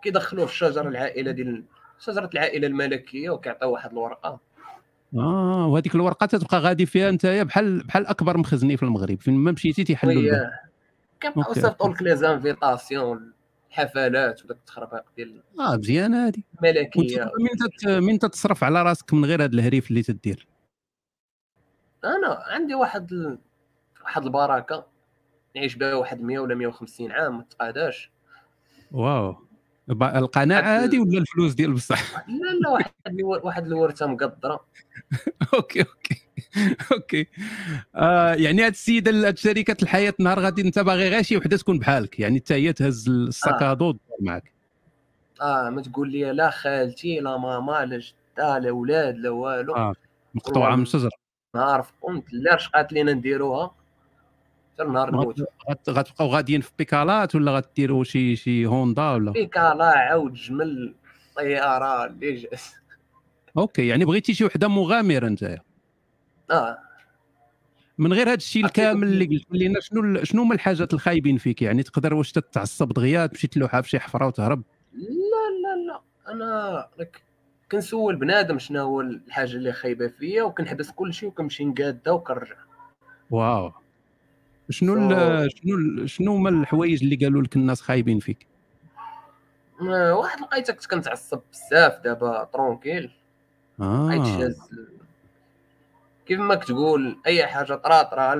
كيدخلوه 0.02 0.46
في 0.46 0.56
شجره 0.56 0.88
العائلة 0.88 1.30
ديال 1.30 1.64
شجرة 1.98 2.30
العائلة 2.34 2.66
الملكية 2.66 3.30
وكيعطيو 3.30 3.70
واحد 3.70 3.90
الورقة. 3.90 4.40
آه 5.14 5.66
وهذيك 5.66 5.94
الورقة 5.94 6.26
تتبقى 6.26 6.58
غادي 6.58 6.86
فيها 6.86 7.08
انت 7.08 7.26
بحال 7.26 7.82
بحال 7.82 8.06
أكبر 8.06 8.36
مخزني 8.36 8.76
في 8.76 8.82
المغرب. 8.82 9.20
فين 9.20 9.34
ما 9.34 9.52
مشيتي 9.52 9.84
تيحلوا 9.84 10.50
كيبقاو 11.20 11.42
OK، 11.42 11.60
يصيفطوا 11.60 11.88
لك 11.88 12.02
les 12.02 12.16
invitations 12.16 13.32
الحفلات 13.70 14.44
وداك 14.44 14.56
التخربيق 14.56 15.04
ديال 15.16 15.42
آه 15.60 15.76
مزيانه 15.76 16.26
هذه 16.26 16.42
الملكيه 16.64 17.30
من 17.40 17.48
تت 17.48 17.88
من 17.88 18.18
تتصرف 18.18 18.64
على 18.64 18.82
راسك 18.82 19.14
من 19.14 19.24
غير 19.24 19.44
هذا 19.44 19.54
الهريف 19.54 19.90
اللي 19.90 20.02
تدير. 20.02 20.46
أنا 22.04 22.42
عندي 22.46 22.74
واحد 22.74 23.12
ال... 23.12 23.38
واحد 24.02 24.24
البركة. 24.24 24.95
نعيش 25.56 25.74
بها 25.74 25.94
واحد 25.94 26.22
100 26.22 26.38
ولا 26.38 26.54
150 26.54 27.12
عام 27.12 27.36
ما 27.38 27.44
تقاداش 27.50 28.10
Wow. 28.92 29.36
القناعة 29.90 30.84
هذه 30.84 30.98
ولا 30.98 31.18
الفلوس 31.18 31.54
ديال 31.54 31.72
بصح؟ 31.72 32.12
لا 32.28 32.52
لا 32.62 32.68
واحد 32.70 32.92
واحد 33.22 33.66
الورثة 33.66 34.06
مقدرة. 34.06 34.60
OK 35.54 35.80
OK 35.80 36.22
OK. 36.92 37.26
آه 37.94 38.34
يعني 38.34 38.62
هاد 38.64 38.70
السيدة 38.72 39.10
ال- 39.10 39.24
هاد 39.24 39.38
شريكة 39.38 39.76
الحياة 39.82 40.14
نهار 40.20 40.40
غادي 40.40 40.62
أنت 40.62 40.78
باغي 40.78 41.08
غير 41.08 41.22
شي 41.22 41.36
وحدة 41.36 41.56
تكون 41.56 41.78
بحالك 41.78 42.20
يعني 42.20 42.38
حتى 42.40 42.54
هي 42.54 42.72
تهز 42.72 43.08
ال 43.08 43.18
sac 43.18 43.46
à 43.46 43.56
dos 43.56 43.84
وتدور 43.88 44.16
معك 44.20 44.52
آه 45.40 45.70
ما 45.70 45.82
تقول 45.82 46.12
لي 46.12 46.32
لا 46.32 46.50
خالتي 46.50 47.20
لا 47.20 47.36
ماما 47.36 47.84
لا 47.84 47.98
جدة 47.98 48.58
لا 48.58 48.70
ولاد 48.70 49.16
لا 49.18 49.30
والو. 49.30 49.74
آه 49.76 49.94
مقطوعة 50.34 50.76
من 50.76 50.82
الشجره 50.82 51.10
نهار 51.54 51.86
قمت 52.02 52.24
لا 52.32 52.54
اش 52.54 52.68
قالت 52.68 52.92
لينا 52.92 53.12
نديروها. 53.12 53.74
حتى 54.80 54.84
نهار 54.88 55.10
نموت. 55.10 55.40
غت- 55.40 55.46
غت- 55.70 55.90
غتبقاو 55.90 56.28
غاديين 56.28 56.60
في 56.60 56.70
بيكالات 56.78 57.34
ولا 57.34 57.52
غديروا 57.56 58.04
شي 58.04 58.36
شي 58.36 58.66
هوندا 58.66 59.10
ولا؟ 59.10 59.30
بيكالا 59.32 59.84
عاود 59.84 60.32
جمل 60.32 60.94
طيارة 61.36 62.06
اللي 62.06 62.34
جات. 62.34 62.60
OK 63.58 63.86
يعني 63.86 64.04
بغيتي 64.04 64.34
شي 64.34 64.44
وحدة 64.44 64.68
مغامرة 64.68 65.26
انت 65.26 65.58
آه. 66.50 66.78
من 67.98 68.12
غير 68.12 68.26
هذا 68.28 68.34
الشيء 68.34 68.64
الكامل 68.64 69.08
اللي 69.08 69.24
قلت 69.26 69.46
لنا 69.50 69.80
شنو 69.80 70.24
شنو 70.24 70.42
هما 70.42 70.54
الحاجات 70.54 70.94
الخايبين 70.94 71.38
فيك؟ 71.38 71.62
يعني 71.62 71.82
تقدر 71.82 72.14
واش 72.14 72.32
تتعصب 72.32 72.88
دغيا 72.92 73.26
تمشي 73.26 73.46
تلوحها 73.46 73.80
في 73.80 73.88
شي 73.88 73.98
حفرة 73.98 74.26
وتهرب؟ 74.26 74.62
لا 74.92 75.02
لا 75.62 75.92
لا. 75.92 76.00
أنا 76.32 76.88
لك 76.98 77.22
كنسول 77.72 78.16
بنادم 78.16 78.58
شنو 78.58 78.80
هو 78.82 79.00
الحاجة 79.00 79.52
اللي 79.56 79.72
خايبة 79.72 80.08
فيا 80.08 80.42
وكنحبس 80.42 80.90
كل 80.90 81.14
شيء 81.14 81.28
وكنمشي 81.28 81.64
نقادة 81.64 82.12
وكنرجع. 82.14 82.56
Wow. 83.30 83.72
شنو 84.70 84.94
ال- 84.94 85.50
شنو 85.52 85.74
ال- 85.78 86.10
شنو 86.10 86.32
هما 86.34 86.50
الحوايج 86.50 87.02
اللي 87.02 87.16
قالوا 87.16 87.42
لك 87.42 87.56
الناس 87.56 87.80
خايبين 87.80 88.18
فيك؟ 88.18 88.46
ما 89.80 90.12
واحد 90.12 90.40
لقيتك 90.40 90.74
كنت 90.74 90.86
كنتعصب 90.86 91.40
بزاف 91.52 92.00
دابا 92.04 92.48
tranquille. 92.52 93.10
آه. 93.80 94.38
شاز. 94.38 94.58
كيف 96.26 96.40
ما 96.40 96.54
كتقول 96.54 97.18
أي 97.26 97.46
حاجة 97.46 97.74
طرا 97.74 98.02
طرا 98.02 98.34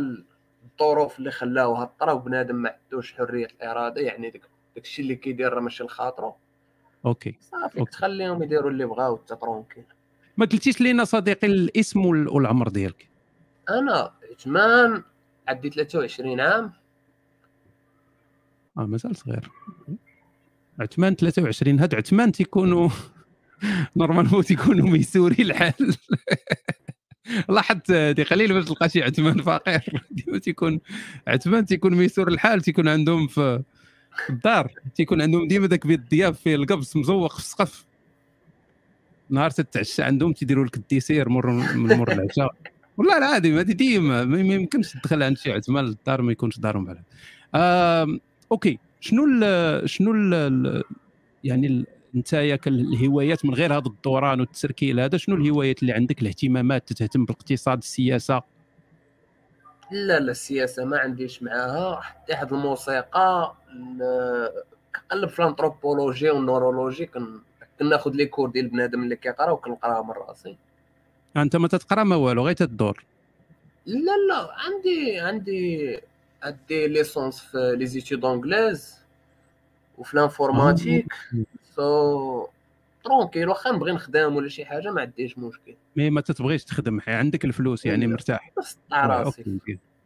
الظروف 0.81 1.19
اللي 1.19 1.31
خلاوها 1.31 1.90
طرا 2.01 2.12
وبنادم 2.12 2.57
ما 2.57 2.74
عندوش 2.85 3.15
حرية 3.15 3.47
الإرادة 3.47 4.01
يعني 4.01 4.31
داك 4.31 4.43
داكشي 4.77 5.03
اللي 5.03 5.15
كيدير 5.16 5.53
راه 5.53 5.61
ماشي 5.61 5.85
لخاطرو. 5.85 6.35
OK. 7.07 7.35
صافي. 7.40 7.85
تخليهم 7.85 8.43
يديروا 8.43 8.70
اللي 8.70 8.86
بغاو 8.86 9.16
انت 9.16 9.32
tranquille. 9.32 9.85
ما 10.36 10.47
قلتيش 10.47 10.81
لينا 10.81 11.05
صديقي 11.05 11.47
الاسم 11.47 12.07
وال- 12.07 12.28
والعمر 12.28 12.69
ديالك. 12.69 13.09
أنا 13.70 14.12
عثمان 14.32 15.03
عندي 15.48 15.70
23 15.70 16.40
عام. 16.40 16.73
آه 18.78 18.86
مازال 18.86 19.16
صغير. 19.16 19.51
عثمان 20.81 21.14
23 21.14 21.81
هاد 21.81 21.94
عثمان 21.94 22.32
تيكونوا 22.32 22.89
normalement 23.97 24.44
تيكونوا 24.44 24.90
ميسوري 24.90 25.43
الحال. 25.43 25.74
لاحظت 27.48 27.90
هادي 27.90 28.23
قليل 28.23 28.52
باش 28.52 28.64
تلقى 28.64 28.89
شي 28.89 29.02
عثمان 29.02 29.43
فقير. 29.43 30.02
ديما 30.10 30.39
تيكون 30.39 30.81
عثمان 31.28 31.64
تيكون 31.64 31.94
ميسور 31.94 32.28
الحال 32.28 32.60
تيكون 32.60 32.89
عندهم 32.89 33.27
في 33.27 33.62
الدار 34.31 34.73
تيكون 34.94 35.23
عندهم 35.23 35.48
ديما 35.48 35.66
داك 35.66 35.86
بيت 35.86 36.01
الضياف 36.01 36.40
فيه 36.40 36.55
القبص 36.55 36.97
مزوق 36.97 37.32
في 37.32 37.39
السقف. 37.39 37.86
نهار 39.31 39.51
تتعشى 39.51 40.02
عندهم 40.02 40.32
تيديروا 40.32 40.64
لك 40.64 40.77
ال 40.77 40.83
dessert 40.83 41.28
مر 41.28 41.51
من 41.51 41.97
مور 41.97 42.12
العشاء. 42.12 42.55
والله 42.98 43.18
العظيم 43.18 43.59
هذه 43.59 43.73
ديما 43.73 44.24
ما 44.24 44.39
يمكنش 44.55 44.93
تدخل 44.93 45.23
عند 45.23 45.39
شي 45.39 45.52
عثمان 45.52 45.85
للدار 45.85 46.23
ما 46.23 46.32
يكونش 46.32 46.59
دارهم 46.59 46.97
آم، 47.55 48.20
OK 48.53 48.78
شنو 49.01 49.24
ال 49.24 49.90
شنو 49.90 50.12
ال 50.14 50.82
يعني 51.44 51.85
نتايا 52.14 52.59
الهوايات 52.66 53.44
من 53.44 53.55
غير 53.55 53.73
هذا 53.73 53.86
الدوران 53.86 54.40
والتسركيل 54.40 55.01
هذا 55.01 55.16
شنو 55.18 55.36
الهوايات 55.36 55.82
اللي 55.82 55.93
عندك 55.93 56.23
الاهتمامات 56.23 56.93
تهتم 56.93 57.24
بالاقتصاد 57.24 57.78
السياسة؟ 57.78 58.43
لا 59.93 60.20
لا 60.20 60.31
السياسة 60.31 60.85
ما 60.85 60.98
عنديش 60.98 61.43
معاها 61.43 62.01
حتى 62.01 62.32
واحد 62.32 62.52
الموسيقى 62.52 63.55
ال- 63.73 64.51
كنقلب 64.97 65.28
في 65.28 65.39
ال 65.43 65.49
anthropologie 65.49 66.31
وال 66.31 66.43
neurologie 66.43 67.07
كن 67.06 67.40
كناخذ 67.78 68.10
les 68.11 68.27
cours 68.27 68.51
ديال 68.51 68.68
بنادم 68.68 69.02
اللي 69.02 69.16
كيقرا 69.16 69.51
وكنقراها 69.51 70.02
من 70.02 70.10
راسي. 70.10 70.56
أنت 71.37 71.57
ما 71.57 71.69
تتقرأ 71.69 72.05
ما 72.05 72.17
والو 72.17 72.45
غير 72.47 72.55
تدور 72.55 73.05
لا 73.87 74.13
لا 74.29 74.49
عندي 74.53 75.19
عندي 75.19 76.01
عندي 76.43 76.89
licence 76.89 77.40
في 77.41 77.77
les 77.78 77.86
études 77.86 78.24
anglaises 78.24 78.94
وفي 79.99 80.17
l'informatique 80.16 81.12
so 81.77 82.47
tranquille 83.05 83.48
واخا 83.49 83.73
نبغي 83.73 83.93
نخدم 83.93 84.37
ولا 84.37 84.49
شي 84.49 84.65
حاجة 84.65 84.91
ما 84.91 85.01
عنديش 85.01 85.39
مشكل 85.39 85.75
mais 85.97 86.11
ما 86.11 86.21
تتبغيش 86.21 86.65
تخدم 86.65 87.01
حيت 87.01 87.12
عندك 87.13 87.45
الفلوس 87.45 87.87
يعني. 87.87 88.07
مرتاح 88.07 88.51
راسي. 88.93 89.59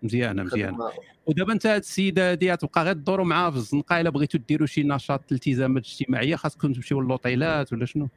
مزيانة 0.03 0.43
مزيانة. 0.43 0.91
ودابا 1.27 1.53
أنت 1.53 1.67
هاد 1.67 1.81
السيدة 1.81 2.31
هادي 2.31 2.57
تبقى 2.57 2.85
غير 2.85 2.95
تدوروا 2.95 3.25
معاها 3.25 3.51
في 3.51 3.57
الزنقة 3.57 4.01
إلا 4.01 4.11
بغيتوا 4.11 4.41
ديروا 4.49 4.67
شي 4.67 4.83
نشاط 4.83 5.33
التزامات 5.33 5.85
اجتماعية 5.85 6.37
خاصكم 6.37 6.73
تمشيو 6.73 7.01
للوطيلات 7.01 7.73
ولا 7.73 7.87
شنو 7.87 8.09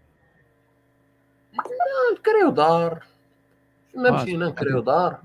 نكريو 2.19 2.49
دار 2.49 3.03
ما 3.95 4.23
مشينا 4.23 4.45
نكريو 4.45 4.79
دار 4.79 5.17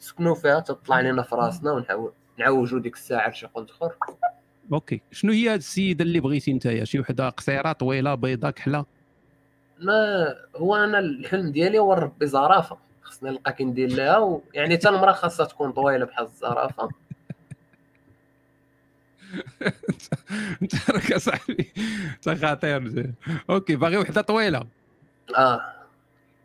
نسكنوا 0.00 0.34
فيها 0.34 0.60
تطلع 0.60 1.00
لنا 1.00 1.22
في 1.22 1.34
راسنا 1.34 1.72
ونحاول 1.72 2.12
نعوجوا 2.38 2.80
ديك 2.80 2.94
الساعة 2.94 3.30
لشي 3.30 3.46
قنت 3.46 3.70
اخر 3.70 3.94
OK. 4.72 5.00
شنو 5.12 5.32
هي 5.32 5.48
هاد 5.48 5.58
السيدة 5.58 6.04
اللي 6.04 6.20
بغيتي 6.20 6.52
نتايا 6.52 6.84
شي 6.84 7.00
وحدة 7.00 7.28
قصيرة 7.28 7.72
طويلة 7.72 8.14
بيضاء 8.14 8.50
كحلة؟ 8.50 8.84
ما 9.78 10.34
هو 10.56 10.76
أنا 10.76 10.98
الحلم 10.98 11.52
ديالي 11.52 11.78
هو 11.78 11.94
نربي 11.94 12.26
زرافة. 12.26 12.78
خصني 13.02 13.30
نلقى 13.30 13.52
كي 13.52 13.64
ندير 13.64 13.92
لها 13.92 14.18
و... 14.18 14.42
يعني 14.54 14.76
حتى 14.76 14.88
المرأة 14.88 15.12
خاصها 15.12 15.46
تكون 15.46 15.72
طويلة 15.72 16.04
بحال 16.04 16.24
الزرافة. 16.24 16.88
أنت 20.62 20.90
راك 20.90 21.16
صاحبي 21.16 21.72
أنت 22.26 22.44
خطير. 22.44 23.12
okay 23.50 23.76
باغي 23.76 23.96
وحدة 23.96 24.20
طويلة. 24.20 24.66
آه. 25.36 25.77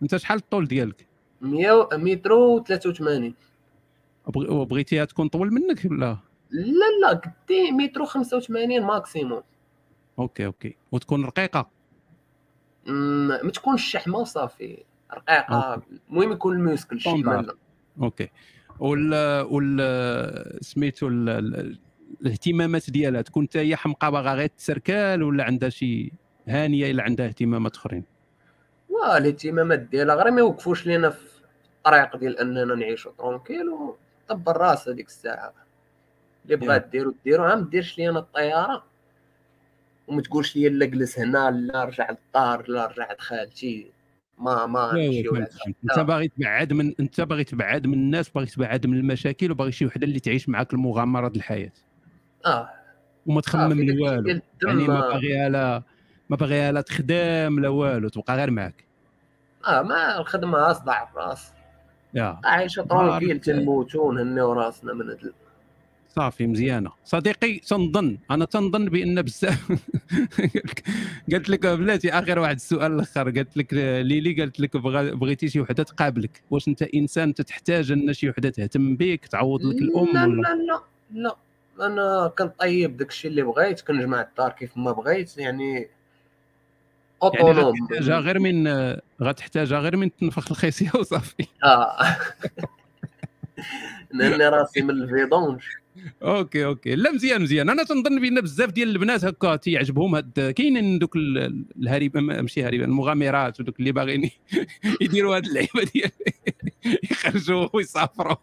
انت 0.03 0.15
شحال 0.15 0.37
الطول 0.37 0.67
ديالك؟ 0.67 1.07
100 1.41 1.89
متر 1.93 2.31
و 2.31 2.63
83 2.63 3.33
بغ- 4.27 4.51
وبغيتيها 4.53 5.05
تكون 5.05 5.27
طول 5.27 5.53
منك 5.53 5.85
ولا؟ 5.91 6.17
لا 6.51 6.85
لا 7.01 7.07
قدي 7.13 7.71
متر 7.71 8.01
و 8.01 8.05
85 8.05 8.81
maximum. 8.85 9.41
okay 10.19 10.45
okay. 10.45 10.75
وتكون 10.91 11.25
رقيقة؟ 11.25 11.69
ما 12.87 13.51
تكونش 13.53 13.83
شحمة 13.91 14.17
وصافي. 14.17 14.83
رقيقة. 15.13 15.81
المهم 16.09 16.31
يكون 16.31 16.75
standard. 17.05 17.35
مالا 17.37 17.55
okay. 18.01 18.29
وال 18.79 19.13
وال 19.51 20.63
سميتو 20.65 21.07
ال- 21.07 21.77
الاهتمامات 22.21 22.89
ديالها 22.89 23.21
تكون 23.21 23.45
حتى 23.47 23.59
هي 23.59 23.75
حمقى 23.75 24.11
باغا 24.11 24.33
غير 24.33 24.47
تسركال 24.47 25.23
ولا 25.23 25.43
عندها 25.43 25.69
شي 25.69 26.11
هانية 26.47 26.91
إلا 26.91 27.03
عندها 27.03 27.27
اهتمامات 27.27 27.75
أخرين؟ 27.75 28.03
واه 28.93 29.17
الاهتمامات 29.17 29.79
ديالها 29.79 30.15
غير 30.15 30.31
ما 30.31 30.39
يوقفوش 30.39 30.87
لينا 30.87 31.09
في 31.09 31.25
الطريق 31.77 32.15
ديال 32.15 32.39
أننا 32.39 32.75
نعيشوا 32.75 33.11
ترونكيل 33.17 33.69
وطبر 33.69 34.57
راس 34.57 34.89
هذيك 34.89 35.07
الساعة. 35.07 35.53
اللي 36.45 36.55
بغات 36.55 36.87
ديرو 36.87 37.15
ديرو 37.25 37.43
عم 37.43 37.63
ديرش 37.63 37.97
لي 37.97 38.09
أنا 38.09 38.19
الطيارة. 38.19 38.83
وما 40.07 40.21
تقولش 40.21 40.55
لي 40.55 40.69
لا 40.69 40.85
جلس 40.85 41.19
هنا 41.19 41.51
لا 41.51 41.83
رجع 41.83 42.07
للدار 42.11 42.69
لا 42.69 42.85
رجع 42.85 43.07
عند 43.09 43.19
خالتي 43.19 43.91
ما 44.39 44.65
ما 44.65 44.79
لا، 44.93 44.97
لا، 44.97 45.07
نمشيو 45.07 45.31
فهمت، 45.33 45.39
لهذا. 45.39 45.59
فهمت. 45.65 45.75
أنت 45.91 45.99
باغي 45.99 46.27
تبعد 46.27 46.73
من 46.73 46.93
أنت 46.99 47.21
باغي 47.21 47.43
تبعد 47.43 47.87
من 47.87 47.93
الناس 47.93 48.29
باغي 48.29 48.45
تبعد 48.45 48.87
من 48.87 48.97
المشاكل 48.97 49.51
وباغي 49.51 49.71
شي 49.71 49.85
وحدة 49.85 50.05
اللي 50.07 50.19
تعيش 50.19 50.49
معاك 50.49 50.73
المغامرة 50.73 51.27
ديال 51.27 51.37
الحياة. 51.37 51.71
آه. 52.45 52.69
وما 53.25 53.41
تخمم 53.41 53.71
الشيء 53.71 54.01
والو 54.03 54.39
يعني 54.65 54.87
ما- 54.87 54.99
باغيها 54.99 55.49
لا 55.49 55.83
ما 56.29 56.35
باغيها 56.35 56.71
لا 56.71 56.81
تخدم 56.81 57.59
لا 57.59 57.69
والو 57.69 58.09
تبقى 58.09 58.37
غير 58.37 58.51
معاك. 58.51 58.83
آه 59.67 59.81
ما 59.81 60.17
الخدمة 60.19 60.73
صداع 60.73 61.09
الرأس. 61.11 61.51
يا. 62.13 62.41
عايشه 62.43 62.83
ترونكيل 62.83 63.39
تنموتو 63.39 64.09
ونهنيو 64.09 64.53
راسنا 64.53 64.93
من 64.93 65.09
هاد 65.09 65.33
صافي 66.15 66.47
مزيانة. 66.47 66.91
صديقي 67.05 67.59
تنظن. 67.59 68.17
أنا 68.31 68.45
تنظن 68.45 68.85
بأن 68.85 69.21
بزاف. 69.21 69.71
قالت 71.31 71.49
لك 71.49 71.65
بلاتي 71.65 72.11
آخر 72.13 72.39
واحد 72.39 72.55
السؤال 72.55 72.91
الأخر. 72.91 73.23
قالت 73.23 73.57
لك 73.57 73.73
ليلي 73.73 74.33
قالت 74.33 74.59
لك 74.59 74.77
بغيتي 74.77 75.47
شي 75.49 75.59
وحدة 75.59 75.83
تقابلك. 75.83 76.41
واش 76.51 76.67
أنت 76.67 76.81
إنسان 76.81 77.33
تحتاج 77.33 77.91
أن 77.91 78.13
شي 78.13 78.29
وحدة 78.29 78.49
تهتم 78.49 78.95
بك 78.95 79.25
تعوض 79.25 79.61
لك 79.61 79.81
الأم 79.81 80.13
لا 80.13 80.25
لا 80.27 80.55
لا 80.55 80.81
لا. 81.11 81.35
أنا 81.85 82.33
كنطيب 82.37 82.97
داك 82.97 83.09
الشيء 83.09 83.31
اللي 83.31 83.41
بغيت 83.41 83.81
كنجمع 83.81 84.21
الدار 84.21 84.51
كيف 84.51 84.77
ما 84.77 84.91
بغيت. 84.91 85.37
يعني 85.37 85.87
يعني 87.33 87.51
غتحتاجها 87.51 88.19
غير 88.19 88.39
من 88.39 88.67
غتحتاجها 89.21 89.79
غير 89.79 89.97
من 89.97 90.15
تنفخ 90.15 90.51
الخيسية 90.51 90.91
وصافي. 90.99 91.47
آه. 91.63 91.95
نهني 94.13 94.49
راسي 94.49 94.81
من 94.81 94.89
الفيدونج 94.89 95.61
أوكي 96.23 96.65
أوكي. 96.65 96.95
لا 96.95 97.11
مزيان 97.11 97.41
مزيان. 97.41 97.69
أنا 97.69 97.83
تنظن 97.83 98.21
بأن 98.21 98.41
بزاف 98.41 98.71
ديال 98.71 98.89
البنات 98.89 99.25
هكا 99.25 99.55
تيعجبهم 99.55 100.15
هاد 100.15 100.53
كاينين 100.57 100.99
دوك 100.99 101.15
ال- 101.15 101.65
الهريبه 101.81 102.19
ماشي 102.21 102.63
هريبه 102.63 102.85
المغامرات 102.85 103.59
ودوك 103.59 103.79
اللي 103.79 103.91
باغيين 103.91 104.29
يديروا 105.01 105.35
هاد 105.35 105.45
اللعيبة 105.45 105.83
ديال 105.93 106.11
يخرجوا 107.11 107.67
ويسافروا. 107.73 108.35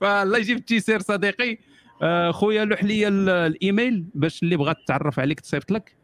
فالله 0.00 0.38
يجيب 0.38 0.56
التيسير 0.56 1.00
صديقي. 1.00 1.58
آه، 2.02 2.30
خويا 2.30 2.64
لوح 2.64 2.84
لي 2.84 3.08
ال- 3.08 3.28
الإيميل 3.28 4.04
باش 4.14 4.42
اللي 4.42 4.56
بغات 4.56 4.76
تعرف 4.86 5.18
عليك 5.20 5.40
تصيفط 5.40 5.70
لك. 5.72 5.96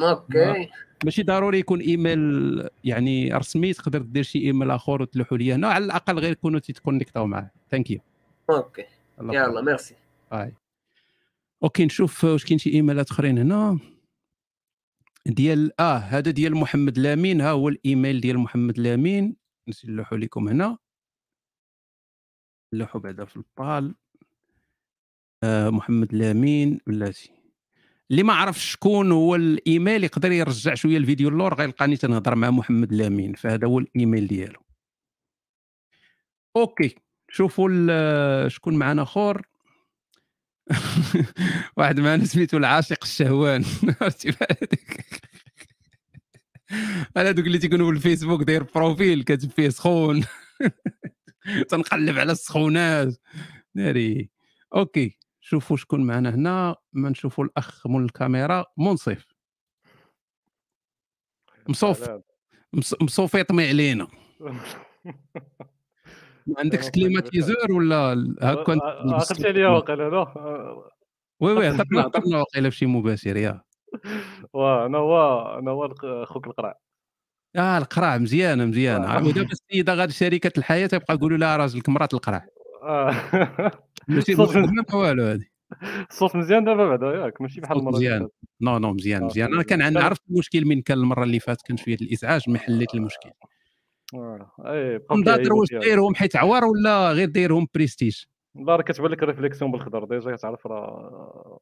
okay. 0.00 0.70
ماشي 1.04 1.22
ضروري 1.22 1.58
يكون 1.58 1.80
إيميل 1.80 2.68
يعني 2.84 3.34
رسمي 3.34 3.72
تقدر 3.72 4.02
دير 4.02 4.22
شي 4.22 4.38
إيميل 4.38 4.70
آخر 4.70 5.02
وتلوحوا 5.02 5.38
لي 5.38 5.54
هنا 5.54 5.68
على 5.68 5.84
الأقل 5.84 6.18
غير 6.18 6.32
يكونوا 6.32 6.60
تيتكونيكتاو 6.60 7.26
معاه 7.26 7.50
thank 7.70 7.90
you 7.90 8.00
okay. 8.50 8.84
يلا 9.20 9.60
ميرسي. 9.60 9.94
هاي 10.32 10.54
okay 11.62 11.84
نشوف 11.84 12.24
واش 12.24 12.44
كاين 12.44 12.58
شي 12.58 12.70
إيميلات 12.70 13.10
آخرين 13.10 13.38
هنا. 13.38 13.78
ديال 15.26 15.80
آه 15.80 15.96
هذا 15.96 16.30
ديال 16.30 16.54
محمد 16.56 16.98
لامين. 16.98 17.40
ها 17.40 17.50
هو 17.50 17.68
الإيميل 17.68 18.20
ديال 18.20 18.38
محمد 18.38 18.78
لامين. 18.78 19.36
نلوحوا 19.68 20.18
لكم 20.18 20.48
هنا. 20.48 20.78
نلوحوا 22.74 23.00
بعدا 23.00 23.24
في 23.24 23.36
البال. 23.36 23.94
آه 25.44 25.70
محمد 25.70 26.14
لامين 26.14 26.80
بلاتي. 26.86 27.30
اللي 28.10 28.22
ما 28.22 28.32
عرفش 28.32 28.72
شكون 28.72 29.12
هو 29.12 29.34
الإيميل 29.34 30.04
يقدر 30.04 30.32
يرجع 30.32 30.74
شوية 30.74 30.96
الفيديو 30.96 31.28
اللور 31.28 31.54
غيلقاني 31.54 31.96
تنهضر 31.96 32.34
مع 32.34 32.50
محمد 32.50 32.92
لامين 32.92 33.34
فهذا 33.34 33.66
هو 33.66 33.78
الإيميل 33.78 34.26
ديالو. 34.26 34.60
okay 36.56 36.94
شوفوا 37.30 38.48
شكون 38.48 38.74
معنا 38.74 39.02
آخر؟ 39.02 39.42
واحد 41.76 42.00
معنا 42.00 42.24
سميتو 42.24 42.56
العاشق 42.56 42.98
الشهوان. 43.02 43.64
عرفتي 44.00 44.34
أنا 47.16 47.30
دوك 47.30 47.46
اللي 47.46 47.58
تيكونوا 47.58 47.90
في 47.90 47.96
الفيسبوك 47.96 48.42
داير 48.42 48.62
profil 48.62 49.22
كاتب 49.22 49.50
فيه 49.50 49.68
سخون. 49.68 50.24
تنقلب 51.70 52.18
على 52.18 52.32
السخونات. 52.32 53.16
ناري. 53.74 54.30
okay. 54.74 55.18
شوفوا 55.54 55.76
شكون 55.76 56.06
معنا 56.06 56.34
هنا 56.34 56.76
ما 56.92 57.08
نشوفوا 57.10 57.44
الأخ 57.44 57.86
مول 57.86 58.04
الكاميرا 58.04 58.64
منصف. 58.78 59.26
مصوف. 61.68 62.10
مص- 62.72 63.02
مصوفي 63.02 63.38
يطمي 63.40 63.68
علينا. 63.68 64.08
ما 66.46 66.54
عندكش 66.58 66.90
climatiseur 66.90 67.72
ولا 67.72 68.14
تلبس 68.14 68.42
عقلتي 69.32 69.48
عليا 69.48 69.68
واقيلا 69.68 70.10
لا 70.10 70.20
oui 71.40 71.52
oui 71.52 71.68
هضرنا 71.68 72.06
هضرنا 72.06 72.38
واقيلا. 72.38 72.70
في 72.70 72.76
شي 72.76 72.86
مباشر 72.86 73.36
يا. 73.36 73.62
واه 74.54 74.86
أنا 74.86 74.98
هو 74.98 75.42
أنا 75.58 75.70
هو 75.70 75.94
خوك 76.24 76.46
القرع. 76.46 76.78
آه 77.56 77.78
القراع 77.78 78.18
مزيانه 78.18 78.64
مزيانه 78.64 79.16
آه. 79.16 79.24
ودابا 79.26 79.48
السيدة 79.52 79.94
غادي 79.94 80.12
شريكة 80.12 80.52
الحياة 80.58 80.86
تيبقى 80.86 81.14
يقولوا 81.14 81.38
لها 81.38 81.56
راجلك 81.56 81.88
مرات 81.88 82.14
القراع 82.14 82.38
آه. 82.38 82.48
ماشي 84.08 84.34
صوت- 84.34 84.48
مخدمه 84.56 84.84
ما 84.92 84.94
والو 84.98 85.24
هذه 85.24 85.44
الصوت 86.10 86.36
مزيان 86.36 86.64
دابا 86.64 86.88
بعدا 86.88 87.06
ياك 87.06 87.40
ماشي 87.40 87.60
بحال 87.60 87.78
المرة 87.78 87.92
مزيان. 87.92 88.28
non 88.60 88.78
non 88.78 88.92
مزيان 88.92 89.22
آه، 89.22 89.26
مزيان. 89.26 89.54
أنا 89.54 89.62
كان 89.62 89.82
عندي 89.82 89.94
مزيان. 89.94 90.06
عرفت 90.06 90.22
المشكل 90.30 90.64
من 90.66 90.82
كان 90.82 90.98
المرة 90.98 91.24
اللي 91.24 91.40
فاتت؟ 91.40 91.62
كان 91.66 91.76
شوية 91.76 91.94
الإزعاج 91.94 92.50
ما 92.50 92.58
حليت 92.58 92.94
المشكل. 92.94 93.30
آه. 94.14 94.50
كيعيبوا 95.24 95.60
واش. 95.60 95.68
دايرهم 95.72 96.14
حيت 96.14 96.36
عوار 96.36 96.64
ولا 96.64 97.12
غير 97.12 97.28
دايرهم 97.28 97.66
بريستيج؟ 97.74 98.24
لا 98.54 98.76
راه 98.76 98.82
كتبان 98.82 99.10
لك 99.10 99.22
ال 99.22 99.27
réflexion 99.27 99.72
بالخضر 99.72 100.04
déjà 100.04 100.36
كتعرف 100.36 100.66
راه 100.66 101.58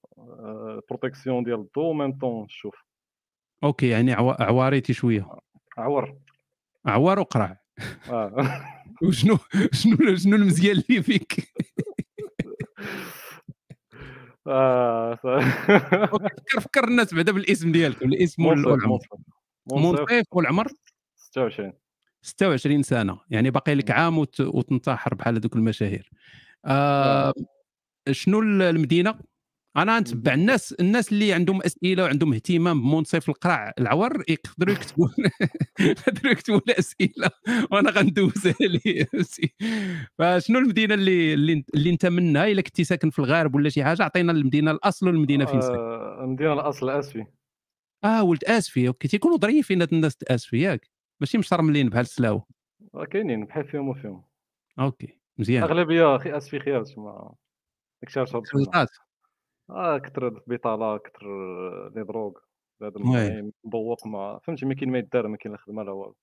ال 0.78 0.84
protection 0.84 1.44
ديال 1.44 1.60
الضو 1.60 1.92
même 1.92 2.12
temps 2.18 2.44
الشوف 2.44 2.74
okay 3.64 3.88
يعني 3.88 4.12
عوا- 4.12 4.42
عواريتي 4.42 4.92
شوية. 4.92 5.26
عور 5.78 6.14
عوار 6.86 7.20
وقرع. 7.20 7.60
وشنو 9.02 9.38
شنو 9.72 10.16
شنو 10.16 10.36
المزيان 10.36 10.82
اللي 10.88 11.02
فيك؟ 11.02 11.52
آه 14.46 15.14
فكر 15.14 16.60
فكر 16.60 16.84
الناس 16.84 17.14
بعدا 17.14 17.32
بالاسم 17.32 17.72
ديالكم 17.72 18.08
الاسم 18.08 18.46
والعمر. 18.46 18.98
منصف 19.72 20.22
والعمر؟ 20.32 20.68
26 21.16 21.72
26 22.22 22.82
سنة. 22.82 23.18
يعني 23.30 23.50
باقي 23.50 23.74
لك 23.74 23.90
عام 23.90 24.18
وت... 24.18 24.40
وتنتحر 24.40 25.14
بحال 25.14 25.34
هذوك 25.36 25.56
المشاهير. 25.56 26.10
آه. 26.64 27.32
شنو 28.10 28.40
ال- 28.40 28.62
المدينة؟ 28.62 29.14
أنا 29.76 30.00
نتبع 30.00 30.34
الناس 30.34 30.72
الناس 30.72 31.12
اللي 31.12 31.32
عندهم 31.32 31.62
أسئلة 31.62 32.02
وعندهم 32.02 32.32
اهتمام 32.34 32.80
بمنصف 32.82 33.28
القرع 33.28 33.72
العور 33.78 34.24
يقدروا 34.28 34.74
يكتبوا 34.74 35.08
يقدروا 35.80 36.32
يكتبوا 36.32 36.58
الاسئله 36.68 37.30
وأنا 37.72 37.90
غندوزها 37.90 38.54
ليه 38.60 39.04
فهمتي؟ 39.04 39.54
فشنو 40.18 40.58
المدينة 40.58 40.94
اللي 40.94 41.34
اللي, 41.34 41.64
اللي 41.74 41.90
انت 41.90 42.06
منها 42.06 42.46
إلا 42.46 42.62
كنتي 42.62 42.84
ساكن 42.84 43.10
في 43.10 43.18
الغارب 43.18 43.54
ولا 43.54 43.68
شي 43.68 43.84
حاجة 43.84 44.02
عطينا 44.02 44.32
المدينة 44.32 44.70
الأصل 44.70 45.06
والمدينة 45.06 45.44
فين 45.44 45.60
ساكن. 45.60 45.74
آه، 45.74 46.24
المدينة 46.24 46.52
الأصل 46.52 46.90
آسفي. 46.90 47.26
آه 48.04 48.22
ولد 48.22 48.44
آسفي. 48.44 48.88
okay 48.88 49.08
تيكونوا 49.08 49.36
ظريفين 49.38 49.80
هاد 49.80 49.94
الناس 49.94 50.16
آسفي 50.28 50.60
ياك. 50.60 50.90
ماشي 51.20 51.38
مشرملين 51.38 51.88
بحال 51.88 52.00
السلاوه 52.02 52.46
آه، 52.94 53.04
كاينين 53.04 53.44
بحال 53.44 53.64
فيهم 53.64 53.88
وفيهم. 53.88 54.24
okay 54.78 55.18
مزيان. 55.38 55.62
أغلبية 55.62 56.16
أخي 56.16 56.36
آسفي 56.36 56.58
خيار 56.60 56.84
تما 56.84 57.34
داكشي 58.02 58.20
علاش 58.20 58.34
هاد 58.36 58.42
تما. 58.42 58.64
خلطات 58.64 58.88
آه 59.70 59.98
كثر 59.98 60.28
البطالة 60.28 60.98
كثر 60.98 61.26
les 61.96 62.04
drogues 62.04 62.32
هذا 62.82 62.92
oui. 62.96 63.28
المهم 63.28 63.52
مبوق 63.64 64.06
ما 64.06 64.40
فهمتي 64.46 64.66
ما 64.66 64.74
كاين 64.74 64.90
ما 64.92 64.98
يدار 64.98 65.28
ما 65.28 65.36
كاين 65.36 65.52
لا 65.54 65.58
خدمه 65.60 65.82
لا 65.82 65.90
والو. 65.90 66.16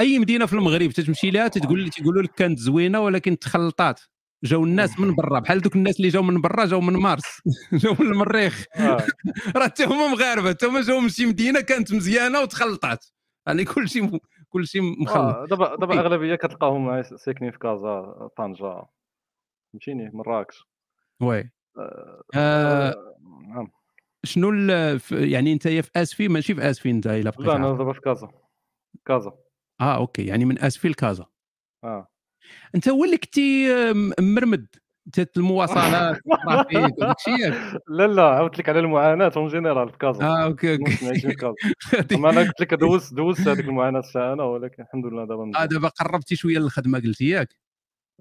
أي 0.00 0.18
مدينة 0.18 0.46
في 0.46 0.52
المغرب 0.52 0.90
تتمشي 0.90 1.30
لها 1.30 1.48
تتقول 1.48 1.88
تيقولوا 1.90 2.22
لك 2.22 2.30
كانت 2.30 2.58
زوينة 2.58 3.00
ولكن 3.00 3.38
تخلطات. 3.38 4.00
جاو 4.44 4.64
الناس 4.64 4.90
من 5.00 5.14
برا 5.14 5.40
بحال 5.40 5.60
دوك 5.60 5.76
الناس 5.76 5.96
اللي 5.96 6.08
جاو 6.08 6.22
من 6.22 6.40
برا 6.40 6.64
جاو 6.66 6.80
من 6.80 6.92
مارس 6.92 7.42
جاو 7.82 7.94
من 8.00 8.06
المريخ. 8.06 8.64
آه. 8.76 8.96
راه 9.56 9.64
حتى 9.64 9.84
هما 9.84 10.08
مغاربة 10.08 10.48
حتى 10.50 10.66
هما 10.66 10.80
جاو 10.80 11.00
من 11.00 11.08
شي 11.08 11.26
مدينة 11.26 11.60
كانت 11.60 11.94
مزيانة 11.94 12.40
وتخلطات. 12.42 13.06
يعني 13.46 13.64
كل 13.64 13.88
شيء 13.88 14.18
كل 14.48 14.66
شيء 14.66 14.82
مخلط 15.02 15.34
آه، 15.36 15.46
دابا 15.46 15.68
دابا 15.76 15.94
okay. 15.94 15.98
أغلبية 16.00 16.34
كتلقاهم 16.34 17.02
ساكنين 17.02 17.50
في 17.50 17.58
كازا 17.58 18.28
طنجة 18.36 18.82
فهمتيني 19.72 20.10
مراكش. 20.14 20.64
oui. 21.22 21.50
شنو 24.24 24.50
ال- 24.50 25.00
ف- 25.00 25.12
يعني 25.12 25.52
انت 25.52 25.68
في 25.68 25.90
اسفي 25.96 26.28
ماشي 26.28 26.54
في 26.54 26.70
اسفي 26.70 26.90
انت 26.90 27.06
إلا 27.06 27.30
بقيت 27.30 27.46
لا 27.46 27.56
أنا. 27.56 27.72
دابا 27.72 27.92
في 27.92 28.00
كازا. 28.00 28.28
كازا. 29.06 29.32
آه 29.80 29.96
okay 29.96 30.26
يعني 30.26 30.44
من 30.44 30.58
اسفي 30.58 30.88
لكازا. 30.88 31.26
آه. 31.84 32.08
أنت 32.74 32.88
هو 32.88 33.04
اللي 33.04 33.16
كنتي 33.18 33.74
آه، 33.74 33.92
مرمد؟ 34.20 34.66
المواصلات 35.36 36.16
ال 36.26 36.36
trafic 36.36 36.94
ياك. 37.40 37.80
لا 37.88 38.06
لا 38.06 38.22
عاودت 38.22 38.58
لك 38.58 38.68
على 38.68 38.78
المعاناة 38.78 39.32
en 39.36 39.48
général 39.48 39.90
في 39.90 39.98
كازا. 39.98 40.24
آه 40.24 40.44
okay 40.44 40.72
okay. 40.72 40.96
أما 42.14 42.30
أنا 42.30 42.40
قلت 42.40 42.60
لك 42.60 42.74
دوزت 42.74 43.14
دوزت 43.14 43.48
هذيك 43.48 43.64
المعاناة 43.64 44.02
تاع 44.14 44.32
أنا 44.32 44.42
ولكن 44.42 44.82
الحمد 44.82 45.06
لله 45.06 45.24
دابا 45.26 45.50
آه 45.62 45.64
دابا 45.64 45.88
قربتي 45.88 46.36
شوية 46.36 46.58
للخدمة 46.58 46.98
قلتي 47.00 47.28
ياك. 47.28 47.48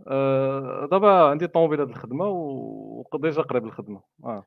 آه، 0.07 0.87
دابا 0.91 1.29
عندي 1.29 1.47
طوموبيل 1.47 1.79
هاد 1.79 1.89
الخدمة 1.89 2.25
و 2.27 2.50
déjà 2.50 3.41
قريب 3.41 3.65
الخدمة. 3.65 4.01
آه. 4.23 4.45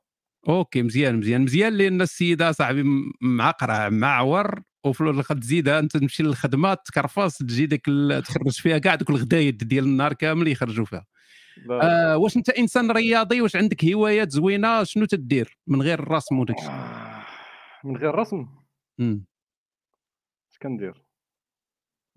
okay 0.49 0.82
مزيان 0.83 1.16
مزيان 1.16 1.43
مزيان 1.43 1.73
لأن 1.73 2.01
السيدة 2.03 2.53
صاحبي 2.53 2.83
م- 2.83 3.12
مقرع 3.20 3.89
معور 3.89 4.62
وفي 4.85 5.01
الآخر 5.01 5.37
تزيدها 5.37 5.79
أنت 5.79 5.97
تمشي 5.97 6.23
للخدمة 6.23 6.75
تكرفص 6.75 7.39
تجي 7.39 7.66
ديك 7.66 7.87
تخرج 8.27 8.53
فيها 8.61 8.79
كاع 8.79 8.95
دوك 8.95 9.11
الغدايد 9.11 9.57
ديال 9.59 9.85
النهار 9.85 10.12
كامل 10.12 10.49
يخرجوا 10.49 10.85
فيها. 10.85 11.07
آه 11.83 12.16
واش 12.16 12.37
أنت 12.37 12.51
إنسان 12.51 12.91
رياضي 12.91 13.41
واش 13.41 13.57
عندك 13.57 13.85
هوايات 13.85 14.31
زوينة 14.31 14.85
شنو 14.85 15.05
تدير 15.05 15.59
من 15.66 15.83
غير 15.83 15.99
الرسم 16.03 16.39
وداك 16.39 16.59
الشيء 16.59 16.73
من 17.85 17.97
غير 17.97 18.15
رسم؟ 18.15 18.47
مم. 18.99 19.25
اش 20.53 20.59
كندير؟ 20.59 21.07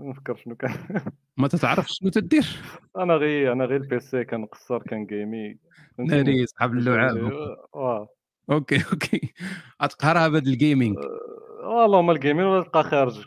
نفكر 0.10 0.36
شنو 0.36 0.56
كان. 0.56 0.72
ما 1.38 1.48
تتعرف 1.48 1.88
شنو 1.88 2.10
تدير. 2.10 2.48
أنا 2.98 3.14
غير 3.14 3.52
أنا 3.52 3.66
غير 3.66 3.82
ال 3.82 3.96
PC 3.96 4.24
كنقصر 4.24 4.80
كنجيمي 4.84 5.58
ناري 6.00 6.46
صحاب 6.46 6.74
اللعاب 6.74 8.08
okay 8.52 8.76
okay. 8.94 9.34
أتقهرها 9.82 10.28
بهذا 10.28 10.50
ال 10.50 10.57
gaming 10.57 10.98
والله 11.64 12.02
ما 12.02 12.12
الجيمين 12.12 12.46
ولا 12.46 12.64
تبقى 12.64 12.84
خارج 12.84 13.26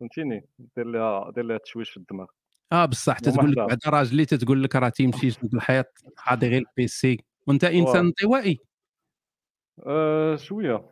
فهمتيني؟ 0.00 0.44
دير 0.76 0.86
لها 0.86 1.30
دير 1.30 1.44
لها 1.44 1.58
تشويش 1.58 1.90
في 1.90 1.96
الدماغ. 1.96 2.26
آه 2.72 2.84
بصح 2.84 3.18
تتقول 3.18 3.50
لك. 3.50 3.58
بعدا 3.58 3.90
راجلي 3.90 4.24
تتقول 4.24 4.62
لك 4.62 4.76
راه 4.76 4.88
تيمشي 4.88 5.26
يسد 5.26 5.54
الحياة 5.54 5.84
حاضي 6.16 6.48
غير 6.48 6.64
ال 6.70 6.88
PC 6.88 7.24
وأنت 7.46 7.64
إنسان. 7.64 8.04
انطوائي 8.06 8.58
آه 9.86 10.36
شوية. 10.36 10.84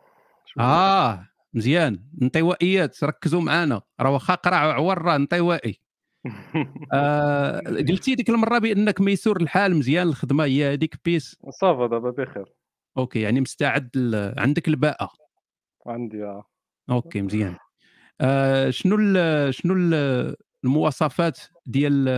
شوية. 0.47 0.65
آه. 0.65 1.30
مزيان. 1.55 2.05
انطوائيات 2.23 3.05
ركزوا 3.05 3.41
معانا. 3.41 3.83
راه 4.01 4.11
واخا 4.11 4.35
قرع 4.35 4.67
وعور 4.67 5.03
راه 5.03 5.17
انطوائي 5.17 5.81
آه 6.93 7.59
قلتي 7.61 8.15
ديك 8.15 8.31
المرة 8.31 8.59
بأنك 8.59 9.01
ميسور 9.01 9.41
الحال 9.41 9.77
مزيان 9.77 10.09
الخدمة 10.09 10.45
هي 10.45 10.73
هذيك 10.73 10.95
بيس. 11.05 11.37
ça 11.51 11.69
va 11.69 11.87
دابا 11.87 12.11
بخير. 12.11 12.45
OK 12.99 13.21
يعني 13.21 13.41
مستعد 13.41 13.97
ل... 13.97 14.35
عندك 14.39 14.69
الباءة. 14.69 15.11
عندي 15.87 16.25
آه. 16.25 16.45
OK 16.91 17.23
مزيان. 17.23 17.57
آه 18.21 18.71
شنو 18.71 18.97
ال... 19.01 19.55
شنو 19.55 19.75
ال... 19.75 20.37
المواصفات 20.65 21.41
ديال 21.67 22.09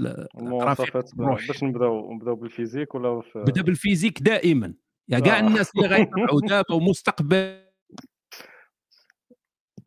ال- 0.00 0.28
المواصفات. 0.38 1.14
باش 1.14 1.62
نبداو 1.64 2.14
نبداو 2.14 2.34
بال 2.34 2.46
physique 2.46 2.94
ولا 2.94 3.20
في 3.20 3.38
بدا 3.38 3.62
بال 3.62 3.74
physique 3.74 4.22
دائما. 4.22 4.74
يا 5.10 5.18
كاع 5.18 5.38
آه. 5.38 5.40
الناس 5.40 5.70
اللي 5.76 5.88
غيتابعوا 5.88 6.40
دابا 6.48 6.74
ومستقبلا؟ 6.74 7.70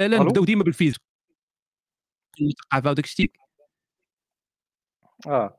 نبداو 0.02 0.46
ديما 0.46 0.64
بال 0.64 0.71
physique 0.71 1.02
الثقافه 2.42 2.90
وداك 2.90 3.06
الشيء 3.06 3.32
آه 5.28 5.58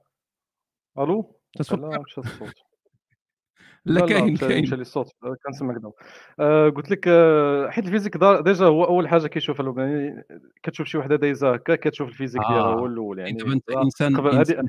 ألو؟ 0.99 1.41
لا 1.71 1.99
مشى 1.99 2.21
الصوت 2.21 2.53
لا 3.87 4.07
كاين 4.07 4.37
كاين 4.37 4.63
مشى 4.63 4.77
لي 4.77 4.83
الصوت 4.83 5.07
آه، 5.25 5.37
كنسمعك 5.47 5.77
دابا 5.77 5.93
آه 6.41 6.69
قلت 6.69 6.91
لك 6.91 7.09
آه 7.09 7.71
حيت 7.71 7.87
ال 7.87 7.90
physique 7.90 8.17
déjà 8.17 8.67
هو 8.67 8.85
أول 8.85 9.09
حاجة 9.09 9.27
كيشوفها 9.27 9.63
الأول 9.63 9.81
يعني 9.81 10.25
كتشوف 10.63 10.87
شي 10.87 10.99
وحدة 10.99 11.17
دايزة 11.17 11.55
هكا 11.55 11.77
كتشوف 11.77 12.09
ال 12.09 12.13
physique 12.13 12.43
ديالها. 12.43 12.63
هو 12.63 12.87
الأول 12.87 13.19
يعني 13.19 13.33
دابا 13.33 13.53
انت 13.53 13.71
انسان 13.71 14.17
هذه 14.17 14.61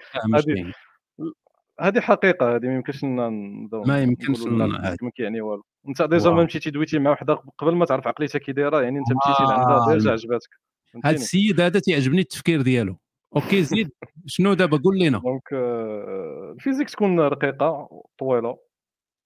هذه 1.79 1.99
حقيقة 1.99 2.55
هذه 2.55 2.67
ما 2.67 2.75
يمكنش 2.75 3.03
ما 3.03 4.01
يمكنش 4.01 4.39
ما 5.01 5.11
كيعني 5.15 5.41
والو. 5.41 5.63
أنت 5.87 6.01
déjà. 6.01 6.29
ما 6.29 6.43
مشيتي 6.43 6.69
دويتي 6.69 6.99
مع 6.99 7.11
وحده 7.11 7.33
قبل 7.57 7.75
ما 7.75 7.85
تعرف 7.85 8.07
عقليتها 8.07 8.39
كي 8.39 8.51
دايرة 8.51 8.81
يعني 8.81 8.99
أنت 8.99 9.07
مشيتي 9.07 9.43
لعندها 9.43 9.93
déjà 9.93 10.11
عجباتك. 10.11 10.49
هذا 11.05 11.15
السيد 11.15 11.61
هذا 11.61 11.79
تيعجبني 11.79 12.21
التفكير 12.21 12.61
ديالو. 12.61 12.97
OK 13.35 13.63
زيد 13.63 13.91
شنو 14.25 14.53
دابا؟ 14.53 14.77
قول 14.77 14.99
لنا 14.99 15.17
donc 15.17 15.53
آه، 15.53 16.51
ال 16.55 16.59
physique 16.59 16.89
تكون 16.89 17.19
رقيقة 17.19 17.89
طويلة. 18.17 18.57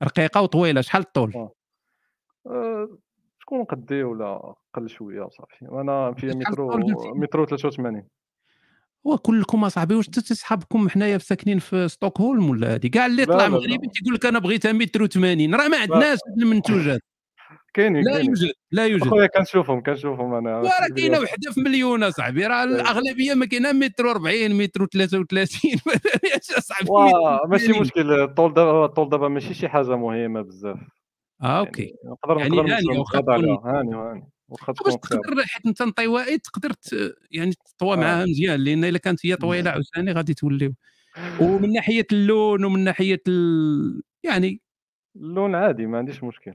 رقيقة 0.04 0.42
وطويلة 0.42 0.82
شحال 0.82 1.02
الطول؟ 1.02 1.34
آه. 1.36 1.52
آه، 2.48 2.98
تكون 3.42 3.64
قدي 3.64 4.04
ولا 4.04 4.54
قل 4.74 4.90
شوية 4.90 5.22
وصافي 5.22 5.66
أنا 5.66 6.14
في 6.14 6.28
مترو؟ 6.28 6.78
مترو 7.16 7.46
83 7.46 8.08
هو 9.08 9.18
كلكم 9.18 9.64
أصاحبي 9.64 9.96
واش 9.96 10.08
انت 10.08 10.34
صحابكم 10.34 10.90
حنايا 10.90 11.18
في 11.18 11.26
ساكنين 11.26 11.60
في 11.60 11.88
ستوكهولم 11.88 12.50
ولا 12.50 12.76
هذه 12.76 12.88
كاع 12.88 13.06
اللي 13.06 13.26
طلع. 13.26 13.48
مغربي 13.48 13.88
تيقول 13.94 14.14
لك 14.16 14.26
أنا 14.26 14.40
بغيتها 14.40 14.72
متر 14.72 15.08
و80 15.08 15.18
راه 15.56 15.68
ما 15.68 15.78
عندناش 15.78 16.20
المنتوجات. 16.42 17.02
كاينين 17.74 18.04
لا 18.04 18.18
يوجد 18.18 18.52
لا 18.72 18.86
يوجد. 18.86 19.04
أخويا 19.08 19.28
كنشوفهم 19.28 19.84
كنشوفهم 19.84 20.34
أنا 20.34 20.58
وراه 20.58 20.88
كاينة 20.98 21.20
وحدة 21.20 21.52
في 21.52 21.62
مليون 21.62 22.04
أصاحبي 22.04 22.48
راه 22.48 22.64
الأغلبية 22.64 23.34
ما 23.34 23.46
كاينة 23.46 23.72
متر 23.72 24.14
و40 24.14 24.52
متر 24.52 24.86
و33 24.86 25.38
أصاحبي. 26.58 26.90
ماشي 27.48 27.80
مشكل 27.80 28.12
الطول 28.22 28.54
دابا 28.54 28.86
الطول 28.86 29.10
دابا 29.10 29.28
ماشي 29.28 29.54
شي 29.54 29.70
حاجة 29.70 29.96
مهمة 29.96 30.42
بزاف. 30.42 30.78
آه 31.44 31.60
OK. 31.60 31.94
نقدر 32.06 32.40
يعني 32.40 32.72
هاني 32.74 33.04
تكون 33.14 33.60
هاني 33.66 33.96
هاني. 33.96 34.30
واخا 34.50 34.74
تقدر 34.74 35.44
حيت 35.46 35.66
انت 35.66 35.82
انطوائي 35.82 36.38
تقدر 36.38 36.72
يعني 37.32 37.54
تطوى 37.54 37.94
آه. 37.94 38.00
معاها 38.00 38.26
مزيان 38.26 38.60
لأن 38.60 38.84
إلا 38.84 38.98
كانت 38.98 39.26
هي 39.26 39.36
طويلة 39.36 39.72
عاوتاني 39.72 40.12
غادي 40.12 40.34
توليو. 40.34 40.74
ومن 41.42 41.74
ناحية 41.74 42.08
اللون 42.12 42.66
ومن 42.66 42.84
ناحية 42.84 43.22
ال... 43.28 44.02
يعني 44.24 44.62
اللون 45.16 45.56
عادي 45.56 45.86
ما 45.86 45.98
عنديش 45.98 46.24
مشكل. 46.24 46.54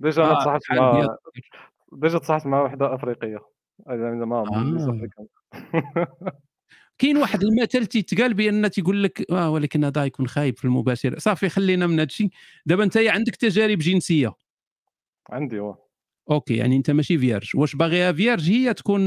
déjà 0.00 0.22
آه، 0.22 0.40
تصاحبت 0.40 0.62
شحال 0.62 0.78
مع 0.78 1.16
déjà 1.92 2.18
تصاحبت 2.18 2.46
مع 2.46 2.62
وحدة 2.62 2.94
أفريقية. 2.94 3.38
زعما 3.88 4.36
آه. 4.36 5.18
كاين 6.98 7.16
واحد 7.16 7.42
المثل 7.42 7.86
تيتقال 7.86 8.34
بأن 8.34 8.70
تيقول 8.70 9.02
لك 9.02 9.30
آه 9.30 9.50
ولكن 9.50 9.84
هذا 9.84 10.04
يكون 10.04 10.28
خايب 10.28 10.58
في 10.58 10.64
المباشر. 10.64 11.18
صافي 11.18 11.48
خلينا 11.48 11.86
من 11.86 11.94
هذا 11.94 12.02
الشيء 12.02 12.28
دابا 12.66 12.84
أنت 12.84 12.96
عندك 12.96 13.36
تجارب 13.36 13.78
جنسية. 13.78 14.34
عندي 15.30 15.58
واه. 15.58 15.87
OK 16.30 16.56
يعني 16.56 16.76
أنت 16.76 16.90
ماشي 16.90 17.18
vierge. 17.18 17.50
واش 17.54 17.76
باغيها 17.76 18.12
vierge؟ 18.12 18.50
هي 18.50 18.74
تكون 18.74 19.00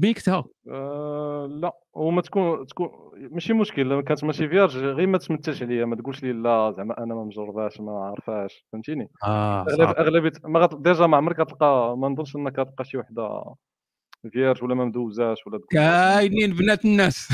ميكتها. 0.00 0.44
آه 0.70 1.46
لا 1.62 1.72
وما 1.94 2.22
تكون 2.22 2.66
تكون 2.66 2.88
ماشي 3.30 3.52
مشكل. 3.52 3.82
لو 3.82 4.02
كانت 4.02 4.24
ماشي 4.24 4.48
vierge 4.48 4.76
غير 4.76 5.06
ما 5.06 5.18
تمثلش 5.18 5.62
عليا 5.62 5.84
ما 5.84 5.96
تقولش 5.96 6.22
لي 6.22 6.32
لا 6.32 6.74
زعما 6.76 6.98
أنا 6.98 7.14
ما 7.14 7.24
مجرباش 7.24 7.80
ما 7.80 8.04
عارفاش 8.04 8.66
فهمتيني؟ 8.72 9.10
آه 9.24 9.60
أغلب 9.62 9.86
صافي 9.86 10.00
أغلبية 10.00 10.32
ما 10.44 10.60
غت... 10.60 10.74
déjà 10.74 11.06
ما 11.06 11.16
عمرك 11.16 11.40
غتلقى 11.40 11.96
ما 11.98 12.08
نظنش 12.08 12.36
إنك 12.36 12.58
غتلقى 12.58 12.84
شي 12.84 12.98
وحدة 12.98 13.54
vierge 14.32 14.64
ولا 14.64 14.74
ما 14.74 14.84
مدوزاش 14.84 15.46
ولا 15.46 15.60
كاينين 15.70 16.54
بنات 16.54 16.84
الناس. 16.84 17.28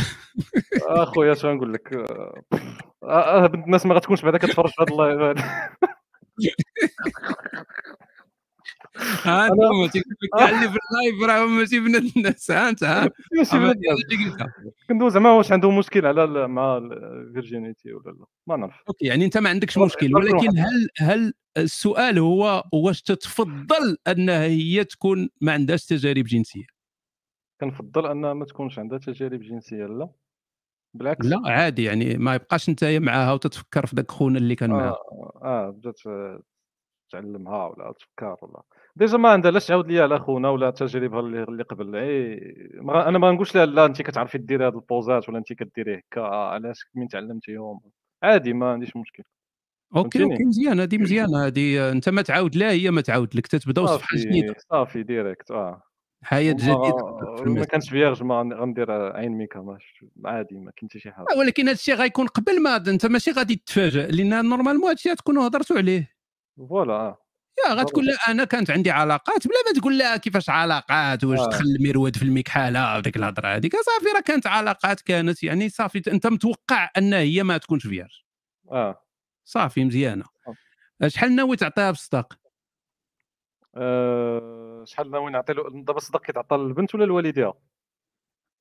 اخويا 0.82 1.32
اش 1.32 1.44
غنقول 1.44 1.72
لك؟ 1.72 1.92
آه، 1.92 3.44
آه، 3.44 3.46
بنت 3.46 3.64
الناس 3.64 3.86
ما 3.86 3.94
غتكونش 3.94 4.22
بعدا 4.22 4.38
كتفرج 4.38 4.70
في 4.70 4.82
هذا 4.82 4.92
ال 4.92 5.01
live 5.01 5.38
ها 9.22 9.46
انت 9.46 9.52
أنا 9.52 9.88
تيقول 9.92 10.16
لك 10.22 10.30
كاع 10.38 10.48
اللي 10.48 10.68
في 10.70 10.78
ال 10.90 10.98
live 10.98 11.30
راهم 11.30 11.58
ماشي 11.58 11.80
بنات 11.80 12.16
الناس. 12.16 12.50
ها 12.50 12.68
أنت 12.68 12.84
ها؟ 12.84 13.10
ماشي 13.38 13.58
بنات 13.58 13.76
الناس. 13.76 14.46
كندوز 14.88 15.12
زعما 15.12 15.32
واش 15.32 15.52
عندهم 15.52 15.78
مشكل 15.78 16.06
على 16.06 16.48
مع 16.48 16.76
ال 16.76 16.88
virginité 16.88 17.92
ولا 17.92 18.10
لا. 18.10 18.24
ما 18.46 18.56
نعرف 18.56 18.82
OK 18.88 19.06
يعني 19.06 19.24
أنت 19.24 19.38
ما 19.38 19.50
عندكش 19.50 19.78
مشكل 19.78 20.14
ولكن. 20.14 20.58
هل 20.58 20.88
هل 20.98 21.32
السؤال 21.56 22.18
هو 22.18 22.64
واش 22.72 23.02
تتفضل 23.02 23.96
أنها 24.08 24.42
هي 24.44 24.84
تكون 24.84 25.28
ما 25.40 25.52
عندهاش 25.52 25.86
تجارب 25.86 26.24
جنسية؟ 26.24 26.64
كنفضل 27.60 28.06
أنها 28.06 28.34
ما 28.34 28.44
تكونش 28.44 28.78
عندها 28.78 28.98
تجارب 28.98 29.40
جنسية 29.40 29.86
لا. 29.86 30.08
بالعكس. 30.94 31.26
لا 31.26 31.40
عادي 31.44 31.84
يعني 31.84 32.16
ما 32.16 32.34
يبقاش 32.34 32.68
أنت 32.68 32.84
معاها 32.84 33.32
وتتفكر 33.32 33.86
في 33.86 33.96
ذاك 33.96 34.10
خونا 34.10 34.38
اللي 34.38 34.54
كان 34.54 34.70
معاها. 34.70 34.90
آه 34.90 35.40
آه 35.44 35.70
بدات 35.70 36.00
آه، 36.06 36.42
تعلمها 37.10 37.66
ولا 37.66 37.92
تفكر 37.98 38.36
ولا. 38.42 38.62
déjà 38.96 39.18
ما 39.18 39.28
عندها 39.28 39.50
لا 39.50 39.58
تعاود 39.58 39.88
ليا 39.92 40.02
على 40.02 40.18
خونا 40.18 40.50
ولا 40.50 40.70
تجاربها 40.70 41.20
اللي 41.20 41.42
اللي 41.42 41.62
قبل. 41.62 41.96
إي 41.96 42.40
ما- 42.74 43.08
أنا 43.08 43.18
ما 43.18 43.32
نقولش 43.32 43.54
لها 43.56 43.66
لا 43.66 43.84
انت 43.84 44.02
كتعرفي 44.02 44.38
ديري 44.38 44.66
هاد 44.66 44.74
البوزات 44.74 45.28
ولا 45.28 45.38
انت 45.38 45.52
كديري 45.52 45.98
هكا 45.98 46.20
علاش 46.22 46.78
من 46.94 47.08
تعلمتيهم؟ 47.08 47.80
عادي 48.22 48.52
ما 48.52 48.72
عنديش 48.72 48.96
مشكل. 48.96 49.22
OK 49.96 50.22
OK 50.22 50.44
مزيان 50.44 50.80
هذه 50.80 50.98
مزيانة 50.98 51.46
هذه 51.46 51.90
أنت 51.92 52.08
ما 52.08 52.22
تعاود 52.22 52.56
لا 52.56 52.70
هي 52.70 52.90
ما 52.90 53.00
تعاود 53.00 53.36
لك 53.36 53.46
تتبداو 53.46 53.86
صفحه 53.86 54.16
جديدة. 54.16 54.54
صافي 54.70 55.02
direct 55.02 55.50
آه. 55.50 55.82
حياة 56.22 56.52
جديدة 56.52 56.96
ما 57.46 57.64
كانش 57.64 57.90
vierge 57.90 58.22
ما 58.22 58.40
غن- 58.40 58.52
غندير 58.52 58.90
عين 58.92 59.32
ميكا 59.32 59.78
عادي 60.24 60.54
ما 60.58 60.70
كاين 60.76 60.90
حتى 60.90 60.98
شي 60.98 61.12
حاجة. 61.12 61.26
آه، 61.34 61.38
ولكن 61.38 61.62
هذا 61.62 61.72
الشيء 61.72 61.94
غيكون 61.94 62.26
قبل 62.26 62.62
ما 62.62 62.76
أنت 62.76 63.06
ماشي 63.06 63.30
غادي 63.30 63.56
تتفاجئ 63.56 64.06
لأن 64.10 64.48
normalement 64.48 64.84
هذا 64.84 64.92
الشيء 64.92 65.14
تكونوا 65.14 65.46
هضرتوا 65.46 65.76
عليه. 65.76 66.10
voilà 66.68 66.92
آه. 66.92 67.18
يا 67.68 67.74
غتقول 67.74 68.06
لها 68.06 68.16
أنا 68.28 68.44
كانت 68.44 68.70
عندي 68.70 68.90
علاقات 68.90 69.46
بلا 69.46 69.56
ما 69.66 69.80
تقول 69.80 69.98
لها 69.98 70.16
كيفاش 70.16 70.50
علاقات؟ 70.50 71.24
واش 71.24 71.38
آه. 71.38 71.48
دخل 71.48 71.64
المرود 71.64 72.16
في 72.16 72.22
المكحله 72.22 72.96
وديك 72.96 73.16
الهضرة 73.16 73.48
هذيك. 73.48 73.76
صافي 73.76 74.14
راه 74.14 74.20
كانت 74.20 74.46
علاقات 74.46 75.00
كانت 75.00 75.42
يعني 75.42 75.68
صافي 75.68 76.02
أنت 76.08 76.26
متوقع 76.26 76.90
ان 76.98 77.12
هي 77.12 77.42
ما 77.42 77.58
تكونش 77.58 77.86
vierge 77.86 78.22
آه. 78.70 79.04
صافي 79.44 79.84
مزيانة. 79.84 80.24
شحال 81.06 81.36
ناوي 81.36 81.56
تعطيها 81.56 81.92
في 81.92 81.98
الصداق 81.98 82.38
آه، 83.76 84.84
شحال 84.86 85.10
ناوي 85.10 85.30
نعطي 85.30 85.52
له؟ 85.52 85.70
دابا 85.70 85.96
الصداق 85.96 86.24
كيتعطى 86.24 86.56
للبنت 86.56 86.94
ولا 86.94 87.04
لوالديها؟ 87.04 87.54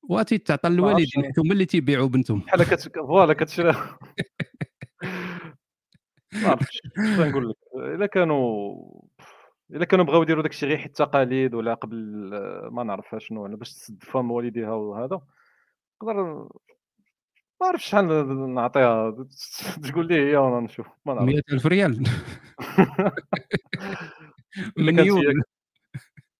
واتي 0.10 0.38
تعطى 0.38 0.70
للوالدين. 0.70 1.34
هما 1.38 1.54
اللي 1.54 1.66
تيبيعوا 1.66 2.08
بنتهم. 2.08 2.40
بحال 2.40 2.64
كت 2.64 2.98
فوالا 2.98 3.34
كتشري 3.34 3.74
ما 6.34 6.50
عرفتش. 6.50 6.82
اش 6.98 7.20
نقول 7.20 7.50
لك 7.50 7.56
الا 7.76 8.06
كانوا 8.06 8.76
الا 9.72 9.86
كانوا 9.86 10.06
بغاو 10.06 10.22
يديروا 10.22 10.44
داكشي 10.44 10.66
غير 10.66 10.78
حيت 10.78 10.98
تقاليد 10.98 11.54
ولا 11.54 11.74
قبل 11.74 11.96
ما 12.72 12.84
نعرف 12.84 13.16
شنو 13.18 13.46
أنا 13.46 13.56
باش 13.56 13.74
تسد 13.74 14.04
فم 14.04 14.32
والديها 14.32 14.72
وهذا 14.72 15.22
نقدر 16.04 16.50
ما 17.62 17.68
عرفتش 17.68 17.86
شحال 17.86 18.54
نعطيها 18.54 19.16
تقول 19.92 20.08
لي 20.08 20.32
هي 20.32 20.38
وأنا 20.38 20.60
نشوف 20.60 20.88
ما 21.06 21.14
نعرف. 21.14 21.30
100000 21.50 21.66
ريال. 21.66 22.04
مليون. 24.78 25.44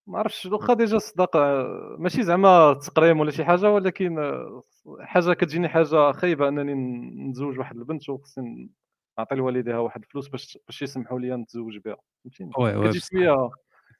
ما 0.06 0.18
عرفتش 0.18 0.46
واخا 0.52 0.74
déjà 0.74 0.96
الصداق 0.96 1.36
آه، 1.36 1.96
ماشي 1.98 2.22
زعما 2.22 2.74
تقريم 2.74 3.20
ولا 3.20 3.30
شي 3.30 3.44
حاجة 3.44 3.70
ولكن 3.70 4.34
حاجة 5.00 5.32
كتجيني 5.32 5.68
حاجة 5.68 6.12
خايبة 6.12 6.48
أنني 6.48 6.74
نتزوج 7.30 7.58
واحد 7.58 7.76
البنت 7.76 8.08
وخصني 8.08 8.70
نعطي 9.20 9.34
لوالديها 9.34 9.78
واحد 9.78 10.02
الفلوس 10.02 10.28
باش 10.28 10.58
باش 10.66 10.82
يسمحوا 10.82 11.18
لي 11.18 11.36
نتزوج 11.36 11.76
بها 11.78 11.96
فهمتيني 12.24 12.50
oui 12.58 12.76
oui 12.76 12.88
كتجي. 12.88 13.00
شوية 13.00 13.30
آه، 13.32 13.50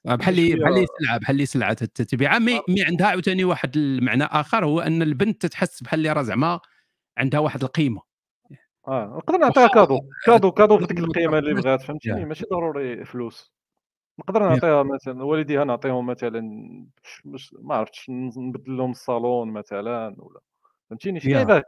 بحال 0.04 0.34
كتجي 0.34 0.52
لي 0.54 0.60
بحال 0.60 0.74
لي 0.74 0.86
شوية 0.86 0.96
سلعة 1.06 1.18
بحال 1.18 1.36
لي 1.36 1.46
سلعة 1.46 1.74
تبيعها 1.74 2.38
مي 2.38 2.60
مي 2.68 2.82
عندها 2.84 3.06
عاوتاني 3.06 3.44
واحد 3.44 3.76
المعنى 3.76 4.24
آخر 4.24 4.64
هو 4.64 4.80
أن 4.80 5.02
البنت 5.02 5.42
تتحس 5.46 5.82
بحال 5.82 5.98
اللي 6.00 6.12
راه 6.12 6.22
زعما 6.22 6.60
عندها 7.18 7.40
واحد 7.40 7.62
القيمة 7.64 8.02
آه 8.88 9.14
نقدر 9.16 9.38
نعطيها 9.38 9.66
cadeau 9.66 10.00
cadeau 10.26 10.52
cadeau 10.52 10.78
في 10.78 10.86
ديك 10.86 10.98
القيمة 10.98 11.38
اللي. 11.38 11.54
بغات 11.54 11.82
فهمتيني. 11.82 12.24
ماشي 12.24 12.44
ضروري 12.50 13.04
فلوس 13.04 13.52
نقدر. 14.18 14.48
نعطيها 14.48 14.82
مثلا 14.82 15.24
والديها 15.24 15.64
نعطيهم 15.64 16.06
مثلا 16.06 16.40
ما 17.52 17.74
عرفتش 17.74 18.10
نبدل 18.10 18.76
لهم 18.76 18.90
الصالون 18.90 19.50
مثلا 19.50 20.14
ولا 20.18 20.40
فهمتيني 20.90 21.20
شي. 21.20 21.30
لعيبه 21.32 21.54
آه، 21.54 21.58
آه، 21.58 21.62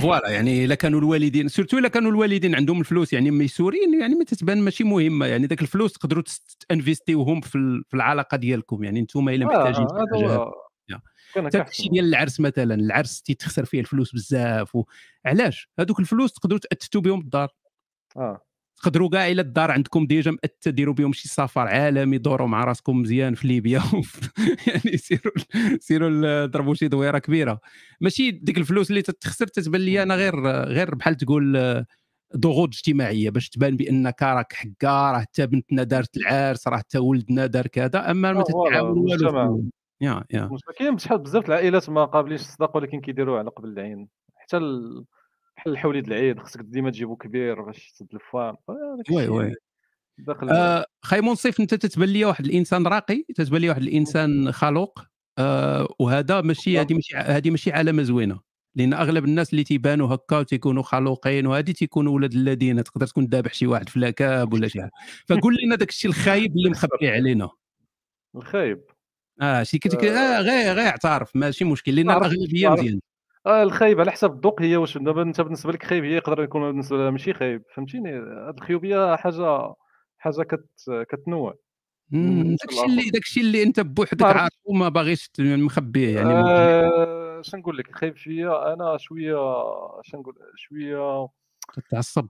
voilà 0.00 0.28
يعني 0.30 0.64
الا 0.64 0.74
كانوا 0.74 0.98
الوالدين 1.00 1.48
surtout 1.48 1.78
إلا 1.78 1.88
كانوا 1.88 2.10
الوالدين 2.10 2.54
عندهم 2.54 2.80
الفلوس 2.80 3.12
يعني 3.12 3.30
ميسورين 3.30 4.00
يعني 4.00 4.14
ما 4.14 4.24
تتبان 4.24 4.60
ماشي 4.60 4.84
مهمه 4.84 5.26
يعني 5.26 5.46
داك 5.46 5.62
الفلوس 5.62 5.92
تقدروا 5.92 6.22
تنفيستيوهم 6.68 7.40
في 7.40 7.54
ال- 7.58 7.84
في 7.88 7.94
العلاقة 7.96 8.36
ديالكم 8.36 8.84
يعني 8.84 9.00
أنتم 9.00 9.28
إلا 9.28 9.44
آه 9.44 9.48
محتاجين. 9.48 9.86
كان 11.34 11.46
حتى 11.46 11.60
احسن 11.60 11.88
ديال 11.92 12.04
العرس 12.04 12.40
مثلا 12.40 12.74
العرس 12.74 13.22
تيتخسر 13.22 13.64
فيه 13.64 13.80
الفلوس 13.80 14.14
بزاف 14.14 14.76
و... 14.76 14.84
علاش؟ 15.26 15.68
هذوك 15.78 16.00
الفلوس 16.00 16.32
تقدروا 16.32 16.60
تأثتوا 16.60 17.00
بهم 17.00 17.20
الدار. 17.20 17.48
آه. 18.16 18.43
تقدروا 18.76 19.08
كاع 19.08 19.30
إلا 19.30 19.42
الدار 19.42 19.70
عندكم 19.70 20.06
déjà 20.06 20.30
مأتة 20.30 20.70
ديروا 20.70 20.94
بهم 20.94 21.12
شي 21.12 21.28
سفر 21.28 21.60
عالمي 21.60 22.18
دوروا 22.18 22.46
مع 22.46 22.64
راسكم 22.64 23.00
مزيان 23.00 23.34
في 23.34 23.48
ليبيا. 23.48 23.82
يعني 24.66 24.96
سيروا 24.96 25.32
سيروا 25.80 26.46
ضربوا 26.46 26.74
شي 26.74 26.88
دويرة 26.88 27.18
كبيرة. 27.18 27.60
ماشي 28.00 28.30
ديك 28.30 28.58
الفلوس 28.58 28.90
اللي 28.90 29.02
تتخسر 29.02 29.46
تتبان 29.46 29.80
لي 29.80 30.02
أنا 30.02 30.14
غير 30.14 30.46
غير 30.48 30.94
بحال 30.94 31.16
تقول 31.16 31.84
ضغوط 32.36 32.68
اجتماعية 32.68 33.30
باش 33.30 33.48
تبان 33.48 33.76
بانك 33.76 34.22
راك 34.22 34.52
حكا 34.52 35.12
راه 35.12 35.20
حتى 35.20 35.46
بنتنا 35.46 35.82
دارت 35.82 36.16
العرس 36.16 36.68
راه 36.68 36.76
حتى 36.76 36.98
ولدنا 36.98 37.46
دار 37.46 37.66
كذا 37.66 38.10
أما 38.10 38.32
ما 38.32 38.42
تتعاون 38.42 38.98
والو 38.98 39.70
يا 40.00 40.24
يا. 40.30 40.50
كاين 40.78 40.96
بزاف 40.96 41.20
د 41.20 41.36
العائلات 41.36 41.90
ما 41.90 42.04
قابلينش 42.04 42.40
الصداق 42.40 42.76
ولكن 42.76 43.00
كيديروه 43.00 43.38
على 43.38 43.50
قبل 43.50 43.68
العين. 43.68 44.08
حتى 44.36 44.56
ال... 44.56 45.04
بحال 45.56 45.72
الحوليد 45.72 46.06
العيد 46.06 46.38
خصك 46.38 46.60
ديما 46.60 46.90
تجيبو 46.90 47.16
كبير 47.16 47.62
باش 47.62 47.92
تسد 47.92 48.14
الفام 48.14 48.56
داك 48.68 49.10
oui 49.10 49.28
oui. 49.28 49.54
داخل 50.18 50.50
آه 50.50 50.86
خاي 51.02 51.20
منصف 51.20 51.60
انت 51.60 51.74
تتبان 51.74 52.08
لي 52.08 52.24
واحد 52.24 52.44
الإنسان 52.44 52.86
راقي 52.86 53.24
تتبان 53.34 53.60
لي 53.60 53.68
واحد 53.68 53.82
الإنسان 53.82 54.52
خلوق 54.52 55.00
آه 55.38 55.88
وهذا 55.98 56.40
ماشي 56.40 56.80
هذه 56.80 56.94
ماشي 56.94 57.16
هذه 57.16 57.50
ماشي 57.50 57.72
علامة 57.72 58.02
زوينة 58.02 58.40
لأن 58.76 58.94
أغلب 58.94 59.24
الناس 59.24 59.52
اللي 59.52 59.64
تيبانوا 59.64 60.14
هكا 60.14 60.38
وتيكونوا 60.38 60.82
خلوقين 60.82 61.46
وهذه 61.46 61.70
تيكونوا 61.70 62.14
ولاد 62.14 62.32
الذين 62.32 62.84
تقدر 62.84 63.06
تكون 63.06 63.24
ذابح 63.24 63.54
شي 63.54 63.66
واحد 63.66 63.88
في 63.88 63.98
la 63.98 64.16
cave 64.16 64.52
ولا 64.52 64.68
شي 64.68 64.80
حاجة. 64.80 64.90
فقول 65.28 65.56
لنا 65.62 65.76
داك 65.76 65.88
الشيء 65.88 66.10
الخايب 66.10 66.56
اللي 66.56 66.70
مخبي 66.70 67.08
علينا. 67.08 67.50
الخايب. 68.36 68.84
آه 69.42 69.62
شي 69.62 69.78
كتك... 69.78 70.04
آه. 70.04 70.40
غير 70.40 70.72
غير 70.72 70.86
اعترف 70.86 71.36
ماشي 71.36 71.64
مشكل 71.64 71.96
لأن 71.96 72.10
الأغلبية 72.10 72.68
مزيان. 72.68 73.00
آه 73.46 73.62
الخايب 73.62 74.00
على 74.00 74.10
حسب 74.12 74.32
الذوق 74.32 74.62
هي 74.62 74.76
واش 74.76 74.98
دابا 74.98 75.22
انت 75.22 75.40
بالنسبة 75.40 75.72
لك 75.72 75.82
خايب 75.86 76.04
هي 76.04 76.10
يقدر 76.16 76.42
يكون 76.42 76.62
بالنسبة 76.62 76.96
لها 76.96 77.10
ماشي 77.10 77.34
خايب 77.34 77.62
فهمتيني؟ 77.74 78.10
هاد 78.18 78.54
الخيوبية 78.56 79.16
حاجة 79.16 79.74
حاجة 80.18 80.42
كت 80.42 80.66
كتنوع. 81.10 81.54
من 82.10 82.20
مم، 82.20 82.40
انسان 82.40 82.56
داك 82.56 82.70
الشيء 82.70 82.84
اللي 82.86 82.96
لاخر 82.96 83.10
داك 83.12 83.22
الشيء 83.22 83.42
اللي 83.42 83.62
انت 83.62 83.80
بوحدك 83.80 84.24
عارفه 84.24 84.56
وما 84.64 84.88
باغيش 84.88 85.30
مخبيه 85.38 86.14
يعني 86.16 86.34
آه 86.34 87.42
شنقول 87.42 87.78
لك؟ 87.78 87.88
الخايب 87.88 88.16
فيا 88.16 88.72
أنا 88.72 88.96
شوية 88.98 89.36
شنقول 90.02 90.34
شوية 90.56 91.28
تتعصب. 91.74 92.28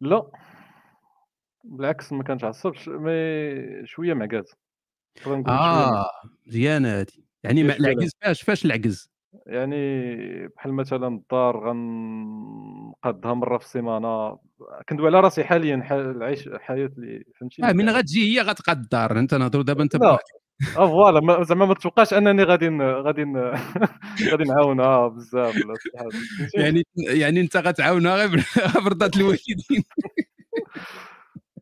لا 0.00 0.30
بالعكس 1.64 2.12
ما 2.12 2.22
كنتعصبش 2.24 2.88
مي 2.88 3.12
شوية 3.86 4.14
معكاز 4.14 4.54
نقول 5.26 5.44
شوية 5.44 5.54
آه 5.56 6.04
مزيانه 6.46 7.00
هذه 7.00 7.06
يعني 7.44 7.62
ما- 7.62 7.76
شوية 7.78 7.86
العجز 7.92 8.10
فاش 8.22 8.42
فاش 8.42 8.64
العجز؟ 8.64 9.09
يعني 9.46 10.48
بحال 10.48 10.72
مثلا 10.74 11.06
الدار 11.08 11.56
غنقادها 11.68 13.34
مرة 13.34 13.58
في 13.58 13.64
السيمانة. 13.64 14.38
كندوي 14.88 15.06
على 15.06 15.20
راسي 15.20 15.44
حاليا 15.44 15.82
ح- 15.84 15.92
العيش 15.92 16.46
الحياة 16.46 16.86
اللي 16.98 17.16
آه 17.16 17.22
فهمتيني 17.40 17.72
من 17.72 17.88
غتجي 17.90 18.36
هي 18.38 18.42
غتقاد 18.42 18.78
الدار. 18.78 19.18
انت 19.18 19.34
نهضروا 19.34 19.62
دابا 19.64 19.82
لا. 19.82 19.98
بوحدك. 19.98 20.22
آه 20.78 20.86
فوالا 20.86 21.20
ما- 21.20 21.42
زعما 21.42 21.66
ما 21.66 21.74
تتوقعش 21.74 22.14
انني 22.14 22.42
غادي 22.42 22.68
ن- 22.68 22.82
غادي 22.82 23.24
ن- 23.24 23.54
غادي 24.30 24.44
نعاونها. 24.44 25.08
بزاف 25.08 25.54
ولا 25.56 25.74
شي 25.78 25.90
حاجة 25.98 26.08
فهمتيني 26.08 26.62
يعني 26.64 26.84
يعني 27.20 27.40
انت 27.40 27.56
غتعاونها 27.56 28.16
غير 28.16 28.28
ب- 28.28 28.40
برضات 28.84 29.16
الوالدين. 29.16 29.84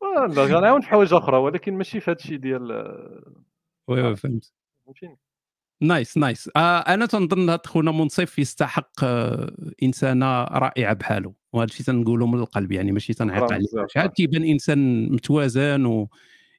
آه، 0.02 0.26
لا 0.26 0.42
غنعاون 0.44 0.80
في 0.80 0.88
حوايج 0.88 1.14
أخرى 1.14 1.36
ولكن 1.36 1.74
ماشي 1.74 2.00
في 2.00 2.10
هذا 2.10 2.18
الشيء 2.18 2.36
ديال 2.36 2.72
oui 3.88 4.02
ما 4.02 4.08
oui 4.08 4.16
فهمت. 4.16 4.52
فهمتيني؟ 4.86 5.18
nice 5.80 6.18
nice 6.18 6.50
آه 6.56 6.78
أنا 6.78 7.06
تنظن 7.06 7.48
هاد 7.50 7.66
خونا 7.66 7.90
منصف 7.90 8.38
يستحق 8.38 9.04
آه 9.04 9.52
إنسانة 9.82 10.44
رائعة 10.44 10.94
بحاله 10.94 11.34
وهذا 11.52 11.70
الشيء 11.70 11.86
تنقوله 11.86 12.26
من 12.26 12.38
القلب 12.38 12.72
يعني 12.72 12.92
ماشي 12.92 13.14
تنعيق 13.14 13.52
عليه. 13.52 13.66
شحال. 13.88 14.12
تيبان 14.12 14.44
إنسان 14.44 15.12
متوازن 15.12 16.06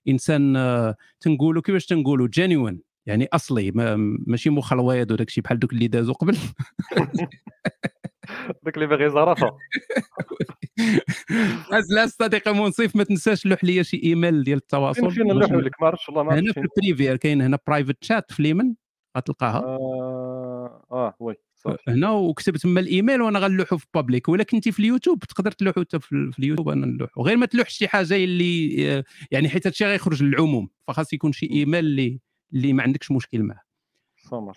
وإنسان 0.08 0.56
آه 0.56 0.96
تنقولوا 1.20 1.62
كيفاش 1.62 1.86
تنقولوا 1.86 2.28
genuine 2.28 2.82
يعني 3.06 3.28
أصلي 3.34 3.72
ما 3.72 3.96
ماشي 4.28 4.50
مخلويض 4.50 5.12
وداك 5.12 5.28
الشيء 5.28 5.44
بحال 5.44 5.60
دوك 5.60 5.74
اللي 5.74 5.88
دازوا 5.88 6.14
قبل. 6.14 6.38
داك 8.64 8.76
اللي 8.76 8.88
باغي 8.88 9.10
زرافه 9.10 9.52
لا 11.96 12.08
صديقي 12.08 12.54
منصف 12.54 12.96
ما 12.96 13.04
تنساش 13.04 13.46
لوح 13.46 13.64
لي 13.64 13.84
شي 13.84 14.02
إيميل 14.04 14.44
ديال 14.44 14.58
التواصل. 14.58 15.12
فين 15.12 15.28
نلوحوا 15.28 15.62
لك 15.62 15.82
ما 15.82 15.88
عرفتش 15.88 16.10
والله 16.10 16.24
ما 16.24 16.40
هنا 16.40 16.54
في 16.54 16.60
ال 16.60 16.69
privé 16.69 17.18
كاين 17.18 17.42
هنا 17.42 17.60
private 17.68 18.04
chat 18.04 18.32
في 18.32 18.40
اليمين 18.40 18.74
غتلقاها؟ 19.18 19.58
آه 19.60 20.86
آه 20.92 21.16
oui 21.20 21.36
صافي 21.56 21.92
هنا 21.92 22.12
وكتب 22.12 22.58
تما 22.58 22.80
الإيميل 22.80 23.22
وأنا 23.22 23.40
غنلوحو 23.40 23.78
في 23.78 23.86
public 23.94 24.30
ولا 24.30 24.44
كنتي 24.44 24.72
في 24.72 24.80
اليوتيوب 24.80 25.20
تقدر 25.20 25.52
تلوحو 25.52 25.82
حتى 25.82 26.00
في 26.00 26.40
اليوتيوب 26.40 26.70
أنا 26.70 26.86
نلوحو. 26.86 27.22
غير 27.22 27.38
ما 27.38 27.46
تلوحش 27.46 27.74
شي 27.74 27.88
حاجة 27.88 28.16
اللي 28.16 28.76
آه، 28.98 29.04
يعني 29.32 29.50
حيت 29.50 29.68
هادشي 29.68 29.86
غيخرج 29.86 30.24
للعموم 30.24 30.70
فخاص 30.88 31.14
يكون 31.14 31.32
شي 31.32 31.50
إيميل 31.52 31.86
اللي 31.86 32.20
اللي 32.54 32.74
ما 32.74 32.84
عندكش 32.84 33.12
مشكل 33.12 33.44
معاه. 33.44 33.62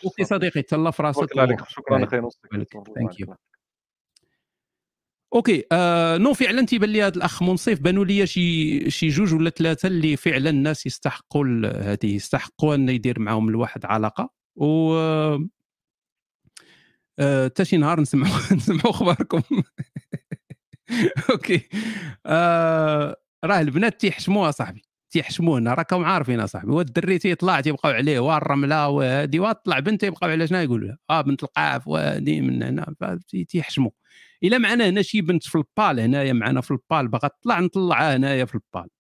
okay 0.05 0.25
صديقي 0.25 0.63
تهلا 0.63 0.91
في 0.91 1.03
راسك 1.03 1.21
شكرا 1.69 2.05
أخي 2.05 2.23
thank 2.95 3.21
you 3.21 3.35
okay 5.35 5.65
آه 5.73 6.19
non 6.19 6.35
فعلا 6.35 6.67
تيبان 6.67 6.91
لي 6.91 7.03
هذا 7.03 7.17
الأخ 7.17 7.43
منصف 7.43 7.81
بانوا 7.81 8.05
لي 8.05 8.27
شي 8.27 8.91
شي 8.91 9.09
جوج 9.09 9.35
ولا 9.35 9.51
ثلاثة 9.51 9.87
اللي 9.87 10.17
فعلا 10.17 10.51
الناس 10.51 10.87
يستحقوا 10.87 11.47
هذه 11.77 12.15
يستحقوا 12.15 12.75
أن 12.75 12.89
يدير 12.89 13.21
معاهم 13.21 13.49
الواحد 13.49 13.85
علاقة. 13.85 14.42
و 14.57 14.67
آه، 17.19 17.45
حتى 17.49 17.65
شي 17.65 17.77
نهار 17.77 18.01
نسمعوا 18.01 18.39
نسمعوا 18.57 18.91
اخباركم. 18.91 19.43
okay. 21.31 21.69
آه 22.27 23.17
راه 23.45 23.61
البنات 23.61 24.01
تيحشموها 24.01 24.51
صاحبي 24.51 24.83
تيحشمونا 25.13 25.75
راكم 25.75 26.05
عارفين 26.05 26.41
أصاحبي. 26.41 26.73
والدري 26.73 27.19
تيطلع 27.19 27.61
تيبقاو 27.61 27.93
عليه 27.93 28.19
والرملة 28.21 28.89
وهادي 28.89 29.41
وطلع 29.41 29.79
بنت 29.79 30.03
يبقاو 30.03 30.31
على 30.31 30.47
شنو 30.47 30.59
يقولوا 30.59 30.97
آه 31.11 31.21
بنت 31.21 31.43
القاف 31.43 31.89
وهادي 31.89 32.41
من 32.41 32.63
هنا. 32.63 32.95
تيحشموا 33.49 33.91
إلا 34.45 34.59
معنا 34.59 34.89
هنا 34.89 35.03
شي 35.03 35.21
بنت 35.23 35.45
في 35.49 35.55
البال 35.57 36.01
هنايا 36.01 36.33
معنا 36.33 36.61
في 36.61 36.71
البال 36.71 37.09
باغا 37.09 37.29
تطلع 37.29 37.61
نطلعها 37.61 38.17
هنايا 38.17 38.45
في 38.45 38.55
البال. 38.55 38.91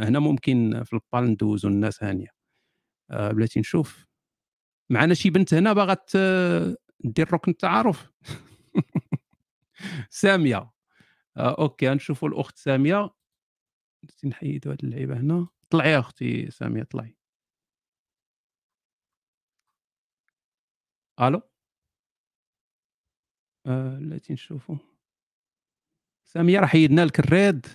هنا 0.00 0.20
ممكن 0.20 0.82
في 0.86 0.92
البال 0.94 1.30
ندوزو 1.32 1.68
الناس 1.68 2.04
هانية. 2.04 2.28
آه 3.12 3.32
بلاتي 3.32 3.60
نشوف. 3.60 4.07
معنا 4.90 5.14
شي 5.14 5.30
بنت 5.30 5.54
هنا 5.54 5.72
باغا 5.72 5.96
دير 7.04 7.32
ركن 7.32 7.50
التعارف. 7.50 8.10
سامية. 10.10 10.70
آه 11.36 11.56
okay 11.60 11.88
نشوفوا 11.90 12.28
الأخت 12.28 12.58
سامية. 12.58 13.10
نحيدوا 14.24 14.72
هاد 14.72 14.84
اللعيبة 14.84 15.16
هنا. 15.20 15.48
طلعي 15.70 15.90
يا 15.92 15.98
أختي 15.98 16.50
سامية 16.50 16.82
طلعي. 16.82 17.16
ألو؟ 21.20 21.40
آه 23.66 23.98
التي 23.98 24.32
نشوفوا 24.32 24.76
سامية 26.24 26.60
راه 26.60 26.66
حيدنا 26.66 27.04
لك 27.04 27.18
ال 27.20 27.28
raid. 27.28 27.66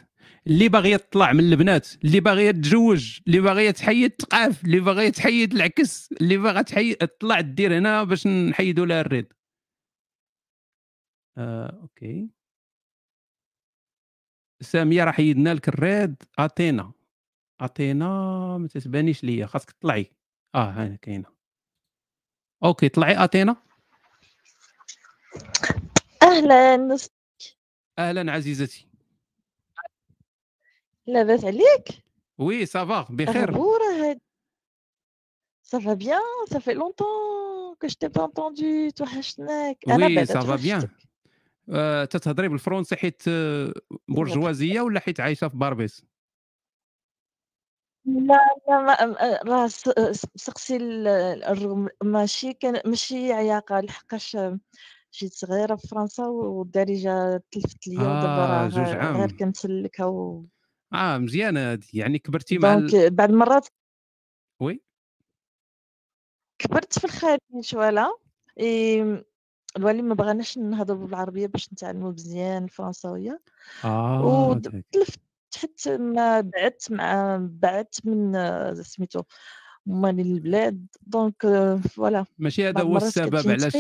اللي 0.48 0.70
باغيه 0.70 0.98
تطلع 0.98 1.34
من 1.34 1.40
البنات 1.40 1.88
اللي 2.06 2.20
باغيه 2.20 2.52
تتزوج 2.52 3.20
اللي 3.28 3.40
باغيه 3.40 3.72
تحيد 3.72 4.12
تقاف 4.12 4.64
اللي 4.66 4.80
باغيه 4.80 5.10
تحيد 5.10 5.54
العكس 5.54 6.12
اللي 6.12 6.38
باغا 6.38 6.62
تحيد 6.62 6.96
تطلع 6.98 7.42
دير 7.42 7.78
هنا 7.78 8.04
باش 8.04 8.28
نحيدوا 8.28 8.86
لها 8.86 9.02
ال 9.02 9.07
raid. 9.07 9.34
آه 11.38 11.80
okay. 11.82 12.30
سامية 14.62 15.04
راه 15.04 15.12
حيدنا 15.12 15.54
لك 15.54 15.68
ال 15.70 15.78
raid. 15.78 16.16
أتينا. 16.40 16.92
أتينا 17.62 18.08
ما 18.58 18.68
تتبانيش 18.68 19.24
ليا 19.24 19.46
خاصك 19.46 19.72
تطلعي. 19.72 20.12
آه 20.56 20.72
هنا 20.72 20.96
كاينة. 20.96 21.30
okay 22.64 22.90
طلعي 22.90 23.24
أتينا. 23.24 23.56
أهلا. 26.24 26.98
أهلا 28.00 28.32
عزيزتي. 28.32 28.93
لاباس 31.08 31.46
عليك 31.46 32.04
oui 32.38 32.66
ça 32.66 32.87
va 32.87 33.08
بخير 33.10 33.52
bien, 35.96 36.22
ça 36.52 36.60
fait 36.60 36.76
longtemps 36.76 37.76
que 37.80 37.88
je 37.88 37.96
t'ai 37.96 38.10
pas 38.10 38.24
entendu, 38.24 38.92
توحشتناك 38.96 39.78
أنا 39.88 40.06
oui 40.06 40.26
ça 40.26 40.41
va 40.41 40.56
bien 40.56 40.90
تتهضري 42.10 42.48
بالفرنسي 42.48 42.96
حيت 42.96 43.24
برجوازيه 44.08 44.82
ولا 44.82 45.00
حيت 45.00 45.20
عايشه 45.20 45.48
في 45.48 45.58
باربيس 45.58 46.06
لا 48.06 48.40
لا 48.68 49.42
راه 49.46 49.68
سقسي 50.36 50.78
الرغم 50.78 51.90
ماشي 52.04 52.54
كان 52.54 52.82
ماشي 52.86 53.34
عياقة 53.34 53.80
لحقاش 53.80 54.38
جيت 55.14 55.34
صغيرة 55.34 55.76
في 55.76 55.88
فرنسا 55.88 56.26
والدارجة 56.26 57.44
تلفت 57.52 57.88
ليا 57.88 58.00
ودابا 58.00 58.46
آه 58.46 58.68
راه 58.68 58.68
غير 58.68 59.36
و 60.00 60.46
آه 60.94 61.18
مزيانة 61.18 61.72
هادي 61.72 61.88
يعني 61.94 62.20
كبرتي 62.20 62.58
مع 62.58 62.74
donc 62.76 62.94
ال... 62.96 63.16
بعض 63.16 63.30
المرات 63.30 63.68
oui؟ 64.62 64.82
كبرت 66.60 67.00
في 67.00 67.06
الخارج 67.06 67.40
شوالا 67.62 68.18
إي 68.60 69.02
الوالي 69.78 70.02
ما 70.02 70.14
بغاناش 70.14 70.58
نهضروا 70.58 71.08
بالعربية 71.08 71.48
باش 71.48 71.74
نتعلموا 71.74 72.12
مزيان 72.12 72.64
الفرنساوية. 72.64 73.42
آه 73.84 74.26
ود- 74.26 74.62
داك. 74.62 74.86
تلفت 74.92 75.20
حتى 75.58 75.98
ما 75.98 76.42
بعدت 76.42 76.92
مع 76.92 77.38
بعدت 77.42 78.06
من 78.06 78.34
سميتو 78.84 79.24
مالي 79.86 80.22
البلاد. 80.22 80.88
donc 81.02 81.48
voilà. 81.90 82.26
ماشي 82.38 82.70
هذا 82.70 82.82
هو 82.82 82.98
السبب 82.98 83.36
علاش 83.50 83.76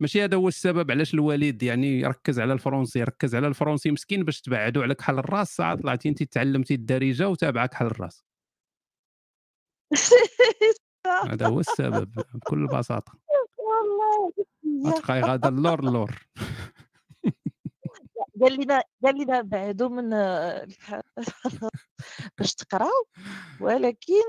ماشي 0.00 0.24
هذا 0.24 0.36
هو 0.36 0.48
السبب 0.48 0.90
علاش 0.90 1.14
الوالد 1.14 1.62
يعني 1.62 2.00
يركز 2.00 2.40
على 2.40 2.52
الفرنسي 2.52 2.98
يركز 2.98 3.34
على 3.34 3.46
الفرنسي 3.46 3.90
مسكين 3.90 4.24
باش 4.24 4.40
تبعدوا 4.40 4.82
عليك 4.82 5.00
حل 5.00 5.18
الراس. 5.18 5.56
ساعه 5.56 5.74
طلعتي 5.74 6.08
انت 6.08 6.22
تعلمتي 6.22 6.74
الدارجة 6.74 7.28
وتابعك 7.28 7.74
حل 7.74 7.86
الراس. 7.86 8.24
هذا 11.30 11.46
هو 11.46 11.60
السبب 11.60 12.12
بكل 12.34 12.66
بساطة. 12.66 13.12
والله. 13.58 14.32
غتبقاي 14.86 15.20
غادا 15.20 15.48
اللور 15.48 15.80
اللور. 15.80 16.26
قال 18.42 18.60
لنا 18.60 18.82
قال 19.04 19.22
لنا 19.22 19.42
بعدوا 19.42 19.88
من 19.88 20.10
باش 22.38 22.54
تقراو. 22.54 23.06
ولكن 23.60 24.22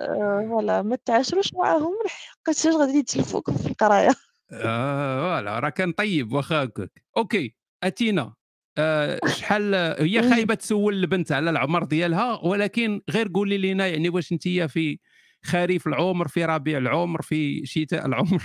آه، 0.00 0.46
voilà 0.48 0.82
ما 0.82 0.96
تعاشروش 1.04 1.54
معاهم 1.54 1.94
لحقاش 2.06 2.66
غادي 2.66 2.98
يتلفوكم 2.98 3.56
في 3.56 3.66
القراية. 3.66 4.10
voilà 4.50 5.58
راه 5.58 5.68
كان 5.68 5.92
طيب 5.92 6.32
واخا 6.32 6.64
هكاك. 6.64 7.04
okay 7.16 7.54
أتينا. 7.82 8.34
آه 8.78 9.20
شحال 9.40 9.74
هي. 9.74 10.30
خايبة 10.30 10.54
تسول 10.54 10.94
البنت 10.94 11.32
على 11.32 11.50
العمر 11.50 11.84
ديالها 11.84 12.40
ولكن 12.44 13.00
غير 13.10 13.30
قولي 13.34 13.58
لنا 13.58 13.86
يعني 13.86 14.08
واش 14.08 14.32
أنت 14.32 14.48
في 14.48 14.98
خريف 15.44 15.86
العمر 15.86 16.28
في 16.28 16.44
ربيع 16.44 16.78
العمر 16.78 17.22
في 17.22 17.66
شتاء 17.66 18.06
العمر؟ 18.06 18.42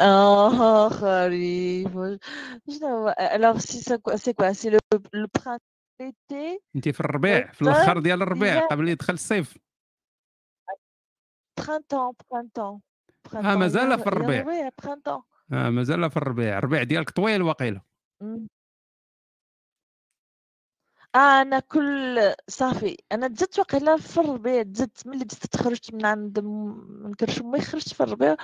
Ah, 0.00 0.88
خريف 1.00 1.92
شنو 2.70 3.10
c'est 4.16 4.34
quoi 4.34 4.54
c'est 4.54 4.70
le 4.70 4.78
le 5.12 5.26
printemps 5.38 5.58
l'été 6.02 6.60
أنت 6.76 6.88
في 6.88 7.00
الربيع 7.00 7.52
في 7.52 7.62
الأخر 7.62 7.98
ديال 7.98 8.22
الربيع 8.22 8.66
قبل 8.66 8.88
يدخل 8.88 9.14
الصيف. 9.14 9.58
printemps 11.60 12.14
printemps. 12.30 12.87
آه 13.34 13.40
printemps 13.42 13.56
مازال 13.56 13.98
في 13.98 14.06
الربيع. 14.06 14.42
آه 15.52 15.70
مازال 15.70 16.10
في 16.10 16.16
الربيع. 16.16 16.58
الربيع 16.58 16.82
ديالك 16.82 17.10
طويل 17.10 17.42
واقيلا. 17.42 17.80
آه 21.14 21.18
أنا 21.42 21.58
كل 21.58 22.18
صافي 22.48 22.96
أنا 23.12 23.28
جات 23.28 23.58
واقيلا 23.58 23.96
في 23.96 24.20
الربيع 24.20 24.62
جات 24.62 24.98
ملي 25.06 25.24
بديت 25.24 25.46
تخرجت 25.46 25.94
من 25.94 26.06
عند 26.06 26.40
من 27.04 27.14
كرشمي 27.14 27.60
خرجت 27.60 27.94
في 27.94 28.02
الربيع 28.02 28.36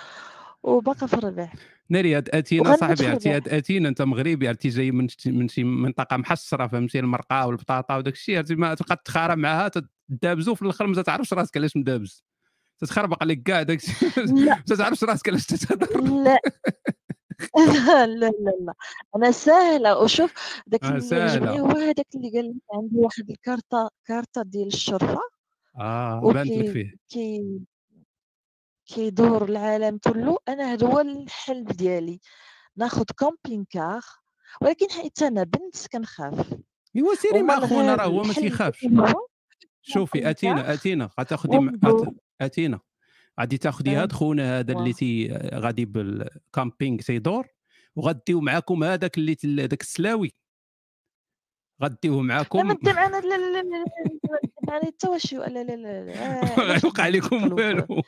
وباقا 0.63 1.07
في 1.07 1.15
الربيع. 1.15 1.53
ناري 1.89 2.17
هاد 2.17 2.29
أتينا 2.35 2.77
صاحبي 2.77 3.07
عرفتي 3.07 3.31
هاد 3.31 3.49
أتينا 3.49 3.89
أنت 3.89 4.03
مغربي 4.03 4.49
عرفتي 4.49 4.69
جاي 4.69 4.91
من 4.91 5.09
شي- 5.09 5.31
من 5.33 5.49
شي 5.49 5.65
منطقة 5.65 6.17
محصرة 6.17 6.67
فهمتي 6.67 6.99
المرقه 6.99 7.47
والبطاطا 7.47 7.97
وداك 7.97 8.13
الشيء 8.15 8.37
عرفتي 8.37 8.55
ما 8.55 8.75
تبقى 8.75 9.03
تخارى 9.05 9.37
معاها 9.37 9.71
تدابزو 10.09 10.55
في 10.55 10.63
الآخر 10.63 10.87
ما 10.87 11.03
تعرفش 11.03 11.33
راسك 11.33 11.57
علاش 11.57 11.77
مدابز. 11.77 12.25
تتخربق 12.79 13.23
عليك 13.23 13.43
كاع 13.43 13.63
داك 13.63 13.81
ما 14.71 14.77
تعرفش 14.77 15.05
راسك 15.05 15.29
علاش 15.29 15.47
تتهضر 15.47 16.01
لا. 16.01 16.39
لا 17.57 18.07
لا 18.07 18.33
لا. 18.61 18.75
أنا 19.17 19.31
سهلة. 19.31 19.99
وشوف 19.99 20.35
داك 20.67 20.85
آه 20.85 20.97
اللي 20.97 21.23
عجبني 21.23 21.61
هو 21.61 21.69
هذاك 21.69 22.07
اللي 22.15 22.31
قال 22.31 22.49
لك 22.49 22.63
عندي 22.75 22.97
واحد 22.97 23.31
الكارطة 23.31 23.91
كارطة 24.05 24.43
ديال 24.43 24.67
الشرفة. 24.67 25.21
آه 25.79 26.21
بانت 26.21 26.51
لك 26.51 26.71
فيه. 26.71 26.95
كي 27.09 27.61
كيدور 28.87 29.45
العالم 29.45 29.99
كله. 29.99 30.39
أنا 30.49 30.73
هذا 30.73 30.87
هو 30.87 31.01
الحلم 31.01 31.65
ديالي. 31.65 32.21
ناخذ 32.77 33.05
camping-car 33.19 34.03
ولكن 34.61 34.91
حيت 34.91 35.23
أنا 35.23 35.43
بنت 35.43 35.87
كنخاف. 35.93 36.55
إيوا 36.97 37.15
سيري 37.15 37.43
مع 37.43 37.67
خونا 37.67 37.95
راه 37.95 38.07
هو 38.07 38.23
ما 38.83 39.11
هو 39.11 39.27
شوفي 39.85 40.31
اتينا 40.31 40.73
اتينا 40.73 41.11
غتاخدي 41.21 41.71
اتينا 42.41 42.81
غادي 43.41 43.59
تاخدي 43.59 43.91
هاد 43.97 44.13
آه 44.13 44.17
خونا 44.17 44.59
هذا 44.59 44.73
اللي. 44.73 44.93
تي 44.93 45.33
غادي 45.55 45.85
بال 45.85 46.10
camping 46.10 46.99
تيدور 46.99 47.47
وغديو 47.97 48.41
معاكم 48.41 48.85
هذاك 48.85 49.19
اللي 49.19 49.35
داك 49.67 49.81
السلاوي 49.81 50.33
غديوه 51.83 52.17
لا 52.17 52.23
ما 52.23 52.29
معاكم 52.35 52.73
دي 52.73 52.93
معنا 52.93 53.17
لا 53.17 53.27
لا 53.27 53.37
لا 53.37 53.53
لا 53.53 53.63
لا 53.63 53.85
لا 53.85 54.41
دي 54.45 54.57
معنا 54.69 54.87
حتى 54.87 55.09
واش 55.09 55.35
لا 55.35 55.47
لا 55.49 55.77
لا 55.77 56.15
آه، 56.23 56.61
غيوقع 56.61 57.09
لكم 57.09 57.53
والو 57.53 58.03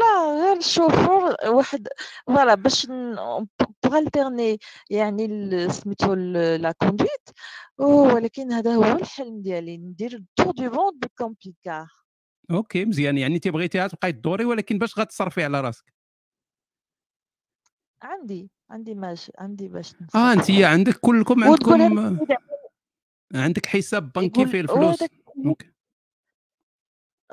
لا 0.00 0.42
غير 0.42 0.56
الشوفور 0.56 1.34
واحد 1.46 1.88
voilà 2.26 2.54
باش 2.54 2.86
pour 2.86 3.98
alterner 3.98 4.58
يعني 4.90 5.68
سميتو 5.70 6.14
la 6.14 6.72
conduite. 6.72 7.30
ولكن 7.78 8.52
هذا 8.52 8.74
هو 8.74 8.84
الحلم 8.84 9.42
ديالي 9.42 9.76
ندير 9.76 10.24
tour 10.36 10.52
du 10.52 10.70
monde 10.70 11.00
بال 11.00 11.56
camping-car 11.64 11.86
OK 12.50 12.84
مزيان 12.84 13.18
يعني 13.18 13.34
انت 13.34 13.48
بغيتيها 13.48 13.88
تبقاي 13.88 14.12
تدوري 14.12 14.44
ولكن 14.44 14.78
باش 14.78 14.98
غتصرفي 14.98 15.44
على 15.44 15.60
راسك. 15.60 15.94
عندي 18.02 18.50
عندي 18.70 18.94
ماش 18.94 19.32
عندي 19.38 19.68
باش 19.68 19.94
آه 20.14 20.32
انت 20.32 20.50
عندك 20.50 20.96
كلكم 21.00 21.44
عندكم 21.44 22.18
عندك 23.34 23.66
حساب 23.66 24.12
بنكي 24.12 24.46
فيه 24.46 24.60
الفلوس. 24.60 25.02
أوكي. 25.46 25.72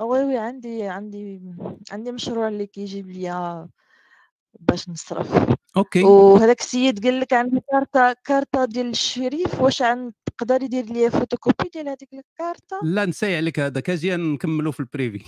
وي 0.01 0.23
وي 0.23 0.37
عندي 0.37 0.83
عندي 0.83 1.41
عندي 1.91 2.11
مشروع 2.11 2.47
اللي 2.47 2.67
كيجيب 2.67 3.09
ليا 3.09 3.67
باش 4.59 4.89
نصرف. 4.89 5.55
OK. 5.77 6.03
وهذاك 6.03 6.59
السيد 6.59 7.05
قال 7.05 7.19
لك 7.19 7.33
عنده 7.33 7.63
كارطة 7.71 8.15
كارطة 8.23 8.65
ديال 8.65 8.89
الشريف 8.89 9.61
واش 9.61 9.81
عن 9.81 10.11
تقدر 10.25 10.63
يدير 10.63 10.85
لي 10.85 11.11
فوتوكوبي 11.11 11.69
ديال 11.73 11.87
هذيك 11.87 12.09
الكارطة؟ 12.13 12.79
لا 12.83 13.05
نساي 13.05 13.37
عليك 13.37 13.59
هذاك 13.59 13.89
أجي 13.89 14.15
نكملوا 14.15 14.71
في 14.71 14.79
البريفي 14.79 15.23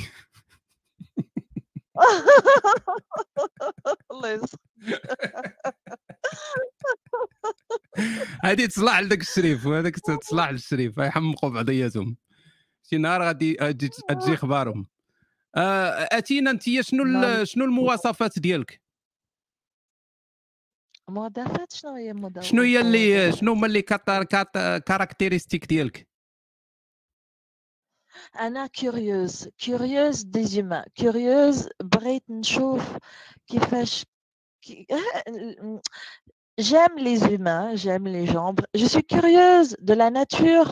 الله 4.12 4.30
يسخر 4.30 4.58
هذه 8.44 8.66
تصلح 8.66 9.00
لذاك 9.00 9.22
الشريف 9.22 9.66
وهذاك 9.66 9.96
تصلح 10.00 10.50
للشريف 10.50 10.98
يحمقوا 10.98 11.50
بعضياتهم. 11.50 12.18
شي 12.90 12.98
نهار 12.98 13.24
غادي 13.24 13.54
تجي 13.54 14.34
اخبارهم 14.34 14.88
آه، 15.56 15.90
أتينا 16.12 16.52
انت 16.52 16.64
شنو 16.82 17.04
ال- 17.04 17.48
شنو 17.48 17.66
المواصفات 17.66 18.40
ديالك؟ 18.40 18.82
مضافات 21.10 21.74
شنو 21.74 21.96
هي 21.96 22.14
مضافات 22.14 22.44
شنو 22.44 22.62
هي 22.62 22.80
اللي 22.80 23.32
شنو 23.32 23.52
هما 23.52 23.68
اللي 23.68 23.82
caractéristiques 23.82 25.66
ديالك؟ 25.66 26.08
أنا 28.40 28.68
curieuse 28.68 29.48
curieuse 29.58 30.22
des 30.22 30.44
humains 30.44 30.84
curieuse 30.96 31.70
بغيت 31.84 32.24
نشوف 32.30 32.98
كيفاش 33.48 34.06
كي... 34.62 34.88
j'aime 36.62 36.98
les 36.98 37.20
humains 37.34 37.76
j'aime 37.76 38.08
les 38.08 38.26
gens. 38.34 38.56
Je 38.82 38.86
suis 38.94 39.04
curieuse 39.14 39.70
de 39.90 39.94
la 39.94 40.10
nature. 40.10 40.70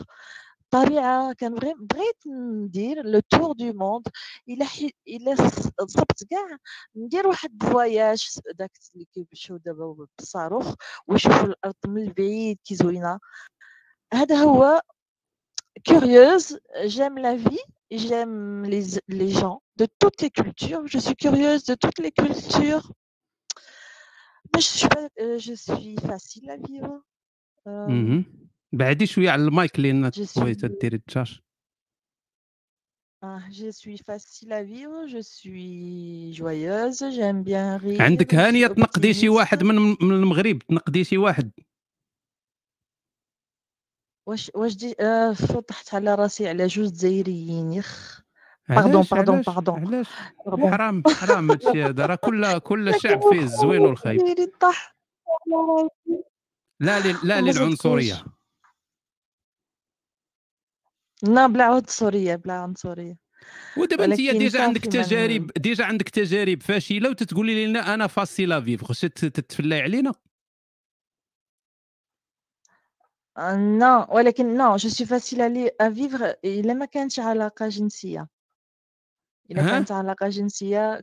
طبيعة 0.70 1.32
كان 1.32 1.55
بغي- 1.55 1.74
بغيت 1.78 2.27
ندير 2.27 3.02
لو 3.06 3.20
تور 3.20 3.52
دو 3.52 3.72
موند 3.72 4.09
الا 4.48 4.64
حي... 4.64 4.90
الا 5.09 5.35
ص- 5.35 5.70
صبت 5.86 6.24
كاع 6.31 6.56
ندير 6.97 7.27
واحد 7.28 7.62
فواياج 7.62 8.27
داك 8.55 8.70
اللي 8.94 9.06
كيمشيو 9.14 9.56
دابا 9.56 10.06
بالصاروخ 10.18 10.74
ويشوفوا 11.06 11.47
الارض 11.47 11.74
من 11.86 12.02
البعيد 12.02 12.59
كي 12.64 12.74
زوينه 12.74 13.18
هذا 14.14 14.36
هو 14.36 14.81
curieuse, 15.89 16.59
j'aime 16.94 17.18
la 17.18 17.35
vie, 17.36 17.64
j'aime 17.90 18.64
les, 18.64 18.85
les 19.09 19.31
gens 19.31 19.62
de 19.77 19.86
toutes 19.98 20.20
les 20.22 20.31
cultures. 20.31 20.86
Je 20.86 20.98
suis 20.98 21.16
curieuse 21.16 21.64
de 21.64 21.74
toutes 21.74 21.98
les 21.98 22.12
cultures. 22.12 22.93
Mais 24.52 24.60
je 24.60 24.70
suis, 24.78 24.89
pas, 24.89 25.09
euh, 25.20 25.39
je 25.39 25.55
suis 25.55 25.97
facile 26.09 26.51
à 26.51 26.56
vivre. 26.56 27.02
Euh, 27.66 27.86
مهم. 27.86 28.24
بعدي 28.77 29.06
شوية 29.06 29.30
على 29.30 29.41
المايك 29.41 29.80
لأن 29.80 30.11
بغيت 30.38 30.65
ديري 30.65 30.95
التشاش 30.95 31.45
ah, 33.26 33.39
je 33.52 33.72
suis 33.72 33.97
facile 33.97 34.53
à 34.53 34.64
vivre, 34.64 35.07
je 35.07 35.22
suis 35.22 36.34
joyeuse, 36.34 37.03
j'aime 37.15 37.43
bien 37.43 37.77
rire. 37.77 38.02
عندك 38.02 38.35
هانيه 38.35 38.68
تنقدي 38.68 39.14
شي. 39.14 39.30
واحد 39.30 39.64
من 39.64 39.76
من 39.76 40.11
المغرب 40.11 40.60
تنقدي 40.60 41.03
شي 41.03 41.18
واحد. 41.18 41.52
واش 44.27 44.52
واش 44.56 44.76
دي 44.76 44.95
آه 44.99 45.34
فطحت 45.34 45.93
على 45.93 46.15
راسي 46.15 46.47
على 46.49 46.68
جوج 46.68 46.91
جزائريين 46.91 47.73
يخ. 47.73 48.22
باردون 48.69 49.02
باردون 49.11 49.41
باردون 49.41 50.06
حرام 50.72 51.03
حرام 51.07 51.52
هادشي 51.52 51.84
هذا. 51.84 52.06
راه 52.06 52.15
كل 52.15 52.60
كل 52.60 52.93
شعب 53.02 53.22
فيه 53.22 53.39
الزوين 53.39 53.81
والخايب. 53.81 54.22
لا 56.80 56.99
لا 57.23 57.41
للعنصرية. 57.41 58.35
لا 61.23 61.47
بلا 61.47 61.63
عنصرية 61.63 62.35
بلا 62.35 62.53
عنصرية. 62.53 63.17
ودابا 63.77 64.05
انت 64.05 64.15
déjà 64.15 64.64
عندك 64.63 64.81
تجارب 64.81 65.51
déjà 65.57 65.85
عندك 65.85 66.09
تجارب 66.09 66.61
فاشلة 66.63 67.09
وتتقولي 67.09 67.65
لنا 67.65 67.93
أنا 67.93 68.07
facile 68.07 68.45
à 68.45 68.61
vivre 68.61 68.84
خصك 68.83 69.13
تت- 69.13 69.25
تتفلاي 69.25 69.81
علينا. 69.81 70.13
آه، 73.37 73.55
non 73.56 74.07
ولكن 74.09 74.57
non 74.57 74.76
je 74.76 74.89
suis 74.89 75.06
facile 75.06 75.72
à 75.81 75.89
vivre 75.89 76.31
إلا 76.45 76.73
ما 76.73 76.85
كانتش 76.85 77.19
علاقة 77.19 77.67
جنسية. 77.69 78.27
إلا؟ 79.51 79.61
كانت 79.61 79.91
علاقة 79.91 80.29
جنسية 80.29 81.01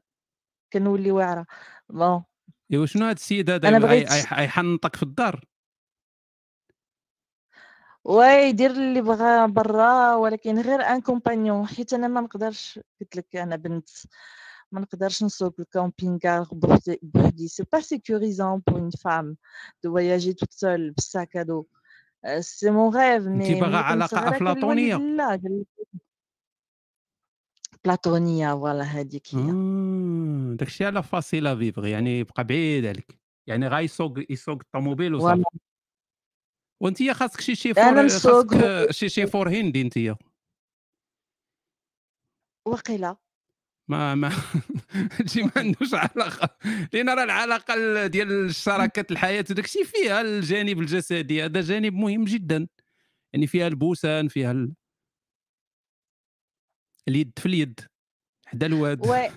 كنولي 0.73 1.11
واعرة. 1.11 1.47
bon 1.91 2.25
إيوا 2.73 2.87
شنو 2.87 3.05
هذا 3.05 3.13
السيد 3.13 3.51
هذا؟ 3.51 3.79
بغيت- 3.79 4.11
غي- 4.11 4.21
غي- 4.21 4.37
غيحنطك 4.37 4.97
في 4.97 5.03
الدار. 5.03 5.45
واي 8.05 8.49
يدير 8.49 8.71
اللي 8.71 9.01
بغا 9.01 9.47
برا 9.47 10.15
ولكن 10.15 10.59
غير 10.61 10.81
un 10.81 11.01
compagnon 11.01 11.67
حيت 11.67 11.93
أنا 11.93 12.09
ما 12.09 12.21
نقدرش 12.21 12.81
قلت 13.01 13.17
لك 13.17 13.37
أنا 13.37 13.57
بنت 13.57 13.89
ما 14.73 14.81
نقدرش 14.81 15.23
نسوق 15.23 15.55
ال 15.61 15.71
camping 15.71 16.45
بوحدي 16.53 16.99
بوحدي. 17.03 17.49
c'est 17.49 17.65
pas 17.73 17.81
sécurisant 17.81 18.63
pour 18.67 18.81
une 18.81 18.91
femme 18.91 19.37
دو 19.85 19.91
فواياجي 19.91 20.33
توت 20.33 20.53
سول 20.53 20.91
بالساك 20.91 21.37
هادو. 21.37 21.67
سي 22.41 22.71
مون 22.71 22.95
غيف 22.95 23.27
انت 23.27 23.51
مي 23.51 23.61
باغا 23.61 23.69
ملي 23.69 24.03
كنت 24.03 24.15
علاقه 24.15 24.37
افلاطونيه 24.37 24.97
لا 24.97 25.65
بلاطونية 27.85 28.55
فوالا 28.55 28.83
هذيك 28.83 29.35
هي. 29.35 29.53
داكشي 30.57 30.85
على 30.85 31.03
فاسي 31.03 31.41
لا 31.41 31.57
فيفغ 31.57 31.87
يعني 31.87 32.19
يبقى 32.19 32.45
بعيد 32.45 32.87
عليك. 32.87 33.19
يعني 33.47 33.69
غيسوق 33.69 34.19
يسوق 34.31 34.59
الطوموبيل 34.61 35.15
وصافي. 35.15 35.45
وانت 36.83 37.11
خاصك 37.11 37.41
شي 37.41 37.55
شي 37.55 37.71
أنا 37.71 38.09
خاصك 38.09 38.91
شي 38.91 39.09
شي 39.09 39.27
فور 39.27 39.49
هندي 39.49 39.81
انت. 39.81 39.99
وقيلة. 42.67 43.17
ما 43.89 44.15
ما 44.15 44.29
هادشي 45.13 45.43
ما 45.43 45.51
عندوش 45.57 45.95
علاقة. 45.95 46.57
لأن 46.93 47.09
راه 47.09 47.25
العلاقة 47.25 47.75
ال- 47.75 48.09
ديال 48.09 48.55
شراكة 48.55 49.13
الحياة 49.13 49.45
وداكشي 49.51 49.85
فيها 49.85 50.21
الجانب 50.21 50.79
الجسدي 50.81 51.45
هذا 51.45 51.61
جانب 51.61 51.95
مهم 51.95 52.25
جدا. 52.25 52.69
يعني 53.33 53.47
فيها 53.47 53.67
البوسان 53.67 54.29
فيها 54.29 54.51
ال... 54.53 54.73
اليد 57.09 57.33
في 57.39 57.47
اليد 57.47 57.81
حدا 58.47 58.67
الواد. 58.67 59.07
oui. 59.07 59.31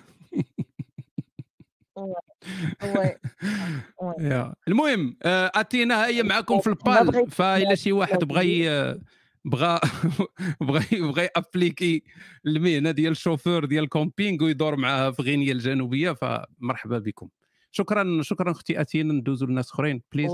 المهم 4.68 5.16
آه، 5.22 5.50
أتينا 5.54 6.06
هي 6.06 6.22
معكم 6.22 6.60
في 6.60 6.66
البال. 6.66 7.30
voilà 7.30 7.74
شي 7.74 7.92
واحد 7.92 8.24
بغى 8.24 8.66
ي- 8.66 9.00
بغى 9.44 9.80
بغى 10.68 10.84
بغى 11.00 11.28
appliquer 11.36 12.02
المهنة 12.46 12.90
ديال 12.90 13.12
الشوفور 13.12 13.64
ديال 13.64 13.84
ال 13.84 13.91
camping 13.91 14.44
ويدور 14.44 14.76
معاها 14.76 15.10
في 15.10 15.22
غينيا 15.22 15.52
الجنوبية 15.52 16.12
فمرحبا 16.12 16.98
بكم. 16.98 17.28
شكرا 17.70 18.22
شكرا 18.22 18.50
أختي 18.50 18.80
أتينا 18.80 19.12
ندوزو 19.14 19.46
لناس 19.46 19.70
أخرين 19.70 20.02
بليز 20.12 20.30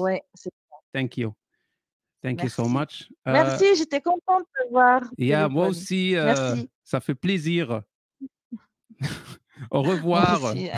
ثانك 0.95 1.19
يو 1.19 1.35
ثانك 2.23 2.43
يو 2.43 2.49
سو 2.49 2.65
Merci. 2.65 2.69
ماتش 2.69 3.13
Merci, 3.29 3.65
j'étais 3.77 4.01
contente 4.01 4.47
de 4.59 4.71
voir. 4.71 5.03
يا 5.19 5.49
téléphone. 5.49 5.53
moi 5.53 5.67
aussi 5.69 6.17
euh, 6.17 6.25
Merci. 6.25 6.69
ça 6.85 7.01
fait 7.01 7.15
plaisir. 7.15 7.83
Au 9.71 9.83
revoir. 9.83 10.43
Aussi. 10.45 10.71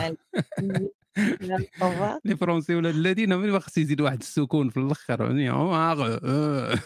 لي 2.25 2.35
فرونسي 2.35 2.75
ولاد 2.75 2.95
الذين 2.95 3.33
ما 3.33 3.59
خص 3.59 3.77
يزيد 3.77 4.01
واحد 4.01 4.19
السكون 4.19 4.69
في 4.69 4.77
الأخر 4.77 5.21
يعني. 5.21 5.49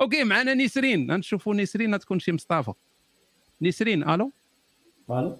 أوكي 0.00 0.24
معنا 0.24 0.54
نسرين. 0.54 1.10
غنشوفوا 1.10 1.54
نسرين 1.54 1.98
تكون 1.98 2.18
شي 2.18 2.32
مصطفى. 2.32 2.72
نسرين 3.62 4.08
ألو؟ 4.08 4.30
ألو؟ 5.10 5.36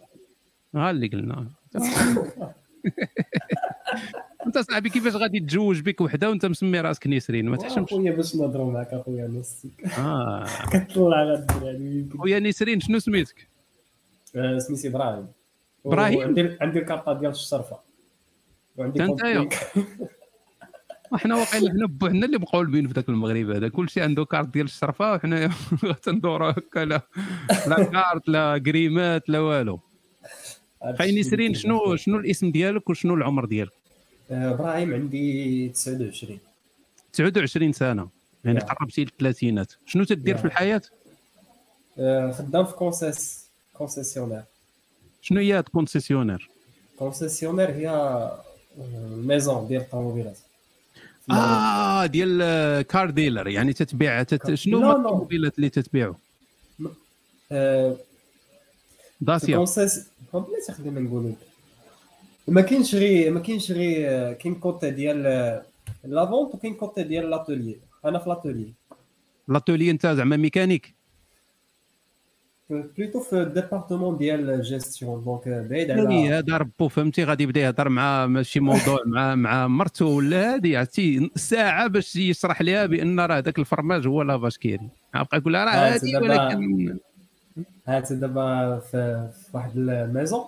ها 0.75 0.91
اللي 0.91 1.09
قلنا. 1.09 1.47
أنت 4.47 4.59
صاحبي 4.59 4.91
كيفاش 4.91 5.17
غادي 5.17 5.41
تتزوج 5.41 5.81
بك 5.81 6.01
وحده 6.01 6.31
وأنت 6.31 6.47
مسمي 6.47 6.81
راسك 6.81 7.07
نسرين؟ 7.07 7.49
ما 7.49 7.57
تحشمش. 7.57 7.93
أخويا 7.93 8.13
باش 8.13 8.37
نهضروا 8.37 8.73
معك 8.73 8.95
أخويا 8.95 9.29
نص 9.29 9.67
آه. 9.99 10.47
كطلع 10.73 11.17
على 11.17 11.35
الدراري. 11.35 12.07
خويا 12.19 12.39
نسرين 12.39 12.81
شنو 12.81 12.99
سميتك 12.99 13.49
آه، 14.37 14.59
سميتي 14.59 14.89
إبراهيم. 14.89 15.27
إبراهيم؟ 15.87 16.19
وعندي 16.19 16.57
عندي 16.61 16.79
الكارطة 16.79 17.13
ديال 17.13 17.31
الشرفة. 17.31 17.79
complique. 18.77 19.55
وحنا 21.13 21.35
واقيلا 21.37 21.71
حنا 21.71 21.87
بوحدنا 21.87 22.27
اللي 22.27 22.39
مقولبين 22.39 22.89
في 22.89 22.95
ذاك 22.95 23.09
المغرب 23.09 23.51
هذا. 23.51 23.69
كلشي 23.69 24.01
عنده 24.01 24.25
كارت 24.25 24.49
ديال 24.49 24.65
الشرفة 24.67 25.13
وحنا 25.15 25.51
تندوروا 26.03 26.51
هكا 26.51 26.81
لا 26.81 27.01
لا 27.69 27.85
كارت 27.85 28.29
لا 28.29 28.59
كريمات 28.59 29.29
لا 29.29 29.39
والو. 29.41 29.81
خاي 30.99 31.21
نسرين 31.21 31.55
شنو 31.55 31.97
شنو 31.97 32.19
الاسم 32.19 32.51
ديالك 32.51 32.91
وشنو 32.91 33.15
العمر 33.15 33.45
ديالك؟ 33.45 33.73
آه، 34.31 34.51
إبراهيم 34.51 34.95
عندي 34.95 35.69
29 35.69 36.39
29 37.13 37.73
سنة. 37.73 38.09
يعني. 38.45 38.61
قربتي 38.61 39.05
للثلاثينات 39.05 39.73
شنو 39.87 40.05
تدير. 40.05 40.37
في 40.37 40.45
الحياة؟ 40.45 40.83
آه، 41.99 42.31
خدام 42.33 42.65
في 42.65 42.73
كونسيس 42.73 43.51
كونسيسيونير 43.73 44.43
شنو 45.23 45.41
هي 45.41 45.63
كونسيسيونير 45.63 46.49
كونسيسيونير 46.99 47.71
هي 47.71 47.89
ميزون 49.17 49.69
ديال 49.69 49.81
الطوموبيلات. 49.81 50.39
آه 51.31 52.07
ديال 52.07 52.83
car 52.83 53.11
dealer 53.11 53.49
يعني 53.49 53.73
تتبيع 53.73 54.23
تت... 54.23 54.55
شنو 54.55 54.79
هما 54.79 54.87
لا. 54.87 54.97
الطوموبيلات 54.97 55.57
اللي 55.57 55.69
تتبيعوا 55.69 56.15
آه، 57.53 57.97
داسيا. 59.21 59.49
الكونسيس 59.49 60.07
بلاتي 60.35 60.73
خلينا 60.73 61.01
نقولوا 61.01 61.33
ما 62.49 62.61
كاينش 62.61 62.95
غير 62.95 63.31
ما 63.33 63.41
كاينش 63.41 63.73
غير 63.73 64.33
كاين 64.33 64.55
كوتي 64.55 64.91
ديال 64.91 65.27
آه، 65.27 65.63
لا 66.05 66.27
فونت 66.27 66.55
وكاين 66.55 66.75
كوتي 66.75 67.03
ديال 67.03 67.31
لاتولي. 67.31 67.77
أنا 68.05 68.19
في 68.19 68.29
لاتولي. 68.29 68.73
لاتولي 69.49 69.91
أنت 69.91 70.07
زعما 70.07 70.37
ميكانيك. 70.37 70.94
بليتو 72.71 73.21
في 73.21 73.43
الديبارتمون 73.43 74.17
ديال 74.17 74.63
جيستيون 74.63 75.25
دونك 75.25 75.49
بعيد 75.49 75.91
على 75.91 76.29
هذا 76.29 76.57
ربو 76.57 76.89
فهمتي 76.89 77.25
غادي 77.25 77.43
يبدا 77.45 77.61
يهضر 77.61 77.89
مع 77.89 78.27
ماشي 78.27 78.61
موضوع 78.61 78.99
مع 79.07 79.35
مع 79.35 79.67
مرته 79.67 80.07
ولا 80.07 80.55
هذه 80.55 80.79
عرفتي 80.79 81.31
ساعه 81.37 81.87
باش 81.87 82.17
يشرح 82.17 82.63
لها 82.63 82.87
بان 82.87 83.21
راه 83.21 83.39
ذاك 83.39 83.59
الفرماج 83.59 84.07
هو 84.07 84.23
لافاش 84.23 84.59
كيري 84.59 84.89
بقى 85.15 85.29
يقول 85.35 85.53
لها 85.53 85.65
راه 85.65 85.71
هذه 85.71 86.17
ولكن 86.23 86.99
هات 87.87 88.13
دابا 88.13 88.79
في 88.79 89.29
واحد 89.53 89.71
الميزون 89.77 90.45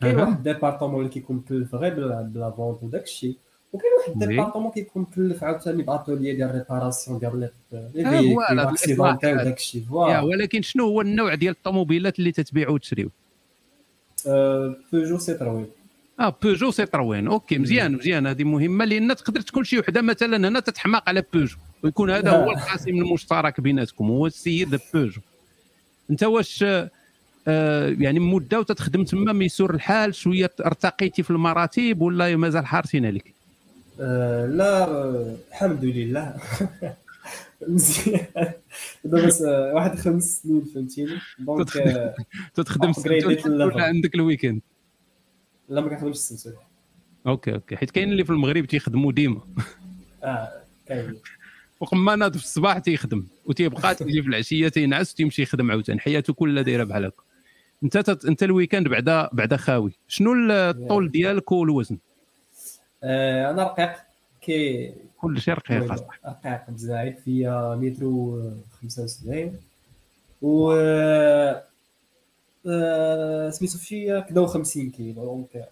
كاين. 0.00 0.16
واحد 0.18 0.32
الديبارتمون 0.36 0.98
اللي 1.00 1.08
كيكون 1.08 1.36
مكلف 1.36 1.74
غير 1.74 1.94
بلا 2.22 2.50
فونت 2.50 2.82
وداك 2.82 3.02
الشيء 3.02 3.36
وكاين 3.72 3.92
واحد. 3.98 4.22
الديبارتمون 4.22 4.70
كيكون 4.70 5.02
مكلف 5.02 5.44
عاوتاني 5.44 5.82
باتوليي 5.82 6.36
ديال 6.36 6.54
ريباراسيون 6.54 7.18
ديال 7.18 7.40
لي 7.40 7.50
بالإطلاق. 7.94 9.18
وداك 9.24 9.56
الشيء 9.58 9.84
ولكن 10.22 10.62
شنو 10.62 10.84
هو 10.84 11.00
النوع 11.00 11.34
ديال 11.34 11.54
الطوموبيلات 11.54 12.18
اللي 12.18 12.32
تتبيع 12.32 12.68
وتشريو؟ 12.68 13.10
بيجو 14.92 15.18
سيتروين 15.18 15.66
آه 16.20 16.36
بيجو 16.42 16.70
سيتروين 16.70 17.28
أوكي 17.28 17.58
مزيان 17.58 17.92
مزيان. 17.92 18.26
هذه 18.26 18.44
مهمة 18.44 18.84
لأن 18.84 19.16
تقدر 19.16 19.40
تكون 19.40 19.64
شي 19.64 19.78
وحدة 19.78 20.02
مثلا 20.02 20.48
هنا 20.48 20.60
تتحماق 20.60 21.08
على 21.08 21.24
بيجو 21.32 21.56
ويكون 21.82 22.10
هذا 22.10 22.30
هو. 22.30 22.50
القاسم 22.50 22.90
المشترك 22.90 23.60
بيناتكم 23.60 24.06
هو 24.06 24.26
السيد 24.26 24.80
بيجو 24.94 25.20
أنت 26.10 26.22
واش 26.22 26.64
آه 27.48 27.88
يعني 27.98 28.20
مدة 28.20 28.60
وتتخدم 28.60 29.04
تما 29.04 29.32
ميسور 29.32 29.74
الحال 29.74 30.14
شوية 30.14 30.50
ارتقيتي 30.66 31.22
في 31.22 31.30
المراتب 31.30 32.00
ولا 32.02 32.36
مازال 32.36 32.66
حارسين 32.66 33.06
عليك؟ 33.06 33.31
لا 34.46 34.84
آه، 34.84 35.36
الحمد 35.50 35.84
لله. 35.84 36.36
مزيان. 37.68 38.26
دابا 39.04 39.28
آه، 39.46 39.72
واحد 39.74 39.98
خمس 39.98 40.40
سنين 40.42 40.64
فهمتيني؟ 40.64 41.10
donc 41.38 41.76
آه، 41.76 42.14
السبت 42.58 43.06
والأحد 43.06 43.50
ولا. 43.50 43.84
عندك 43.84 44.14
ال 44.14 44.19
week-end 44.19 44.60
لا 45.68 45.80
ما 45.80 45.88
كنخدمش 45.88 46.16
السبت 46.16 46.56
OK 47.26 47.54
OK. 47.54 47.76
حيت 47.76 47.90
كاين 47.90 48.12
اللي 48.12 48.24
في 48.24 48.30
المغرب 48.30 48.64
تيخدموا 48.64 49.12
ديما. 49.12 49.40
آه 50.24 50.48
كاين. 50.86 51.16
وقما 51.80 52.16
ناض 52.16 52.36
في 52.36 52.44
الصباح 52.44 52.78
تيخدم 52.78 53.26
وتيبقى 53.46 53.94
تيجي 53.98 54.22
في 54.22 54.28
العشية 54.28 54.68
تينعس 54.68 55.12
وتيمشي 55.12 55.42
يخدم 55.42 55.70
عاوتاني. 55.70 56.00
حياته 56.00 56.32
كلها 56.32 56.62
دايرة 56.62 56.84
بحال 56.84 57.04
هكا 57.04 57.22
انت. 57.84 58.24
انت 58.26 58.42
ال 58.42 58.47
week-end 58.47 58.88
بعدا 58.88 59.28
بعدا 59.32 59.56
خاوي. 59.56 59.92
شنو 60.08 60.34
الطول 60.50 61.10
ديالك 61.10 61.52
والوزن؟ 61.52 61.94
آه، 61.94 62.11
أنا 63.04 63.62
رقيق. 63.62 63.92
كي 64.42 64.94
كل 65.20 65.40
شيء 65.40 65.54
رقيق. 65.54 65.92
رقيق 66.26 66.70
بزاف 66.70 67.14
فيا 67.24 67.74
متر 67.74 68.04
و 68.04 68.50
75 68.82 69.56
و 70.42 70.72
آه، 72.66 73.50
سميتو 73.50 73.78
كدا 74.28 74.40
و 74.40 74.46
50 74.46 74.90
كيلو 74.90 75.24
donc 75.24 75.68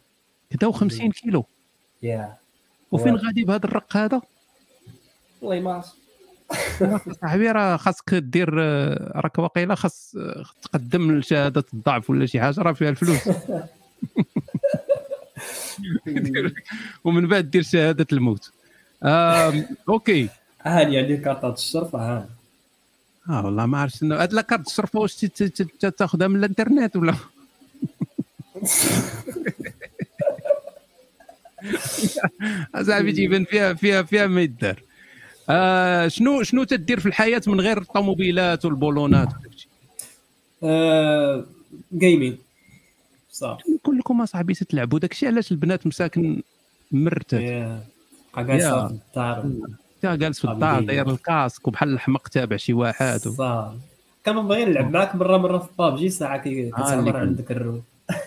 كدا 0.51 0.73
و50 0.73 1.21
كيلو. 1.21 1.45
يا. 2.03 2.35
وفين 2.93 3.17
غادي 3.17 3.45
بهذا 3.45 3.65
الرق 3.65 3.97
هذا؟ 3.97 4.21
والله 5.43 5.61
ما 5.61 5.83
صاحبي 7.23 7.51
راه 7.51 7.77
خاصك 7.77 8.15
دير 8.15 8.63
آه، 8.63 9.21
راك 9.21 9.39
واقيلا 9.39 9.75
خاص 9.75 10.15
آه، 10.17 10.45
تقدم 10.63 11.19
لشهادة 11.19 11.65
الضعف 11.75 12.11
ولا 12.11 12.27
شي 12.27 12.41
حاجة 12.41 12.61
راه 12.61 12.73
فيها 12.73 12.89
الفلوس. 12.91 13.29
ومن 17.05 17.29
بعد 17.29 17.51
دير 17.51 17.63
شهادة 17.63 18.07
الموت. 18.13 18.53
OK. 19.89 20.29
هاني 20.63 20.99
عندي 20.99 21.17
كارطة 21.17 21.53
الشرطة 21.53 21.99
ها. 21.99 22.29
آه 23.29 23.45
والله 23.45 23.67
ما 23.67 23.79
عرفت 23.79 23.97
شنو. 23.97 24.15
هاد 24.17 24.33
لاكارت 24.33 24.67
الشرفه 24.67 24.99
واش 24.99 25.15
تاخذها 25.99 26.29
من 26.29 26.37
الإنترنت 26.37 26.97
ولا؟ 26.97 27.15
أصاحبي 32.75 33.13
تيبان 33.13 33.45
فيها 33.45 33.75
فيها 33.75 34.03
فيها 34.03 34.27
ما 34.27 34.41
يدار. 34.41 34.83
آه 35.51 36.09
شنو 36.09 36.43
شنو 36.43 36.65
تدير 36.65 37.01
في 37.01 37.07
الحياة 37.07 37.43
من 37.47 37.61
غير 37.61 37.79
الطوموبيلات 37.79 38.65
والبولونات 38.65 39.29
آه، 40.63 41.45
جيمين 41.99 42.39
صافي 43.31 43.63
كلكم 43.83 44.21
أصاحبي 44.21 44.55
تلعبوا 44.55 44.99
داكشي 44.99 45.27
علاش 45.27 45.53
البنات 45.53 45.87
مساكن 45.87 46.43
مرتد. 46.93 47.41
يا. 47.41 47.81
بقى 48.35 48.45
جالسة 48.45 48.89
في 48.89 48.95
الدار. 48.95 50.17
جالس 50.17 50.39
في 50.41 50.45
الدار. 50.51 50.83
داير 50.83 51.11
ال 51.11 51.19
casque 51.19 51.69
وبحال 51.69 51.93
الحمق 51.93 52.29
تابع 52.29 52.57
شي 52.57 52.73
واحد 52.73 53.21
و... 53.27 53.31
صافي 53.31 53.77
كنبغي 54.27 54.65
نلعب 54.65 54.91
معاك 54.91 55.15
مرة 55.15 55.37
مرة 55.37 55.59
في 55.59 55.69
بابجي 55.79 56.09
ساعة 56.09 56.43
كي 56.43 56.71
كتعمر 56.71 57.07
قلنا. 57.11 57.19
عندك 57.19 57.51
الرو. 57.51 57.81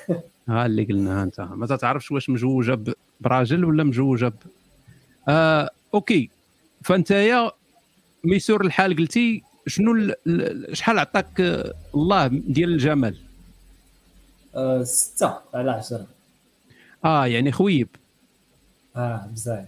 ها 0.50 0.66
اللي 0.66 0.84
قلناها 0.84 1.24
أنت. 1.24 1.40
ما 1.42 1.66
تعرفش 1.76 2.12
واش 2.12 2.30
مجوجة 2.30 2.80
براجل 3.22 3.66
ولا 3.66 3.84
مجوجة 3.84 4.28
ب... 4.28 4.34
آه 5.28 5.70
OK. 5.94 6.30
فانت 6.82 7.12
يا 7.12 7.52
ميسور 8.24 8.66
الحال 8.66 8.96
قلتي 8.96 9.44
شنو 9.68 9.92
ال... 9.96 10.16
ال- 10.28 10.78
شحال 10.78 11.00
عطاك 11.00 11.42
آه، 11.42 11.74
الله 11.96 12.28
ديال 12.28 12.70
الجمال؟ 12.74 13.16
آه، 14.56 14.84
ستة 14.84 15.34
على 15.54 15.72
عشرة. 15.72 16.06
آه 17.06 17.26
يعني 17.28 17.52
خويب. 17.52 17.88
آه 18.96 19.28
بزاف. 19.32 19.66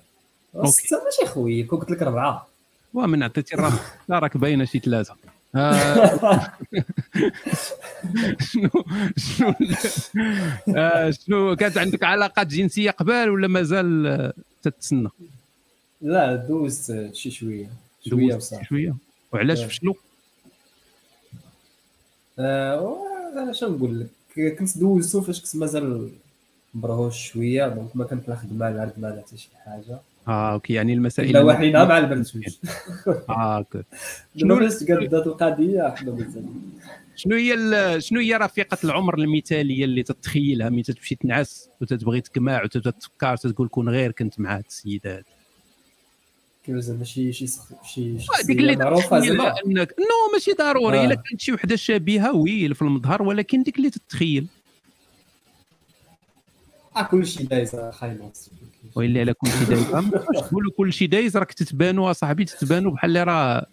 ستة 0.65 0.97
ماشي 1.25 1.63
كون 1.63 1.79
قلت 1.79 1.91
لك 1.91 2.01
ربعة. 2.01 2.47
ومن 2.93 3.23
عطيتي 3.23 3.55
الراس 3.55 3.73
لا 4.09 4.19
راك 4.19 4.37
باينه 4.37 4.65
شي 4.65 4.79
ثلاثة. 4.79 5.15
آه. 5.55 6.51
شنو 8.39 8.69
شنو 9.17 9.53
آه 10.77 11.11
شنو 11.11 11.55
كانت 11.55 11.77
عندك 11.77 12.03
علاقات 12.03 12.47
جنسية 12.47 12.91
قبل 12.91 13.29
ولا 13.29 13.47
مازال 13.47 14.33
تتسنى؟ 14.63 15.09
لا 16.01 16.35
دوزت 16.35 17.13
شي 17.13 17.31
شوية 17.31 17.69
شوية 18.09 18.21
دوزت 18.31 18.35
وصافي. 18.37 18.65
شوية. 18.65 18.95
وعلاش. 19.31 19.63
فشلوا 19.63 19.93
آه، 22.39 23.51
شنو 23.51 23.69
نقول 23.75 23.99
لك؟ 23.99 24.07
كنت 24.35 24.77
دوزتو 24.77 25.21
فاش 25.21 25.41
كنت 25.41 25.55
مازال 25.55 26.11
مبرهوش 26.73 27.31
شوية 27.31 27.67
donc 27.67 27.95
ما 27.95 28.05
كانت 28.05 28.29
لا 28.29 28.35
خدمة 28.35 28.69
لا 28.69 28.81
عندنا 28.81 29.07
لا 29.07 29.21
حتى 29.21 29.37
شي 29.37 29.49
حاجة. 29.65 29.99
آه 30.27 30.53
OK 30.53 30.73
يعني 30.73 30.93
المسائل 30.93 31.29
إلا 31.29 31.41
وحينا 31.41 31.85
مع 31.85 31.97
البرتوش 31.97 32.35
آه 33.29 33.57
OK. 33.57 33.83
شنو 34.37 34.55
حنا 35.95 36.11
مازال 36.11 36.45
شنو 37.15 37.35
هي 37.35 38.01
شنو 38.01 38.19
هي 38.19 38.35
رفيقة 38.35 38.77
العمر 38.83 39.17
المثالية 39.19 39.85
اللي 39.85 40.03
تتخيلها؟ 40.03 40.69
ملي 40.69 40.83
تمشي 40.83 41.15
تنعس 41.15 41.69
وتتبغي 41.81 42.21
تجمع 42.21 42.63
وتتفكر 42.63 43.33
وتقول 43.45 43.67
كون 43.67 43.89
غير 43.89 44.11
كنت 44.11 44.39
مع 44.39 44.57
هاد 44.57 44.63
السيدة 44.67 45.17
هاد؟ 45.17 45.23
كيف 46.65 46.75
زعما 46.75 47.03
شي 47.03 47.33
شي 47.33 47.47
شي 47.83 48.01
اللي 48.01 48.19
شخصية 48.19 48.75
معروفة 48.75 49.19
تتخيل 49.19 49.37
زعما. 49.37 49.55
انك 49.65 49.93
non 49.99 50.33
ماشي 50.33 50.51
ضروري 50.51 50.99
آه. 50.99 51.05
إلا 51.05 51.15
كانت 51.15 51.41
شي 51.41 51.51
وحدة 51.53 51.75
شبيهه 51.75 52.35
oui 52.35 52.73
في 52.73 52.81
المظهر 52.81 53.21
ولكن 53.23 53.63
ديك 53.63 53.77
اللي 53.77 53.89
تتخيل. 53.89 54.47
آه 56.97 57.03
كلشي 57.03 57.43
دايز 57.43 57.75
خاينة. 57.75 58.31
وإلا 58.95 59.19
على 59.19 59.33
كل 59.33 59.47
شيء 59.49 59.67
دايز 59.67 59.85
تقولوا 60.49 60.71
كل 60.77 60.93
شيء 60.93 61.07
دايز 61.07 61.37
راك 61.37 61.53
تتبانوا 61.53 62.11
اصاحبي 62.11 62.45
تتبانوا 62.45 62.91
بحال 62.91 63.09
اللي 63.09 63.23
راه 63.23 63.65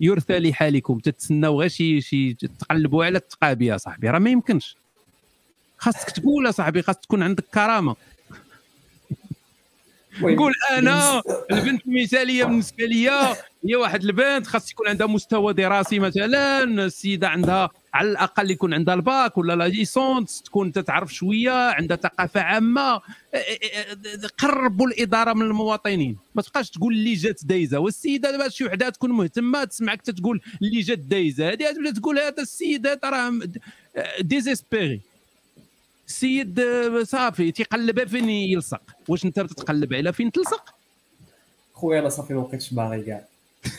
يرثى 0.00 0.38
لحالكم. 0.38 0.98
تتسناو 0.98 1.60
غير 1.60 1.68
شي 1.68 2.00
شي 2.00 2.34
تقلبوا 2.34 3.04
على 3.04 3.18
التقابي 3.18 3.66
يا 3.66 3.76
صاحبي. 3.76 4.10
راه 4.10 4.18
ما 4.18 4.30
يمكنش. 4.30 4.76
خاصك 5.78 6.10
تقول 6.10 6.54
صاحبي 6.54 6.82
خاص 6.82 6.96
تكون 6.96 7.22
عندك 7.22 7.44
كرامة. 7.54 7.96
نقول 10.20 10.52
أنا 10.70 11.22
البنت 11.50 11.86
المثالية 11.86 12.44
بالنسبة 12.44 12.84
ليا 12.84 13.36
هي 13.64 13.76
واحد 13.76 14.04
البنت 14.04 14.46
خاص 14.46 14.70
يكون 14.70 14.88
عندها 14.88 15.06
مستوى 15.06 15.52
دراسي 15.52 15.98
مثلا 15.98 16.64
السيدة 16.64 17.28
عندها 17.28 17.70
على 17.94 18.10
الأقل 18.10 18.50
يكون 18.50 18.74
عندها 18.74 18.94
الباك 18.94 19.38
ولا 19.38 19.56
la 19.56 19.68
licence 19.68 20.42
تكون 20.42 20.72
تتعرف 20.72 21.14
شوية 21.14 21.70
عندها 21.70 21.96
ثقافة 21.96 22.40
عامة 22.40 23.00
قربوا 24.38 24.86
الإدارة 24.86 25.32
من 25.32 25.42
المواطنين. 25.42 26.16
ما 26.34 26.42
تبقاش 26.42 26.70
تقول 26.70 26.94
اللي 26.94 27.14
جات 27.14 27.40
دايزة. 27.44 27.78
والسيدة 27.78 28.30
دابا 28.30 28.48
شي 28.48 28.64
وحدة 28.64 28.88
تكون 28.88 29.10
مهتمة 29.10 29.64
تسمعك 29.64 30.02
تقول 30.02 30.40
اللي 30.62 30.80
جات 30.80 30.98
دايزة. 30.98 31.48
هذه 31.48 31.72
تبدا 31.72 31.90
تقول 31.90 32.18
هذا 32.18 32.42
السيد 32.42 32.86
هذا 32.86 33.00
راه 33.04 33.40
désespéré. 34.20 35.00
السيد 36.08 36.60
آه، 36.60 37.02
صافي 37.02 37.52
تيقلبها 37.52 38.04
فين 38.04 38.28
يلصق؟ 38.30 38.82
واش 39.08 39.24
انت 39.24 39.40
بتتقلب 39.40 39.94
على 39.94 40.12
فين 40.12 40.32
تلصق؟ 40.32 40.74
خويا 41.74 42.00
أنا 42.00 42.08
صافي 42.08 42.34
ما 42.34 42.42
بقيتش 42.42 42.74
باغي 42.74 43.02
كاع. 43.02 43.24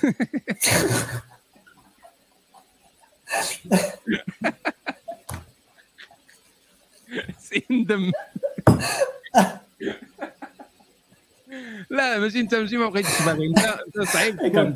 سندم 7.40 8.12
لا 11.90 12.20
ماشي 12.20 12.40
انت 12.40 12.56
ماشي 12.56 12.78
ما 12.78 12.90
بغيتش 12.90 13.22
باغي. 13.26 13.48
انت 13.48 14.08
صعيب 14.10 14.38
تكون 14.48 14.76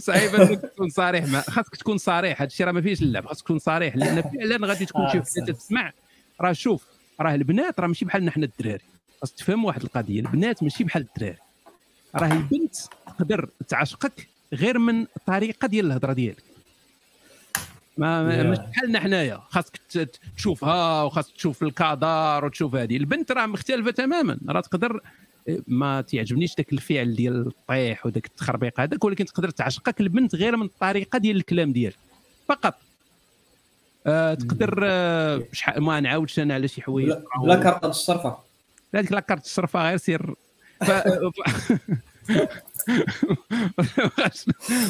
صعيب 0.00 0.34
أنك 0.34 0.60
تكون 0.60 0.90
صريح. 0.90 1.24
مع 1.26 1.40
خاصك 1.40 1.76
تكون 1.76 1.98
صريح. 1.98 2.40
هذا 2.42 2.46
الشيء 2.50 2.66
راه 2.66 2.72
ما 2.72 2.80
فيهش 2.80 3.02
اللعب. 3.02 3.26
خاصك 3.26 3.44
تكون 3.44 3.58
صريح 3.58 3.96
لأن 3.96 4.22
فعلا 4.22 4.66
غادي 4.66 4.86
تكون 4.86 5.08
شي 5.12 5.18
آه، 5.18 5.20
وحده 5.20 5.52
بصح. 5.52 5.64
تسمع. 5.64 5.92
راه 6.40 6.52
شوف 6.52 6.84
راه 7.20 7.34
البنات 7.34 7.80
راه 7.80 7.86
ماشي 7.86 8.04
بحالنا 8.04 8.30
حنا 8.30 8.44
الدراري. 8.44 8.84
خاصك 9.20 9.34
تفهم 9.34 9.64
واحد 9.64 9.82
القضية 9.82 10.20
البنات 10.20 10.62
ماشي 10.62 10.84
بحال 10.84 11.06
الدراري. 11.14 11.38
راه 12.14 12.32
البنت 12.32 12.74
تقدر 13.06 13.48
تعشقك 13.68 14.28
غير 14.52 14.78
من 14.78 15.06
الطريقة 15.16 15.68
ديال 15.68 15.86
الهضرة 15.86 16.12
ديالك. 16.12 16.42
ما 17.98 18.42
Yeah. 18.42 18.46
ماشي 18.46 18.62
بحالنا 18.62 19.00
حنايا 19.00 19.40
خاصك 19.50 19.80
تشوفها 20.36 21.02
وخاصك 21.02 21.34
تشوف 21.34 21.62
الكادار 21.62 22.44
وتشوف 22.44 22.74
هذه. 22.74 22.96
البنت 22.96 23.32
راه 23.32 23.46
مختلفة 23.46 23.90
تماما. 23.90 24.38
راه 24.48 24.60
تقدر 24.60 25.00
ما 25.66 26.00
تعجبنيش 26.00 26.54
ذاك 26.56 26.72
الفعل 26.72 27.14
ديال 27.14 27.46
الطيح 27.46 28.06
وداك 28.06 28.26
التخربيق 28.26 28.80
هذاك 28.80 29.04
ولكن 29.04 29.24
تقدر 29.24 29.50
تعشقك 29.50 30.00
البنت 30.00 30.34
غير 30.34 30.56
من 30.56 30.66
الطريقة 30.66 31.18
ديال 31.18 31.36
الكلام 31.36 31.72
ديالك. 31.72 31.96
فقط. 32.48 32.74
آه 34.06 34.34
تقدر 34.34 34.80
آه 34.84 35.42
شحال 35.52 35.82
ما 35.82 36.00
نعاودش 36.00 36.38
أنا 36.38 36.54
على 36.54 36.68
شي 36.68 36.82
حوايج 36.82 37.06
بلا 37.08 37.22
بلا 37.42 37.56
كارطه 37.62 37.90
الشرفه 37.90 38.36
لا 38.92 39.00
ديك 39.00 39.12
لاكارت 39.12 39.44
الشرفه 39.46 39.88
غير 39.88 39.96
سير. 39.96 40.34
ف... 40.80 40.90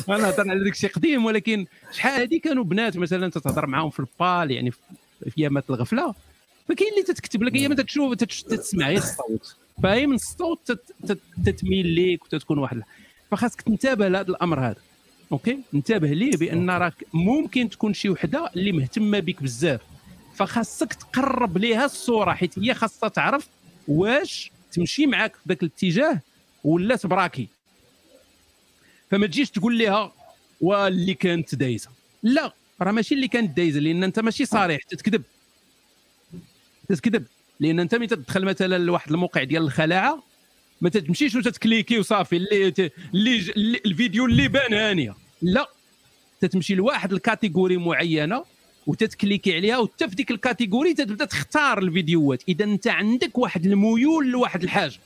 أنا 0.09 0.31
هضر 0.31 0.51
على 0.51 0.65
داك 0.65 0.73
الشيء 0.73 0.91
قديم 0.91 1.25
ولكن 1.25 1.67
شحال 1.93 2.21
هادي 2.21 2.39
كانوا 2.39 2.65
بنات 2.65 2.97
مثلا 2.97 3.31
تتهضر 3.31 3.67
معاهم 3.67 3.91
في 3.91 4.01
البال 4.01 4.51
يعني 4.51 4.71
في 4.71 4.79
أيامات 5.39 5.65
الغفلة. 5.71 6.15
فكاين 6.69 6.91
اللي 6.93 7.03
تتكتب 7.03 7.43
لك 7.43 7.79
تتشوف 7.79 8.15
تتش- 8.15 8.43
تتسمع 8.43 8.89
غير 8.89 8.99
الصوت 8.99 9.57
فهي 9.83 10.07
من 10.07 10.15
الصوت 10.15 10.61
تت- 10.65 10.93
تت- 11.09 11.19
تتميل 11.47 11.87
ليك 11.87 12.25
وتتكون 12.25 12.59
واحد 12.59 12.83
فخاصك 13.31 13.61
تنتبه 13.61 14.09
لهذا 14.09 14.29
الأمر 14.29 14.61
هذا. 14.61 14.77
أوكي؟ 15.33 15.59
انتبه 15.75 16.09
ليه 16.09 16.37
بأن 16.37 16.71
راك 16.71 17.05
ممكن 17.13 17.71
تكون 17.71 17.95
شي 17.95 18.09
وحدة 18.09 18.51
اللي 18.57 18.73
مهتمة 18.73 19.19
بك 19.19 19.43
بزاف. 19.43 19.81
فخاصك 20.35 20.93
تقرب 20.95 21.59
ليها 21.59 21.85
الصورة 21.85 22.33
حيت 22.33 22.59
هي 22.59 22.75
خاصها 22.75 23.09
تعرف 23.09 23.49
واش 23.89 24.51
تمشي 24.73 25.07
معاك 25.07 25.37
في 25.37 25.43
ذاك 25.49 25.63
الاتجاه 25.63 26.21
ولا 26.65 26.97
تبراكي. 26.97 27.49
فما 29.11 29.27
تجيش 29.27 29.51
تقول 29.51 29.79
لها 29.79 30.13
واللي 30.61 31.15
كانت 31.15 31.55
دايزه 31.55 31.91
لا 32.23 32.53
راه 32.83 32.93
ماشي 32.93 33.15
اللي 33.15 33.29
كانت 33.29 33.57
دايزه 33.57 33.81
لأن 33.81 34.05
أنت 34.05 34.19
ماشي 34.21 34.45
صريح 34.47 34.83
تتكذب. 34.83 35.23
تتكذب. 36.89 37.25
لأن 37.61 37.81
أنت 37.81 37.95
ملي 37.95 38.07
تدخل 38.07 38.45
مثلا 38.45 38.79
لواحد 38.79 39.11
الموقع 39.13 39.45
ديال 39.45 39.63
الخلاعة 39.63 40.23
ما 40.81 40.89
تمشيش 40.89 41.35
وتتكليكي 41.35 41.99
وصافي 41.99 42.37
اللي 42.37 42.91
اللي 43.15 43.81
الفيديو 43.87 44.25
اللي 44.27 44.49
بان 44.49 44.75
هانية. 44.75 45.22
لا 45.43 45.69
تتمشي 46.41 46.75
لواحد 46.75 47.13
ال 47.13 47.19
catégorie 47.19 47.77
معينة 47.77 48.45
وتتكليكي 48.87 49.57
عليها 49.57 49.79
وحتى 49.79 50.09
في 50.09 50.15
ديك 50.15 50.31
ال 50.31 50.37
catégorie 50.37 50.95
تبدا 50.95 51.25
تختار 51.25 51.79
الفيديوهات. 51.79 52.43
إذا 52.49 52.65
أنت 52.65 52.89
عندك 52.89 53.39
واحد 53.39 53.67
الميول 53.67 54.31
لواحد 54.31 54.63
الحاجة. 54.63 54.99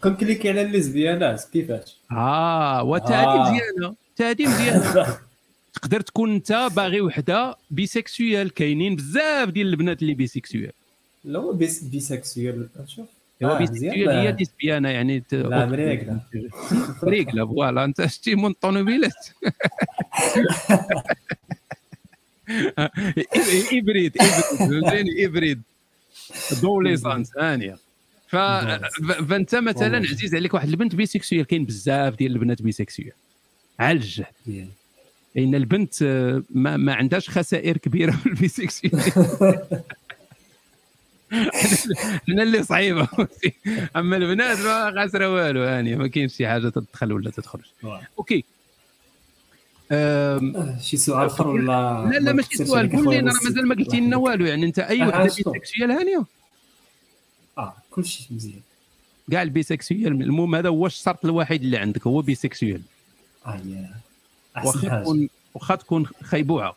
كنكليكي 0.00 0.48
على 0.48 0.62
الليزبيانات 0.62 1.44
كيفاش؟ 1.52 1.96
آه 2.12 2.82
وتا 2.82 3.14
آه. 3.14 3.34
هذه 3.34 3.52
مزيانة. 3.52 3.94
تا 4.16 4.30
هذه 4.30 4.46
مزيانة. 4.46 5.18
تقدر 5.74 6.00
تكون 6.00 6.34
أنت 6.34 6.68
باغي 6.76 7.00
وحدة 7.00 7.56
bisexuelle 7.70 8.54
كاينين 8.54 8.96
بزاف 8.96 9.48
ديال 9.48 9.66
البنات 9.66 10.02
اللي 10.02 10.14
bisexuelles 10.14 10.72
لا 11.24 11.38
هو 11.38 11.52
بيس 11.52 11.82
بيسكسويال 11.82 12.68
شوف. 12.86 13.06
هو 13.42 13.48
آه، 13.50 13.62
مزيان. 13.62 14.08
هي 14.08 14.32
ديسبيانه 14.32 14.88
يعني 14.88 15.22
لا 15.32 15.66
مريقله 15.66 16.20
مريقله 17.02 17.46
فوالا. 17.54 17.84
أنت 17.84 18.06
شتي 18.06 18.34
من 18.34 18.46
الطوموبيلات 18.46 19.12
إبريد 23.72 24.12
إبريد. 24.60 25.08
إبريد. 25.24 25.62
دوليسانس 26.62 27.30
هانيه 27.38 27.76
ف... 28.28 28.36
ف- 28.36 29.22
فأنت 29.28 29.54
مثلا. 29.54 29.98
عزيز 29.98 30.34
عليك 30.34 30.54
واحد 30.54 30.68
البنت 30.68 30.94
بيسكسويال 30.94 31.46
كاين 31.46 31.64
بزاف 31.64 32.14
ديال 32.16 32.32
البنات 32.32 32.62
بيسكسويال. 32.62 33.12
على 33.78 33.96
الجهد 33.98 34.26
لأن 35.34 35.54
البنت 35.54 36.02
آه، 36.02 36.42
ما, 36.50 36.76
ما 36.76 36.94
عندهاش 36.94 37.30
خسائر 37.30 37.76
كبيرة 37.76 38.10
في 38.10 38.26
البيسكسويال. 38.26 39.02
حنا 42.26 42.42
اللي 42.42 42.62
صعيبة 42.62 43.08
أما 43.96 44.16
البنات 44.16 44.58
ما 44.58 44.92
خاسره 44.94 45.32
والو 45.32 45.62
هانيه 45.62 45.96
ما 45.96 46.06
كاينش 46.06 46.36
شي 46.36 46.48
حاجة 46.48 46.68
تدخل 46.68 47.12
ولا 47.12 47.30
تخرج 47.30 47.64
OK. 48.18 48.44
شي 50.80 50.96
سؤال 50.96 51.26
آخر 51.26 51.48
ولا 51.48 52.06
لا 52.10 52.18
لا 52.18 52.32
ماشي 52.32 52.64
سؤال. 52.64 52.92
قول 52.92 53.10
لي 53.14 53.18
أنا 53.18 53.32
مازال 53.32 53.68
ما 53.68 53.74
قلتي 53.74 54.00
لنا 54.00 54.16
والو 54.16 54.44
يعني 54.46 54.66
أنت 54.66 54.78
أي 54.78 55.02
وحده 55.06 55.28
شنو؟ 55.28 55.52
bisexuelle 55.52 55.90
هانيه 55.90 56.24
آه 57.58 57.74
كلشي 57.90 58.26
مزيان. 58.30 58.60
كاع 59.30 59.42
ال 59.42 59.48
bisexuelle 59.48 60.12
المهم 60.22 60.54
هذا 60.54 60.68
هو 60.68 60.86
الشرط 60.86 61.24
الوحيد 61.24 61.62
اللي 61.62 61.76
عندك 61.78 62.06
هو 62.06 62.20
bisexuelle 62.20 62.80
آه 63.46 63.54
يا. 63.66 63.90
أحسن 64.56 64.68
واخا 64.68 64.90
حاجة. 64.90 65.02
تكون 65.02 65.28
واخا 65.54 65.74
تكون 65.74 66.06
خيبوعة. 66.22 66.76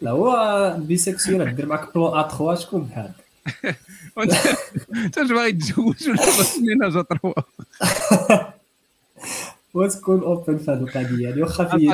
لا 0.00 0.10
هو 0.10 0.76
bisexuelle 0.78 1.56
دير 1.56 1.66
معاك 1.66 1.94
plan 1.94 2.18
à 2.18 2.28
3 2.28 2.54
شكون 2.54 2.82
بحال 2.82 3.10
انت 5.04 5.18
باغي 5.18 5.52
تتزوج 5.52 6.08
ولا 6.08 6.16
باغي 6.16 6.88
ménage 6.88 7.02
à 7.02 7.07
trois 7.07 7.34
وتكون 9.74 10.20
open 10.20 10.58
في 10.58 10.70
هذه 10.70 10.78
القضية 10.78 11.28
يعني 11.28 11.42
واخا 11.42 11.64
في 11.64 11.90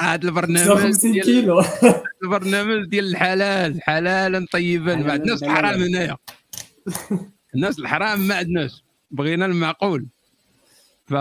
هذا 0.00 0.24
البرنامج 0.24 0.78
50 0.78 1.12
ديال 1.12 1.24
كيلو. 1.24 1.62
البرنامج 2.24 2.86
ديال 2.86 3.04
الحلال 3.04 3.82
حلالا 3.82 4.46
طيبا 4.52 4.94
ما 4.94 5.12
عندناش 5.12 5.42
الحرام. 5.42 5.82
هنايا. 5.82 6.16
الناس 7.54 7.78
الحرام 7.78 8.20
ما 8.20 8.34
عندناش. 8.34 8.84
بغينا 9.10 9.46
المعقول. 9.46 10.06
ف 11.06 11.14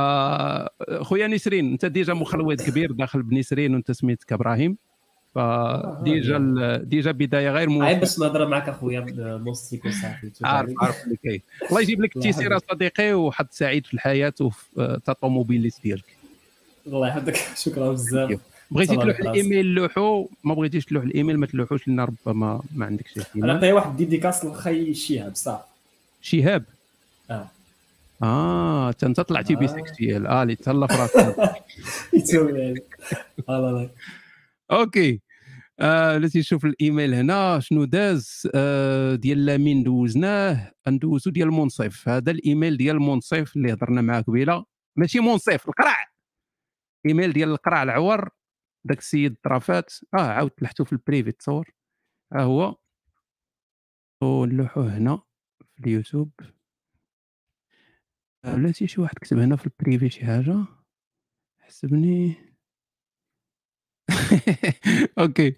خويا 1.01 1.27
نسرين 1.27 1.71
انت 1.71 1.85
déjà 1.85 2.13
مخلوط 2.13 2.61
كبير 2.61 2.91
داخل 2.91 3.23
بنسرين 3.23 3.73
وانت 3.73 3.91
سميتك 3.91 4.33
إبراهيم. 4.33 4.77
ف 5.35 5.56
déjà 5.56 6.37
ال- 6.37 6.89
déjà 6.89 7.11
بداية 7.11 7.49
غير 7.49 7.57
عيب 7.57 7.69
موفقه 7.69 7.93
باش 7.93 8.19
نهضر 8.19 8.47
معك 8.47 8.69
أخويا 8.69 8.99
بنصيك 9.37 9.85
وصافي 9.85 10.31
عارف 10.43 10.73
عارف 10.81 11.03
اللي 11.03 11.17
كاين. 11.23 11.41
الله 11.69 11.81
يجيب 11.81 12.01
لك 12.01 12.15
التيسير. 12.15 12.57
صديقي 12.71 13.13
وحظ 13.13 13.45
سعيد 13.51 13.85
في 13.85 13.93
الحياة 13.93 14.33
وفي 14.41 14.65
آه، 14.77 15.01
الطوموبيليس 15.09 15.79
ديالك. 15.79 16.17
الله 16.87 17.07
يحفظك. 17.07 17.35
شكرا 17.65 17.91
بزاف. 17.91 18.39
بغيتي 18.71 18.95
تلوح. 18.95 19.19
الإيميل 19.19 19.65
لوحو؟ 19.65 20.27
ما 20.43 20.53
بغيتيش 20.53 20.85
تلوح 20.85 21.03
الإيميل 21.03 21.37
ما 21.37 21.45
تلوحوش 21.45 21.87
لأن 21.87 21.99
ربما 21.99 22.61
ما 22.75 22.85
عندكش 22.85 23.17
أنا 23.35 23.53
نعطيه 23.53 23.73
واحد 23.73 23.97
dédicace 23.97 24.45
لخي 24.45 24.93
شيهاب 24.93 25.35
صافي 25.35 25.63
شهاب؟ 26.21 26.63
آه. 27.31 27.47
آه 28.23 28.93
انت 29.03 29.19
طلعتي 29.21 29.53
آه. 29.53 29.57
bisexuelle. 29.57 30.27
آه 30.27 30.43
اللي 30.43 30.55
تهلا 30.55 30.87
في 30.91 30.93
راسك. 30.95 31.55
OK. 34.71 35.21
آه 35.79 36.17
التي 36.17 36.41
تشوف 36.41 36.65
الإيميل 36.65 37.13
هنا 37.13 37.59
شنو 37.59 37.85
داز؟ 37.85 38.47
آه 38.55 39.15
ديال 39.15 39.45
لامين 39.45 39.83
دوزناه 39.83 40.73
ندوزو 40.87 41.31
ديال 41.31 41.51
منصف 41.51 42.09
هذا 42.09 42.31
الإيميل 42.31 42.77
ديال 42.77 42.99
منصف 42.99 43.55
اللي 43.55 43.73
هضرنا 43.73 44.01
معاه 44.01 44.21
قبيلة. 44.21 44.65
ماشي 44.97 45.19
منصف 45.19 45.69
القرع 45.69 45.95
إيميل 47.05 47.33
ديال 47.33 47.49
القرع 47.49 47.83
العور 47.83 48.29
داك 48.85 48.99
السيد 48.99 49.35
طرافات. 49.43 49.93
آه 50.19 50.21
عاود 50.21 50.49
تلحتو 50.51 50.85
في 50.85 50.93
ال 50.93 50.99
privé 50.99 51.31
تصور. 51.31 51.71
ها 52.33 52.41
هو. 52.41 52.75
ونلوحوه 54.23 54.97
هنا 54.97 55.21
في 55.75 55.83
اليوتيوب. 55.87 56.31
آه، 58.45 58.55
بلاتي 58.55 58.87
شي 58.87 59.01
واحد 59.01 59.15
كتب 59.19 59.37
هنا 59.39 59.55
في 59.55 59.67
ال 59.67 59.74
privé 59.74 60.09
شي 60.09 60.25
حاجة؟ 60.25 60.65
حسبني. 61.59 62.35
OK 65.19 65.57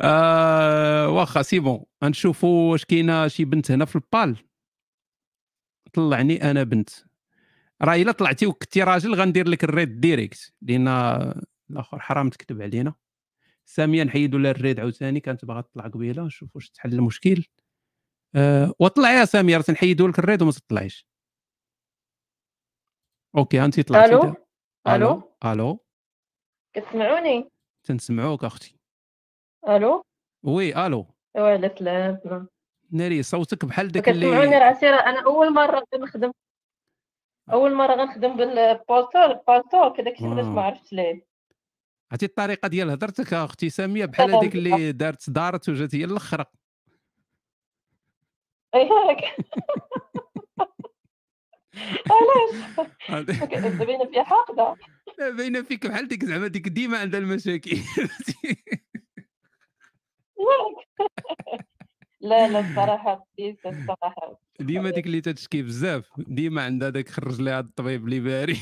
آه 0.00 1.08
واخا 1.08 1.42
c'est 1.42 1.58
bon. 1.58 1.84
غنشوفوا 2.04 2.72
واش 2.72 2.84
كاينة 2.84 3.28
شي 3.28 3.44
بنت 3.44 3.70
هنا 3.70 3.84
في 3.84 3.96
البال. 3.96 4.36
طلعني 5.92 6.50
أنا 6.50 6.62
بنت. 6.62 6.90
راه 7.82 7.94
إلا 7.94 8.12
طلعتي 8.12 8.46
وكنتي 8.46 8.82
راجل 8.82 9.14
غندير 9.14 9.48
لك 9.48 9.64
ال 9.64 9.73
red 9.73 10.00
direct 10.00 10.54
لأن 10.62 10.88
الآخر 11.70 11.98
حرام 12.00 12.28
تكتب 12.30 12.62
علينا. 12.62 12.94
سامية 13.64 14.02
نحيدوا 14.02 14.38
لها 14.40 14.50
ال 14.50 14.57
red 14.57 14.80
عاوتاني. 14.80 15.20
كانت 15.20 15.44
باغا 15.44 15.60
تطلع 15.60 15.86
قبيلة. 15.86 16.22
نشوف 16.22 16.56
واش 16.56 16.70
تحل 16.70 16.92
المشكل. 16.92 17.44
أه 18.34 18.74
وطلع 18.78 19.10
يا 19.12 19.24
سامية 19.24 19.56
راه 19.56 19.62
تنحيدوا 19.62 20.08
لك 20.08 20.18
ال 20.18 20.24
red 20.24 20.42
وما 20.42 20.52
تطلعيش. 20.52 21.06
أوكي 23.36 23.64
انت 23.64 23.80
طلعتي 23.80 24.12
ألو؟ 24.14 24.20
دا- 24.22 24.34
ألو؟ 24.94 25.36
ألو؟ 25.44 25.84
كتسمعوني؟ 26.76 27.50
تنسمعوك 27.84 28.44
أختي. 28.44 28.76
ألو؟ 29.68 30.02
وي 30.44 30.86
ألو. 30.86 31.06
وعلى 31.36 31.74
سلام. 31.78 32.48
ناري 32.92 33.22
صوتك 33.22 33.64
بحال 33.64 33.88
داك 33.88 34.02
كتسمعوني 34.02 34.44
اللي 34.44 34.58
راه 34.58 34.72
سير 34.72 34.94
أنا 34.94 35.24
أول 35.26 35.52
مرة 35.54 35.84
نخدم 35.98 36.32
أول 37.52 37.74
مرة 37.74 37.94
غنخدم 37.94 38.36
بالبالتو 38.36 39.28
بالتو 39.48 39.92
كذا 39.92 40.10
كنت 40.10 40.22
علاش 40.22 40.44
ما. 40.46 40.62
عرفتش 40.62 40.92
ليه. 40.92 41.26
عرفتي 42.10 42.26
الطريقة 42.26 42.68
ديال 42.68 42.90
هضرتك 42.90 43.34
أختي 43.34 43.70
سامية 43.70 44.04
بحال 44.04 44.34
هذيك 44.34 44.54
اللي 44.54 44.92
دارت 44.92 45.30
دارت 45.30 45.68
وجات 45.68 45.94
هي 45.94 46.04
الأخرى. 46.04 46.44
ياك 48.74 49.24
علاش؟ 52.10 52.88
هذه- 53.06 53.78
باينه 53.84 54.04
فيها 54.04 54.22
حاقدة. 54.24 54.76
باينه 55.36 55.62
فيك 55.62 55.86
بحال 55.86 56.08
ديك 56.08 56.24
زعما 56.24 56.46
ديك 56.46 56.68
ديما 56.68 56.98
عندها 56.98 57.20
المشاكل. 57.20 57.78
لا 62.20 62.48
لا 62.48 62.60
الصراحة 62.60 63.26
الصراحة. 63.66 64.40
ديما 64.60 64.90
ديك 64.90 65.06
اللي 65.06 65.20
تتشكي 65.20 65.62
بزاف. 65.62 66.10
ديما 66.18 66.64
عندها 66.64 66.90
داك 66.90 67.08
خرج 67.08 67.40
ليها 67.40 67.60
الطبيب 67.60 68.04
اللي 68.04 68.20
باري. 68.20 68.58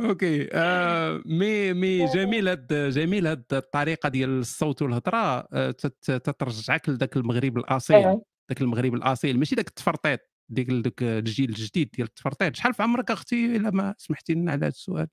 OK 0.00 0.48
آه 0.52 1.22
mais 1.26 1.72
mais 1.72 2.06
جميل 2.06 2.48
هاد 2.48 2.90
جميل 2.90 3.26
هاد 3.26 3.44
الطريقة 3.52 4.08
ديال 4.08 4.38
الصوت 4.40 4.82
والهضرة. 4.82 5.48
آه 5.52 5.70
تت- 5.70 6.10
تترجعك 6.10 6.88
لذاك 6.88 7.16
المغرب 7.16 7.58
الأصيل. 7.58 8.20
ذاك 8.50 8.60
المغرب 8.60 8.94
الأصيل. 8.94 9.38
ماشي 9.38 9.54
داك 9.54 9.68
التفرطيط. 9.68 10.20
ديك 10.48 10.70
داك 10.70 11.02
الجيل 11.02 11.48
الجديد 11.48 11.90
ديال 11.90 12.08
التفرطيط 12.08 12.56
شحال 12.56 12.74
في 12.74 12.82
عمرك 12.82 13.10
أختي 13.10 13.56
إلا 13.56 13.70
ما 13.70 13.94
سمحتي 13.98 14.34
لنا 14.34 14.52
على 14.52 14.60
هذا 14.60 14.68
السؤال؟ 14.68 15.08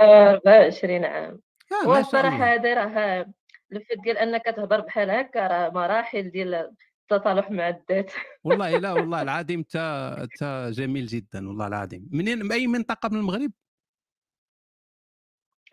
آه، 0.00 0.30
24 0.30 1.04
عام. 1.04 1.40
آه، 1.72 1.88
والصراحه. 1.88 2.44
هذا 2.44 2.74
راه 2.74 3.26
الفت 3.72 3.98
ديال 4.04 4.18
أنك 4.18 4.44
تهضر 4.44 4.80
بحال 4.80 5.10
هكا 5.10 5.46
راه 5.46 5.70
مراحل 5.70 6.30
ديال 6.30 6.72
التصالح 7.12 7.50
مع 7.50 7.68
الذات. 7.68 8.12
والله 8.44 8.78
لا 8.78 8.92
والله 8.96 9.22
العظيم 9.22 9.62
تا 9.62 10.28
تا 10.38 10.70
جميل 10.70 11.06
جدا 11.06 11.48
والله 11.48 11.66
العظيم. 11.66 12.08
منين 12.12 12.38
من 12.38 12.52
أي 12.52 12.66
منطقة 12.66 13.08
من 13.08 13.18
المغرب؟ 13.18 13.52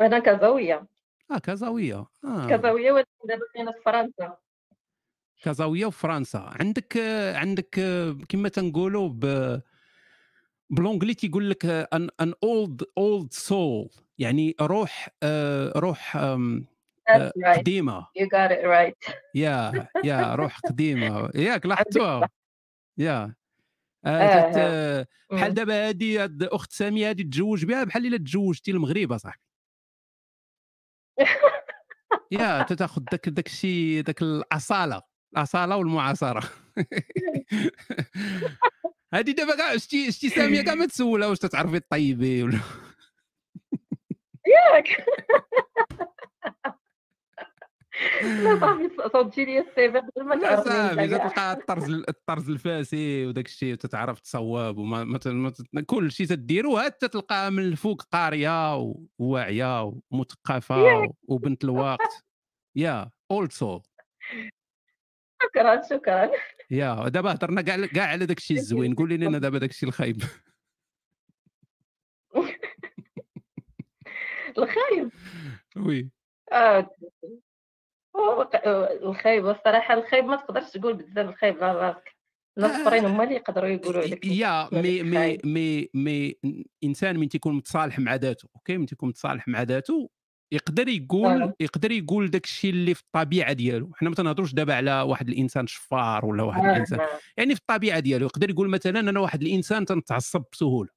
أنا 0.01 0.19
كازاويه 0.19 0.87
آه 1.31 1.37
كازاويه 1.37 2.05
آه. 2.23 2.47
كازاويه 2.49 2.91
ولكن 2.91 3.09
دابا 3.25 3.41
كاينة 3.53 3.71
في 3.71 3.81
فرنسا. 3.85 4.37
كازاويه 5.41 5.85
وفرنسا. 5.85 6.53
عندك 6.59 6.97
عندك 7.35 7.69
كما 8.29 8.49
تنقولوا 8.49 9.09
ب 9.09 9.61
ب 10.69 10.74
l'anglais 10.74 11.13
تيقول 11.13 11.49
لك 11.49 11.65
an 11.65 12.09
an 12.21 12.33
old 12.43 12.83
old 12.97 13.33
soul 13.33 13.89
يعني 14.17 14.55
روح 14.61 15.09
روح. 15.77 16.17
قديمة. 17.45 18.01
You 18.01 18.25
got 18.25 18.51
it 18.51 18.63
right. 18.65 19.13
يا 19.35 19.87
يا 20.03 20.35
روح 20.35 20.59
قديمة. 20.59 21.29
ياك 21.35 21.65
لاحظتوها 21.65 22.29
يا. 22.97 23.35
آه، 24.05 24.09
آه، 24.09 24.51
آه. 24.57 25.07
بحال. 25.31 25.53
دابا 25.53 25.89
هذه 25.89 26.23
هاد 26.23 26.43
أخت 26.43 26.71
سامية 26.71 27.09
هذه 27.09 27.21
تزوج 27.21 27.65
بها 27.65 27.83
بحال 27.83 28.05
إلا 28.05 28.17
تزوجتي 28.17 28.71
المغرب 28.71 29.11
أصاحبي. 29.11 29.41
يا 32.31 32.63
تتاخذ 32.63 33.01
داك 33.11 33.29
داك 33.29 33.47
الشيء 33.47 34.01
داك 34.01 34.21
الأصالة. 34.21 35.10
الأصالة 35.33 35.77
والمعاصرة. 35.77 36.43
هذه 39.13 39.31
دابا 39.31 39.55
كاع 39.55 39.77
شتي 39.77 40.11
شتي 40.11 40.29
سامية 40.29 40.61
كاع 40.61 40.75
ما 40.75 40.85
تسولها 40.85 41.27
واش 41.27 41.39
تتعرفي 41.39 41.79
طيبي 41.79 42.43
ولا؟ 42.43 42.59
ياك. 44.47 44.87
لا 48.21 48.59
صافي 48.59 48.89
صوتي 49.13 49.45
لي 49.45 49.59
السيفي 49.59 49.97
قبل 49.99 50.23
ما 50.25 50.35
لا 50.35 50.55
تعرفني 50.55 51.09
صافي. 51.09 51.29
تلقى 51.29 51.53
الطرز 51.53 51.89
الطرز 52.09 52.49
الفاسي 52.49 53.25
وداك 53.25 53.45
الشيء 53.45 53.73
وتتعرف 53.73 54.19
تصواب 54.19 54.77
وما 54.77 55.03
ما 55.73 55.81
كل 55.81 56.11
شيء 56.11 56.27
تديروه 56.27 56.83
حتى 56.83 57.07
تلقاها 57.07 57.49
من 57.49 57.63
الفوق 57.63 58.01
قارية 58.01 58.75
وواعيه 59.19 59.93
ومثقفة. 60.11 61.07
وبنت 61.27 61.63
الوقت. 61.63 62.23
يا 62.75 63.11
اولد 63.31 63.51
سول 63.51 63.81
شكرا 65.43 65.81
شكرا. 65.89 66.31
يا 66.71 67.09
دابا 67.09 67.31
هضرنا 67.33 67.61
كاع 67.61 67.85
كاع 67.85 68.05
على 68.07 68.25
داك 68.25 68.37
الشيء 68.37 68.57
الزوين. 68.61 68.95
قولي 68.95 69.17
لنا 69.17 69.37
دابا 69.45 69.57
داك 69.57 69.69
الشيء 69.69 69.89
الخايب. 69.89 70.23
الخايب. 74.57 75.09
وي. 75.77 76.09
ق- 76.51 76.89
الخايب 79.03 79.47
الصراحه 79.47 79.93
الخايب 79.93 80.25
ما 80.25 80.35
تقدرش 80.35 80.71
تقول 80.71 80.93
بزاف 80.93 81.29
الخايب 81.29 81.63
على 81.63 81.79
راسك. 81.79 82.15
الناس 82.57 82.71
الآخرين 82.75 83.05
هما 83.05 83.23
اللي 83.23 83.35
يقدروا 83.35 83.69
يقولوا 83.69 84.01
عليك 84.01 84.25
يا 84.25 84.69
مي 84.73 85.03
مي. 85.03 85.37
مي 85.43 85.89
مي 85.93 86.35
إنسان 86.83 87.19
من 87.19 87.29
تيكون 87.29 87.53
متصالح 87.55 87.99
مع 87.99 88.15
ذاته 88.15 88.49
OK؟ 88.55 88.77
من 88.77 88.85
تيكون 88.85 89.09
متصالح 89.09 89.47
مع 89.47 89.61
ذاته 89.61 90.09
يقدر 90.51 90.87
يقول 90.87 91.41
آه. 91.41 91.53
يقدر 91.59 91.91
يقول 91.91 92.29
داك 92.29 92.45
الشيء 92.45 92.69
اللي 92.69 92.93
في 92.93 93.01
الطبيعة 93.01 93.53
ديالو. 93.53 93.91
حنا 93.95 94.09
ما 94.09 94.15
تنهضروش 94.15 94.53
دابا 94.53 94.73
على 94.73 95.01
واحد 95.01 95.29
الإنسان 95.29 95.67
شفار 95.67 96.25
ولا 96.25 96.43
واحد 96.43 96.65
آه، 96.65 96.71
الإنسان. 96.71 96.99
آه. 96.99 97.07
يعني 97.37 97.55
في 97.55 97.61
الطبيعة 97.61 97.99
ديالو 97.99 98.25
يقدر 98.25 98.49
يقول 98.49 98.69
مثلا 98.69 98.99
أنا 98.99 99.19
واحد 99.19 99.41
الإنسان 99.41 99.85
تنتعصب 99.85 100.43
بسهولة. 100.51 100.89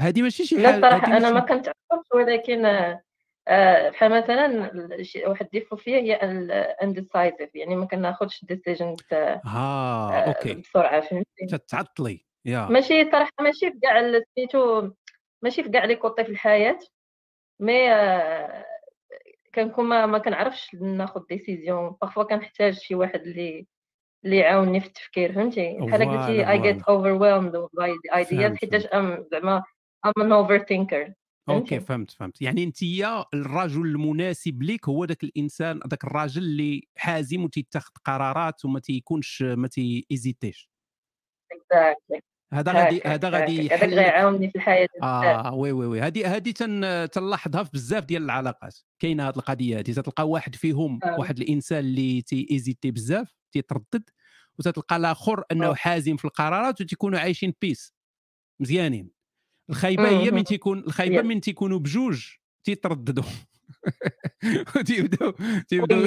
هذه 0.00 0.22
ماشي 0.22 0.46
شي 0.46 0.56
لا 0.56 0.72
حال 0.72 0.84
الصراحه 0.84 1.06
هذه 1.06 1.16
أنا 1.16 1.30
ما 1.30 1.40
كنتعصبش 1.40 2.12
ولكن 2.14 2.64
آه، 2.64 3.02
آه، 3.48 3.90
بحال 3.90 4.22
مثلا 4.22 4.70
واحد 5.26 5.48
défaut 5.52 5.76
فيا 5.76 5.98
هي 5.98 6.30
ال 6.30 6.41
indecisive 6.41 7.54
يعني 7.54 7.76
ما 7.76 7.86
كناخذش 7.86 8.44
decisions 8.44 8.98
آه 9.12 10.10
OK. 10.10 10.54
بسرعة 10.54 11.00
فهمتي؟ 11.00 11.46
تتعطلي 11.50 12.24
يا. 12.44 12.68
ماشي 12.70 13.10
صراحة 13.10 13.32
ماشي 13.40 13.72
في 13.72 13.78
كاع 13.82 14.20
سميتو 14.36 14.90
ماشي 15.42 15.62
في 15.62 15.68
كاع 15.68 15.84
les 15.84 15.96
côtés 15.96 16.24
في 16.24 16.30
الحياة. 16.30 16.78
mais 17.60 17.92
آه، 17.92 18.64
كنكون 19.54 19.84
ما, 19.84 20.06
ما 20.06 20.18
كنعرفش 20.18 20.74
ناخذ 20.74 21.20
décision. 21.28 21.96
parfois 22.02 22.22
كنحتاج 22.22 22.74
شي 22.74 22.94
واحد 22.94 23.20
اللي 23.20 23.66
اللي 24.24 24.36
يعاونني 24.36 24.80
في 24.80 24.86
التفكير 24.86 25.32
فهمتي؟ 25.32 25.78
بحال 25.80 26.02
قلتي 26.02 26.44
voilà 26.44 26.82
overwhelmed 26.82 27.52
by 27.52 27.90
the 27.90 28.24
ideas 28.24 28.40
فهمت 28.40 28.58
حيتاش 28.58 28.86
I'm 28.86 29.24
زعما 29.32 29.62
I'm 30.06 30.22
an 30.22 30.30
overthinker 30.30 31.12
أوكي 31.48 31.80
فهمتي؟ 31.80 31.80
فهمت 31.80 32.10
فهمت. 32.10 32.42
يعني 32.42 32.64
انت 32.64 32.82
الرجل 33.34 33.86
المناسب 33.86 34.62
ليك 34.62 34.88
هو 34.88 35.04
ذاك 35.04 35.24
الإنسان 35.24 35.80
ذاك 35.88 36.04
الراجل 36.04 36.42
اللي 36.42 36.88
حازم 36.96 37.44
وتيتخذ 37.44 37.92
قرارات 38.04 38.64
وما 38.64 38.80
تيكونش 38.80 39.42
ما 39.42 39.68
تيزيتيش 39.68 40.70
exactly. 41.54 42.20
هذا 42.52 42.72
غادي 42.72 43.02
هذا 43.06 43.28
غادي 43.28 43.68
هذاك 43.68 43.88
غيعاوني 43.88 44.50
في 44.50 44.56
الحياة 44.56 44.88
آه 45.02 45.54
oui 45.54 45.72
oui 45.72 45.86
oui. 45.86 46.00
هذه 46.00 46.36
هذه 46.36 46.50
تن 46.50 47.08
تنلاحظها 47.12 47.62
في 47.62 47.70
بزاف 47.72 48.04
ديال 48.04 48.22
العلاقات. 48.22 48.76
كاينة 48.98 49.28
هذه 49.28 49.36
القضية 49.36 49.78
هذه. 49.78 49.92
تلقى 49.92 50.28
واحد 50.28 50.54
فيهم 50.54 51.00
آه. 51.04 51.20
واحد 51.20 51.38
الإنسان 51.40 51.78
اللي 51.78 52.22
تيزيتي 52.22 52.90
بزاف 52.90 53.34
تيتردد 53.52 54.10
وتتلقى 54.58 54.96
الآخر 54.96 55.44
أنه 55.52 55.70
آه. 55.70 55.74
حازم 55.74 56.16
في 56.16 56.24
القرارات 56.24 56.80
وتيكونوا 56.80 57.18
عايشين 57.18 57.54
بيس 57.60 57.94
مزيانين. 58.60 59.10
الخايبة 59.70 60.08
هي 60.08 60.30
من. 60.30 60.44
تيكون 60.44 60.78
الخايبة. 60.78 61.22
من 61.22 61.40
تيكونوا 61.40 61.78
بجوج 61.78 62.26
تيترددوا. 62.64 63.24
تيبداو 64.86 65.34
تيبداو 65.68 66.06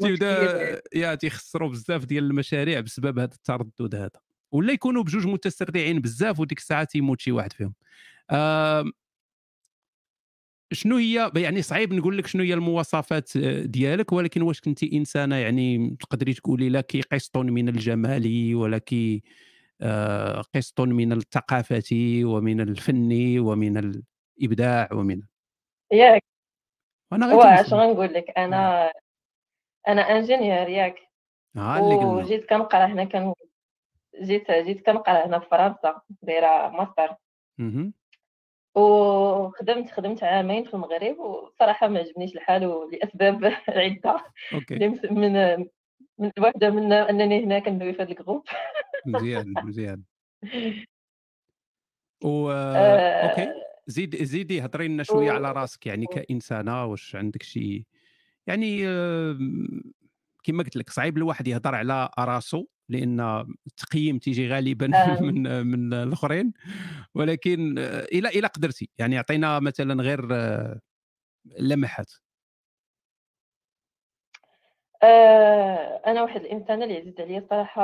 تيبدا 0.00 0.80
يا 0.94 1.14
تيخسروا 1.14 1.68
بزاف 1.68 2.04
ديال 2.04 2.24
المشاريع 2.24 2.80
بسبب 2.80 3.18
هذا 3.18 3.34
التردد 3.34 3.94
هذا. 3.94 4.25
ولا 4.52 4.72
يكونوا 4.72 5.02
بجوج 5.02 5.26
متسرعين 5.26 6.00
بزاف 6.00 6.40
وديك 6.40 6.58
الساعة 6.58 6.84
تيموت 6.84 7.20
شي 7.20 7.32
واحد 7.32 7.52
فيهم. 7.52 7.74
آم، 8.30 8.92
شنو 10.72 10.96
هي 10.96 11.32
يعني 11.36 11.62
صعيب 11.62 11.94
نقول 11.94 12.18
لك 12.18 12.26
شنو 12.26 12.42
هي 12.42 12.54
المواصفات 12.54 13.36
آه، 13.36 13.60
ديالك 13.62 14.12
ولكن 14.12 14.42
واش 14.42 14.60
كنتي 14.60 14.90
إنسانة 14.92 15.36
يعني 15.36 15.96
تقدري 16.00 16.34
تقولي 16.34 16.68
لا 16.68 16.80
كي 16.80 17.00
قسط 17.00 17.36
من 17.36 17.68
الجمال 17.68 18.54
ولا 18.54 18.78
كي 18.78 19.22
آه، 19.80 20.40
قسط 20.54 20.80
من 20.80 21.12
الثقافه 21.12 22.20
ومن 22.24 22.60
الفن 22.60 23.38
ومن 23.38 23.76
الإبداع 24.40 24.88
ومن 24.92 25.22
ياك. 25.92 26.22
أنا 27.12 27.26
غير 27.26 27.36
واش 27.36 27.72
غنقول 27.74 28.14
لك؟ 28.14 28.30
أنا 28.38 28.90
أنا 29.88 30.02
ingénieur 30.02 30.68
ياك. 30.68 30.96
قلنا. 31.54 32.06
وجيت 32.06 32.48
كنقرأ 32.48 32.86
هنا 32.86 33.04
كان 33.04 33.32
جيت 34.22 34.50
جيت 34.50 34.86
كنقرأ 34.86 35.26
هنا 35.26 35.38
في 35.38 35.46
فرنسا 35.50 36.00
دايرة 36.22 36.68
ماستر. 36.68 37.14
وخدمت 38.74 39.90
خدمت 39.90 40.22
عامين 40.22 40.64
في 40.64 40.74
المغرب 40.74 41.18
وصراحة 41.18 41.88
ما 41.88 41.98
عجبنيش 41.98 42.34
الحال 42.36 42.64
OK. 44.54 44.74
اللي 44.74 44.88
مس- 44.88 45.04
من 45.04 45.32
من 46.18 46.30
واحدة 46.38 46.70
من 46.70 46.92
أنني 46.92 47.44
هنا 47.44 47.58
كندوي 47.58 47.92
في 47.92 48.02
هذا 48.02 48.10
الجروب. 48.10 48.44
مزيان 49.06 49.54
مزيان. 49.64 50.02
و 52.24 52.50
آه، 52.50 53.28
أوكي. 53.30 53.52
زيد 53.86 54.22
زيدي 54.24 54.64
هضري 54.64 54.88
لنا 54.88 55.02
شوية 55.02 55.30
و- 55.30 55.34
على 55.34 55.52
راسك 55.52 55.86
يعني 55.86 56.06
كإنسانة 56.06 56.84
واش 56.84 57.16
عندك 57.16 57.42
شي 57.42 57.86
يعني 58.46 58.88
آم، 58.88 59.82
كما 60.44 60.62
قلت 60.62 60.76
لك 60.76 60.90
صعيب 60.90 61.16
الواحد 61.16 61.48
يهضر 61.48 61.74
على 61.74 62.10
راسو 62.18 62.66
لأن 62.88 63.20
التقييم 63.66 64.18
تيجي 64.18 64.48
غالبا 64.48 64.96
آه. 64.96 65.20
من 65.26 65.66
من 65.66 65.94
الآخرين. 65.94 66.52
ولكن 67.14 67.78
آه، 67.78 68.06
إلى 68.12 68.28
إلى 68.28 68.46
قدرتي. 68.46 68.90
يعني 68.98 69.18
عطينا 69.18 69.60
مثلا 69.60 70.02
غير 70.02 70.28
آه، 70.32 70.80
لمحات 71.58 72.12
أنا 76.06 76.22
واحد 76.22 76.40
الانسانه 76.40 76.84
اللي 76.84 76.96
عزيز 76.96 77.20
عليا 77.20 77.38
الصراحة 77.38 77.82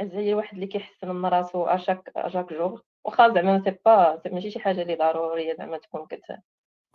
عزيز 0.00 0.14
عليا 0.14 0.34
واحد 0.34 0.54
اللي 0.54 0.66
كيحسن 0.66 1.08
من 1.08 1.26
راسو 1.26 1.64
chaque 1.64 2.12
chaque 2.16 2.52
jour 2.52 2.82
واخا 3.04 3.34
زعما 3.34 3.62
c'est 3.64 3.78
pas 3.84 4.22
ماشي 4.32 4.50
شي 4.50 4.58
حاجة 4.58 4.82
اللي 4.82 4.94
ضرورية 4.94 5.56
زعما 5.56 5.78
تكون 5.78 6.06
كت 6.06 6.22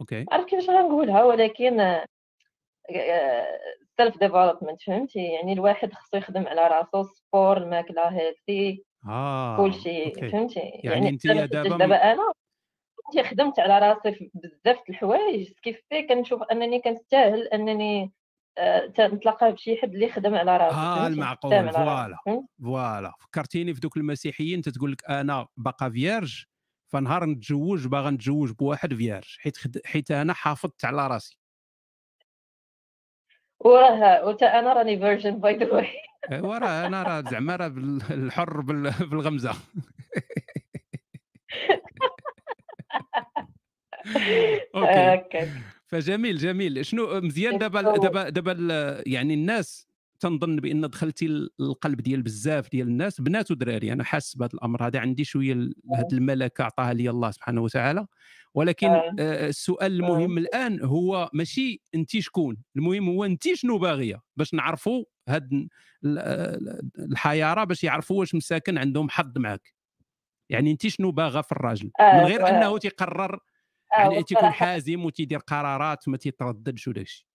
OK. 0.02 0.26
عارف 0.32 0.46
كيفاش 0.46 0.70
غنقولها 0.70 1.24
ولكن 1.24 2.00
self 3.98 4.18
development 4.20 4.82
فهمتي؟ 4.82 5.20
يعني 5.20 5.54
الواحد 5.54 5.94
خصو 5.94 6.18
يخدم 6.18 6.48
على 6.48 6.68
راسو 6.68 7.04
sport 7.04 7.58
الماكله 7.58 8.08
healthy 8.08 8.84
آه 9.08 9.58
كلشي 9.58 10.12
فهمتي؟ 10.12 10.60
يعني 10.60 11.10
انت 11.10 11.26
أنا 11.26 11.46
دابا 11.46 11.78
دابا 11.78 11.96
أنا 11.96 12.34
كنت 12.96 13.26
خدمت 13.26 13.60
على 13.60 13.80
راسي 13.80 14.32
بزاف 14.34 14.78
د 14.78 14.90
الحوايج 14.90 15.52
كيف 15.64 15.78
في 15.90 16.04
كنشوف 16.04 16.44
أنني 16.44 16.80
كنستاهل 16.80 17.48
أنني 17.48 18.12
آه، 18.58 18.94
نتلاقى 19.00 19.52
بشي 19.52 19.78
حد 19.78 19.94
اللي 19.94 20.10
خدم 20.10 20.36
على 20.36 20.58
راسي 20.58 20.76
آه 20.76 21.08
المعقول 21.08 21.72
فوالا؟ 21.72 22.18
فوالا. 22.64 23.14
فكرتيني 23.20 23.74
في 23.74 23.80
دوك 23.80 23.98
المسيحيين 23.98 24.62
تتقول 24.62 24.92
لك 24.92 25.10
أنا 25.10 25.48
باقا 25.58 25.90
vierge 25.90 26.44
فنهار 26.88 27.26
نتزوج 27.26 27.88
باغا 27.88 28.10
نتزوج 28.10 28.52
بواحد 28.52 28.94
vierge 28.94 29.38
حيت 29.40 29.58
خد... 29.58 29.78
حيت 29.86 30.12
أنا 30.12 30.34
حافظت 30.34 30.86
على 30.86 31.08
راسي. 31.08 31.40
وراه 33.60 34.26
وتا 34.26 34.60
أنا 34.60 34.74
راني 34.74 35.00
virgin 35.00 35.40
by 35.40 35.58
the 35.58 35.72
way 35.72 35.88
راه 36.60 36.88
أنا 36.88 37.04
راه 37.04 37.22
زعما 37.22 37.56
راه 37.56 37.68
الحر 38.12 38.62
بال- 38.62 38.94
بالغمزة. 39.02 39.52
أوكي. 44.76 45.48
فجميل 45.88 46.38
جميل. 46.38 46.86
شنو 46.86 47.22
مزيان 47.22 47.58
دابا 47.58 47.82
دابا 47.82 48.30
دابا 48.30 48.54
يعني 49.06 49.34
الناس 49.34 49.89
تنظن 50.20 50.56
بأن 50.56 50.82
دخلتي 50.82 51.26
ال- 51.26 51.50
القلب 51.60 52.02
ديال 52.02 52.22
بزاف 52.22 52.70
ديال 52.70 52.88
الناس 52.88 53.22
بنات 53.22 53.52
ودراري. 53.52 53.94
أنا 53.94 54.04
حاسس 54.04 54.36
بهذا 54.36 54.54
الأمر. 54.54 54.88
هذا 54.88 55.00
عندي 55.00 55.24
شوية 55.24 55.54
هذه 55.96 56.14
الملكة 56.14 56.64
عطاها 56.64 56.94
لي 56.94 57.10
الله 57.10 57.32
سبحانه 57.32 57.62
وتعالى. 57.62 58.08
ولكن 58.54 58.88
آه. 58.88 59.16
آه، 59.20 59.48
السؤال 59.48 59.92
المهم 59.92 60.38
الآن 60.38 60.84
هو 60.84 61.30
ماشي 61.34 61.82
انت 61.96 62.18
شكون؟ 62.20 62.58
المهم 62.76 63.10
هو 63.10 63.26
انت 63.26 63.54
شنو 63.54 63.78
باغية؟ 63.78 64.22
باش 64.38 64.54
نعرفوا 64.54 65.04
هاد 65.30 65.54
ال- 65.54 65.70
ال- 66.04 66.90
الحيارة 67.00 67.64
باش 67.64 67.84
يعرفوا 67.84 68.20
واش 68.20 68.36
مساكن 68.36 68.78
عندهم 68.78 69.10
حظ 69.10 69.38
معك 69.38 69.74
يعني 70.50 70.72
انت 70.72 70.88
شنو 70.88 71.12
باغا 71.12 71.42
في 71.42 71.52
الراجل؟ 71.52 71.92
آه، 72.00 72.20
من 72.20 72.26
غير 72.26 72.48
أنه 72.50 72.78
تيقرر 72.78 73.34
آه، 73.36 74.02
يعني 74.02 74.24
تيكون 74.24 74.50
حازم 74.50 75.06
وتيدير 75.06 75.40
قرارات 75.40 76.10
ما 76.10 76.18
تيترددش 76.18 76.88
وداك 76.88 77.06
الشيء 77.06 77.26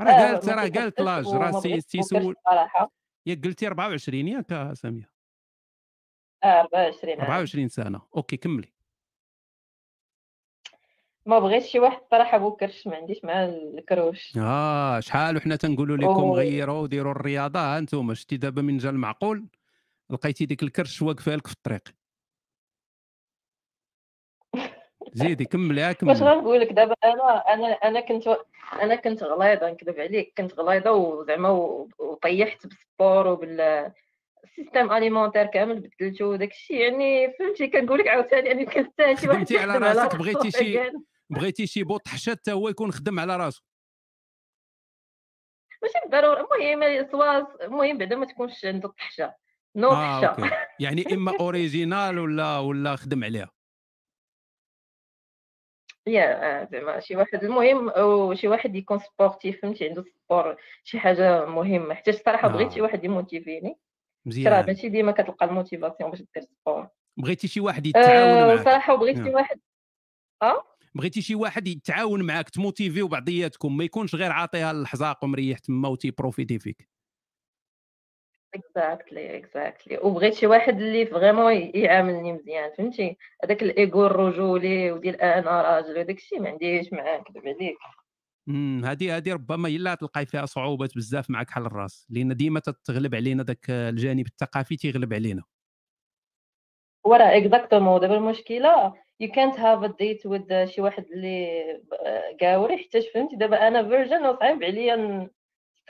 راه 0.00 0.12
قالت 0.12 0.48
راه 0.48 0.68
قالت 0.68 1.00
l'âge 1.00 1.26
راه 1.28 1.60
سي- 1.60 1.80
تيسول 1.80 2.34
ياك 3.26 3.44
قلتي 3.44 3.66
24 3.66 4.28
ياك 4.28 4.72
سامية. 4.72 5.10
آه، 6.44 6.60
24 6.60 7.12
عام 7.20 7.20
24 7.30 7.68
سنة. 7.68 8.00
OK 8.16 8.36
كملي. 8.36 8.72
ما 11.26 11.38
بغيتش 11.38 11.66
شي 11.70 11.78
واحد 11.78 12.00
الصراحه 12.02 12.38
بوكرش 12.38 12.86
ما 12.86 12.96
عنديش 12.96 13.24
مع 13.24 13.44
الكروش. 13.44 14.38
آه 14.38 15.00
شحال 15.00 15.36
وحنا 15.36 15.56
تنقولوا 15.56 15.96
لكم 15.96 16.24
و- 16.24 16.34
غيروا 16.36 16.78
وديروا 16.78 17.12
الرياضة؟ 17.12 17.60
ها 17.60 17.78
أنتم 17.78 18.14
شتي 18.14 18.36
دابا 18.36 18.62
من 18.62 18.78
جا 18.78 18.90
المعقول 18.90 19.46
لقيتي 20.10 20.46
ديك 20.46 20.62
الكرش 20.62 21.02
واقفة 21.02 21.34
لك 21.36 21.46
في 21.46 21.52
الطريق. 21.52 21.88
زيدي 25.14 25.44
كملي 25.44 25.80
ها 25.80 25.88
واش 25.88 25.96
كملي 26.18 26.30
غنقول 26.30 26.60
لك 26.60 26.72
دابا؟ 26.72 26.94
أنا 27.04 27.54
أنا 27.54 27.66
أنا 27.66 28.00
كنت 28.00 28.36
أنا 28.82 28.94
كنت 28.96 29.22
غليظه 29.22 29.70
نكذب 29.70 30.00
عليك. 30.00 30.32
كنت 30.38 30.54
غليظه 30.54 30.92
وزعما 30.92 31.48
وطيحت 31.98 32.66
بال 32.66 32.83
sport 32.83 33.26
وبال 33.26 33.60
système 34.44 34.92
alimentaire 34.92 35.46
كامل 35.46 35.80
بدلته 35.80 36.24
وداك 36.24 36.50
الشيء 36.50 36.76
يعني 36.76 37.32
فهمتي 37.38 37.66
كنقول 37.66 37.98
لك 37.98 38.08
عاوتاني 38.08 38.48
يعني 38.48 38.66
كنستاهل 38.66 39.18
شي 39.18 39.28
واحد 39.28 39.38
خدمتي 39.38 39.58
على 39.58 39.78
راسك. 39.78 40.16
بغيتي 40.16 40.50
شي 40.50 40.74
كاع. 40.74 40.90
بغيتي 41.30 41.66
شي 41.66 41.82
بوط 41.82 42.08
حشا 42.08 42.32
حتى 42.32 42.52
هو 42.52 42.68
يكون 42.68 42.92
خدم 42.92 43.20
على 43.20 43.36
راسو. 43.36 43.62
ماشي 45.82 45.94
بالضرورة. 46.02 46.48
المهم 46.62 47.10
سوا 47.10 47.64
المهم 47.64 47.98
بعدا 47.98 48.16
ما 48.16 48.26
تكونش 48.26 48.64
عنده 48.64 48.88
الطحشه 48.88 49.34
no 49.76 49.88
آه 49.90 50.20
طحشه 50.20 50.26
okay. 50.26 50.50
يعني 50.80 51.04
إما 51.12 51.32
originale 51.40 52.18
ولا 52.18 52.58
ولا 52.58 52.96
خدم 52.96 53.24
عليها. 53.24 53.53
yeah 56.06 56.62
آه، 56.62 56.68
زعما 56.72 57.00
شي 57.00 57.16
واحد 57.16 57.44
المهم 57.44 57.92
وشي 57.98 58.48
واحد 58.48 58.76
يكون 58.76 58.98
sportif 58.98 59.62
فهمتي؟ 59.62 59.88
عنده 59.88 60.02
sport 60.02 60.56
شي 60.84 60.98
حاجة 60.98 61.46
مهمة. 61.46 61.94
حتى 61.94 62.10
الصراحة 62.10 62.48
بغيت 62.48 62.72
شي 62.72 62.80
آه. 62.80 62.82
واحد 62.82 63.04
ي 63.04 63.10
motiver 63.10 63.51
ني. 63.51 63.68
راه 63.68 63.76
مزيان 64.26 64.66
ماشي 64.66 64.88
ديما 64.88 65.12
كتلقى 65.12 65.46
ال 65.46 65.52
motivation 65.52 66.10
باش 66.10 66.22
دير 66.34 66.42
sport 66.42 66.88
بغيتي 67.16 67.48
شي 67.48 67.60
واحد 67.60 67.86
يتعاون 67.86 68.10
أه 68.10 68.54
معك 68.54 68.64
صراحة 68.64 68.94
بغيت 68.94 69.16
شي 69.16 69.30
آه. 69.30 69.34
واحد 69.34 69.60
آه؟ 70.42 70.64
بغيتي 70.94 71.22
شي 71.22 71.34
واحد 71.34 71.68
يتعاون 71.68 72.22
معك 72.22 72.50
ت 72.50 72.56
motiver 72.56 73.02
و 73.02 73.08
بعضياتكم 73.08 73.76
ما 73.76 73.84
يكونش 73.84 74.14
غير 74.14 74.32
عاطيها 74.32 74.70
الحزاق 74.70 75.24
ومريح 75.24 75.58
تما 75.58 75.88
وتي 75.88 76.07
profiter 76.07 76.58
فيك. 76.58 76.88
exactly 78.54 79.36
exactly 79.36 79.98
وبغيت 79.98 80.34
شي 80.34 80.46
واحد 80.46 80.80
اللي 80.80 81.06
vraiment 81.06 81.52
يعاملني 81.74 82.32
مزيان 82.32 82.70
فهمتي؟ 82.78 83.16
هذاك 83.44 83.62
الإيغو 83.62 84.06
الرجولي 84.06 84.92
وديال 84.92 85.20
أنا 85.20 85.62
راجل 85.62 85.98
وداك 85.98 86.16
الشيء 86.16 86.40
ما 86.40 86.48
عنديش 86.48 86.92
معاه 86.92 87.18
كذب 87.18 87.48
عليك. 87.48 87.76
هذه 88.84 89.16
هذه 89.16 89.32
ربما 89.32 89.68
اللي 89.68 89.96
تلقاي 89.96 90.26
فيها 90.26 90.46
صعوبات 90.46 90.96
بزاف 90.96 91.30
معك 91.30 91.50
حل 91.50 91.66
الرأس 91.66 92.06
لأن 92.10 92.36
ديما 92.36 92.60
تتغلب 92.60 93.14
علينا 93.14 93.42
ذاك 93.42 93.70
الجانب 93.70 94.26
الثقافي 94.26 94.76
تيغلب 94.76 95.14
علينا. 95.14 95.42
وراه 97.04 97.36
exactement 97.36 98.00
دابا 98.00 98.16
المشكلة 98.16 98.94
you 99.22 99.26
can't 99.26 99.56
have 99.56 99.82
a 99.82 99.88
date 99.88 100.30
with 100.30 100.64
شي 100.64 100.80
واحد 100.80 101.04
اللي 101.04 101.62
قاوري 102.40 102.78
حتى 102.78 103.02
فهمتي؟ 103.02 103.36
دابا 103.36 103.68
أنا 103.68 103.88
virgin 103.88 104.26
وصعيب 104.26 104.64
عليا 104.64 105.30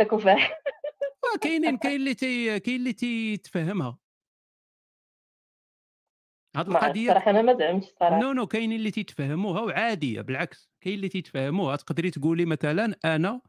نستكو 0.01 0.19
فيه 0.19 0.31
آه، 0.31 1.39
كاينين 1.41 1.77
كاين 1.77 1.97
اللي 1.97 2.15
تي 2.15 2.61
كاين 2.61 2.77
اللي 2.77 2.93
تيتفهمها 2.93 3.99
هاد 6.57 6.69
القضية 6.69 7.09
الصراحة 7.09 7.31
أنا 7.31 7.43
ما 7.43 7.59
زعمتش 7.59 7.87
الصراحه 7.87 8.21
no 8.21 8.33
no 8.33 8.47
كاينين 8.47 8.79
اللي 8.79 8.91
تيتفهموها 8.91 9.61
وعادية 9.61 10.21
بالعكس 10.21 10.71
كاين 10.81 10.95
اللي 10.95 11.09
تيتفهموها. 11.09 11.77
تقدري 11.77 12.11
تقولي 12.11 12.45
مثلا 12.45 12.97
أنا 13.05 13.41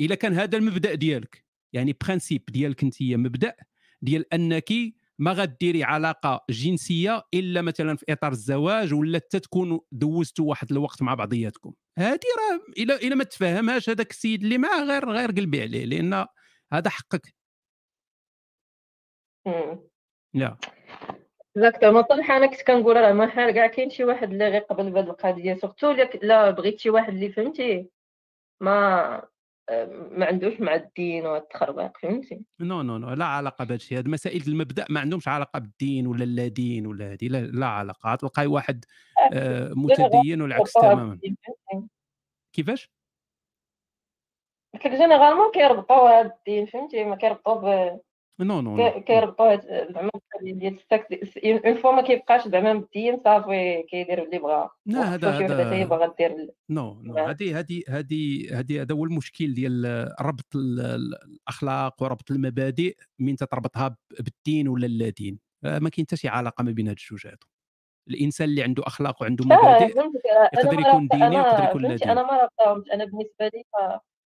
إلا 0.00 0.14
كان 0.14 0.32
هذا 0.32 0.58
المبدأ 0.58 0.94
ديالك 0.94 1.44
يعني 1.72 1.96
principe 2.04 2.44
ديالك 2.48 2.82
أنت 2.82 3.02
مبدأ 3.02 3.56
ديال 4.02 4.34
أنك 4.34 4.72
ما 5.18 5.32
غديري 5.32 5.84
علاقة 5.84 6.44
جنسية 6.50 7.22
إلا 7.34 7.62
مثلا 7.62 7.96
في 7.96 8.04
إطار 8.08 8.32
الزواج 8.32 8.94
ولا 8.94 9.18
حتى 9.18 9.40
تكونوا 9.40 9.80
دوزتوا 9.92 10.48
واحد 10.48 10.70
الوقت 10.70 11.02
مع 11.02 11.14
بعضياتكم. 11.14 11.72
هذه 12.00 12.26
راه 12.38 12.60
إلا 12.78 12.94
إلا 12.96 13.14
ما 13.14 13.24
تفهمهاش 13.24 13.90
هذاك 13.90 14.10
السيد 14.10 14.42
اللي 14.42 14.58
معاه 14.58 14.84
غير 14.84 15.10
غير 15.10 15.30
قلبي 15.30 15.62
عليه 15.62 15.84
لأن 15.84 16.26
هذا 16.72 16.90
حقك. 16.90 17.34
لا. 20.34 20.56
exactement 21.56 22.04
صراحة 22.08 22.36
أنا 22.36 22.46
كنت 22.46 22.62
كنقول 22.62 22.96
راه 22.96 23.12
ما 23.12 23.26
حال 23.26 23.54
كاع 23.54 23.66
كاين 23.66 23.90
شي 23.90 24.04
واحد 24.04 24.30
اللي 24.30 24.48
غيقبل 24.48 24.90
بهاد 24.90 25.08
القضية. 25.08 25.54
surtout 25.54 25.92
لا 26.22 26.50
بغيت 26.50 26.80
شي 26.80 26.90
واحد 26.90 27.12
اللي 27.12 27.32
فهمتي؟ 27.32 27.90
ما 28.60 29.28
ما 30.10 30.26
عندوش 30.26 30.60
مع 30.60 30.74
الدين 30.74 31.26
والتخربيق 31.26 31.98
فهمتي؟ 31.98 32.40
no 32.60 32.82
no 32.82 32.98
no 32.98 33.10
لا 33.10 33.24
علاقة 33.24 33.64
بهذا 33.64 33.74
الشيء. 33.74 33.98
هاد 33.98 34.08
مسائل 34.08 34.42
المبدأ 34.48 34.86
ما 34.90 35.00
عندهمش 35.00 35.28
علاقة 35.28 35.58
بالدين 35.58 36.06
ولا 36.06 36.24
لا 36.24 36.48
دين 36.48 36.86
ولا 36.86 37.12
هذه 37.12 37.28
لا, 37.28 37.38
لا 37.38 37.66
علاقة. 37.66 38.14
تلقاي 38.14 38.46
واحد 38.46 38.84
آه، 39.32 39.72
متدين 39.76 40.42
والعكس 40.42 40.72
تماما؟ 40.72 41.18
كيفاش؟ 42.52 42.90
قلت 44.74 44.86
لك 44.86 44.92
généralement 44.92 45.52
كيربطوها 45.52 46.22
بالدين 46.22 46.66
فهمتي؟ 46.66 47.04
ما 47.04 47.16
كيربطوه 47.16 47.54
ب 47.54 48.00
no 48.40 48.60
no 48.60 48.76
no 48.76 48.90
كي- 48.92 49.00
كيربطوه 49.00 49.60
زعما 49.94 50.10
ديال 50.42 50.74
السكس 50.78 51.36
une 51.44 51.76
fois 51.76 51.92
ما 51.92 52.02
كيبقاش 52.02 52.48
زعما 52.48 52.72
بالدين 52.74 53.20
صافي 53.24 53.82
كيدير 53.82 54.22
اللي 54.24 54.38
بغا 54.38 54.70
لا 54.86 55.14
هذا 55.14 55.38
هي 55.38 55.44
هذا 55.46 55.84
باغا 55.84 56.14
دير 56.18 56.48
no 56.70 57.02
no. 57.02 57.18
هذه 57.18 57.58
هذه 57.58 57.82
هذه 57.88 58.46
هذه 58.58 58.82
هذا 58.82 58.94
هو 58.94 59.04
المشكل 59.04 59.54
ديال 59.54 60.08
ربط 60.20 60.56
ال- 60.56 60.80
ال- 60.80 61.14
الاخلاق 61.24 62.02
وربط 62.02 62.30
المبادئ 62.30 62.96
من 63.18 63.36
تتربطها 63.36 63.96
بالدين 64.20 64.68
ولا 64.68 64.86
لا 64.86 65.08
دين 65.08 65.38
آه، 65.64 65.78
ما 65.78 65.88
كاين 65.88 66.06
حتى 66.06 66.16
شي 66.16 66.28
علاقه 66.28 66.62
ما 66.64 66.70
بين 66.70 66.88
هاد 66.88 66.96
الجوج 66.96 67.26
هادو 67.26 67.46
الانسان 68.10 68.48
اللي 68.48 68.62
عنده 68.62 68.82
اخلاق 68.86 69.22
وعنده 69.22 69.44
مبادئ 69.44 69.98
يقدر 70.54 70.80
يكون 70.80 71.08
ديني 71.08 71.36
ويقدر 71.40 71.64
يكون 71.64 71.82
لا 71.82 71.88
فهمتي 71.88 72.04
دين 72.04 72.10
أنا 72.10 72.22
ما 72.22 72.36
رابطاهمش 72.40 72.90
أنا 72.92 73.04
بالنسبة 73.04 73.48
لي 73.54 73.64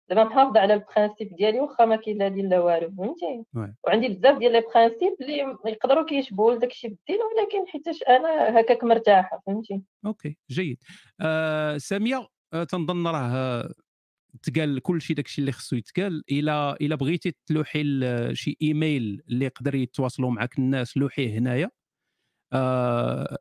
دابا 0.09 0.25
محافظه 0.25 0.61
على 0.61 0.75
ال 0.75 0.82
principe 0.82 1.37
ديالي 1.37 1.61
واخا 1.61 1.85
ما 1.85 1.97
كاين 1.97 2.19
لا 2.19 2.29
دين 2.29 2.49
لا 2.49 2.61
والو 2.61 2.93
فهمتي. 2.99 3.45
وعندي 3.85 4.09
بزاف 4.09 4.39
ديال 4.39 4.53
les 4.53 4.63
principes 4.75 5.17
اللي 5.21 5.57
يقدروا 5.67 6.07
كيشبهوا 6.07 6.55
لداكشي 6.55 6.89
بالدين 6.89 7.17
ولكن 7.17 7.67
حيتاش 7.73 8.03
أنا 8.03 8.61
هكاك 8.61 8.85
مرتاحة 8.85 9.43
فهمتي؟ 9.47 9.81
okay 10.07 10.37
جيد. 10.51 10.79
آه 11.21 11.79
ساميه 11.79 12.29
آه 12.53 12.65
تنظن 12.65 13.07
راه 13.07 13.71
تقال 14.43 14.81
كل 14.83 15.01
شيء 15.01 15.17
داكشي 15.17 15.41
اللي 15.41 15.53
خصو 15.53 15.77
يتقال. 15.77 16.23
إلا 16.31 16.77
إلا 16.81 16.95
بغيتي 16.97 17.35
تلوحي 17.47 17.83
ل- 17.83 18.37
شي 18.37 18.57
إيميل 18.63 19.23
اللي 19.29 19.45
يقدر 19.45 19.75
يتواصلوا 19.75 20.31
معك 20.31 20.59
الناس 20.59 20.97
لوحيه 20.97 21.39
هنايا. 21.39 21.71
آه 22.53 23.39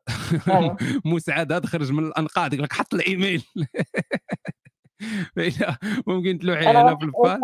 أيوة. 0.48 0.76
مساعد 1.04 1.52
هذا 1.52 1.66
خرج 1.66 1.92
من 1.92 2.06
الأنقاض 2.06 2.52
يقول 2.54 2.64
لك 2.64 2.72
حط 2.72 2.94
الإيميل. 2.94 3.42
ممكن 6.06 6.38
تلوحيه 6.38 6.70
أنا 6.70 6.82
هنا 6.82 6.96
في 6.96 7.04
البال. 7.04 7.40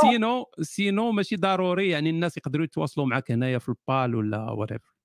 sinon 0.00 0.46
sinon 0.60 1.12
ماشي 1.12 1.36
ضروري 1.36 1.88
يعني 1.90 2.10
الناس 2.10 2.36
يقدروا 2.36 2.64
يتواصلوا 2.64 3.06
معك 3.06 3.30
هنايا 3.30 3.58
في 3.58 3.68
البال 3.68 4.14
ولا 4.14 4.56
whatever. 4.60 4.96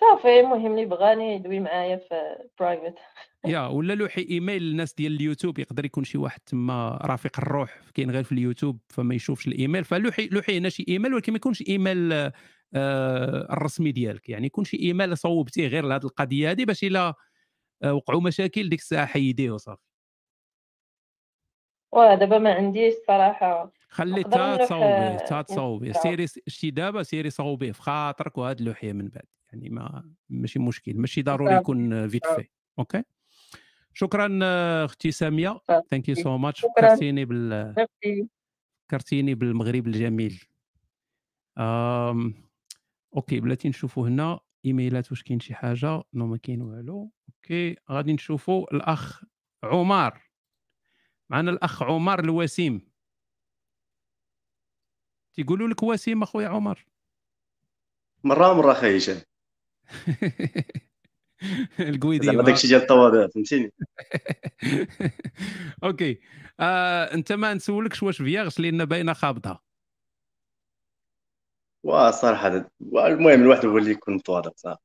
صافي 0.00 0.40
المهم 0.40 0.66
اللي 0.72 0.84
بغاني 0.86 1.34
يدوي 1.34 1.60
معايا 1.60 1.96
في 1.96 2.36
private 2.60 2.94
yeah 3.46 3.66
ولا 3.66 3.92
لوحي 3.94 4.26
إيميل 4.30 4.62
للناس 4.62 4.94
ديال 4.94 5.12
اليوتيوب 5.12 5.58
يقدر 5.58 5.84
يكون 5.84 6.04
شي 6.04 6.18
واحد 6.18 6.40
تما 6.46 6.98
رفيق 7.04 7.40
الروح 7.40 7.80
كاين 7.94 8.10
غير 8.10 8.24
في 8.24 8.32
اليوتيوب 8.32 8.78
فما 8.88 9.14
يشوفش 9.14 9.46
الإيميل. 9.48 9.84
فلوحي 9.84 10.26
لوحي 10.32 10.58
هنا 10.58 10.68
شي 10.68 10.84
إيميل 10.88 11.14
ولكن 11.14 11.32
ما 11.32 11.36
يكونش 11.36 11.62
إيميل 11.68 12.12
آه، 12.12 12.32
الرسمي 13.52 13.92
ديالك. 13.92 14.28
يعني 14.28 14.46
يكون 14.46 14.64
شي 14.64 14.76
إيميل 14.76 15.16
صوبتيه 15.16 15.68
غير 15.68 15.84
لهذه 15.84 16.04
القضية 16.04 16.50
هذه 16.50 16.64
باش 16.64 16.84
إلا 16.84 17.14
وقعوا 17.84 18.20
مشاكل 18.20 18.68
ديك 18.68 18.80
الساعة 18.80 19.06
حيديه 19.06 19.50
وصافي. 19.50 19.82
ودابا 21.92 22.38
ما 22.38 22.54
عنديش 22.54 22.94
صراحة. 23.06 23.72
خلي 23.88 24.20
نقدر 24.20 24.66
تا 24.66 24.74
آه، 24.74 25.16
تا 25.16 25.38
انستغرام. 25.40 25.92
سيري 25.92 26.26
شتي 26.26 26.70
دابا 26.70 27.02
سيري 27.02 27.30
صوبيه 27.30 27.72
في 27.72 27.82
خاطرك 27.82 28.38
وهاد 28.38 28.58
اللوحية 28.58 28.92
من 28.92 29.08
بعد. 29.08 29.24
يعني 29.52 29.68
ما 29.68 30.12
ماشي 30.30 30.58
مشكل 30.58 30.96
ماشي 30.96 31.22
ضروري. 31.22 31.54
يكون 31.54 32.08
vite 32.08 32.26
آه. 32.26 32.36
في 32.36 32.48
okay؟ 32.78 33.02
شكرا 33.94 34.38
آه، 34.42 34.84
أختي 34.84 35.10
سامية. 35.10 35.60
thank 35.90 36.08
you 36.08 36.14
so 36.14 36.36
much. 36.36 36.66
فكرتيني 36.76 37.24
بال 37.24 37.74
فكرتيني 38.88 39.34
بالمغرب 39.34 39.86
الجميل. 39.86 40.42
أم... 41.58 42.34
okay 43.16 43.40
بلاتي 43.40 43.68
نشوفوا 43.68 44.08
هنا. 44.08 44.40
إيميلات 44.64 45.10
واش 45.10 45.22
كاين 45.22 45.40
شي 45.40 45.54
حاجة 45.54 46.02
no 46.14 46.26
ما 46.26 46.36
كاين 46.36 46.62
والو. 46.62 47.10
okay 47.28 47.76
غادي 47.90 48.12
نشوفوا 48.12 48.74
الأخ 48.74 49.24
عمر 49.64 50.20
معنا 51.30 51.50
الأخ 51.50 51.82
عمر 51.82 52.20
الوسيم. 52.20 52.92
تيقولوا 55.34 55.68
لك 55.68 55.82
وسيم 55.82 56.22
أخويا 56.22 56.48
عمر 56.48 56.84
مرة 58.24 58.54
مرة 58.54 58.72
أخي 58.72 58.96
هشام. 58.96 59.20
القويدي 61.80 62.26
زعما 62.26 62.42
داكشي 62.42 62.68
ديال 62.68 62.80
التواضع 62.80 63.26
فهمتيني؟ 63.26 63.72
أوكي. 65.84 66.20
آه، 66.60 67.14
أنت 67.14 67.32
ما 67.32 67.54
نسولكش 67.54 68.02
واش 68.02 68.22
فياغش 68.22 68.60
لأن 68.60 68.84
باينة 68.84 69.12
خابطة. 69.12 69.62
وصراحة 71.82 72.46
هذا- 72.46 72.70
المهم 72.96 73.42
الواحد 73.42 73.66
هو 73.66 73.78
اللي 73.78 73.90
يكون 73.90 74.14
متواضع 74.14 74.50
صح 74.56 74.76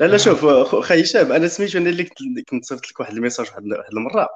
لا 0.00 0.06
لا 0.06 0.16
شوف 0.18 0.44
خو- 0.46 0.80
خي 0.80 1.02
هشام 1.02 1.32
أنا 1.32 1.48
سميتو 1.48 1.78
أنا 1.78 1.90
اللي 1.90 2.04
كنت 2.48 2.64
صيفط 2.64 2.86
لك 2.90 3.00
واحد 3.00 3.14
ال 3.14 3.18
message 3.18 3.46
واحد 3.50 3.62
واحد 3.66 3.92
المرة. 3.92 4.28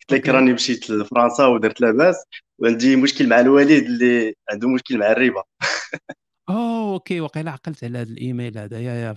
قلت 0.00 0.12
لك. 0.12 0.28
راني 0.28 0.52
مشيت 0.52 0.90
لفرنسا 0.90 1.46
ودرت 1.46 1.80
لاباس 1.80 2.24
وعندي 2.58 2.96
مشكل 2.96 3.28
مع 3.28 3.40
الوالد 3.40 3.84
اللي 3.84 4.34
عنده 4.50 4.68
مشكل 4.68 4.98
مع 4.98 5.12
الربا. 5.12 5.42
أوه 6.48 6.92
okay 6.94 7.20
وقيلا 7.20 7.50
عقلت 7.50 7.84
على 7.84 7.98
هذا 7.98 8.10
الإيميل 8.10 8.58
هذا. 8.58 8.80
yeah 8.80 8.94
yeah 8.94 9.14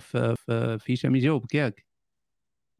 في 0.78 0.94
هشام 0.94 1.16
يجاوبك 1.16 1.54
ياك. 1.54 1.86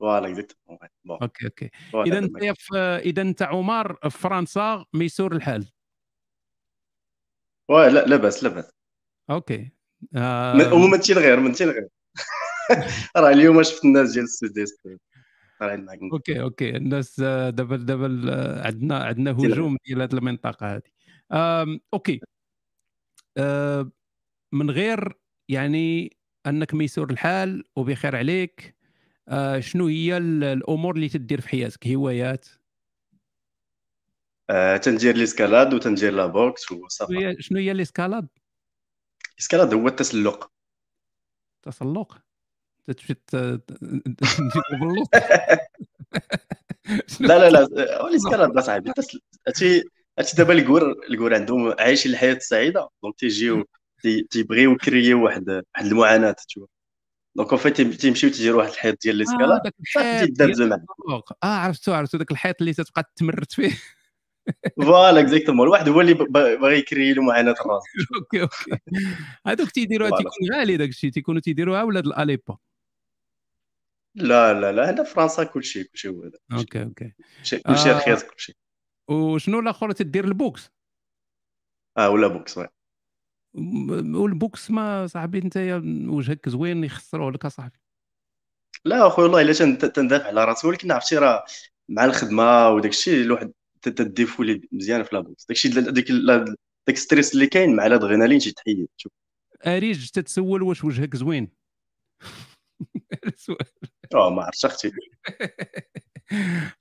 voilà 0.00 0.28
exactement 0.28 0.78
okay 1.22 1.44
okay. 1.46 1.70
إذا 1.94 2.18
انت 2.18 2.36
في 2.58 2.76
إذا 2.78 3.22
أنت 3.22 3.42
عمر 3.42 3.94
في 4.02 4.10
فرنسا 4.18 4.84
ميسور 4.94 5.32
الحال. 5.36 5.66
واه 7.70 7.88
لا 7.88 8.04
لاباس 8.06 8.44
لاباس. 8.44 8.77
okay. 9.30 9.70
من- 10.12 10.20
آه. 10.20 10.54
غير 11.10 11.40
من 11.40 11.52
تشيل 11.52 11.70
غير. 11.70 11.88
راه 13.16 13.30
اليوم 13.30 13.62
شفت 13.62 13.84
الناس 13.84 14.12
ديال 14.12 14.24
ال 14.24 14.30
sud-ice 14.31 14.74
طالعين 15.60 15.84
معاك 15.84 15.98
okay 16.12 16.40
okay. 16.40 16.76
الناس 16.76 17.20
آه، 17.24 17.50
دابا 17.50 17.76
دابا 17.76 18.22
آه، 18.32 18.66
عندنا 18.66 18.98
عندنا 19.04 19.30
هجوم 19.30 19.76
ديال 19.86 20.02
هذه 20.02 20.12
المنطقة 20.12 20.76
هذه 20.76 20.82
okay. 21.94 22.20
من 24.52 24.70
غير 24.70 25.12
يعني 25.48 26.16
انك 26.46 26.74
ميسور 26.74 27.10
الحال 27.10 27.64
وبخير 27.76 28.16
عليك 28.16 28.76
شنو 29.58 29.86
هي 29.86 30.16
ال- 30.16 30.44
الأمور 30.44 30.94
اللي 30.96 31.08
تدير 31.08 31.40
في 31.40 31.48
حياتك؟ 31.48 31.86
هوايات؟ 31.88 32.46
تندير 34.82 35.16
l'escalade 35.16 35.74
وتندير 35.74 36.12
la 36.12 36.26
boxe 36.26 36.72
وصافي 36.72 37.36
شنو 37.40 37.58
هي 37.58 37.72
ال 37.72 37.78
escalade 37.78 38.28
ال 39.38 39.42
escalade 39.42 39.74
هو 39.74 39.88
التسلق 39.88 40.50
تسلق 41.62 42.18
تمشي 42.88 43.14
لا 47.20 47.50
لا 47.50 47.50
لا 47.50 48.02
هو 48.02 48.08
ال 48.08 48.14
escalade 48.14 48.56
اصاحبي 48.58 48.90
التسل- 48.90 49.20
هادشي 49.48 49.82
هادشي 50.18 50.36
دابا 50.36 50.52
الكور 50.52 50.94
الكور 51.10 51.34
عندهم 51.34 51.74
عايشين 51.78 52.12
الحياة 52.12 52.34
السعيدة؟ 52.34 52.88
donc 53.02 53.14
تيجيو 53.18 53.64
تي- 54.02 54.22
تيبغيو 54.30 54.72
يكريو 54.72 55.24
واحد 55.24 55.50
واحد 55.50 55.86
المعاناة 55.86 56.32
تشوف 56.48 56.68
donc 57.36 57.48
en 57.52 57.58
fait 57.58 57.80
تيمشيو 57.80 58.30
تيديروا 58.30 58.58
واحد 58.62 58.72
الحيط 58.72 59.02
ديال 59.02 59.14
آه 59.14 59.16
ال 59.16 59.22
escalade 59.22 59.72
صافي 59.94 60.26
معاه 61.08 61.22
آه 61.44 61.46
عرفتو 61.46 61.92
عرفتو 61.92 62.18
داك 62.18 62.30
الحيط 62.30 62.56
اللي 62.60 62.72
تتبقى 62.74 63.12
تمرت 63.16 63.52
فيه. 63.52 63.72
voilà 64.82 65.20
exactement 65.20 65.66
الواحد 65.66 65.88
هو 65.88 66.00
اللي 66.00 66.14
باغي 66.14 66.78
يكري 66.78 67.12
له 67.14 67.22
معاناة 67.22 67.54
الراس. 67.60 67.82
okay 68.20 68.42
okay. 68.42 68.82
هذوك 69.46 69.70
تيديروها 69.70 70.10
تيكون 70.10 70.32
غالي 70.52 70.76
داك 70.76 70.88
الشيء 70.88 71.10
تيكونوا 71.10 71.40
تيديروها 71.40 71.82
ولاد 71.82 72.06
الأليبا. 72.06 72.56
لا 74.14 74.60
لا 74.60 74.72
لا 74.72 74.90
هنا 74.90 75.04
في 75.04 75.14
فرنسا 75.14 75.44
كلشي 75.44 75.84
كلشي 75.84 76.08
هو 76.08 76.22
هذا. 76.22 76.38
okay 76.52 76.82
okay. 76.82 77.12
كلشي 77.38 77.58
كلشي 77.58 77.90
آه 77.90 77.96
رخيص 77.96 78.22
كلشي 78.24 78.56
وشنو 79.10 79.60
الآخر 79.60 79.92
تدير؟ 79.92 80.24
ال 80.24 80.32
boxe. 80.32 80.70
آه 81.98 82.10
ولا 82.10 82.28
boxe 82.28 82.58
oui. 82.58 82.68
وال 84.14 84.33
boxe 84.33 84.70
ما 84.70 85.06
صاحبي 85.06 85.38
أنت 85.38 85.80
وجهك 86.08 86.48
زوين 86.48 86.84
يخسروه 86.84 87.32
لك 87.32 87.44
أصاحبي. 87.44 87.78
لا 88.84 89.06
أخويا 89.06 89.26
والله 89.26 89.42
إلا 89.42 89.52
تن- 89.52 89.92
تندافع 89.92 90.26
على 90.26 90.44
راسي 90.44 90.66
ولكن 90.66 90.92
عرفتي 90.92 91.18
راه 91.18 91.44
مع 91.88 92.04
الخدمة 92.04 92.68
وداك 92.68 92.90
الشيء 92.90 93.22
الواحد 93.22 93.52
تديفولي 93.82 94.68
مزيان 94.72 95.02
في 95.02 95.14
la 95.14 95.25
boxe 95.25 95.46
داك 95.46 95.56
الشيء 95.56 95.90
ديك 95.90 96.10
داك 96.86 96.96
ال 96.96 97.02
stress 97.02 97.34
اللي 97.34 97.46
كاين 97.46 97.76
مع 97.76 97.86
الادرينالين 97.86 98.38
تيتحيد 98.38 98.88
شوف. 98.96 99.12
أريج 99.66 100.10
تتسول 100.10 100.62
واش 100.62 100.84
وجهك 100.84 101.16
زوين. 101.16 101.48
السؤال 103.26 103.66
آه 104.14 104.30
ما 104.30 104.42
عرفتش 104.42 104.64
أختي. 104.64 104.92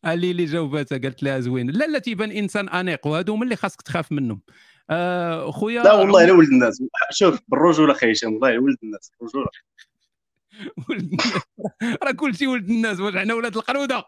اللي 0.06 0.32
اللي 0.32 0.46
جاوباتها 0.46 0.98
قالت 0.98 1.24
لها 1.24 1.40
زوين. 1.40 1.70
لا 1.70 1.86
لا 1.86 2.00
تيبان 2.00 2.32
إنسان 2.32 2.70
أنيق 2.70 3.08
وهادو 3.08 3.34
هما 3.34 3.44
اللي 3.44 3.56
خاصك 3.56 3.82
تخاف 3.82 4.12
منهم. 4.12 4.42
آه 4.90 5.52
خويا 5.52 5.84
لا 5.84 5.94
والله 5.94 6.22
عمر 6.22 6.32
ولد 6.32 6.50
الناس. 6.50 6.84
شوف 7.12 7.40
بالرجولة 7.48 7.94
خي 7.94 8.12
هشام 8.12 8.34
والله 8.34 8.60
ولد 8.60 8.78
الناس. 8.84 9.12
بالرجولة. 9.20 9.50
ولد 10.90 11.02
الناس. 11.02 11.42
راه 12.04 12.12
كلشي 12.12 12.48
ولد 12.48 12.70
الناس 12.70 13.00
واش 13.00 13.16
حنا 13.16 13.34
ولاد 13.34 13.58
القرودة. 13.58 14.04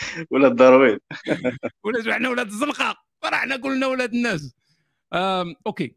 ولا 0.30 0.48
الدروين 0.48 0.98
ولا 1.84 2.14
حنا 2.14 2.28
ولاد 2.28 2.46
الزنقه 2.46 2.96
راه 3.24 3.36
حنا 3.36 3.56
كلنا 3.56 3.86
ولاد 3.86 4.14
الناس. 4.14 4.54
آم، 5.12 5.54
okay. 5.66 5.94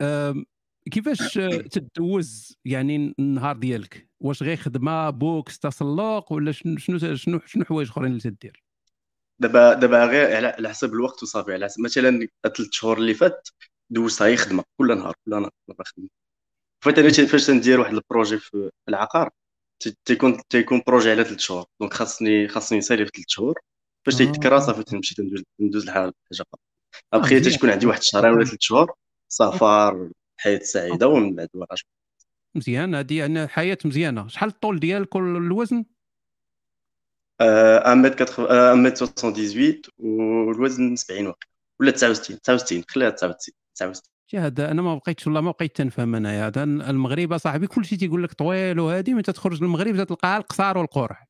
آم، 0.00 0.46
كيفاش 0.90 1.34
تدوز 1.70 2.56
يعني 2.64 3.14
النهار 3.18 3.56
ديالك؟ 3.56 4.08
واش 4.20 4.42
غير 4.42 4.56
خدمة 4.56 5.10
boxe 5.10 5.58
تسلق 5.58 6.32
ولا 6.32 6.52
شنو 6.52 6.78
شنو 6.78 6.98
شنو 7.14 7.40
شنو 7.46 7.64
حوايج 7.64 7.88
أخرين 7.88 8.10
اللي 8.10 8.20
تدير؟ 8.20 8.62
دابا 9.38 9.74
دابا 9.74 10.04
غير 10.04 10.46
على 10.46 10.68
حسب 10.68 10.92
الوقت 10.92 11.22
وصافي. 11.22 11.52
على 11.52 11.64
حسب 11.64 11.80
مثلا 11.80 12.28
ثلاث 12.42 12.68
شهور 12.70 12.98
اللي 12.98 13.14
فات 13.14 13.48
دوزتها 13.90 14.26
هي 14.26 14.36
خدمة. 14.36 14.64
كل 14.80 14.98
نهار 14.98 15.14
كل 15.24 15.30
نهار 15.30 15.50
خدمة. 15.84 16.08
أنا 16.86 17.26
فاش 17.26 17.46
تندير 17.46 17.80
واحد 17.80 17.94
ال 17.94 18.00
projet 18.00 18.38
في 18.38 18.70
العقار 18.88 19.30
تيكون 20.04 20.42
تيكون 20.48 20.82
projet 20.86 21.10
على 21.10 21.24
ثلاث 21.24 21.38
شهور. 21.38 21.64
donc 21.80 21.92
خاصني 21.92 22.48
خاصني 22.48 22.78
نسالي 22.78 23.06
في 23.06 23.10
ثلاث 23.14 23.26
شهور 23.28 23.60
فاش 24.06 24.14
تيتكرا 24.16 24.60
صافي 24.60 24.82
تمشي 24.82 25.14
تندوز 25.14 25.42
ندوز 25.60 25.82
الحاجة 25.82 26.00
حاجة 26.30 26.42
أخرى. 26.42 26.60
آه، 27.14 27.16
أبخي 27.16 27.36
مزيان. 27.36 27.58
تكون 27.58 27.70
عندي 27.70 27.86
واحد 27.86 28.02
شهرين 28.02 28.32
ولا 28.32 28.44
ثلاث 28.44 28.60
شهور 28.60 28.92
سفر 29.28 30.10
الحياة 30.38 30.56
السعيده 30.56 31.08
ومن 31.08 31.34
بعد 31.34 31.48
ورا 31.54 31.76
مزيان. 32.54 32.94
هذه 32.94 33.18
يعني 33.18 33.48
حياة 33.48 33.78
مزيانة. 33.84 34.28
شحال 34.28 34.48
الطول 34.48 34.80
ديالك 34.80 35.14
والوزن 35.14 35.84
آه، 37.40 37.90
1 37.90 37.96
متر 37.96 38.42
1 38.42 38.76
متر 38.76 39.06
78 39.06 39.82
والوزن 39.98 40.96
70 40.96 41.26
وقت 41.26 41.48
ولا 41.80 41.90
69 41.90 42.40
69 42.40 42.84
خليها 42.88 43.10
69 43.10 43.54
69 43.74 44.13
شي 44.34 44.38
هذا 44.40 44.70
أنا 44.70 44.82
ما 44.82 44.94
بقيتش 44.94 45.26
والله 45.26 45.40
ما 45.40 45.50
بقيت 45.50 45.76
تنفهم 45.76 46.14
انايا 46.14 46.46
هذا. 46.46 46.64
المغرب 46.64 47.32
أصاحبي 47.32 47.66
كلشي 47.66 47.96
تيقول 47.96 48.22
لك 48.22 48.32
طويل 48.32 48.80
وهادي 48.80 49.14
ملي 49.14 49.22
تخرج 49.22 49.62
للمغرب 49.62 50.04
تلقاها 50.04 50.36
القصار 50.38 50.78
والقرح. 50.78 51.26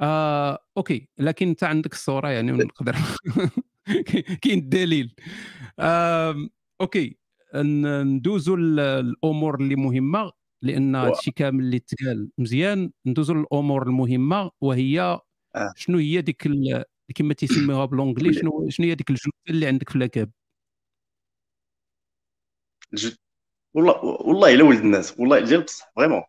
آه 0.00 0.58
okay 0.76 1.08
لكن 1.18 1.48
أنت 1.48 1.64
عندك 1.64 1.92
الصورة 1.92 2.28
يعني 2.28 2.52
ونقدر. 2.52 2.96
كاين 4.42 4.58
الدليل. 4.58 5.14
آه 5.78 6.36
okay 6.80 7.18
ندوزو 7.54 8.56
ل- 8.56 8.80
الأمور 8.80 9.60
اللي 9.60 9.76
مهمة 9.76 10.32
لأن 10.62 10.94
هادشي 10.96 11.30
كامل 11.30 11.64
اللي 11.64 11.78
تقال 11.78 12.30
مزيان. 12.38 12.90
ندوزو 13.06 13.34
للامور 13.34 13.82
المهمة 13.86 14.50
وهي 14.60 15.00
آه. 15.00 15.20
شنو 15.76 15.98
هي 15.98 16.22
ديك 16.22 16.48
كما 17.14 17.34
تيسميوها 17.34 17.84
بالونجلي 17.84 18.32
شنو 18.32 18.66
شنو 18.70 18.86
هي 18.86 18.94
ديك 18.94 19.10
الجثة 19.10 19.30
اللي 19.50 19.66
عندك 19.66 19.90
في 19.90 19.98
لاكاب 19.98 20.30
الج- 22.94 23.14
والله 23.74 24.04
والله 24.04 24.54
إلا 24.54 24.64
ولد 24.64 24.78
الناس 24.80 25.14
والله 25.18 25.40
ديال 25.40 25.62
بصح 25.62 25.92
فريمون. 25.96 26.22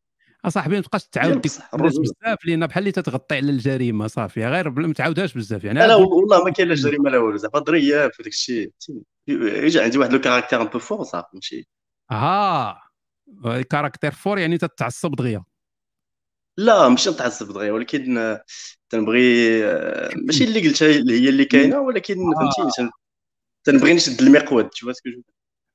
أصاحبي 0.46 0.76
ما 0.76 0.82
تبقاش 0.82 1.08
تعاود 1.08 1.42
ديك 1.42 1.52
الناس 1.74 1.98
بزاف 2.00 2.46
لأن 2.46 2.68
بحال 2.68 2.82
اللي 2.82 2.92
تتغطي 2.92 3.36
على 3.36 3.52
الجريمة 3.52 4.08
صافي. 4.08 4.46
غير 4.46 4.70
ما 4.70 4.94
تعاودهاش 4.94 5.34
بزاف 5.34 5.64
يعني 5.64 5.80
لا 5.80 5.96
والله 5.96 6.44
ما 6.44 6.52
كاين 6.52 6.68
لا 6.68 6.76
جريمة 6.76 7.10
لا 7.10 7.18
والو 7.18 7.38
زعما 7.38 7.60
ضرياب 7.60 8.12
وداك 8.20 8.28
الشيء 8.28 8.72
يجي 9.28 9.80
عندي 9.80 9.98
واحد 9.98 10.14
لو 10.14 10.22
كاركتير 10.22 10.62
ان 10.62 10.68
بو 10.68 10.80
فور 10.80 11.04
صافي 11.04 11.28
ماشي. 11.34 11.68
آه. 12.12 12.82
كاركتير 13.70 14.12
فور 14.12 14.40
يعني 14.40 14.58
تتعصب 14.58 15.16
دغيا. 15.16 15.44
لا 16.58 16.90
ماشي 16.90 17.10
نتعصب 17.10 17.48
دغيا 17.54 17.72
ولكن 17.72 18.18
آه، 18.18 18.44
تنبغي 18.90 19.20
آه، 19.66 20.10
ماشي 20.16 20.44
اللي 20.44 20.68
قلتها 20.68 20.88
هي 20.88 21.30
اللي 21.30 21.46
كاينة 21.46 21.80
ولكن 21.80 22.16
فهمتيني 22.16 22.70
تن- 22.78 22.92
تنبغي 23.64 23.94
نشد 23.94 24.22
المقود 24.22 24.70
شوف 24.74 24.90
اسكو 24.90 25.10
جو 25.10 25.22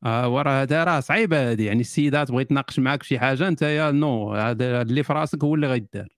آه 0.05 0.29
ورا 0.29 0.63
هذا 0.63 0.85
راه 0.85 1.01
صعيبه 1.01 1.53
هذه 1.53 1.67
يعني 1.67 1.81
السيدات 1.81 2.31
بغيت 2.31 2.49
تناقش 2.49 2.79
معاك 2.79 3.03
في 3.03 3.09
شي 3.09 3.19
حاجة 3.19 3.49
انت 3.49 3.63
يا 3.63 3.91
نو 3.91 4.35
هذا 4.35 4.83
اللي 4.83 5.03
في 5.03 5.13
راسك 5.13 5.45
هو 5.45 5.55
اللي 5.55 5.67
غيدار. 5.67 6.09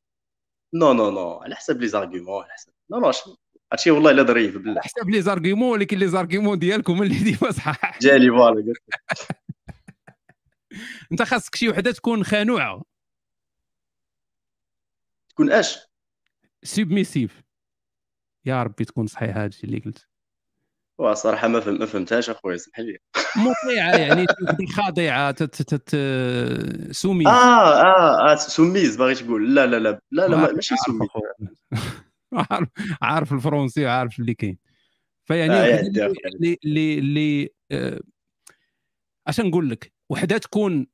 نو 0.74 0.92
نو 0.92 1.10
نو 1.10 1.32
على 1.32 1.54
حسب 1.54 1.80
لي 1.80 1.88
زارغيومون 1.88 2.42
على 2.42 2.52
حسب. 2.52 2.72
نو 2.90 2.98
نو 2.98 3.12
هادشي 3.72 3.90
والله 3.90 4.10
إلا 4.10 4.22
ظريف 4.22 4.54
بالله 4.54 4.70
على 4.70 4.80
حساب 4.80 5.10
لي 5.10 5.22
زارغيمون 5.22 5.72
ولكن 5.72 5.98
لي 5.98 6.08
زارغيمون 6.08 6.58
ديالك 6.58 6.90
هما 6.90 7.04
اللي 7.04 7.18
ديما 7.18 7.52
صحاح 7.52 7.98
جالي 8.02 8.30
فوالا. 8.30 8.72
انت 11.12 11.22
خاصك 11.22 11.54
شي 11.54 11.68
وحدة 11.68 11.92
تكون 11.92 12.24
خانوعة. 12.24 12.82
تكون 15.28 15.52
أش؟ 15.52 15.78
submissive 16.62 17.42
يا 18.44 18.62
ربي 18.62 18.84
تكون 18.84 19.06
صحيح 19.06 19.36
هذا 19.36 19.46
الشيء 19.46 19.64
اللي 19.64 19.80
قلت. 19.80 20.07
صراحة 21.14 21.48
ما 21.48 21.60
فهم 21.60 21.78
ما 21.78 21.86
فهمتهاش 21.86 22.30
اخويا 22.30 22.56
سمح 22.56 22.80
لي 22.80 22.98
مطيعه 23.36 23.96
يعني 23.96 24.26
خاضعة 24.76 25.34
soumise 26.92 27.26
آه 27.26 27.80
آه 27.82 28.32
آه 28.32 28.34
سميز 28.34 28.96
باغي 28.96 29.14
تقول. 29.14 29.54
لا 29.54 29.66
لا 29.66 29.76
لا 29.78 30.00
لا 30.10 30.28
لا 30.28 30.36
ما- 30.36 30.52
ماشي 30.52 30.74
سميز. 30.76 31.00
أخويا. 31.02 31.32
عارف 32.50 32.68
عارف 33.02 33.32
الفرنسي 33.32 33.84
وعارف 33.84 34.18
اللي 34.18 34.34
كاين. 34.34 34.58
فيعني 35.24 35.52
آه، 35.54 35.80
اللي. 35.80 36.58
اللي 36.64 36.98
اللي, 36.98 37.48
آه، 37.72 38.00
اش 39.26 39.40
نقول 39.40 39.70
لك 39.70 39.92
وحدة 40.10 40.38
تكون 40.38 40.86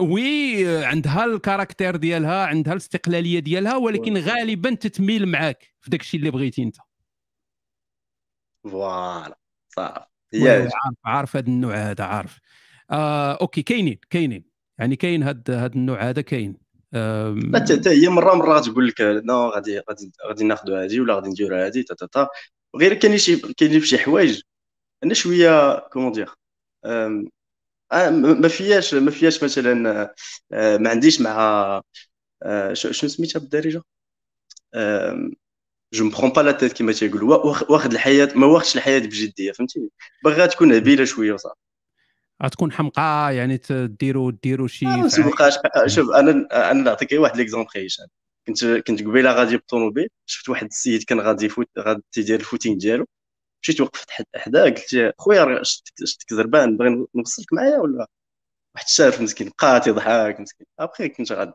oui 0.00 0.84
عندها 0.84 1.24
ال 1.24 1.31
caractère 1.31 1.96
ديالها 1.96 2.46
عندها 2.46 2.72
الاستقلالية 2.72 3.38
ديالها 3.38 3.76
ولكن 3.76 4.16
غالبا 4.16 4.74
تتميل 4.74 5.26
معاك 5.28 5.74
في 5.80 5.90
داك 5.90 6.00
الشيء 6.00 6.20
اللي 6.20 6.30
بغيتي 6.30 6.62
أنت. 6.62 6.76
voilà. 8.64 9.38
هادي. 9.78 10.70
عارف 10.84 10.96
عارف 11.04 11.36
هذا 11.36 11.46
النوع 11.46 11.76
هذا 11.76 12.04
عارف. 12.04 12.38
آه 12.90 13.32
okay 13.40 13.62
كاينين 13.62 13.98
كاينين 14.10 14.44
يعني 14.78 14.96
كاين 14.96 15.22
هاد 15.22 15.50
هاد 15.50 15.74
النوع 15.74 16.08
هذا 16.08 16.20
كاين 16.20 16.56
حتى 17.54 17.90
هي 17.90 18.08
مرة 18.08 18.34
مرة 18.34 18.60
تقول 18.60 18.88
لك 18.88 19.00
non 19.00 19.48
غادي 19.48 19.78
غادي 19.78 20.12
غادي 20.26 20.44
ناخذوا 20.44 20.84
هذه 20.84 21.00
ولا 21.00 21.14
غادي 21.14 21.28
نديروا 21.28 21.66
هذه 21.66 21.82
تا 21.82 21.94
تا 21.94 22.06
تا. 22.06 22.28
غير 22.76 22.94
كاين 22.94 23.18
شي 23.18 23.36
كاين 23.36 23.80
شي 23.80 23.98
حوايج. 23.98 24.42
أنا 25.04 25.14
شوية 25.14 25.78
comment 25.78 26.12
dire 26.12 26.30
آه، 27.92 28.10
ما 28.10 28.48
فياش 28.48 28.94
ما 28.94 29.10
فياش 29.10 29.44
مثلا 29.44 30.02
آه، 30.52 30.76
ما 30.76 30.90
عنديش 30.90 31.20
مع 31.20 31.36
آه، 32.42 32.72
شنو 32.74 33.10
سميتها 33.10 33.40
بالدارجة؟ 33.40 33.82
je 35.94 36.04
me 36.04 36.10
prends 36.10 36.30
pas 36.30 36.42
la 36.42 36.52
tête 36.52 36.72
كيما 36.72 36.92
تيقولوا 36.92 37.36
وا- 37.36 37.70
واخد 37.72 37.92
الحياة 37.92 38.28
ما 38.34 38.46
واخدش 38.46 38.76
الحياة 38.76 38.98
بجدية 38.98 39.52
فهمتيني 39.52 39.88
باغيها 40.24 40.46
تكون 40.46 40.72
هبيلة 40.72 41.04
شوية 41.04 41.32
وصافي 41.32 41.60
غتكون 42.44 42.72
حمقى 42.72 43.36
يعني 43.36 43.58
تديروا 43.58 44.32
ديروا 44.42 44.68
شي 44.68 44.86
ما 44.86 44.96
نسوقهاش 44.96 45.54
شوف 45.86 46.10
أنا 46.10 46.48
أنا 46.70 46.82
نعطيك 46.82 47.12
غير 47.12 47.20
واحد 47.20 47.36
l'exemple 47.36 47.84
هشام 47.84 48.06
كنت 48.46 48.64
كنت 48.64 49.02
قبيلة 49.02 49.32
غادي 49.32 49.56
بالطوموبيل 49.56 50.08
شفت 50.26 50.48
واحد 50.48 50.66
السيد 50.66 51.02
كان 51.02 51.20
غادي 51.20 51.46
يفوت 51.46 51.68
غادي 51.78 52.02
يدير 52.16 52.40
ال 52.40 52.45
footing 52.45 52.78
ديالو. 52.78 53.06
مشيت 53.62 53.80
وقفت 53.80 54.10
حد- 54.10 54.24
حداه 54.36 54.64
قلت 54.64 54.92
له 54.94 55.12
خويا 55.18 55.62
شفتك 55.62 56.34
زربان 56.34 56.76
باغي 56.76 57.06
نوصلك 57.14 57.52
معايا 57.52 57.78
ولا 57.78 58.06
واحد 58.76 58.86
الشاف 58.86 59.20
مسكين 59.20 59.50
بقى 59.62 59.80
تيضحك 59.80 60.40
مسكين. 60.40 60.66
أبخي 60.78 61.08
كنت 61.08 61.32
غادي. 61.32 61.52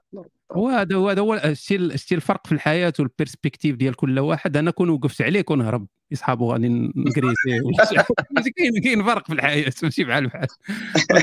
هو 0.52 0.70
هذا 0.70 0.96
هو 0.96 1.10
هذا 1.10 1.22
هو 1.22 1.34
الشيء 1.34 1.80
الفرق 2.12 2.48
في 2.48 2.52
الحياة 2.52 2.94
وال 3.00 3.11
perspective 3.11 3.76
ديال 3.76 3.96
كل 3.96 4.20
واحد. 4.20 4.58
أنا 4.58 4.72
كون 4.72 4.90
وقفت 4.90 5.22
عليه 5.22 5.42
كون 5.42 5.62
هرب. 5.62 5.88
يصحابو 6.12 6.52
غادي 6.52 6.70
نكريسي 6.96 7.36
كاين 8.58 8.82
كاين 8.84 9.04
فرق 9.04 9.28
في 9.28 9.34
الحياة. 9.34 9.72
ماشي 9.84 10.04
بحال 10.04 10.28
بحال. 10.28 10.48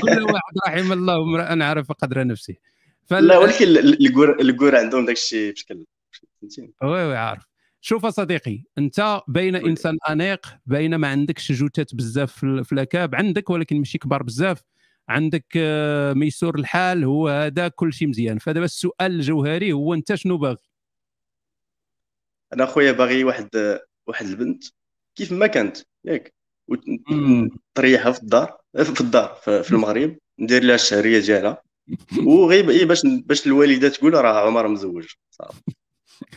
كل 0.01 0.23
واحد 0.23 0.53
رحم 0.67 0.91
الله 0.91 1.15
امرأ 1.23 1.65
عرف 1.65 1.91
قدر 1.91 2.27
نفسه 2.27 2.55
فال- 3.05 3.27
لا 3.27 3.37
ولكن 3.37 3.65
الكور 3.77 4.41
الكور 4.41 4.75
عندهم 4.75 5.05
داك 5.05 5.15
الشيء 5.15 5.53
بشكل 5.53 5.85
وي 6.83 6.89
وي 7.05 7.17
عارف. 7.17 7.43
شوف 7.81 8.05
صديقي 8.05 8.63
أنت 8.77 9.21
بين 9.27 9.55
إنسان 9.55 9.97
أنيق 10.09 10.45
بين 10.65 10.95
ما 10.95 11.07
عندكش 11.07 11.51
جوتات 11.51 11.95
بزاف 11.95 12.31
في 12.39 12.71
الأكاب 12.71 13.15
عندك 13.15 13.49
ولكن 13.49 13.77
ماشي 13.77 13.97
كبار 13.97 14.23
بزاف. 14.23 14.61
عندك 15.09 15.45
آه، 15.57 16.13
ميسور 16.13 16.59
الحال 16.59 17.03
هو 17.03 17.27
هذا 17.27 17.67
كل 17.67 17.93
شيء 17.93 18.07
مزيان. 18.07 18.37
فدابا 18.37 18.65
السؤال 18.65 19.11
الجوهري 19.11 19.73
هو 19.73 19.93
انت 19.93 20.15
شنو 20.15 20.37
باغي؟ 20.37 20.69
أنا 22.53 22.65
خويا 22.65 22.91
باغي 22.91 23.23
واحد 23.23 23.79
واحد 24.07 24.25
البنت 24.25 24.63
كيف 25.15 25.31
ما 25.31 25.47
كانت 25.47 25.77
ياك. 26.05 26.33
وتريحها 26.67 28.11
في 28.11 28.23
الدار 28.23 28.57
في 28.73 29.01
الدار 29.01 29.35
في 29.43 29.71
المغرب 29.71 30.17
ندير 30.39 30.63
لها 30.63 30.75
الشهرية 30.75 31.19
ديالها 31.19 31.61
وغير 32.25 32.69
إيه 32.69 32.85
باش 32.85 33.01
باش 33.05 33.47
الوالدة 33.47 33.89
تقول 33.89 34.13
راه 34.13 34.47
عمر 34.47 34.67
مزوج. 34.67 35.07
صافي. 35.31 35.61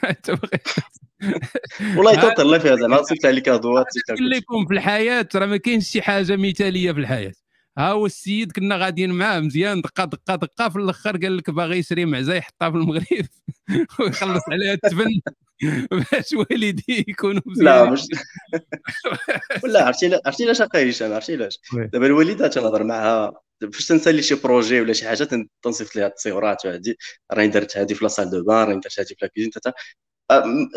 والله 1.97 2.35
تهلا 2.35 2.59
فيها 2.59 2.77
زعما 2.77 3.03
صيفط 3.03 3.27
عليك 3.27 3.49
قال 3.49 4.31
لكم 4.31 4.67
في 4.67 4.75
الحياة 4.75 5.29
راه 5.35 5.47
ما 5.47 5.57
كاينش 5.57 5.89
شي 5.91 6.03
حاجة 6.03 6.37
مثالية 6.37 6.93
في 6.93 7.01
الحياة. 7.01 7.33
ها 7.79 7.89
هو 7.93 8.07
السيد 8.07 8.53
كنا 8.53 8.77
غاديين 8.77 9.11
معاه 9.11 9.41
مزيان 9.41 9.81
دقة 9.81 10.05
دقة 10.05 10.35
دقة 10.37 10.69
في 10.69 10.77
الأخر 10.77 11.17
قال 11.17 11.37
لك 11.37 11.51
باغي 11.51 11.79
يشري 11.79 12.05
معزة 12.05 12.35
يحطها 12.35 12.71
في 12.71 12.77
المغرب 12.77 13.27
ويخلص 14.01 14.43
عليها 14.51 14.73
التبن 14.75 15.21
باش 16.13 16.33
والديه 16.33 17.05
يكونوا 17.09 17.43
مزيان. 17.47 17.65
لا 17.67 17.91
مش 17.91 18.01
ولا 19.65 19.85
عرفتي 19.85 20.21
عرفتي 20.27 20.45
علاش 20.45 20.61
أخي 20.63 20.91
هشام؟ 20.91 21.13
عرفتي 21.13 21.35
علاش. 21.35 21.59
دابا 21.93 22.07
الوالدة 22.07 22.49
تنهضر 22.49 22.85
معها 22.85 23.33
فاش 23.73 23.87
تنسالي 23.87 24.23
شي 24.23 24.35
projet 24.35 24.81
ولا 24.81 24.93
شي 24.93 25.09
حاجة 25.09 25.25
تن- 25.25 25.49
تنصيفط 25.63 25.97
ليها 25.97 26.07
التصويرات 26.07 26.65
وهادي. 26.67 26.99
راني 27.33 27.49
درت 27.49 27.77
هادي 27.77 27.95
في 27.95 28.05
la 28.05 28.12
salle 28.12 28.31
de 28.31 28.45
bain 28.45 28.57
راني 28.69 28.81
درت 28.81 28.99
هادي 29.01 29.15
في 29.15 29.25
la 29.25 29.31
cuisine 29.31 29.51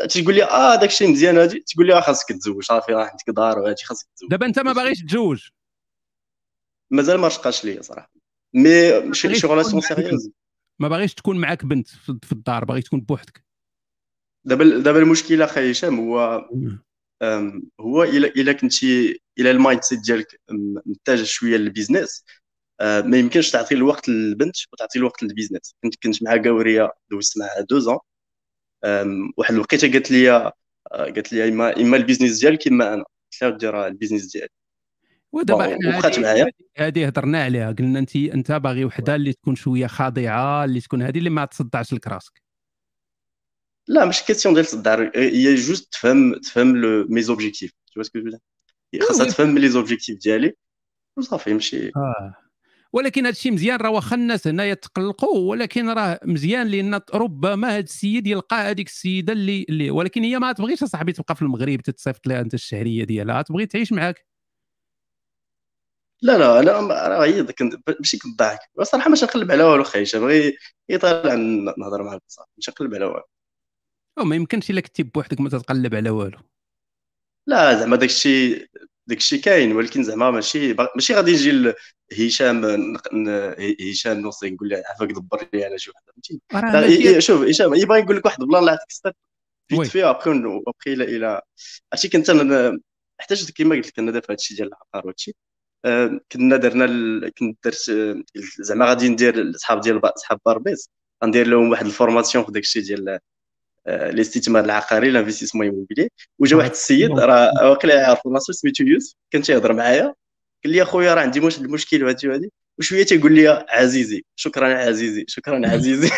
تقول 0.09 0.35
لي 0.35 0.43
آه 0.43 0.75
داك 0.75 0.89
الشيء 0.89 1.11
مزيان 1.11 1.37
هادي. 1.37 1.59
تقول 1.73 1.87
لي 1.87 1.93
آه 1.97 2.01
خاصك 2.01 2.27
تزوج 2.31 2.63
صافي 2.63 2.91
راه 2.91 3.03
عندك 3.05 3.29
دار 3.35 3.59
وهادي 3.59 3.83
خاصك 3.83 4.07
تزوج. 4.17 4.29
دابا 4.29 4.45
أنت 4.45 4.59
ما 4.59 4.73
باغيش 4.73 4.99
تتزوج 5.01 5.47
مازال 6.91 7.17
ما 7.17 7.27
رشقاش 7.27 7.65
ليا 7.65 7.81
صراحة. 7.81 8.11
mais 8.53 9.13
شي 9.13 9.35
شي 9.35 9.47
relation 9.47 9.81
sérieuse. 9.81 10.29
ما 10.79 10.87
باغيش 10.87 11.13
تكون 11.13 11.37
معاك 11.37 11.65
بنت 11.65 11.87
في 11.87 12.31
الدار 12.31 12.65
باغي 12.65 12.81
تكون 12.81 13.01
بوحدك. 13.01 13.45
دابا 14.45 14.79
دابا 14.79 14.99
المشكلة 14.99 15.45
أخي 15.45 15.71
هشام 15.71 15.99
هو 15.99 16.49
هو 17.79 18.03
الا 18.03 18.27
إلا 18.27 18.53
كنتي 18.53 19.19
إلا 19.39 19.51
ال 19.51 19.81
mindset 19.81 19.99
ديالك 19.99 20.41
متجه 20.85 21.23
شوية 21.23 21.57
لل 21.57 21.70
business 21.70 22.23
آه، 22.81 23.01
ما 23.01 23.17
يمكنش 23.17 23.51
تعطي 23.51 23.75
الوقت 23.75 24.09
للبنت 24.09 24.55
وتعطي 24.73 24.99
الوقت 24.99 25.23
لل 25.23 25.33
business. 25.33 25.75
كنت 25.83 26.03
كنت 26.03 26.23
مع 26.23 26.41
قوريه 26.45 26.91
دوزت 27.11 27.37
معها 27.37 27.61
دوزون 27.69 27.97
واحد 29.37 29.53
الوقيتة 29.53 29.91
قالت 29.91 30.11
لي 30.11 30.31
آه، 30.31 30.53
قالت 30.91 31.33
لي 31.33 31.49
اما 31.49 31.77
إما 31.77 31.97
ال 31.97 32.02
business 32.02 32.39
ديالك 32.39 32.67
إما 32.67 32.93
أنا. 32.93 33.03
قلت 33.03 33.41
لها 33.41 33.49
دير 33.49 33.87
ال 33.87 33.92
business 33.92 34.31
ديالي. 34.31 34.49
ودابا 35.35 35.67
وبقات 35.75 36.05
هذه- 36.19 36.21
معايا. 36.23 36.43
هذه- 36.43 36.87
هذه 36.87 37.07
هضرنا 37.07 37.43
عليها 37.43 37.71
قلنا 37.71 37.99
انت 37.99 38.15
انت 38.15 38.51
باغي 38.51 38.85
وحدة 38.85 39.15
اللي 39.15 39.33
تكون 39.33 39.55
شوية 39.55 39.87
خاضعة 39.87 40.65
اللي 40.65 40.81
تكون 40.81 41.01
هذه 41.01 41.17
اللي 41.17 41.29
ما 41.29 41.45
تصدعش 41.45 41.93
لك 41.93 42.07
راسك 42.07 42.41
لا 43.87 44.05
ماشي 44.05 44.25
question 44.25 44.55
ديال 44.55 44.65
تصدع 44.65 45.09
هي 45.15 45.55
juste 45.55 45.91
تفهم 45.93 46.35
تفهم 46.35 46.77
les 46.77 47.21
mes 47.21 47.34
objectifs 47.34 47.71
tout 47.93 48.03
ce 48.03 48.10
que 48.10 48.19
je 48.19 48.37
خاصها. 49.01 49.25
تفهم 49.25 49.57
les 49.57 49.69
objectifs 49.69 50.19
ديالي 50.19 50.53
وصافي 51.17 51.53
ماشي 51.53 51.87
آه. 51.87 52.35
ولكن 52.93 53.21
هذا 53.25 53.29
الشيء 53.31 53.51
مزيان 53.53 53.77
راه 53.77 53.89
واخا 53.89 54.15
الناس 54.15 54.47
هنايا 54.47 54.73
تقلقوا 54.73 55.49
ولكن 55.49 55.89
راه 55.89 56.19
مزيان 56.25 56.67
لأن 56.67 56.99
ربما 57.13 57.67
هذا 57.69 57.79
السيد 57.79 58.27
يلقى 58.27 58.55
هذيك 58.55 58.87
السيدة 58.87 59.33
اللي 59.33 59.65
اللي 59.69 59.89
ولكن 59.91 60.23
هي 60.23 60.39
ما 60.39 60.51
تبغيش 60.51 60.83
أصاحبي 60.83 61.11
تبقى 61.11 61.35
في 61.35 61.41
المغرب 61.41 61.81
تتصيفط 61.81 62.27
لها 62.27 62.41
أنت 62.41 62.53
الشهرية 62.53 63.03
ديالها 63.03 63.41
تبغي 63.41 63.65
تعيش 63.65 63.91
معاك. 63.93 64.25
لا 66.21 66.37
لا 66.37 66.59
أنا 66.59 67.07
راه 67.07 67.25
هي 67.25 67.43
كنت 67.43 67.75
ماشي 67.99 68.17
كنضحك 68.17 68.59
صراحة 68.83 69.09
ماشي 69.09 69.25
نقلب 69.25 69.51
على 69.51 69.63
والو 69.63 69.83
خايشه 69.83 70.19
بغي 70.19 70.57
يطالع 70.89 71.33
نهضر 71.77 72.03
معاه 72.03 72.19
بصح 72.29 72.45
ماشي 72.57 72.71
نقلب 72.71 72.95
على 72.95 73.05
والو. 73.05 73.23
أو 74.19 74.23
ما 74.25 74.35
يمكنش 74.35 74.69
إلا 74.69 74.81
كنتي 74.81 75.03
بوحدك 75.03 75.41
ما 75.41 75.49
تتقلب 75.49 75.95
على 75.95 76.09
والو. 76.09 76.39
لا 77.47 77.79
زعما 77.79 77.95
داك 77.95 78.09
الشيء 78.09 78.67
داك 79.07 79.17
الشيء 79.17 79.41
كاين 79.41 79.71
ولكن 79.75 80.03
زعما 80.03 80.31
ماشي 80.31 80.73
ماشي 80.95 81.13
غادي 81.15 81.31
يجي 81.31 81.51
ل- 81.51 81.73
هشام 82.19 82.65
هشام 83.91 84.19
نوصي 84.19 84.49
نقول 84.51 84.69
له 84.69 84.83
عافاك 84.89 85.09
دبر 85.11 85.49
لي 85.53 85.65
على 85.65 85.79
شي 85.79 85.91
وحدة 85.91 86.13
ي- 86.87 87.21
شوف 87.21 87.41
هشام 87.41 87.73
يبغى 87.73 87.99
يقول 87.99 88.17
لك 88.17 88.25
واحد 88.25 88.41
البلان 88.41 88.65
لا 88.65 88.71
عطيك 88.71 88.91
ستار 88.91 89.13
وي. 89.73 89.85
فيت 89.85 89.91
فيها 89.93 90.09
ابخي 90.11 90.31
إلى 90.93 91.03
إلى 91.03 91.41
عرفتي 91.93 92.09
كنت 92.09 92.29
أنا 92.29 92.79
حتى 93.19 93.35
جيت 93.35 93.51
كيما 93.51 93.75
قلت 93.75 93.87
لك 93.87 93.99
أنا 93.99 94.11
دابا 94.11 94.25
هادشي 94.31 94.55
ديال 94.55 94.67
العقار 94.67 95.05
وهادشي. 95.07 95.35
كنا 96.31 96.57
درنا 96.57 96.85
ال... 96.85 97.31
كنت 97.37 97.57
درت 97.65 97.89
آه، 97.89 98.23
زعما 98.59 98.85
غادي 98.85 99.09
ندير 99.09 99.35
الاصحاب 99.35 99.81
ديال 99.81 100.01
صحاب 100.17 100.39
باربيز. 100.45 100.89
غندير 101.23 101.47
لهم 101.47 101.69
واحد 101.71 101.85
ال 101.85 101.91
formation 101.91 102.45
في 102.45 102.51
داك 102.51 102.63
الشيء 102.63 102.83
ديال 102.83 103.19
آه، 103.87 104.09
الاستثمار 104.09 104.65
العقاري 104.65 105.09
l'investissement 105.11 105.65
immobilier. 105.65 106.09
وجا 106.39 106.57
واحد 106.57 106.69
السيد 106.71 107.19
راه 107.19 107.69
واقيلا 107.69 107.95
يعرف 108.01 108.19
راسو 108.27 108.53
سميتو 108.53 108.83
يوسف. 108.83 109.15
كان 109.31 109.41
تيهضر 109.41 109.73
معايا. 109.73 110.13
قال 110.63 110.73
لي 110.73 110.81
أخويا 110.81 111.13
راه 111.13 111.21
عندي 111.21 111.39
واحد 111.39 111.63
المشكل 111.63 112.03
وهادي 112.03 112.27
وهادي. 112.27 112.51
وشوية 112.79 113.03
تيقول 113.03 113.33
لي 113.35 113.47
عزيزي 113.69 114.25
شكرا 114.35 114.67
عزيزي 114.77 115.25
شكرا 115.27 115.67
عزيزي. 115.69 116.09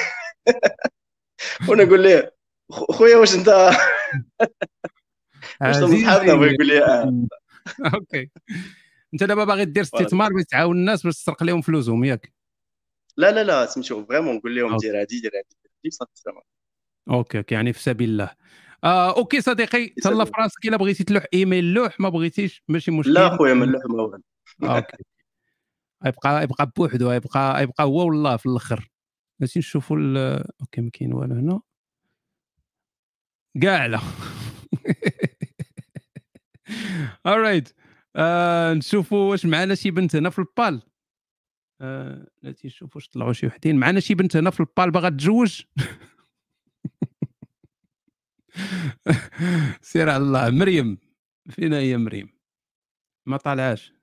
وأنا 1.70 1.84
نقول 1.84 2.04
ليه 2.04 2.34
"خو- 2.72 2.86
خويا 2.94 3.16
واش 3.18 3.36
انت 3.36 3.48
واش 5.62 5.76
صحابنا 5.76 6.34
يقول 6.34 6.68
لي 6.68 6.84
OK. 7.94 8.30
انت 9.14 9.24
دابا 9.24 9.44
باغي 9.44 9.66
دير 9.66 9.84
استثمار 9.84 10.34
باش 10.34 10.44
تعاون 10.44 10.78
الناس 10.78 11.04
باش 11.04 11.16
تسرق 11.16 11.44
لهم 11.44 11.62
فلوسهم 11.62 12.04
ياك. 12.04 12.34
لا 13.18 13.32
لا 13.32 13.44
لا 13.44 13.66
سميتو 13.66 14.06
vraiment 14.06 14.36
نقول 14.36 14.56
لهم. 14.56 14.78
دير 14.78 15.02
هادي 15.02 15.20
دير 15.20 15.32
هادي 15.36 15.90
صافي 15.90 16.42
OK 17.10 17.38
OK 17.38 17.56
يعني 17.56 17.74
في 17.74 17.82
سبيل 17.82 18.10
الله. 18.10 18.32
آه 18.84 19.18
OK 19.18 19.42
صديقي 19.42 19.88
تهلا 19.88 20.26
في 20.26 20.32
راسك 20.40 20.66
إلا 20.66 20.78
بغيتي 20.78 21.04
تلوح 21.04 21.26
إيميل 21.34 21.74
لوح 21.74 22.00
ما 22.00 22.10
بغيتيش 22.10 22.64
ماشي 22.68 22.92
مشكل. 22.92 23.14
لا 23.14 23.38
خويا 23.38 23.54
ما 23.54 23.66
نلوح 23.66 23.86
ما 23.86 24.02
والو. 24.04 24.22
OK. 24.64 24.98
يبقى 26.06 26.44
يبقى 26.44 26.72
بوحدو 26.78 27.12
يبقى 27.12 27.64
يبقى 27.64 27.84
هو 27.84 28.06
والله 28.06 28.38
في 28.38 28.46
الأخر. 28.46 28.90
ماشي 29.40 29.60
نشوفوا 29.60 29.98
OK 30.62 30.82
ما 30.82 30.90
كاين 30.94 31.14
والو 31.14 31.36
هنا. 31.36 31.62
كاع 33.62 33.86
لا 33.86 34.00
alright 37.28 37.87
آه 38.18 38.74
نشوفوا 38.74 39.30
واش 39.32 39.46
معنا 39.46 39.76
شي 39.76 39.92
بنت 39.92 40.16
هنا 40.16 40.30
في 40.30 40.40
البال. 40.40 40.82
آه 41.82 42.28
لا 42.42 42.52
تنشوف 42.52 42.96
واش 42.96 43.10
طلعوا 43.10 43.34
شي 43.34 43.48
وحدين. 43.48 43.80
معنا 43.80 44.00
شي 44.00 44.16
بنت 44.16 44.38
هنا 44.38 44.50
في 44.50 44.60
البال 44.60 44.92
باغا 44.92 45.10
تتزوج 45.10 45.62
سير 49.82 50.10
على 50.10 50.24
الله. 50.24 50.50
مريم. 50.50 50.98
فين 51.50 51.74
هي 51.74 51.98
مريم؟ 51.98 52.30
ما 53.26 53.38
طالعاش. 53.38 53.94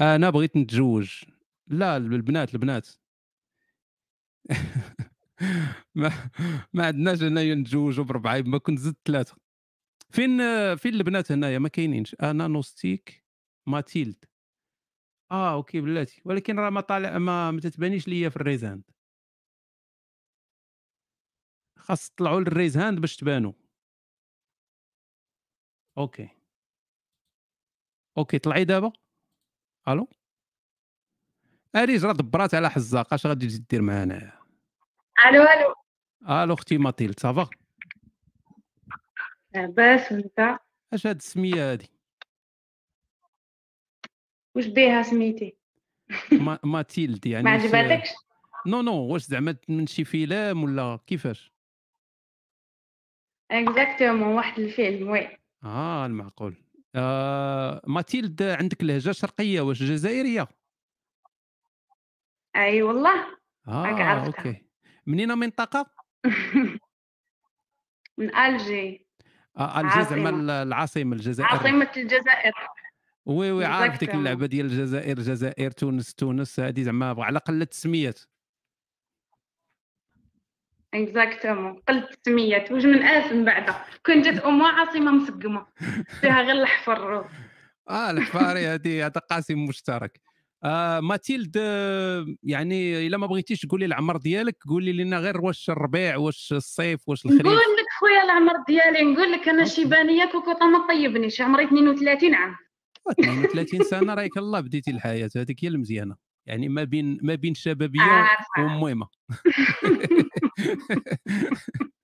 أنا 0.00 0.30
بغيت 0.30 0.56
نتزوج. 0.56 1.24
لا 1.66 1.96
البنات 1.96 2.54
البنات. 2.54 2.88
ما 5.94 6.30
ما 6.72 6.86
عندناش 6.86 7.22
هنايا 7.22 7.54
نتزوجوا 7.54 8.04
بربعة 8.04 8.40
ما 8.40 8.58
كنت 8.58 8.78
زدت 8.78 8.98
ثلاثة. 9.04 9.36
فين 10.12 10.38
فين 10.76 10.94
البنات 10.94 11.32
هنايا؟ 11.32 11.58
ما 11.58 11.68
كاينينش. 11.68 12.16
أنا 12.22 12.46
نوستيك 12.46 13.24
ماتيلد. 13.66 14.24
آه 15.30 15.54
OK 15.54 15.80
بلاتي. 15.80 16.22
ولكن 16.24 16.58
راه 16.58 16.70
ما 16.70 16.80
طالع 16.80 17.18
ما, 17.18 17.50
ما 17.50 17.60
تتبانيش 17.60 18.08
ليا 18.08 18.28
في 18.28 18.36
ال 18.36 18.41
raise 18.41 18.64
hand. 18.64 18.90
خاص 21.78 22.10
تطلعوا 22.10 22.40
لل 22.40 22.50
raise 22.50 22.76
hand 22.76 23.00
باش 23.00 23.16
تبانوا. 23.16 23.52
OK. 25.98 26.28
OK 28.18 28.38
طلعي 28.38 28.64
دابا. 28.64 28.92
ألو؟ 29.88 30.08
اريج 31.76 32.04
راه 32.04 32.12
دبرات 32.12 32.54
على 32.54 32.70
حزاق. 32.70 33.14
أش 33.14 33.26
غادي 33.26 33.46
تجي 33.46 33.58
دير 33.58 33.82
معانا؟ 33.82 34.42
ألو 35.28 35.42
ألو. 35.42 35.74
ألو 36.42 36.54
أختي 36.54 36.78
ماتيلد 36.78 37.20
ça 37.20 37.32
va. 37.32 37.50
لاباس 39.54 40.12
وانت؟ 40.12 40.58
اش 40.92 41.06
هاد 41.06 41.16
السمية 41.16 41.72
هادي؟ 41.72 41.90
واش 44.54 44.66
بيها 44.66 45.02
سميتي؟ 45.02 45.56
ما 46.32 46.58
ماتيلد 46.64 47.26
يعني 47.32 47.44
ما 47.44 47.50
عجباتكش 47.50 48.08
non 48.66 48.82
non 48.82 49.12
واش 49.12 49.22
زعما 49.22 49.56
من 49.68 49.86
شي 49.86 50.04
فيلم 50.04 50.64
ولا 50.64 50.98
كيفاش؟ 51.06 51.52
exactement 53.50 54.34
واحد 54.34 54.60
الفيلم 54.60 55.08
oui. 55.08 55.38
آه 55.64 56.06
المعقول. 56.06 56.56
آه 56.94 57.82
ماتيلد 57.86 58.42
عندك 58.42 58.84
لهجة 58.84 59.12
شرقية 59.12 59.60
واش 59.60 59.82
جزائرية؟ 59.82 60.48
أي 62.56 62.82
والله. 62.82 63.38
آه 63.68 64.26
OK. 64.26 64.66
منين؟ 65.06 65.38
منطقة؟ 65.38 65.90
من 68.18 68.34
ألجي. 68.36 69.07
الجزائر 69.60 69.86
عاصمة. 69.86 70.16
زعما 70.16 70.30
ال- 70.30 70.50
العاصمة 70.50 71.16
الجزائر. 71.16 71.48
عاصمة 71.50 71.90
الجزائر. 71.96 72.52
oui 73.26 73.52
oui 73.52 73.64
عارف 73.64 74.00
ديك. 74.00 74.14
اللعبة 74.14 74.46
ديال 74.46 74.66
الجزائر 74.66 75.18
الجزائر 75.18 75.70
تونس 75.70 76.14
تونس 76.14 76.60
هذه 76.60 76.82
زعما 76.82 77.24
على 77.24 77.38
قله 77.38 77.62
التسميات 77.62 78.20
اكزاكتومون 80.94 81.82
قلت 81.88 82.10
السميات 82.10 82.72
واش 82.72 82.84
من 82.84 83.02
اس 83.02 83.32
من 83.32 83.44
بعدها 83.44 83.84
كون 84.06 84.22
جات 84.22 84.38
امها 84.40 84.68
عاصمة 84.72 85.10
مسقمة. 85.10 85.66
فيها 86.20 86.42
غير 86.42 86.62
الحفر 86.62 87.18
آه 87.90 88.10
الحفاري 88.10 88.66
هذه 88.66 89.06
هذا 89.06 89.20
قاسم 89.30 89.64
مشترك. 89.64 90.20
آه 90.64 91.00
ماتيلد 91.00 91.56
آه، 91.60 92.26
يعني 92.42 93.06
إلا 93.06 93.16
ما 93.16 93.26
بغيتيش 93.26 93.60
تقولي 93.60 93.84
العمر 93.84 94.16
ديالك 94.16 94.56
قولي 94.68 94.92
لنا 94.92 95.18
غير 95.18 95.40
واش 95.40 95.70
الربيع 95.70 96.16
واش 96.16 96.52
الصيف 96.52 97.08
واش 97.08 97.24
الخريف. 97.24 97.42
نقول 97.46 97.56
لك 97.56 97.77
خويا 97.98 98.24
العمر 98.24 98.52
ديالي 98.68 99.02
نقول 99.02 99.32
لك 99.32 99.48
أنا 99.48 99.64
شيبانيه 99.64 100.24
كوكوطه 100.24 100.66
ما 100.66 100.86
طيبنيش 100.88 101.40
عمري 101.40 101.64
32 101.64 102.34
عام. 102.34 102.56
32 103.20 103.82
سنة 103.82 104.14
رايك 104.14 104.38
الله 104.38 104.60
بديتي 104.60 104.90
الحياة 104.90 105.30
هذيك 105.36 105.64
هي 105.64 105.68
المزيانة. 105.68 106.16
يعني 106.46 106.68
ما 106.68 106.84
بين 106.84 107.18
ما 107.22 107.34
بين 107.34 107.54
شبابية 107.54 108.00
عارفة. 108.00 108.44
ومهمة. 108.58 109.08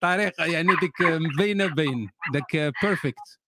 طريق 0.00 0.40
يعني 0.40 0.68
ديك 0.80 1.02
مبينه 1.02 1.66
بين 1.66 2.10
داك 2.32 2.72
perfect 2.82 3.38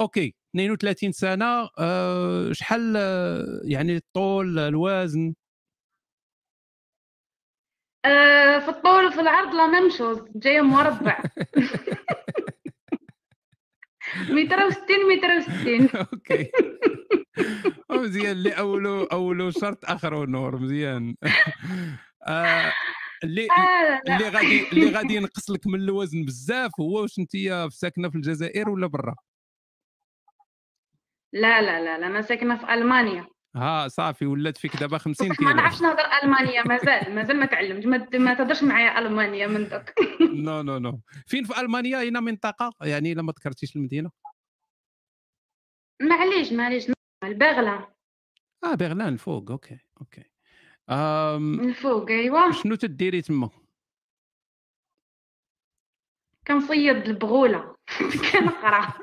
OK 0.00 0.34
32 0.54 1.12
سنة 1.12 1.68
آه، 1.78 2.52
شحال 2.52 2.94
آه، 2.96 3.60
يعني 3.64 3.96
الطول 3.96 4.58
الوزن؟ 4.58 5.34
آه، 8.04 8.58
في 8.58 8.68
الطول 8.68 9.06
وفي 9.06 9.20
العرض 9.20 9.54
la 9.54 9.66
même 9.66 9.90
chose 9.90 10.22
جاية 10.34 10.60
مربع. 10.60 11.22
متر 14.30 14.66
وستين 14.66 15.08
متر 15.08 15.36
وستين. 15.36 15.88
أوكي. 16.12 16.50
مزيان 17.90 18.32
اللي 18.32 18.50
أولو 18.50 19.04
أولو 19.04 19.50
شرط 19.50 19.84
اخره 19.84 20.26
نور 20.26 20.56
مزيان. 20.56 21.16
آه، 22.26 22.72
اللي 23.24 23.46
آه،. 23.50 24.00
اللي 24.08 24.28
غادي 24.28 24.68
اللي 24.72 24.90
غادي 24.90 25.14
ينقص 25.14 25.50
لك 25.50 25.66
من 25.66 25.80
الوزن 25.80 26.24
بزاف؟ 26.24 26.70
هو 26.80 27.02
واش 27.02 27.18
أنت 27.18 27.30
ساكنة 27.72 28.10
في 28.10 28.16
الجزائر 28.16 28.70
ولا 28.70 28.86
برا؟ 28.86 29.14
لا 31.32 31.62
لا 31.62 31.80
لا 31.84 31.98
لا 31.98 32.06
أنا 32.06 32.22
ساكنة 32.22 32.56
في 32.56 32.74
ألمانيا. 32.74 33.26
ها 33.56 33.88
صافي 33.88 34.26
ولات 34.26 34.56
فيك 34.56 34.76
دابا 34.76 34.98
50 34.98 35.28
ما 35.28 35.34
كيلو. 35.34 35.50
نعرفش 35.50 35.82
نهضر 35.82 36.02
المانيا 36.22 36.62
مازال 36.62 37.14
مازال 37.14 37.36
ما 37.36 37.46
تعلمت. 37.46 37.86
ما 37.86 38.08
ما 38.18 38.34
تهضرش 38.34 38.62
معايا 38.62 38.98
المانيا 38.98 39.46
من 39.46 39.68
دوك 39.68 39.84
non 40.46 40.62
non 40.62 40.78
non. 40.78 41.00
فين 41.26 41.44
في 41.44 41.60
ألمانيا؟ 41.60 42.00
اين 42.00 42.22
منطقة 42.22 42.72
يعني 42.82 43.12
إلا 43.12 43.22
ما 43.22 43.32
ذكرتيش 43.32 43.76
المدينة. 43.76 44.10
معليش 46.02 46.52
معليش. 46.52 46.86
البغلة. 47.24 47.88
آه 48.64 48.74
بغلان 48.74 49.08
الفوق 49.12 49.50
OK 49.50 49.78
OK. 50.00 50.24
أم 50.90 51.42
من 51.42 51.68
الفوق 51.68 52.10
ايوا 52.10 52.52
شنو 52.52 52.74
تديري 52.74 53.22
تما؟ 53.22 53.50
كنصيد 56.46 56.96
البغولة. 56.96 57.76
كنقرأ. 58.32 58.94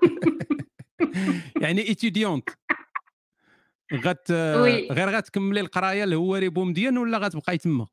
يعني 1.64 1.82
étudiante 1.82 2.50
غت 3.93 4.32
oui. 4.32 4.88
غير 4.91 5.09
غتكملي 5.09 5.59
القراية 5.59 6.03
الهواري 6.03 6.49
بومدين 6.49 6.98
ولا 6.98 7.17
غتبقاي 7.17 7.57
تما؟ 7.57 7.88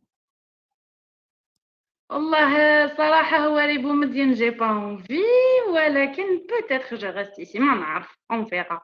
والله 2.10 2.86
صراحة 2.96 3.36
هو 3.36 3.58
ريبو 3.58 3.92
مديان 3.92 4.32
جي 4.32 4.50
با 4.50 4.66
اونفي 4.66 5.20
ولكن 5.72 6.22
بوتيتر 6.48 6.96
جو 6.96 7.10
ريست 7.10 7.38
ايسي 7.38 7.58
ما 7.58 7.74
نعرف 7.74 8.18
اون 8.30 8.44
فيغا 8.44 8.80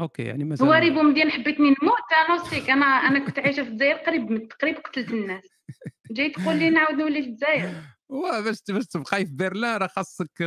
أوكي 0.00 0.22
يعني 0.22 0.44
هو 0.44 0.48
مازال 0.48 0.70
ريبو 0.70 1.02
مديان 1.02 1.30
حبيتني 1.30 1.74
نموت 1.82 2.12
أنا 2.26 2.34
وسيك 2.34 2.70
أنا 2.70 2.86
أنا 2.86 3.18
كنت 3.18 3.38
عايشة 3.38 3.62
في 3.62 3.68
الجزائر 3.68 3.96
قريب 3.96 4.30
من 4.30 4.48
قتلت 4.48 4.98
الناس 5.10 5.48
جاي 6.10 6.30
تقول 6.30 6.56
لي 6.56 6.70
نعاود 6.70 6.98
نولي 6.98 7.22
في 7.22 7.28
الجزائر. 7.28 7.82
باش 8.44 8.58
باش 8.68 8.86
تبقاي 8.86 9.26
في 9.26 9.32
برلين 9.32 9.76
راه 9.76 9.86
خاصك 9.86 10.46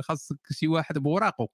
خاصك 0.00 0.36
شي 0.50 0.68
واحد 0.68 0.98
بوراقو. 0.98 1.46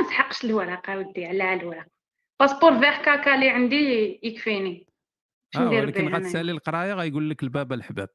ما 0.00 0.06
نسحقش 0.06 0.44
الورقة 0.44 0.98
ودي 0.98 1.26
على 1.26 1.54
الورق 1.54 1.86
باسبور 2.40 2.72
فيغ 2.80 3.02
كاكا 3.04 3.34
اللي 3.34 3.48
عندي 3.50 4.20
يكفيني. 4.22 4.86
آه 5.56 5.68
ولكن 5.68 6.14
غتسالي 6.14 6.52
القراية 6.52 6.92
غيقول 6.94 7.30
لك 7.30 7.42
البابا 7.42 7.74
الحباب. 7.74 8.08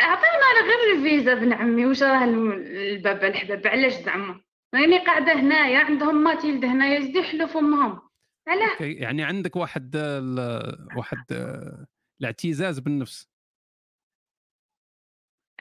عطيونا 0.00 0.44
على 0.46 0.68
غير 0.68 0.96
الفيزا 0.96 1.34
بن 1.34 1.52
عمي 1.52 1.86
واش 1.86 2.02
راه 2.02 2.24
الم- 2.24 2.52
الباب 2.62 3.24
الحباب؟ 3.24 3.66
علاش 3.66 3.92
زعما؟ 3.92 4.40
راني 4.74 4.98
قاعدة 4.98 5.32
هنايا 5.32 5.78
عندهم 5.78 6.24
ماتيلد 6.24 6.64
هنايا 6.64 7.00
زدي 7.00 7.18
يحلوا 7.18 7.46
فمهم 7.48 8.02
علاه 8.48 8.76
يعني 8.80 9.22
عندك 9.24 9.56
واحد 9.56 9.96
ال- 9.96 10.88
واحد 10.96 11.24
آه، 11.32 11.86
الاعتزاز 12.20 12.78
بالنفس. 12.78 13.28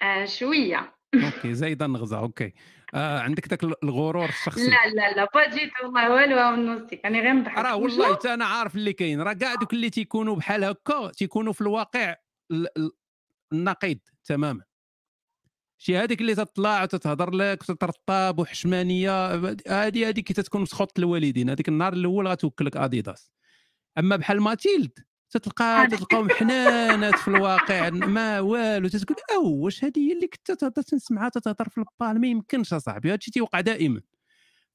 آه 0.01 0.25
شوية. 0.25 0.95
أوكي 1.15 1.53
زايده 1.53 1.85
النغزه 1.85 2.19
أوكي. 2.19 2.53
آه 2.93 3.19
عندك 3.19 3.47
ذاك 3.47 3.63
الغرور 3.63 4.29
الشخصي؟ 4.29 4.67
لا 4.69 4.87
لا 4.95 5.11
لا 5.15 5.27
با 5.33 5.49
جيت 5.49 5.71
والله 5.83 6.11
والو 6.13 6.87
يعني 7.03 7.21
غير 7.21 7.33
نضحك. 7.33 7.57
راه؟ 7.57 7.75
والله 7.75 8.13
حتى 8.15 8.33
أنا 8.33 8.45
عارف 8.45 8.75
اللي 8.75 8.93
كاين. 8.93 9.21
راه 9.21 9.33
كاع 9.33 9.55
دوك 9.55 9.73
اللي 9.73 9.89
تيكونوا 9.89 10.35
بحال 10.35 10.63
هكا 10.63 11.11
تيكونوا 11.11 11.53
في 11.53 11.61
الواقع 11.61 12.15
ال- 12.51 12.77
ال- 12.77 12.91
النقيض 13.53 13.99
تماما. 14.23 14.63
شي 15.77 15.97
هذيك 15.97 16.21
اللي 16.21 16.35
تطلع 16.35 16.83
وتتهضر 16.83 17.31
لك 17.31 17.61
وتترطب 17.61 18.39
وحشمانية 18.39 19.35
هذه 19.67 20.07
هذيك 20.09 20.25
كي 20.25 20.33
تتكون 20.33 20.61
مسخوط 20.61 20.99
الوالدين 20.99 21.49
هذيك 21.49 21.67
النهار 21.69 21.93
الأول 21.93 22.27
غتوكلك 22.27 22.77
اديداس 22.77 23.31
أما 23.97 24.15
بحال 24.15 24.41
ماتيلد 24.41 24.91
تتلقى 25.31 25.87
تتلقاهم 25.87 26.29
حنانات 26.39 27.15
في 27.15 27.27
الواقع 27.27 27.89
ما 27.89 28.39
والو 28.39 28.87
تتقول 28.87 29.17
أو 29.35 29.53
واش 29.53 29.83
هذه 29.83 29.99
هي 29.99 30.13
اللي 30.13 30.27
كنت 30.27 30.51
تهضر 30.51 30.81
تنسمعها 30.81 31.29
تتهضر 31.29 31.69
في 31.69 31.77
البال؟ 31.77 32.21
ما 32.21 32.27
يمكنش 32.27 32.73
أصاحبي 32.73 33.11
هادشي 33.13 33.31
تيوقع 33.31 33.61
دائما. 33.61 34.01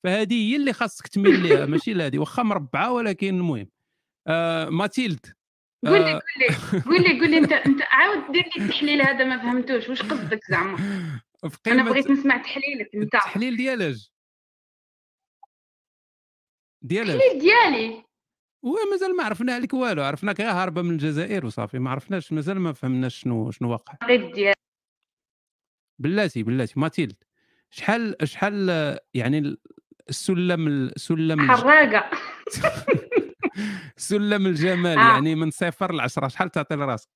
فهذه 0.05 0.51
هي 0.53 0.57
اللي 0.57 0.73
خاصك 0.73 1.07
تميل 1.07 1.43
ليها 1.43 1.67
ماشي 1.77 1.95
لهذه 1.95 2.19
واخا 2.19 2.43
مربعة 2.43 2.93
ولكن 2.93 3.37
المهم. 3.37 3.69
آه 4.27 4.69
ماتيلد. 4.69 5.27
قول 5.87 6.01
لي 6.01 6.11
آه، 6.13 6.13
قول 6.13 6.23
لي 6.39 6.81
قول 6.81 7.03
لي 7.03 7.21
قول 7.21 7.31
لي 7.31 7.39
انت 7.39 7.53
انت 7.53 7.83
عاود 7.83 8.33
دير 8.33 8.45
لي 8.57 8.65
التحليل 8.65 9.03
هذا 9.03 9.25
ما 9.25 9.39
فهمتوش 9.39 9.89
واش 9.89 10.03
قصدك 10.03 10.41
زعما؟ 10.51 10.77
أنا 11.67 11.83
بغيت 11.83 12.11
نسمع 12.11 12.37
تحليلك 12.37 12.91
انت 12.95 13.15
التحليل 13.15 13.57
ديالاش. 13.57 14.13
ديالاش. 16.83 17.15
التحليل 17.15 17.41
ديالي؟ 17.41 18.05
ومازال 18.67 19.17
ما 19.17 19.25
عرفنا 19.25 19.55
عليك 19.55 19.75
والو. 19.75 20.03
عرفناك 20.03 20.41
غير 20.41 20.51
هاربة 20.51 20.83
من 20.83 20.91
الجزائر 20.91 21.47
وصافي. 21.47 21.79
ما 21.79 21.91
عرفناش 21.91 22.33
مازال 22.33 22.61
ما 22.61 22.73
فهمناش 22.73 23.17
شنو 23.21 23.51
شنو 23.51 23.71
واقع. 23.71 23.95
بلاتي 25.99 26.43
بلاتي. 26.43 26.81
ماتيلد 26.81 27.17
شحال 27.71 28.17
شحال 28.25 28.69
يعني 29.15 29.39
ال- 29.39 29.59
السلم 30.09 30.69
السلم 30.69 31.51
حراقة. 31.51 32.11
سلم 33.97 34.47
الجمال. 34.47 34.99
آه. 34.99 35.13
يعني 35.13 35.35
من 35.35 35.51
صفر 35.51 35.93
لعشرة. 35.93 36.29
شحال 36.29 36.51
تعطي 36.51 36.75
لراسك؟ 36.77 37.09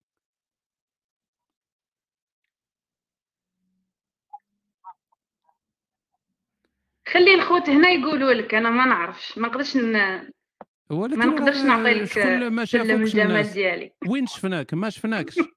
خلي 7.08 7.34
الخوت 7.34 7.68
هنا 7.70 7.88
يقولوا 7.90 8.32
لك. 8.32 8.54
أنا 8.54 8.70
ما 8.70 8.84
نعرفش. 8.86 9.38
ما 9.38 9.48
نقدرش 9.48 9.76
ن... 9.76 9.96
ما 10.90 10.96
ولكن 10.96 11.18
نقدرش 11.18 11.56
راه 11.56 11.62
نعطي 11.62 11.94
لك 11.94 12.04
شكون 12.04 12.48
ما 12.48 12.64
شافوكش 12.64 12.90
الجمال 12.92 13.52
ديالي 13.52 13.92
وين 14.08 14.26
شفناك؟ 14.26 14.74
ما 14.74 14.90
شفناكش. 14.90 15.38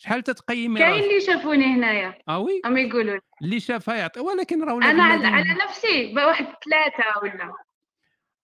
شحال 0.00 0.22
تتقيمي 0.22 0.78
كاين 0.80 1.02
اللي 1.04 1.20
شافوني 1.20 1.64
هنايا. 1.64 2.18
آه 2.28 2.38
oui. 2.38 2.60
هم 2.64 2.76
يقولوا 2.76 3.14
لي. 3.14 3.20
اللي 3.42 3.60
شافها 3.60 3.94
يعطي 3.94 4.20
ولكن 4.20 4.64
راه 4.64 4.76
أنا 4.90 5.02
على, 5.02 5.26
على 5.26 5.54
نفسي 5.64 6.12
بواحد 6.14 6.44
ثلاثة 6.44 7.20
ولا. 7.22 7.52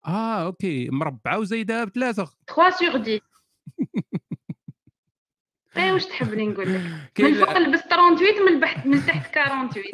آه 0.07 0.47
OK. 0.47 0.89
مربعة 0.91 1.39
وزايده 1.39 1.85
بثلاثه 1.85 2.31
3 2.57 2.71
sur 2.77 2.89
10 3.01 3.21
اي 5.79 5.93
واش 5.93 6.07
تحبني 6.07 6.47
نقول 6.47 6.75
لك؟ 6.75 6.81
من 7.21 7.35
فوق 7.35 7.59
لبس 7.59 7.81
38 7.81 8.53
من 8.53 8.61
بحت 8.61 8.87
من 8.87 9.07
تحت 9.07 9.35
48 9.35 9.85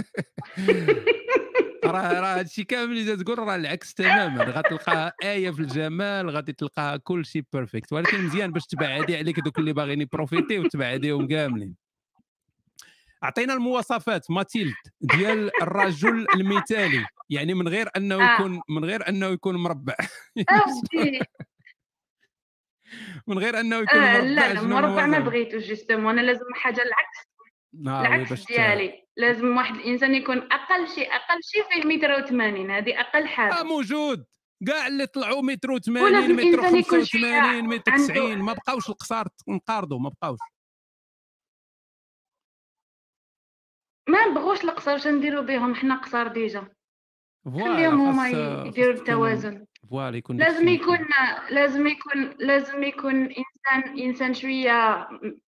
راه 1.84 2.12
راه 2.20 2.38
هادشي 2.38 2.64
كامل 2.64 2.98
اللي 2.98 3.16
تقول 3.16 3.38
راه 3.38 3.56
العكس 3.56 3.94
تماما. 3.94 4.44
غتلقاها 4.44 5.12
آية 5.22 5.50
في 5.50 5.60
الجمال 5.60 6.30
غادي 6.30 6.52
تلقاها 6.52 6.96
كل 6.96 7.24
شيء 7.24 7.42
perfect 7.52 7.92
ولكن 7.92 8.24
مزيان 8.24 8.52
باش 8.52 8.66
تبعدي 8.66 9.16
عليك 9.16 9.40
دوك 9.40 9.58
اللي 9.58 9.72
باغيين 9.72 10.00
ي 10.00 10.07
profiter 10.07 10.58
وتبعديهم 10.58 11.28
كاملين. 11.28 11.74
أعطينا 13.24 13.54
المواصفات. 13.54 14.30
ماتيلد 14.30 14.74
ديال 15.00 15.62
الرجل 15.62 16.26
المثالي. 16.34 17.06
يعني 17.30 17.54
من 17.54 17.68
غير 17.68 17.88
أنه 17.96 18.14
آه. 18.14 18.34
يكون 18.34 18.60
من 18.68 18.84
غير 18.84 19.08
أنه 19.08 19.26
يكون 19.26 19.56
مربع. 19.56 19.94
من 23.26 23.38
غير 23.38 23.60
أنه 23.60 23.76
يكون 23.76 23.98
آه 24.00 24.20
لا 24.20 24.52
لا 24.54 24.62
مربع 24.62 25.06
ما؟ 25.06 25.18
بغيتوش 25.18 25.62
justement 25.64 26.18
أنا 26.18 26.26
لازم 26.26 26.44
حاجة 26.54 26.82
العكس. 26.82 27.18
آه، 27.86 28.00
العكس 28.00 28.46
ديالي. 28.46 29.06
لازم 29.16 29.56
واحد 29.56 29.74
الإنسان 29.74 30.14
يكون 30.14 30.38
أقل 30.38 30.88
شيء 30.88 31.08
أقل 31.14 31.38
شيء 31.42 31.62
فيه 31.70 31.88
متر 31.88 32.12
وثمانين 32.12 32.70
هذه 32.70 33.00
أقل 33.00 33.22
آه 33.22 33.26
حاجة 33.26 33.62
موجود. 33.62 34.24
كاع 34.66 34.86
اللي 34.86 35.06
طلعوا 35.06 35.42
متر 35.42 35.68
و80 35.68 35.88
ولازم 35.88 36.32
متر 36.32 36.42
الإنسان 36.42 36.76
يكون 36.76 37.04
شوية 37.04 37.20
85 37.40 37.64
متر 37.68 37.92
عنده- 37.92 38.06
90 38.14 38.38
ما 38.42 38.52
بقاوش 38.52 38.88
القصار 38.88 39.28
نقارضوا 39.48 39.98
ما 39.98 40.08
بقاوش. 40.10 40.38
ما 44.08 44.26
نبغوش 44.26 44.64
القصار 44.64 44.94
واش 44.94 45.06
نديروا 45.06 45.42
بهم 45.42 45.74
حنا 45.74 45.94
قصار 45.96 46.28
déjà. 46.28 46.68
خليهم 47.44 48.00
هما 48.00 48.28
يديروا 48.66 48.94
التوازن. 48.94 49.66
voilà 49.88 50.16
يكون 50.16 50.36
لازم 50.36 50.68
يكون 50.68 50.98
لازم 51.50 51.86
يكون 51.86 52.34
لازم 52.38 52.82
يكون 52.82 53.14
انسان 53.22 53.98
إنسان 53.98 54.34
شوية 54.34 55.08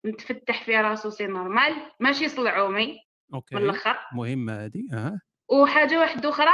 متفتح 0.05 0.65
في 0.65 0.77
راسو 0.77 1.11
c'est 1.11 1.27
normal. 1.27 1.75
ماشي 2.01 2.29
صلعومي 2.29 3.01
OK. 3.35 3.57
من 3.57 3.63
الأخر. 3.63 3.99
مهمة 4.13 4.65
هذه 4.65 4.85
آه 4.93 5.21
وحاجة 5.49 6.01
واحدة 6.01 6.29
أخرى 6.29 6.53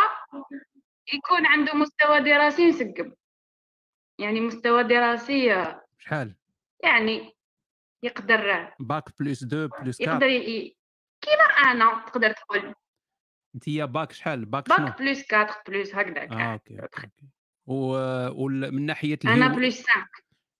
يكون 1.14 1.46
عنده 1.46 1.74
مستوى 1.74 2.20
دراسي 2.20 2.66
مسقم 2.66 3.12
يعني 4.18 4.40
مستوى 4.40 4.82
دراسي 4.82 5.74
شحال؟ 5.98 6.34
يعني 6.84 7.36
يقدر 8.02 8.72
bac 8.80 9.04
plus 9.20 9.42
2 9.42 9.66
plus 9.66 10.00
4 10.00 10.14
يقدر 10.14 10.26
ي... 10.26 10.76
كيما 11.20 11.72
أنا 11.72 12.04
تقدر 12.06 12.32
تقول. 12.32 12.74
أنت 13.54 13.68
يا 13.68 13.84
باك 13.84 14.12
شحال؟ 14.12 14.44
باك 14.44 14.68
شنو؟ 14.68 14.86
bac 14.86 14.98
plus 14.98 15.34
4 15.34 15.62
plus 15.68 15.94
هكذاك. 15.94 16.32
آه 16.32 16.52
OK 16.52 16.74
و... 16.74 16.86
ومن 17.66 18.86
ناحية 18.86 19.18
أنا. 19.24 19.48
plus 19.48 19.86
5 19.86 20.06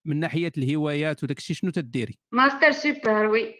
من 0.05 0.19
ناحية 0.19 0.51
الهوايات 0.57 1.23
وداك 1.23 1.37
الشيء 1.37 1.55
شنو 1.55 1.71
تديري؟ 1.71 2.19
master 2.31 2.71
super 2.71 3.25
oui. 3.25 3.59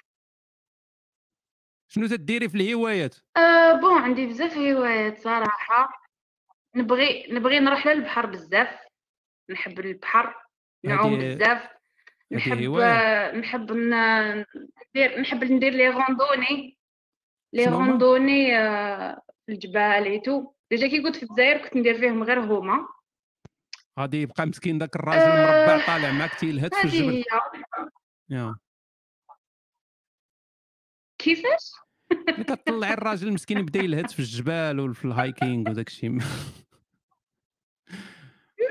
شنو 1.88 2.08
تديري 2.08 2.50
في 2.50 2.56
الهوايات؟ 2.56 3.16
أه 3.38 3.74
bon 3.74 3.98
عندي 3.98 4.28
بزاف 4.28 4.58
هوايات 4.58 5.18
صراحة. 5.18 6.04
نبغي 6.76 7.28
نبغي 7.30 7.60
نروح 7.60 7.88
للبحر 7.88 8.26
بزاف. 8.26 8.80
نحب 9.50 9.80
البحر 9.80 10.36
نعوم 10.84 11.18
بزاف. 11.18 11.70
نحب 12.32 12.78
نحب 13.36 13.72
ندير 13.72 15.20
نحب 15.20 15.44
ندير 15.44 15.74
les 15.74 15.90
randonnées. 15.90 16.78
les 17.54 18.58
آه، 18.58 19.22
في 19.46 19.52
الجبال 19.52 20.06
et 20.06 20.54
tout 20.72 20.80
déjà 20.80 20.88
كي 20.88 21.02
كنت 21.02 21.16
في 21.16 21.24
الجزائر 21.24 21.58
كنت 21.58 21.76
ندير 21.76 22.00
فيهم 22.00 22.24
غير 22.24 22.40
هما. 22.40 22.88
غادي 24.00 24.22
يبقى 24.22 24.46
مسكين 24.46 24.78
داك 24.78 24.96
الراجل 24.96 25.20
آه، 25.20 25.66
المربع 25.66 25.86
طالع 25.86 26.12
معك 26.12 26.34
تيلهث 26.34 26.76
في 26.76 26.84
الجبل. 26.84 27.24
يا. 28.30 28.56
كيفاش؟ 31.18 31.72
كطلعي 32.48 32.94
الراجل 32.94 33.28
المسكين 33.28 33.58
يبدا 33.58 33.80
يلهث 33.80 34.14
في 34.14 34.20
الجبال 34.20 34.80
وفي 34.80 35.06
الهايكينغ 35.06 35.70
وداك 35.70 35.88
الشيء. 35.88 36.18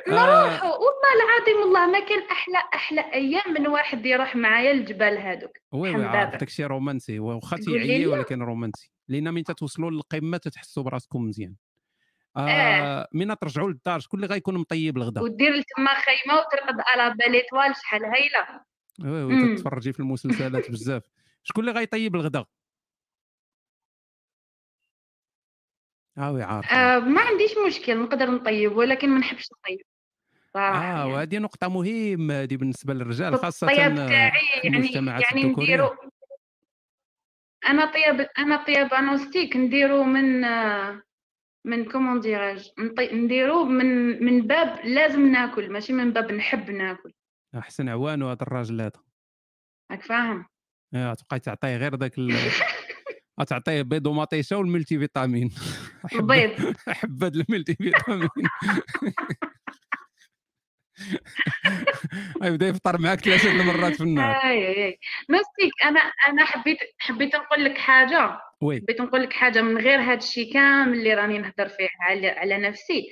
نروحوا 0.09 0.71
والله 0.71 1.13
العظيم 1.17 1.57
والله 1.61 1.87
ما 1.87 2.01
كان 2.01 2.23
أحلى 2.31 2.59
أحلى 2.75 3.01
أيام 3.01 3.55
من 3.55 3.67
واحد 3.67 4.07
يروح 4.07 4.37
معايا 4.37 4.73
الجبال 4.73 5.19
هذوك 5.19 5.59
oui 5.73 5.97
oui 5.97 6.05
عارف 6.05 6.43
الشيء 6.43 6.67
رومانسي 6.67 7.19
واخا 7.19 7.57
تيعيي 7.57 8.07
ولكن 8.07 8.43
رومانسي. 8.43 8.91
لأن 9.09 9.35
من 9.35 9.45
تتوصلوا 9.45 9.91
للقمة 9.91 10.37
تتحسوا 10.37 10.83
براسكم 10.83 11.23
مزيان. 11.23 11.55
آه. 12.37 13.09
من 13.13 13.39
ترجعوا 13.39 13.71
للدار؟ 13.71 14.01
شكون 14.01 14.25
اللي 14.25 14.35
غيكون 14.35 14.59
مطيب 14.59 14.97
الغدا؟ 14.97 15.21
ودير 15.21 15.63
تما 15.77 15.95
خيمة 15.95 16.39
وترقد 16.39 16.77
على 16.79 17.15
belle 17.15 17.43
étoile 17.43 17.77
شحال 17.77 18.05
هايلة. 18.05 18.61
oui 19.01 19.23
oui 19.23 19.57
تتفرجي 19.57 19.93
في 19.93 20.01
المسلسلات 20.01 20.71
بزاف. 20.71 21.03
شكون 21.43 21.69
اللي 21.69 21.79
غيطيب 21.79 22.15
الغدا؟ 22.15 22.45
آه 26.19 26.33
oui 26.33 26.43
عارف 26.43 26.73
آه 26.73 26.99
ما 26.99 27.21
عنديش 27.21 27.51
مشكل 27.67 27.99
نقدر 27.99 28.31
نطيب 28.31 28.77
ولكن 28.77 29.09
ما 29.09 29.19
نحبش 29.19 29.49
نطيب. 29.53 29.87
صراحة 30.55 30.79
آه 30.79 30.99
يعني. 30.99 31.13
وهذه 31.13 31.39
نقطة 31.39 31.69
مهمة 31.69 32.43
هذه 32.43 32.57
بالنسبة 32.57 32.95
للرجال 32.95 33.39
خاصة 33.39 33.67
الطياب 33.67 33.99
آه، 33.99 34.09
تاعي 34.09 34.47
يعني 34.65 34.93
يعني 34.93 35.45
نديرو 35.45 35.97
أنا 37.67 37.93
طياب 37.93 38.29
أنا 38.39 38.65
طياب 38.65 38.95
انوستيك 38.95 39.57
نديرو 39.57 40.05
من 40.05 40.45
آه، 40.45 41.03
من 41.65 41.85
comment 41.85 42.21
dirais-je 42.21 42.71
نديرو 43.13 43.65
من 43.65 44.23
من 44.25 44.47
باب 44.47 44.81
لازم 44.85 45.27
ناكل 45.33 45.73
ماشي 45.73 45.93
من 45.93 46.13
باب 46.13 46.33
نحب 46.33 46.71
ناكل. 46.71 47.13
أحسن 47.59 47.89
عوان 47.89 48.23
هذا 48.23 48.43
الراجل 48.43 48.81
هذا. 48.81 48.93
راك 49.91 50.03
فاهم. 50.03 50.47
آه، 50.95 51.15
تبقاي 51.15 51.41
تعطيه 51.41 51.77
غير 51.77 51.97
ذاك 51.97 52.19
ال... 52.19 52.37
تعطيه 53.47 53.83
بيض 53.83 54.07
ومطيشة 54.07 54.57
والملتي 54.57 54.99
فيتامين 54.99 55.51
البيض. 56.15 56.75
أحب 56.89 57.25
هذا 57.25 57.43
الملتي 57.49 57.75
فيتامين 57.75 58.29
يبدا 62.43 62.69
يفطر 62.69 63.01
معاك 63.01 63.21
ثلاثة 63.21 63.51
المرات 63.51 63.95
في 63.97 64.03
النهار. 64.03 64.37
أي 64.37 64.85
أي 64.87 64.99
نوستيك 65.31 65.73
أنا 65.85 66.01
أنا 66.01 66.45
حبيت 66.45 66.79
حبيت 66.99 67.37
نقول 67.37 67.65
لك 67.65 67.79
حاجة. 67.79 68.41
وي. 68.63 68.81
حبيت 68.81 69.01
نقول 69.01 69.23
لك 69.23 69.33
حاجة 69.33 69.63
من 69.63 69.79
غير 69.79 70.01
هذا 70.01 70.15
الشيء 70.15 70.53
كامل 70.53 70.99
اللي 70.99 71.15
راني 71.15 71.39
نهضر 71.39 71.69
فيه 71.69 71.89
على 72.01 72.29
على 72.29 72.59
نفسي. 72.59 73.09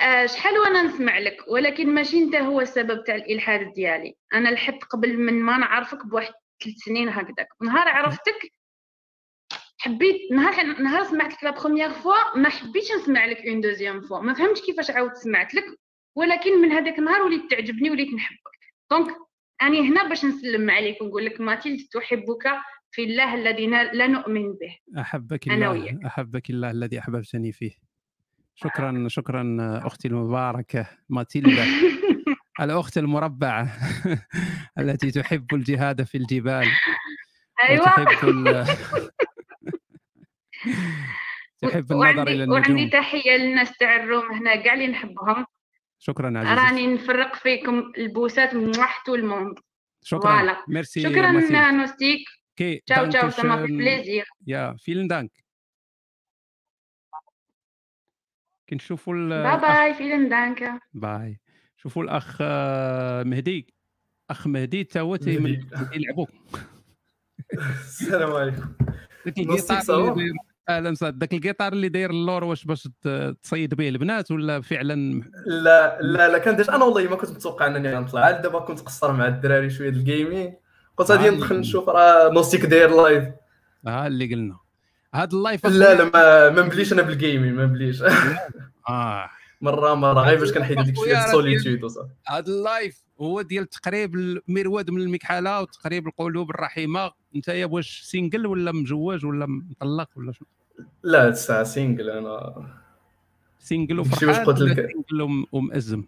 آه، 0.00 0.26
شحال 0.26 0.58
وأنا 0.58 0.82
نسمع 0.82 1.18
لك؟ 1.18 1.44
ولكن 1.48 1.94
ماشي 1.94 2.18
انت 2.18 2.34
هو 2.36 2.60
السبب 2.60 3.04
تاع 3.04 3.14
الإلحاد 3.14 3.72
ديالي. 3.72 4.14
أنا 4.34 4.48
لحقت 4.48 4.84
قبل 4.84 5.18
من 5.18 5.34
ما 5.42 5.56
نعرفك 5.58 6.06
بواحد 6.06 6.32
ثلاث 6.64 6.76
سنين 6.76 7.08
هكذاك. 7.08 7.48
نهار 7.62 7.88
عرفتك 7.88 8.52
حبيت 9.78 10.32
نهار 10.32 10.64
نهار 10.66 11.04
سمعت 11.04 11.32
لك 11.32 11.44
la 11.44 11.50
première 11.50 11.90
fois 11.90 12.36
ما 12.38 12.48
حبيتش 12.48 12.92
نسمع 12.92 13.24
لك 13.26 13.46
une 13.46 13.60
deuxième 13.60 14.00
fois 14.00 14.20
ما 14.20 14.34
فهمتش 14.34 14.60
كيفاش 14.60 14.90
عاود 14.90 15.14
سمعت 15.14 15.54
لك 15.54 15.64
ولكن 16.16 16.60
من 16.60 16.72
هذاك 16.72 16.98
النهار 16.98 17.22
وليت 17.22 17.50
تعجبني 17.50 17.90
وليت 17.90 18.14
نحبك. 18.14 18.58
donc 18.90 19.16
أني 19.62 19.80
هنا 19.88 20.08
باش 20.08 20.24
نسلم 20.24 20.70
عليك 20.70 21.02
ونقول 21.02 21.24
لك 21.24 21.40
ماتيلد 21.40 21.86
تحبك 21.92 22.46
في 22.92 23.04
الله 23.04 23.34
الذي 23.34 23.66
لا 23.66 24.06
نؤمن 24.06 24.52
به. 24.52 24.76
أنا 24.96 25.04
الله 25.46 25.70
وياك. 25.70 26.04
أحبك 26.06 26.50
الله 26.50 26.70
الذي 26.70 26.98
أحببتني 26.98 27.52
فيه. 27.52 27.72
شكرا 28.54 29.08
شكرا 29.08 29.56
أختي 29.86 30.08
المباركة 30.08 30.86
ماتيلدا 31.08 31.64
الأخت 32.60 32.98
المربعة 32.98 33.68
التي 34.78 35.10
تحب 35.10 35.54
الجهاد 35.54 36.02
في 36.02 36.18
الجبال 36.18 36.68
ال... 37.70 37.78
تحب 41.62 41.92
النظر 41.92 41.96
وعندي 41.96 42.32
إلى 42.32 42.50
وعندي 42.50 42.68
النجوم 42.70 42.90
تحية 42.90 43.36
للناس 43.36 43.78
تاع 43.78 43.96
ال 43.96 44.03
room 44.03 44.32
هنا 44.32 44.56
كاع 44.56 44.74
اللي 44.74 44.86
نحبهم. 44.86 45.46
شكرا 45.98 46.38
عزيزتي 46.38 46.60
راني 46.60 46.94
نفرق 46.94 47.34
فيكم 47.34 47.92
البوسات 47.98 48.54
من 48.54 48.78
واحد 48.78 49.10
ال 49.10 49.17
monde. 49.17 49.58
شكرا. 50.02 50.20
voilà. 50.20 50.64
merci 50.68 51.02
شكرا 51.02 51.70
نوستيك. 51.70 52.24
OK 52.52 52.82
ciao 52.86 53.06
ciao 53.10 53.30
ça 53.30 53.40
m'a 53.40 53.56
fait 53.56 53.62
Dankeschön 53.62 53.76
plaisir. 53.78 54.24
ja 54.46 54.76
vielen 54.78 55.08
Dank. 55.08 55.44
كنشوفوا 58.68 59.14
ال- 59.14 59.42
bye 59.42 59.60
bye 59.60 59.94
vielen 59.94 60.28
Dank. 60.28 60.80
bye. 60.92 61.40
شوفوا 61.76 62.02
الأخ 62.02 62.38
آه، 62.40 63.22
مهدي. 63.22 63.74
أخ 64.30 64.46
مهدي 64.46 64.84
تا 64.84 65.00
هو 65.00 65.16
تي- 65.16 65.38
من 65.38 65.42
مهدي. 65.52 65.96
يلعبوا 65.96 66.26
السلام 67.58 68.32
عليكم. 68.32 68.74
نوستيك 69.38 69.80
الجيتار 69.80 70.24
أهلا 70.68 70.90
وسهلا. 70.90 71.18
ذاك 71.18 71.34
الجيتار 71.34 71.72
اللي 71.72 71.88
داير 71.88 72.10
اللور 72.10 72.44
واش 72.44 72.64
باش 72.64 72.88
تصيد 73.42 73.74
به 73.74 73.88
البنات 73.88 74.30
ولا 74.30 74.60
فعلا 74.60 74.94
لا 75.46 75.98
لا 76.00 76.28
لا 76.28 76.38
كان 76.38 76.54
أنا 76.54 76.84
والله 76.84 77.10
ما 77.10 77.16
كنت 77.16 77.30
متوقع 77.30 77.66
أنني 77.66 77.94
غنطلع. 77.94 78.20
عاد 78.20 78.42
دابا 78.42 78.58
كنت 78.60 78.80
قصر 78.80 79.12
مع 79.12 79.26
الدراري 79.26 79.70
شوية 79.70 79.88
ال 79.88 79.96
gaming. 79.96 80.54
قلت 80.96 81.10
غادي 81.10 81.30
ندخل 81.30 81.58
نشوف 81.60 81.88
راه 81.88 82.32
نوستيك 82.32 82.66
داير 82.66 82.90
live. 83.02 83.24
ها 83.86 84.06
اللي 84.06 84.34
قلنا. 84.34 84.56
هذا 85.14 85.28
ال 85.32 85.39
live 85.39 85.66
لا 85.66 85.94
لا 85.94 86.04
ما 86.04 86.50
ما 86.50 86.62
نبليش 86.66 86.92
أنا 86.92 87.02
بال 87.02 87.15
gaming 87.15 87.54
ما 87.54 87.64
نبليش. 87.66 88.02
آه. 88.88 89.30
مره 89.60 89.94
مرة 89.94 90.20
غير 90.20 90.38
باش 90.38 90.52
كنحيد 90.52 90.80
ديك 90.82 90.96
شوية 90.96 91.24
ال 91.24 91.31
solitude 91.31 91.84
وصافي. 91.84 92.08
هذا 92.26 92.46
ال 92.46 92.57
live 92.57 93.02
هو 93.20 93.42
ديال 93.42 93.66
تقريب 93.70 94.14
المرود 94.14 94.90
من 94.90 95.00
المكحلة 95.00 95.60
وتقريب 95.60 96.06
القلوب 96.06 96.50
الرحيمة. 96.50 97.10
أنت 97.36 97.48
يا 97.48 97.66
واش 97.66 98.00
single 98.04 98.46
ولا 98.46 98.72
مجوج 98.72 99.24
ولا 99.26 99.46
مطلق 99.46 100.08
ولا 100.16 100.32
شنو؟ 100.32 100.46
لا 101.02 101.28
الساعة 101.28 101.62
single 101.64 102.10
أنا. 102.10 102.64
single 103.58 104.00
وفرحان 104.00 104.56
single 104.56 105.22
وم- 105.22 105.46
ومأزم؟ 105.52 106.04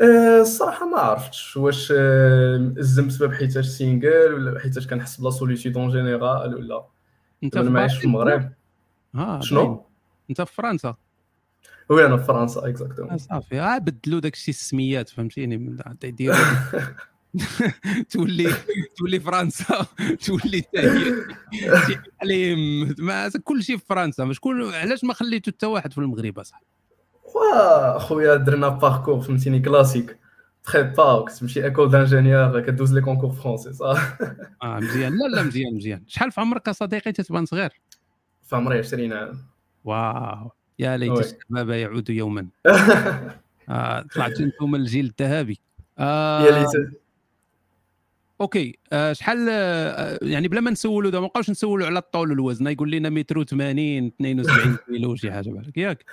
الصراحة 0.00 0.86
ما 0.86 0.98
عرفتش 0.98 1.56
واش 1.56 1.92
أه، 1.96 2.58
مأزم 2.58 3.06
بسبب 3.06 3.32
حيتاش 3.32 3.66
سينجل 3.66 4.34
ولا 4.34 4.60
حيتاش 4.60 4.86
كنحس 4.86 5.20
ب 5.20 5.23
la 5.23 5.30
solitude 5.30 5.76
en 5.76 5.90
général 5.90 6.54
ولا 6.54 6.84
أنت 7.44 7.56
أنا 7.56 7.70
ما 7.70 7.80
عايش 7.80 7.98
في 7.98 8.04
المغرب. 8.04 8.52
باين 9.14 9.42
شنو؟ 9.42 9.84
أنت 10.30 10.42
في 10.42 10.54
فرنسا؟ 10.54 10.94
oui 11.88 12.06
أنا 12.06 12.16
في 12.16 12.24
فرنسا 12.24 12.60
آه، 12.60 12.68
exactement 12.68 13.18
صافي. 13.18 13.60
آه 13.60 13.78
بدلوا 13.78 14.20
داك 14.20 14.34
الشيء 14.34 14.54
السميات 14.54 15.08
فهمتيني؟ 15.08 15.78
يديروا 16.04 16.36
تولي 18.10 18.54
تولي 18.96 19.20
فرنسا 19.20 19.86
تولي 20.26 20.62
حليم 22.18 22.94
ما 22.98 23.30
كل 23.44 23.62
شيء 23.62 23.76
في 23.76 23.84
فرنسا. 23.86 24.24
ما 24.24 24.32
شكون 24.32 24.74
علاش 24.74 25.04
ما 25.04 25.14
خليتو 25.14 25.50
حتى 25.50 25.66
واحد 25.66 25.92
في 25.92 25.98
المغرب 25.98 26.38
أصاحبي؟ 26.38 26.66
وا 27.34 27.98
خويا 27.98 28.36
درنا 28.36 28.68
parcours 28.68 29.20
فهمتيني 29.20 29.60
classique 29.60 30.18
prépa 30.74 31.24
كتمشي 31.24 31.64
école 31.64 31.90
d'ingénieur 31.90 32.60
كدوز 32.60 32.94
les 32.94 33.00
concours 33.00 33.30
فرونسي 33.30 33.72
صح 33.72 34.18
آه 34.62 34.78
مزيان 34.80 35.12
لا 35.12 35.36
لا 35.36 35.42
مزيان 35.42 35.74
مزيان 35.74 36.02
شحال 36.06 36.32
في 36.32 36.40
عمرك 36.40 36.70
صديقي 36.70 37.12
تتبان 37.12 37.46
صغير 37.46 37.80
في 38.42 38.56
عمري 38.56 38.78
20 38.78 39.12
عام 39.12 39.38
wow 39.84 40.50
يا 40.78 40.96
ليت 40.96 41.18
الشباب 41.18 41.70
يعود 41.70 42.10
يوما 42.10 42.46
آه 43.68 44.04
طلعتوا 44.14 44.44
أنتم 44.44 44.74
الجيل 44.74 45.14
الذهبي 45.20 45.58
يا 45.98 46.04
آه 46.04 46.60
ليت 46.60 46.90
okay 48.40 48.78
آه 48.92 49.12
شحال 49.12 49.46
آه 49.50 50.18
يعني 50.22 50.48
بلا 50.48 50.60
ما 50.60 50.70
نسولوا 50.70 51.10
دابا 51.10 51.20
ما 51.20 51.26
نبقاوش 51.26 51.50
نسولوا 51.50 51.86
على 51.86 51.98
الطول 51.98 52.30
والوزن 52.30 52.66
يقول 52.66 52.90
لنا 52.90 53.08
متر 53.10 53.44
80 53.44 54.06
72 54.06 54.76
كيلو 54.86 55.16
شي 55.16 55.32
حاجة 55.32 55.50
بالك 55.50 55.78
ياك 55.78 56.04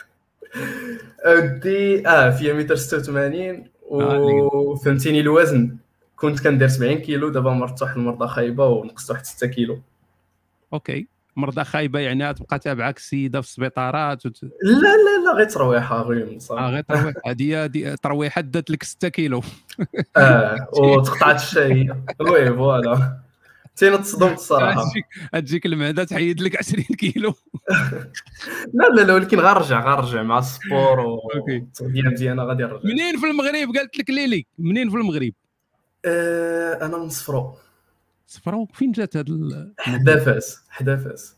ودي 1.28 2.08
آه 2.08 2.30
فيا 2.30 2.54
متر 2.54 2.76
86 2.76 3.64
آه 3.92 4.16
اللي 4.16 4.42
قلت 4.42 4.54
وفهمتيني 4.54 5.20
الوزن 5.20 5.78
كنت 6.16 6.40
كندير 6.44 6.68
70 6.68 6.96
كيلو 6.96 7.30
دابا 7.30 7.52
مرت 7.52 7.82
واحد 7.82 7.98
المرضى 7.98 8.28
خايبة 8.28 8.68
ونقصت 8.68 9.12
واحد 9.12 9.26
6 9.26 9.48
كيلو. 9.48 9.82
okay. 10.74 11.08
مرضى 11.36 11.64
خايبة 11.64 12.00
يعني 12.00 12.34
تبقى 12.34 12.60
تابعك 12.60 12.98
السيدة 12.98 13.42
في 13.42 13.48
السبيطارات 13.48 14.26
وت... 14.26 14.44
لا 14.44 14.50
لا 14.72 15.26
لا 15.26 15.34
غير 15.38 15.50
ترويحة 15.50 16.02
غير 16.02 16.36
آه 16.36 16.40
صافي 16.40 16.62
غير 16.62 16.84
ترويح 16.84 17.16
هذه 17.26 17.64
هذه 17.64 17.96
ترويحة 17.96 18.42
دات 18.42 18.70
لك 18.70 18.84
6 18.84 19.08
كيلو. 19.08 19.42
آه 20.18 20.68
وتقطعت 20.74 21.36
الشهيه 21.42 22.04
oui 22.32 22.54
voilà. 22.54 23.18
تينا 23.82 23.98
تصدمت 23.98 24.34
الصراحه 24.38 24.84
تجيك 24.90 25.06
تجيك 25.34 25.66
المعده 25.66 26.04
تحيد 26.04 26.42
لك 26.42 26.58
20 26.58 26.84
كيلو. 26.84 27.34
لا 28.74 28.90
لا 28.96 29.02
لا 29.02 29.14
ولكن 29.14 29.40
غنرجع 29.40 29.86
غنرجع 29.96 30.24
مع 30.24 30.40
ال 30.40 30.50
sport 30.50 31.00
والتغذيه 31.00 32.02
مزيانه 32.02 32.44
غادي 32.44 32.64
نرجع. 32.64 32.80
منين 32.84 33.20
في 33.20 33.26
المغرب؟ 33.26 33.76
قالت 33.78 33.98
لك 33.98 34.10
ليلي. 34.10 34.46
منين 34.58 34.90
في 34.90 34.96
المغرب؟ 34.96 35.32
آه 36.06 36.86
أنا 36.86 36.98
من 36.98 37.10
صفرو 37.10 37.56
صفرو 38.28 38.66
فين 38.74 38.92
جات 38.92 39.18
هاد 39.18 39.30
ال- 39.30 39.74
حدا 39.80 40.20
فاس 40.20 40.58
حدا 40.70 40.98
فاس. 40.98 41.36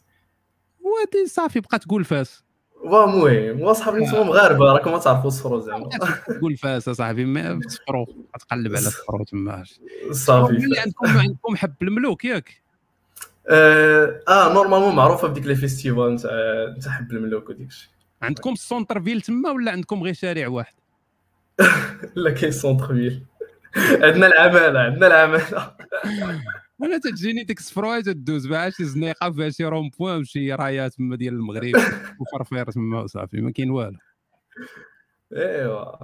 وهادي 0.82 1.28
صافي 1.28 1.60
بقى 1.60 1.80
تقول 1.80 2.06
فاس. 2.06 2.44
المهم 2.84 3.62
واصحابي 3.62 4.00
نتوما 4.06 4.24
مغاربه 4.24 4.66
راكم 4.66 4.92
ما 4.92 4.98
تعرفوا 5.00 5.30
صفرو 5.30 5.60
زعما 5.60 5.90
تقول 6.28 6.58
فاس 6.58 6.88
اصاحبي 6.88 7.26
ما 7.26 7.60
في 7.60 7.70
صفرو 7.70 8.06
تقلب 8.40 8.72
على 8.76 8.82
صفرو 8.86 9.24
تما 9.24 9.64
صافي. 10.12 10.54
عندكم 10.78 11.08
عندكم 11.08 11.56
حب 11.56 11.74
الملوك 11.82 12.26
ياك 12.26 12.62
آه, 13.50 14.22
آه 14.28 14.54
normalement 14.54 14.96
معروفه 14.96 15.28
بديك 15.28 15.46
les 15.46 15.56
festivals 15.56 16.14
نتاع 16.14 16.32
نتاع 16.78 16.92
حب 16.92 17.12
الملوك 17.12 17.50
وديك 17.50 17.68
الشيء 17.68 17.90
عندكم 18.22 18.54
ال 18.54 18.61
centre 18.61 19.02
ville 19.02 19.22
تما 19.22 19.52
ولا 19.52 19.72
عندكم 19.72 20.04
غير 20.04 20.14
شارع 20.14 20.48
واحد 20.48 20.74
لا 22.16 22.32
كاين 22.32 22.52
سونتر 22.52 22.88
فيل 22.88 23.24
عندنا 23.78 24.28
العماله 24.28 24.80
عندنا 24.80 25.08
العماله 25.08 25.72
أنا 26.82 26.98
تجيني 26.98 27.44
ديك 27.44 27.60
السفروه 27.60 28.02
تدوز 28.02 28.48
بها 28.48 28.70
شي 28.70 28.86
زنيقة 28.86 29.32
فيها 29.32 29.50
شي 29.50 29.66
رون 29.66 29.90
بوان 29.90 30.20
وشي 30.20 30.54
رايات 30.54 30.94
تما 30.94 31.16
ديال 31.16 31.34
المغرب 31.34 31.74
وفرفير 32.20 32.72
تما 32.72 33.02
وصافي 33.02 33.42
ما 33.42 33.52
كاين 33.52 33.70
والو. 33.70 33.98
إيوا. 35.34 35.96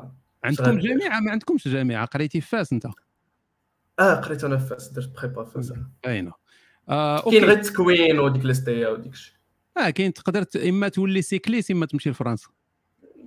عندكم 0.43 0.79
جامعه 0.79 1.19
ما 1.19 1.31
عندكمش 1.31 1.67
جامعه 1.67 2.05
قريتي 2.05 2.41
في 2.41 2.47
فاس 2.47 2.73
أنت؟ 2.73 2.85
آه 3.99 4.13
قريت 4.13 4.43
أنا 4.43 4.57
في 4.57 4.67
فاس 4.67 4.89
درت 4.89 5.19
بريبا 5.19 5.43
فاس. 5.43 5.71
آه 6.89 7.21
كاين 7.21 7.43
غير 7.43 7.51
التكوين 7.51 8.19
وديك 8.19 8.45
الاستيا 8.45 8.89
وديك 8.89 9.13
الشيء 9.13 9.35
آه 9.77 9.89
كاين 9.89 10.13
تقدر 10.13 10.45
إما 10.69 10.87
تولي 10.87 11.21
سيكليس 11.21 11.71
إما 11.71 11.85
تمشي 11.85 12.09
لفرنسا. 12.09 12.49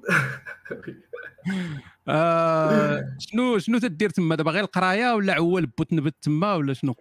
آه 2.09 3.17
شنو 3.19 3.59
شنو 3.59 3.79
تدير 3.79 4.11
تما؟ 4.11 4.35
دابا 4.35 4.51
غير 4.51 4.65
القراية 4.65 5.15
ولا 5.15 5.35
عوال 5.35 5.67
بو 5.67 5.83
تنبت 5.83 6.15
تما 6.23 6.55
ولا 6.55 6.73
شنو؟ 6.73 6.95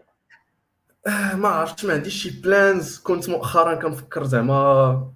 آه، 1.08 1.36
ما 1.36 1.48
عرفتش 1.48 1.86
ما 1.86 1.94
عنديش 1.94 2.14
شي 2.24 2.42
plans 2.42 2.98
كنت 2.98 3.30
مؤخرا 3.30 3.76
كنفكر 3.76 4.24
زعما 4.24 5.12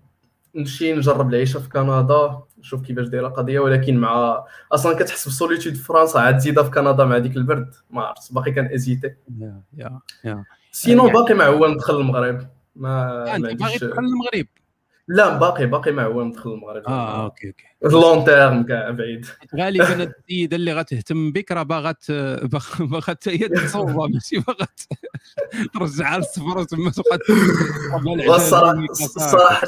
نمشي 0.56 0.94
نجرب 0.94 1.30
العيشة 1.30 1.60
في 1.60 1.70
كندا 1.70 2.40
نشوف 2.60 2.82
كيفاش 2.82 3.08
دايرة 3.08 3.28
القضية. 3.28 3.60
ولكن 3.60 3.98
مع 3.98 4.44
أصلا 4.72 4.96
كتحس 4.96 5.28
ب 5.28 5.33
solitude 5.33 5.74
في 5.74 5.84
فرنسا 5.84 6.18
عاد 6.18 6.38
زيدها 6.38 6.64
في 6.64 6.70
كندا 6.72 7.06
مع 7.06 7.18
ديك 7.18 7.38
البرد. 7.38 7.74
ما 7.90 8.02
عرفتش 8.02 8.32
باقي 8.32 8.52
كان 8.52 8.74
hésiter 8.74 9.14
يا 9.40 9.62
يا. 10.24 10.44
sinon 10.72 11.06
يعني- 11.08 11.14
باقي 11.20 11.34
معول 11.34 11.72
ندخل 11.74 11.96
المغرب. 12.00 12.48
ما 12.76 13.24
آه، 13.36 13.38
ما 13.38 13.54
باغي 13.54 13.78
تدخل 13.80 14.00
المغرب. 14.04 14.48
لا 15.08 15.38
باقي 15.38 15.66
باقي 15.66 15.92
معول 15.92 16.26
ندخل 16.28 16.52
المغرب. 16.54 16.84
آه 16.88 17.24
أوكي 17.26 17.48
أوكي. 17.48 17.64
long 17.96 18.26
terme 18.26 18.64
كاع 18.64 18.90
بعيد. 18.92 19.26
غالبا 19.56 20.04
السيده 20.20 20.56
اللي 20.56 20.74
غتهتم 20.74 21.32
بك 21.32 21.52
راه 21.52 21.64
باغا 21.64 21.92
ت- 21.92 22.12
باغا 22.54 22.86
باغا 22.86 23.02
حتى 23.02 23.32
هي 23.32 23.48
تصوبها 23.50 24.08
ماشي؟ 24.14 24.40
باغا 24.40 24.66
ت- 24.66 25.74
ترجعها 25.74 26.18
للصفر 26.18 26.58
وتما 26.58 26.92
تبقى 26.92 27.20
الصراحة 28.36 29.68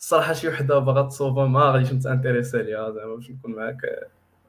الصراحة 0.00 0.32
شي 0.32 0.48
وحدة 0.48 0.78
باغا 0.78 1.02
تصوبها 1.02 1.46
ما 1.46 1.60
غاديش 1.70 1.92
نتانتيريسي 1.92 2.62
ليها 2.62 2.90
زعما 2.90 3.14
باش 3.14 3.30
نكون 3.30 3.52
معاك. 3.54 3.76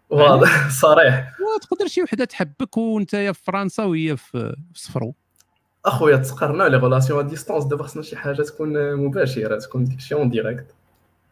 واضح 0.09 0.69
صريح. 0.69 1.31
تقدر 1.61 1.87
شي 1.87 2.03
وحدة 2.03 2.25
تحبك 2.25 2.77
وانت 2.77 3.15
في 3.15 3.33
فرنسا 3.43 3.83
وهي 3.83 4.17
في 4.17 4.55
صفرو 4.73 5.15
أخويا 5.85 6.17
تسقرنا 6.17 6.63
لي 6.63 6.77
غولاسيون 6.77 7.19
ا 7.19 7.29
ديستونس 7.29 7.63
دابا 7.65 7.83
خصنا 7.83 8.01
شي 8.03 8.15
حاجة 8.15 8.41
تكون 8.41 8.95
مباشرة 8.95 9.59
تكون 9.59 9.83
ديك 9.83 9.99
شي 9.99 10.15
اون 10.15 10.29
ديريكت. 10.29 10.65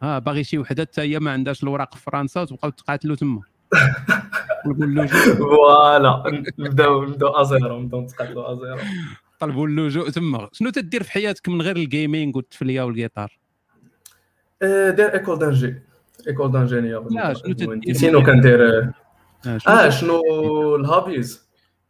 آه 0.02 0.18
باغي 0.18 0.44
شي 0.44 0.58
وحدة 0.58 0.82
حتى 0.82 1.00
هي 1.00 1.18
ما 1.18 1.30
عندهاش 1.30 1.62
الوراق 1.62 1.94
في 1.94 2.02
فرنسا 2.02 2.40
وتبقاو 2.40 2.70
تقاتلوا 2.70 3.16
تما. 3.16 3.40
نقول 4.66 4.94
له 4.94 5.06
فوالا 5.06 6.42
نبداو 6.58 7.04
نبداو 7.04 7.30
ازيرو 7.30 7.80
نبداو 7.80 8.00
نتقاتلوا 8.00 8.52
ازيرو 8.52 8.78
طلبوا 9.40 9.66
اللجوء 9.66 10.10
تما. 10.10 10.48
شنو 10.52 10.70
تدير 10.70 11.02
في 11.02 11.12
حياتك 11.12 11.48
من 11.48 11.62
غير 11.62 11.76
الجيمنج 11.76 12.36
والتفلية 12.36 12.82
والجيتار 12.82 13.38
آه، 14.62 14.90
داير 14.90 15.14
ايكول 15.14 15.38
دانجي 15.38 15.74
ايكول 16.28 16.52
دانجينيور 16.52 17.08
لا 17.12 17.34
شنو 17.34 17.52
تدير؟ 17.52 17.94
سينو 17.94 18.22
كندير. 18.22 18.78
آه، 19.46 19.58
آه؟ 19.68 19.88
شنو 19.88 20.20
ال 20.76 20.84
hobbies 20.84 21.41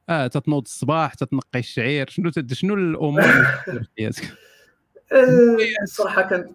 آه 0.09 0.27
تتنوض 0.27 0.63
الصباح 0.63 1.15
تتنقي 1.15 1.59
الشعير. 1.59 2.11
شنو. 2.11 2.31
شنو 2.53 2.75
الأمور 2.75 3.23
في 3.23 3.87
حياتك؟ 3.99 4.25
آه، 5.13 5.83
الصراحه 5.83 6.23
كان 6.23 6.53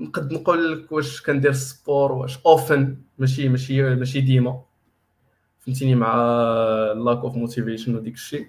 نقد 0.00 0.32
نقول 0.32 0.72
لك 0.72 0.92
واش 0.92 1.22
كندير 1.22 1.50
ال 1.50 1.60
sport 1.60 2.12
واش 2.12 2.38
often 2.46 2.96
ماشي 3.18 3.48
ماشي 3.48 3.82
ماشي 3.82 4.20
ديما. 4.20 4.62
فهمتيني 5.60 5.94
مع 5.94 6.14
lack 6.92 7.18
of 7.18 7.36
motivation 7.36 7.96
وديك 7.96 8.14
الشيء. 8.14 8.46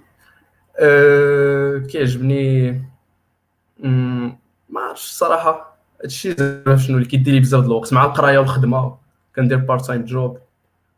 أه 0.80 1.77
كيعجبني 1.77 2.72
ما 4.69 4.82
عرفتش 4.82 5.06
الصراحه 5.06 5.77
هادشي 6.03 6.32
زعما 6.32 6.77
شنو 6.77 6.98
اللي 6.98 7.08
كيدير 7.09 7.34
لي 7.34 7.40
بزاف 7.40 7.61
د 7.61 7.66
الوقت. 7.66 7.93
مع 7.93 8.06
القراية 8.06 8.38
والخدمة 8.38 8.98
كندير 9.35 9.58
part 9.57 9.85
time 9.85 10.06
job 10.06 10.40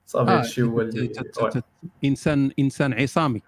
صافي 0.09 0.31
آه، 0.31 0.37
هادشي 0.39 0.61
هو 0.63 0.83
ت- 0.83 0.97
ت- 0.97 1.57
ت- 1.57 1.63
إنسان 2.05 2.51
إنسان 2.59 2.93
عصامي. 2.93 3.41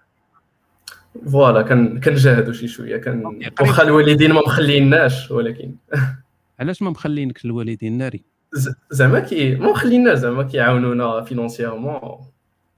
voilà 1.32 1.62
كن 1.62 2.00
كنجاهدوا 2.00 2.52
شي 2.52 2.68
شوية 2.68 2.96
كان. 2.96 3.40
واخا 3.60 3.82
الوالدين 3.82 4.32
ما 4.32 4.40
مخليناش 4.46 5.30
ولكن. 5.30 5.74
علاش 6.60 6.82
ما 6.82 6.90
مخلينكش 6.90 7.44
الوالدين؟ 7.44 7.98
ناري. 7.98 8.24
زعما 8.90 9.20
كي 9.20 9.54
ما 9.54 9.70
مخليناش 9.70 10.18
زعما 10.18 10.42
كيعاونونا 10.42 11.20
financièrement 11.24 12.00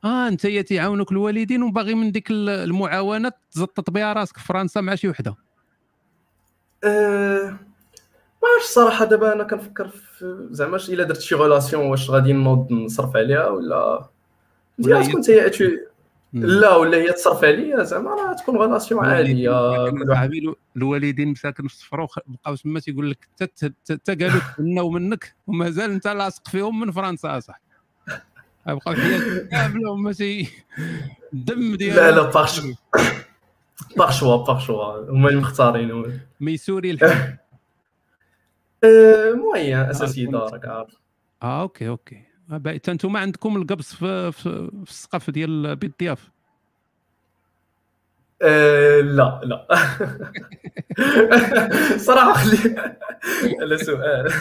آه 0.05 0.29
أنت 0.29 0.45
يا 0.45 0.63
تيعاونوك 0.63 1.13
الوالدين 1.13 1.63
وباغي 1.63 1.95
من 1.95 2.13
ديك 2.13 2.31
ال- 2.31 2.49
المعاونة 2.49 3.33
تزطط 3.51 3.91
بها 3.91 4.13
راسك 4.13 4.37
في 4.39 4.45
فرنسا 4.45 4.81
مع 4.81 4.95
شي 4.95 5.09
وحدة. 5.09 5.37
أه 6.85 7.59
ما 8.45 8.51
عرفتش 8.55 8.69
الصراحه 8.71 9.05
دابا 9.05 9.33
أنا 9.33 9.45
كنفكر 9.45 9.89
في 9.89 10.49
زعما 10.51 10.77
إلا 10.77 11.05
درت 11.05 11.21
شي 11.21 11.35
relation 11.35 11.87
واش 11.87 12.11
غادي 12.11 12.33
نوض 12.33 12.73
نصرف 12.73 13.17
عليها 13.17 13.49
ولا 13.49 14.09
ولا 14.79 15.03
تكون 15.09 15.23
هي 15.29 15.51
لا 16.33 16.77
ولا 16.77 16.97
هي 16.99 17.13
تصرف 17.13 17.45
عليا 17.45 17.83
زعما 17.83 18.11
راه 18.11 18.33
تكون 18.33 18.57
relation 18.57 19.05
الو- 20.39 20.57
الوالدين 20.77 21.29
مساكن 21.29 21.69
في 21.69 21.75
الصفرو 21.75 22.07
خ- 22.07 22.19
بقاو 22.27 22.55
تما 22.57 22.81
تيقول 22.81 23.11
لك 23.11 23.29
حتى 23.41 24.15
قالوا 24.15 24.41
تمناو 24.57 24.91
منك 24.91 25.35
ومازال 25.47 25.91
انت 25.91 26.07
لاصق 26.09 26.49
فيهم 26.49 26.81
من 26.81 26.91
فرنسا 26.91 27.39
أصاحبي. 27.39 27.65
بقاو 28.67 28.95
حياتهم 28.95 29.49
كاملة 29.51 29.93
هما 29.95 30.13
تي 30.13 30.49
الدم 31.35 31.75
ديالهم 31.75 31.97
لا 32.05 32.11
لا 32.11 32.23
par 32.31 32.47
choix 32.47 32.63
باغ 33.97 34.11
شوا 34.11 34.37
باغ 34.37 34.59
شوا 34.59 35.11
هما 35.11 35.29
اللي 35.29 35.41
مختارين 35.41 35.91
هما 35.91 36.19
ميسوري 36.41 36.91
الحب 36.91 37.37
أه، 38.85 39.33
موين 39.33 39.77
أساسي 39.77 40.27
دارك 40.27 40.69
عارف. 40.69 40.91
آه 41.43 41.63
أوكي 41.63 41.89
أوكي. 41.89 42.23
آه، 42.53 42.57
باي- 42.57 42.79
تا 42.79 42.93
أنتم 42.93 43.17
عندكم 43.17 43.57
القبص 43.57 43.95
في 43.95 44.33
في, 44.33 44.71
في 44.85 44.91
السقف 44.91 45.31
ديال 45.31 45.77
بيت 45.77 45.91
الضياف؟ 45.91 46.31
أه، 48.43 49.01
لا 49.01 49.41
لا. 49.45 49.67
صراحة 52.07 52.33
خلي 52.33 52.77
على 53.61 53.79
سؤال. 53.79 54.33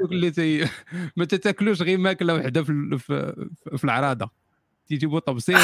دوك 0.00 0.12
اللي 0.12 0.30
تي 0.30 0.68
ما 1.16 1.24
تتاكلوش 1.24 1.82
غير 1.82 1.98
ماكلة 1.98 2.34
وحدة 2.34 2.62
في 2.62 2.98
في, 2.98 3.46
في 3.76 3.84
العراضه 3.84 4.30
تيجيبوا 4.88 5.18
طبسين 5.20 5.56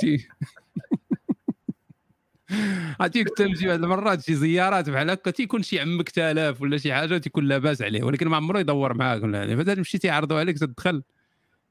تي- 0.00 0.28
عرفتي 3.00 3.24
كنت 3.24 3.42
نمشي 3.42 3.66
بعض 3.66 3.82
المرات 3.82 4.22
شي 4.22 4.34
زيارات 4.34 4.90
بحال 4.90 5.10
هكا 5.10 5.30
تيكون 5.30 5.62
شي 5.62 5.80
عمك 5.80 6.10
تالاف 6.10 6.62
ولا 6.62 6.78
شي 6.78 6.94
حاجة 6.94 7.18
تيكون 7.18 7.44
لاباس 7.44 7.82
عليه 7.82 8.02
ولكن 8.02 8.28
ما 8.28 8.36
عمره 8.36 8.58
يدور 8.58 8.94
معاك 8.94 9.22
ولا 9.22 9.38
يعني. 9.38 9.56
فتا 9.56 9.74
تمشي 9.74 9.98
تيعرضوا 9.98 10.38
عليك 10.38 10.58
تدخل 10.58 11.02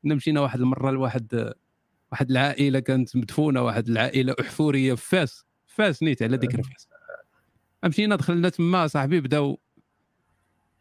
مشينا 0.03 0.41
واحد 0.41 0.59
المرة 0.59 0.91
لواحد 0.91 1.53
واحد 2.11 2.31
العائلة 2.31 2.79
كانت 2.79 3.15
مدفونة 3.15 3.61
واحد 3.61 3.89
العائلة 3.89 4.35
أحفورية 4.41 4.93
في 4.93 5.09
فاس 5.09 5.45
فاس 5.67 6.03
نيت 6.03 6.23
على 6.23 6.37
ذكر 6.37 6.63
فاس. 6.63 6.87
مشينا 7.85 8.15
دخلنا 8.15 8.49
تما 8.49 8.87
صاحبي 8.87 9.21
بداو 9.21 9.59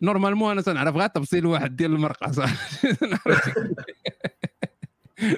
normalement 0.03 0.51
أنا 0.51 0.63
تنعرف 0.63 0.97
غير 0.97 1.07
تبصيل 1.07 1.47
واحد 1.47 1.77
ديال 1.77 1.93
المرقة 1.93 2.33
صاحبي 2.33 2.97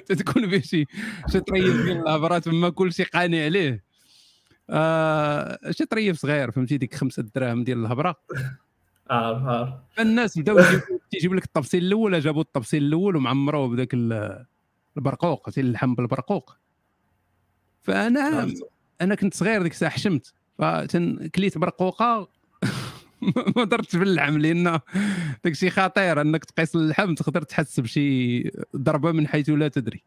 تتكون 0.05 0.47
فيه 0.49 0.61
شي 0.61 0.85
شي 1.31 1.39
طريف 1.39 1.85
ديال 1.85 1.97
الهبره 1.97 2.39
تما 2.39 2.69
كلشي 2.69 3.03
قاني 3.03 3.45
عليه. 3.45 3.86
آه 4.69 5.59
شي 5.71 5.85
طريف 5.85 6.17
صغير 6.19 6.51
فهمتي؟ 6.51 6.77
ديك 6.77 6.95
خمسة 6.95 7.23
دراهم 7.35 7.63
ديال 7.63 7.85
الهبرة. 7.85 8.15
عارف 9.09 9.43
عارف. 9.43 9.69
فالناس 9.95 10.39
بداو 10.39 10.57
تيجيب 11.11 11.33
لك 11.33 11.43
التبصيل 11.45 11.83
الأول 11.83 12.19
جابوا 12.19 12.41
التبصيل 12.41 12.83
الأول 12.83 13.15
ومعمروه 13.15 13.67
بداك 13.67 13.93
ال- 13.93 14.45
البرقوق 14.97 15.49
اللحم 15.49 15.95
بالبرقوق. 15.95 16.57
فانا 17.83 18.47
أنا 19.01 19.15
كنت 19.15 19.33
صغير 19.33 19.61
ديك 19.63 19.71
الساعة 19.71 19.91
حشمت. 19.91 20.33
فكليت 20.57 21.57
برقوقة. 21.57 22.29
ما 23.55 23.63
درتش 23.63 23.95
باللحم 23.95 24.37
لأن 24.37 24.63
داك 24.63 24.81
الشيء 25.45 25.69
خطير 25.69 26.21
أنك 26.21 26.45
تقيس 26.45 26.75
اللحم 26.75 27.13
تقدر 27.15 27.41
تحس 27.41 27.79
بشي 27.79 28.43
ضربة 28.75 29.11
من 29.11 29.27
حيث 29.27 29.49
لا 29.49 29.67
تدري. 29.67 30.03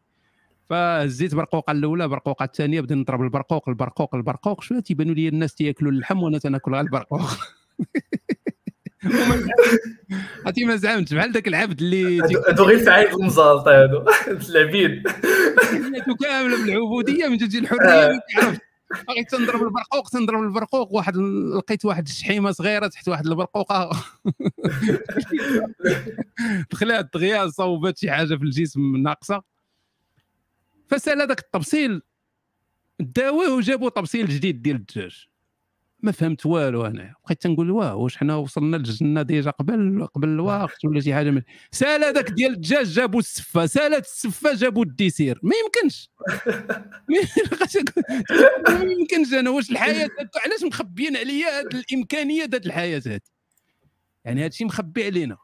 فهزيت 0.71 1.35
برقوقة 1.35 1.71
الأولى 1.71 2.07
برقوقة 2.07 2.43
الثانية 2.43 2.81
بديت 2.81 2.97
نضرب 2.97 3.21
البرقوق 3.21 3.69
البرقوق 3.69 4.15
البرقوق. 4.15 4.61
شوية 4.61 4.79
تيبانوا 4.79 5.15
لي 5.15 5.27
الناس 5.27 5.55
تياكلوا 5.55 5.91
اللحم 5.91 6.23
وأنا 6.23 6.39
تناكل 6.39 6.73
غير 6.73 6.81
البرقوق. 6.81 7.21
عرفتي 10.45 10.65
ما 10.65 10.75
زعمتش 10.75 11.13
بحال 11.13 11.31
ذاك 11.31 11.47
العبد 11.47 11.81
اللي 11.81 12.21
هادو 12.21 12.63
غير 12.63 12.79
فعايل 12.79 13.13
المزالطه 13.13 13.71
هادو 13.71 14.05
العبيد 14.49 15.07
حياته 15.07 16.15
كاملة 16.21 16.65
بالعبودية 16.65 17.27
من 17.27 17.37
تجي 17.37 17.59
الحرية 17.59 18.19
تعرف 18.35 18.59
بغيت 19.07 19.31
تنضرب 19.31 19.63
البرقوق 19.63 20.09
تنضرب 20.09 20.43
البرقوق. 20.43 20.93
واحد 20.93 21.17
لقيت 21.57 21.85
واحد 21.85 22.07
الشحيمه 22.07 22.51
صغيرة 22.51 22.87
تحت 22.87 23.07
واحد 23.07 23.27
البرقوقة. 23.27 23.89
دخلات 26.71 27.09
دغيا 27.13 27.47
صوبت 27.47 27.97
شي 27.97 28.11
حاجة 28.11 28.35
في 28.35 28.43
الجسم 28.43 28.97
ناقصة. 28.97 29.50
فسالا 30.91 31.21
هذاك 31.21 31.39
التبصيل. 31.39 32.01
داوه 32.99 33.49
وجابوا 33.49 33.89
تبصيل 33.89 34.27
جديد 34.27 34.61
ديال 34.61 34.75
الدجاج. 34.75 35.27
ما 35.99 36.11
فهمت 36.11 36.45
والو 36.45 36.85
أنا. 36.85 37.15
بقيت 37.25 37.41
تنقول 37.41 37.71
واه 37.71 37.95
واش 37.95 38.17
حنا 38.17 38.35
وصلنا 38.35 38.77
للجنة 38.77 39.21
déjà 39.21 39.51
قبل 39.51 40.07
قبل 40.15 40.27
الوقت 40.29 40.85
ولا 40.85 41.01
شي 41.01 41.13
حاجة 41.13 41.29
من 41.29 41.41
سالا 41.71 42.03
هذاك 42.03 42.29
ديال 42.29 42.51
الدجاج 42.51 42.85
جابوا 42.85 43.19
السفة 43.19 43.65
سالت 43.65 44.05
السفة 44.05 44.53
جابوا 44.53 44.83
ال 44.83 44.89
dessert. 44.89 45.39
ما 45.43 45.51
يمكنش. 45.63 46.09
ما 48.85 48.91
يمكنش 48.91 49.33
أنا. 49.33 49.49
واش 49.49 49.71
الحياة 49.71 50.09
علاش 50.45 50.63
مخبيين 50.63 51.17
عليا 51.17 51.59
هاد 51.59 51.75
الإمكانية 51.75 52.45
ديال 52.45 52.65
الحياة 52.65 53.01
هذه 53.05 53.19
يعني 54.25 54.45
هادشي 54.45 54.65
مخبي 54.65 55.05
علينا. 55.05 55.37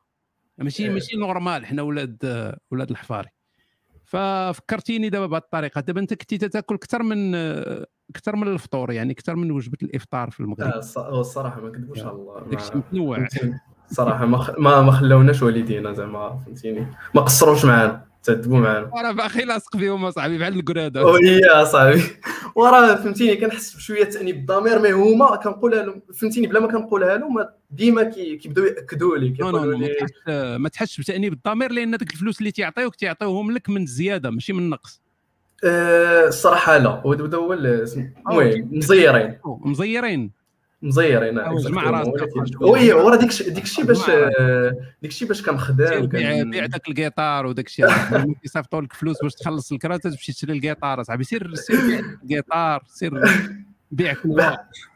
ماشي 0.57 0.89
ماشي 0.89 1.17
نورمال 1.17 1.65
حنا 1.65 1.81
ولاد 1.81 2.55
ولاد 2.71 2.89
الحفاري. 2.91 3.36
ففكرتيني 4.07 5.09
دابا 5.09 5.25
بهذه 5.25 5.41
الطريقة. 5.41 5.81
دابا 5.81 5.99
أنت 5.99 6.13
كنتي 6.13 6.37
تاكل 6.37 6.75
أكثر 6.75 7.03
من 7.03 7.35
أكثر 8.09 8.35
من 8.35 8.47
الفطور 8.47 8.91
يعني 8.91 9.13
أكثر 9.13 9.35
من 9.35 9.51
وجبة 9.51 9.77
الإفطار 9.83 10.29
في 10.31 10.39
المغرب. 10.39 10.71
آه، 10.97 11.19
الصراحة 11.19 11.61
ما 11.61 11.69
كذبوش 11.69 11.99
على 11.99 12.11
الله 12.11 12.43
داكشي 12.51 12.71
متنوع. 12.75 13.27
صراحة 13.87 14.25
ما 14.25 14.81
ما 14.81 14.91
خلاوناش 14.91 15.41
والدينا 15.41 15.93
زعما 15.93 16.39
فهمتيني. 16.45 16.87
ما 17.15 17.21
قصروش 17.21 17.65
معانا. 17.65 18.05
تعذبوا 18.27 18.57
معانا. 18.59 18.91
راه 19.03 19.11
باقي 19.11 19.45
لاصق 19.45 19.77
فيهم 19.77 20.05
أصاحبي 20.05 20.37
بحال 20.37 20.59
القراده 20.59 21.05
وهي 21.05 21.65
صاحبي 21.65 22.01
وراه 22.55 22.95
فهمتيني 22.95 23.35
كنحس 23.35 23.75
بشوية 23.75 24.03
تانيب 24.03 24.35
الضمير 24.35 24.79
mais 24.79 24.91
هما 24.91 25.35
كنقولها 25.35 25.83
لهم 25.83 26.01
فهمتيني 26.21 26.47
بلا 26.47 26.59
ما 26.59 26.67
كنقولها 26.67 27.17
لهم 27.17 27.45
ديما 27.71 28.03
كي- 28.03 28.35
كيبداو 28.37 28.65
يأكدوا 28.65 29.17
لي 29.17 29.29
كيقولوا 29.29 29.73
لي 29.75 30.57
ما 30.57 30.69
تحسش 30.69 30.99
بتانيب 31.01 31.33
الضمير 31.33 31.71
لأن 31.71 31.97
ديك 31.97 32.11
الفلوس 32.13 32.39
اللي 32.39 32.51
تيعطيوك 32.51 32.95
تيعطيوهم 32.95 33.51
لك 33.51 33.69
من 33.69 33.81
الزياده 33.83 34.29
ماشي 34.29 34.53
من 34.53 34.59
النقص 34.59 35.01
آه، 35.63 36.27
الصراحة 36.27 36.77
لا. 36.77 36.89
هو 36.89 37.13
هو 37.13 37.53
المهم 37.53 38.69
مزيرين. 38.71 39.37
مزيرين. 39.65 40.31
مزيرين 40.81 41.39
أو 41.39 41.57
جمع. 41.57 41.89
راسك. 41.89 42.61
oui 42.61 42.93
ورا 42.93 43.15
ديك 43.15 43.43
ديك 43.49 43.63
الشيء 43.63 43.85
باش. 43.85 44.09
آه، 44.09 44.71
ديك 45.01 45.11
الشيء 45.11 45.27
باش 45.27 45.41
كنخدم 45.41 45.85
سير 45.87 46.05
بيع 46.05 46.65
داك 46.65 46.89
الكيطار 46.89 47.45
وداك 47.45 47.65
الشيء 47.67 47.85
كيصيفطوا 48.41 48.81
لك 48.81 48.93
فلوس 48.93 49.17
باش 49.23 49.33
تخلص 49.33 49.71
الكرا 49.71 49.97
تمشي 49.97 50.33
تشري 50.33 50.53
الكيطار 50.53 51.01
اصاحبي 51.01 51.23
سير 51.23 51.55
سير 51.55 51.77
بيع 51.87 51.99
الكيطار 52.23 52.83
سير 52.87 53.21
بيع 53.91 54.13
quoi 54.13 54.55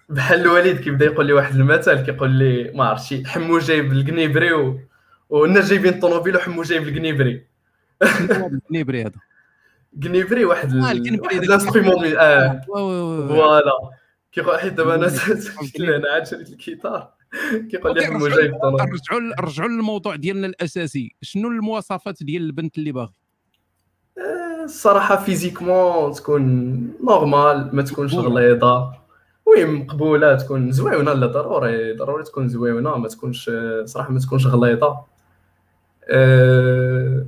بحال 0.10 0.40
الوالد 0.42 0.80
كيبدا 0.82 1.06
يقول 1.06 1.26
لي 1.26 1.34
واحد 1.34 1.56
المثل 1.56 2.02
كيقول 2.06 2.30
لي 2.32 2.72
ما 2.76 2.84
عرفتش 2.86 3.16
حمو 3.26 3.60
جايب 3.60 3.92
الكنيبري 3.92 4.54
و... 4.54 4.80
والناس 5.30 5.70
جايبين 5.70 5.94
الطوموبيل 5.94 6.36
وحمو 6.36 6.64
جايب 6.64 6.88
الكنيبري 6.88 7.46
الكنيبري 8.04 9.02
هذا 9.02 9.12
كنيبري 10.04 10.46
واحد 10.46 10.76
آه، 10.76 10.92
ال 10.92 11.01
instrument 11.01 11.94
وا- 12.06 12.52
وا. 12.70 13.28
voilà 13.28 13.72
كيقول 14.32 14.60
حيت 14.60 14.74
دابا 14.74 14.96
أنا 14.96 15.08
أنا 15.80 16.12
عاد 16.14 16.28
شريت 16.28 16.50
الكيتار. 16.50 17.10
كيقول 17.72 17.96
لي 17.96 18.06
حمو 18.06 18.26
رجعوا- 18.26 18.38
جايب 18.38 18.54
الطوموبيل 18.54 18.86
رجعوا 18.94 19.34
رجعوا 19.40 19.70
للموضوع 19.70 20.16
ديالنا 20.16 20.48
الأساسي. 20.48 21.16
شنو 21.22 21.48
المواصفات 21.48 22.24
ديال 22.24 22.42
البنت 22.42 22.78
اللي 22.78 22.92
باغي؟ 22.92 23.14
الصراحة 24.64 25.16
physiquement 25.16 26.12
تكون 26.14 26.44
normale 27.04 27.70
ما 27.76 27.82
تكونش 27.82 28.14
غليظة. 28.16 28.94
oui 29.46 29.66
مقبولة 29.66 30.36
تكون 30.36 30.72
زويونه 30.72 31.14
لا 31.14 31.28
ضروري. 31.28 31.94
ضروري 31.94 32.24
تكون 32.24 32.48
زويونه 32.50 32.98
ما 32.98 33.08
تكونش 33.08 33.52
صراحة 33.86 34.12
ما 34.12 34.20
تكونش 34.20 34.48
غليظة. 34.48 35.06
أه... 36.10 37.26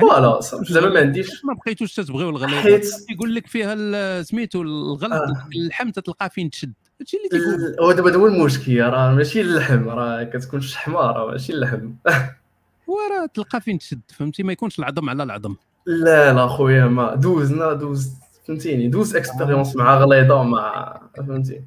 voilà 0.00 0.40
زعما 0.70 0.88
ما 0.88 1.00
عنديش. 1.00 1.44
ما 1.44 1.54
بقيتوش 1.54 1.94
تتبغيو 1.94 2.28
الغليظ 2.30 2.54
حيت- 2.54 3.10
يقول 3.10 3.34
لك 3.34 3.46
فيها 3.46 4.22
سميتو 4.22 4.62
الغلظ 4.62 5.12
آه. 5.12 5.48
اللحم 5.56 5.90
تلقى 5.90 6.30
فين 6.30 6.50
تشد. 6.50 6.72
هادشي 7.00 7.16
اللي 7.16 7.28
تيقول 7.28 7.76
هو 7.80 7.92
دابا 7.92 8.16
هو 8.16 8.26
المشكل 8.26 8.80
راه 8.80 9.12
ماشي 9.14 9.40
اللحم 9.40 9.88
راه 9.88 10.22
كتكون 10.22 10.60
شحمه 10.60 11.00
راه 11.00 11.30
ماشي 11.30 11.52
اللحم. 11.52 11.90
وراه 12.86 13.26
تلقى 13.34 13.60
فين 13.60 13.78
تشد 13.78 14.00
فهمتي؟ 14.18 14.42
ما 14.42 14.52
يكونش 14.52 14.78
العظم 14.78 15.10
على 15.10 15.22
العظم. 15.22 15.54
لا 15.86 16.32
لا 16.32 16.46
خويا 16.46 16.84
ما 16.86 17.14
دوزنا 17.14 17.72
دوز 17.72 18.10
فهمتيني؟ 18.48 18.88
دوز 18.88 19.16
expérience 19.16 19.76
مع 19.76 19.98
غليظة 19.98 20.42
مع 20.42 21.00
فهمتي 21.16 21.60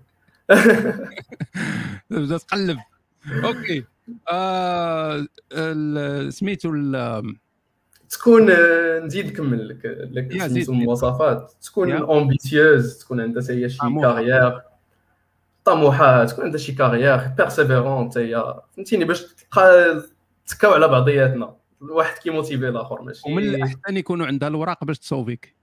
تبدا 2.09 2.37
تقلب. 2.47 2.77
OK. 3.45 3.83
آه 4.31 5.27
سميتو 6.29 6.71
تكون 8.09 8.49
آه، 8.51 8.99
نزيد 8.99 9.25
نكمل 9.25 9.69
لك 9.69 9.85
لك 10.11 10.41
سميتو. 10.47 10.71
المواصفات 10.71 11.53
تكون. 11.61 11.91
ambitieuse 11.91 12.97
تكون 12.97 13.21
عندها 13.21 13.43
حتى 13.43 13.53
هي 13.53 13.69
شي. 13.69 13.77
carrière 14.01 14.61
طموحة 15.65 16.25
تكون 16.25 16.43
عندها 16.45 16.59
شي 16.59 16.71
carrière 16.71 17.17
persévérante 17.37 18.09
حتى 18.09 18.19
هي 18.19 18.53
فهمتيني 18.75 19.05
باش 19.05 19.21
تبقى 19.51 20.01
تكاو 20.47 20.73
على 20.73 20.87
بعضياتنا. 20.87 21.55
الواحد 21.81 22.17
كي 22.17 22.29
motiver 22.29 22.69
الآخر 22.69 23.01
ماشي 23.01 23.21
ومن 23.31 23.43
الأحسن 23.43 23.97
يكونوا 23.97 24.25
عندها 24.25 24.49
الوراق 24.49 24.83
باش 24.83 24.99
تصوفيك 24.99 25.55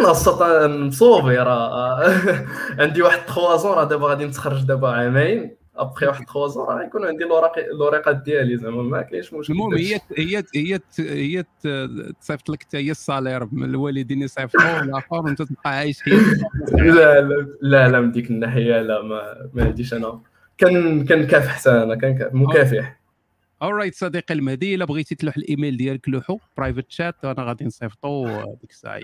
أنا 0.00 0.10
السطا 0.10 0.66
مصوفي 0.66 1.36
راه. 1.36 2.14
عندي 2.82 3.02
واحد 3.02 3.18
3 3.18 3.56
زون 3.56 3.72
راه 3.72 3.84
دابا 3.84 4.06
غادي 4.08 4.24
نتخرج 4.24 4.62
دابا 4.62 4.88
عامين. 4.88 5.56
après 5.78 6.06
واحد 6.06 6.24
3 6.24 6.46
ans 6.46 6.66
راه 6.66 6.82
يكون 6.82 7.06
عندي 7.06 7.24
الوراق 7.24 7.58
الوريقات 7.58 8.16
ديالي 8.16 8.56
زعما 8.56 8.82
ما 8.82 9.02
كاينش 9.02 9.32
مشكل 9.34 9.52
المهم 9.52 9.74
هي 9.74 10.00
هي 10.16 10.42
هي 10.56 10.80
هي 10.98 11.44
تصيفط 12.20 12.50
لك 12.50 12.62
حتى 12.62 12.76
هي 12.78 12.90
ال 12.90 12.96
salaire. 12.96 13.48
من 13.52 13.64
الوالدين 13.64 14.22
يصيفطوا 14.22 14.80
الآخر 14.80 15.16
وانت 15.16 15.42
تبقى 15.42 15.70
عايش 15.70 16.02
حياتك 16.02 16.40
لا 16.72 17.20
لا 17.20 17.46
لا 17.62 17.88
لا 17.88 18.00
من 18.00 18.12
ديك 18.12 18.30
الناحيه 18.30 18.82
لا 18.82 19.02
ما 19.02 19.50
ما 19.54 19.64
عنديش 19.64 19.94
أنا. 19.94 20.20
كان 20.58 21.06
كنكافح 21.06 21.58
حتى 21.60 21.70
أنا 21.70 21.94
كان 21.94 22.30
مكافح 22.32 23.00
alright 23.62 23.94
صديقي 23.94 24.34
المهدي 24.34 24.74
إلا 24.74 24.84
بغيتي 24.84 25.14
تلوح 25.14 25.36
الإيميل 25.36 25.76
ديالك 25.76 26.08
لوحو 26.08 26.38
private 26.56 26.84
chat 26.88 27.14
وأنا 27.24 27.42
غادي 27.44 27.64
نصيفطو 27.64 28.26
ديك 28.60 28.70
الساعة. 28.70 29.00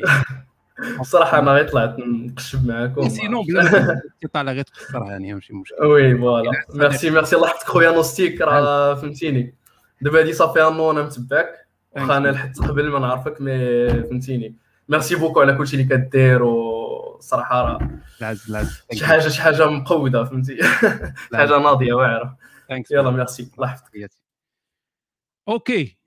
الصراحة 1.00 1.38
أنا 1.38 1.52
غير 1.52 1.68
طلعت 1.68 1.98
نقشب 1.98 2.66
معاكم. 2.66 3.08
sinon 3.08 3.42
بلا 3.48 4.00
طالع 4.32 4.52
غير 4.52 4.64
تخسرها 4.64 5.10
يعني 5.10 5.34
ماشي 5.34 5.54
مشكل. 5.54 5.84
oui 5.84 6.18
voilà. 6.18 6.50
merci 6.74 7.10
merci. 7.10 7.36
الله 7.36 7.48
يحفظك 7.48 7.68
خويا 7.68 7.90
نوستيك 7.90 8.40
راه 8.40 8.94
فهمتيني. 8.94 9.54
دابا 10.00 10.20
هادي 10.20 10.32
صافي 10.32 10.62
انو 10.62 10.90
أنا 10.90 11.02
متبعك. 11.02 11.68
واخا 11.92 12.16
أنا 12.16 12.28
لحقت 12.28 12.58
قبل 12.58 12.88
ما 12.88 12.98
نعرفك 12.98 13.40
mais 13.40 13.88
فهمتيني. 13.88 14.56
merci 14.88 15.14
beaucoup 15.14 15.40
على 15.40 15.54
كلشي 15.54 15.76
اللي 15.76 15.96
كدير 15.96 16.42
وصراحه 16.42 17.62
راه 17.62 17.90
العز 18.20 18.50
العز 18.50 18.82
شي 18.92 19.06
حاجة 19.06 19.28
شي 19.28 19.42
حاجة 19.42 19.66
مقودة 19.66 20.24
فهمتي. 20.24 20.56
شي 21.30 21.36
حاجة 21.36 21.58
ناضية 21.58 21.92
واعرة. 21.92 22.36
يلا 22.90 23.10
ميرسي. 23.10 23.50
الله 23.56 23.68
يحفظك 23.68 24.10
OK. 25.48 25.98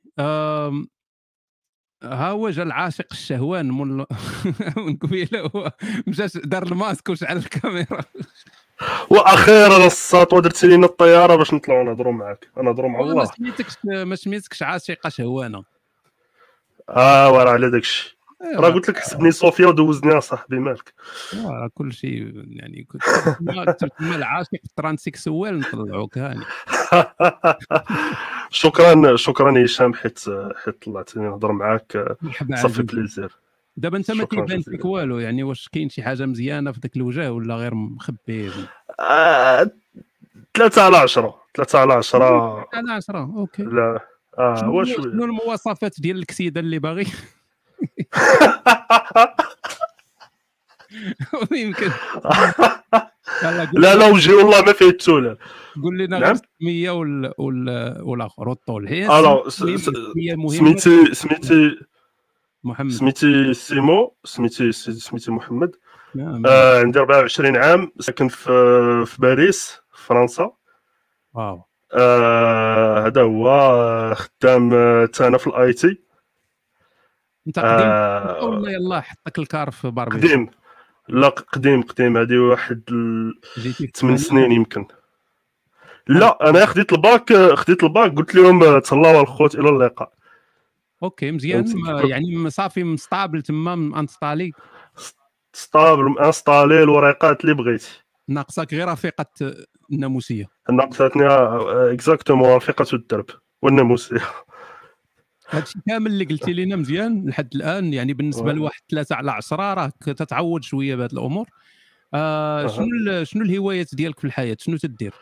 ها 2.04 2.30
هو 2.30 2.50
جا 2.50 2.64
العاشق 2.64 3.06
الشهوان 3.12 3.72
من 3.72 3.98
من 4.86 4.98
قبيلة 4.98 5.52
هو 5.56 5.72
مشى 6.08 6.28
دار 6.36 6.64
الماسك 6.64 7.10
وشعل 7.10 7.38
الكاميرا. 7.38 8.02
وأخيرا 9.10 9.86
الساطوه 9.88 10.42
درت 10.42 10.64
لينا 10.64 10.86
الطيارة 10.86 11.36
باش 11.36 11.54
نطلعوا 11.54 11.84
نهضروا 11.84 12.14
معاك 12.14 12.48
نهضروا 12.58 12.90
مع 12.90 13.00
ما 13.00 13.06
الله. 13.12 13.26
سميتكش 13.26 13.74
ما 13.84 14.16
سميتكش 14.16 14.64
عاشقة 14.64 15.10
شهوانة. 15.10 15.64
آه 16.90 17.32
ورا 17.32 17.50
على 17.50 17.70
داكشي. 17.72 18.18
إيوا. 18.44 18.62
راه 18.62 18.70
قلت 18.70 18.90
لك 18.90 18.98
حسبني 18.98 19.32
صوفيا 19.32 19.68
ودوزني 19.68 20.18
اصاحبي 20.18 20.60
مالك؟ 20.60 20.94
راه 21.46 21.70
كل 21.74 21.94
شيء 21.94 22.32
يعني 22.48 22.84
كنت 22.84 23.02
تسمى 23.80 24.16
العاشق 24.16 24.50
ال 24.66 24.74
transsexuel 24.74 25.60
نطلعوك 25.60 26.18
هاني. 26.18 26.44
شكرا 28.50 29.16
شكرا 29.16 29.66
هشام 29.66 29.94
حيت 29.94 30.20
حيت 30.64 30.84
طلعتني 30.84 31.24
نهضر 31.24 31.52
معاك. 31.52 32.18
صافي. 32.56 32.84
plaisir. 32.84 33.32
دابا 33.78 33.98
انت 33.98 34.12
ما 34.12 34.26
كيبان. 34.26 34.62
فيك 34.62 34.86
والو 34.86 35.20
يعني 35.20 35.44
واش 35.44 35.70
كاين 35.70 35.90
شي 35.90 36.04
حاجة 36.04 36.26
مزيانة 36.26 36.72
في 36.72 36.80
ذاك 36.80 36.96
الوجه 36.96 37.34
ولا 37.34 37.56
غير 37.56 37.76
مخبي؟ 37.76 38.52
آه، 39.00 39.72
ثلاثة 40.54 40.82
على 40.82 40.98
عشرة 40.98 41.42
ثلاثة 41.56 41.80
على 41.80 41.94
عشرة. 41.94 42.68
على 42.74 42.92
10 42.92 43.20
أوكي. 43.20 43.64
لا 43.64 44.00
آه 44.40 44.56
شنو 44.56 44.72
هو 44.72 44.84
شنو 44.84 45.26
المواصفات 45.26 46.02
ديال 46.02 46.18
الكسيدة 46.18 46.60
اللي 46.60 46.80
باغي؟ 46.80 47.06
يمكن. 51.64 51.92
لا 53.74 53.96
لا 53.96 54.08
وجهي 54.08 54.34
والله 54.34 54.62
ما 54.62 54.74
فيه 54.74 54.90
التولى 54.90 55.38
قول 55.84 55.98
لنا 55.98 56.18
غير 56.18 56.26
نعم؟ 56.26 56.36
السميه 56.36 56.92
وال... 56.92 57.34
وال... 57.38 57.98
والآخر. 58.02 58.50
والطول 58.50 58.88
هي 58.88 59.20
ألو 59.20 59.48
مهمة. 60.36 60.50
سميتي 60.50 61.14
سميتي 61.14 61.80
محمد. 62.64 62.92
سميتي 62.92 63.54
سيمو؟ 63.54 64.16
سميتي 64.24 64.72
سميتي 64.72 65.32
محمد. 65.32 65.76
نعم. 66.16 66.46
آه 66.46 66.80
عندي 66.80 67.00
24 67.00 67.58
عام 67.58 67.92
ساكن 68.00 68.28
في 68.28 69.06
في 69.06 69.22
باريس 69.22 69.78
فرنسا. 69.94 70.52
واو. 71.34 71.64
آه 71.94 73.06
هذا 73.06 73.22
هو 73.22 73.50
آه، 73.50 74.14
خدام 74.14 74.74
آه، 74.74 75.06
تا 75.06 75.28
أنا 75.28 75.38
في 75.38 75.48
ال 75.48 75.74
IT. 75.74 76.02
أنت 77.48 77.60
قديم؟ 77.60 77.88
آه 77.88 78.46
ولا 78.46 78.72
يلا 78.72 79.02
حطك 79.02 79.40
الكار 79.40 79.72
في 79.72 79.92
باربيس 79.92 80.24
قديم. 80.24 80.50
لا 81.10 81.30
قديم 81.30 81.82
قديم. 81.82 82.18
هذه 82.18 82.38
واحد 82.38 82.84
جيتي 83.58 83.88
في 83.88 83.92
8 83.96 84.16
الثمانينات؟ 84.16 84.20
سنين 84.20 84.52
يمكن. 84.52 84.86
لا 86.08 86.50
أنا 86.50 86.66
خديت 86.66 86.94
الباك 86.94 87.34
خديت 87.34 87.84
الباك. 87.84 88.16
قلت 88.16 88.36
لهم 88.36 88.64
آه، 88.64 88.80
تهلاو 88.80 89.22
الخوت 89.22 89.56
إلى 89.56 89.70
اللقاء. 89.70 90.14
OK 91.04 91.32
مزيان. 91.32 91.66
يعني 92.04 92.50
صافي 92.50 92.84
م 92.84 92.92
stable 92.92 93.42
تما 93.42 93.74
installé 93.74 94.52
stable 95.54 96.20
installé 96.20 96.84
الوريقات 96.84 97.42
اللي 97.42 97.56
بغيتي. 97.56 98.04
ناقصك 98.28 98.74
غير 98.74 98.88
رفيقة 98.88 99.26
الناموسية. 99.92 100.46
ناقصتني 100.70 101.28
exactement 101.94 102.50
رفيقة 102.50 102.86
الدرب 102.94 103.26
والناموسية. 103.62 104.22
هادشي 105.50 105.80
كامل 105.88 106.12
اللي 106.12 106.26
قلتي 106.26 106.54
لنا 106.54 106.76
مزيان 106.76 107.30
لحد 107.30 107.56
الآن. 107.56 107.94
يعني 107.94 108.14
بالنسبة. 108.14 108.54
لواحد 108.54 108.82
ثلاثة 108.92 109.16
على 109.16 109.32
عشرة 109.32 109.74
راك 109.74 109.94
تتعود 110.06 110.64
شوية 110.64 110.96
بهذه 110.96 111.12
الأمور. 111.14 111.46
آه. 112.14 112.68
شنو 112.68 113.24
شنو 113.24 113.42
الهوايات 113.44 113.96
ديالك 113.96 114.20
في 114.20 114.26
الحياة؟ 114.26 114.58
شنو 114.60 114.78
تدير؟ 114.78 115.14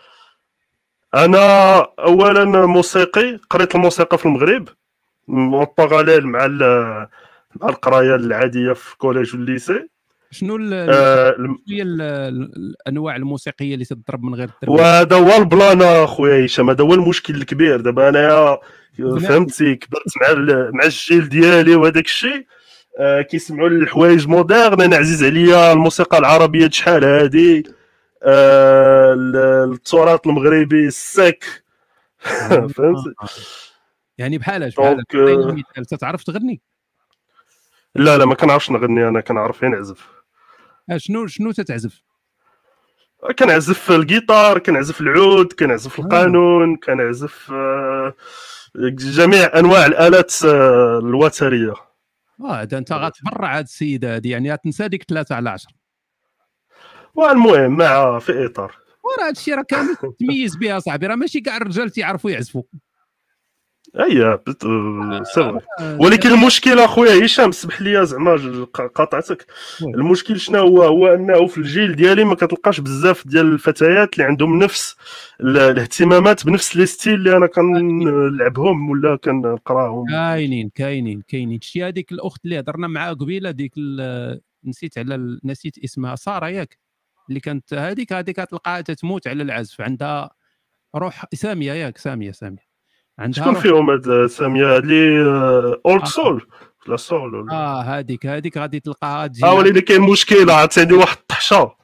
أنا 1.15 1.77
اولا 1.99 2.65
موسيقي 2.65 3.39
قريت 3.49 3.75
الموسيقى 3.75 4.17
في 4.17 4.25
المغرب 4.25 4.69
parallèle 5.77 6.27
مع 6.27 6.47
مع 7.61 7.69
القراية 7.69 8.15
العادية 8.15 8.73
في 8.73 8.93
ال 8.93 8.99
collège 8.99 9.35
وال 9.35 9.50
lycée 9.50 9.87
شنو 10.31 10.59
آه، 10.73 11.35
هي 11.69 11.81
ال- 11.81 12.01
الأنواع 12.01 13.15
الموسيقية 13.15 13.73
اللي 13.73 13.85
تضرب 13.85 14.23
من 14.23 14.35
غير 14.35 14.49
الدرب 14.49 14.75
وهذا 14.79 15.15
هو 15.17 15.41
ال 15.41 15.49
plan 15.49 15.81
أخويا 15.81 16.45
هشام 16.45 16.69
هذا 16.69 16.83
هو 16.83 16.93
المشكل 16.93 17.35
الكبير. 17.35 17.81
دابا 17.81 18.09
أنايا 18.09 18.57
فهمتي 18.97 19.75
كبرت 19.75 20.03
مع 20.21 20.33
مع 20.73 20.83
الجيل 20.83 21.29
ديالي 21.29 21.75
وهذاك 21.75 22.05
الشيء. 22.05 22.45
آه 22.99 23.21
كيسمعوا 23.21 23.69
الحوايج 23.69 24.27
moderne 24.27 24.81
أنا 24.81 24.95
عزيز 24.95 25.23
عليا 25.23 25.73
الموسيقى 25.73 26.17
العربية 26.17 26.69
شحال 26.69 27.03
هادي؟ 27.03 27.63
آه 28.23 29.13
ال- 29.13 29.71
التراث 29.73 30.19
المغربي 30.27 30.87
السك. 30.87 31.63
فهمتي؟ 32.75 33.13
يعني 34.17 34.37
بحال 34.37 34.63
آه، 34.79 34.97
مثال 35.77 35.97
تعرف 35.99 36.23
تغني؟ 36.23 36.61
لا 37.95 38.17
لا 38.17 38.25
ما 38.25 38.35
كنعرفش 38.35 38.71
نغني. 38.71 39.07
أنا 39.07 39.21
كنعرف 39.21 39.61
غير 39.61 39.71
نعزف. 39.71 40.07
آه 40.89 40.97
شنو 40.97 41.27
شنو 41.27 41.51
تتعزف؟ 41.51 42.01
كنعزف 43.39 43.91
الجيتار 43.91 44.59
كنعزف 44.59 45.01
العود 45.01 45.53
كنعزف 45.53 45.99
القانون 45.99 46.75
كنعزف 46.75 47.51
آه، 47.51 48.13
جميع 48.79 49.59
أنواع 49.59 49.85
الآلات 49.85 50.33
آه، 50.45 50.99
الوترية. 50.99 51.73
آه 52.41 52.61
هذا 52.61 52.77
أنت 52.77 52.91
غتبرع 52.91 53.57
هاد 53.57 53.63
السيده 53.63 54.15
هذه 54.15 54.31
يعني 54.31 54.53
غتنسى 54.53 54.87
ديك 54.87 55.03
ثلاثة 55.03 55.35
على 55.35 55.49
عشرة. 55.49 55.73
والمهم 57.15 57.77
مع 57.77 58.19
في 58.19 58.45
إطار. 58.45 58.75
وراه 59.03 59.27
هادشي 59.27 59.53
راه 59.53 59.61
كامل 59.61 59.95
تميز 60.19 60.55
بها 60.55 60.79
صاحبي 60.79 61.07
راه 61.07 61.15
ماشي 61.15 61.41
كاع 61.41 61.57
الرجال 61.57 61.89
تيعرفوا 61.89 62.31
يعزفوا. 62.31 62.63
أي 63.99 64.35
بت- 64.47 64.65
آه، 64.65 65.23
c'est 65.23 65.43
vrai. 65.43 65.59
ولكن 65.99 66.29
المشكل 66.29 66.79
أخويا 66.79 67.25
هشام 67.25 67.49
اسمح 67.49 67.81
لي 67.81 68.05
زعما 68.05 68.65
قاطعتك. 68.73 69.45
المشكل 69.81 70.39
شنو 70.39 70.59
هو؟ 70.59 70.83
هو 70.83 71.07
أنه 71.07 71.47
في 71.47 71.57
الجيل 71.57 71.95
ديالي 71.95 72.23
ما 72.23 72.35
كتلقاش 72.35 72.79
بزاف 72.79 73.27
ديال 73.27 73.45
الفتيات 73.53 74.13
اللي 74.13 74.23
عندهم 74.23 74.59
نفس 74.59 74.95
ال- 75.41 75.57
الاهتمامات 75.57 76.45
بنفس 76.45 76.75
les 76.75 76.85
styles 76.85 77.13
اللي 77.13 77.37
أنا 77.37 77.47
كنلعبهم 77.47 78.89
ولا 78.89 79.15
كنقراهم. 79.15 80.05
كاينين 80.09 80.69
كاينين 80.75 81.21
كاينين. 81.27 81.61
شتي 81.61 81.83
هذيك 81.83 82.11
الأخت 82.11 82.45
اللي 82.45 82.59
هضرنا 82.59 82.87
معاها 82.87 83.13
قبيلة 83.13 83.51
ديك 83.51 83.73
نسيت 84.65 84.97
على 84.97 85.39
نسيت 85.43 85.83
اسمها. 85.83 86.15
سارة 86.15 86.49
ياك 86.49 86.77
اللي 87.29 87.39
كانت 87.39 87.73
هذيك 87.73 88.13
هذيك 88.13 88.41
كتلقاها 88.41 88.81
تتموت 88.81 89.27
على 89.27 89.43
العزف. 89.43 89.81
عندها 89.81 90.29
روح 90.95 91.25
سامية 91.33 91.73
ياك 91.73 91.97
سامية 91.97 92.31
سامية. 92.31 92.74
عندها 93.19 93.43
شكون 93.43 93.55
فيهم 93.55 93.89
هاد 93.89 94.25
سامية؟ 94.25 94.77
اللي 94.77 95.19
اولد 95.85 96.05
سول 96.05 96.47
لا 96.87 96.97
سول 96.97 97.49
آه 97.49 97.81
هذيك 97.81 98.25
هذيك 98.25 98.57
غادي 98.57 98.79
تلقاها 98.79 99.27
تجي 99.27 99.45
آه 99.45 99.53
ولكن 99.53 99.79
كاين 99.79 100.01
مشكلة 100.01 100.53
عندي 100.77 100.93
واحد 100.93 101.17
الطحشة. 101.17 101.75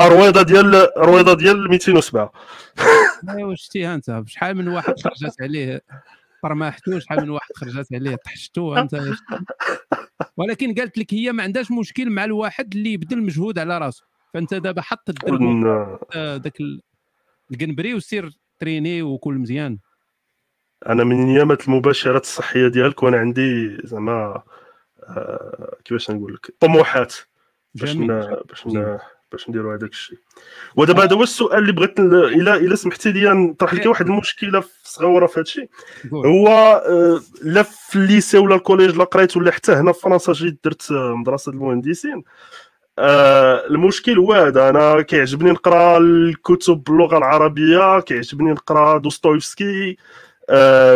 رويضه 0.00 0.42
ديال 0.42 0.88
رويضه 0.96 1.34
ديال 1.34 1.68
207 1.70 2.32
ايوا 3.28 3.54
شتيها 3.54 3.94
أنت؟ 3.94 4.22
شحال 4.26 4.56
من 4.56 4.68
واحد 4.68 4.94
خرجت 5.00 5.42
عليه؟ 5.42 5.82
طرماحتو 6.42 6.98
شحال 6.98 7.20
من 7.22 7.30
واحد 7.30 7.50
خرجت 7.56 7.86
عليه. 7.94 8.16
طحشتو 8.24 8.74
أنت. 8.74 9.00
ولكن 10.36 10.74
قالت 10.74 10.98
لك 10.98 11.14
هي 11.14 11.32
ما 11.32 11.42
عندهاش 11.42 11.70
مشكل 11.70 12.10
مع 12.10 12.24
الواحد 12.24 12.74
اللي 12.74 12.92
يبذل 12.92 13.22
مجهود 13.22 13.58
على 13.58 13.78
راسه 13.78 14.04
فأنت 14.34 14.54
دابا 14.54 14.82
حط 14.82 15.08
الدرب. 15.08 15.98
آه، 16.14 16.36
داك 16.36 16.60
ال- 16.60 16.80
القنبري 17.52 17.94
وسير 17.94 18.30
تريني 18.58 19.02
وكل 19.02 19.34
مزيان. 19.34 19.78
أنا 20.86 21.04
من 21.04 21.28
ايامات 21.28 21.68
المباشرات 21.68 22.22
الصحية 22.22 22.68
ديالك 22.68 23.02
وأنا 23.02 23.16
عندي 23.16 23.78
زعما 23.84 24.42
آه، 25.08 25.76
كيفاش 25.84 26.10
نقول 26.10 26.34
لك 26.34 26.54
طموحات 26.60 27.14
باش 27.74 27.92
جميل، 27.92 28.12
ن... 28.12 28.36
باش 28.48 28.66
ن... 28.66 28.98
باش 29.32 29.50
نديروا 29.50 29.76
هذاك 29.76 29.90
الشيء. 29.90 30.18
ودابا 30.76 31.04
هذا 31.04 31.16
هو 31.16 31.22
السؤال 31.22 31.58
اللي 31.58 31.72
بغيت 31.72 32.00
الا 32.00 32.56
إلا 32.56 32.74
سمحتي 32.74 33.12
لي 33.12 33.28
نطرح 33.28 33.74
لك 33.74 33.86
واحد 33.86 34.06
المشكلة 34.06 34.60
في 34.60 34.68
صغيره 34.84 35.26
في 35.26 35.34
هذا 35.34 35.42
الشيء. 35.42 35.68
هو 36.14 36.48
آه، 36.86 37.20
لا 37.42 37.62
في 37.62 37.96
ال 37.96 38.03
lycée 38.03 38.38
ولا 38.38 38.54
ال 38.54 38.59
collège 38.59 38.96
لا 38.96 39.04
قريت 39.04 39.36
ولا 39.36 39.50
حتى 39.50 39.72
هنا 39.72 39.92
في 39.92 40.00
فرنسا 40.00 40.32
جيت 40.32 40.60
درت 40.64 40.90
آه، 40.90 41.14
مدرسة 41.16 41.52
المهندسين. 41.52 42.22
آه 42.98 43.66
المشكل 43.66 44.18
هو 44.18 44.32
هذا 44.32 44.68
أنا 44.68 45.02
كيعجبني 45.02 45.50
نقرأ 45.50 45.98
الكتب 45.98 46.82
باللغة 46.84 47.18
العربية 47.18 48.00
كيعجبني 48.00 48.50
نقرأ 48.50 48.98
دوستويفسكي 48.98 49.96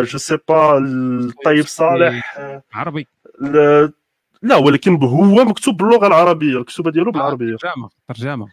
je 0.02 0.18
sais 0.18 0.39
pas 0.49 0.78
الطيب 0.78 1.67
صالح 1.67 2.39
آه، 2.39 2.62
عربي. 2.75 3.07
ل- 3.41 3.89
لا 4.43 4.57
ولكن 4.57 4.97
هو 5.02 5.44
مكتوب 5.44 5.76
باللغة 5.76 6.07
العربية 6.07 6.59
الكتوبه 6.59 6.91
ديالو 6.91 7.10
بالعربية. 7.12 7.57
ترجمة 7.57 7.89
ترجمة. 8.09 8.49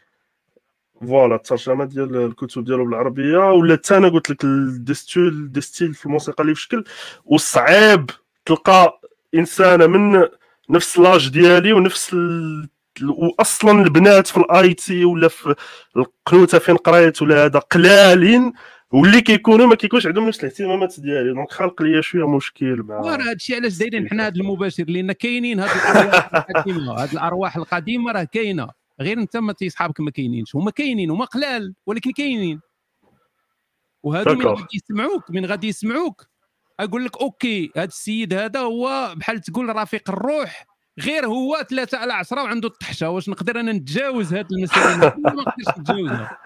voilà 1.01 1.35
الترجمة 1.35 1.85
ديال 1.85 2.15
الكتب 2.15 2.63
ديالو 2.63 2.85
بالعربية. 2.85 3.37
ولا 3.37 3.75
حتى 3.75 3.97
أنا 3.97 4.09
قلت 4.09 4.29
لك 4.29 4.43
ال 4.43 4.54
des 4.54 4.87
styles 4.87 5.51
des 5.51 5.65
styles 5.65 5.93
في 5.93 6.05
الموسيقى 6.05 6.43
اللي 6.43 6.55
في 6.55 6.61
شكل 6.61 6.83
وصعيب 7.25 8.09
تلقى 8.45 9.01
انسانه 9.35 9.87
من 9.87 10.27
نفس 10.69 10.99
l'âge 10.99 11.29
ديالي 11.29 11.73
ونفس 11.73 12.13
ال... 12.13 12.69
واصلا 13.39 13.71
البنات 13.83 14.27
في 14.27 14.37
ال 14.37 14.73
IT 14.73 15.05
ولا 15.05 15.27
في 15.27 15.55
القنوتة 15.97 16.59
فين 16.59 16.75
قريت 16.77 17.21
ولا 17.21 17.45
هذا 17.45 17.59
قلالين 17.59 18.53
واللي 18.93 19.21
كيكونوا 19.21 19.67
ما 19.67 19.75
كيكونش 19.75 20.07
عندهم 20.07 20.27
نفس 20.27 20.39
الاهتمامات 20.39 20.99
ديالي. 20.99 21.33
donc 21.33 21.51
خلق 21.51 21.81
لي 21.81 22.01
شوية 22.01 22.27
مشكل 22.27 22.83
مع 22.83 22.99
وراه 22.99 23.29
هادشي 23.29 23.55
علاش 23.55 23.77
دايرين 23.77 24.09
حنا 24.09 24.27
هذا 24.27 24.35
المباشر 24.35 24.83
لأن 24.83 25.11
كاينين 25.11 25.59
هاد 25.59 25.69
الأرواح 25.69 26.35
القديمة 26.35 26.93
هاد 26.93 27.11
الأرواح 27.11 27.57
القديمة 27.57 28.11
راه 28.11 28.23
كاينة. 28.23 28.69
غير 29.01 29.19
أنت 29.19 29.37
ما 29.37 29.53
تيصحابك 29.53 29.99
ما 29.99 30.11
كاينينش. 30.11 30.55
هما 30.55 30.71
كاينين 30.71 31.11
هما 31.11 31.25
قلال 31.25 31.73
ولكن 31.85 32.11
كاينين. 32.11 32.59
وهادو 34.03 34.35
من. 34.35 34.45
غادي 34.45 34.63
يسمعوك 34.73 35.31
من 35.31 35.45
غادي 35.45 35.67
يسمعوك. 35.67 36.27
أقول 36.79 37.05
لك 37.05 37.21
OK 37.21 37.71
هذا 37.75 37.85
السيد 37.85 38.33
هذا 38.33 38.59
هو 38.59 39.13
بحال 39.17 39.41
تقول 39.41 39.75
رفيق 39.75 40.09
الروح 40.09 40.65
غير 40.99 41.25
هو 41.25 41.65
ثلاثة 41.69 41.97
على 41.97 42.13
عشرة 42.13 42.43
وعنده 42.43 42.67
الطحشة. 42.67 43.09
واش 43.09 43.29
نقدر 43.29 43.59
أنا 43.59 43.71
نتجاوز 43.71 44.33
هاد 44.33 44.51
المسائل 44.51 44.99
ما 44.99 45.13
نقدرش 45.17 45.79
نتجاوزها. 45.79 46.37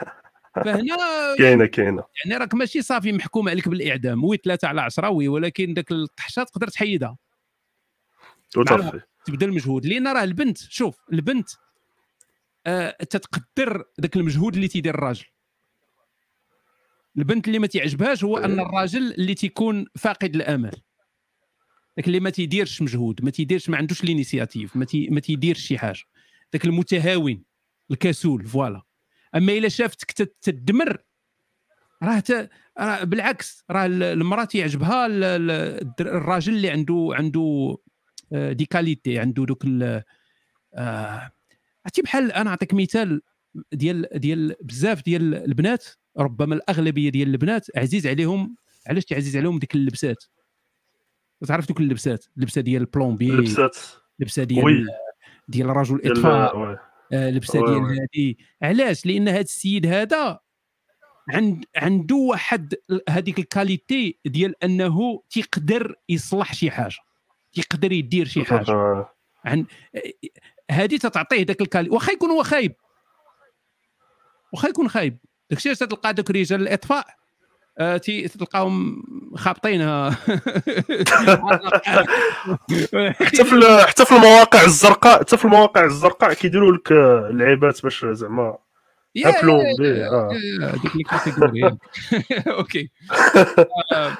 فهنا 0.63 0.97
كاينة 1.37 1.65
كاينة. 1.65 2.03
يعني 2.25 2.37
راك 2.37 2.53
ماشي 2.53 2.81
صافي 2.81 3.11
محكوم 3.11 3.49
عليك 3.49 3.67
بالإعدام 3.69 4.23
oui 4.23 4.37
ثلاثة 4.37 4.67
على 4.67 4.81
عشرة 4.81 5.09
oui 5.09 5.27
ولكن 5.27 5.73
داك 5.73 5.91
الطحشة 5.91 6.43
تقدر 6.43 6.67
تحيدها. 6.67 7.17
تو 8.51 8.59
مع 8.59 8.65
تافي 8.65 8.89
الوقت 8.89 9.09
تبذل 9.25 9.53
مجهود 9.53 9.85
لأن 9.85 10.07
راه 10.07 10.23
البنت 10.23 10.57
شوف 10.57 10.97
البنت 11.13 11.49
آه 12.65 12.91
تتقدر 12.91 13.83
ذاك 14.01 14.15
المجهود 14.15 14.55
اللي 14.55 14.67
تيدير 14.67 14.95
الراجل. 14.95 15.25
البنت 17.17 17.47
اللي 17.47 17.59
ما 17.59 17.67
تعجبهاش 17.67 18.23
هو 18.23 18.37
أن 18.37 18.59
الراجل 18.59 19.13
اللي 19.13 19.33
تيكون 19.33 19.85
فاقد 19.95 20.35
الأمل. 20.35 20.71
ذاك 21.97 22.07
اللي 22.07 22.19
ما 22.19 22.29
تيديرش 22.29 22.81
مجهود 22.81 23.23
ما 23.23 23.31
تيديرش 23.31 23.69
ما 23.69 23.77
عندوش 23.77 24.03
ال 24.03 24.10
initiative 24.10 24.75
ما, 24.75 24.85
تي 24.85 25.07
ما 25.09 25.19
تيديرش 25.19 25.59
شي 25.59 25.77
حاجة. 25.77 26.03
ذاك 26.53 26.65
المتهاون 26.65 27.43
الكسول 27.91 28.45
voilà. 28.45 28.81
أما 29.37 29.53
إلا 29.53 29.69
شافتك 29.69 30.11
تدمر 30.41 30.97
راه 32.03 32.19
ت... 32.19 32.49
راه 32.79 33.03
بالعكس 33.03 33.63
راه 33.71 33.85
ال- 33.85 34.03
المرأة 34.03 34.43
تيعجبها 34.45 35.05
الراجل 36.01 36.53
اللي 36.55 36.69
عنده 36.69 37.09
عنده 37.13 37.77
آه، 38.33 38.51
des 38.53 38.65
qualités 38.65 39.19
عنده 39.19 39.45
دوك 39.45 39.65
ال- 39.65 40.03
آه، 40.73 41.31
عرفتي 41.85 42.01
بحال 42.01 42.31
أنا 42.31 42.43
نعطيك 42.43 42.73
مثال 42.73 43.21
ديال 43.71 44.07
ديال 44.13 44.55
بزاف 44.61 45.03
ديال 45.03 45.35
البنات 45.35 45.85
ربما 46.17 46.55
الأغلبية 46.55 47.09
ديال 47.09 47.29
البنات 47.29 47.65
عزيز 47.77 48.07
عليهم 48.07 48.55
علاش 48.87 49.05
تعزيز 49.05 49.37
عليهم 49.37 49.59
ديك 49.59 49.75
اللبسات 49.75 50.23
تعرف 51.47 51.67
دوك 51.67 51.79
اللبسات 51.79 52.25
اللبسة 52.37 52.61
ديال 52.61 52.81
ال 52.81 52.86
plombier 52.86 53.29
اللبسات 53.29 53.77
لبسه 54.19 54.43
ديال 54.43 54.65
oui. 54.65 54.85
ديال 55.47 55.67
رجل 55.69 55.97
ديال- 55.97 56.11
اطفاء 56.11 56.57
oui. 56.57 56.67
آه، 56.73 56.79
لبسة 57.11 57.59
oui، 57.59 57.65
ديال. 57.65 57.99
هادي. 57.99 58.37
علاش؟ 58.61 59.05
لأن 59.05 59.27
هذا 59.27 59.41
السيد 59.41 59.85
هذا 59.85 60.39
عند 61.29 61.65
عنده 61.75 62.15
واحد 62.15 62.73
هذيك 63.09 63.39
ال 63.39 63.49
qualité 63.49 64.19
ديال 64.25 64.63
أنه 64.63 65.23
تيقدر 65.29 65.95
يصلح 66.09 66.53
شي 66.53 66.71
حاجة 66.71 66.95
تيقدر 67.53 67.91
يدير 67.91 68.25
شي 68.27 68.45
حاجة. 68.45 68.71
آه. 68.71 69.13
عن 69.45 69.65
هذه 70.71 70.97
تتعطيه 70.97 71.45
ذاك 71.45 71.61
ال 71.61 71.65
qualité 71.65 71.89
واخا 71.89 72.11
يكون 72.11 72.29
هو 72.29 72.43
خايب. 72.43 72.75
واخا 74.53 74.67
يكون 74.67 74.89
خايب. 74.89 75.17
داكشي 75.49 75.69
علاش 75.69 75.79
تلقى 75.79 76.13
دوك 76.13 76.31
رجال 76.31 76.61
الإطفاء؟ 76.61 77.07
آه، 77.07 77.13
تلقاهم 78.37 79.03
خابطينها 79.35 80.09
حتى 83.11 83.43
في 83.45 83.83
حتى 83.87 84.05
في 84.05 84.11
المواقع 84.11 84.63
الزرقاء 84.63 85.19
حتى 85.19 85.37
في 85.37 85.45
المواقع 85.45 85.83
الزرقاء 85.85 86.33
كيديروا 86.33 86.71
لك 86.71 86.91
آه، 86.91 87.27
اللعيبات 87.29 87.83
باش 87.83 88.05
زعما 88.05 88.57
ابلو 89.25 89.61
هذيك 89.61 90.91
les 90.91 91.03
catégories 91.03 91.77
OK. 92.57 92.89
آه، 93.93 94.17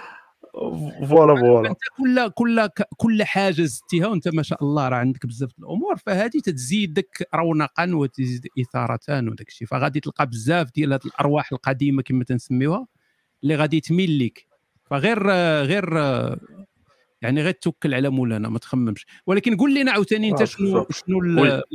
voilà. 1.09 1.35
voilà 1.39 1.69
أنت 1.69 1.77
كل 1.97 2.29
كل 2.29 2.69
كل 2.97 3.23
حاجة 3.23 3.61
زدتيها 3.61 4.07
وأنت 4.07 4.27
ما 4.27 4.43
شاء 4.43 4.63
الله 4.63 4.89
راه 4.89 4.97
عندك 4.97 5.25
بزاف 5.25 5.49
الأمور 5.59 5.95
فهذه 5.97 6.39
تزيدك 6.43 7.27
رونقا 7.35 7.91
وتزيد 7.93 8.47
اثاره 8.59 8.99
وداك 9.09 9.47
الشيء. 9.47 9.67
فغادي 9.67 9.99
تلقى 9.99 10.25
بزاف 10.27 10.71
ديال 10.71 10.93
هاد 10.93 11.05
الأرواح 11.05 11.51
القديمة 11.51 12.01
كما 12.01 12.23
تنسميوها. 12.23 12.87
اللي 13.43 13.55
غادي 13.55 13.79
تميل 13.79 14.25
لك 14.25 14.47
فغير 14.89 15.29
غير 15.61 15.97
يعني 17.21 17.41
غير 17.41 17.53
توكل 17.53 17.93
على 17.93 18.09
مولانا 18.09 18.49
ما 18.49 18.59
تخممش 18.59 19.05
ولكن 19.27 19.57
قول 19.57 19.75
لنا 19.75 19.91
عاوتاني 19.91 20.29
انت 20.29 20.41
آه، 20.41 20.45
شنو. 20.45 20.87
شنو. 20.89 21.19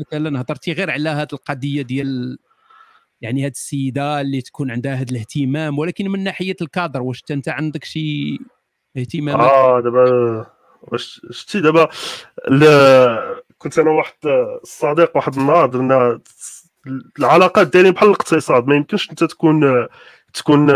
مثلا 0.00 0.40
هضرتي 0.40 0.72
غير 0.72 0.90
على 0.90 1.08
هذه 1.08 1.28
القضية 1.32 1.82
ديال 1.82 2.38
يعني 3.20 3.44
هاد 3.44 3.50
السيدة 3.50 4.20
اللي 4.20 4.40
تكون 4.40 4.70
عندها 4.70 4.94
هذا 4.94 5.10
الاهتمام 5.10 5.78
ولكن 5.78 6.08
من 6.08 6.24
ناحية 6.24 6.56
الكادر 6.62 7.02
واش 7.02 7.22
أنت 7.30 7.48
عندك 7.48 7.84
شي 7.84 8.38
اهتمامات 8.96 9.50
آه 9.50 9.80
دابا 9.80 10.46
واش 10.82 11.20
شتي 11.30 11.60
دابا 11.60 11.88
كنت 13.58 13.78
أنا 13.78 13.90
واحد 13.90 14.14
الصديق 14.62 15.16
واحد 15.16 15.36
النهار 15.36 15.66
درنا 15.66 16.20
العلاقات 17.18 17.72
دايرين 17.72 17.92
بحال 17.92 18.08
الاقتصاد 18.08 18.66
ما 18.66 18.74
يمكنش 18.74 19.10
أنت 19.10 19.24
تكون 19.24 19.88
تكون 20.34 20.66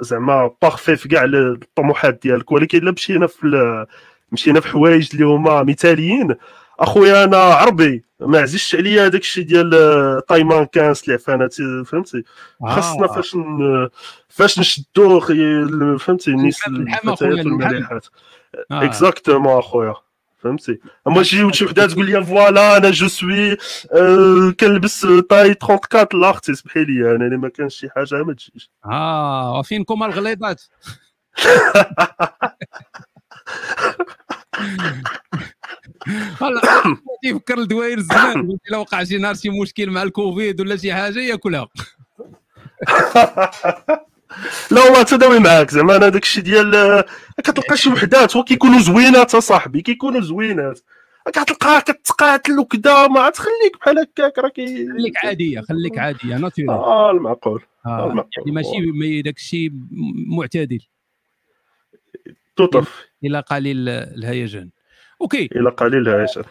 زعما 0.00 0.50
بارفي 0.62 0.96
في 0.96 1.08
كاع 1.08 1.24
الطموحات 1.24 2.18
ديالك 2.22 2.52
ولكن 2.52 2.78
إلا 2.78 2.90
مشينا 2.90 3.26
في 3.26 3.86
مشينا 4.32 4.60
في 4.60 4.68
حوايج 4.68 5.08
اللي 5.12 5.24
هما 5.26 5.62
مثاليين 5.62 6.34
أخويا 6.80 7.24
أنا 7.24 7.36
عربي 7.36 8.04
ما 8.20 8.38
عزيزش 8.40 8.74
عليا 8.76 9.06
هذاك 9.06 9.20
الشيء 9.20 9.44
ديال 9.44 9.70
تايمان 10.28 10.64
كانس 10.66 11.08
العفانات 11.08 11.54
فهمتي 11.86 12.24
خاصنا 12.66 13.04
آه. 13.04 13.12
فاش 13.12 13.36
ن- 13.36 13.88
فاش 14.28 14.58
نشدو 14.58 15.20
فهمتي 15.98 16.30
الناس 16.30 16.60
الفتيات. 16.68 17.46
والمليحات 17.46 18.06
آه. 18.70 18.84
exactement 18.84 19.58
أخويا 19.58 19.94
فهمتي 20.42 20.78
أما 21.06 21.22
تجي 21.22 21.52
شي 21.52 21.64
وحده 21.64 21.86
تقول 21.86 22.06
لي 22.10 22.24
voilà 22.24 22.76
أنا 22.76 22.90
je 22.90 23.08
suis 23.08 23.52
آه، 23.52 24.54
كنلبس 24.60 25.06
taille 25.30 25.56
34 25.62 26.20
لا 26.20 26.30
أختي 26.30 26.52
اسمحي 26.52 26.84
لي 26.84 27.16
أنا 27.16 27.24
اللي 27.24 27.36
ما 27.36 27.48
كانش 27.48 27.74
شي 27.74 27.90
حاجة 27.90 28.22
ما 28.22 28.32
تجيش. 28.32 28.70
آه 28.84 29.58
وفينكم 29.58 30.02
الغليظات؟ 30.02 30.62
والله 36.40 36.60
تيفكر 37.22 37.58
الدواير 37.58 37.98
الزمان 37.98 38.50
قلت 38.50 38.60
الا 38.68 38.78
وقع 38.78 39.04
شي 39.04 39.18
نهار 39.18 39.34
شي 39.34 39.50
مشكل 39.50 39.90
مع 39.90 40.02
الكوفيد 40.02 40.60
ولا 40.60 40.76
شي 40.76 40.94
حاجة 40.94 41.20
ياكلها. 41.20 41.68
لا 44.70 44.82
والله 44.84 45.02
تداوي 45.02 45.38
معاك 45.38 45.70
زعما 45.70 45.96
أنا 45.96 46.08
داك 46.08 46.22
الشيء 46.22 46.44
ديال 46.44 47.04
كتلقى 47.44 47.76
شي 47.76 47.90
وحدات 47.90 48.36
هو 48.36 48.44
كيكونوا 48.44 48.80
زوينات 48.80 49.34
اصاحبي 49.34 49.80
كيكونوا 49.82 50.20
زوينات. 50.20 50.80
كتلقاها 51.26 51.80
كتقاتل 51.80 52.58
وكذا 52.58 53.06
ما 53.06 53.30
تخليك 53.30 53.76
بحال 53.80 53.98
هكاك 53.98 54.38
راه 54.38 54.48
كي 54.48 54.88
خليك 54.88 55.16
عادية 55.24 55.60
خليك 55.60 55.98
عادية 55.98 56.36
ناتورال 56.36 56.70
آه 56.70 57.10
المعقول 57.10 57.62
آه. 57.86 58.06
المعقول. 58.10 58.30
يعني 58.38 58.52
ماشي 58.52 58.80
ما- 58.80 59.22
داك 59.24 59.36
الشيء 59.36 59.70
معتدل. 60.28 60.80
توطف 62.56 63.06
إلى 63.24 63.40
قليل 63.40 63.88
الهيجان. 63.88 64.70
أوكي. 65.20 65.48
إلى 65.56 65.70
قليل 65.70 66.08
هايشر 66.08 66.46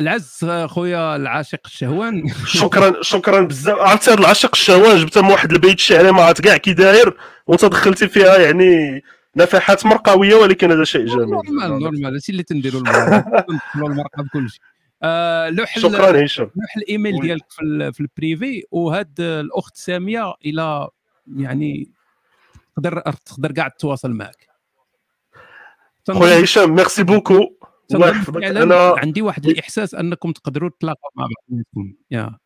العز 0.00 0.44
خويا 0.66 1.16
العاشق 1.16 1.58
الشهوان. 1.66 2.22
شكرا 2.46 3.02
شكرا 3.02 3.40
بزاف. 3.40 3.78
عرفتي 3.78 4.10
هذا 4.10 4.20
العشق 4.20 4.50
الشهوان 4.52 4.96
جبتها 4.96 5.22
من 5.22 5.30
واحد 5.30 5.52
البيت 5.52 5.74
الشعري 5.74 6.12
ما 6.12 6.22
عرفت 6.22 6.40
كاع 6.40 6.56
كي 6.56 6.72
داير 6.72 7.16
وانت 7.46 7.64
دخلتي 7.64 8.08
فيها 8.08 8.38
يعني 8.38 9.02
نفحات 9.36 9.86
مرقوية 9.86 10.34
ولكن 10.34 10.70
هذا 10.72 10.84
شيء 10.84 11.06
جميل 11.06 11.26
normal 11.28 11.68
normal. 11.82 12.04
هادشي 12.14 12.32
اللي 12.32 12.42
تنديروا 12.42 12.80
المرأة 12.80 13.44
ندخلوا 13.50 13.88
المرأة 13.88 14.08
بكل 14.18 14.50
شيء 14.50 14.60
آه 15.02 15.48
لوح 15.50 15.78
شكراً 15.78 16.24
هشام. 16.24 16.44
لوح 16.44 16.76
الإيميل. 16.76 17.20
ديالك 17.20 17.44
في, 17.50 17.62
ال- 17.62 17.94
في 17.94 18.00
ال 18.00 18.10
privé 18.10 18.62
وهاد 18.70 19.20
الأخت 19.20 19.76
سامية 19.76 20.34
إلى 20.46 20.88
يعني 21.36 21.90
تقدر 22.76 23.00
تقدر 23.26 23.52
كاع 23.52 23.68
تتواصل 23.68 24.10
معك 24.10 24.46
خويا 26.10 26.44
هشام 26.44 26.74
merci 26.74 27.02
beaucoup 27.02 27.54
فعلاً 27.90 28.62
أنا 28.62 28.94
عندي 28.98 29.22
واحد 29.22 29.46
الإحساس 29.46 29.94
أنكم 29.94 30.32
تقدروا 30.32 30.70
تلاقوا 30.80 31.10
مع 31.16 31.26
بعضكم 31.50 31.94
يا. 32.10 32.38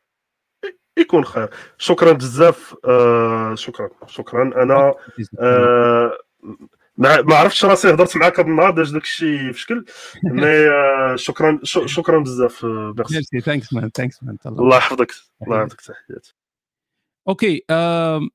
يكون 0.98 1.24
خير. 1.24 1.50
شكرا 1.78 2.12
بزاف 2.12 2.76
آه 2.84 3.54
شكرا 3.54 3.90
شكرا. 4.06 4.62
أنا 4.62 4.94
آه 5.40 6.18
ما 6.98 7.34
عرفتش 7.36 7.64
راسي 7.64 7.90
هضرت 7.90 8.16
معاك 8.16 8.40
هذا 8.40 8.48
النهار 8.48 8.70
داز 8.70 8.90
داك 8.90 9.02
الشيء 9.02 9.52
في 9.52 9.60
شكل 9.60 9.84
mais 10.24 10.68
آه 10.68 11.16
شكرا 11.16 11.60
شكرا 11.96 12.18
بزاف 12.18 12.64
آه، 12.64 12.94
merci 13.10 13.40
thanks 13.40 13.72
man 13.72 13.90
thanks 13.90 14.22
man 14.22 14.36
الله 14.46 14.76
يحفظك 14.76 15.12
الله 15.42 15.56
يعطيك 15.56 15.80
تحياتي 15.80 16.34
okay 17.28 17.64
آه، 17.70 18.28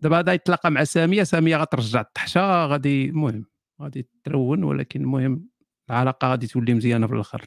دابا 0.00 0.16
غادي 0.16 0.30
يتلاقى 0.30 0.70
مع 0.70 0.84
سامية 0.84 1.22
سامية 1.22 1.56
غترجع 1.56 2.00
الطحشه 2.00 2.66
غادي 2.66 3.04
المهم. 3.04 3.49
غادي 3.80 4.08
ترون 4.24 4.64
ولكن 4.64 5.00
المهم 5.00 5.48
العلاقة 5.90 6.28
غادي 6.28 6.46
تولي 6.46 6.74
مزيانة 6.74 7.06
في 7.06 7.12
الآخر. 7.12 7.46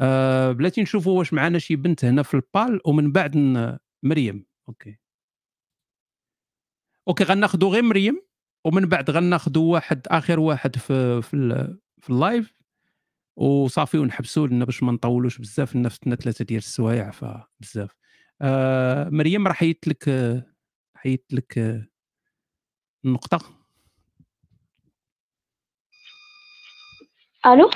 آه، 0.00 0.52
بلاتي 0.52 0.82
نشوفوا 0.82 1.18
واش 1.18 1.32
معنا 1.32 1.58
شي 1.58 1.76
بنت 1.76 2.04
هنا 2.04 2.22
في 2.22 2.34
البال 2.34 2.80
ومن 2.86 3.12
بعد 3.12 3.36
مريم. 4.02 4.46
okay. 4.68 4.98
okay 7.08 7.24
غناخذوا 7.24 7.70
غير 7.70 7.82
مريم 7.82 8.22
ومن 8.64 8.86
بعد 8.86 9.10
غناخذوا 9.10 9.72
واحد 9.72 10.06
آخر 10.08 10.40
واحد 10.40 10.76
في 10.76 11.22
في, 11.22 11.76
في 12.02 12.10
ال 12.10 12.17
live. 12.17 12.52
وصافي 13.36 13.98
ونحبسوا 13.98 14.46
لنا 14.46 14.64
باش 14.64 14.82
ما 14.82 14.92
نطولوش 14.92 15.38
بزاف 15.38 15.76
لنا 15.76 15.88
ثلاثة 15.88 16.44
ديال 16.44 16.58
السوايع 16.58 17.10
فبزاف. 17.10 17.96
آه 18.42 19.08
مريم 19.08 19.46
راه 19.46 19.52
حيت 19.52 19.88
لك 19.88 20.08
آه، 20.08 20.54
حيت 20.96 21.26
لك 21.32 21.58
آه، 21.58 21.86
النقطه 23.04 23.55
ألو؟ 27.46 27.70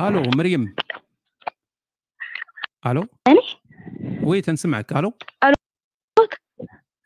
ألو 0.00 0.22
مريم. 0.36 0.74
ألو؟ 2.86 3.06
يعني 3.26 3.40
oui 4.22 4.40
تنسمعك 4.40 4.92
ألو؟ 4.92 5.12
ألو؟ 5.44 5.54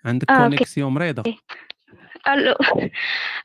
عندك 0.04 0.30
آه،. 0.30 0.38
connexion 0.38 0.92
مريضه 0.92 1.22
ألو. 2.28 2.54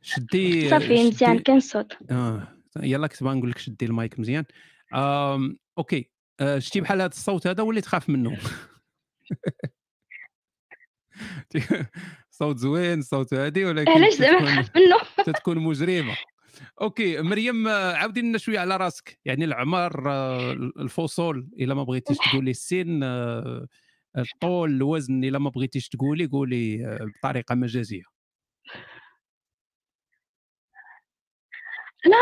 شدي 0.01 0.69
صافي 0.69 1.07
مزيان. 1.07 1.43
الصوت 1.49 1.97
آه. 2.11 2.47
يلا 2.79 3.07
كنت 3.07 3.23
نقول 3.23 3.49
لك 3.49 3.57
شدي 3.57 3.85
المايك 3.85 4.19
مزيان. 4.19 4.45
آم 4.93 5.57
okay. 5.77 6.09
آه 6.39 6.59
شتي 6.59 6.81
بحال 6.81 7.01
هذا 7.01 7.11
الصوت 7.11 7.47
هذا 7.47 7.63
وليت 7.63 7.83
تخاف 7.83 8.09
منه. 8.09 8.37
صوت 12.31 12.57
زوين 12.57 13.01
صوت 13.01 13.33
هادي 13.33 13.65
ولكن 13.65 13.91
علاش 13.91 14.13
زعما 14.13 14.39
نخاف 14.39 14.75
منه؟ 14.75 14.97
تتكون 15.25 15.57
مجرمة. 15.57 16.17
okay 16.81 17.21
مريم 17.21 17.67
عاودي 17.67 18.21
لنا 18.21 18.37
شوية 18.37 18.59
على 18.59 18.77
راسك. 18.77 19.19
يعني 19.25 19.45
العمر 19.45 20.11
آه، 20.11 20.51
الفصول 20.53 21.49
إلا 21.59 21.73
ما 21.73 21.83
بغيتيش 21.83 22.17
تقولي 22.17 22.51
السن 22.51 23.03
آه، 23.03 23.67
الطول 24.17 24.69
الوزن 24.71 25.23
إلا 25.23 25.39
ما 25.39 25.49
بغيتيش 25.49 25.89
تقولي 25.89 26.25
قولي 26.25 26.85
آه، 26.85 27.11
بطريقة 27.17 27.55
مجازية. 27.55 28.03
لا 32.05 32.17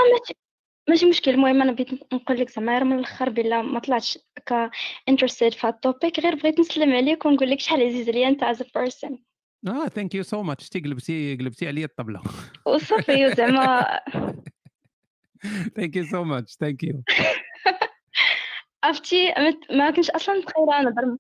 ماشي 0.90 1.06
مشكل. 1.06 1.32
المهم 1.32 1.62
أنا 1.62 1.72
بغيت 1.72 2.14
نقول 2.14 2.40
لك 2.40 2.50
زعما 2.50 2.80
من 2.84 3.00
الأخر 3.00 3.30
بلا 3.30 3.62
ما 3.62 3.80
طلعتش 3.80 4.18
ك 4.48 4.70
interested 5.10 5.54
في 5.54 5.68
هاد 5.68 5.74
ال 5.74 5.81
topic 5.81 6.20
غير 6.20 6.36
بغيت 6.36 6.60
نسلم 6.60 6.94
عليك 6.94 7.26
ونقول 7.26 7.50
لك 7.50 7.60
شحال 7.60 7.82
عزيز 7.82 8.10
عليا 8.10 8.28
أنت 8.28 8.44
as 8.44 8.64
person 8.76 9.20
آه 9.68 9.88
thank 9.88 10.16
you 10.16 10.24
so 10.24 10.44
much 10.44 10.70
تي 10.70 10.80
قلبتي 10.80 11.36
قلبتي 11.36 11.68
عليا 11.68 11.86
الطبلة. 11.86 12.22
وصافي 12.66 13.34
زعما 13.36 14.00
thank 15.76 15.96
you 15.96 16.04
so 16.06 16.24
much 16.24 16.54
thank 16.54 16.84
you 16.84 17.04
عرفتي 18.84 19.34
ما- 19.72 19.92
كنتش 19.92 20.10
أصلا 20.10 20.36
متخيلة 20.36 20.82
نهضر 20.82 21.18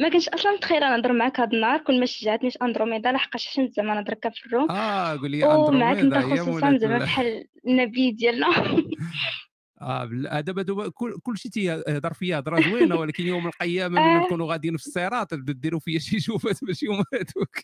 ما 0.00 0.08
كنتش 0.08 0.28
أصلا 0.28 0.52
متخيلة 0.52 0.96
نهضر 0.96 1.12
معاك 1.12 1.40
هاد 1.40 1.54
النهار. 1.54 1.78
كون 1.80 2.00
ما 2.00 2.06
شجعتنيش 2.06 2.56
أندروميدا 2.62 3.12
لحقاش 3.12 3.46
حشمت 3.46 3.72
زعما 3.72 3.94
نهضر 3.94 4.14
في 4.34 4.46
ال 4.46 4.50
room. 4.50 4.70
آه 4.70 5.16
قول 5.18 5.30
لي 5.30 5.44
ومعاك 5.44 5.96
انت 5.98 6.12
أندروميدا 6.14 6.42
خصوصا 6.42 6.78
زعما 6.78 6.96
ال- 6.96 7.02
بحال 7.02 7.46
النبي 7.66 8.10
ديالنا. 8.10 8.46
آه 9.80 10.10
آه، 10.28 10.40
دابا 10.40 10.62
دابا 10.62 10.88
كل 10.88 11.20
كل 11.22 11.38
شيء 11.38 11.50
تيهضر 11.50 12.12
فيا 12.12 12.38
هضره 12.38 12.60
زوينه 12.60 12.96
ولكن 13.00 13.26
يوم 13.26 13.46
القيامة 13.46 14.00
ملي 14.00 14.16
آه. 14.16 14.26
نكونوا 14.26 14.52
غاديين 14.52 14.76
في 14.76 14.86
الصراط 14.86 15.34
ديروا 15.34 15.80
فيا 15.80 15.98
شي 15.98 16.20
شوفات 16.20 16.64
ماشي 16.64 16.86
هما 16.86 17.04
هذوك 17.14 17.56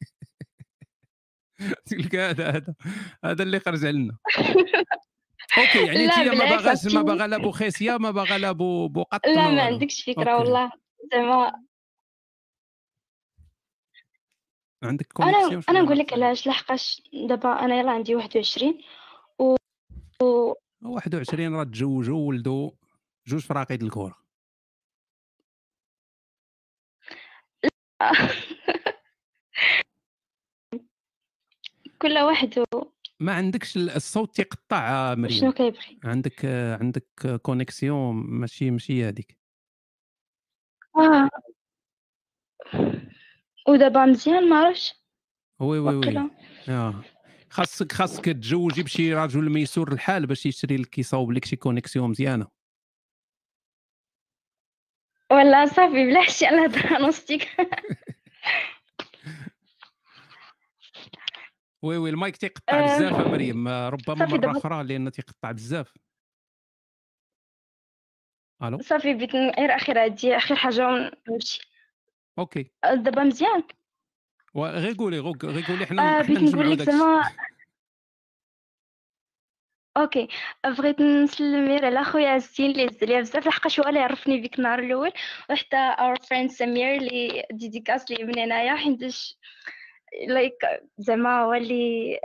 تلك 1.90 2.14
هذا 2.14 2.50
هذا 2.50 2.74
هذا 3.24 3.42
اللي 3.42 3.60
خرج 3.60 3.86
علينا 3.86 4.16
أوكي 5.58 5.78
يعني 5.86 6.04
انت 6.04 6.18
ما 6.18 6.44
باغاش 6.44 6.86
ما 6.86 7.02
باغا 7.02 7.26
لا 7.26 7.38
بوخيسيا 7.38 7.96
ما 7.96 8.10
باغا 8.10 8.38
لا 8.38 8.52
بو 8.52 8.88
بو 8.88 9.02
قط 9.02 9.26
لا. 9.26 9.50
ما 9.50 9.62
عندكش 9.62 10.02
فكرة. 10.02 10.38
والله 10.38 10.72
زعما 11.12 11.52
عندك 14.82 15.06
أنا 15.20 15.62
أنا 15.68 15.82
نقول 15.82 15.98
لك 15.98 16.12
علاش 16.12 16.46
لحقاش 16.46 17.02
دابا 17.28 17.64
أنا 17.64 17.80
يلا 17.80 17.90
عندي 17.90 18.14
21 18.14 18.68
و, 18.68 18.74
و... 18.74 18.78
21 20.82 21.54
راه 21.54 21.64
تزوجوا 21.64 22.16
وولدوا 22.18 22.70
جوج 23.26 23.40
فراقيد 23.40 23.82
الكره 23.82 24.22
كل 32.02 32.18
واحد. 32.18 32.64
ما 33.20 33.32
عندكش 33.32 33.76
ال- 33.76 33.90
الصوت 33.90 34.36
تيقطع 34.36 35.14
مريم. 35.14 35.38
شنو 35.40 35.52
كيبغي؟ 35.52 35.98
عندك 36.04 36.44
عندك 36.80 37.40
connexion 37.42 38.14
ماشي 38.14 38.70
ماشي 38.70 39.04
هذيك 39.08 39.38
آه. 40.96 41.28
ودابا 43.68 44.04
مزيان 44.06 44.48
ما 44.48 44.56
عرفتش. 44.56 44.94
oui 45.60 45.78
oui 45.78 45.94
oui. 45.96 46.30
آه. 46.68 47.04
خاصك 47.52 47.92
خاصك 47.92 48.24
تزوجي 48.24 48.82
بشي 48.82 49.14
رجل 49.14 49.50
ميسور 49.50 49.92
الحال 49.92 50.26
باش 50.26 50.46
يشري 50.46 50.76
لك 50.76 50.98
يصاوب 50.98 51.32
لك 51.32 51.44
شي 51.44 51.56
connexion 51.56 52.10
مزيانة. 52.10 52.46
ولا 55.30 55.66
صافي 55.66 55.92
بلا 56.06 56.20
حشي 56.22 56.46
على 56.46 56.66
هضره 56.66 56.98
نوستيك 56.98 57.48
oui 61.82 61.96
oui 61.96 62.10
ال 62.10 62.17
mic 62.17 62.36
تيقطع 62.36 62.78
آه، 62.78 62.82
بزاف 62.96 63.12
يا 63.26 63.28
مريم. 63.28 63.68
آه، 63.68 63.88
ربما 63.88 64.26
مرة 64.26 64.50
أخرى 64.58 64.82
لأن 64.84 65.10
تيقطع 65.12 65.50
بزاف. 65.52 65.94
ألو؟ 68.62 68.78
صافي 68.82 69.14
بغيت 69.14 69.34
ن- 69.34 69.50
غير 69.58 69.76
اخر 69.76 70.04
هادي 70.04 70.36
اخر 70.36 70.56
حاجة 70.56 70.86
ونمشي. 70.88 71.70
okay. 72.38 72.70
دابا 72.84 73.24
مزيان. 73.24 73.62
غير 74.56 74.94
قولي 74.98 75.18
غير 75.18 75.64
قولي 75.68 75.86
حنا 75.86 76.18
آه 76.18 76.22
بغيت 76.22 76.38
نقول 76.54 76.70
لك 76.70 76.82
زعما 76.82 77.22
okay. 79.96 80.28
بغيت 80.64 81.00
نسلم 81.00 81.68
غير 81.68 81.84
على 81.86 82.04
خويا 82.04 82.28
عزتين 82.28 82.70
اللي 82.70 82.86
هز 82.86 83.04
ليا 83.04 83.20
بزاف 83.20 83.46
لحقاش 83.46 83.80
هو 83.80 83.88
اللي 83.88 84.00
عرفني 84.00 84.40
بك 84.40 84.58
النهار 84.58 84.78
الأول. 84.78 85.12
وحتى 85.50 85.76
اور 85.76 86.16
فريند 86.16 86.50
سمير 86.50 86.94
اللي 86.94 87.46
ديديكاس 87.52 88.10
لي 88.10 88.24
من 88.24 88.38
هنايا 88.38 88.74
حيتاش 88.74 89.38
لايك 90.28 90.54
زعما 90.98 91.40
هو 91.42 91.54
اللي 91.54 92.18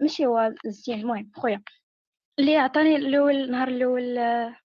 ماشي 0.00 0.26
هو 0.26 0.54
زين 0.66 1.00
المهم 1.00 1.30
خويا 1.36 1.62
اللي 2.38 2.56
عطاني 2.56 2.96
الأول 2.96 3.34
النهار 3.36 3.68
الأول 3.68 4.18
آه، 4.18 4.56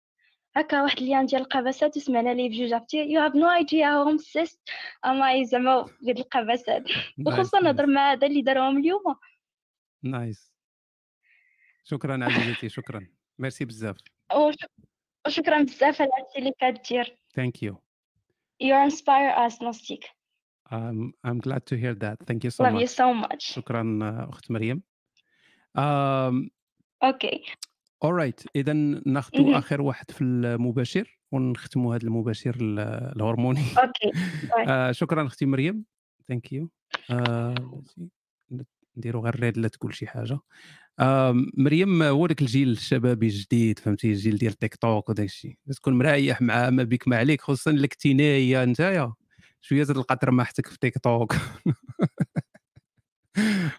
هكا 0.55 0.81
واحد 0.83 0.99
ليان 0.99 1.25
ديال 1.25 1.41
القباسات 1.41 1.97
وسمعنا 1.97 2.33
ليه 2.33 2.49
بجوج 2.49 2.73
عرفتي؟ 2.73 2.97
يو 2.97 3.21
هاف 3.21 3.35
نو 3.35 3.49
ايديا 3.49 3.87
هاو 3.87 4.09
ام 4.09 4.17
سيست 4.17 4.59
اما 5.05 5.43
زعما 5.43 5.81
قد 5.81 6.17
القباسات 6.17 6.83
وخصوصا 7.27 7.59
نهضر 7.59 7.85
مع 7.85 8.11
هذا 8.11 8.27
اللي 8.27 8.41
دارهم 8.41 8.77
اليوم. 8.77 9.01
nice 10.03 10.53
شكرا 11.83 12.25
عزيزتي 12.25 12.69
شكرا. 12.69 13.07
ميرسي 13.39 13.65
بزاف. 13.65 13.97
وش- 14.35 14.55
وشكرا 15.27 15.63
بزاف 15.63 16.01
على 16.01 16.11
هادشي 16.19 16.39
اللي 16.39 16.51
كدير 16.59 17.15
thank 17.35 17.81
you. 18.63 18.89
You 18.91 19.08
inspire 19.08 19.49
us 19.51 19.61
نوستيك 19.63 20.05
I'm, 20.73 21.11
I'm 21.27 21.39
glad 21.47 21.61
to 21.69 21.75
hear 21.83 21.93
that. 22.03 22.17
Thank 22.27 22.41
you 22.45 22.49
so 22.51 22.63
love 22.63 22.73
you 22.73 22.87
much. 22.87 22.89
so 22.89 23.13
much. 23.27 23.37
شكرا 23.53 23.99
أخت 24.29 24.51
مريم. 24.51 24.83
Um, 25.77 26.49
okay 27.03 27.43
alright 28.05 28.45
إذا 28.55 28.73
ناخذ. 29.05 29.53
آخر 29.53 29.81
واحد 29.81 30.11
في 30.11 30.23
المباشر 30.23 31.19
ونختموا 31.31 31.95
هذا 31.95 32.03
المباشر 32.03 32.55
ال- 32.61 32.79
الهرموني. 33.15 33.63
okay. 33.77 34.11
آه، 34.69 34.91
شكرا 34.91 35.27
أختي 35.27 35.45
مريم. 35.45 35.85
ثانك 36.27 36.53
يو. 36.53 36.69
نديروا 38.97 39.23
غير 39.23 39.39
ريد 39.39 39.57
لا 39.57 39.67
تقول 39.67 39.95
شي 39.95 40.07
حاجة. 40.07 40.39
آم، 40.99 41.51
مريم 41.57 42.03
هو 42.03 42.27
داك 42.27 42.41
الجيل 42.41 42.69
الشبابي 42.71 43.25
الجديد 43.27 43.79
فهمتي 43.79 44.11
الجيل 44.11 44.37
ديال 44.37 44.53
تيك 44.53 44.75
توك 44.75 45.09
وداك 45.09 45.25
الشيء 45.25 45.57
تكون 45.75 45.97
مريح 45.97 46.41
مع 46.41 46.69
ما 46.69 46.83
بك 46.83 47.07
ما 47.07 47.17
عليك 47.17 47.41
خصوصا 47.41 47.71
نايا 48.05 48.65
نتايا 48.65 49.13
شوية 49.61 49.83
تلقى 49.83 50.15
ترمحتك 50.17 50.67
في 50.67 50.79
تيك 50.79 50.97
توك 50.97 51.33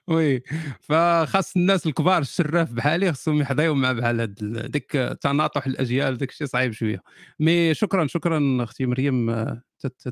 وي. 0.09 0.43
فخاص 0.81 1.57
الناس 1.57 1.87
الكبار 1.87 2.23
الشراف 2.23 2.73
بحالي 2.73 3.13
خصهم 3.13 3.41
يحظيو 3.41 3.75
مع 3.75 3.93
بحال 3.93 4.21
هاد 4.21 4.35
ديك 4.71 4.93
تناطح 5.23 5.67
الأجيال 5.67 6.19
داك 6.19 6.31
الشيء 6.31 6.47
صعيب 6.47 6.73
شوية. 6.73 7.03
مي 7.41 7.75
شكرا 7.75 8.07
شكرا 8.07 8.65
أختي 8.65 8.87
مريم. 8.87 9.47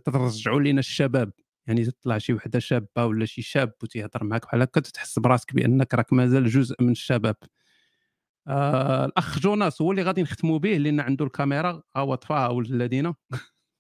ترجعوا 0.05 0.61
لينا 0.61 0.79
الشباب. 0.81 1.33
يعني 1.67 1.85
تطلع 1.85 2.19
شي 2.19 2.33
وحدة 2.33 2.59
شابة 2.59 3.05
ولا 3.07 3.25
شي 3.27 3.43
شاب 3.43 3.73
وتيهضر 3.83 4.25
معاك 4.25 4.43
بحال 4.47 4.63
هكا 4.63 4.81
تحس 4.81 5.19
براسك 5.19 5.55
بأنك 5.55 5.95
راك 5.95 6.13
مازال 6.13 6.49
جزء 6.49 6.77
من 6.83 6.91
الشباب. 6.93 7.37
آه 8.49 9.05
الأخ 9.05 9.39
جوناس 9.39 9.83
هو 9.83 9.91
اللي 9.93 10.03
غادي 10.03 10.23
نختموا 10.23 10.59
به 10.59 10.71
لأن 10.79 11.01
عنده 11.01 11.25
الكاميرا 11.25 11.83
هو 11.97 12.15
طفاها 12.15 12.49
ولد 12.49 12.71
الذين. 12.71 13.13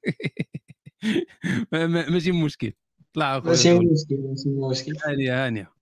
ما- 1.73 1.87
ما- 1.87 2.11
ماشي 2.11 2.33
مشكل. 2.33 2.73
طلع 3.15 3.39
ماشي. 3.39 3.79
مشكل 3.79 4.17
ماشي 4.19 4.49
مشكل 4.49 4.93
هانيه 5.07 5.47
هانيه 5.47 5.73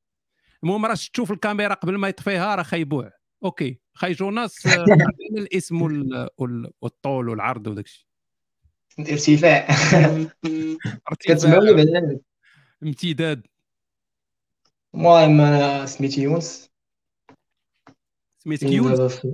المهم 0.63 0.87
راه 0.87 0.95
تشوف 0.95 1.33
الكاميرا 1.33 1.75
قبل 1.75 1.97
ما 1.99 2.09
يطفيها 2.09 2.55
راه 2.55 2.63
خيبوع. 2.63 3.11
أوكي. 3.45 3.81
خي 3.95 4.13
جوناس 4.13 4.67
آه، 4.67 4.85
الاسم 5.39 5.83
وال- 5.83 6.29
وال- 6.39 6.73
والطول 6.83 7.29
والعرض 7.29 7.67
وداك 7.67 7.85
الشيء. 7.87 8.07
ارتفاع. 8.99 9.67
ارتفاع. 11.09 11.35
كتسمعوني 11.37 11.73
بعدا؟ 11.73 12.21
امتداد. 12.83 13.47
المهم 14.95 15.41
أنا 15.41 15.87
سميتي 15.87 16.23
يونس. 16.23 16.71
سميتك 18.39 18.67
يونس؟ 18.67 19.27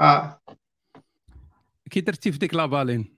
آه. 0.00 0.40
كي 1.90 2.00
درتي 2.00 2.32
في 2.32 2.38
ديك 2.38 2.54
لابالين. 2.54 3.16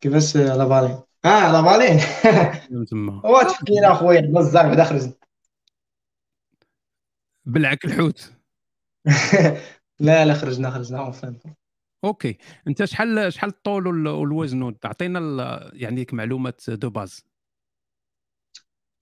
كيفاش 0.00 0.36
لافالين 0.36 1.02
آه 1.24 1.52
لافالين 1.52 2.00
تما 2.86 3.26
وتفكير 3.26 3.92
اخويا 3.92 4.20
بزاف 4.20 4.66
بعدا 4.66 4.84
خرجنا 4.84 5.12
بلعك 7.46 7.84
الحوت. 7.84 8.32
لا 10.00 10.24
لا 10.24 10.34
خرجنا 10.34 10.70
خرجنا 10.70 10.98
enfin 10.98 11.38
okay. 12.04 12.38
أنت 12.68 12.84
شحال 12.84 13.32
شحال 13.32 13.50
الطول 13.50 13.86
وال- 13.86 14.08
والوزن؟ 14.08 14.74
عطينا 14.84 15.18
ال- 15.18 15.70
يعني 15.82 15.96
ديك 15.96 16.14
معلومات 16.14 16.70
de 16.70 16.90
base 16.90 17.24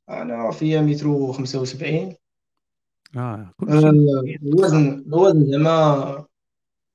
أنا 0.09 0.51
فيا 0.51 0.81
متر 0.81 1.09
و 1.09 1.33
75 1.33 2.15
آه 3.17 3.52
كل 3.57 3.68
آه، 3.68 3.81
شيء. 3.81 4.36
الوزن 4.42 4.89
الوزن 5.07 5.51
زعما 5.51 6.26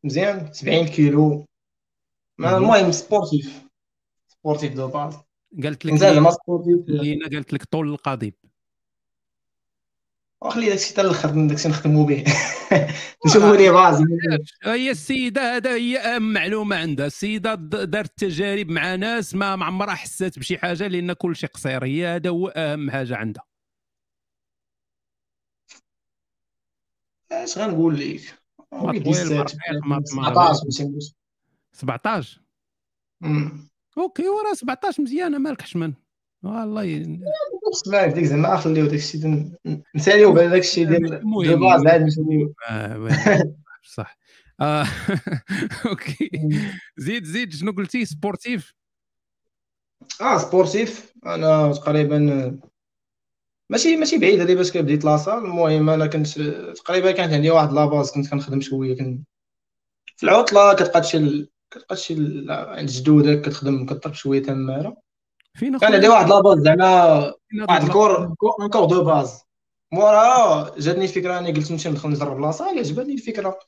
مزيان 0.04 0.54
70 0.54 0.86
كيلو. 0.88 1.46
المهم 2.40 2.92
sportif 2.92 3.67
sportif 4.48 4.74
de 4.74 4.88
base 4.88 5.14
قالت 5.64 5.86
لك 5.86 5.94
لي- 5.94 6.32
sportif. 6.32 6.88
لينا 6.88 7.28
قالت 7.30 7.54
لك 7.54 7.64
طول 7.64 7.90
القضيب. 7.90 8.34
وخلي 10.42 10.70
داكشي 10.70 10.90
حتى 10.94 11.02
الآخر 11.02 11.48
داكشي 11.48 11.70
نخدمو 11.70 12.06
به. 12.06 12.24
نشوفوني 13.26 13.70
بازي 13.70 14.04
هي 14.64 14.92
السيدة 14.92 15.56
هذا 15.56 15.76
هي 15.76 15.98
أهم 16.00 16.34
معلومة 16.34 16.76
عندها. 16.76 17.06
السيدة 17.06 17.56
دارت 17.56 18.18
تجارب 18.18 18.70
مع 18.70 18.96
ناس 18.96 19.36
ما 19.36 19.46
عمرها 19.66 19.96
حسات 19.96 20.40
بشي 20.40 20.58
حاجة 20.58 20.88
لأن 20.88 21.14
كل 21.14 21.36
شيء 21.36 21.50
قصير. 21.50 21.86
هي 21.86 22.08
هذا 22.08 22.30
هو 22.30 22.48
أهم 22.48 22.92
حاجة 22.92 23.16
عندها. 23.16 23.44
اش 27.32 27.58
غنقول 27.58 28.00
لك 28.00 28.22
ما 28.72 28.82
وليدي 28.82 29.04
طويل 29.06 29.16
ما 29.36 29.44
السات 29.44 29.56
رقيق 29.56 29.86
ما 29.88 29.98
ما 29.98 30.04
17 30.06 30.66
ماشي 30.66 30.86
مش 30.86 31.14
17 31.72 32.42
مم. 33.22 33.70
أوكي 33.98 34.28
وراه 34.30 34.54
17 34.54 35.04
مزيانه 35.04 35.38
مالك 35.38 35.62
حشمان 35.62 35.94
والله. 36.44 36.84
ي- 36.84 37.20
ديك 38.14 38.24
زعما 38.24 38.58
خليو 38.58 38.86
داك 38.86 38.94
الشيء 38.94 39.52
نساليو 39.96 40.34
بعد 40.34 40.50
داك 40.50 40.62
الشيء 40.62 40.88
ديال 40.88 41.10
de 41.10 41.16
المهم. 41.16 41.60
base 41.60 41.88
عاد 41.88 42.02
نساليو 42.02 42.54
صح. 43.96 44.18
آه، 44.62 44.86
okay. 45.90 46.30
زيد 46.98 47.24
زيد 47.24 47.54
شنو 47.54 47.72
قلتي؟ 47.72 48.06
sportif؟ 48.06 48.74
آه 50.22 50.38
sportif. 50.38 51.14
أنا 51.26 51.74
تقريبا 51.74 52.60
ماشي 53.70 53.98
ماشي 53.98 54.18
بعيد 54.18 54.40
هذه 54.40 54.56
باش 54.56 54.78
بديت 54.78 55.06
la 55.06 55.17
salle 55.17 55.46
المهم 55.46 55.90
أنا 55.90 56.08
كنت 56.08 56.28
تقريبا 56.78 57.12
كانت 57.12 57.34
عندي 57.34 57.50
واحد 57.50 57.72
la 57.74 57.87
base 57.87 58.12
كنت 58.12 58.30
كنخدم 58.32 58.62
شوية 58.62 58.98
كنت 58.98 59.28
في 60.18 60.24
العطلة 60.24 60.74
كتبقى 60.74 61.02
تمشي 61.02 61.50
كتبقى 61.72 61.96
ل- 62.10 62.52
عند 62.52 62.90
جدودك 62.90 63.42
كتخدم 63.42 63.86
كضرب 63.86 64.14
شوية 64.14 64.44
تماره 64.44 64.98
فين 65.56 65.78
كان 65.78 65.94
عندي 65.94 66.08
واحد 66.08 66.30
la 66.30 66.40
base 66.40 66.60
زعما 66.60 67.34
واحد؟ 67.70 67.84
الكور 67.84 68.36
كور- 68.36 68.86
دو 68.86 69.04
باز. 69.04 69.42
موراها 69.92 70.76
جاتني 70.80 71.04
الفكرة 71.04 71.40
اني 71.40 71.52
قلت 71.52 71.72
نمشي 71.72 71.90
ندخل 71.90 72.10
نجرب 72.10 72.40
la 72.40 72.51
salle 72.51 72.80
عجبتني 72.80 73.14
الفكرة؟ 73.14 73.60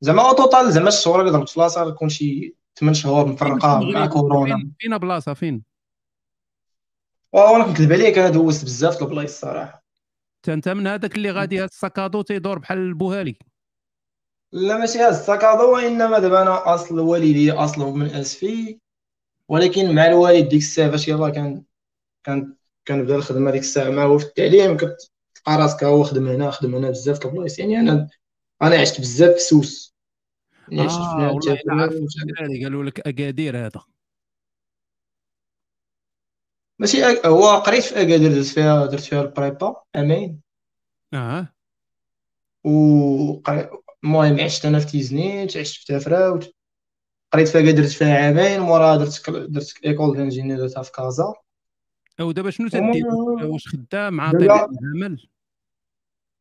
زعما 0.00 0.28
au 0.28 0.32
total 0.34 0.72
زعما 0.72 0.88
الشهور 0.88 1.20
اللي 1.20 1.30
ضربت 1.32 1.48
في 1.48 1.60
la 1.60 1.70
salle 1.70 1.94
كون 1.94 2.08
شي 2.08 2.54
8 2.74 2.94
شهور 2.94 3.26
مفرقه 3.26 3.80
مع 3.80 4.06
كورونا. 4.06 4.70
فين 4.78 4.98
بلاصه 4.98 5.34
فين؟ 5.34 5.62
وأنا 7.32 7.64
كنكذب 7.64 7.92
عليك 7.92 8.18
أنا 8.18 8.28
دوزت 8.30 8.64
بزاف 8.64 8.98
د 8.98 9.02
البلايص 9.02 9.30
الصراحه 9.30 9.84
انت 10.38 10.48
أنت 10.48 10.68
من 10.68 10.86
هذاك 10.86 11.16
اللي 11.16 11.30
غادي 11.30 11.58
هاد 11.58 11.68
السكادو 11.68 12.22
تيدور 12.22 12.58
بحال 12.58 12.78
البوهالي. 12.78 13.38
لا 14.52 14.78
ماشي 14.78 14.98
هاد 14.98 15.12
السكادو 15.12 15.72
وانما 15.74 16.18
دابا 16.18 16.42
أنا 16.42 16.74
أصل 16.74 16.98
والدي 17.00 17.52
أصله 17.52 17.94
من 17.96 18.06
أسفي 18.10 18.78
ولكن 19.48 19.94
مع 19.94 20.06
الوالد 20.06 20.48
ديك 20.48 20.60
الساعة 20.62 20.90
فاش 20.90 21.08
يلاه 21.08 21.28
كان 21.30 21.62
كان 22.24 22.54
كان 22.84 23.04
بدا 23.04 23.16
الخدمة 23.16 23.50
ديك 23.50 23.60
الساعة. 23.62 23.90
مع 23.90 24.04
هو 24.04 24.18
في 24.18 24.24
التعليم 24.26 24.76
كتلقى 24.76 24.96
راسك 25.48 25.84
هو 25.84 26.02
خدم 26.02 26.28
هنا 26.28 26.50
خدم 26.50 26.74
هنا 26.74 26.90
بزاف 26.90 27.18
د 27.18 27.26
البلايص 27.26 27.58
يعني 27.58 27.80
أنا 27.80 28.08
أنا 28.62 28.76
عشت 28.76 29.00
بزاف 29.00 29.32
في 29.32 29.38
سوس 29.40 29.94
يعني 30.68 30.82
عشت 30.82 30.96
في 30.96 31.02
والله 31.02 32.64
قالوا 32.64 32.84
لك 32.84 33.00
أكادير 33.00 33.66
هذا. 33.66 33.82
ماشي 36.78 37.02
أك- 37.02 37.26
هو 37.26 37.48
قريت 37.48 37.82
في 37.84 37.94
أكادير 38.02 38.32
درت 38.32 38.46
فيها 38.46 38.86
درت 38.86 39.00
فيها 39.00 39.22
ال 39.22 39.32
prépa 39.32 39.82
عامين 39.94 40.40
آه. 41.14 41.48
و 42.64 42.70
المهم 44.04 44.40
عشت 44.40 44.66
أنا 44.66 44.78
في 44.78 44.86
تيزنيت 44.86 45.56
عشت 45.56 45.80
في 45.80 45.86
تافراوت 45.86 46.54
قريت 47.32 47.48
فيها 47.48 47.70
درت 47.70 47.88
فيها 47.88 48.26
عامين 48.26 48.60
موراها 48.60 48.96
درت 48.96 49.30
درت 49.30 49.74
école 49.84 50.16
d'ingénieur 50.16 50.58
درتها 50.58 50.82
في 50.82 50.92
كازا. 50.92 51.34
أو 52.20 52.32
دابا 52.32 52.50
شنو 52.50 52.68
تدير؟ 52.68 53.06
واش 53.44 53.68
خدام 53.68 54.30
دابا 54.30 54.68
العمل؟ 54.82 55.28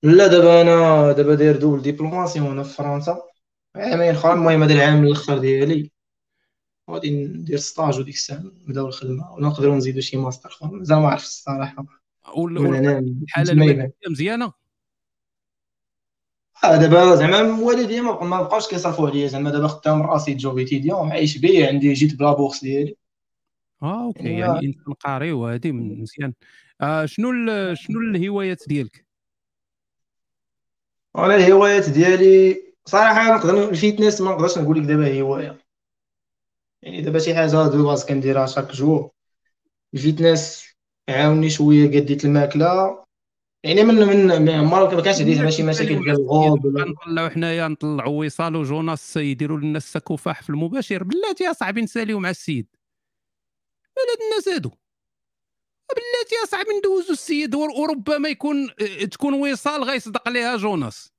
لا 0.04 0.28
دابا 0.28 0.62
أنا 0.62 1.12
دابا 1.12 1.36
داير 1.36 1.58
double 1.58 1.82
diplôme 1.82 2.40
هنا 2.40 2.64
في 2.64 2.74
فرنسا. 2.74 3.22
عامين 3.76 4.10
أخرى 4.10 4.34
المهم 4.34 4.64
هذا 4.64 4.74
العام 4.74 5.04
الأخر 5.04 5.38
ديالي. 5.38 5.92
غادي 6.90 7.26
ندير 7.26 7.58
stage 7.58 8.00
وديك 8.00 8.16
الساعة 8.16 8.44
نبداو 8.68 8.88
الخدمة. 8.88 9.34
ولا 9.34 9.48
نقدروا 9.48 9.76
نزيدو 9.76 10.02
شي 10.02 10.18
ماستر 10.18 10.50
اخر 10.50 10.68
مازال 10.68 10.98
ما 10.98 11.08
عرفتش 11.08 11.28
الصراحة. 11.28 11.86
هنا 12.38 13.00
الحالة 13.00 13.92
مزيانة؟ 14.10 14.54
آه 16.64 16.78
دابا 16.78 17.16
زعما 17.16 17.64
والدي 17.64 18.02
ما 18.02 18.42
بقاوش 18.42 18.68
كيصرفوا 18.68 19.10
عليا. 19.10 19.28
زعما 19.28 19.52
دابا 19.52 19.68
خدام 19.68 20.02
راسي 20.02 20.34
job 20.34 20.58
étudiant 20.58 21.12
عايش 21.12 21.38
بيه 21.38 21.68
عندي 21.68 21.94
جيت 21.94 22.16
بلا 22.16 22.34
bourse 22.34 22.62
ديالي. 22.64 22.96
آه 23.84 24.04
okay 24.06 24.24
يعني 24.24 24.40
يعني 24.40 24.66
انسان 24.66 24.94
قاري 24.94 25.32
وهادي 25.32 25.72
مزيان. 25.72 26.34
آه 26.82 27.06
شنو 27.06 27.32
ال- 27.32 27.78
شنو 27.78 28.00
الهوايات 28.00 28.64
ديالك؟ 28.68 29.06
أنا 31.16 31.36
الهوايات 31.36 31.90
ديالي 31.90 32.62
صراحة 32.86 33.36
نقدر 33.36 33.70
ال 33.70 33.76
fitness 33.76 34.22
ما 34.22 34.32
نقدرش 34.32 34.58
نقول 34.58 34.80
لك 34.80 34.86
دابا 34.88 35.22
هواية. 35.22 35.58
يعني 36.82 37.02
دابا 37.02 37.20
شي 37.20 37.36
حاجة 37.36 37.68
de 37.68 37.88
base 37.88 38.06
كنديرها 38.06 38.46
chaque 38.46 38.72
jour 38.72 39.10
ال 39.94 40.03
fitness 40.03 40.66
عاوني 41.10 41.50
شوية 41.50 42.00
قديت 42.00 42.26
الماكلة. 42.26 43.04
يعني 43.64 43.84
من 43.84 43.96
من 44.42 44.50
عمر 44.50 44.96
ما 44.96 45.02
كانش 45.02 45.20
عندي 45.20 45.36
زعما 45.36 45.50
شي 45.50 45.64
مشاكل 45.64 45.88
ديال 46.04 46.10
الغوض 46.10 46.66
نطلعوا 46.68 47.30
حنايا 47.30 47.68
نطلعوا 47.68 48.26
وصال 48.26 48.56
وجوناس 48.56 49.18
يديروا 49.18 49.60
لنا 49.60 49.78
السكوفاح 49.78 50.42
في 50.44 50.50
المباشر. 50.50 51.04
بلاتي 51.04 51.44
يا 51.44 51.54
صاحبي 51.54 51.82
نساليو 51.82 52.20
مع 52.20 52.30
السيد. 52.30 52.68
مال 53.98 54.06
هاد 54.12 54.32
الناس 54.32 54.48
هادو؟ 54.48 54.70
بلاتي 55.90 56.36
يا 56.42 56.46
صاحبي 56.48 56.70
ندوزو 56.80 57.14
السيد 57.14 57.56
ور- 57.56 57.70
وربما 57.72 58.30
يكون 58.30 58.70
آه، 59.02 59.06
تكون 59.06 59.34
وصال 59.34 59.84
غيصدق 59.84 60.30
ليها 60.30 60.58
جوناس. 60.58 61.12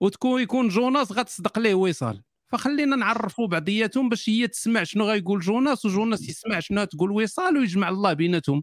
وتكون 0.00 0.42
يكون 0.42 0.68
جوناس 0.68 1.12
غتصدق 1.12 1.58
ليه 1.58 1.74
وصال 1.74 2.22
فخلينا 2.46 2.96
نعرفوا 2.96 3.46
بعضياتهم 3.46 4.08
باش 4.08 4.28
هي 4.28 4.48
تسمع 4.48 4.84
شنو 4.84 5.04
غيقول 5.04 5.40
جوناس 5.40 5.84
وجوناس 5.84 6.28
يسمع 6.28 6.60
شنو 6.60 6.84
تقول 6.84 7.10
وصال 7.10 7.56
ويجمع 7.56 7.88
الله 7.88 8.12
بيناتهم. 8.12 8.62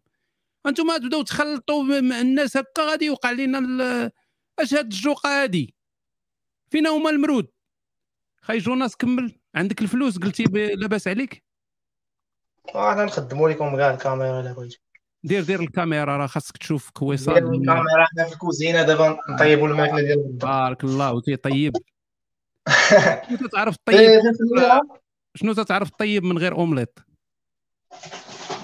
أنتم 0.68 0.98
تبداو 0.98 1.22
تخلطوا 1.22 1.84
مع 1.84 2.22
الناس 2.22 2.58
هكا 2.58 2.82
غادي 2.82 3.06
يوقع 3.06 3.32
لنا 3.32 4.12
أش 4.60 4.74
هاد 4.74 4.86
الجوقه 4.86 5.44
هادي؟ 5.44 5.76
فين 6.70 6.88
هما 6.88 7.10
المرود. 7.10 7.48
خاي 8.42 8.58
جوناس 8.58 8.96
كمل. 8.96 9.40
عندك 9.56 9.82
الفلوس 9.82 10.18
قلتي 10.18 10.44
لاباس 10.54 11.08
عليك؟ 11.08 11.44
أنا 12.76 13.06
نخدموا 13.06 13.50
لكم 13.50 13.78
كاع 13.78 13.94
الكاميرا 13.94 14.42
إلا 14.42 14.54
بغيتي. 14.54 14.80
دير 15.24 15.44
دير 15.44 15.60
الكاميرا 15.60 16.18
راه 16.18 16.28
خاصك 16.28 16.58
تشوف 16.58 16.92
دير 17.00 17.10
وصال 17.10 17.38
الكاميرا 17.38 18.06
حنا 18.06 18.26
في 18.26 18.34
الكوزينة 18.34 18.82
دابا 18.84 19.20
نطيبوا 19.30 19.68
الماكلة 19.68 20.02
ديال 20.02 20.20
الغدا 20.20 20.48
بارك 20.48 20.84
الله 20.84 21.14
وتيطيب 21.14 21.74
شنو 23.30 23.48
تعرف 23.48 23.76
إيه، 23.90 23.98
طيب 23.98 24.20
الفلوس. 24.20 25.00
شنو 25.36 25.54
تعرف 25.54 25.90
طيب 25.90 26.24
من 26.24 26.38
غير 26.38 26.56
أومليت؟ 26.56 27.00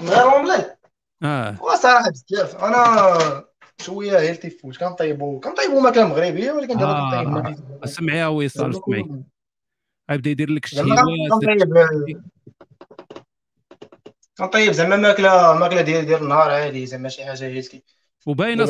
من 0.01 0.09
غير 0.09 0.33
أومليت؟ 0.33 0.80
آه. 1.23 1.51
هو 1.51 1.75
صراحة 1.75 2.09
بزاف. 2.09 2.55
أنا 2.55 3.45
شوية 3.81 4.19
healthy 4.19 4.49
food 4.49 4.75
كنطيبوا 4.75 5.39
كنطيبوا 5.39 5.81
ماكله 5.81 6.07
مغربيه 6.07 6.51
ولكن 6.51 6.77
دابا 6.77 6.93
كنطيب 6.93 7.27
آه. 7.27 7.31
ماكله 7.31 7.85
سمعيها 7.85 8.27
وصال 8.27 8.75
سمعي 8.75 9.23
غيبدأ 10.11 10.29
يدير 10.29 10.49
لك 10.49 10.67
زعما 10.67 10.93
الشهوات 10.93 11.31
كنطيب 11.31 12.31
كنطيب 14.37 14.71
زعما 14.71 14.95
ماكله 14.95 15.53
ماكلة 15.53 15.81
ديال 15.81 16.05
ديال 16.05 16.23
النهار 16.23 16.51
عادي. 16.51 16.85
زعما 16.85 17.09
شي 17.09 17.25
حاجة 17.25 17.43
healthy 17.45 17.83
وباينة. 18.27 18.63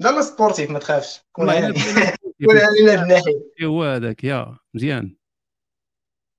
لا 0.00 0.08
لا 0.10 0.22
sportif 0.22 0.70
ما 0.70 0.78
تخافش. 0.78 1.20
كون 1.32 1.46
باينة 1.46 1.74
كون 2.46 2.56
هاني 2.56 2.80
لا 2.86 3.04
بناحي 3.04 3.40
هو 3.62 3.84
هذاك 3.84 4.24
يا 4.24 4.58
مزيان. 4.74 5.16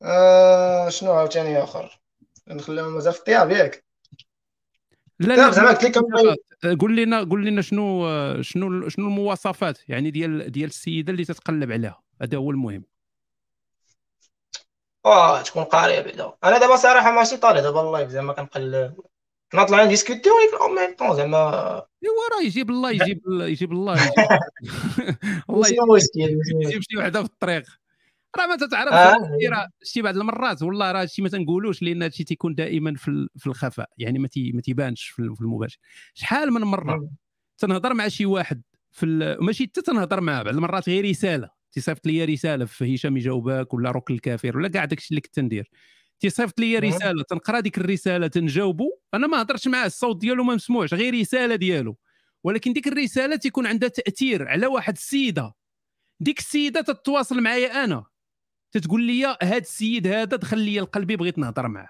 آه 0.02 0.90
شنو 0.90 1.12
عاوتاني 1.12 1.64
آخر؟ 1.64 2.00
نخليهم 2.48 2.94
مازال 2.94 3.14
في 3.14 3.20
الطياب 3.20 3.52
ياك. 3.52 3.86
لا 5.20 5.34
لا 5.34 5.52
زعما 5.52 5.70
قلت 5.70 5.84
لك 5.84 5.98
قول 6.82 6.96
لنا 6.96 7.24
قول 7.24 7.46
لنا 7.46 7.62
شنو 7.62 8.06
شنو 8.42 8.90
شنو 8.90 9.08
المواصفات 9.08 9.80
يعني 9.90 10.12
ديال 10.12 10.52
ديال 10.52 10.70
السيدة 10.70 11.12
اللي 11.12 11.26
تتقلب 11.26 11.72
عليها. 11.72 12.04
هذا 12.22 12.38
هو 12.38 12.52
المهم. 12.52 12.84
آه 15.06 15.42
تكون 15.42 15.64
قاريه 15.64 16.02
بعدا 16.02 16.34
أنا 16.44 16.58
دابا 16.58 16.76
صراحة 16.76 17.12
ماشي 17.12 17.38
طالع 17.38 17.60
دابا 17.60 17.82
ال 17.82 17.87
live 17.87 18.10
زعما 18.10 18.34
كنقلب. 18.34 18.96
كنطلع 19.52 19.84
ن 19.84 19.89
discuter 19.89 20.30
ولكن 20.30 20.58
أو 20.62 20.68
ميم 20.68 20.96
طون 20.96 21.16
زعما. 21.16 21.48
إيوا 22.04 22.30
راه 22.32 22.46
يجيب 22.46 22.70
الله 22.70 22.92
يجيب 22.92 23.22
يجيب 23.28 23.72
الله 23.72 23.94
يجيب. 23.94 24.14
الله 25.50 25.68
يجيب. 25.68 25.84
ماشي 25.84 26.10
يجيب 26.62 26.82
شي 26.82 26.98
وحدة 26.98 27.24
في 27.24 27.30
الطريق. 27.30 27.64
راه 28.40 28.46
ما 28.48 28.56
تتعرفش 28.56 28.94
آه. 28.94 29.68
شتي 29.84 30.02
بعض 30.02 30.18
المرات 30.18 30.62
والله 30.62 30.92
راه 30.92 31.02
هادشي 31.02 31.22
ما 31.22 31.30
تنقولوش 31.30 31.82
لأن 31.82 32.04
هادشي 32.04 32.24
تيكون 32.24 32.56
دائما 32.56 32.94
في 32.96 33.28
في 33.38 33.48
الخفاء 33.48 33.90
يعني 33.98 34.20
ما 34.20 34.30
ما 34.38 34.62
تيبانش 34.62 35.04
في 35.04 35.20
ال- 35.22 35.36
في 35.36 35.42
المباشر. 35.42 35.78
شحال 36.14 36.52
من 36.54 36.62
مرة 36.62 37.10
تنهضر 37.58 37.94
مع 37.94 38.08
شي 38.08 38.26
واحد 38.26 38.62
في 38.92 39.38
ماشي 39.42 39.64
حتى 39.64 39.82
تنهضر 39.82 40.22
معاه 40.22 40.44
بعض 40.44 40.56
المرات 40.56 40.90
غير 40.90 41.10
رسالة. 41.10 41.50
تيصيفط 41.72 42.08
لي 42.08 42.26
رسالة 42.26 42.66
في 42.66 42.96
هشام 42.96 43.18
يجاوبك 43.18 43.74
ولا 43.74 43.92
روك 43.92 44.12
الكافر 44.12 44.58
ولا 44.58 44.68
كاع 44.68 44.86
داكشي 44.86 45.08
اللي 45.10 45.22
كنت 45.22 45.40
ندير. 45.40 45.70
تيصيفط 46.20 46.60
لي 46.60 46.76
مم. 46.82 46.88
رسالة 46.88 47.24
تنقرا 47.30 47.60
ديك 47.60 47.78
الرسالة 47.78 48.28
تنجاوبو. 48.28 48.90
أنا 49.14 49.28
ما 49.28 49.42
هضرتش 49.42 49.68
معاه 49.68 49.86
الصوت 49.86 50.18
ديالو 50.22 50.44
ما 50.44 50.56
مسموعش 50.56 50.94
غير 50.94 51.20
رسالة 51.20 51.56
ديالو. 51.56 51.98
ولكن 52.44 52.74
ديك 52.74 52.88
الرسالة 52.88 53.36
تيكون 53.36 53.68
عندها 53.68 53.90
تأثير 53.90 54.48
على 54.48 54.68
واحد 54.68 54.94
السيدة. 54.96 55.54
ديك 56.20 56.40
السيدة 56.40 56.82
تتواصل 56.82 57.42
معايا 57.42 57.84
أنا. 57.84 58.04
تتقول 58.78 59.02
لي 59.02 59.26
هاد 59.26 59.62
السيد 59.62 60.08
هذا 60.08 60.24
دخل 60.24 60.60
لي 60.60 60.80
لقلبي 60.80 61.16
بغيت 61.16 61.38
نهضر 61.38 61.68
معاه. 61.68 61.90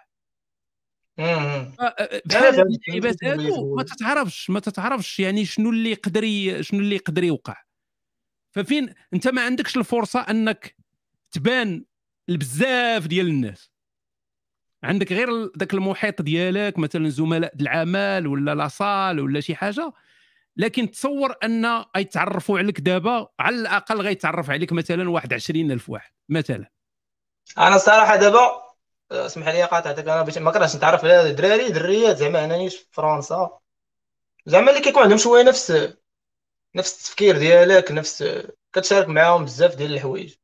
آه، 1.19 1.83
آه، 1.99 2.22
بحال 2.25 2.77
اللعيبات 2.88 3.23
هادو 3.23 3.49
تقول. 3.49 3.77
ما 3.77 3.83
تتعرفش 3.83 4.49
ما 4.49 4.59
تتعرفش 4.59 5.19
يعني 5.19 5.45
شنو 5.45 5.69
اللي 5.69 5.91
يقدر 5.91 6.22
شنو 6.61 6.80
اللي 6.80 6.95
يقدر 6.95 7.23
يوقع. 7.23 7.64
ففين 8.51 8.93
انت 9.14 9.27
ما 9.27 9.41
عندكش 9.41 9.77
الفرصة 9.77 10.19
انك 10.19 10.75
تبان 11.31 11.85
لبزاف 12.27 13.07
ديال 13.07 13.27
الناس. 13.27 13.72
عندك 14.83 15.11
غير 15.11 15.30
ذاك 15.57 15.73
المحيط 15.73 16.22
ديالك 16.22 16.80
مثلا 16.80 17.09
زملاء 17.09 17.55
العمل 17.61 18.27
ولا 18.27 18.55
لاصال 18.55 19.19
ولا 19.19 19.39
شي 19.39 19.55
حاجة. 19.55 19.93
لكن 20.57 20.91
تصور 20.91 21.35
أن 21.43 21.83
يتعرفوا 21.97 22.59
عليك 22.59 22.80
دابا 22.80 23.27
على 23.39 23.55
الأقل 23.55 24.01
غيتعرف 24.01 24.49
عليك 24.49 24.73
مثلا 24.73 25.09
واحد 25.09 25.33
20000 25.33 25.89
واحد 25.89 26.11
مثلا. 26.30 26.74
أنا 27.57 27.75
الصراحة 27.75 28.15
دابا 28.15 28.65
اسمح 29.11 29.48
لي 29.48 29.64
قاطعتك 29.64 30.07
أنا 30.07 30.22
باش 30.22 30.38
ما 30.38 30.51
كرهتش 30.51 30.75
نتعرف 30.75 31.06
على 31.06 31.33
دراري 31.33 31.69
دريات 31.69 32.17
زعما 32.17 32.45
أنني 32.45 32.69
في 32.69 32.85
فرنسا. 32.91 33.59
زعما 34.45 34.72
اللي 34.72 34.82
كيكون 34.82 35.03
عندهم 35.03 35.17
شوية 35.17 35.43
نفس 35.43 35.93
نفس 36.75 36.99
التفكير 36.99 37.38
ديالك 37.38 37.91
نفس 37.91 38.24
كتشارك 38.74 39.09
معاهم 39.09 39.45
بزاف 39.45 39.75
ديال 39.75 39.93
الحوايج. 39.93 40.35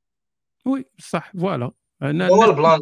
oui 0.66 0.86
صح 1.00 1.32
voilà. 1.40 1.72
أنا 2.02 2.28
هو 2.28 2.44
ال 2.44 2.51
plan 2.51 2.80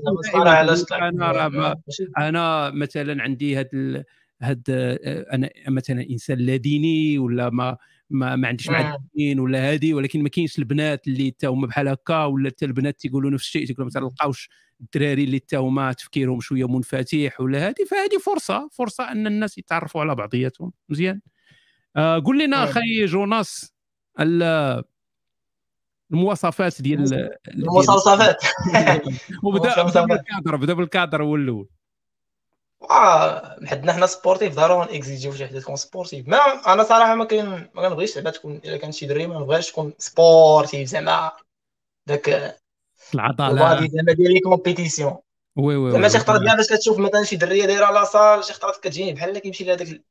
علاش 0.48 0.84
أنا 0.94 1.48
ماشي. 1.48 2.12
أنا 2.18 2.70
مثلا 2.70 3.24
عندي 3.24 3.56
هاد 3.56 3.70
ال... 3.74 4.04
هاد 4.42 4.64
آه، 4.70 5.26
أنا 5.34 5.50
مثلا 5.68 6.06
إنسان 6.10 6.38
لا 6.38 6.56
ديني 6.56 7.20
ولا 7.20 7.50
ما 7.50 7.78
ما, 8.10 8.36
ما 8.36 8.48
عنديش 8.48 8.70
مع 8.70 8.82
مم. 8.90 8.96
الدين 8.96 9.40
ولا 9.40 9.72
هادي 9.72 9.94
ولكن 9.94 10.24
ما 10.24 10.30
كاينش 10.30 10.60
البنات 10.60 11.08
اللي 11.08 11.32
تا 11.32 11.48
هما 11.48 11.68
بحال 11.68 11.88
هكا 11.88 12.24
ولا 12.26 12.50
حتى 12.50 12.66
البنات 12.66 13.00
تيقولوا 13.00 13.32
نفس 13.32 13.44
الشيء 13.44 13.66
تيقولوا 13.68 13.92
ما 13.94 14.00
تلقاوش 14.10 14.50
الدراري 14.82 15.24
اللي 15.24 15.40
تا 15.40 15.58
هما 15.58 15.94
تفكيرهم 15.94 16.40
شوية 16.40 16.68
منفتح 16.68 17.42
ولا 17.42 17.68
هادي 17.68 17.86
فهذه 17.86 18.18
فرصة 18.26 18.70
فرصة 18.72 19.12
أن 19.12 19.28
الناس 19.28 19.58
يتعرفوا 19.58 20.02
على 20.02 20.16
بعضياتهم 20.16 20.72
مزيان 20.90 21.22
آه 21.96 22.20
قول 22.26 22.40
لنا 22.40 22.58
مم. 22.58 22.64
أخي 22.70 23.06
جوناس 23.06 23.74
ال- 24.20 24.84
المواصفات 26.12 26.82
ديال 26.82 27.30
المواصفات 27.48 28.38
وبدا. 29.44 29.84
بالكادر 30.06 30.56
بدأ 30.56 30.74
بالكادر 30.74 31.24
هو 31.24 31.36
الأول 31.36 31.70
حدنا 33.66 33.94
حنا 33.94 34.06
سبورتيف 34.06 34.56
ضروري 34.56 34.98
اكزيجيو 34.98 35.34
شي 35.34 35.48
حدا 35.48 35.60
تكون 35.60 35.76
سبورتيف. 35.76 36.28
ما 36.28 36.38
أنا 36.74 36.84
صراحة 36.84 37.16
ما 37.16 37.26
كاين 37.26 37.46
ما 37.74 37.90
كنبغيش 37.90 38.16
زعما 38.16 38.30
تكون 38.30 38.62
إلا 38.66 38.78
كان 38.78 38.92
شي 38.92 39.06
دري 39.06 39.28
ما 39.28 39.40
نبغيش 39.40 39.72
تكون 39.72 39.94
سبورتيف 39.98 40.90
زعما. 40.90 41.32
داك 42.08 42.30
البادي 43.14 43.88
زعما 43.88 44.14
ديال 44.14 44.34
لي 44.34 44.40
كومبيتيسيون. 44.40 45.18
وي 45.58 45.76
وي 45.76 45.92
زعما 45.92 46.08
شي 46.08 46.20
خطرات 46.20 46.44
كاع 46.44 46.56
باش 46.56 46.68
كتشوف 46.68 47.00
مثلا 47.00 47.24
شي 47.24 47.36
درية 47.36 47.66
دايرة 47.66 47.92
لاصال 47.92 48.44
شي 48.44 48.54
خطرات 48.54 48.76
كتجيني. 48.76 49.14
بحال 49.14 49.38
كيمشي 49.38 49.64
لهذاك 49.64 50.02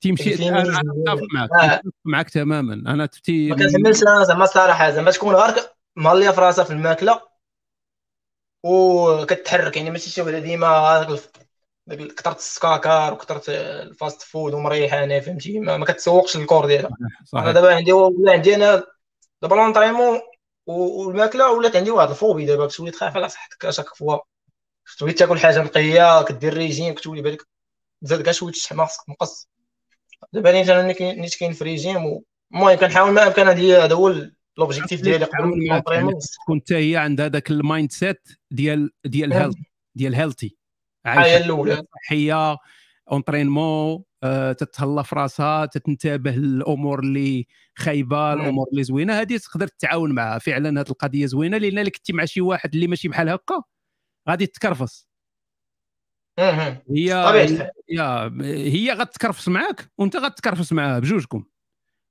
تيمشي 0.00 0.48
أنا 0.48 0.62
متفق 0.62 1.26
معك 1.34 1.50
آه. 1.52 1.66
متفق 1.66 1.92
معك 2.04 2.30
تماما. 2.30 2.74
أنا 2.74 3.06
تفتي 3.06 3.48
ما 3.48 3.56
كنحملش 3.56 4.02
أنا 4.02 4.24
زعما 4.24 4.44
الصراحه 4.44 4.90
زعما 4.90 5.10
تكون 5.10 5.34
غير 5.34 5.54
مهليه 5.96 6.30
في 6.30 6.40
راسها 6.40 6.64
في 6.64 6.70
الماكلة 6.70 7.20
وكتحرك 8.64 9.76
يعني 9.76 9.90
ماشي 9.90 10.10
شي 10.10 10.22
وحدة 10.22 10.38
ديما 10.38 11.06
داك 11.86 12.14
كثرت 12.14 12.38
السكاكر 12.38 13.12
وكثرت 13.12 13.48
الفاست 13.48 14.22
فود 14.22 14.54
ومريحانه 14.54 15.20
فهمتي؟ 15.20 15.60
ما, 15.60 15.76
ما 15.76 15.84
كتسوقش 15.84 16.36
الكور 16.36 16.66
ديالها. 16.66 16.90
أنا 17.34 17.52
دابا 17.52 17.74
عندي 17.74 17.92
ولا 17.92 18.32
عندي 18.32 18.54
أنا 18.54 18.84
دابا 19.42 19.54
لونطريمون 19.54 20.20
والماكلة 20.66 21.52
ولات 21.52 21.76
عندي 21.76 21.90
واحد 21.90 22.10
الفوبي 22.10 22.46
دابا 22.46 22.66
كتولي 22.66 22.90
تخاف 22.90 23.16
على 23.16 23.28
صحتك 23.28 23.64
اشاك 23.64 23.94
فوا 23.94 24.18
كتولي 24.96 25.12
تاكل 25.12 25.38
حاجة 25.38 25.62
نقية 25.62 26.22
كدير 26.22 26.54
ريجيم 26.54 26.94
كتولي 26.94 27.22
بالك 27.22 27.42
تزاد 28.04 28.22
كاع 28.22 28.32
شوية 28.32 28.50
الشحمه 28.50 28.84
خصك 28.84 29.08
مقص. 29.08 29.48
دابا 30.32 30.52
نيت 30.52 30.68
أنا 30.68 30.82
نيت 31.00 31.34
كاين 31.34 31.52
في 31.52 31.64
ريجيم 31.64 32.22
المهم 32.52 32.74
كنحاول 32.74 33.10
ما 33.10 33.26
امكن 33.26 33.48
هذا 33.48 33.94
هو 33.94 34.14
l'objectif 34.58 35.00
ديالي 35.00 35.24
قبل 35.24 35.80
تكون 36.42 36.60
حتى 36.60 36.76
هي 36.76 36.96
عندها 36.96 37.28
ذاك 37.28 37.50
ال 37.50 37.92
mindset 37.92 38.28
ديال 38.50 38.90
ديال. 39.04 39.32
health 39.32 39.56
ديال 39.94 40.14
healthy 40.14 40.56
هي 41.06 41.36
الأولى. 41.36 41.82
صحيه 41.94 42.56
entraînement 43.12 44.02
تتهلا 44.58 45.02
في 45.02 45.14
راسها 45.14 45.66
تتنتبه 45.66 46.30
للأمور 46.30 47.00
اللي 47.00 47.46
خايبة 47.78 48.32
الأمور 48.32 48.66
اللي 48.72 48.84
زوينة. 48.84 49.20
هذه 49.20 49.36
تقدر 49.36 49.66
تتعاون 49.68 50.12
معها. 50.12 50.38
فعلا 50.38 50.80
هذه 50.80 50.90
القضية 50.90 51.26
زوينة. 51.26 51.58
لأن 51.58 51.78
إلا 51.78 51.90
كنتي 51.90 52.12
مع 52.12 52.24
شي 52.24 52.40
واحد 52.40 52.74
اللي 52.74 52.86
ماشي 52.86 53.08
بحال 53.08 53.28
هكا 53.28 53.62
غادي 54.28 54.46
تكرفص. 54.46 55.08
هي 56.90 57.14
الحال. 57.44 57.70
هي 57.90 58.30
هي 58.72 58.92
غتكرفس 58.92 59.48
معاك 59.48 59.90
وأنت 59.98 60.16
غتكرفس 60.16 60.72
معاها 60.72 60.98
بجوجكم. 60.98 61.44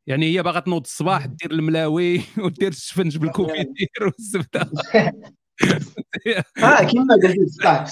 يعني 0.08 0.26
هي 0.26 0.44
باغا 0.44 0.60
تنوض 0.60 0.82
الصباح 0.82 1.26
دير 1.26 1.52
الملاوي 1.52 2.22
ودير 2.46 2.68
السفنج 2.68 3.18
بال 3.18 3.31
confiture 3.31 3.90
والزبدة. 4.02 4.72
آه 6.64 6.84
كيما 6.84 7.16
قلت 7.24 7.50
صح 7.64 7.86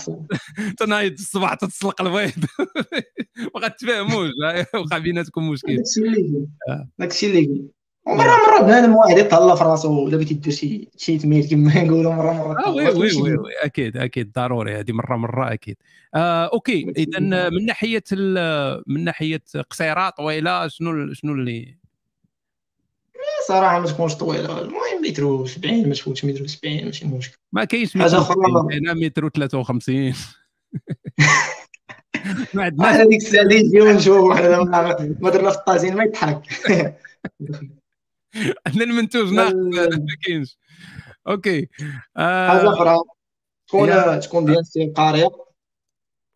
تنايض 0.77 1.11
الصباح 1.13 1.53
تتسلق 1.53 2.01
البيض 2.01 2.45
ما 3.55 3.61
غتفهموش 3.65 4.29
وقع 4.75 4.97
بيناتكم 4.97 5.49
مشكل. 5.49 5.75
داكشي 5.75 5.99
اللي 6.01 6.15
كاين 6.21 6.47
آه. 6.69 6.87
داكشي 6.99 7.27
اللي 7.27 7.45
كاين 7.45 7.67
ومرة 8.07 8.27
مرة 8.27 8.61
بنادم 8.65 8.95
واحد 8.95 9.17
يتهلا 9.17 9.55
في 9.55 9.63
راسو 9.63 10.07
الا 10.07 10.17
بغيتي 10.17 10.33
دير 10.33 10.53
شي 10.53 10.89
شي 10.97 11.17
تميل 11.17 11.49
كما 11.49 11.83
نقولوا 11.83 12.13
مرة 12.13 12.33
مرة. 12.33 12.65
آه 12.65 12.71
oui 12.75 12.87
oui 12.87 13.21
oui, 13.21 13.33
oui. 13.37 13.51
أكيد 13.63 13.97
أكيد. 13.97 14.31
ضروري 14.35 14.79
هذه 14.79 14.91
مرة 14.91 15.15
مرة 15.17 15.53
أكيد. 15.53 15.77
آه 16.15 16.45
أوكي. 16.53 16.93
اذا 16.97 17.19
من 17.49 17.65
ناحية 17.65 18.03
من 18.87 19.03
ناحية 19.03 19.41
قصيره 19.69 20.09
طويله 20.09 20.67
شنو 20.67 21.13
شنو 21.13 21.33
اللي 21.33 21.80
صراحة 23.47 23.79
ما 23.79 23.87
تكونش 23.87 24.15
طويلة. 24.15 24.61
المهم 24.61 25.01
متر 25.09 25.45
70 25.45 25.87
ما 25.89 25.93
تفوتش 25.93 26.25
متر 26.25 26.47
70 26.47 26.85
ماشي 26.85 27.05
مشكل. 27.05 27.37
ما 27.51 27.63
كاينش 27.63 27.97
حاجة 27.97 28.17
أخرى 28.17 28.37
هنا 28.71 28.93
متر 28.93 29.29
53 29.29 30.13
ما 32.53 32.63
عندناش 32.63 32.95
هذيك 32.95 33.21
الساعة 33.21 33.43
اللي 33.43 33.55
يجيو 33.55 33.91
نشوفوا 33.91 34.35
حنا 34.35 34.63
ما 35.19 35.29
درنا 35.29 35.49
في 35.49 35.57
الطاجين 35.57 35.95
ما 35.95 36.03
يضحك. 36.03 36.41
عندنا 38.67 38.83
المنتوج 38.83 39.33
ناقص 39.33 39.53
ما 39.53 40.15
كاينش. 40.25 40.57
OK. 41.27 41.67
آه. 42.17 42.47
حاجة 42.49 42.69
أخرى؟ 42.69 42.97
تكون 43.67 44.19
تكون 44.19 44.45
ديال 44.45 44.59
السيد 44.59 44.93
قاريه 44.95 45.29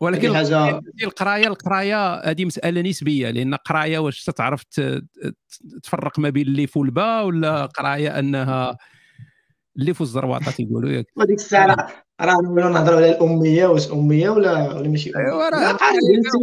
ولكن 0.00 0.34
حاجة 0.34 0.80
ديال 0.94 1.08
القراية 1.08 1.46
القراية 1.46 2.14
هذه 2.14 2.44
مسألة 2.44 2.80
نسبية 2.80 3.30
لأن 3.30 3.54
قراية 3.54 3.98
واش 3.98 4.24
تعرف 4.24 4.62
تفرق 5.82 6.18
ما 6.18 6.28
بين 6.28 6.46
الليف 6.46 6.76
والباء 6.76 7.26
ولا 7.26 7.66
قراية 7.66 8.18
أنها 8.18 8.76
الليف 9.76 10.00
والزرواطه 10.00 10.50
تيقولوا 10.50 10.90
ياك؟ 10.90 11.06
وديك 11.16 11.38
الساعة 11.38 11.88
راه 12.20 12.40
نولوا 12.42 12.70
نهضروا 12.70 12.96
على 12.96 13.10
الأمية 13.10 13.66
واش 13.66 13.92
أمية 13.92 14.30
ولا 14.30 14.74
ولا 14.74 14.88
ماشي؟ 14.88 15.12
ايوا 15.16 15.48
راه 15.48 15.78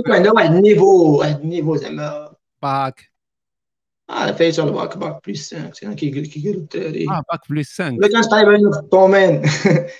عندها 0.10 0.32
واحد 0.32 0.54
ال 0.54 0.63
niveau 0.63 1.20
واحد 1.20 1.40
ال 1.40 1.45
niveau 1.45 1.76
زعما. 1.76 2.34
باك. 2.62 3.14
آه 4.10 4.32
فايته 4.32 4.64
ال 4.64 4.72
bac 4.72 4.98
bac 4.98 5.20
plus 5.26 5.56
5 5.56 5.72
يعني 5.82 5.96
كيقول 5.96 6.26
كيقولوا 6.26 6.62
الدراري 6.62 7.10
آه 7.10 7.24
bac 7.32 7.50
plus 7.50 7.82
5 7.82 7.96
الا 7.96 8.08
كانت 8.08 8.26
طايبة 8.26 8.72
في 8.72 8.80
ال 8.80 8.87
domaine 8.87 9.42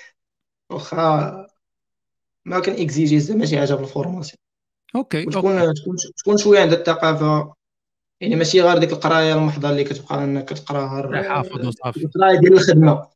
واخا 0.72 1.43
ما 2.46 2.60
كان 2.60 2.76
اكزيجي 2.82 3.20
زعما 3.20 3.46
شي 3.46 3.58
حاجة 3.60 3.74
في 3.74 3.82
ال 3.82 3.87
formation. 3.87 4.38
OK 4.96 5.26
تكون 5.26 5.74
تكون 6.18 6.38
شوية 6.38 6.60
عندها 6.60 6.78
الثقافة 6.78 7.54
يعني 8.22 8.36
ماشي 8.36 8.62
غير 8.62 8.78
ديك 8.78 8.92
القراية 8.92 9.34
المحضة 9.34 9.70
اللي 9.70 9.84
كتبقى 9.84 10.24
انك 10.24 10.46
كتقراها 10.46 11.24
حافظ 11.24 11.66
وصافي. 11.66 12.06
القراية 12.06 12.40
ديال 12.40 12.54
الخدمة. 12.54 13.08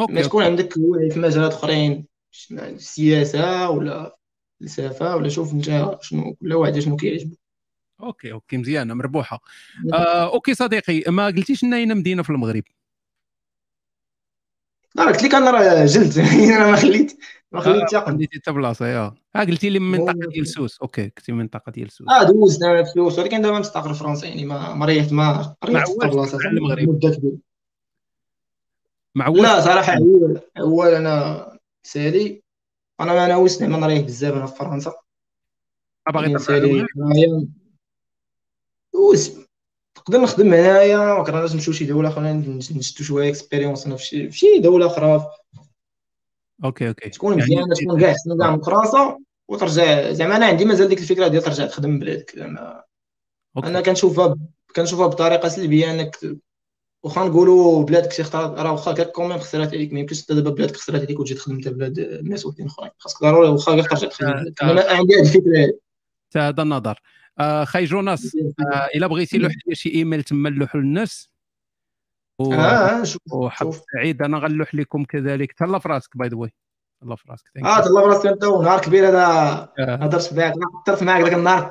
OK 0.00 0.12
ما 0.12 0.22
تكون 0.22 0.44
عندك 0.44 0.74
وعي 0.78 1.10
في 1.10 1.20
مجالات 1.20 1.52
أخرين 1.52 2.06
السياسة 2.52 3.70
ولا 3.70 4.16
الفلسفه 4.62 5.16
ولا 5.16 5.28
شوف 5.28 5.52
أنت 5.52 5.98
شنو 6.02 6.34
كل 6.34 6.54
واحد 6.54 6.78
شنو 6.78 6.96
كيعجبو. 6.96 7.36
أوكي 8.02 8.32
أوكي 8.32 8.56
مزيانة 8.56 8.94
مربوحة. 8.94 9.40
آه 9.92 10.32
أوكي 10.34 10.54
صديقي 10.54 11.02
ما 11.08 11.26
قلتيش 11.26 11.64
لنا 11.64 11.76
اين 11.76 11.96
مدينة 11.96 12.22
في 12.22 12.30
المغرب؟ 12.30 12.62
لا 14.94 15.04
قلت 15.06 15.22
لك 15.22 15.34
أنا 15.34 15.50
راه 15.50 15.84
جلد 15.86 16.18
أنا 16.56 16.70
ما 16.70 16.76
خليت. 16.76 17.18
ما 17.54 17.60
خليت 17.60 17.94
آه 17.94 18.18
حتى 18.34 18.52
بلاصة 18.52 18.86
يا. 18.86 19.14
آه 19.36 19.40
قلتي 19.40 19.68
لي 19.68 19.78
من 19.78 19.90
منطقه 19.90 20.28
ديال 20.28 20.46
سوس. 20.46 20.78
أوكي 20.78 21.10
كنتي 21.10 21.32
من 21.32 21.38
منطقة 21.38 21.72
ديال 21.72 21.90
سوس. 21.90 22.08
آه 22.08 22.22
دوزت 22.22 22.62
أنا 22.62 22.84
في 22.84 22.92
فلوس 22.92 23.18
ولكن 23.18 23.42
دابا 23.42 23.58
مستقر 23.58 23.92
في 23.94 24.00
فرنسا 24.00 24.26
يعني 24.26 24.44
ما 24.44 24.74
ما 24.74 24.86
ريحت 24.86 25.12
ما 25.12 25.32
ما 25.32 25.56
ريحت 25.64 25.88
في 25.88 26.08
بلاصة 26.08 26.38
ترجع 26.38 26.50
للمغرب 26.50 26.88
مدة 26.88 27.10
كبيرة. 27.10 27.36
ما 29.14 29.24
عواش 29.24 29.40
لا 29.40 29.60
صراحة 29.60 29.98
اول 30.58 30.94
أنا 30.94 31.58
سالي. 31.82 32.42
أنا 33.00 33.12
ما 33.14 33.26
ناويش 33.26 33.52
زعما 33.52 33.78
نريح 33.78 34.00
بزاف 34.00 34.34
أنا 34.34 34.46
في 34.46 34.56
فرنسا. 34.56 34.92
آه، 36.08 36.12
باغي 36.12 36.26
يعني 36.26 36.38
ترجع 36.38 36.46
سالي 36.46 36.72
للمغرب 36.72 36.88
هنايا. 36.96 37.48
دوز 38.94 39.38
نقدر 39.98 40.20
نخدم 40.20 40.54
هنايا. 40.54 40.96
ما 40.96 41.24
كرهناش 41.24 41.54
نمشيو 41.54 41.74
شي 41.74 41.84
دولة 41.84 42.08
أخرى 42.08 42.32
نشدو 42.32 43.04
شوية 43.04 43.30
expérience 43.30 43.86
أنا 43.86 43.96
في 43.96 44.32
شي 44.32 44.58
دولة 44.58 44.86
أخرى. 44.86 45.26
OK 46.64 46.88
OK. 46.88 47.10
تكون 47.10 47.38
يعني 47.38 47.44
مزيانة 47.44 47.74
تكون 47.74 48.00
كاع 48.00 48.12
حسن 48.12 48.38
كاع 48.38 48.50
من 48.50 48.60
فرنسا 48.62 49.18
وترجع 49.48 50.12
زعما 50.12 50.36
أنا 50.36 50.46
عندي 50.46 50.64
مازال 50.64 50.88
ديك 50.88 50.98
الفكرة 50.98 51.28
ديال 51.28 51.42
ترجع 51.42 51.66
تخدم 51.66 51.98
بلادك. 51.98 52.32
زعما 52.36 52.82
أنا 53.64 53.80
كنشوفها 53.80 54.36
كنشوفها 54.76 55.06
بطريقة 55.06 55.48
سلبية 55.48 55.90
أنك 55.90 56.16
واخا 57.02 57.24
نقولوا 57.24 57.84
بلادك 57.84 58.12
شي 58.12 58.22
خطرات 58.22 58.58
راه 58.58 58.72
واخا 58.72 58.92
كاع 58.92 59.04
quand 59.04 59.23
même 59.23 59.38
خسرات 59.38 59.68
عليك 59.68 59.92
ما 59.92 60.00
يمكنش 60.00 60.26
دابا 60.26 60.50
بلادك 60.50 60.76
خسرات 60.76 61.02
عليك 61.02 61.20
وتجي 61.20 61.34
تخدم 61.34 61.60
حتى 61.60 61.70
بلاد 61.70 61.98
الناس 61.98 62.46
وحدين 62.46 62.66
أخرين. 62.66 62.90
خاصك 62.98 63.22
ضروري 63.22 63.48
واخا 63.48 63.72
غير 63.72 63.84
ترجع 63.84 64.08
تخدم 64.08 64.28
أنا 64.62 64.90
عندي 64.90 65.14
هذه 65.14 65.20
الفكرة. 65.20 65.78
هذا 66.36 66.62
النظر. 66.62 67.00
آه 67.38 67.64
خي 67.64 67.84
جوناس 67.84 68.36
آه 68.72 68.88
إلا 68.94 69.06
بغيتي 69.06 69.38
لوح 69.38 69.52
شي 69.72 69.88
إيميل 69.88 70.22
تما 70.22 70.50
نلوحو 70.50 70.78
للناس. 70.78 71.30
و... 72.38 72.54
آه، 72.54 73.04
شوف 73.04 73.82
سعيد 73.92 74.22
أنا 74.22 74.38
غنلوح 74.38 74.74
لكم 74.74 75.04
كذلك. 75.04 75.52
تهلا 75.52 75.78
في 75.78 75.88
راسك 75.88 76.16
by 76.16 76.28
the 76.28 76.36
way 76.36 76.52
تهلا 77.00 77.16
في 77.16 77.28
راسك 77.30 77.44
آه. 77.56 77.80
تهلا 77.80 78.00
براسك 78.00 78.26
أنت 78.26 78.44
ونهار 78.44 78.80
كبير 78.80 79.08
هذا 79.08 79.24
آه. 79.78 79.94
هضرت 79.96 80.34
معاك 80.34 80.52
هضرت 80.86 81.02
معاك 81.02 81.22
ذاك 81.24 81.34
النهار. 81.34 81.70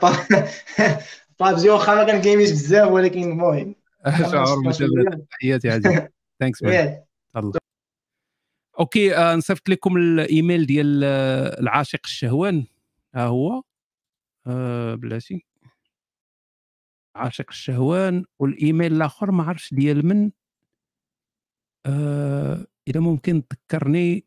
بابجي 1.40 1.70
واخا 1.70 1.96
ما 1.96 2.04
كنجيميش 2.04 2.52
بزاف 2.52 2.92
ولكن 2.92 3.24
المهم. 3.24 3.76
شعور 4.32 4.60
متبادل 4.60 5.26
تحياتي 5.32 5.70
عزيز. 5.70 6.02
thanks. 6.40 6.64
الله 7.36 7.60
OK 8.80 9.16
آه 9.16 9.36
نصيفط 9.36 9.70
لكم 9.70 9.98
الإيميل 9.98 10.66
ديال 10.66 11.02
آه، 11.04 11.60
العاشق 11.60 12.00
الشهوان. 12.06 12.66
ها 13.16 13.26
هو؟ 13.26 13.64
آه 14.48 14.96
بلاتي. 14.96 15.46
عاشق 17.16 17.46
الشهوان 17.50 18.26
والإيميل 18.40 18.94
الآخر 18.94 19.32
ما 19.32 19.44
عرفتش 19.44 19.74
ديال 19.74 20.06
من. 20.06 20.32
آه 21.86 22.68
إذا 22.88 23.00
ممكن 23.00 23.48
تذكرني 23.48 24.26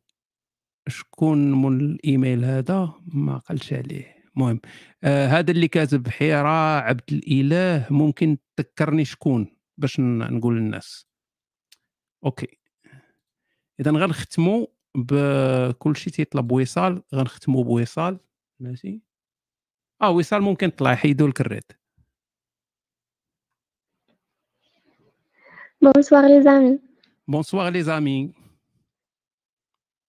شكون 0.89 1.63
من 1.63 1.81
الإيميل 1.81 2.45
هذا؟ 2.45 2.95
ما 3.07 3.39
قالش 3.39 3.73
عليه. 3.73 4.25
المهم 4.37 4.61
آه 5.05 5.27
هذا 5.27 5.51
اللي 5.51 5.69
كاتب 5.69 6.09
حيرة 6.09 6.79
عبد 6.81 7.13
الإله. 7.13 7.87
ممكن 7.91 8.39
تذكرني 8.57 9.05
شكون 9.05 9.57
باش 9.79 10.01
نقول 10.01 10.57
للناس. 10.57 11.07
OK. 12.25 12.59
إذا 13.81 13.91
غنختموا 13.91 14.67
بكل 14.95 15.97
شيء 15.97 16.13
تيطلب 16.13 16.53
وصال. 16.53 17.03
غنختموا 17.15 17.65
بوصال. 17.65 18.19
ماشي؟ 18.61 19.01
آه 20.03 20.11
وصال 20.11 20.43
ممكن 20.43 20.71
طلع. 20.71 20.95
حيدوا 20.95 21.29
لك 21.29 21.41
الريد 21.41 21.73
Bonsoir 25.85 26.25
les 26.27 26.47
amis. 26.47 26.81
Bonsoir 27.29 27.71
les 27.73 27.89
amis. 27.89 28.33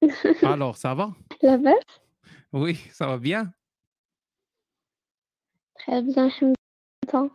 Alors, 0.44 0.78
ça 0.78 0.94
va 0.94 1.16
La 1.42 1.58
base 1.58 1.74
Oui, 2.54 2.76
ça 2.92 3.08
va 3.08 3.18
bien. 3.18 3.52
Très 5.80 6.02
bien, 6.04 6.30
لله. 6.42 7.32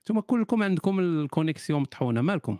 أنتم 0.00 0.20
كلكم 0.20 0.62
عندكم 0.62 1.00
ال 1.00 1.08
connexion 1.08 1.82
مطحونه 1.82 2.20
مالكم 2.20 2.58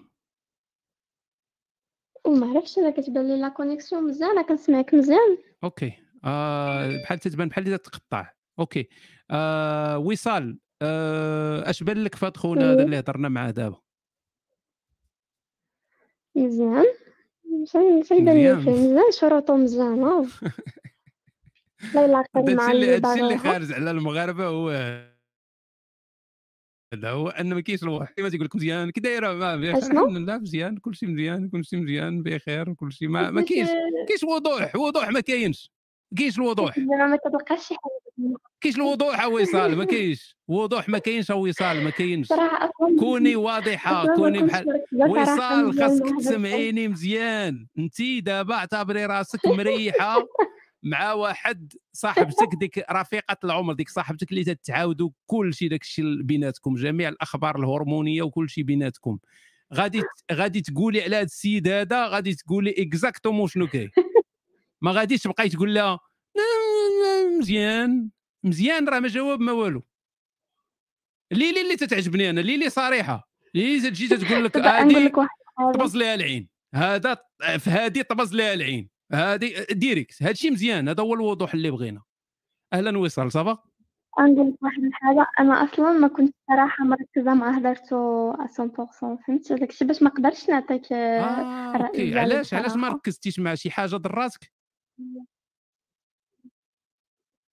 وما 2.26 2.46
عرفتش 2.50 2.78
أنا 2.78 2.90
كتبان 2.90 3.28
لي 3.28 3.40
la 3.40 3.48
connexion 3.48 4.04
مزيانه 4.06 4.42
كنسمعك 4.42 4.94
مزيان 4.94 5.38
OK 5.64 5.92
آه 6.24 7.02
بحال 7.02 7.18
تتبان 7.18 7.48
بحال 7.48 7.64
اللي 7.66 7.78
تقطع 7.78 8.32
OK 8.58 8.88
آه 9.30 9.98
وصال 9.98 10.58
آه 10.82 11.70
اش 11.70 11.82
بان 11.82 12.04
لك 12.04 12.24
هاد 12.24 12.36
خونا 12.36 12.72
هذا. 12.72 12.82
اللي 12.82 12.98
هضرنا 12.98 13.28
معاه 13.28 13.50
دابا 13.50 13.80
مزيان. 16.36 16.84
يبان 17.44 18.24
لي 18.24 18.54
مزيان. 18.54 18.58
مزيان. 18.58 19.12
شروطو 19.12 19.56
مزيانه 19.56 20.28
الله 21.84 22.04
يلا 22.04 22.24
خير 22.34 22.42
هادشي 22.42 22.54
مع 22.54 22.70
اللي 22.70 22.96
اللي 22.96 23.08
هادشي 23.08 23.22
اللي 23.22 23.34
باغيها 23.34 23.52
خارج 23.52 23.72
على 23.72 23.90
المغاربة 23.90 24.46
هو 24.46 24.70
هذا 26.94 27.10
هو 27.10 27.28
أن 27.28 27.54
ما 27.54 27.60
كاينش 27.60 27.82
الواحد. 27.82 28.14
كيما 28.14 28.28
تيقول 28.28 28.46
لك 28.46 28.56
مزيان. 28.56 28.90
كي 28.90 29.00
دايره 29.00 29.32
ما 29.32 29.56
بخير 29.56 29.78
أشنو؟ 29.78 30.04
الحمد 30.04 30.16
لله 30.16 30.38
مزيان. 30.38 30.76
كلشي 30.76 31.06
مزيان 31.06 31.48
كلشي 31.48 31.76
مزيان. 31.76 32.22
بخير 32.22 32.74
كلشي 32.74 33.06
ما 33.06 33.30
ما 33.30 33.42
كاينش 33.42 33.68
كاينش 34.08 34.24
وضوح 34.24 34.76
وضوح 34.76 35.08
ما 35.08 35.20
كاينش. 35.20 35.70
كاينش 36.18 36.38
الوضوح. 36.38 36.78
ما 36.78 37.16
كتلقاش 37.16 37.68
شي 37.68 37.74
حاجة. 37.74 38.36
كاينش 38.60 38.76
الوضوح 38.76 39.26
وصال 39.26 39.76
ما 39.76 39.84
كاينش. 39.84 40.36
وضوح 40.48 40.88
ما 40.88 40.98
كاينش 40.98 41.30
وصال 41.30 41.84
ما 41.84 41.90
كاينش. 41.90 42.28
كوني 42.98 43.36
واضحة 43.36 44.14
كوني 44.14 44.42
بحال 44.42 44.82
وصال 44.94 45.80
خاصك. 45.80 46.04
تسمعيني 46.18 46.88
مزيان. 46.88 47.66
انت 47.78 48.02
دابا 48.22 48.54
اعتبري 48.54 49.06
راسك 49.06 49.46
مريحة 49.58 50.26
مع 50.82 51.12
واحد 51.12 51.72
صاحبتك 51.92 52.48
ديك 52.60 52.84
رفيقة 52.92 53.36
العمر 53.44 53.72
ديك 53.72 53.88
صاحبتك 53.88 54.30
اللي 54.30 54.44
تتعاودوا 54.44 55.10
كل 55.26 55.54
شيء 55.54 55.70
داك 55.70 55.82
الشيء 55.82 56.22
بيناتكم 56.22 56.74
جميع 56.74 57.08
الأخبار 57.08 57.58
الهرمونية 57.58 58.22
وكل 58.22 58.50
شيء 58.50 58.64
بيناتكم. 58.64 59.18
غادي 59.74 60.02
غادي 60.32 60.60
تقولي 60.60 61.02
على 61.02 61.16
هذا 61.16 61.24
السيد 61.24 61.68
هذا 61.68 62.06
غادي 62.06 62.34
تقولي 62.34 62.74
exactement 62.78 63.48
شنو 63.48 63.66
كاين. 63.66 63.90
ما 64.82 64.92
غاديش 64.92 65.22
تبقاي 65.22 65.48
تقول 65.48 65.74
لها 65.74 65.98
مزيان 67.38 68.10
مزيان 68.44 68.88
راه 68.88 69.00
ما 69.00 69.08
جواب 69.08 69.40
ما 69.40 69.52
والو. 69.52 69.82
ليلي 71.32 71.60
اللي 71.60 71.76
تتعجبني 71.76 72.30
أنا 72.30 72.40
ليلي 72.40 72.70
صريحة. 72.70 73.28
ليلي 73.54 73.90
تجي 73.90 74.08
تقول 74.08 74.44
لك 74.44 74.56
هادي 74.66 75.08
طبز 75.74 75.96
ليها 75.96 76.14
العين. 76.14 76.48
هذا 76.74 77.16
في 77.58 77.70
هذه 77.70 78.02
طبز 78.02 78.34
ليها 78.34 78.54
العين. 78.54 78.90
هذه 79.12 79.66
direct 79.70 80.22
هادشي 80.22 80.50
مزيان. 80.50 80.88
هذا 80.88 81.02
هو 81.02 81.14
الوضوح 81.14 81.54
اللي 81.54 81.70
بغينا. 81.70 82.02
أهلا 82.72 82.98
وصال 82.98 83.32
ça 83.32 83.43
va؟ 83.43 83.58
نقول 84.20 84.48
لك 84.50 84.62
واحد 84.62 84.84
الحاجة 84.84 85.26
أنا 85.40 85.64
أصلا 85.64 85.92
ما 85.92 86.08
كنت 86.08 86.34
صراحة 86.48 86.84
مركزة 86.84 87.34
مع 87.34 87.50
هضرتو 87.50 88.32
100% 88.32 88.36
فهمت 89.26 89.52
داكشي 89.52 89.84
باش 89.84 90.02
ما 90.02 90.08
نقدرش 90.10 90.48
نعطيك 90.48 90.92
OK. 90.92 91.96
ديالي 91.96 92.20
علاش؟ 92.20 92.54
علاش 92.54 92.72
ما. 92.72 92.88
ركزتيش 92.88 93.38
مع 93.38 93.54
شي 93.54 93.70
حاجة 93.70 93.96
ضراتك؟ 93.96 94.55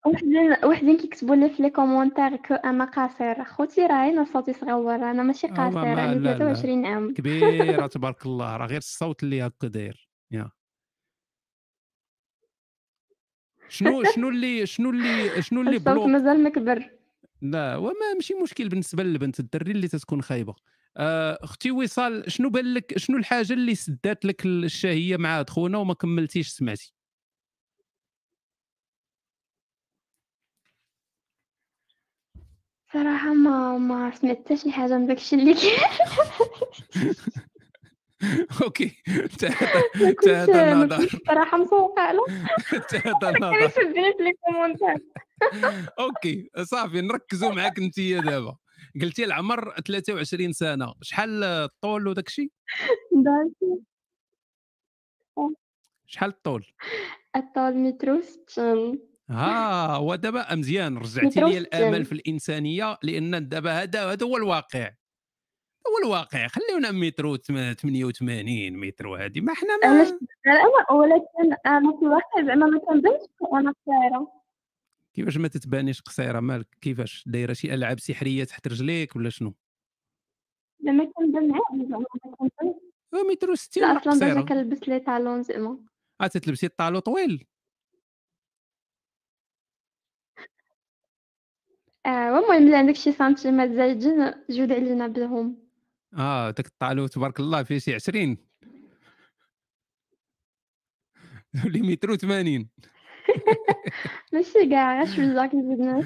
وحدين 0.06 0.56
وحدين 0.66 0.98
كيكتبوا 0.98 1.36
لي 1.36 1.50
في 1.50 1.64
لي 1.64 1.70
كومونتير 1.70 2.36
كو 2.36 2.54
أنا 2.54 2.86
قصير 2.86 3.44
خوتي 3.44 3.82
راه 3.86 4.10
أنا 4.10 4.26
صوتي 4.34 4.54
صغور 4.54 4.96
أنا 4.96 5.24
ماشي 5.24 5.48
ما- 5.48 5.54
قصير 5.68 5.96
ما- 5.96 6.02
عندي 6.02 6.20
لا، 6.20 6.30
لا. 6.30 6.38
23 6.38 6.86
عام. 6.86 7.14
كبيرة 7.14 7.88
تبارك 7.96 8.26
الله. 8.26 8.58
راه 8.58 8.66
غير 8.68 8.78
الصوت 8.78 9.24
اللي 9.24 9.42
هكا 9.42 9.68
داير. 9.68 10.10
يا. 10.32 10.50
شنو 13.70 14.04
شنو 14.16 14.30
اللي 14.30 14.66
شنو 14.66 14.90
اللي 14.90 15.42
شنو 15.42 15.62
اللي 15.62 15.76
الصوت 15.78 15.90
بلوك؟ 15.90 16.08
مازال 16.08 16.44
مكبر. 16.44 16.90
لا 17.42 17.76
وما 17.78 18.14
ماشي 18.16 18.34
مشكل 18.34 18.70
بالنسبة 18.70 19.04
للبنت 19.04 19.40
الدري 19.40 19.72
اللي 19.72 19.88
تتكون 19.88 20.22
خايبة. 20.22 20.56
آه، 20.98 21.40
أختي 21.42 21.72
وصال 21.72 22.32
شنو 22.32 22.50
بان 22.50 22.74
لك 22.74 22.98
شنو 22.98 23.18
الحاجة 23.18 23.54
اللي 23.54 23.76
سدات 23.76 24.26
لك 24.26 24.46
الشهية 24.46 25.18
مع 25.18 25.44
خونا 25.50 25.78
وما 25.78 25.94
كملتيش 25.94 26.48
سمعتي؟ 26.48 26.94
صراحة 32.94 33.34
ما 33.34 33.78
ما 33.78 34.12
سمعت 34.16 34.38
حتى 34.38 34.58
شي 34.58 34.72
حاجة 34.72 34.98
من 34.98 35.06
داكشي 35.08 35.36
اللي 35.36 35.54
كاين. 35.54 35.78
OK. 38.64 38.92
تا 39.40 39.50
ما 39.50 39.56
تا 39.96 40.14
كنتش 40.14 40.28
هذا 40.30 40.74
ما 40.76 40.86
نظر 40.86 40.98
كنتش 40.98 41.18
صراحة 41.28 41.58
مسوقه 41.58 42.12
له 42.12 42.26
تا 42.90 42.98
هذا 42.98 43.32
كان 43.32 43.36
نظر 43.42 43.60
يسبني 43.60 44.14
في 44.18 44.24
les 44.24 44.34
commentaires 44.46 44.98
OK. 46.00 46.50
صافي 46.64 47.02
نركزوا 47.02 47.52
معاك 47.52 47.80
أنت 47.80 48.00
دابا. 48.00 48.56
قلتي 49.02 49.24
العمر 49.24 49.74
23 49.88 50.54
سنة. 50.54 50.94
شحال 51.02 51.44
الطول 51.44 52.08
وداك 52.08 52.28
الشيء 52.28 52.50
شحال 56.08 56.30
الطول؟ 56.30 56.66
الطول 57.36 57.74
متر 57.78 58.10
وستين. 58.12 59.13
ها 59.30 59.96
هو 59.96 60.16
دابا 60.16 60.56
مزيان 60.56 60.98
رجعتي 60.98 61.40
لي 61.40 61.58
الآمل. 61.58 62.06
في 62.06 62.12
الإنسانية 62.12 62.98
لأن 63.04 63.50
دابا 63.50 63.72
هذا 63.72 64.12
هذا 64.12 64.26
هو 64.26 64.38
الواقع. 64.38 64.92
هو 65.88 66.06
الواقع. 66.06 66.48
خليونا 66.48 66.92
متر 66.92 67.26
و 67.26 67.38
88 67.38 68.78
متر 68.78 69.08
وهذه 69.08 69.42
ما 69.42 69.54
حنا 69.54 69.78
ما 69.84 70.02
ولكن 70.92 71.56
أنا 71.66 71.98
في 71.98 72.06
الواقع 72.06 72.46
زعما 72.48 72.66
ما 72.66 72.80
كنبانش 72.80 73.22
أنا 73.54 73.74
قصيرة. 73.86 74.44
كيفاش 75.14 75.38
ما 75.38 75.48
تتبانيش 75.48 76.02
قصيرة؟ 76.02 76.40
مالك؟ 76.40 76.68
كيفاش؟ 76.82 77.24
دايرة 77.28 77.54
شي 77.54 77.74
ألعاب 77.74 78.00
سحرية 78.00 78.44
تحت 78.44 78.68
رجليك 78.68 79.16
ولا 79.16 79.30
شنو؟ 79.30 79.54
زعما 80.86 81.12
كنبان 81.16 81.52
عادي 81.52 81.90
زعما 81.90 82.06
ما 82.26 82.32
كنبانش 82.32 82.76
آه، 83.14 83.32
متر 83.32 83.50
و 83.52 83.56
60 83.56 83.84
لا 83.84 83.98
أصلا 83.98 84.14
déjà 84.14 84.42
كنلبس 84.42 84.90
les 84.90 85.00
talons 85.00 85.44
زعما. 85.44 85.80
آه 86.22 86.28
تتلبسي 86.28 86.66
ال 86.66 86.72
talon 86.72 87.00
طويل. 87.00 87.46
آه 92.06 92.10
المهم 92.40 92.52
اللي 92.52 92.76
عندك 92.76 92.96
شي 92.96 93.12
سنتيمات 93.12 93.72
زايدين 93.72 94.34
جود 94.50 94.72
علينا 94.72 95.08
بهم 95.08 95.56
آه 96.18 96.50
داك 96.52 96.66
ال 96.66 96.73
talon 96.73 97.08
تبارك 97.08 97.40
الله 97.40 97.64
فيه 97.64 97.78
شي 97.78 97.96
20 97.96 98.38
ولي 101.66 101.82
متر 101.82 102.12
و 102.12 102.16
80 102.16 102.70
ماشي 104.34 104.70
كاع 104.70 105.04
غير 105.04 105.06
شوية 105.16 105.46
كنزيد 105.46 106.06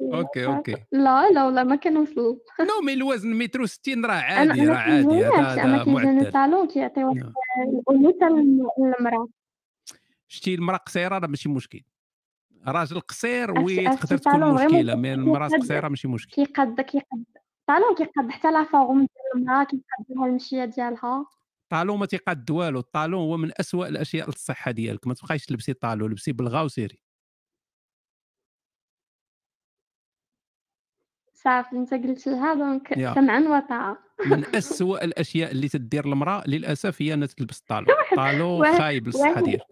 OK 0.00 0.46
OK. 0.46 0.76
لا 0.92 1.30
لا 1.30 1.44
والله 1.44 1.62
ما 1.64 1.76
كنوصل 1.76 2.40
non 2.60 2.80
mais 2.86 2.92
الوزن 2.92 3.34
متر 3.34 3.66
60 3.66 4.04
راه 4.04 4.12
عادي 4.14 4.66
راه 4.66 4.76
عادي 4.76 5.26
أنا 5.28 5.52
هذا 5.52 5.84
كيجيني 5.84 6.14
معدل 6.14 6.32
talon 6.32 6.68
كيعطي 6.68 7.04
واحد. 7.04 7.32
الانوثه 7.88 8.26
للمرأة. 8.28 9.28
شتي 10.28 10.54
المرأة 10.54 10.76
قصيرة 10.76 11.18
راه 11.18 11.26
ماشي 11.26 11.48
مشكل. 11.48 11.80
راجل 12.66 13.00
قصير 13.00 13.60
oui 13.60 13.88
تقدر 13.96 14.16
تكون 14.18 14.54
مشكلة 14.54 14.94
mais 14.94 15.14
المراه 15.14 15.48
قصيره 15.48 15.88
ماشي 15.88 16.08
مشكل 16.08 16.32
كيقد 16.44 16.80
كيقد 16.80 17.24
ال 17.60 17.66
talon 17.66 17.94
كيقد 17.96 18.30
حتى 18.30 18.50
la 18.50 18.64
forme 18.64 18.98
ديال 18.98 19.08
المراه 19.42 19.64
كيقد 19.64 19.82
لها 20.08 20.26
المشية 20.26 20.64
ديالها. 20.64 21.26
ال 21.64 21.70
talon 21.70 21.98
ما 21.98 22.06
تيقاد 22.06 22.50
والو. 22.50 22.78
ال 22.80 22.87
talon 22.87 23.20
هو 23.20 23.36
من 23.36 23.50
أسوأ 23.60 23.88
الأشياء 23.88 24.26
للصحة 24.26 24.70
ديالك. 24.70 25.06
ما 25.06 25.14
تبقايش 25.14 25.46
تلبسي 25.46 25.72
talon 25.72 26.10
لبسي 26.10 26.32
بلغا 26.32 26.62
وسيري. 26.62 27.02
صافي 31.34 31.76
أنت 31.76 31.94
قلتيها 31.94 32.54
donc. 32.54 32.94
سمعا 33.14 33.40
وطاعة. 33.40 33.98
من 34.26 34.44
أسوأ 34.56 35.04
الأشياء 35.04 35.50
اللي 35.50 35.68
تدير 35.68 36.04
المرأة 36.04 36.42
للأسف 36.46 37.02
هي 37.02 37.14
أنها 37.14 37.26
تلبس 37.26 37.60
ال 37.60 37.65
talon 37.65 37.88
ال 38.12 38.20
talon 38.20 38.60
واحد- 38.60 38.78
خايب 38.78 39.06
للصحة 39.06 39.40
ديالك. 39.40 39.66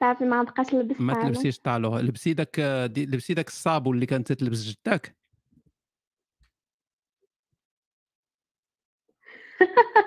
صافي 0.00 0.24
ما 0.24 0.42
بقاش 0.42 0.74
نلبس 0.74 1.00
ما 1.00 1.22
تلبسيش 1.22 1.58
talon 1.58 2.00
لبسي 2.00 2.34
داك 2.34 2.58
لبسي 2.96 3.34
داك 3.34 3.48
ال 3.48 3.56
sabot 3.56 3.94
اللي 3.94 4.06
كانت 4.06 4.32
تلبس 4.32 4.64
جداك 4.64 5.16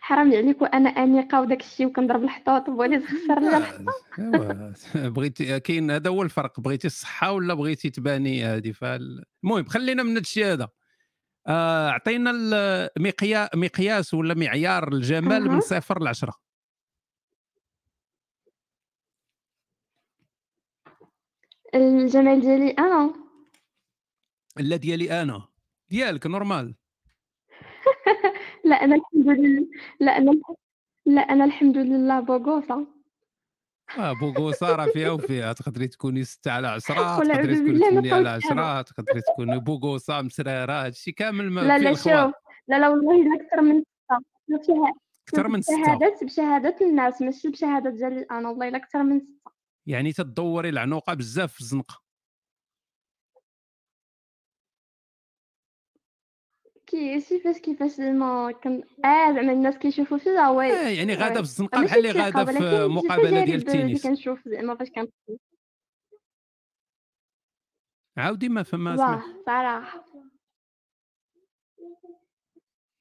حرام 0.00 0.32
عليك 0.32 0.62
وأنا 0.62 0.88
أنيقة 0.88 1.40
وداك 1.40 1.60
الشيء 1.60 1.86
وكنضرب 1.86 2.24
الحطوط 2.24 2.70
بغيتي 2.70 2.98
تخسر 2.98 3.40
لي. 3.40 3.56
الحطوط 3.56 4.96
بغيتي 4.96 5.60
كاين 5.60 5.90
هذا 5.90 6.10
هو 6.10 6.22
الفرق 6.22 6.60
بغيتي 6.60 6.86
الصحة 6.86 7.32
ولا 7.32 7.54
بغيتي 7.54 7.90
تباني 7.90 8.44
هذه 8.44 8.72
فال... 8.72 9.24
المهم 9.44 9.64
خلينا 9.64 10.02
من 10.02 10.10
هذا 10.10 10.20
الشيء 10.20 10.46
هذا. 10.46 10.68
آه، 11.46 11.88
اعطينا 11.88 12.30
المقيا... 12.34 13.48
مقياس 13.54 14.14
ولا 14.14 14.34
معيار 14.34 14.92
الجمال 14.92 15.50
من. 15.50 15.60
صفر 15.60 16.02
لعشرة. 16.02 16.45
الجمال 21.76 22.40
ديالي 22.40 22.70
أنا. 22.70 23.14
لا 24.56 24.76
ديالي 24.76 25.22
أنا. 25.22 25.42
ديالك 25.90 26.26
نورمال. 26.26 26.74
لا 28.64 28.84
أنا 28.84 28.94
الحمد 28.96 29.28
لله. 29.38 29.66
لا 30.00 30.16
أنا 30.18 30.32
لا 31.06 31.20
أنا 31.20 31.44
الحمد 31.44 31.76
لله 31.76 32.20
بوغوصه 32.20 32.86
آه 33.98 34.12
بوغوصة 34.12 34.76
راه 34.76 34.86
فيها 34.86 35.10
وفيها. 35.10 35.52
تقدري 35.52 35.88
تكوني 35.88 36.24
6 36.24 36.50
على 36.50 36.68
10 36.68 37.18
والعياذ 37.18 37.40
تقدري 37.42 37.54
تكوني 37.56 37.72
بالله 37.72 37.90
ما 37.90 38.00
8 38.00 38.14
على 38.14 38.34
قلتش 38.34 38.46
أنا. 38.52 38.62
10 38.62 38.82
تقدري 38.82 39.20
تكوني 39.20 39.58
بوغوصة 39.60 40.22
مسرارة 40.22 40.72
هادشي 40.72 41.12
كامل 41.12 41.50
ما 41.50 41.60
لا 41.60 41.78
لا 41.78 41.94
شوف. 41.94 42.06
لا 42.68 42.78
لا 42.78 42.88
والله 42.88 43.22
إلا 43.22 43.44
أكثر 43.44 43.62
من 43.62 43.82
ستة. 43.82 44.18
بشها- 44.48 44.92
أكثر 45.28 45.48
من 45.48 45.62
ستة. 45.62 45.82
بشهادات 45.82 46.24
بشهادات 46.24 46.82
الناس 46.82 47.22
ماشي 47.22 47.48
بشهادات 47.48 47.92
ديالي 47.92 48.22
أنا 48.30 48.48
والله 48.48 48.68
إلا 48.68 48.76
أكثر 48.76 49.02
من 49.02 49.20
ستة. 49.20 49.55
يعني 49.86 50.12
تدوري 50.12 50.68
العنوقه 50.68 51.14
بزاف 51.14 51.52
في 51.52 51.60
الزنقة 51.60 52.02
كي 56.86 57.20
كيفاش 57.20 57.58
كيفاش 57.58 57.90
زعما 57.90 58.52
كن 58.52 58.82
آه 59.04 59.32
زعما 59.34 59.52
الناس 59.52 59.78
كيشوفوا 59.78 60.18
فيها 60.18 60.50
وي 60.50 60.72
آه، 60.72 60.88
يعني 60.88 61.14
غادة 61.14 61.28
وي. 61.28 61.34
في 61.34 61.40
الزنقة 61.40 61.80
ماشي 61.80 61.86
بحال 61.94 62.06
اللي 62.06 62.22
غادة 62.22 62.44
في 62.44 62.52
شي 62.52 62.58
تجارب 62.58 63.44
ديال 63.44 63.56
التنس. 63.60 64.02
كنشوف 64.06 64.48
زعما 64.48 64.74
فاش 64.76 64.90
كنت 64.90 65.12
عاودي 68.16 68.48
ما 68.48 68.62
فما 68.62 68.94
واه 68.94 69.22
صراحة 69.46 70.04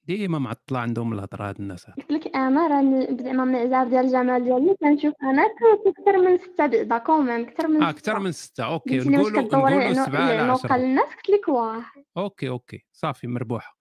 ديما 0.04 0.40
معطلة 0.40 0.80
عندهم 0.80 1.14
الهضرة 1.14 1.50
هاد 1.50 1.60
الناس. 1.62 1.86
قلت 1.90 2.12
لك 2.12 2.25
أنا 2.36 2.68
راني 2.68 3.18
زعما 3.24 3.44
المعيار 3.44 3.88
ديال 3.88 4.06
الجمال 4.06 4.44
ديالي 4.44 4.76
كنشوف 4.82 5.14
أنا 5.24 5.44
كنت 5.48 5.88
أكثر 5.98 6.18
من 6.18 6.38
ستة 6.38 6.84
بعدا 6.84 6.98
كوميم 6.98 7.30
أكثر 7.30 7.68
من 7.68 7.84
آه 7.84 7.90
أكثر 7.90 8.20
من 8.20 8.32
ستة. 8.32 8.64
OK 8.66 8.98
نقولوا 8.98 9.42
نقولوا 9.42 9.94
سبعة 9.94 10.22
على 10.22 10.36
العنوقه 10.36 10.66
عشرة. 10.66 10.78
للناس 10.78 11.06
قلت 11.06 11.30
لك 11.30 11.48
واه 11.48 11.86
OK 12.18 12.50
OK. 12.50 12.86
صافي 12.92 13.28
مربوحة. 13.28 13.78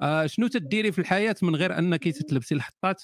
آه 0.00 0.26
شنو 0.26 0.46
تديري 0.46 0.92
في 0.92 0.98
الحياة 0.98 1.36
من 1.42 1.56
غير 1.56 1.78
أنك 1.78 2.04
تتلبسي 2.04 2.54
الحطات؟ 2.54 3.02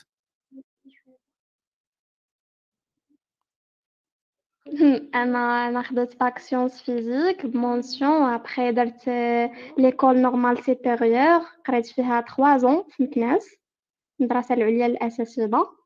أنا 5.15 5.68
أنا 5.68 5.83
خديت 5.83 6.20
bac 6.20 6.39
sciences 6.39 6.82
physiques 6.82 7.47
ب 7.47 7.56
mention 7.56 8.23
après 8.32 8.73
درت 8.73 9.08
l'école 9.78 10.16
normale 10.16 10.64
supérieure 10.64 11.40
قريت 11.66 11.86
فيها 11.86 12.20
3 12.36 12.57
زون 12.57 12.84
في 12.91 13.02
مكناس 13.02 13.64
المدرسة 14.24 14.54
العليا 14.54 14.88
للأساتذة. 14.88 15.76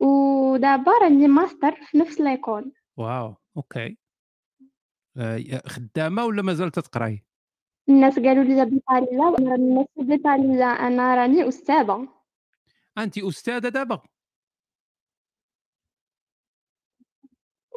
ودابا 0.00 0.92
راني 1.02 1.28
ماستر 1.28 1.74
في 1.84 1.98
نفس 1.98 2.20
l'école. 2.20 2.72
واو 2.96 3.36
OK. 3.56 3.98
آه 5.16 5.62
خدامة 5.66 6.24
ولا 6.24 6.42
مازال 6.42 6.70
تتقراي 6.70 7.24
الناس 7.88 8.18
قالوا 8.18 8.44
لي 8.44 8.64
بيطاليا 8.64 9.24
وأنا 9.24 9.50
راني 9.50 9.74
ماشي 9.74 10.08
بيطاليا 10.08 10.66
أنا 10.66 11.14
راني 11.14 11.48
أستاذة. 11.48 12.08
انت 12.98 13.18
أستاذة 13.18 13.68
دابا؟ 13.68 14.02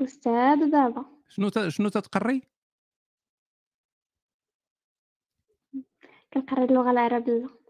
أستاذة 0.01 0.69
دابا. 0.69 1.05
شنو 1.29 1.49
ت... 1.49 1.67
شنو 1.67 1.89
تتقري؟ 1.89 2.41
كنقري 6.33 6.63
اللغة 6.63 6.91
العربية. 6.91 7.62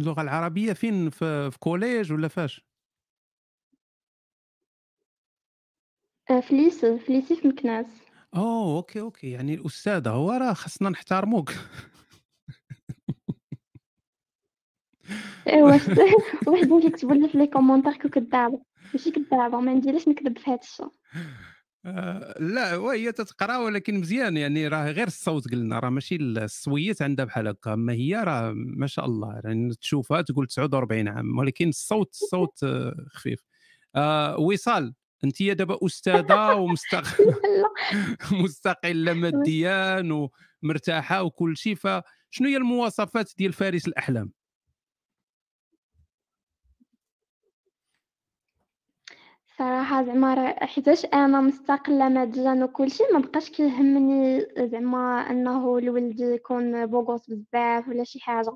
اللغة 0.00 0.22
العربية 0.22 0.72
فين؟ 0.72 1.10
في, 1.10 1.50
في 1.50 1.58
collège 1.58 2.12
ولا 2.12 2.28
فاش؟ 2.28 2.64
آه، 6.30 6.40
في 6.40 6.54
lycée 6.54 6.98
في 6.98 7.12
lycée 7.12 7.36
في 7.36 7.48
مكناس. 7.48 7.86
أوه 8.36 8.76
OK 8.76 9.00
OK. 9.00 9.30
يعني 9.30 9.54
الأستاذة 9.54 10.10
هو 10.10 10.30
راه 10.30 10.52
خصنا 10.52 10.88
نحترموك. 10.88 11.52
ايوا 15.48 15.76
كيكتبوا 16.80 17.14
لي 17.14 17.28
في 17.28 17.38
les 17.38 17.46
commentaires 17.46 17.96
que 17.96 18.08
كدابة. 18.08 18.62
ماشي 18.92 19.10
كدابة 19.10 19.60
ما 19.60 19.74
نديرش 19.74 20.08
نكذب 20.08 20.38
في 20.38 20.50
هذا 20.50 20.60
الشيء 20.60 20.90
آه، 21.84 22.34
لا 22.40 22.76
وهي 22.76 23.12
تتقرأ 23.12 23.56
ولكن 23.56 24.00
مزيان 24.00 24.36
يعني 24.36 24.68
راه 24.68 24.90
غير 24.90 25.06
الصوت 25.06 25.52
قلنا 25.52 25.78
راه 25.78 25.90
ماشي 25.90 26.16
السويت 26.16 27.02
عندها 27.02 27.24
بحال 27.24 27.48
هكا. 27.48 27.72
أما 27.72 27.92
هي 27.92 28.14
راه 28.16 28.52
ما 28.54 28.86
شاء 28.86 29.04
الله 29.04 29.40
يعني 29.44 29.74
تشوفها 29.74 30.22
تقول 30.22 30.46
49 30.46 31.08
عام 31.08 31.38
ولكن 31.38 31.68
الصوت 31.68 32.10
الصوت 32.14 32.64
آه، 32.64 33.06
خفيف. 33.10 33.44
آه 33.96 34.38
وصال 34.38 34.94
أنت 35.24 35.42
دابا 35.42 35.78
أستاذة 35.86 36.54
ومستقله 36.54 37.04
مستقله 38.44 39.12
ماديا 39.12 40.02
ومرتاحة 40.62 41.22
وكل 41.22 41.56
شيء 41.56 41.74
فشنو 41.74 42.48
هي 42.48 42.56
المواصفات 42.56 43.32
ديال 43.38 43.52
فارس 43.52 43.88
الأحلام؟ 43.88 44.32
صراحة 49.60 50.04
زعما 50.04 50.64
حيتاش 50.66 51.04
أنا 51.04 51.40
مستقلة 51.40 52.08
ماديا 52.08 52.64
وكل 52.64 52.90
شيء 52.90 53.12
ما 53.12 53.18
بقاش 53.18 53.50
كيهمني 53.50 54.46
زعما 54.58 55.30
أنه 55.30 55.80
لولدي 55.80 56.22
يكون 56.24 56.86
بوغوس 56.86 57.30
بزاف 57.30 57.88
ولا 57.88 58.04
شي 58.04 58.20
حاجة. 58.20 58.50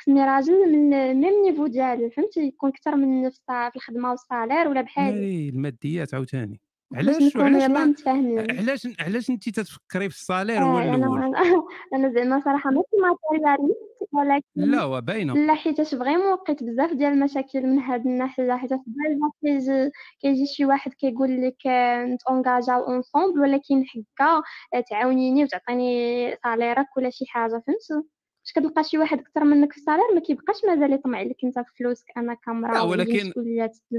خصني 0.00 0.24
راجل 0.24 0.72
من 0.72 0.90
ميم 1.14 1.42
niveau 1.44 1.66
ديالي 1.66 2.10
فهمتي؟ 2.10 2.40
يكون 2.40 2.70
أكثر 2.70 2.96
مني 2.96 3.30
في 3.30 3.70
الخدمة 3.76 4.10
وال 4.10 4.23
salaire 4.23 4.68
ولا 4.68 4.80
بحالي 4.80 5.48
الماديات 5.48 6.14
عاوتاني. 6.14 6.60
علاش؟ 6.94 7.36
متفاهمين 7.36 8.58
علاش 8.58 8.88
علاش 9.00 9.30
انت 9.30 9.48
تتفكري 9.48 10.10
في 10.10 10.16
ال 10.16 10.22
salaire 10.22 10.64
هو 10.64 10.78
آه، 10.78 10.82
الأول 10.82 11.22
أنا 11.22 11.32
أنا 11.94 12.12
زعما 12.12 12.40
صراحة 12.40 12.70
ماشي 12.70 12.86
matérialiste 13.02 13.90
ولكن 14.12 14.44
لا 14.56 14.80
هو 14.80 15.00
باينه 15.00 15.34
لا 15.34 15.54
حيتاش 15.54 15.94
vraiment 15.94 16.32
لقيت 16.32 16.62
بزاف 16.62 16.92
ديال 16.92 17.12
المشاكل 17.12 17.66
من 17.66 17.78
هاد 17.78 18.06
الناحية. 18.06 18.56
حيت 18.56 18.70
دابا 18.70 19.30
كيجي 19.40 19.90
كيجي 20.20 20.46
شي 20.46 20.64
واحد 20.64 20.94
كيقول 20.94 21.42
لك 21.42 21.66
نت 22.04 22.20
engageaو 22.20 22.86
ensemble 22.86 23.40
ولكن 23.40 23.84
حكا 23.86 24.42
تعاونيني 24.90 25.44
وتعطيني 25.44 26.36
salaire 26.44 26.81
ك 26.81 26.86
ولا 26.96 27.10
شي 27.10 27.24
حاجة 27.28 27.62
فهمتي 27.66 28.08
باش 28.54 28.64
كتلقى 28.64 28.84
شي 28.84 28.98
واحد 28.98 29.18
أكثر 29.18 29.44
منك 29.44 29.72
في 29.72 29.78
ال 29.78 29.83
salaire 29.83 30.14
ما 30.14 30.20
كيبقاش 30.20 30.56
مازال 30.68 30.92
يطمع 30.92 31.22
لك 31.22 31.36
أنت 31.44 31.58
في 31.58 31.76
فلوسك 31.78 32.06
أنا 32.16 32.34
كامراه 32.34 32.84
ولكن 32.84 33.32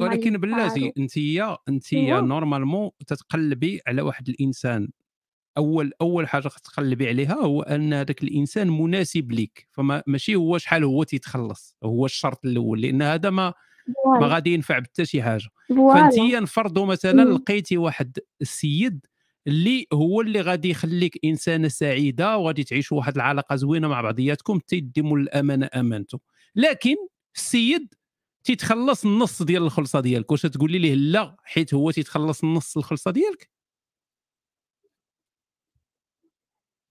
ولكن 0.01 0.37
بلاتي. 0.37 0.93
أنت 0.97 1.17
أنت 1.69 1.93
أيوا. 1.93 2.21
normalement 2.21 2.89
تتقلبي 3.07 3.81
على 3.87 4.01
واحد 4.01 4.29
الإنسان 4.29 4.89
أول 5.57 5.91
أول 6.01 6.27
حاجة 6.27 6.47
تقلبي 6.47 7.07
عليها 7.07 7.33
هو 7.33 7.61
أن 7.61 7.93
هذاك 7.93 8.23
الإنسان 8.23 8.69
مناسب 8.69 9.31
ليك 9.31 9.67
فما 9.71 10.03
ماشي 10.07 10.35
هو 10.35 10.57
شحال 10.57 10.83
هو 10.83 11.03
تيتخلص 11.03 11.75
هو 11.83 12.05
الشرط 12.05 12.45
الأول 12.45 12.81
لأن 12.81 13.01
هذا 13.01 13.29
ما 13.29 13.53
ما 14.05 14.27
غادي 14.27 14.53
ينفع 14.53 14.79
بحتى 14.79 15.05
شي 15.05 15.23
حاجة 15.23 15.47
فأنت 15.69 16.19
نفرضوا 16.19 16.85
مثلا 16.85 17.23
مم. 17.23 17.33
لقيتي 17.33 17.77
واحد 17.77 18.19
السيد 18.41 19.05
اللي 19.47 19.87
هو 19.93 20.21
اللي 20.21 20.41
غادي 20.41 20.69
يخليك 20.69 21.19
إنسانة 21.25 21.67
سعيدة 21.67 22.37
وغادي 22.37 22.63
تعيشوا 22.63 22.97
واحد 22.97 23.15
العلاقة 23.15 23.55
زوينة 23.55 23.87
مع 23.87 24.01
بعضياتكم 24.01 24.59
تيديموا 24.59 25.17
الامانه 25.17 25.69
امانته 25.75 26.19
لكن 26.55 26.95
السيد 27.35 27.93
تيتخلص 28.43 29.05
النص 29.05 29.43
ديال 29.43 29.63
الخلصة 29.63 29.99
ديالك 29.99 30.31
واش 30.31 30.41
تقولي 30.41 30.79
ليه 30.79 30.95
لا؟ 30.95 31.37
حيت 31.43 31.73
هو 31.73 31.91
تيتخلص 31.91 32.43
النص 32.43 32.77
الخلصة 32.77 33.11
ديالك. 33.11 33.49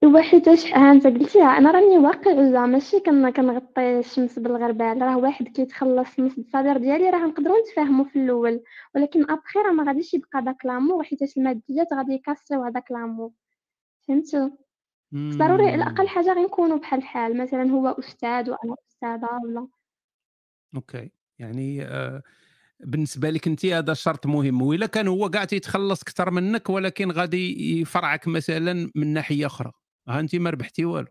ايوا 0.03 0.21
حيتاش 0.21 0.67
ها 0.67 0.93
انت 0.93 1.07
قلتيها 1.07 1.59
أنا 1.59 1.71
راني 1.71 1.99
واقعيه 1.99 2.67
ماشي 2.67 3.01
كن 3.01 3.31
كنغطي 3.31 3.99
الشمس 3.99 4.39
بالغربال 4.39 5.03
راه 5.03 5.19
واحد 5.19 5.49
كيتخلص 5.49 6.21
نص 6.21 6.39
الصدر 6.39 6.77
ديالي 6.77 7.11
راه 7.11 7.27
نقدروا 7.27 7.57
نتفاهموا 7.61 8.05
في 8.05 8.17
الأول. 8.25 8.63
ولكن 8.95 9.31
ابخي 9.31 9.59
راه 9.59 9.73
ما 9.73 9.85
غاديش 9.85 10.15
يبقى 10.15 10.43
داك 10.45 10.67
لامور 10.67 11.05
حيتاش 11.05 11.37
الماديات 11.37 11.93
غادي 11.93 12.13
يكسروا 12.13 12.69
هذاك 12.69 12.91
لامور 12.93 13.31
فهمتي 14.09 14.51
خص 15.15 15.37
ضروري 15.37 15.67
على 15.67 15.75
الأقل 15.75 16.09
حاجة 16.09 16.33
غير 16.33 16.45
نكونوا 16.45 16.79
بحال 16.79 16.99
الحال 16.99 17.39
مثلا 17.39 17.71
هو 17.71 17.89
أستاذ 17.89 18.51
وأنا 18.51 18.77
أستاذة 18.91 19.29
ولا. 19.45 19.69
أوكي. 20.77 21.11
يعني 21.39 21.83
آه 21.85 22.23
بالنسبة 22.81 23.31
لك 23.31 23.47
انت 23.47 23.67
هذا 23.67 23.95
شرط 23.95 24.27
مهم. 24.27 24.63
وإلا 24.63 24.87
كان 24.87 25.09
هو 25.09 25.31
كاع 25.31 25.45
تيتخلص 25.45 26.03
أكثر 26.03 26.31
منك 26.31 26.71
ولكن 26.71 27.11
غادي 27.11 27.81
يفرعك 27.81 28.29
مثلا 28.29 28.91
من 28.95 29.07
ناحية 29.15 29.47
أخرى. 29.47 29.73
ها 30.11 30.21
انت 30.21 30.37
ما 30.37 30.51
ربحتي 30.51 30.85
والو. 30.85 31.07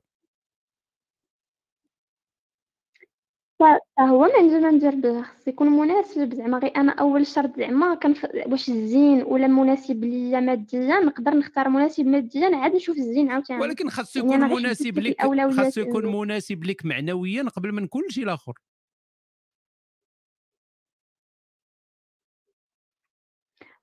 هو 4.00 4.20
ما 4.20 4.34
عندي 4.38 4.60
ما 4.60 4.72
ندير 4.72 4.96
به 4.96 5.22
خص 5.22 5.48
يكون 5.48 5.68
مناسب. 5.68 6.34
زعما 6.34 6.58
غير 6.58 6.76
أنا 6.76 6.92
أول 6.92 7.28
شرط 7.28 7.58
زعما 7.58 7.96
كنف... 7.96 8.28
واش 8.46 8.70
الزين 8.70 9.24
ولا 9.24 9.48
مناسب 9.48 10.04
ليا 10.04 10.40
ماديا 10.40 11.00
نقدر 11.00 11.32
نختار 11.32 11.70
مناسب 11.70 12.06
ماديا 12.06 12.56
عاد 12.56 12.76
نشوف 12.76 12.98
الزين 12.98 13.32
عاوتاني. 13.32 13.62
ولكن 13.62 13.90
خاصو 13.90 14.20
يعني 14.20 14.46
يكون 14.46 14.60
مناسب 14.60 15.00
لك 15.00 15.22
خاصو 15.52 15.82
يكون. 15.82 16.06
مناسب 16.06 16.64
لك 16.64 16.86
معنويا 16.86 17.44
قبل 17.44 17.72
من 17.72 17.88
كل 17.88 18.06
شيء 18.10 18.24
الآخر 18.24 18.54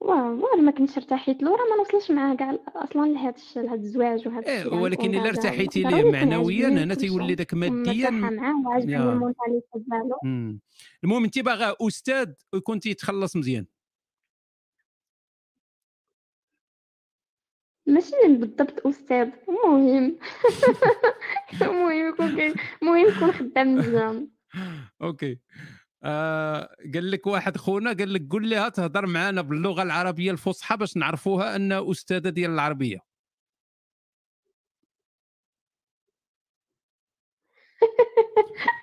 واه 0.06 0.32
واه 0.32 0.56
ما 0.56 0.70
كنتش 0.70 0.96
ارتحيت 0.96 1.42
له 1.42 1.50
راه 1.50 1.64
ما 1.70 1.76
نوصلش 1.76 2.10
معاه 2.10 2.34
كاع 2.34 2.58
أصلا 2.76 3.06
لهذا 3.06 3.36
الشيء 3.36 3.62
لهذا 3.62 3.80
الزواج 3.80 4.28
وهذا 4.28 4.40
الشيء 4.40 4.72
يعني 4.72 4.82
ولكن 4.82 5.14
إلا 5.14 5.28
ارتحيتي 5.28 5.82
ليه؟ 5.82 6.10
معنويا 6.10 6.68
هنا 6.68 6.94
تيولي 6.94 7.34
داك 7.34 7.54
ماديا 7.54 8.10
معاه 8.10 8.78
المونتاليتي 8.78 9.66
ديالو. 9.74 10.58
المهم 11.04 11.24
انت 11.24 11.38
باغا 11.38 11.76
أستاذ 11.80 12.32
ويكون 12.52 12.80
تيتخلص 12.80 13.36
مزيان. 13.36 13.66
ماشي 17.86 18.12
بالضبط 18.28 18.86
أستاذ. 18.86 19.30
المهم. 19.48 20.16
المهم 21.62 22.08
يكون 22.08 22.26
المهم 22.82 23.08
يكون 23.08 23.32
خدام 23.32 23.74
مزيان. 23.74 24.28
أوكي. 25.02 25.38
آه 26.02 26.76
قال 26.94 27.10
لك 27.10 27.26
واحد 27.26 27.56
خونا 27.56 27.92
قال 27.92 28.12
لك 28.12 28.22
قول 28.30 28.50
لها 28.50 28.68
تهضر 28.68 29.06
معنا 29.06 29.42
باللغة 29.42 29.82
العربية 29.82 30.30
الفصحى 30.30 30.76
باش 30.76 30.96
نعرفوها 30.96 31.56
أن 31.56 31.72
أستاذة 31.72 32.28
ديال 32.28 32.50
العربية. 32.50 32.98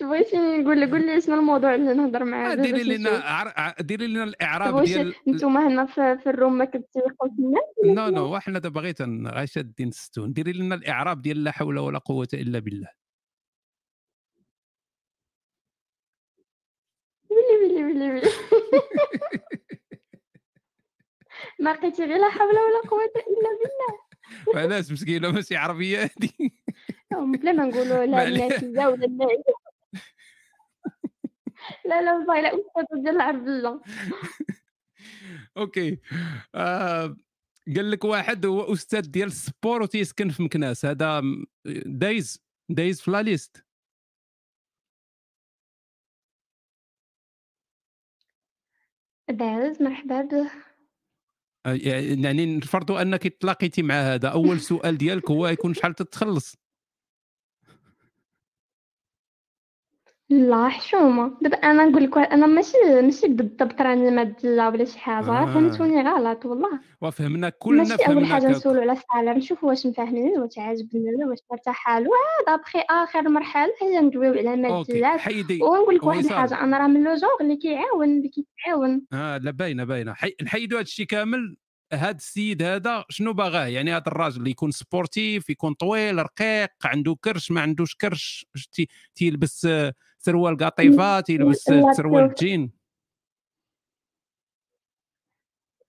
شبغيتيني 0.00 0.58
نقول 0.58 0.80
لك؟ 0.80 0.90
قول 0.90 1.06
لي 1.06 1.20
شنو 1.20 1.34
الموضوع 1.34 1.74
اللي 1.74 1.94
نهضر 1.94 2.24
معاه 2.24 2.52
آه، 2.52 2.54
ديري 2.54 2.82
لنا 2.82 3.74
ديري 3.80 4.06
لنا 4.06 4.24
الإعراب 4.24 4.84
ديال 4.84 5.14
نتوما 5.28 5.68
هنا 5.68 5.86
في, 5.86 6.26
الروم 6.26 6.58
ما 6.58 6.64
كتسيقوا 6.64 7.28
في 7.36 7.42
الناس 7.42 7.62
نو؟ 7.84 8.08
نو 8.08 8.34
وحنا 8.34 8.58
دابا 8.58 8.80
غير 8.80 8.94
غير 9.28 9.46
شادين 9.46 9.88
الستون 9.88 10.32
ديري 10.32 10.52
لنا 10.52 10.74
الإعراب 10.74 11.22
ديال 11.22 11.44
لا 11.44 11.50
حول 11.50 11.78
ولا 11.78 11.98
قوة 11.98 12.28
إلا 12.34 12.58
بالله. 12.58 13.01
ويلي 17.92 18.10
ويلي 18.12 18.30
ما 21.60 21.70
لقيتي 21.70 22.04
غير 22.04 22.18
لا 22.18 22.30
حول 22.30 22.48
ولا 22.48 22.88
قوة 22.90 23.04
إلا 23.04 23.50
بالله. 23.58 24.02
علاش 24.62 24.92
مسكينه 24.92 25.30
ماشي 25.30 25.56
عربية 25.56 26.10
هم 27.12 27.32
بلا 27.32 27.52
ما 27.52 27.64
نقولوا 27.64 28.04
لا. 28.04 28.22
النافذة 28.28 28.88
ولا 28.88 29.04
الناعية 29.04 29.42
لا 31.86 32.02
لا 32.02 32.12
والله 32.14 32.40
لا 32.40 32.48
أستاذة 32.48 33.02
ديال 33.02 33.14
العربية 33.16 33.80
okay. 35.56 35.98
آه 36.54 37.16
قال 37.76 37.90
لك 37.90 38.04
واحد 38.04 38.46
هو 38.46 38.72
أستاذ 38.72 39.00
ديال 39.10 39.28
ال 39.28 39.37
sport 39.37 39.82
وتيسكن 39.82 40.28
في 40.28 40.42
مكناس. 40.42 40.84
هذا 40.84 41.22
دايز 41.86 42.42
دايز 42.68 43.00
في 43.00 43.10
لا 43.10 43.22
ليست 43.22 43.61
داز 49.32 49.82
مرحبا 49.82 50.22
به 50.22 50.50
يعني 51.66 52.56
نفرضوا 52.56 53.02
أنك 53.02 53.26
تلاقيتي 53.26 53.82
مع 53.82 53.94
هذا. 53.94 54.28
أول 54.28 54.60
سؤال 54.60 54.98
ديالك 54.98 55.30
هو 55.30 55.46
يكون 55.46 55.74
شحال 55.74 55.94
تتخلص؟ 55.94 56.61
لا 60.32 60.68
حشومة 60.68 61.38
دابا 61.42 61.56
أنا 61.56 61.84
نقول 61.84 62.02
لك 62.04 62.18
أنا 62.18 62.46
ماشي 62.46 62.76
ماشي 63.02 63.28
بالضبط 63.28 63.80
راني 63.80 64.10
مادية 64.10 64.68
ولا 64.68 64.84
شي 64.84 64.98
حاجة 64.98 65.26
راه 65.26 65.42
آه. 65.42 65.54
فهمتوني 65.54 66.02
غلط 66.02 66.46
والله. 66.46 66.80
وفهمنا 67.00 67.48
كلنا 67.48 67.82
ماشي 67.82 68.04
حاجة 68.04 68.46
هكا. 68.46 68.48
نسولو 68.48 68.80
على 68.80 68.92
السالير 68.92 69.36
نشوفو 69.36 69.68
واش 69.68 69.86
مفاهمين 69.86 70.38
واش 70.38 70.58
عاجبني 70.58 71.24
واش 71.24 71.38
مرتاحة 71.50 71.98
له. 71.98 72.10
وعاد 72.10 72.60
أبخي 72.60 72.78
آخر 72.90 73.28
مرحلة 73.28 73.72
هي 73.82 74.00
ندويو 74.00 74.48
على 74.48 75.18
حيدي 75.18 75.62
ونقول 75.62 75.94
لك 75.94 76.04
واحد 76.04 76.18
وصال. 76.18 76.32
الحاجة 76.32 76.60
أنا 76.60 76.78
راه 76.78 76.86
من 76.86 77.04
لو 77.04 77.14
جونغ 77.14 77.36
اللي 77.40 77.56
كيعاون 77.56 78.08
اللي 78.08 78.28
كيتعاون. 78.28 79.02
آه 79.12 79.36
لا 79.38 79.50
باينة 79.50 79.84
باينة. 79.84 80.14
حي... 80.14 80.34
نحيدوا 80.42 80.78
هذا 80.78 80.84
الشيء 80.86 81.06
كامل. 81.06 81.56
هذا 81.92 82.16
السيد 82.16 82.62
هذا 82.62 83.04
شنو 83.08 83.32
باغاه؟ 83.32 83.66
يعني 83.66 83.92
هذا 83.92 84.04
الراجل 84.06 84.38
اللي 84.38 84.50
يكون 84.50 84.70
سبورتيف 84.70 85.50
يكون 85.50 85.74
طويل 85.74 86.18
رقيق 86.18 86.70
عنده 86.84 87.16
كرش 87.24 87.50
ما 87.50 87.60
عندوش 87.60 87.94
كرش. 87.94 88.46
تي... 88.72 88.88
تيلبس 89.14 89.66
آه، 89.66 89.92
سروال 90.24 90.56
قطيفه 90.56 91.20
تيلبس 91.20 91.68
آه، 91.68 91.80
لا 91.80 91.92
سروال 91.92 92.34
تشوف. 92.34 92.48
جين. 92.48 92.70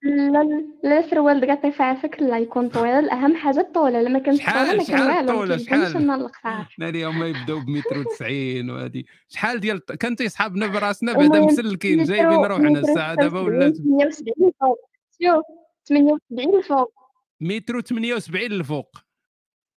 لا 0.03 0.63
لا 0.83 1.09
سروال 1.09 1.41
على 1.83 1.97
فكرة 1.97 2.23
لا 2.23 2.39
يكون 2.39 2.69
طويل. 2.69 3.09
أهم 3.09 3.35
حاجة 3.35 3.59
الطولة. 3.59 4.01
لما 4.01 4.19
شحال 4.35 4.77
ما 4.77 4.83
كان 4.83 4.85
شحال 4.85 5.31
والو 5.31 5.57
شحال؟ 5.57 6.03
لنا 6.03 6.15
القصار 6.15 6.75
ناري 6.79 7.05
هما 7.05 7.27
يبداو 7.27 7.59
ب 7.59 7.69
190 7.69 8.69
وهذه 8.69 9.03
شحال 9.29 9.59
ديال 9.59 9.85
كان 9.85 10.15
تيصحابنا 10.15 10.67
براسنا 10.67 11.13
بعدا 11.13 11.39
مسلكين 11.39 12.03
جايبين 12.03 12.45
روحنا 12.45 12.79
الساعة 12.79 13.15
دابا 13.15 13.39
ولا 13.39 13.71
78 13.71 14.51
فوق. 14.59 14.89
شوف 15.21 15.45
78 15.85 16.55
الفوق 16.57 16.93
مترو 17.41 17.81
78 17.81 18.51
الفوق. 18.51 18.97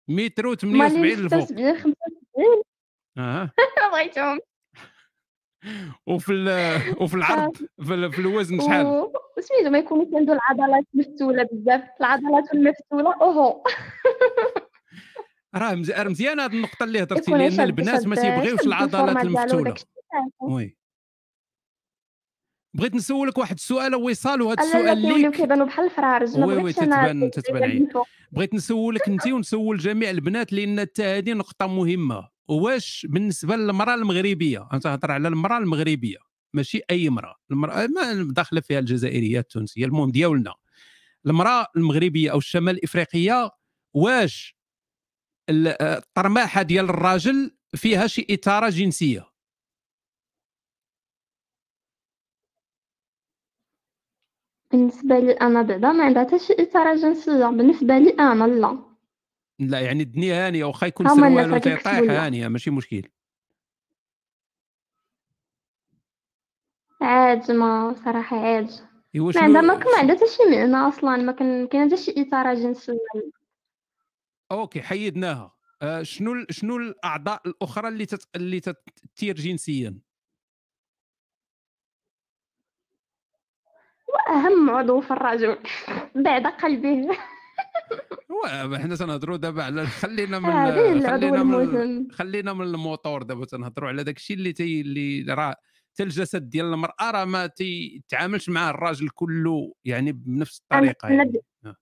مترو 0.07 0.55
مالي 0.63 0.89
78 0.89 1.25
الفوق. 1.25 2.14
76 3.15 3.49
75 3.49 3.49
آه 3.85 3.89
بغيتهم 3.91 4.39
وفي 6.07 6.33
وفي 7.01 7.15
العرض 7.15 7.55
في, 7.55 7.93
ال- 7.93 8.11
في 8.13 8.19
الوزن 8.19 8.59
شحال؟ 8.61 8.85
و- 8.85 9.13
وسميتو 9.37 9.69
ما 9.69 9.77
يكونوش 9.77 10.07
عنده 10.13 10.33
العضلات 10.33 10.85
مفتولة 10.93 11.47
بزاف 11.51 11.83
العضلات 11.99 12.53
المفتولة 12.53 13.13
أوهو. 13.21 13.63
راه 15.55 15.75
مز- 15.75 15.91
راه 15.91 16.09
مزيان 16.09 16.39
هذه 16.39 16.53
النقطة 16.53 16.83
اللي 16.83 17.03
هضرتي 17.03 17.31
لأن 17.31 17.59
البنات 17.59 18.07
ما 18.07 18.15
تيبغيوش 18.15 18.61
العضلات 18.67 19.17
المفتولة. 19.25 19.75
oui. 20.41 20.77
بغيت 22.73 22.95
نسولك 22.95 23.37
واحد 23.37 23.55
السؤال 23.55 23.95
وصال 23.95 24.41
وهذا 24.41 24.63
السؤال 24.63 25.01
كيوليو 25.01 25.15
ليك. 25.27 25.35
كيبانو 25.35 25.65
بحال 25.65 25.85
الفرارج 25.85 26.37
ما 26.39 26.45
oui 26.45 26.55
oui 26.63 26.73
تتبان 26.73 27.31
تتبان 27.31 27.87
فوق. 27.93 28.07
بغيت 28.31 28.53
نسولك 28.53 29.07
انت 29.07 29.27
ونسول 29.27 29.77
جميع 29.77 30.09
البنات 30.09 30.53
لأن 30.53 30.79
حتى 30.81 31.03
هذه 31.03 31.33
نقطة 31.33 31.67
مهمة. 31.67 32.34
واش 32.47 33.05
بالنسبة 33.09 33.55
للمرأة 33.55 33.95
المغربية؟ 33.95 34.67
أنا 34.71 34.79
تهضر 34.79 35.11
على 35.11 35.27
المرأة 35.27 35.57
المغربية 35.57 36.17
ماشي 36.53 36.81
أي 36.91 37.07
امراه 37.07 37.35
المرأة 37.51 37.87
ما 37.87 38.33
داخلة 38.33 38.61
فيها 38.61 38.79
الجزائرية 38.79 39.39
التونسية 39.39 39.85
المهم 39.85 40.11
ديالنا 40.11 40.53
المرأة 41.25 41.67
المغربية 41.77 42.31
أو 42.31 42.37
الشمال 42.37 42.75
الافريقيه 42.77 43.49
واش 43.93 44.55
آه، 45.49 45.97
الطرماحة 45.97 46.61
ديال 46.61 46.85
الراجل 46.85 47.51
فيها 47.75 48.07
شي 48.07 48.27
اثاره 48.31 48.69
جنسية؟ 48.69 49.35
بالنسبة 54.71 55.19
لي 55.19 55.31
أنا 55.31 55.61
بعدا 55.61 55.91
ما 55.91 56.03
عندها 56.03 56.23
حتى 56.23 56.39
شي 56.39 56.53
إثارة 56.53 56.95
جنسية 56.95 57.45
بالنسبة 57.45 57.97
لي 57.97 58.09
أنا 58.09 58.43
لا. 58.43 58.94
لا 59.59 59.79
يعني 59.79 60.03
الدنيا 60.03 60.47
هانية 60.47 60.65
واخا 60.65 60.87
يكون 60.87 61.07
سروال 61.07 61.57
كيكتبوا 61.59 61.99
لنا. 62.05 62.25
هانية 62.25 62.47
ماشي 62.47 62.71
مشكل. 62.71 63.03
عاد 67.01 67.51
ما 67.51 67.95
صراحة 68.05 68.37
عاد 68.37 68.69
ما 69.15 69.41
عندها 69.41 69.61
ما 69.61 69.73
ما 69.77 69.97
عندها 69.97 70.15
حتى 70.15 70.25
شي 70.27 70.43
معنى 70.49 70.75
أصلا 70.87 71.17
ما 71.17 71.31
كان 71.31 71.67
كاين 71.67 71.87
حتى 71.87 71.97
شي 71.97 72.21
اثاره 72.21 72.53
جنسيه 72.53 72.97
أوكي 74.51 74.81
حيدناها. 74.81 75.55
آه، 75.81 76.03
شنو 76.03 76.33
ال- 76.33 76.47
شنو 76.49 76.77
الأعضاء 76.77 77.41
الأخرى 77.47 77.87
اللي 77.87 78.05
تت... 78.05 78.27
اللي 78.35 78.59
تثير 78.59 79.35
جنسيا؟ 79.35 79.99
وأهم 84.07 84.69
عضو 84.69 85.01
في 85.01 85.11
الرجل. 85.11 85.57
بعد 86.25 86.47
قلبه. 86.47 87.17
هو 88.31 88.77
حنا 88.77 88.95
تنهضروا 88.95 89.37
دابا 89.37 89.63
على 89.63 89.85
خلينا 89.85 90.39
من 90.39 90.51
خلينا 91.07 91.43
من 91.43 92.11
خلينا 92.11 92.53
من 92.53 92.65
الموتور 92.65 93.23
دابا 93.23 93.45
تنهضروا 93.45 93.89
على 93.89 94.03
داك 94.03 94.17
الشيء 94.17 94.37
اللي 94.37 94.53
تي 94.53 94.81
اللي 94.81 95.33
راه 95.33 95.55
حتى 95.93 96.03
الجسد 96.03 96.49
ديال 96.49 96.65
المرأة 96.65 97.11
راه 97.11 97.25
ما 97.25 97.47
تيتعاملش 97.47 98.49
مع 98.49 98.69
الراجل 98.69 99.09
كله 99.09 99.73
يعني 99.85 100.11
بنفس 100.11 100.59
الطريقة 100.59 101.09
يعني. 101.09 101.41
آه. 101.65 101.75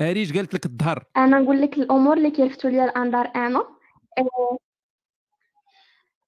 أريج 0.00 0.36
قالت 0.36 0.54
لك 0.54 0.66
الظهر. 0.66 1.04
أنا 1.16 1.38
نقول 1.38 1.62
لك 1.62 1.78
الأمور 1.78 2.16
اللي 2.16 2.30
كيلفتوا 2.30 2.70
لي 2.70 2.84
الانظار 2.84 3.32
أنا. 3.36 3.58
آه، 4.18 4.58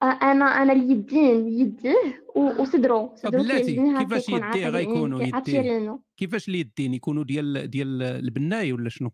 أنا 0.03 0.45
أنا 0.45 0.73
اليدين 0.73 1.49
يديه 1.49 2.27
وصدرو 2.37 3.13
صدرو 3.17 3.43
بلاتي 3.43 3.75
كيفاش 3.99 4.29
يكون 4.29 4.49
يديه؟ 4.49 4.69
غيكونوا 4.69 5.21
يعني 5.21 5.39
يديه. 5.39 5.99
كيفاش 6.17 6.49
اليدين؟ 6.49 6.95
يكونوا 6.95 7.25
ديال 7.25 7.71
ديال 7.71 8.03
البناي 8.03 8.73
ولا 8.73 8.89
شنو؟ 8.89 9.11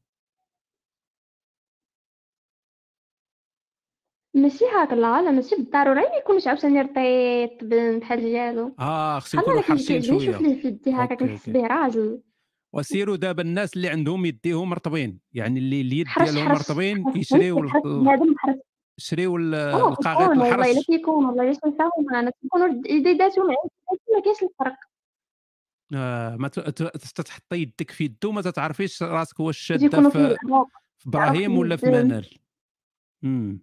ماشي 4.34 4.64
هكا 4.64 4.94
لا 4.94 5.22
لا 5.22 5.30
ماشي 5.30 5.56
بالضروري 5.56 6.00
ما 6.00 6.16
يكونش 6.16 6.46
عاوتاني 6.46 6.80
رطيط 6.80 7.64
بحال 7.64 8.20
ديالو. 8.20 8.74
آه 8.78 9.18
خصو 9.18 9.38
يكونوا 9.38 9.62
كيعجبني 9.62 9.98
نشوف 9.98 10.22
شوية. 10.22 10.38
ليه 10.38 10.60
في 10.62 10.68
يدي 10.68 10.92
هكا 10.92 11.14
كنحس 11.14 11.50
به 11.50 11.66
راجل 11.66 12.22
وسيروا 12.72 13.16
دابا 13.16 13.42
الناس 13.42 13.76
اللي 13.76 13.88
عندهم 13.88 14.26
يديهم 14.26 14.70
مرطبين 14.70 15.20
يعني 15.32 15.58
اللي 15.58 15.80
اليد 15.80 16.06
ديالهم 16.18 16.48
مرطبين 16.48 17.04
يشريو 17.16 17.56
فهمتك 17.84 18.38
حرش 18.38 18.67
ال- 19.36 19.54
آه 19.54 19.88
القاغيط 19.88 20.18
كيكون 20.18 20.38
والله 20.38 20.54
إلا 20.54 20.64
الحرش 20.70 20.86
كيكون 20.86 21.24
والله 21.24 21.42
الا 21.42 21.54
تنساهم 21.54 22.14
أنا 22.14 22.30
كيكونوا 22.42 22.66
ما 22.68 24.20
كاينش 24.24 24.42
الفرق؟ 24.42 24.76
آه 25.94 26.36
ما 26.36 26.48
تتحطي 26.48 27.56
يدك 27.56 27.90
في 27.90 28.04
يدو 28.04 28.32
ما 28.32 28.42
تتعرفيش 28.42 29.02
راسك 29.02 29.40
واش 29.40 29.58
شاده 29.58 30.08
في 30.10 30.36
إبراهيم 31.06 31.58
ولا 31.58 31.76
في 31.76 31.86
منال. 31.86 32.30
امم 33.24 33.60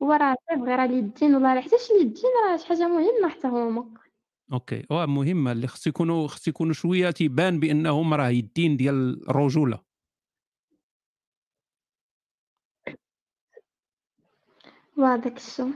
وراه 0.00 0.36
صافي 0.50 0.62
غير 0.62 0.84
اليدين 0.84 1.34
والله 1.34 1.54
لا 1.54 1.60
حتى 1.60 1.76
اليدين 1.90 2.30
راه 2.48 2.56
شي 2.56 2.66
حاجة 2.66 2.88
مهمة 2.88 3.28
حتى 3.28 3.48
هما. 3.48 3.94
أوكي 4.52 4.86
آه 4.90 5.06
مهمة 5.06 5.52
اللي 5.52 5.66
خص 5.66 5.86
يكونوا 5.86 6.28
خص 6.28 6.48
يكونوا 6.48 6.72
شوية 6.72 7.10
تيبان 7.10 7.60
بأنهم 7.60 8.14
راه 8.14 8.28
يدين 8.28 8.76
ديال 8.76 9.30
الرجولة. 9.30 9.89
وهذاك 15.02 15.36
الشيء 15.36 15.72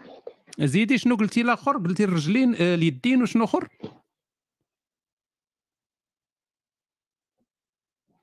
زيدي 0.61 0.99
شنو 0.99 1.17
قلتي 1.17 1.41
الآخر 1.41 1.79
قلتي 1.79 2.05
الرجلين 2.05 2.55
آه، 2.55 2.75
اليدين 2.75 3.23
وشنو 3.23 3.45
آخر؟ 3.45 3.69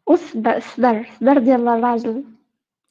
والصدر 0.07 0.57
الصدر 0.57 0.99
الصدر 0.99 1.37
ديال 1.39 1.67
الراجل. 1.67 2.23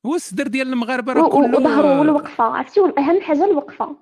هو 0.06 0.14
الصدر 0.14 0.46
ديال 0.46 0.72
المغاربة 0.72 1.12
راه 1.12 1.28
كله 1.28 1.58
وظهره 1.58 1.94
آه، 1.94 2.00
والوقفة 2.00 2.44
عرفتي؟ 2.44 2.80
اهم 2.80 3.20
حاجة 3.20 3.44
الوقفة. 3.44 3.96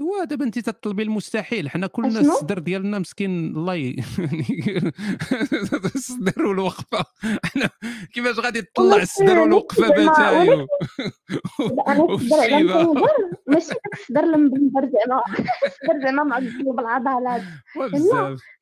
هو 0.00 0.24
دابا 0.24 0.44
انت 0.44 0.58
تطلبي 0.58 1.02
المستحيل. 1.02 1.68
حنا 1.70 1.86
كلنا 1.86 2.20
الصدر 2.20 2.58
ديالنا 2.58 2.98
مسكين. 2.98 3.30
الله. 3.56 3.74
يعني 3.76 4.92
الصدر 5.94 6.46
والوقفة. 6.46 7.04
حنا 7.44 7.70
كيفاش 8.14 8.38
غادي 8.38 8.62
تطلع 8.62 8.96
الصدر 9.02 9.38
والوقفة 9.38 9.86
زعما 9.88 9.94
باتاي 10.06 10.48
ولكن 10.48 10.66
و- 11.60 11.80
أنا 11.88 12.02
وفي 12.02 12.24
الصدر 12.24 12.42
على 12.42 12.54
الشيبه 12.56 12.82
تنهضر 12.82 13.08
ماشي 13.46 13.68
داك 13.68 13.92
الصدر 13.94 14.20
المبندر 14.20 14.80
زعما. 14.92 15.22
الصدر 15.66 16.00
زعما 16.04 16.22
معضل 16.24 16.62
بالعضلات 16.76 17.42
لا 17.76 17.86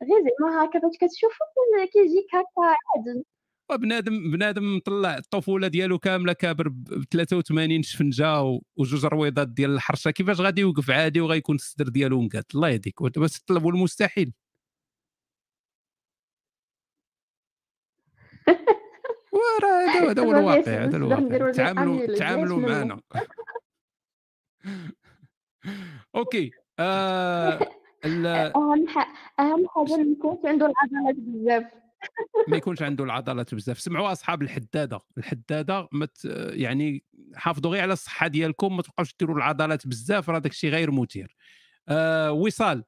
غير 0.03 0.23
زعما 0.41 0.65
هكا 0.65 0.81
فاش 0.81 0.93
كتشوفو 1.01 1.45
كي- 1.55 1.87
كيجيك 1.93 2.27
هكا 2.35 2.77
عادي. 2.97 3.25
وبنادم 3.71 4.31
بنادم 4.31 4.77
مطلع 4.77 5.17
الطفولة 5.19 5.69
ديالو 5.69 5.99
كاملة 5.99 6.33
كابر 6.33 6.69
ب 6.69 7.05
83 7.13 7.83
شفنجة 7.83 8.43
وجوج 8.77 9.07
رويضات 9.07 9.49
ديال 9.49 9.71
الحرشة. 9.71 10.11
كيفاش 10.11 10.41
غادي 10.41 10.61
يوقف 10.61 10.91
عادي 10.91 11.21
وغيكون 11.21 11.55
الصدر 11.57 11.89
ديالو 11.89 12.21
مقاد؟ 12.23 12.45
الله 12.55 12.69
يهديك. 12.69 13.01
ودابا 13.01 13.27
تطلبوا 13.29 13.73
المستحيل. 13.73 14.33
وراه 19.33 19.87
هذا 19.91 20.11
هذا 20.11 20.23
هو 20.23 20.33
الواقع 20.33 20.85
هذا 20.85 20.97
الواقع. 20.97 21.53
تعاملوا 21.53 22.07
تعاملوا 22.17 22.59
معنا. 22.61 23.01
أوكي 26.17 26.51
آه 26.79 27.61
ال- 28.05 28.27
أهم 28.27 28.89
حاجة 28.89 29.09
أهم 29.41 29.67
حاجة 29.69 29.97
ما 29.97 30.13
يكونش 30.13 30.39
عنده 30.47 30.67
العضلات 30.67 31.17
بزاف. 31.19 31.82
ما 32.49 32.57
يكونش 32.57 32.83
عنده 32.83 33.05
العضلات 33.05 33.55
بزاف. 33.55 33.81
سمعوا 33.81 34.13
أصحاب 34.13 34.43
الحدادة. 34.43 35.01
الحدادة 35.19 35.89
مت 35.93 36.25
يعني 36.53 37.05
حافظوا 37.35 37.71
غير 37.71 37.83
على 37.83 37.93
الصحة 37.93 38.27
ديالكم 38.27 38.77
ما 38.77 38.83
تبقاوش 38.83 39.15
ديروا 39.21 39.37
العضلات 39.37 39.87
بزاف 39.87 40.31
راه 40.31 40.39
داك 40.39 40.53
الشيء 40.53 40.71
غير 40.71 40.91
مثير 40.91 41.37
آه 41.89 42.33
وصال. 42.33 42.85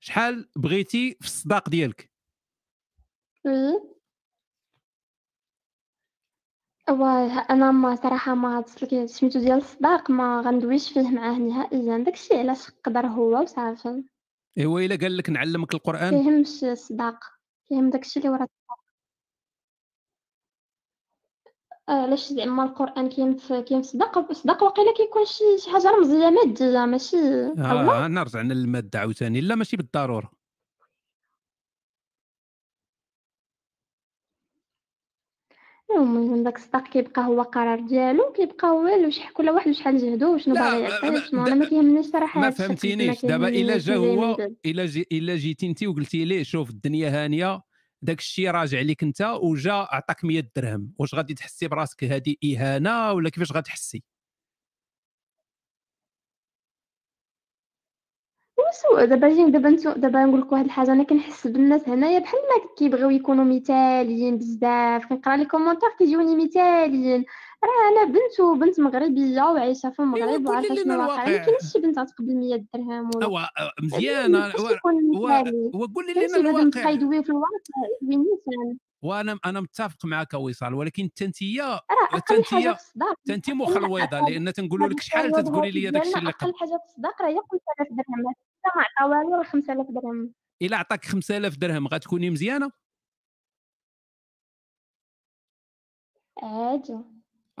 شحال 0.00 0.48
بغيتي 0.56 1.16
في 1.20 1.26
الصداق 1.26 1.68
ديالك؟ 1.68 2.10
واه 6.88 7.46
أنا 7.50 7.70
ما 7.70 7.96
صراحة 7.96 8.34
ما 8.34 8.58
هاد 8.58 8.68
سميتو 9.06 9.40
ديال 9.40 9.58
الصداق 9.58 10.10
ما 10.10 10.40
غندويش 10.40 10.92
فيه 10.92 11.10
معاه 11.10 11.38
نهائيا. 11.38 11.98
داكشي 11.98 12.34
علاش 12.34 12.70
قدر 12.70 13.06
هو 13.06 13.42
وصافي. 13.42 14.04
إيوا 14.58 14.80
إلا 14.80 14.96
قال 14.96 15.16
لك 15.16 15.30
نعلمك 15.30 15.74
القرآن. 15.74 16.10
كيهمش 16.10 16.64
الصداق. 16.64 17.37
كيهم 17.68 17.90
داكشي 17.90 18.20
اللي 18.20 18.30
ورا 18.30 18.42
الصداق 18.44 18.78
آه، 21.88 21.92
علاش 22.02 22.28
زعما 22.32 22.64
القرآن 22.64 23.08
كاين 23.08 23.36
في 23.36 23.62
الصداق 23.80 24.30
الصداق 24.30 24.62
واقيلا 24.62 24.94
كيكون 24.96 25.24
شي 25.24 25.58
شي 25.58 25.70
حاجة 25.70 25.90
رمزية 25.90 26.30
مادية 26.30 26.84
ماشي 26.84 27.16
الله. 27.16 28.04
آه 28.04 28.08
نرجع 28.08 28.40
للمادة 28.40 28.98
عاوتاني. 29.00 29.40
لا 29.40 29.54
ماشي 29.54 29.76
بالضرورة. 29.76 30.37
المهم 35.96 36.44
داك 36.44 36.56
الصداق 36.56 36.88
كيبقى 36.88 37.26
هو 37.26 37.42
قرار 37.42 37.80
ديالو 37.80 38.32
كيبقى 38.32 38.68
هو 38.68 39.06
وش 39.06 39.18
كل 39.34 39.50
واحد 39.50 39.68
وشحال 39.68 39.98
جهدو 39.98 40.34
وشنو 40.34 40.54
باغي 40.54 40.80
يعطي 40.80 41.10
ما, 41.10 41.16
وشنو 41.18 41.46
أنا 41.46 41.54
ما 41.54 41.64
كيهمنيش 41.64 42.06
صراحة 42.06 42.40
ما 42.40 42.46
هاد 42.46 42.52
الشكل 42.52 42.68
ما 42.68 42.68
فهمتينيش 42.68 43.24
دابا 43.24 43.48
إلا 43.48 43.56
كيهمنيش 43.56 43.84
جا 43.86 43.94
زي 43.94 44.16
ما 44.16 44.26
هو 44.26 44.48
إلا 44.66 44.86
جي 44.86 45.06
إلا 45.12 45.36
جيتي 45.36 45.66
انت 45.66 45.84
وقلتي 45.84 46.24
ليه 46.24 46.42
شوف 46.42 46.70
الدنيا 46.70 47.24
هانية 47.24 47.62
داك 48.02 48.18
الشيء 48.18 48.50
راجع 48.50 48.80
ليك 48.80 49.02
انت 49.02 49.22
وجا 49.42 49.72
عطاك 49.72 50.24
100 50.24 50.50
درهم. 50.56 50.92
واش 50.98 51.14
غادي 51.14 51.34
تحسي 51.34 51.68
براسك 51.68 52.04
هذه 52.04 52.34
إهانة 52.44 53.12
ولا 53.12 53.30
كيفاش 53.30 53.52
غتحسي؟ 53.52 54.02
وسوء 58.68 59.04
دابا 59.04 59.28
جينا 59.28 59.48
دابا 59.48 59.70
نتو 59.70 59.92
دابا 59.92 60.24
نقول 60.24 60.40
لك 60.40 60.52
واحد 60.52 60.64
الحاجة 60.64 60.92
أنا 60.92 61.02
كنحس 61.02 61.46
بالناس 61.46 61.88
هنايا 61.88 62.18
بحال 62.18 62.40
ما 62.40 62.74
كيبغيو 62.76 63.10
يكونوا 63.10 63.44
مثاليين 63.44 64.38
بزاف. 64.38 65.06
كنقرأ 65.06 65.36
لي 65.36 65.44
كومونتير 65.44 65.88
كيجوني 65.98 66.44
مثاليين 66.44 67.24
راه 67.64 67.88
أنا 67.92 68.04
بنت 68.12 68.40
وبنت 68.40 68.80
مغربية 68.80 69.42
وعايشة 69.42 69.90
في 69.90 70.00
المغرب 70.02 70.46
وعارفة 70.46 70.74
لنا 70.74 70.82
شنو 70.82 70.98
واقع. 70.98 71.16
ما 71.16 71.24
الواقع 71.24 71.44
كاينش 71.44 71.72
شي 71.72 71.78
بنت 71.78 71.98
غتقبل 71.98 72.36
100 72.36 72.64
درهم 72.74 73.10
ولا 73.16 73.26
هو 73.26 73.38
يعني 73.38 73.70
مزيانه 73.82 74.52
وقولي 75.74 76.14
كاين 76.14 76.28
لنا 76.28 76.50
الواقع. 76.50 76.90
يدوي 76.90 77.22
في 77.22 77.30
الواقع 77.30 78.74
وأنا 79.02 79.38
أنا 79.46 79.60
متفق 79.60 80.04
معك 80.04 80.34
وصال 80.34 80.74
ولكن 80.74 81.12
الصداق 82.72 83.16
تنتي 83.24 83.52
أقل 83.52 83.54
مخلويضه 83.54 84.18
هاد 84.18 84.30
لأن 84.30 84.52
تنقولوا 84.52 84.86
هاد 84.86 84.92
لك 84.92 85.00
شحال 85.00 85.32
تتقولي 85.32 85.70
لي 85.70 85.90
داك 85.90 86.02
الشيء 86.02 86.18
اللي 86.18 86.30
قبل. 86.30 86.50
أقل 86.50 86.58
حاجة 86.58 86.68
في 86.68 86.84
الصداق 86.84 87.22
راه 87.22 87.28
هي 87.28 87.34
5000 87.34 87.88
درهم. 87.90 88.34
حتى 88.64 88.78
ما 88.78 88.82
عطا 88.82 89.04
والو 89.04 89.34
راه 89.34 89.42
5000 89.42 89.86
درهم؟ 89.90 90.34
إلا 90.62 90.76
عطاك 90.76 91.04
5000 91.04 91.56
درهم 91.56 91.88
غتكوني 91.88 92.30
مزيانة؟ 92.30 92.70
عادي. 96.42 96.98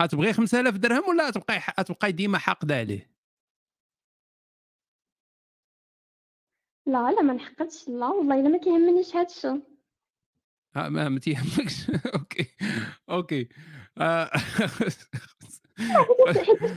غتبغي 0.02 0.32
5000 0.32 0.76
درهم 0.76 1.08
ولا 1.08 1.28
غتبقاي 1.28 1.60
غتبقاي 1.80 2.12
ديما 2.12 2.38
حاقدة 2.38 2.76
عليه؟ 2.76 3.10
لا 6.86 7.10
لا 7.12 7.22
ما 7.22 7.32
نحقدش 7.32 7.88
لا 7.88 8.06
والله 8.06 8.40
إلا 8.40 8.48
ما 8.48 8.58
كيهمنيش 8.58 9.16
هادشي. 9.16 9.77
ما 10.88 11.08
ما 11.08 11.18
تيهمكش. 11.18 11.90
okay. 12.14 12.46
okay. 13.10 13.48
آه، 13.98 14.30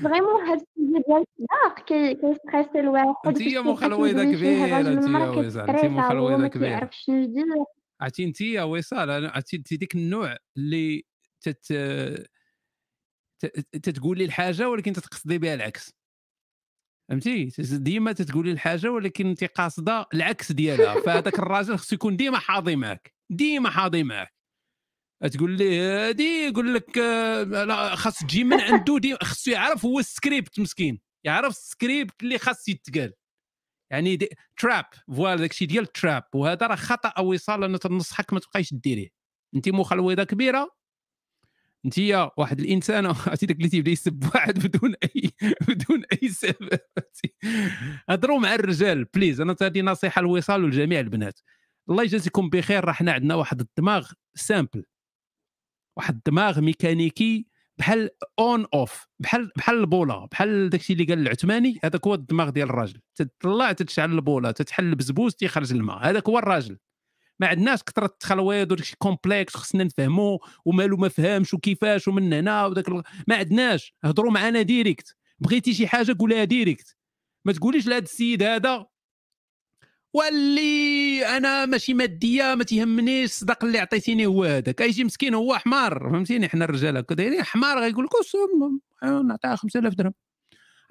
vraiment 0.04 0.42
هاد 0.50 0.58
السيد 0.62 1.04
ديال 1.08 1.24
الصداق 1.40 1.86
كي- 1.88 2.16
كي 2.16 2.30
stressي 2.30 2.80
الواحد 2.80 3.08
أنت 3.28 3.58
مخلويده 3.68 4.24
كبيرة 4.24 4.80
أنت 4.80 5.06
وصال 5.38 5.70
أنت 5.70 5.86
مخلويده 5.86 6.38
ما 6.38 6.48
كبيرة. 6.48 6.70
كيعرف 6.70 6.90
شنو 6.94 7.16
يدير. 7.24 7.46
عرفتي 8.02 8.24
أنت 8.24 8.42
يا 8.42 8.64
وصال 8.64 9.10
عرفتي 9.28 9.58
أنت 9.58 9.74
ديك 9.74 9.96
النوع 9.96 10.38
اللي 10.58 11.04
تت 11.42 11.74
تتقول 13.84 14.18
لي 14.18 14.26
الحاجة 14.26 14.70
ولكن 14.70 14.94
تتقصدي 14.94 15.38
بها 15.38 15.54
العكس. 15.54 15.94
فهمتي؟ 17.10 17.50
ديما 17.60 18.12
تتقولي 18.12 18.52
الحاجة 18.52 18.92
ولكن 18.92 19.28
انت 19.28 19.44
قاصده 19.44 20.06
العكس 20.14 20.52
ديالها. 20.52 21.02
فهذاك 21.02 21.40
الراجل 21.40 21.78
خصو 21.78 21.96
يكون 21.96 22.18
ديما 22.18 22.38
حاضي 22.38 22.76
معك 22.76 23.14
ديما 23.32 23.70
حاضي 23.70 24.04
معك 24.04 24.34
تقول 25.28 25.58
لي 25.58 25.80
هادي 25.80 26.24
يقول 26.24 26.74
لك 26.74 26.98
آه، 26.98 27.44
لا 27.44 27.96
خاص 27.96 28.20
تجي 28.20 28.44
من 28.44 28.62
عنده 28.62 28.98
دي 28.98 29.16
خصو 29.16 29.52
يعرف 29.52 29.86
هو 29.86 30.00
السكريبت 30.00 30.60
مسكين. 30.60 31.00
يعرف 31.24 31.58
السكريبت 31.58 32.24
اللي 32.24 32.38
خاص 32.38 32.70
يتقال. 32.70 33.14
يعني 33.92 34.16
des 34.16 34.30
traps 34.58 34.86
voilà 35.08 35.36
داكشي 35.42 35.66
ديال 35.66 35.86
trap 35.86 36.24
وهذا 36.36 36.68
راه 36.68 36.76
خطأ 36.76 37.20
وصال 37.20 37.64
أنا 37.64 37.78
تنصحك 37.78 38.34
ما 38.34 38.40
تبقايش 38.40 38.74
ديريه. 38.74 39.10
انت 39.56 39.70
مخلوده 39.70 40.24
كبيرة 40.24 40.76
انت 41.86 41.98
يا 41.98 42.32
واحد 42.38 42.60
الإنسان 42.60 43.06
عرفتي 43.28 43.46
داك 43.46 43.58
اللي 43.58 43.70
تيبدا 43.70 43.92
يسب 43.92 44.30
واحد 44.36 44.68
بدون 44.68 44.94
أي 45.04 45.32
بدون 45.68 46.04
أي 46.14 46.30
سبب. 46.30 46.80
هضروا 48.10 48.40
مع 48.40 48.56
الرجال 48.56 49.04
please 49.06 49.42
أنا 49.42 49.56
هذه 49.62 49.82
نصيحة 49.82 50.22
للوصال 50.22 50.64
ولجميع 50.64 51.00
البنات. 51.00 51.40
الله 51.90 52.04
يجازيكم 52.04 52.50
بخير 52.50 52.86
راه 52.86 52.92
حنا 52.94 53.12
عندنا 53.12 53.36
واحد 53.36 53.62
الدماغ 53.62 54.12
simple 54.36 54.84
واحد 55.98 56.16
الدماغ 56.16 56.62
ميكانيكي 56.62 57.46
بحال 57.78 58.10
on 58.40 58.66
off 58.74 59.06
بحال 59.20 59.52
بحال 59.56 59.78
البوله 59.78 60.26
بحال 60.26 60.70
داكشي 60.70 60.94
اللي 60.94 61.04
قال 61.04 61.20
العثماني 61.20 61.80
هذاك 61.84 62.08
هو 62.08 62.14
الدماغ 62.14 62.50
ديال 62.50 62.70
الراجل. 62.70 63.02
تطلع 63.16 63.72
تتشعل 63.72 64.12
البوله 64.12 64.52
تتحل 64.52 64.84
البزبوز 64.84 65.36
تيخرج 65.36 65.74
الماء. 65.74 65.98
هذاك 66.10 66.30
هو 66.30 66.40
الراجل. 66.40 66.78
ما 67.40 67.48
عندناش 67.48 67.84
كثرة 67.84 68.06
التخلويض 68.06 68.72
وداكشي 68.72 68.96
complexe 68.98 69.56
خصنا 69.58 69.84
نفهموا 69.84 70.38
ومالو 70.66 70.98
ما 70.98 71.08
فهمش 71.10 71.54
وكيفاش 71.54 72.08
ومن 72.08 72.34
هنا 72.34 72.66
وداك 72.66 72.88
ال- 72.88 73.04
ما 73.28 73.36
عندناش. 73.36 73.94
هضروا 74.04 74.32
معنا 74.32 74.62
direct 74.62 75.16
بغيتي 75.40 75.74
شي 75.74 75.88
حاجة 75.88 76.16
قولها 76.20 76.44
direct 76.44 76.98
ما 77.46 77.54
تقوليش 77.54 77.88
لهذا 77.88 78.04
السيد 78.04 78.44
هذا 78.44 78.86
واللي 80.14 81.26
أنا 81.38 81.66
ماشي 81.66 81.94
مادية 81.94 82.56
ما 82.56 82.64
تيهمنيش 82.64 83.30
الصداق 83.32 83.64
اللي 83.66 83.80
عطيتيني 83.80 84.26
هو 84.26 84.44
هذاك. 84.44 84.82
يجي 84.82 85.04
مسكين 85.04 85.34
هو 85.34 85.58
حمار 85.58 86.00
فهمتيني؟ 86.12 86.50
حنا 86.50 86.66
الرجال 86.66 86.98
هكا. 86.98 87.16
دايرين 87.16 87.44
حمار 87.44 87.80
غيقول 87.80 88.06
لك 88.06 88.12
"أس- 88.12 89.06
نعطيها 89.26 89.56
5000 89.56 89.94
درهم. 89.94 90.14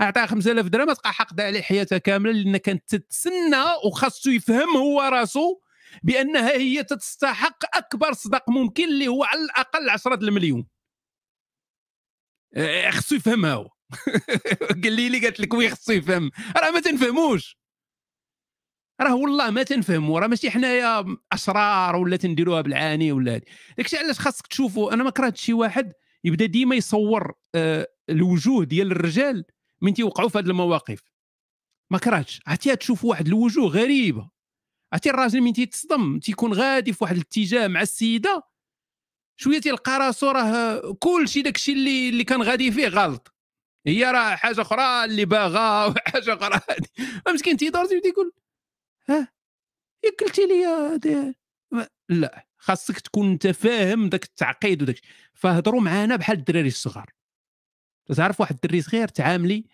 أعطيها 0.00 0.26
5000 0.26 0.66
درهم 0.66 0.92
تبقى 0.92 1.12
حاقدة 1.12 1.44
عليه 1.44 1.60
حياتها 1.62 1.98
كاملة 1.98 2.32
لأن 2.32 2.56
كانت 2.56 2.82
تتسنى 2.88 3.56
وخاصو 3.86 4.30
يفهم 4.30 4.76
هو 4.76 5.00
راسو 5.02 5.60
بأنها 6.02 6.50
هي 6.52 6.84
تستحق 6.84 7.76
أكبر 7.76 8.12
صداق 8.12 8.50
ممكن 8.50 8.84
اللي 8.84 9.08
هو 9.08 9.24
على 9.24 9.40
الأقل 9.44 9.90
10 9.90 10.14
المليون. 10.14 10.66
آه، 12.56 12.90
خصو 12.90 13.14
يفهمها 13.14 13.52
هو. 13.54 13.68
قال 14.84 14.92
لي 14.92 15.18
قالت 15.20 15.40
لك 15.40 15.54
وي 15.54 15.70
خصو 15.70 15.92
يفهم. 15.92 16.30
راه 16.56 16.70
ما 16.70 16.80
تنفهموش. 16.80 17.59
راه 19.00 19.14
والله 19.14 19.50
ما 19.50 19.62
تنفهموا 19.62 20.20
راه 20.20 20.26
ماشي 20.26 20.50
حنايا 20.50 21.16
اشرار 21.32 21.96
ولا 21.96 22.16
تنديروها 22.16 22.60
بالعاني 22.60 23.12
ولا 23.12 23.40
داكشي 23.76 23.96
علاش 23.96 24.18
خاصك 24.18 24.46
تشوفوا 24.46 24.94
أنا 24.94 25.04
ما 25.04 25.10
كرهتش 25.10 25.40
شي 25.40 25.52
واحد 25.52 25.92
يبدا 26.24 26.46
ديما 26.46 26.74
يصور 26.74 27.32
آه، 27.54 27.88
الوجوه 28.10 28.64
ديال 28.64 28.92
الرجال 28.92 29.44
من 29.80 29.94
تيوقعوا 29.94 30.28
في 30.28 30.38
هذه 30.38 30.46
المواقف. 30.46 31.02
ما 31.90 31.98
كرهتش. 31.98 32.40
عرفتي 32.46 32.76
تشوف 32.76 33.04
واحد 33.04 33.26
الوجوه 33.26 33.68
غريبة. 33.68 34.30
عرفتي 34.92 35.10
الراجل 35.10 35.40
من 35.40 35.52
تيتصدم 35.52 36.18
تيكون 36.18 36.52
غادي 36.52 36.92
في 36.92 37.04
واحد 37.04 37.16
الاتجاه 37.16 37.66
مع 37.68 37.82
السيدة 37.82 38.42
شوية 39.36 39.60
تيلقى 39.60 39.98
راسو 39.98 40.30
راه 40.30 40.96
كل 41.00 41.28
شيء 41.28 41.44
داكشي 41.44 41.72
اللي 41.72 42.08
اللي 42.08 42.24
كان 42.24 42.42
غادي 42.42 42.72
فيه 42.72 42.88
غلط. 42.88 43.34
هي 43.86 44.04
راه 44.04 44.36
حاجة 44.36 44.60
أخرى 44.60 45.04
اللي 45.04 45.24
باغا 45.24 45.84
وحاجة 45.86 46.34
أخرى. 46.34 46.60
مسكين 47.34 47.56
تيدور 47.56 47.86
تيبدا 47.86 48.08
يقول 48.08 48.32
ها؟ 49.08 49.28
يا 50.04 50.10
قلتي 50.20 50.46
لي 50.46 51.34
لا 52.08 52.46
خاصك 52.58 53.00
تكون 53.00 53.30
أنت 53.30 53.46
فاهم 53.46 54.08
داك 54.08 54.24
التعقيد 54.24 54.82
وداك 54.82 55.00
فهضروا 55.34 55.80
معانا 55.80 56.16
بحال 56.16 56.38
الدراري 56.38 56.68
الصغار. 56.68 57.10
تعرف 58.16 58.40
واحد 58.40 58.54
الدري 58.54 58.82
صغير 58.82 59.08
تعاملي 59.08 59.64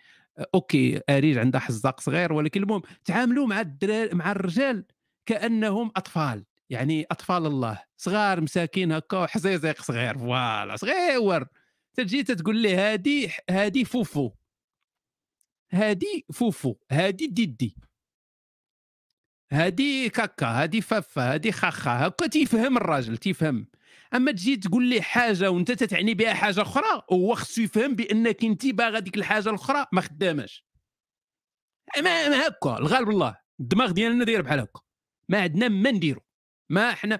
okay 0.55 1.01
أريج 1.09 1.37
عندها 1.37 1.61
حزاق 1.61 1.99
صغير 1.99 2.33
ولكن 2.33 2.63
المهم 2.63 2.81
تعاملوا 3.05 3.47
مع 3.47 3.61
الدراري 3.61 4.15
مع 4.15 4.31
الرجال 4.31 4.85
كأنهم 5.25 5.91
أطفال. 5.95 6.45
يعني 6.69 7.05
أطفال 7.11 7.45
الله. 7.45 7.83
صغار 7.97 8.41
مساكين 8.41 8.91
هكا 8.91 9.25
حزيزيق 9.25 9.81
صغير 9.81 10.17
voilà 10.17 10.75
صغير 10.75 11.45
تجي 11.93 12.23
تقول 12.23 12.57
لي 12.57 12.75
هادي 12.75 13.31
هادي 13.49 13.85
فوفو. 13.85 14.31
هادي 15.71 16.25
فوفو 16.33 16.75
هادي 16.91 17.27
ديدي. 17.27 17.75
هادي 19.51 20.09
كاكا 20.09 20.47
هادي 20.47 20.81
فافا 20.81 21.33
هادي 21.33 21.51
خاخا 21.51 22.07
هكا 22.07 22.27
تيفهم 22.27 22.77
الراجل 22.77 23.17
تيفهم. 23.17 23.67
أما 24.13 24.31
تجي 24.31 24.57
تقول 24.57 24.85
لي 24.89 25.01
حاجة 25.01 25.51
وأنت 25.51 25.71
تتعني 25.71 26.13
بها 26.13 26.33
حاجة 26.33 26.61
أخرى 26.61 27.03
هو 27.11 27.35
خصو 27.35 27.61
يفهم 27.61 27.95
بأنك 27.95 28.43
أنت 28.43 28.65
باغا 28.65 28.99
ديك 28.99 29.17
الحاجة 29.17 29.49
الأخرى 29.49 29.85
ما 29.91 30.01
خداماش. 30.01 30.65
ما, 31.97 32.47
هكا 32.47 32.77
الغالب 32.77 33.09
الله 33.09 33.37
الدماغ 33.59 33.91
ديالنا 33.91 34.25
داير 34.25 34.41
بحال 34.41 34.59
هكا. 34.59 34.81
ما 35.29 35.41
عندنا 35.41 35.67
ما 35.67 35.91
نديرو. 35.91 36.21
ما 36.69 36.89
إحنا 36.89 37.19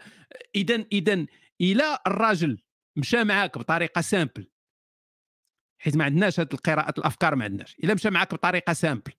إذا 0.56 0.86
إذا 0.92 1.26
إلى 1.62 2.00
الراجل 2.08 2.62
مشى 2.96 3.24
معاك 3.24 3.58
بطريقة 3.58 4.02
simple 4.02 4.48
حيت 5.80 5.96
ما 5.96 6.04
عندناش 6.04 6.40
هاد 6.40 6.54
القراءة 6.54 6.94
الأفكار 7.00 7.36
ما 7.36 7.44
عندناش. 7.44 7.76
إلا 7.84 7.94
مشى 7.94 8.10
معاك 8.10 8.34
بطريقة 8.34 8.74
simple 8.74 9.14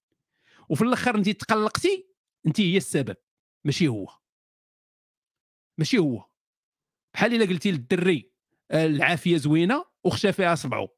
وفي 0.68 0.82
الأخر 0.82 1.14
أنت 1.14 1.28
تقلقتي 1.28 2.07
انت 2.46 2.60
هي 2.60 2.76
السبب 2.76 3.16
ماشي 3.66 3.88
هو. 3.88 4.08
ماشي 5.78 5.98
هو. 5.98 6.24
بحال 7.14 7.34
إلا 7.34 7.44
قلتي 7.44 7.70
للدري 7.70 8.30
آه، 8.70 8.86
العافية 8.86 9.36
زوينة 9.36 9.84
وخشى 10.04 10.32
فيها 10.32 10.54
صبعو. 10.54 10.88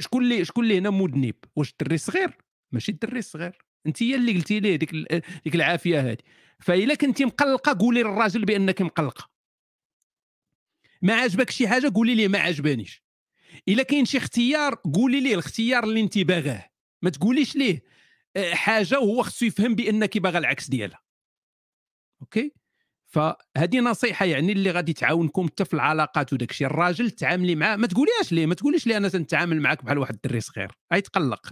شكون 0.00 0.22
اللي 0.24 0.44
شكون 0.44 0.64
اللي 0.64 0.78
هنا 0.78 0.90
مذنب؟ 0.90 1.34
واش 1.56 1.70
الدري 1.70 1.94
الصغير 1.94 2.36
ماشي 2.72 2.92
الدري 2.92 3.18
الصغير 3.18 3.58
انت 3.86 4.02
هي 4.02 4.14
اللي 4.14 4.32
قلتي 4.32 4.60
ليه 4.60 4.76
ديك 4.76 4.92
ال- 4.92 5.22
ديك 5.44 5.54
العافية 5.54 6.00
هذه 6.00 6.18
فاذا 6.60 6.94
كنتي 6.94 7.24
مقلقة 7.24 7.78
قولي 7.80 8.02
للراجل 8.02 8.44
بأنك 8.44 8.82
مقلقة. 8.82 9.30
ما 11.02 11.14
عجبك 11.14 11.50
شي 11.50 11.68
حاجة 11.68 11.92
قولي 11.94 12.14
ليه 12.14 12.28
ما 12.28 12.38
عجبانيش. 12.38 13.02
إلا 13.68 13.82
كاين 13.82 14.04
شي 14.04 14.18
اختيار 14.18 14.74
قولي 14.74 15.20
ليه 15.20 15.34
الاختيار 15.34 15.84
اللي 15.84 16.00
انت 16.00 16.18
باغاه. 16.18 16.70
ما 17.02 17.10
تقوليش 17.10 17.56
ليه 17.56 17.76
آه، 17.76 17.90
حاجة 18.52 19.00
وهو 19.00 19.22
خصو 19.22 19.46
يفهم 19.46 19.74
بأنك 19.74 20.18
باغا 20.18 20.38
العكس 20.38 20.68
ديالها. 20.70 21.00
okay؟ 22.22 22.52
فهذه 23.06 23.80
نصيحة 23.80 24.26
يعني 24.26 24.52
اللي 24.52 24.70
غادي 24.70 24.92
تعاونكم 24.92 25.46
حتى 25.46 25.64
في 25.64 25.74
العلاقات 25.74 26.32
وداك 26.32 26.50
الشيء. 26.50 26.66
الراجل 26.66 27.10
تعاملي 27.10 27.54
معاه 27.54 27.76
ما 27.76 27.86
تقوليهاش 27.86 28.32
ليه 28.32 28.46
ما 28.46 28.54
تقوليش 28.54 28.86
ليه 28.86 28.96
أنا 28.96 29.08
تنتعامل 29.08 29.60
معاك 29.60 29.84
بحال 29.84 29.98
واحد 29.98 30.14
الدري 30.14 30.40
صغير 30.40 30.72
غيتقلق 30.92 31.50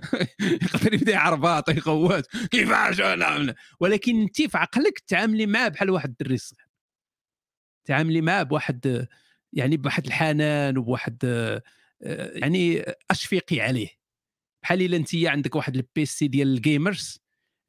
يقدر 0.62 0.94
يبدأ 0.94 1.12
يعرباط 1.12 1.68
يخوات 1.68 2.26
كيفاش 2.50 3.00
أنا؟ 3.00 3.54
ولكن 3.80 4.20
أنت 4.20 4.42
في 4.42 4.58
عقلك 4.58 4.98
تعاملي 4.98 5.46
معاه 5.46 5.68
بحال 5.68 5.90
واحد 5.90 6.08
الدري 6.08 6.36
صغير 6.36 6.68
تعاملي 7.84 8.20
معاه 8.20 8.42
بواحد 8.42 9.06
يعني 9.52 9.76
بواحد 9.76 10.06
الحنان 10.06 10.78
وبواحد 10.78 11.18
آه، 11.24 11.62
يعني 12.34 12.84
اشفقي 13.10 13.60
عليه. 13.60 14.03
بحال 14.64 14.82
إلا 14.82 14.96
أنت 14.96 15.08
عندك 15.14 15.54
واحد 15.56 15.76
ال 15.76 15.93
PC 15.93 16.28
ديال 16.28 16.48
ال 16.48 16.58
gamers 16.58 17.20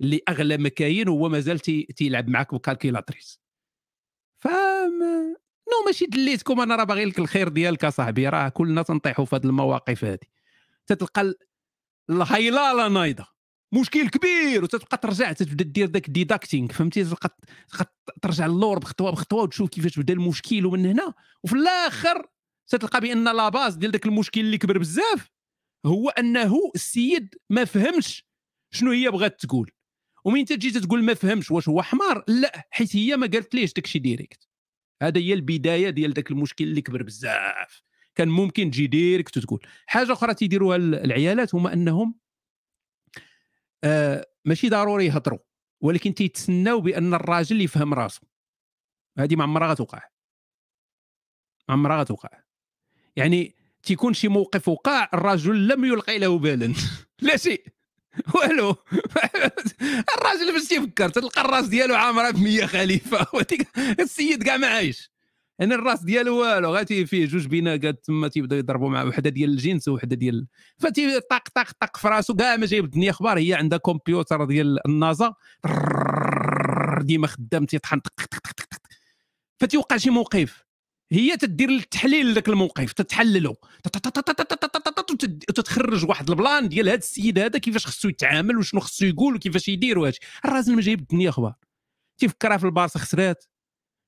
اللي 0.01 0.22
أغلى 0.30 0.57
ما 0.57 0.69
كاين 0.69 1.09
وهو 1.09 1.30
مازال 1.30 1.59
تي- 1.59 1.83
تيلعب 1.83 2.27
معاك 2.27 2.51
بال 2.53 2.66
calculatrice 2.66 3.40
ف 4.40 4.48
non 5.72 5.85
ماشي 5.85 6.06
دليتكم 6.06 6.59
أنا 6.61 6.75
راه 6.75 6.83
باغي 6.83 7.06
لك 7.06 7.19
الخير 7.19 7.48
ديالك 7.48 7.85
أصاحبي 7.85 8.30
راه 8.30 8.49
كلنا 8.49 8.82
تنطيحوا 8.82 9.25
في 9.25 9.35
هذه 9.35 9.43
المواقف 9.45 10.03
هذه 10.06 10.19
تتلقى 10.88 11.22
ال- 11.22 11.35
الهيلالة 12.09 12.88
نايضة 12.88 13.25
مشكل 13.72 14.09
كبير 14.09 14.64
وتتبقى 14.64 14.98
ترجع 14.98 15.32
تبدا 15.32 15.64
دير 15.64 15.88
داك 15.88 16.09
debugging 16.09 16.67
فهمتي؟ 16.67 17.03
تبقى 17.03 17.38
ترجع 18.22 18.45
للور 18.45 18.80
بخطوة 18.80 19.11
بخطوة 19.11 19.43
وتشوف 19.43 19.69
كيفاش 19.69 19.99
بدا 19.99 20.14
المشكل 20.14 20.65
ومن 20.65 20.85
هنا 20.85 21.14
وفي 21.43 21.53
الآخر 21.56 22.25
تتلقى 22.67 23.01
بأن 23.01 23.24
la 23.24 23.50
base 23.50 23.75
ديال 23.75 23.91
داك 23.91 24.06
المشكل 24.06 24.41
اللي 24.41 24.57
كبر 24.57 24.77
بزاف 24.77 25.34
هو 25.85 26.09
أنه 26.09 26.72
السيد 26.75 27.35
ما 27.49 27.65
فهمش 27.65 28.25
شنو 28.72 28.91
هي 28.91 29.11
بغات 29.11 29.41
تقول. 29.45 29.72
ومين 30.25 30.45
تجي 30.45 30.80
تقول 30.80 31.03
ما 31.03 31.14
فهمش 31.14 31.51
واش 31.51 31.69
هو 31.69 31.81
حمار 31.81 32.23
لا 32.27 32.67
حيت 32.72 32.95
هي 32.95 33.17
ما 33.17 33.27
قالت 33.27 33.55
ليش 33.55 33.73
داكشي 33.73 33.99
direct. 34.00 34.48
هذا 35.01 35.19
هي 35.19 35.33
البداية 35.33 35.89
ديال 35.89 36.14
داك 36.14 36.31
المشكل 36.31 36.64
اللي 36.64 36.81
كبر 36.81 37.03
بزاف. 37.03 37.81
كان 38.15 38.27
ممكن 38.30 38.72
تجي 38.72 38.88
ديريكت 38.88 39.38
وتقول. 39.38 39.67
حاجة 39.85 40.14
أخرى 40.14 40.33
تيديروها 40.33 40.75
ال- 40.75 40.95
العيالات 40.95 41.55
هما 41.55 41.73
أنهم 41.73 42.15
آه 43.83 44.27
ماشي 44.45 44.69
ضروري 44.69 45.05
يهضروا 45.05 45.39
ولكن 45.81 46.14
تيتسناو 46.14 46.81
بأن 46.81 47.14
الراجل 47.14 47.61
يفهم 47.61 47.93
راسه 47.93 48.22
هذه 49.17 49.35
ما 49.35 49.43
عمرها 49.43 49.72
غتوقع 49.72 50.09
ما 51.69 51.73
عمرها 51.73 52.01
غتوقع 52.01 52.30
يعني 53.15 53.55
تيكون 53.85 54.14
شي 54.14 54.27
موقف 54.27 54.67
وقع 54.67 55.09
الرجل 55.14 55.67
لم 55.67 55.85
يلقي 55.85 56.19
له 56.19 56.39
بالا. 56.39 56.73
لا 57.22 57.38
شيء. 57.38 57.65
والو. 58.35 58.69
الراجل 60.17 60.53
باش 60.53 60.67
تيفكر 60.67 61.09
تلقى 61.09 61.41
الراس 61.41 61.67
ديالو 61.67 61.95
عامرة 61.95 62.31
ب 62.31 62.38
100 62.38 62.65
خليفه 62.65 63.27
السيد 63.99 64.43
كاع 64.43 64.57
ما 64.57 64.67
عايش. 64.67 65.11
يعني 65.59 65.75
الراس 65.75 66.03
ديالو 66.03 66.41
والو 66.41 66.75
غاتي 66.75 67.05
فيه 67.05 67.25
جوج 67.25 67.47
بناقات 67.47 68.05
تما 68.05 68.27
تيبداو 68.27 68.59
يضربوا 68.59 68.89
مع 68.89 69.03
وحدة 69.03 69.30
ديال 69.30 69.49
الجنس 69.49 69.88
وحده 69.88 70.15
ديال 70.15 70.47
فتي 70.77 71.19
طق 71.19 71.43
طق 71.55 71.72
طق 71.80 71.97
في 71.97 72.07
راسو 72.07 72.35
كاع 72.35 72.55
ما 72.57 72.65
جايب 72.65 72.85
الدنيا 72.85 73.09
أخبار 73.09 73.39
هي 73.39 73.53
عندها 73.53 73.77
كمبيوتر 73.77 74.45
ديال 74.45 74.88
النازا. 74.88 75.33
ديما 77.01 77.27
خدام 77.27 77.65
تيطحن. 77.65 78.01
فتيوقع 79.59 79.97
شي 79.97 80.09
موقف. 80.09 80.65
هي 81.11 81.38
تدير 81.38 81.69
التحليل 81.69 82.32
لذاك 82.32 82.50
الموقف 82.50 82.93
تتحلله 82.93 83.56
وتد- 85.11 85.43
وتتخرج 85.50 86.06
واحد 86.09 86.30
ال 86.30 86.38
plan 86.38 86.69
ديال 86.69 86.88
هذا 86.90 86.98
السيد 86.98 87.40
هذا 87.40 87.59
كيفاش 87.59 87.85
خصو 87.88 88.09
يتعامل 88.09 88.58
وشنو 88.58 88.80
خصو 88.82 89.06
يقول 89.06 89.35
وكيفاش 89.35 89.67
يدير 89.67 90.00
وهادشي 90.00 90.19
الراجل 90.45 90.75
ما 90.75 90.82
جايب 90.82 91.00
الدنيا 91.00 91.30
أخبار 91.30 91.56
تيفكرها 92.17 92.58
في 92.58 92.64
البارسا 92.66 93.00
خسرات 93.00 93.45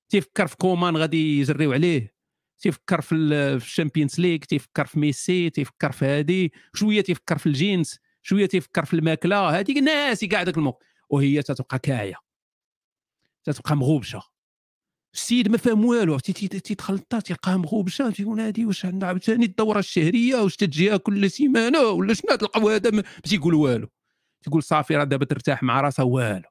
تيفكر 0.09 0.47
في 0.47 0.55
comment 0.57 0.97
غادي 0.97 1.39
يجريو 1.39 1.73
عليه 1.73 2.15
تيفكر 2.59 3.01
في 3.01 3.15
ال- 3.15 3.59
في 3.59 3.65
ال 3.65 3.70
Champions 3.70 4.19
League 4.19 4.39
تيفكر 4.39 4.85
في 4.85 4.99
ميسي 4.99 5.49
تيفكر 5.49 5.91
في 5.91 6.05
هادي 6.05 6.51
شوية 6.73 7.01
تيفكر 7.01 7.37
في 7.37 7.45
الجينز 7.45 7.97
شوية 8.21 8.45
تيفكر 8.45 8.85
في 8.85 8.93
الماكله 8.93 9.49
هذيك 9.59 9.77
ناسي 9.77 10.27
كاع 10.27 10.43
داك 10.43 10.57
الموقف 10.57 10.85
وهي 11.09 11.41
تتبقى 11.41 11.79
كاعيه 11.79 12.15
تتبقى 13.43 13.75
مغوبشه 13.75 14.21
السيد 15.17 15.47
ما 15.47 15.57
فاهم 15.57 15.85
والو 15.85 16.13
عرفتي؟ 16.13 16.33
تي- 16.33 16.47
تي- 16.47 16.59
تيتخلطها 16.59 17.19
تيلقاها 17.19 17.57
مغوبشه 17.57 18.09
تيقول 18.09 18.39
هادي 18.39 18.65
واش 18.65 18.85
عندها 18.85 19.09
عاوتاني 19.09 19.45
الدورة 19.45 19.79
الشهرية 19.79 20.35
واش 20.35 20.55
تجيها 20.55 20.97
كل 20.97 21.31
سيمانة؟ 21.31 21.79
ولا 21.81 22.13
شنو 22.13 22.35
تلقاو 22.35 22.69
هذا؟ 22.69 22.89
ما 22.89 23.03
تيقول 23.23 23.53
والو. 23.53 23.87
تيقول 24.43 24.63
صافي 24.63 24.95
راه 24.95 25.03
دابا 25.03 25.25
ترتاح 25.25 25.63
مع 25.63 25.81
راسها 25.81 26.05
والو. 26.05 26.49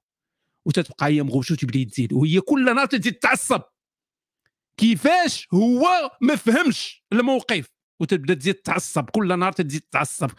وتتبقى 0.64 1.06
هي 1.06 1.22
مغوبشه 1.22 1.52
وتبدا 1.52 1.84
تزيد. 1.84 2.12
وهي 2.12 2.40
كل 2.40 2.74
نهار 2.74 2.86
تزيد 2.86 3.14
تعصب. 3.14 3.62
كيفاش 4.76 5.48
هو 5.54 6.10
ما 6.20 6.36
فهمش 6.36 7.04
الموقف؟ 7.12 7.66
وتبدأ 8.00 8.34
تزيد 8.34 8.54
تعصب. 8.54 9.10
كل 9.10 9.38
نهار 9.38 9.52
تزيد 9.52 9.82
تعصب. 9.90 10.30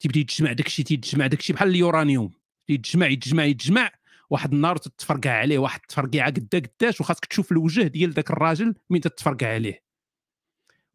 تيبدا 0.00 0.20
يتجمع 0.20 0.52
داكشي 0.52 0.82
تيتجمع 0.82 1.26
داكشي 1.26 1.52
بحال 1.52 1.68
اليورانيوم. 1.68 2.30
يتجمع 2.68 3.06
يتجمع 3.06 3.44
يتجمع. 3.44 3.90
واحد 4.30 4.52
النهار 4.52 4.76
تتفرقع 4.76 5.30
عليه 5.30 5.58
واحد 5.58 5.80
التفرقيعه 5.80 6.30
قدا 6.30 6.58
قداش 6.58 7.00
وخاصك 7.00 7.24
تشوف 7.24 7.52
الوجه 7.52 7.82
ديال 7.82 8.10
ذاك 8.10 8.30
الراجل 8.30 8.74
من 8.90 9.00
تتفرقع 9.00 9.54
عليه. 9.54 9.82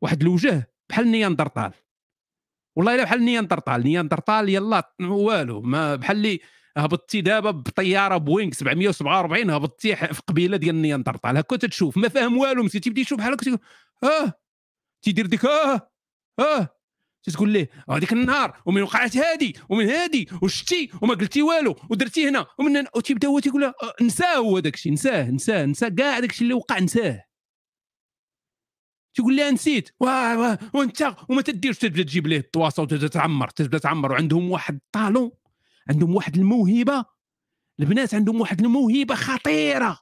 واحد 0.01 0.21
الوجه 0.21 0.71
بحال 0.89 1.11
نياندرطال 1.11 1.73
والله 2.75 2.95
إلا 2.95 3.03
بحال 3.03 3.25
Néandertal 3.25 3.83
Néandertal 3.83 4.49
يلا 4.49 4.95
والو 5.01 5.61
ما 5.61 5.95
بحال 5.95 6.17
اللي 6.17 6.39
هبطتي 6.77 7.21
دابا 7.21 7.51
بطيارة 7.51 8.17
بوينغ 8.17 8.51
747 8.51 9.49
هبطتي 9.49 9.95
في 9.95 10.21
قبيلة 10.27 10.57
ديال 10.57 10.81
Néandertal 10.81 11.37
هكا 11.37 11.55
تتشوف 11.55 11.97
ما 11.97 12.07
فاهم 12.09 12.37
والو 12.37 12.63
مسكين 12.63 12.81
تيبدا 12.81 13.01
يشوف 13.01 13.17
بحال 13.19 13.33
هكا 13.33 13.57
آه؟ 14.03 14.33
تيدير 15.01 15.25
ديك 15.25 15.45
آه؟ 15.45 15.91
آه؟ 16.39 16.74
تقول 17.33 17.49
ليه؟ 17.49 17.69
هذيك 17.89 18.13
النهار 18.13 18.61
ومن 18.65 18.81
وقعت 18.81 19.17
هادي 19.17 19.55
ومن 19.69 19.89
هادي 19.89 20.29
وشتي 20.41 20.89
وما 21.01 21.13
قلتي 21.13 21.41
والو 21.41 21.75
ودرتي 21.89 22.29
هنا 22.29 22.45
ومن 22.59 22.77
هنا 22.77 22.89
وتيبدا 22.95 23.27
هو 23.27 23.39
تيقول 23.39 23.61
له 23.61 23.67
آه، 23.67 24.03
نساه 24.03 24.37
هو 24.37 24.59
داك 24.59 24.73
الشيء 24.73 24.91
نساه 24.93 25.31
نساه 25.31 25.65
نساه 25.65 25.89
كاع 25.89 26.19
داك 26.19 26.29
الشيء 26.29 26.43
اللي 26.43 26.53
وقع 26.53 26.79
نساه. 26.79 27.23
تقول 29.15 29.37
لها 29.37 29.51
نسيت. 29.51 29.89
وانت 30.73 31.15
وما 31.29 31.41
تديرش 31.41 31.77
تبدأ 31.77 32.03
تجيب 32.03 32.27
ليه 32.27 32.37
الطواسه 32.37 32.83
وتبدأ 32.83 33.07
تعمر 33.07 33.49
تبدأ 33.49 33.77
تعمر. 33.77 34.11
وعندهم 34.11 34.51
واحد 34.51 34.75
الطالون 34.75 35.31
عندهم 35.89 36.15
واحد 36.15 36.37
الموهبة. 36.37 37.05
البنات 37.79 38.13
عندهم 38.13 38.41
واحد 38.41 38.61
الموهبة 38.61 39.15
خطيرة. 39.15 39.99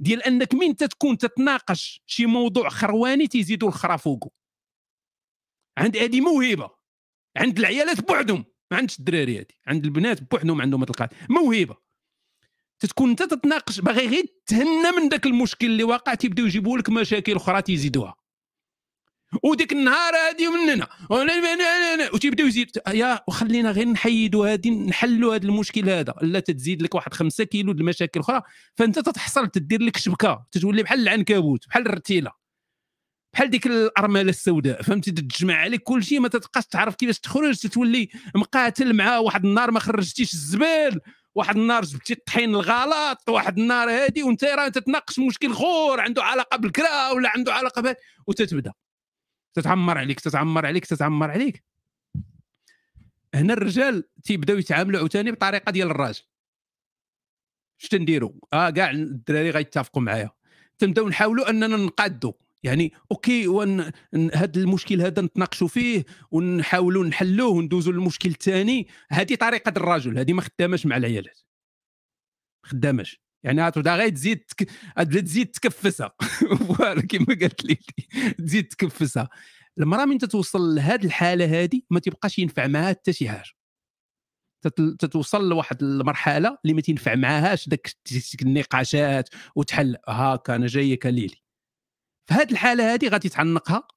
ديال 0.00 0.22
أنك 0.22 0.54
من 0.54 0.76
تتكون 0.76 1.18
تتناقش 1.18 2.02
شي 2.06 2.26
موضوع 2.26 2.68
خرواني 2.68 3.26
تيزيدوا 3.26 3.68
الخرا 3.68 3.96
فوقه 3.96 4.30
عند 5.78 5.96
هذه 5.96 6.20
موهبة 6.20 6.70
عند 7.36 7.58
العيالات 7.58 8.00
بوحدهم 8.08 8.44
ما 8.70 8.76
عندش 8.76 8.98
الدراري 8.98 9.38
هذه 9.38 9.46
عند 9.66 9.84
البنات 9.84 10.30
بوحدهم 10.30 10.60
عندهم 10.60 10.80
هاد 10.80 10.88
القاعدة. 10.88 11.16
موهبة. 11.30 11.76
تتكون 12.80 13.10
انت 13.10 13.22
تتناقش 13.22 13.80
باغي 13.80 14.06
غير 14.06 14.24
تهنى 14.46 14.90
من 14.96 15.08
ذاك 15.08 15.26
المشكل 15.26 15.66
اللي 15.66 15.84
واقع 15.84 16.14
تيبداو 16.14 16.46
يجيبوا 16.46 16.78
لك 16.78 16.90
مشاكل 16.90 17.36
أخرى 17.36 17.62
تيزيدوها. 17.62 18.14
وديك 19.44 19.72
النهار 19.72 20.14
هادي 20.14 20.46
أنا- 20.46 22.14
وتيبداو 22.14 22.46
يزيد. 22.46 22.70
يا 22.88 23.20
وخلينا 23.28 23.70
غير 23.70 23.88
نحيدوا 23.88 24.52
هادي 24.52 24.70
نحلوا 24.70 25.34
هذا 25.34 25.44
المشكل 25.44 25.88
هذا. 25.90 26.14
لا 26.22 26.40
تتزيد 26.40 26.82
لك 26.82 26.94
واحد 26.94 27.14
خمسة 27.14 27.44
كيلو 27.44 27.72
المشاكل 27.72 28.20
أخرى 28.20 28.42
فأنت 28.74 28.98
تتحصل 28.98 29.48
تدير 29.48 29.82
لك 29.82 29.96
شبكة 29.96 30.46
تتولي 30.52 30.82
بحال 30.82 31.00
العنكبوت 31.00 31.68
بحال 31.68 31.86
الرتيلة. 31.86 32.45
بحال 33.36 33.50
ديك 33.50 33.66
الأرملة 33.66 34.30
السوداء 34.30 34.82
فهمتي؟ 34.82 35.10
تتجمع 35.10 35.54
عليك 35.54 35.82
كل 35.82 36.04
شيء 36.04 36.20
ما 36.20 36.28
تتبقاش 36.28 36.66
تعرف 36.66 36.94
كيفاش 36.94 37.20
تخرج 37.20 37.58
تتولي 37.58 38.08
مقاتل 38.34 38.96
مع 38.96 39.18
واحد 39.18 39.44
النهار 39.44 39.70
ما 39.70 39.80
خرجتيش 39.80 40.34
الزبال 40.34 41.00
واحد 41.34 41.56
النهار 41.56 41.84
جبتي 41.84 42.12
الطحين 42.12 42.54
الغلط 42.54 43.28
واحد 43.28 43.58
النهار 43.58 43.90
هادي 43.90 44.22
وانت 44.22 44.44
راه 44.44 44.68
تتناقش 44.68 45.18
مشكل 45.18 45.52
خور 45.52 46.00
عنده 46.00 46.24
علاقة 46.24 46.56
بالكرا 46.56 47.10
ولا 47.10 47.28
عنده 47.28 47.54
علاقة 47.54 47.82
بهاد 47.82 47.96
وتتبدأ. 48.26 48.72
تتعمر 49.54 49.98
عليك 49.98 50.20
تتعمر 50.20 50.66
عليك 50.66 50.86
تتعمر 50.86 51.30
عليك. 51.30 51.64
هنا 53.34 53.52
الرجال 53.52 54.04
تيبداو 54.24 54.58
يتعاملوا 54.58 54.98
عاوتاني 54.98 55.32
بطريقة 55.32 55.72
ديال 55.72 55.90
الراجل. 55.90 56.22
اش 57.80 57.88
تنديروا 57.88 58.32
آه 58.52 58.70
كاع 58.70 58.90
الدراري 58.90 59.50
غيتفقوا 59.50 60.02
معايا. 60.02 60.30
تنبداو 60.78 61.08
نحاولوا 61.08 61.50
أننا 61.50 61.76
نقادوا 61.76 62.32
يعني 62.62 62.92
أوكي 63.12 63.48
ون... 63.48 63.80
هذا 64.34 64.50
المشكل 64.56 65.02
هذا 65.02 65.22
نتناقشوا 65.22 65.68
فيه 65.68 66.04
ونحاولوا 66.30 67.04
نحلوه 67.04 67.48
وندوزوا 67.48 67.92
للمشكل 67.92 68.28
الثاني 68.30 68.88
هذه 69.10 69.34
طريقة 69.34 69.72
الرجل 69.76 70.18
هذه 70.18 70.32
ما 70.32 70.42
خداماش 70.42 70.86
مع 70.86 70.96
العيالات. 70.96 71.40
ما 72.64 72.70
خداماش. 72.70 73.20
يعني 73.44 73.66
غتبدا 73.66 73.96
غير 73.96 74.08
تزيد 74.08 74.38
تك... 74.38 74.70
تزيد 75.24 75.46
تكفسها. 75.50 76.12
voilà 76.68 77.02
كما 77.02 77.26
قالت 77.26 77.64
لي 77.64 77.78
تزيد 78.38 78.68
تكفسها. 78.68 79.28
المرأة 79.78 80.04
من 80.04 80.18
تتوصل 80.18 80.74
لهذه 80.74 81.04
الحالة 81.04 81.62
هذه 81.62 81.80
ما 81.90 82.00
تبقاش 82.00 82.38
ينفع 82.38 82.66
معها 82.66 82.88
حتى 82.88 83.12
شي 83.12 83.28
حاجة. 83.28 83.50
تت- 84.64 84.96
تتوصل 84.98 85.48
لواحد 85.48 85.82
المرحلة 85.82 86.58
اللي 86.64 86.74
ما 86.74 86.80
تنفع 86.80 87.14
معاهاش 87.14 87.68
داك 87.68 87.90
النقاشات 88.42 89.28
وتحل. 89.56 89.96
هاكا 90.08 90.56
أنا 90.56 90.66
جايك 90.66 91.06
ليلي. 91.06 91.45
في 92.26 92.34
هذه 92.34 92.52
الحالة 92.52 92.94
هذه 92.94 93.08
غادي 93.08 93.28
تعلقها 93.28 93.88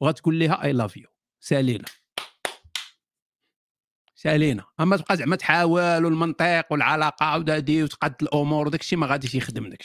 وغتقول 0.00 0.38
لها 0.38 0.64
I 0.64 0.72
love 0.72 0.96
you 0.96 1.08
سالينا. 1.40 1.84
سالينا. 4.14 4.64
أما 4.80 4.96
تبقى 4.96 5.16
زعما 5.16 5.36
تحاول 5.36 6.04
والمنطق 6.04 6.66
والعلاقة 6.70 7.38
ودادي 7.38 7.82
وتقاد 7.82 8.14
الأمور 8.22 8.66
وداك 8.66 8.80
الشيء 8.80 8.98
ما 8.98 9.06
غاديش 9.06 9.34
يخدم 9.34 9.68
داك 9.68 9.82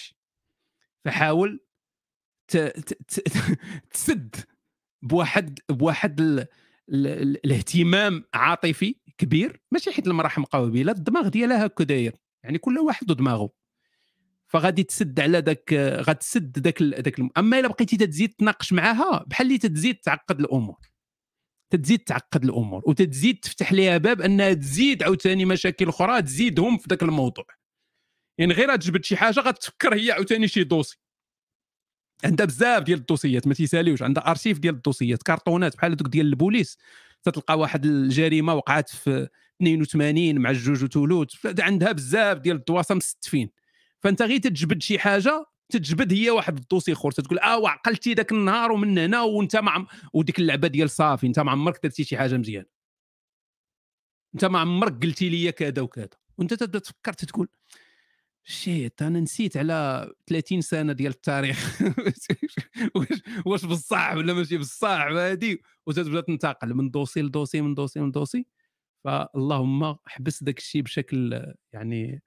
فحاول 1.06 1.66
ت... 2.48 2.58
ت... 2.58 2.94
ت... 2.94 3.20
تسد 3.94 4.36
بواحد 5.02 5.60
بواحد 5.70 6.22
ال... 6.22 6.40
ال... 6.40 7.08
ال... 7.08 7.46
الاهتمام 7.46 8.24
عاطفي 8.34 8.96
كبير 9.18 9.62
ماشي 9.72 9.92
حيت 9.92 10.08
المراه 10.08 10.28
حمقى 10.28 10.84
لا 10.84 10.92
الدماغ 10.92 11.28
ديالها 11.28 11.66
هكا 11.66 11.84
داير 11.84 12.16
يعني 12.44 12.58
كل 12.58 12.80
واحد 12.80 13.12
ودماغه 13.12 13.50
فغادي 14.56 14.84
تسد 14.84 15.20
على 15.20 15.42
داك 15.42 15.74
غتسد 16.08 16.52
داك 16.52 16.84
داك 16.84 17.20
الم- 17.20 17.30
أما 17.38 17.60
إلا 17.60 17.68
بقيتي 17.68 17.98
تزيد 17.98 18.34
تناقش 18.34 18.74
معاها 18.74 19.24
بحال 19.28 19.48
اللي 19.48 19.58
تزيد 19.58 19.96
تعقد 19.96 20.40
الأمور. 20.40 20.78
تزيد 21.74 22.00
تعقد 22.00 22.44
الأمور 22.44 22.82
وتزيد 22.86 23.40
تفتح 23.40 23.74
ليها 23.74 23.98
باب 23.98 24.22
أنها 24.22 24.54
تزيد 24.54 25.04
عاوتاني 25.04 25.46
مشاكل 25.46 25.90
أخرى 25.90 26.22
تزيدهم 26.22 26.78
في 26.78 26.86
ذاك 26.90 27.04
الموضوع. 27.04 27.46
يعني 28.40 28.54
غير 28.54 28.76
تجبد 28.76 29.06
شي 29.06 29.18
حاجة 29.18 29.40
غتفكر 29.40 29.94
هي 29.96 30.12
عاوتاني 30.12 30.48
شي 30.48 30.64
دوسي. 30.64 30.98
عندها 32.26 32.46
بزاف 32.46 32.84
ديال 32.84 33.00
الدوسيات 33.00 33.48
ما 33.48 33.54
تيساليوش 33.54 34.02
عندها 34.02 34.30
أرشيف 34.30 34.60
ديال 34.60 34.76
الدوسيات 34.76 35.24
كارطونات 35.24 35.78
بحال 35.78 35.96
دوك 35.96 36.08
ديال 36.08 36.26
البوليس. 36.26 36.78
تتلقى 37.24 37.60
واحد 37.60 37.86
الجريمة 37.86 38.54
وقعت 38.54 38.90
في 38.90 39.28
82 39.62 40.40
مع 40.40 40.50
الجوج 40.50 40.84
وتلوت 40.84 41.32
عندها 41.60 41.92
بزاف 41.92 42.38
ديال 42.38 42.56
الدواسا 42.58 42.96
مستفين. 42.96 43.50
فأنت 44.06 44.22
غير 44.22 44.38
تجبد 44.38 44.82
شي 44.82 45.00
حاجة 45.00 45.46
تتجبد 45.70 46.14
هي 46.14 46.30
واحد 46.30 46.58
الدوسي 46.58 46.94
آخر 46.94 47.12
تتقول 47.12 47.40
آه 47.40 47.58
وعقلتي 47.60 48.14
ذاك 48.14 48.32
النهار 48.32 48.72
ومن 48.72 48.98
هنا 48.98 49.22
وأنت 49.22 49.56
ما. 49.56 49.88
وديك 50.14 50.40
اللعبة 50.40 50.68
ديال 50.68 50.90
صافي 50.90 51.28
أنت 51.28 51.40
ما 51.40 51.52
عمرك 51.52 51.84
درتي 51.84 52.04
شي 52.04 52.18
حاجة 52.18 52.38
مزيانه 52.38 52.66
أنت 54.36 54.46
ما 54.46 54.60
عمرك 54.60 55.04
قلتي 55.04 55.30
لي 55.30 55.52
كذا 55.52 55.82
وكذا. 55.82 56.10
وأنت 56.38 56.54
تبدأ 56.54 56.80
تفكر 56.80 57.14
تقول 57.14 57.48
شيت 58.44 59.02
أنا 59.02 59.20
نسيت 59.20 59.58
على 59.58 60.12
30 60.28 60.62
سنة 60.62 60.94
ديال 60.94 61.12
التاريخ. 61.12 61.82
واش 62.96 63.22
واش 63.46 63.66
بصح 63.66 64.14
ولا 64.16 64.34
ماشي 64.34 64.58
بصح 64.58 65.02
هادي؟ 65.02 65.62
وتتبدا 65.88 66.22
تنتقل 66.22 66.74
من 66.74 66.90
دوسي 66.92 67.22
لدوسي 67.22 67.62
من 67.62 67.74
دوسي 67.74 68.00
من 68.00 68.12
دوسي. 68.12 68.46
فاللهم 69.04 69.98
حبس 70.06 70.44
داك 70.44 70.58
الشيء 70.58 70.82
بشكل 70.82 71.44
يعني 71.74 72.24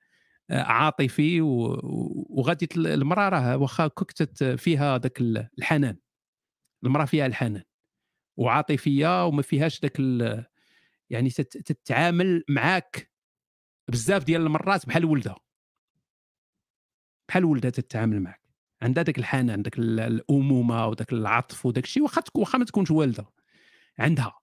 عاطفي 0.50 1.40
وغادي 1.40 2.68
المرأة 2.76 3.28
راه 3.28 3.56
واخا 3.56 3.86
كنت 3.86 4.44
فيها 4.44 4.98
ذاك 4.98 5.20
الحنان 5.20 5.96
المرأة 6.84 7.04
فيها 7.04 7.26
الحنان 7.26 7.62
وعاطفيه 8.36 9.26
وما 9.26 9.42
فيهاش 9.42 9.82
ذاك 9.82 9.98
يعني 11.10 11.30
تتعامل 11.30 12.44
معاك 12.48 13.10
بزاف 13.88 14.24
ديال 14.24 14.42
المرات 14.42 14.86
بحال 14.86 15.04
ولدها. 15.04 15.36
بحال 17.28 17.44
ولدها 17.44 17.70
تتعامل 17.70 18.20
معك 18.20 18.40
عندها 18.82 19.04
ذاك 19.04 19.18
الحنان 19.18 19.62
ذاك 19.62 19.78
الأمومة 19.78 20.86
وذاك 20.86 21.12
العطف 21.12 21.66
وذاك 21.66 21.84
الشيء 21.84 22.02
واخا 22.02 22.22
واخا 22.34 22.58
ما 22.58 22.64
تكونش 22.64 22.90
والدة 22.90 23.26
عندها. 23.98 24.38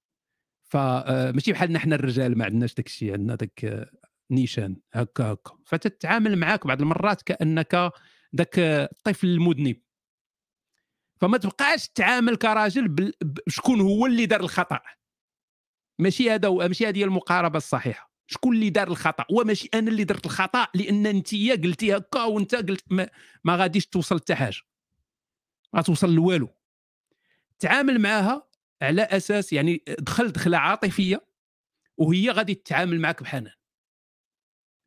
فماشي 0.64 1.52
آه، 1.52 1.54
بحالنا 1.54 1.80
حنا 1.80 1.96
الرجال 1.96 2.38
ما 2.38 2.46
عندناش 2.46 2.76
ذاك 2.76 2.88
الشيء 2.88 3.14
عندنا 3.14 3.36
ذاك 3.36 3.90
نيشان 4.32 4.78
هكا 4.94 5.24
هكا. 5.24 5.58
فتتعامل 5.66 6.36
معك 6.36 6.68
بعض 6.68 6.82
المرات 6.82 7.22
كأنك 7.22 7.92
ذاك 8.36 8.60
الطفل 8.60 9.28
المذنب. 9.28 9.82
فما 11.22 11.38
تبقاش 11.38 11.90
تعامل 11.90 12.36
كراجل 12.36 13.14
بشكون 13.22 13.82
هو 13.82 14.06
اللي 14.06 14.26
دار 14.26 14.40
الخطأ. 14.40 14.80
ماشي 16.00 16.32
هذا 16.32 16.50
ماشي 16.50 16.88
هذه 16.88 17.04
المقاربة 17.04 17.58
الصحيحة. 17.58 18.12
شكون 18.28 18.56
اللي 18.56 18.70
دار 18.70 18.88
الخطأ؟ 18.88 19.26
وماشي 19.32 19.70
أنا 19.74 19.92
اللي 19.92 20.04
درت 20.04 20.26
الخطأ 20.26 20.68
لأن 20.76 21.06
أنت 21.06 21.36
قلتي 21.36 21.98
هكا 21.98 22.24
وأنت 22.24 22.56
قلت 22.56 22.84
ما, 22.92 23.10
ما 23.44 23.56
غاديش 23.56 23.88
توصل 23.88 24.20
حتى 24.20 24.36
حاجة. 24.36 24.62
ما 25.74 25.82
توصل 25.82 26.16
لوالو. 26.16 26.50
تعامل 27.60 28.02
معاها 28.02 28.48
على 28.82 29.02
أساس 29.02 29.54
يعني 29.54 29.84
دخل 30.00 30.32
دخلة 30.32 30.58
عاطفية 30.58 31.28
وهي 31.98 32.32
غادي 32.32 32.56
تتعامل 32.56 33.00
معك 33.00 33.24
بحنان. 33.24 33.52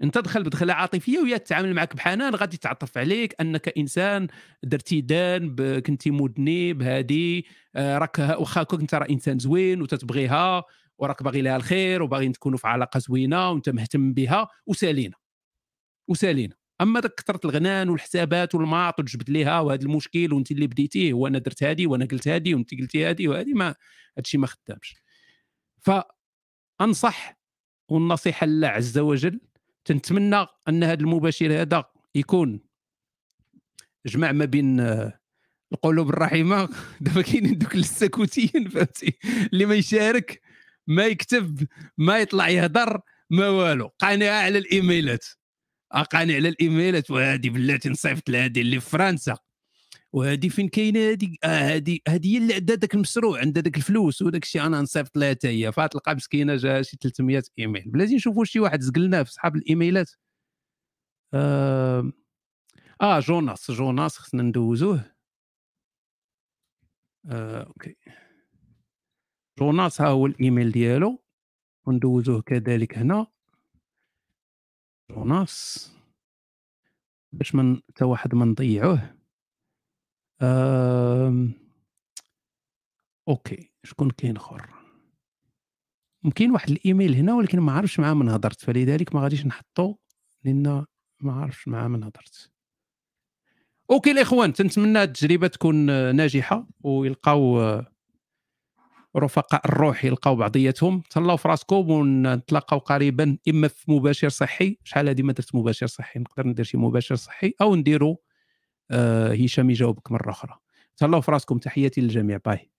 انت 0.02 0.18
دخل 0.18 0.42
بدخلة 0.42 0.72
عاطفية 0.72 1.18
وهي 1.18 1.38
تتعامل 1.38 1.74
معك 1.74 1.96
بحنان 1.96 2.34
غادي 2.34 2.56
تعطف 2.56 2.98
عليك 2.98 3.34
أنك 3.40 3.78
إنسان 3.78 4.26
درتي 4.62 5.00
دان 5.00 5.56
كنتي 5.80 6.10
مذنب 6.10 6.82
هادي 6.82 7.46
آه، 7.76 7.98
راك 7.98 8.18
واخا 8.18 8.62
كنت 8.62 8.94
راه 8.94 9.06
إنسان 9.10 9.38
زوين 9.38 9.82
وتتبغيها 9.82 10.64
وراك 10.98 11.22
باغي 11.22 11.42
لها 11.42 11.56
الخير 11.56 12.02
وباغيين 12.02 12.32
تكونوا 12.32 12.58
في 12.58 12.68
علاقة 12.68 12.98
زوينة 12.98 13.50
وأنت 13.50 13.68
مهتم 13.68 14.12
بها 14.12 14.48
وسالينا 14.66 15.16
وسالينا 16.08 16.54
أما 16.80 17.00
داك 17.00 17.14
كثرة 17.14 17.40
الغنان 17.44 17.88
والحسابات 17.88 18.54
والماط 18.54 19.00
وتجبد 19.00 19.30
ليها 19.30 19.60
وهذا 19.60 19.82
المشكل 19.82 20.32
وأنت 20.32 20.50
اللي 20.50 20.66
بديتيه 20.66 21.14
وأنا 21.14 21.38
درت 21.38 21.62
هذه 21.62 21.86
وأنا 21.86 22.04
قلت 22.04 22.28
هذه 22.28 22.54
وأنت 22.54 22.74
قلتي 22.80 23.06
هذه 23.06 23.28
وهذه 23.28 23.52
ما 23.52 23.74
هادشي 24.18 24.38
ما 24.38 24.46
خدامش. 24.46 24.94
فانصح 25.78 27.38
والنصيحة 27.88 28.46
لله 28.46 28.68
عز 28.68 28.98
وجل 28.98 29.40
تنتمنى 29.88 30.46
أن 30.68 30.84
هذا 30.84 31.00
المباشر 31.00 31.60
هذا 31.60 31.84
يكون 32.14 32.60
جمع 34.06 34.32
ما 34.32 34.44
بين 34.44 34.80
آه، 34.80 35.20
القلوب 35.72 36.08
الرحيمة. 36.08 36.68
دابا 37.00 37.22
كاينين 37.22 37.58
دوك 37.58 37.74
السكوتيين 37.74 38.68
فهمتي؟ 38.68 39.18
اللي 39.52 39.66
ما 39.66 39.74
يشارك 39.74 40.40
ما 40.86 41.06
يكتب 41.06 41.66
ما 41.98 42.18
يطلع 42.18 42.48
يهضر 42.48 43.00
ما 43.30 43.48
والو. 43.48 43.88
قانع 43.98 44.30
على 44.30 44.58
الإيميلات. 44.58 45.24
قانع 46.12 46.34
على 46.34 46.48
الإيميلات. 46.48 47.10
وهذه 47.10 47.50
بلاتي 47.50 47.88
نصيفط 47.88 48.30
لهذه 48.30 48.60
اللي 48.60 48.80
في 48.80 48.90
فرنسا. 48.90 49.36
وهذه 50.12 50.48
فين 50.48 50.68
كاينة؟ 50.68 51.00
هذه 51.00 51.36
هذه 51.44 52.00
هذه 52.08 52.26
هي 52.34 52.38
اللي 52.38 52.54
عندها 52.54 52.76
ذاك 52.76 52.94
المشروع 52.94 53.40
عندها 53.40 53.62
ذاك 53.62 53.76
الفلوس 53.76 54.22
وداك 54.22 54.42
الشيء 54.42 54.66
أنا 54.66 54.80
نصيفط 54.80 55.16
لها 55.18 55.30
حتى 55.30 55.48
هي. 55.48 55.72
فتلقى 55.72 56.14
مسكينة 56.14 56.56
جا 56.56 56.82
شي 56.82 56.96
300 56.96 57.42
إيميل. 57.58 57.84
بلاتي 57.90 58.14
نشوفوا 58.16 58.44
شي 58.44 58.60
واحد 58.60 58.80
زقلناه 58.80 59.22
في 59.22 59.32
صحاب 59.32 59.56
الإيميلات. 59.56 60.10
آه, 61.34 62.12
آه 63.02 63.20
جوناس 63.20 63.70
جوناس 63.70 64.18
خصنا 64.18 64.42
ندوزوه. 64.42 65.14
آه 67.26 67.62
OK. 67.62 67.96
جوناس 69.58 70.00
ها 70.00 70.08
هو 70.08 70.26
الإيميل 70.26 70.72
ديالو. 70.72 71.22
وندوزوه 71.86 72.42
كذلك 72.42 72.98
هنا. 72.98 73.26
جوناس. 75.10 75.92
باش 77.32 77.54
من 77.54 77.76
حتى 77.88 78.04
واحد 78.04 78.34
ما 78.34 78.44
نضيعوه. 78.44 79.17
OK 83.28 83.72
شكون 83.84 84.10
كاين 84.10 84.36
آخر؟ 84.36 84.70
ممكن 86.22 86.50
واحد 86.50 86.70
الإيميل 86.70 87.14
هنا 87.14 87.34
ولكن 87.34 87.60
ما 87.60 87.72
عرفتش 87.72 88.00
معاه 88.00 88.14
من 88.14 88.28
هضرت 88.28 88.60
فلذلك 88.60 89.14
ما 89.14 89.20
غاديش 89.20 89.46
نحطو 89.46 89.94
لأن 90.44 90.84
ما 91.20 91.32
عرفتش 91.32 91.68
معاه 91.68 91.88
من 91.88 92.04
هضرت. 92.04 92.50
OK 93.90 94.10
الإخوان 94.10 94.52
تنتمنى 94.52 95.02
التجربة 95.02 95.46
تكون 95.46 95.76
ناجحة 96.16 96.68
ويلقاو 96.80 97.82
رفقاء 99.16 99.66
الروح 99.66 100.04
يلقاو 100.04 100.36
بعضياتهم. 100.36 101.02
تهلاو 101.10 101.36
في 101.36 101.48
راسكم 101.48 101.90
ونتلاقاو 101.90 102.78
قريبا 102.78 103.38
إما 103.48 103.68
في 103.68 103.92
مباشر 103.92 104.28
صحي. 104.28 104.78
شحال 104.84 105.08
هذه 105.08 105.22
ما 105.22 105.32
درت 105.32 105.54
مباشر 105.54 105.86
صحي؟ 105.86 106.20
نقدر 106.20 106.46
ندير 106.46 106.64
شي 106.64 106.76
مباشر 106.76 107.14
صحي 107.14 107.54
أو 107.60 107.76
نديرو 107.76 108.22
هشام 109.44 109.70
يجاوبك 109.70 110.12
مرة 110.12 110.30
أخرى. 110.30 110.58
تهلاو 110.96 111.20
في 111.20 111.30
راسكم 111.30 111.58
تحياتي 111.58 112.00
للجميع. 112.00 112.38
bye. 112.46 112.70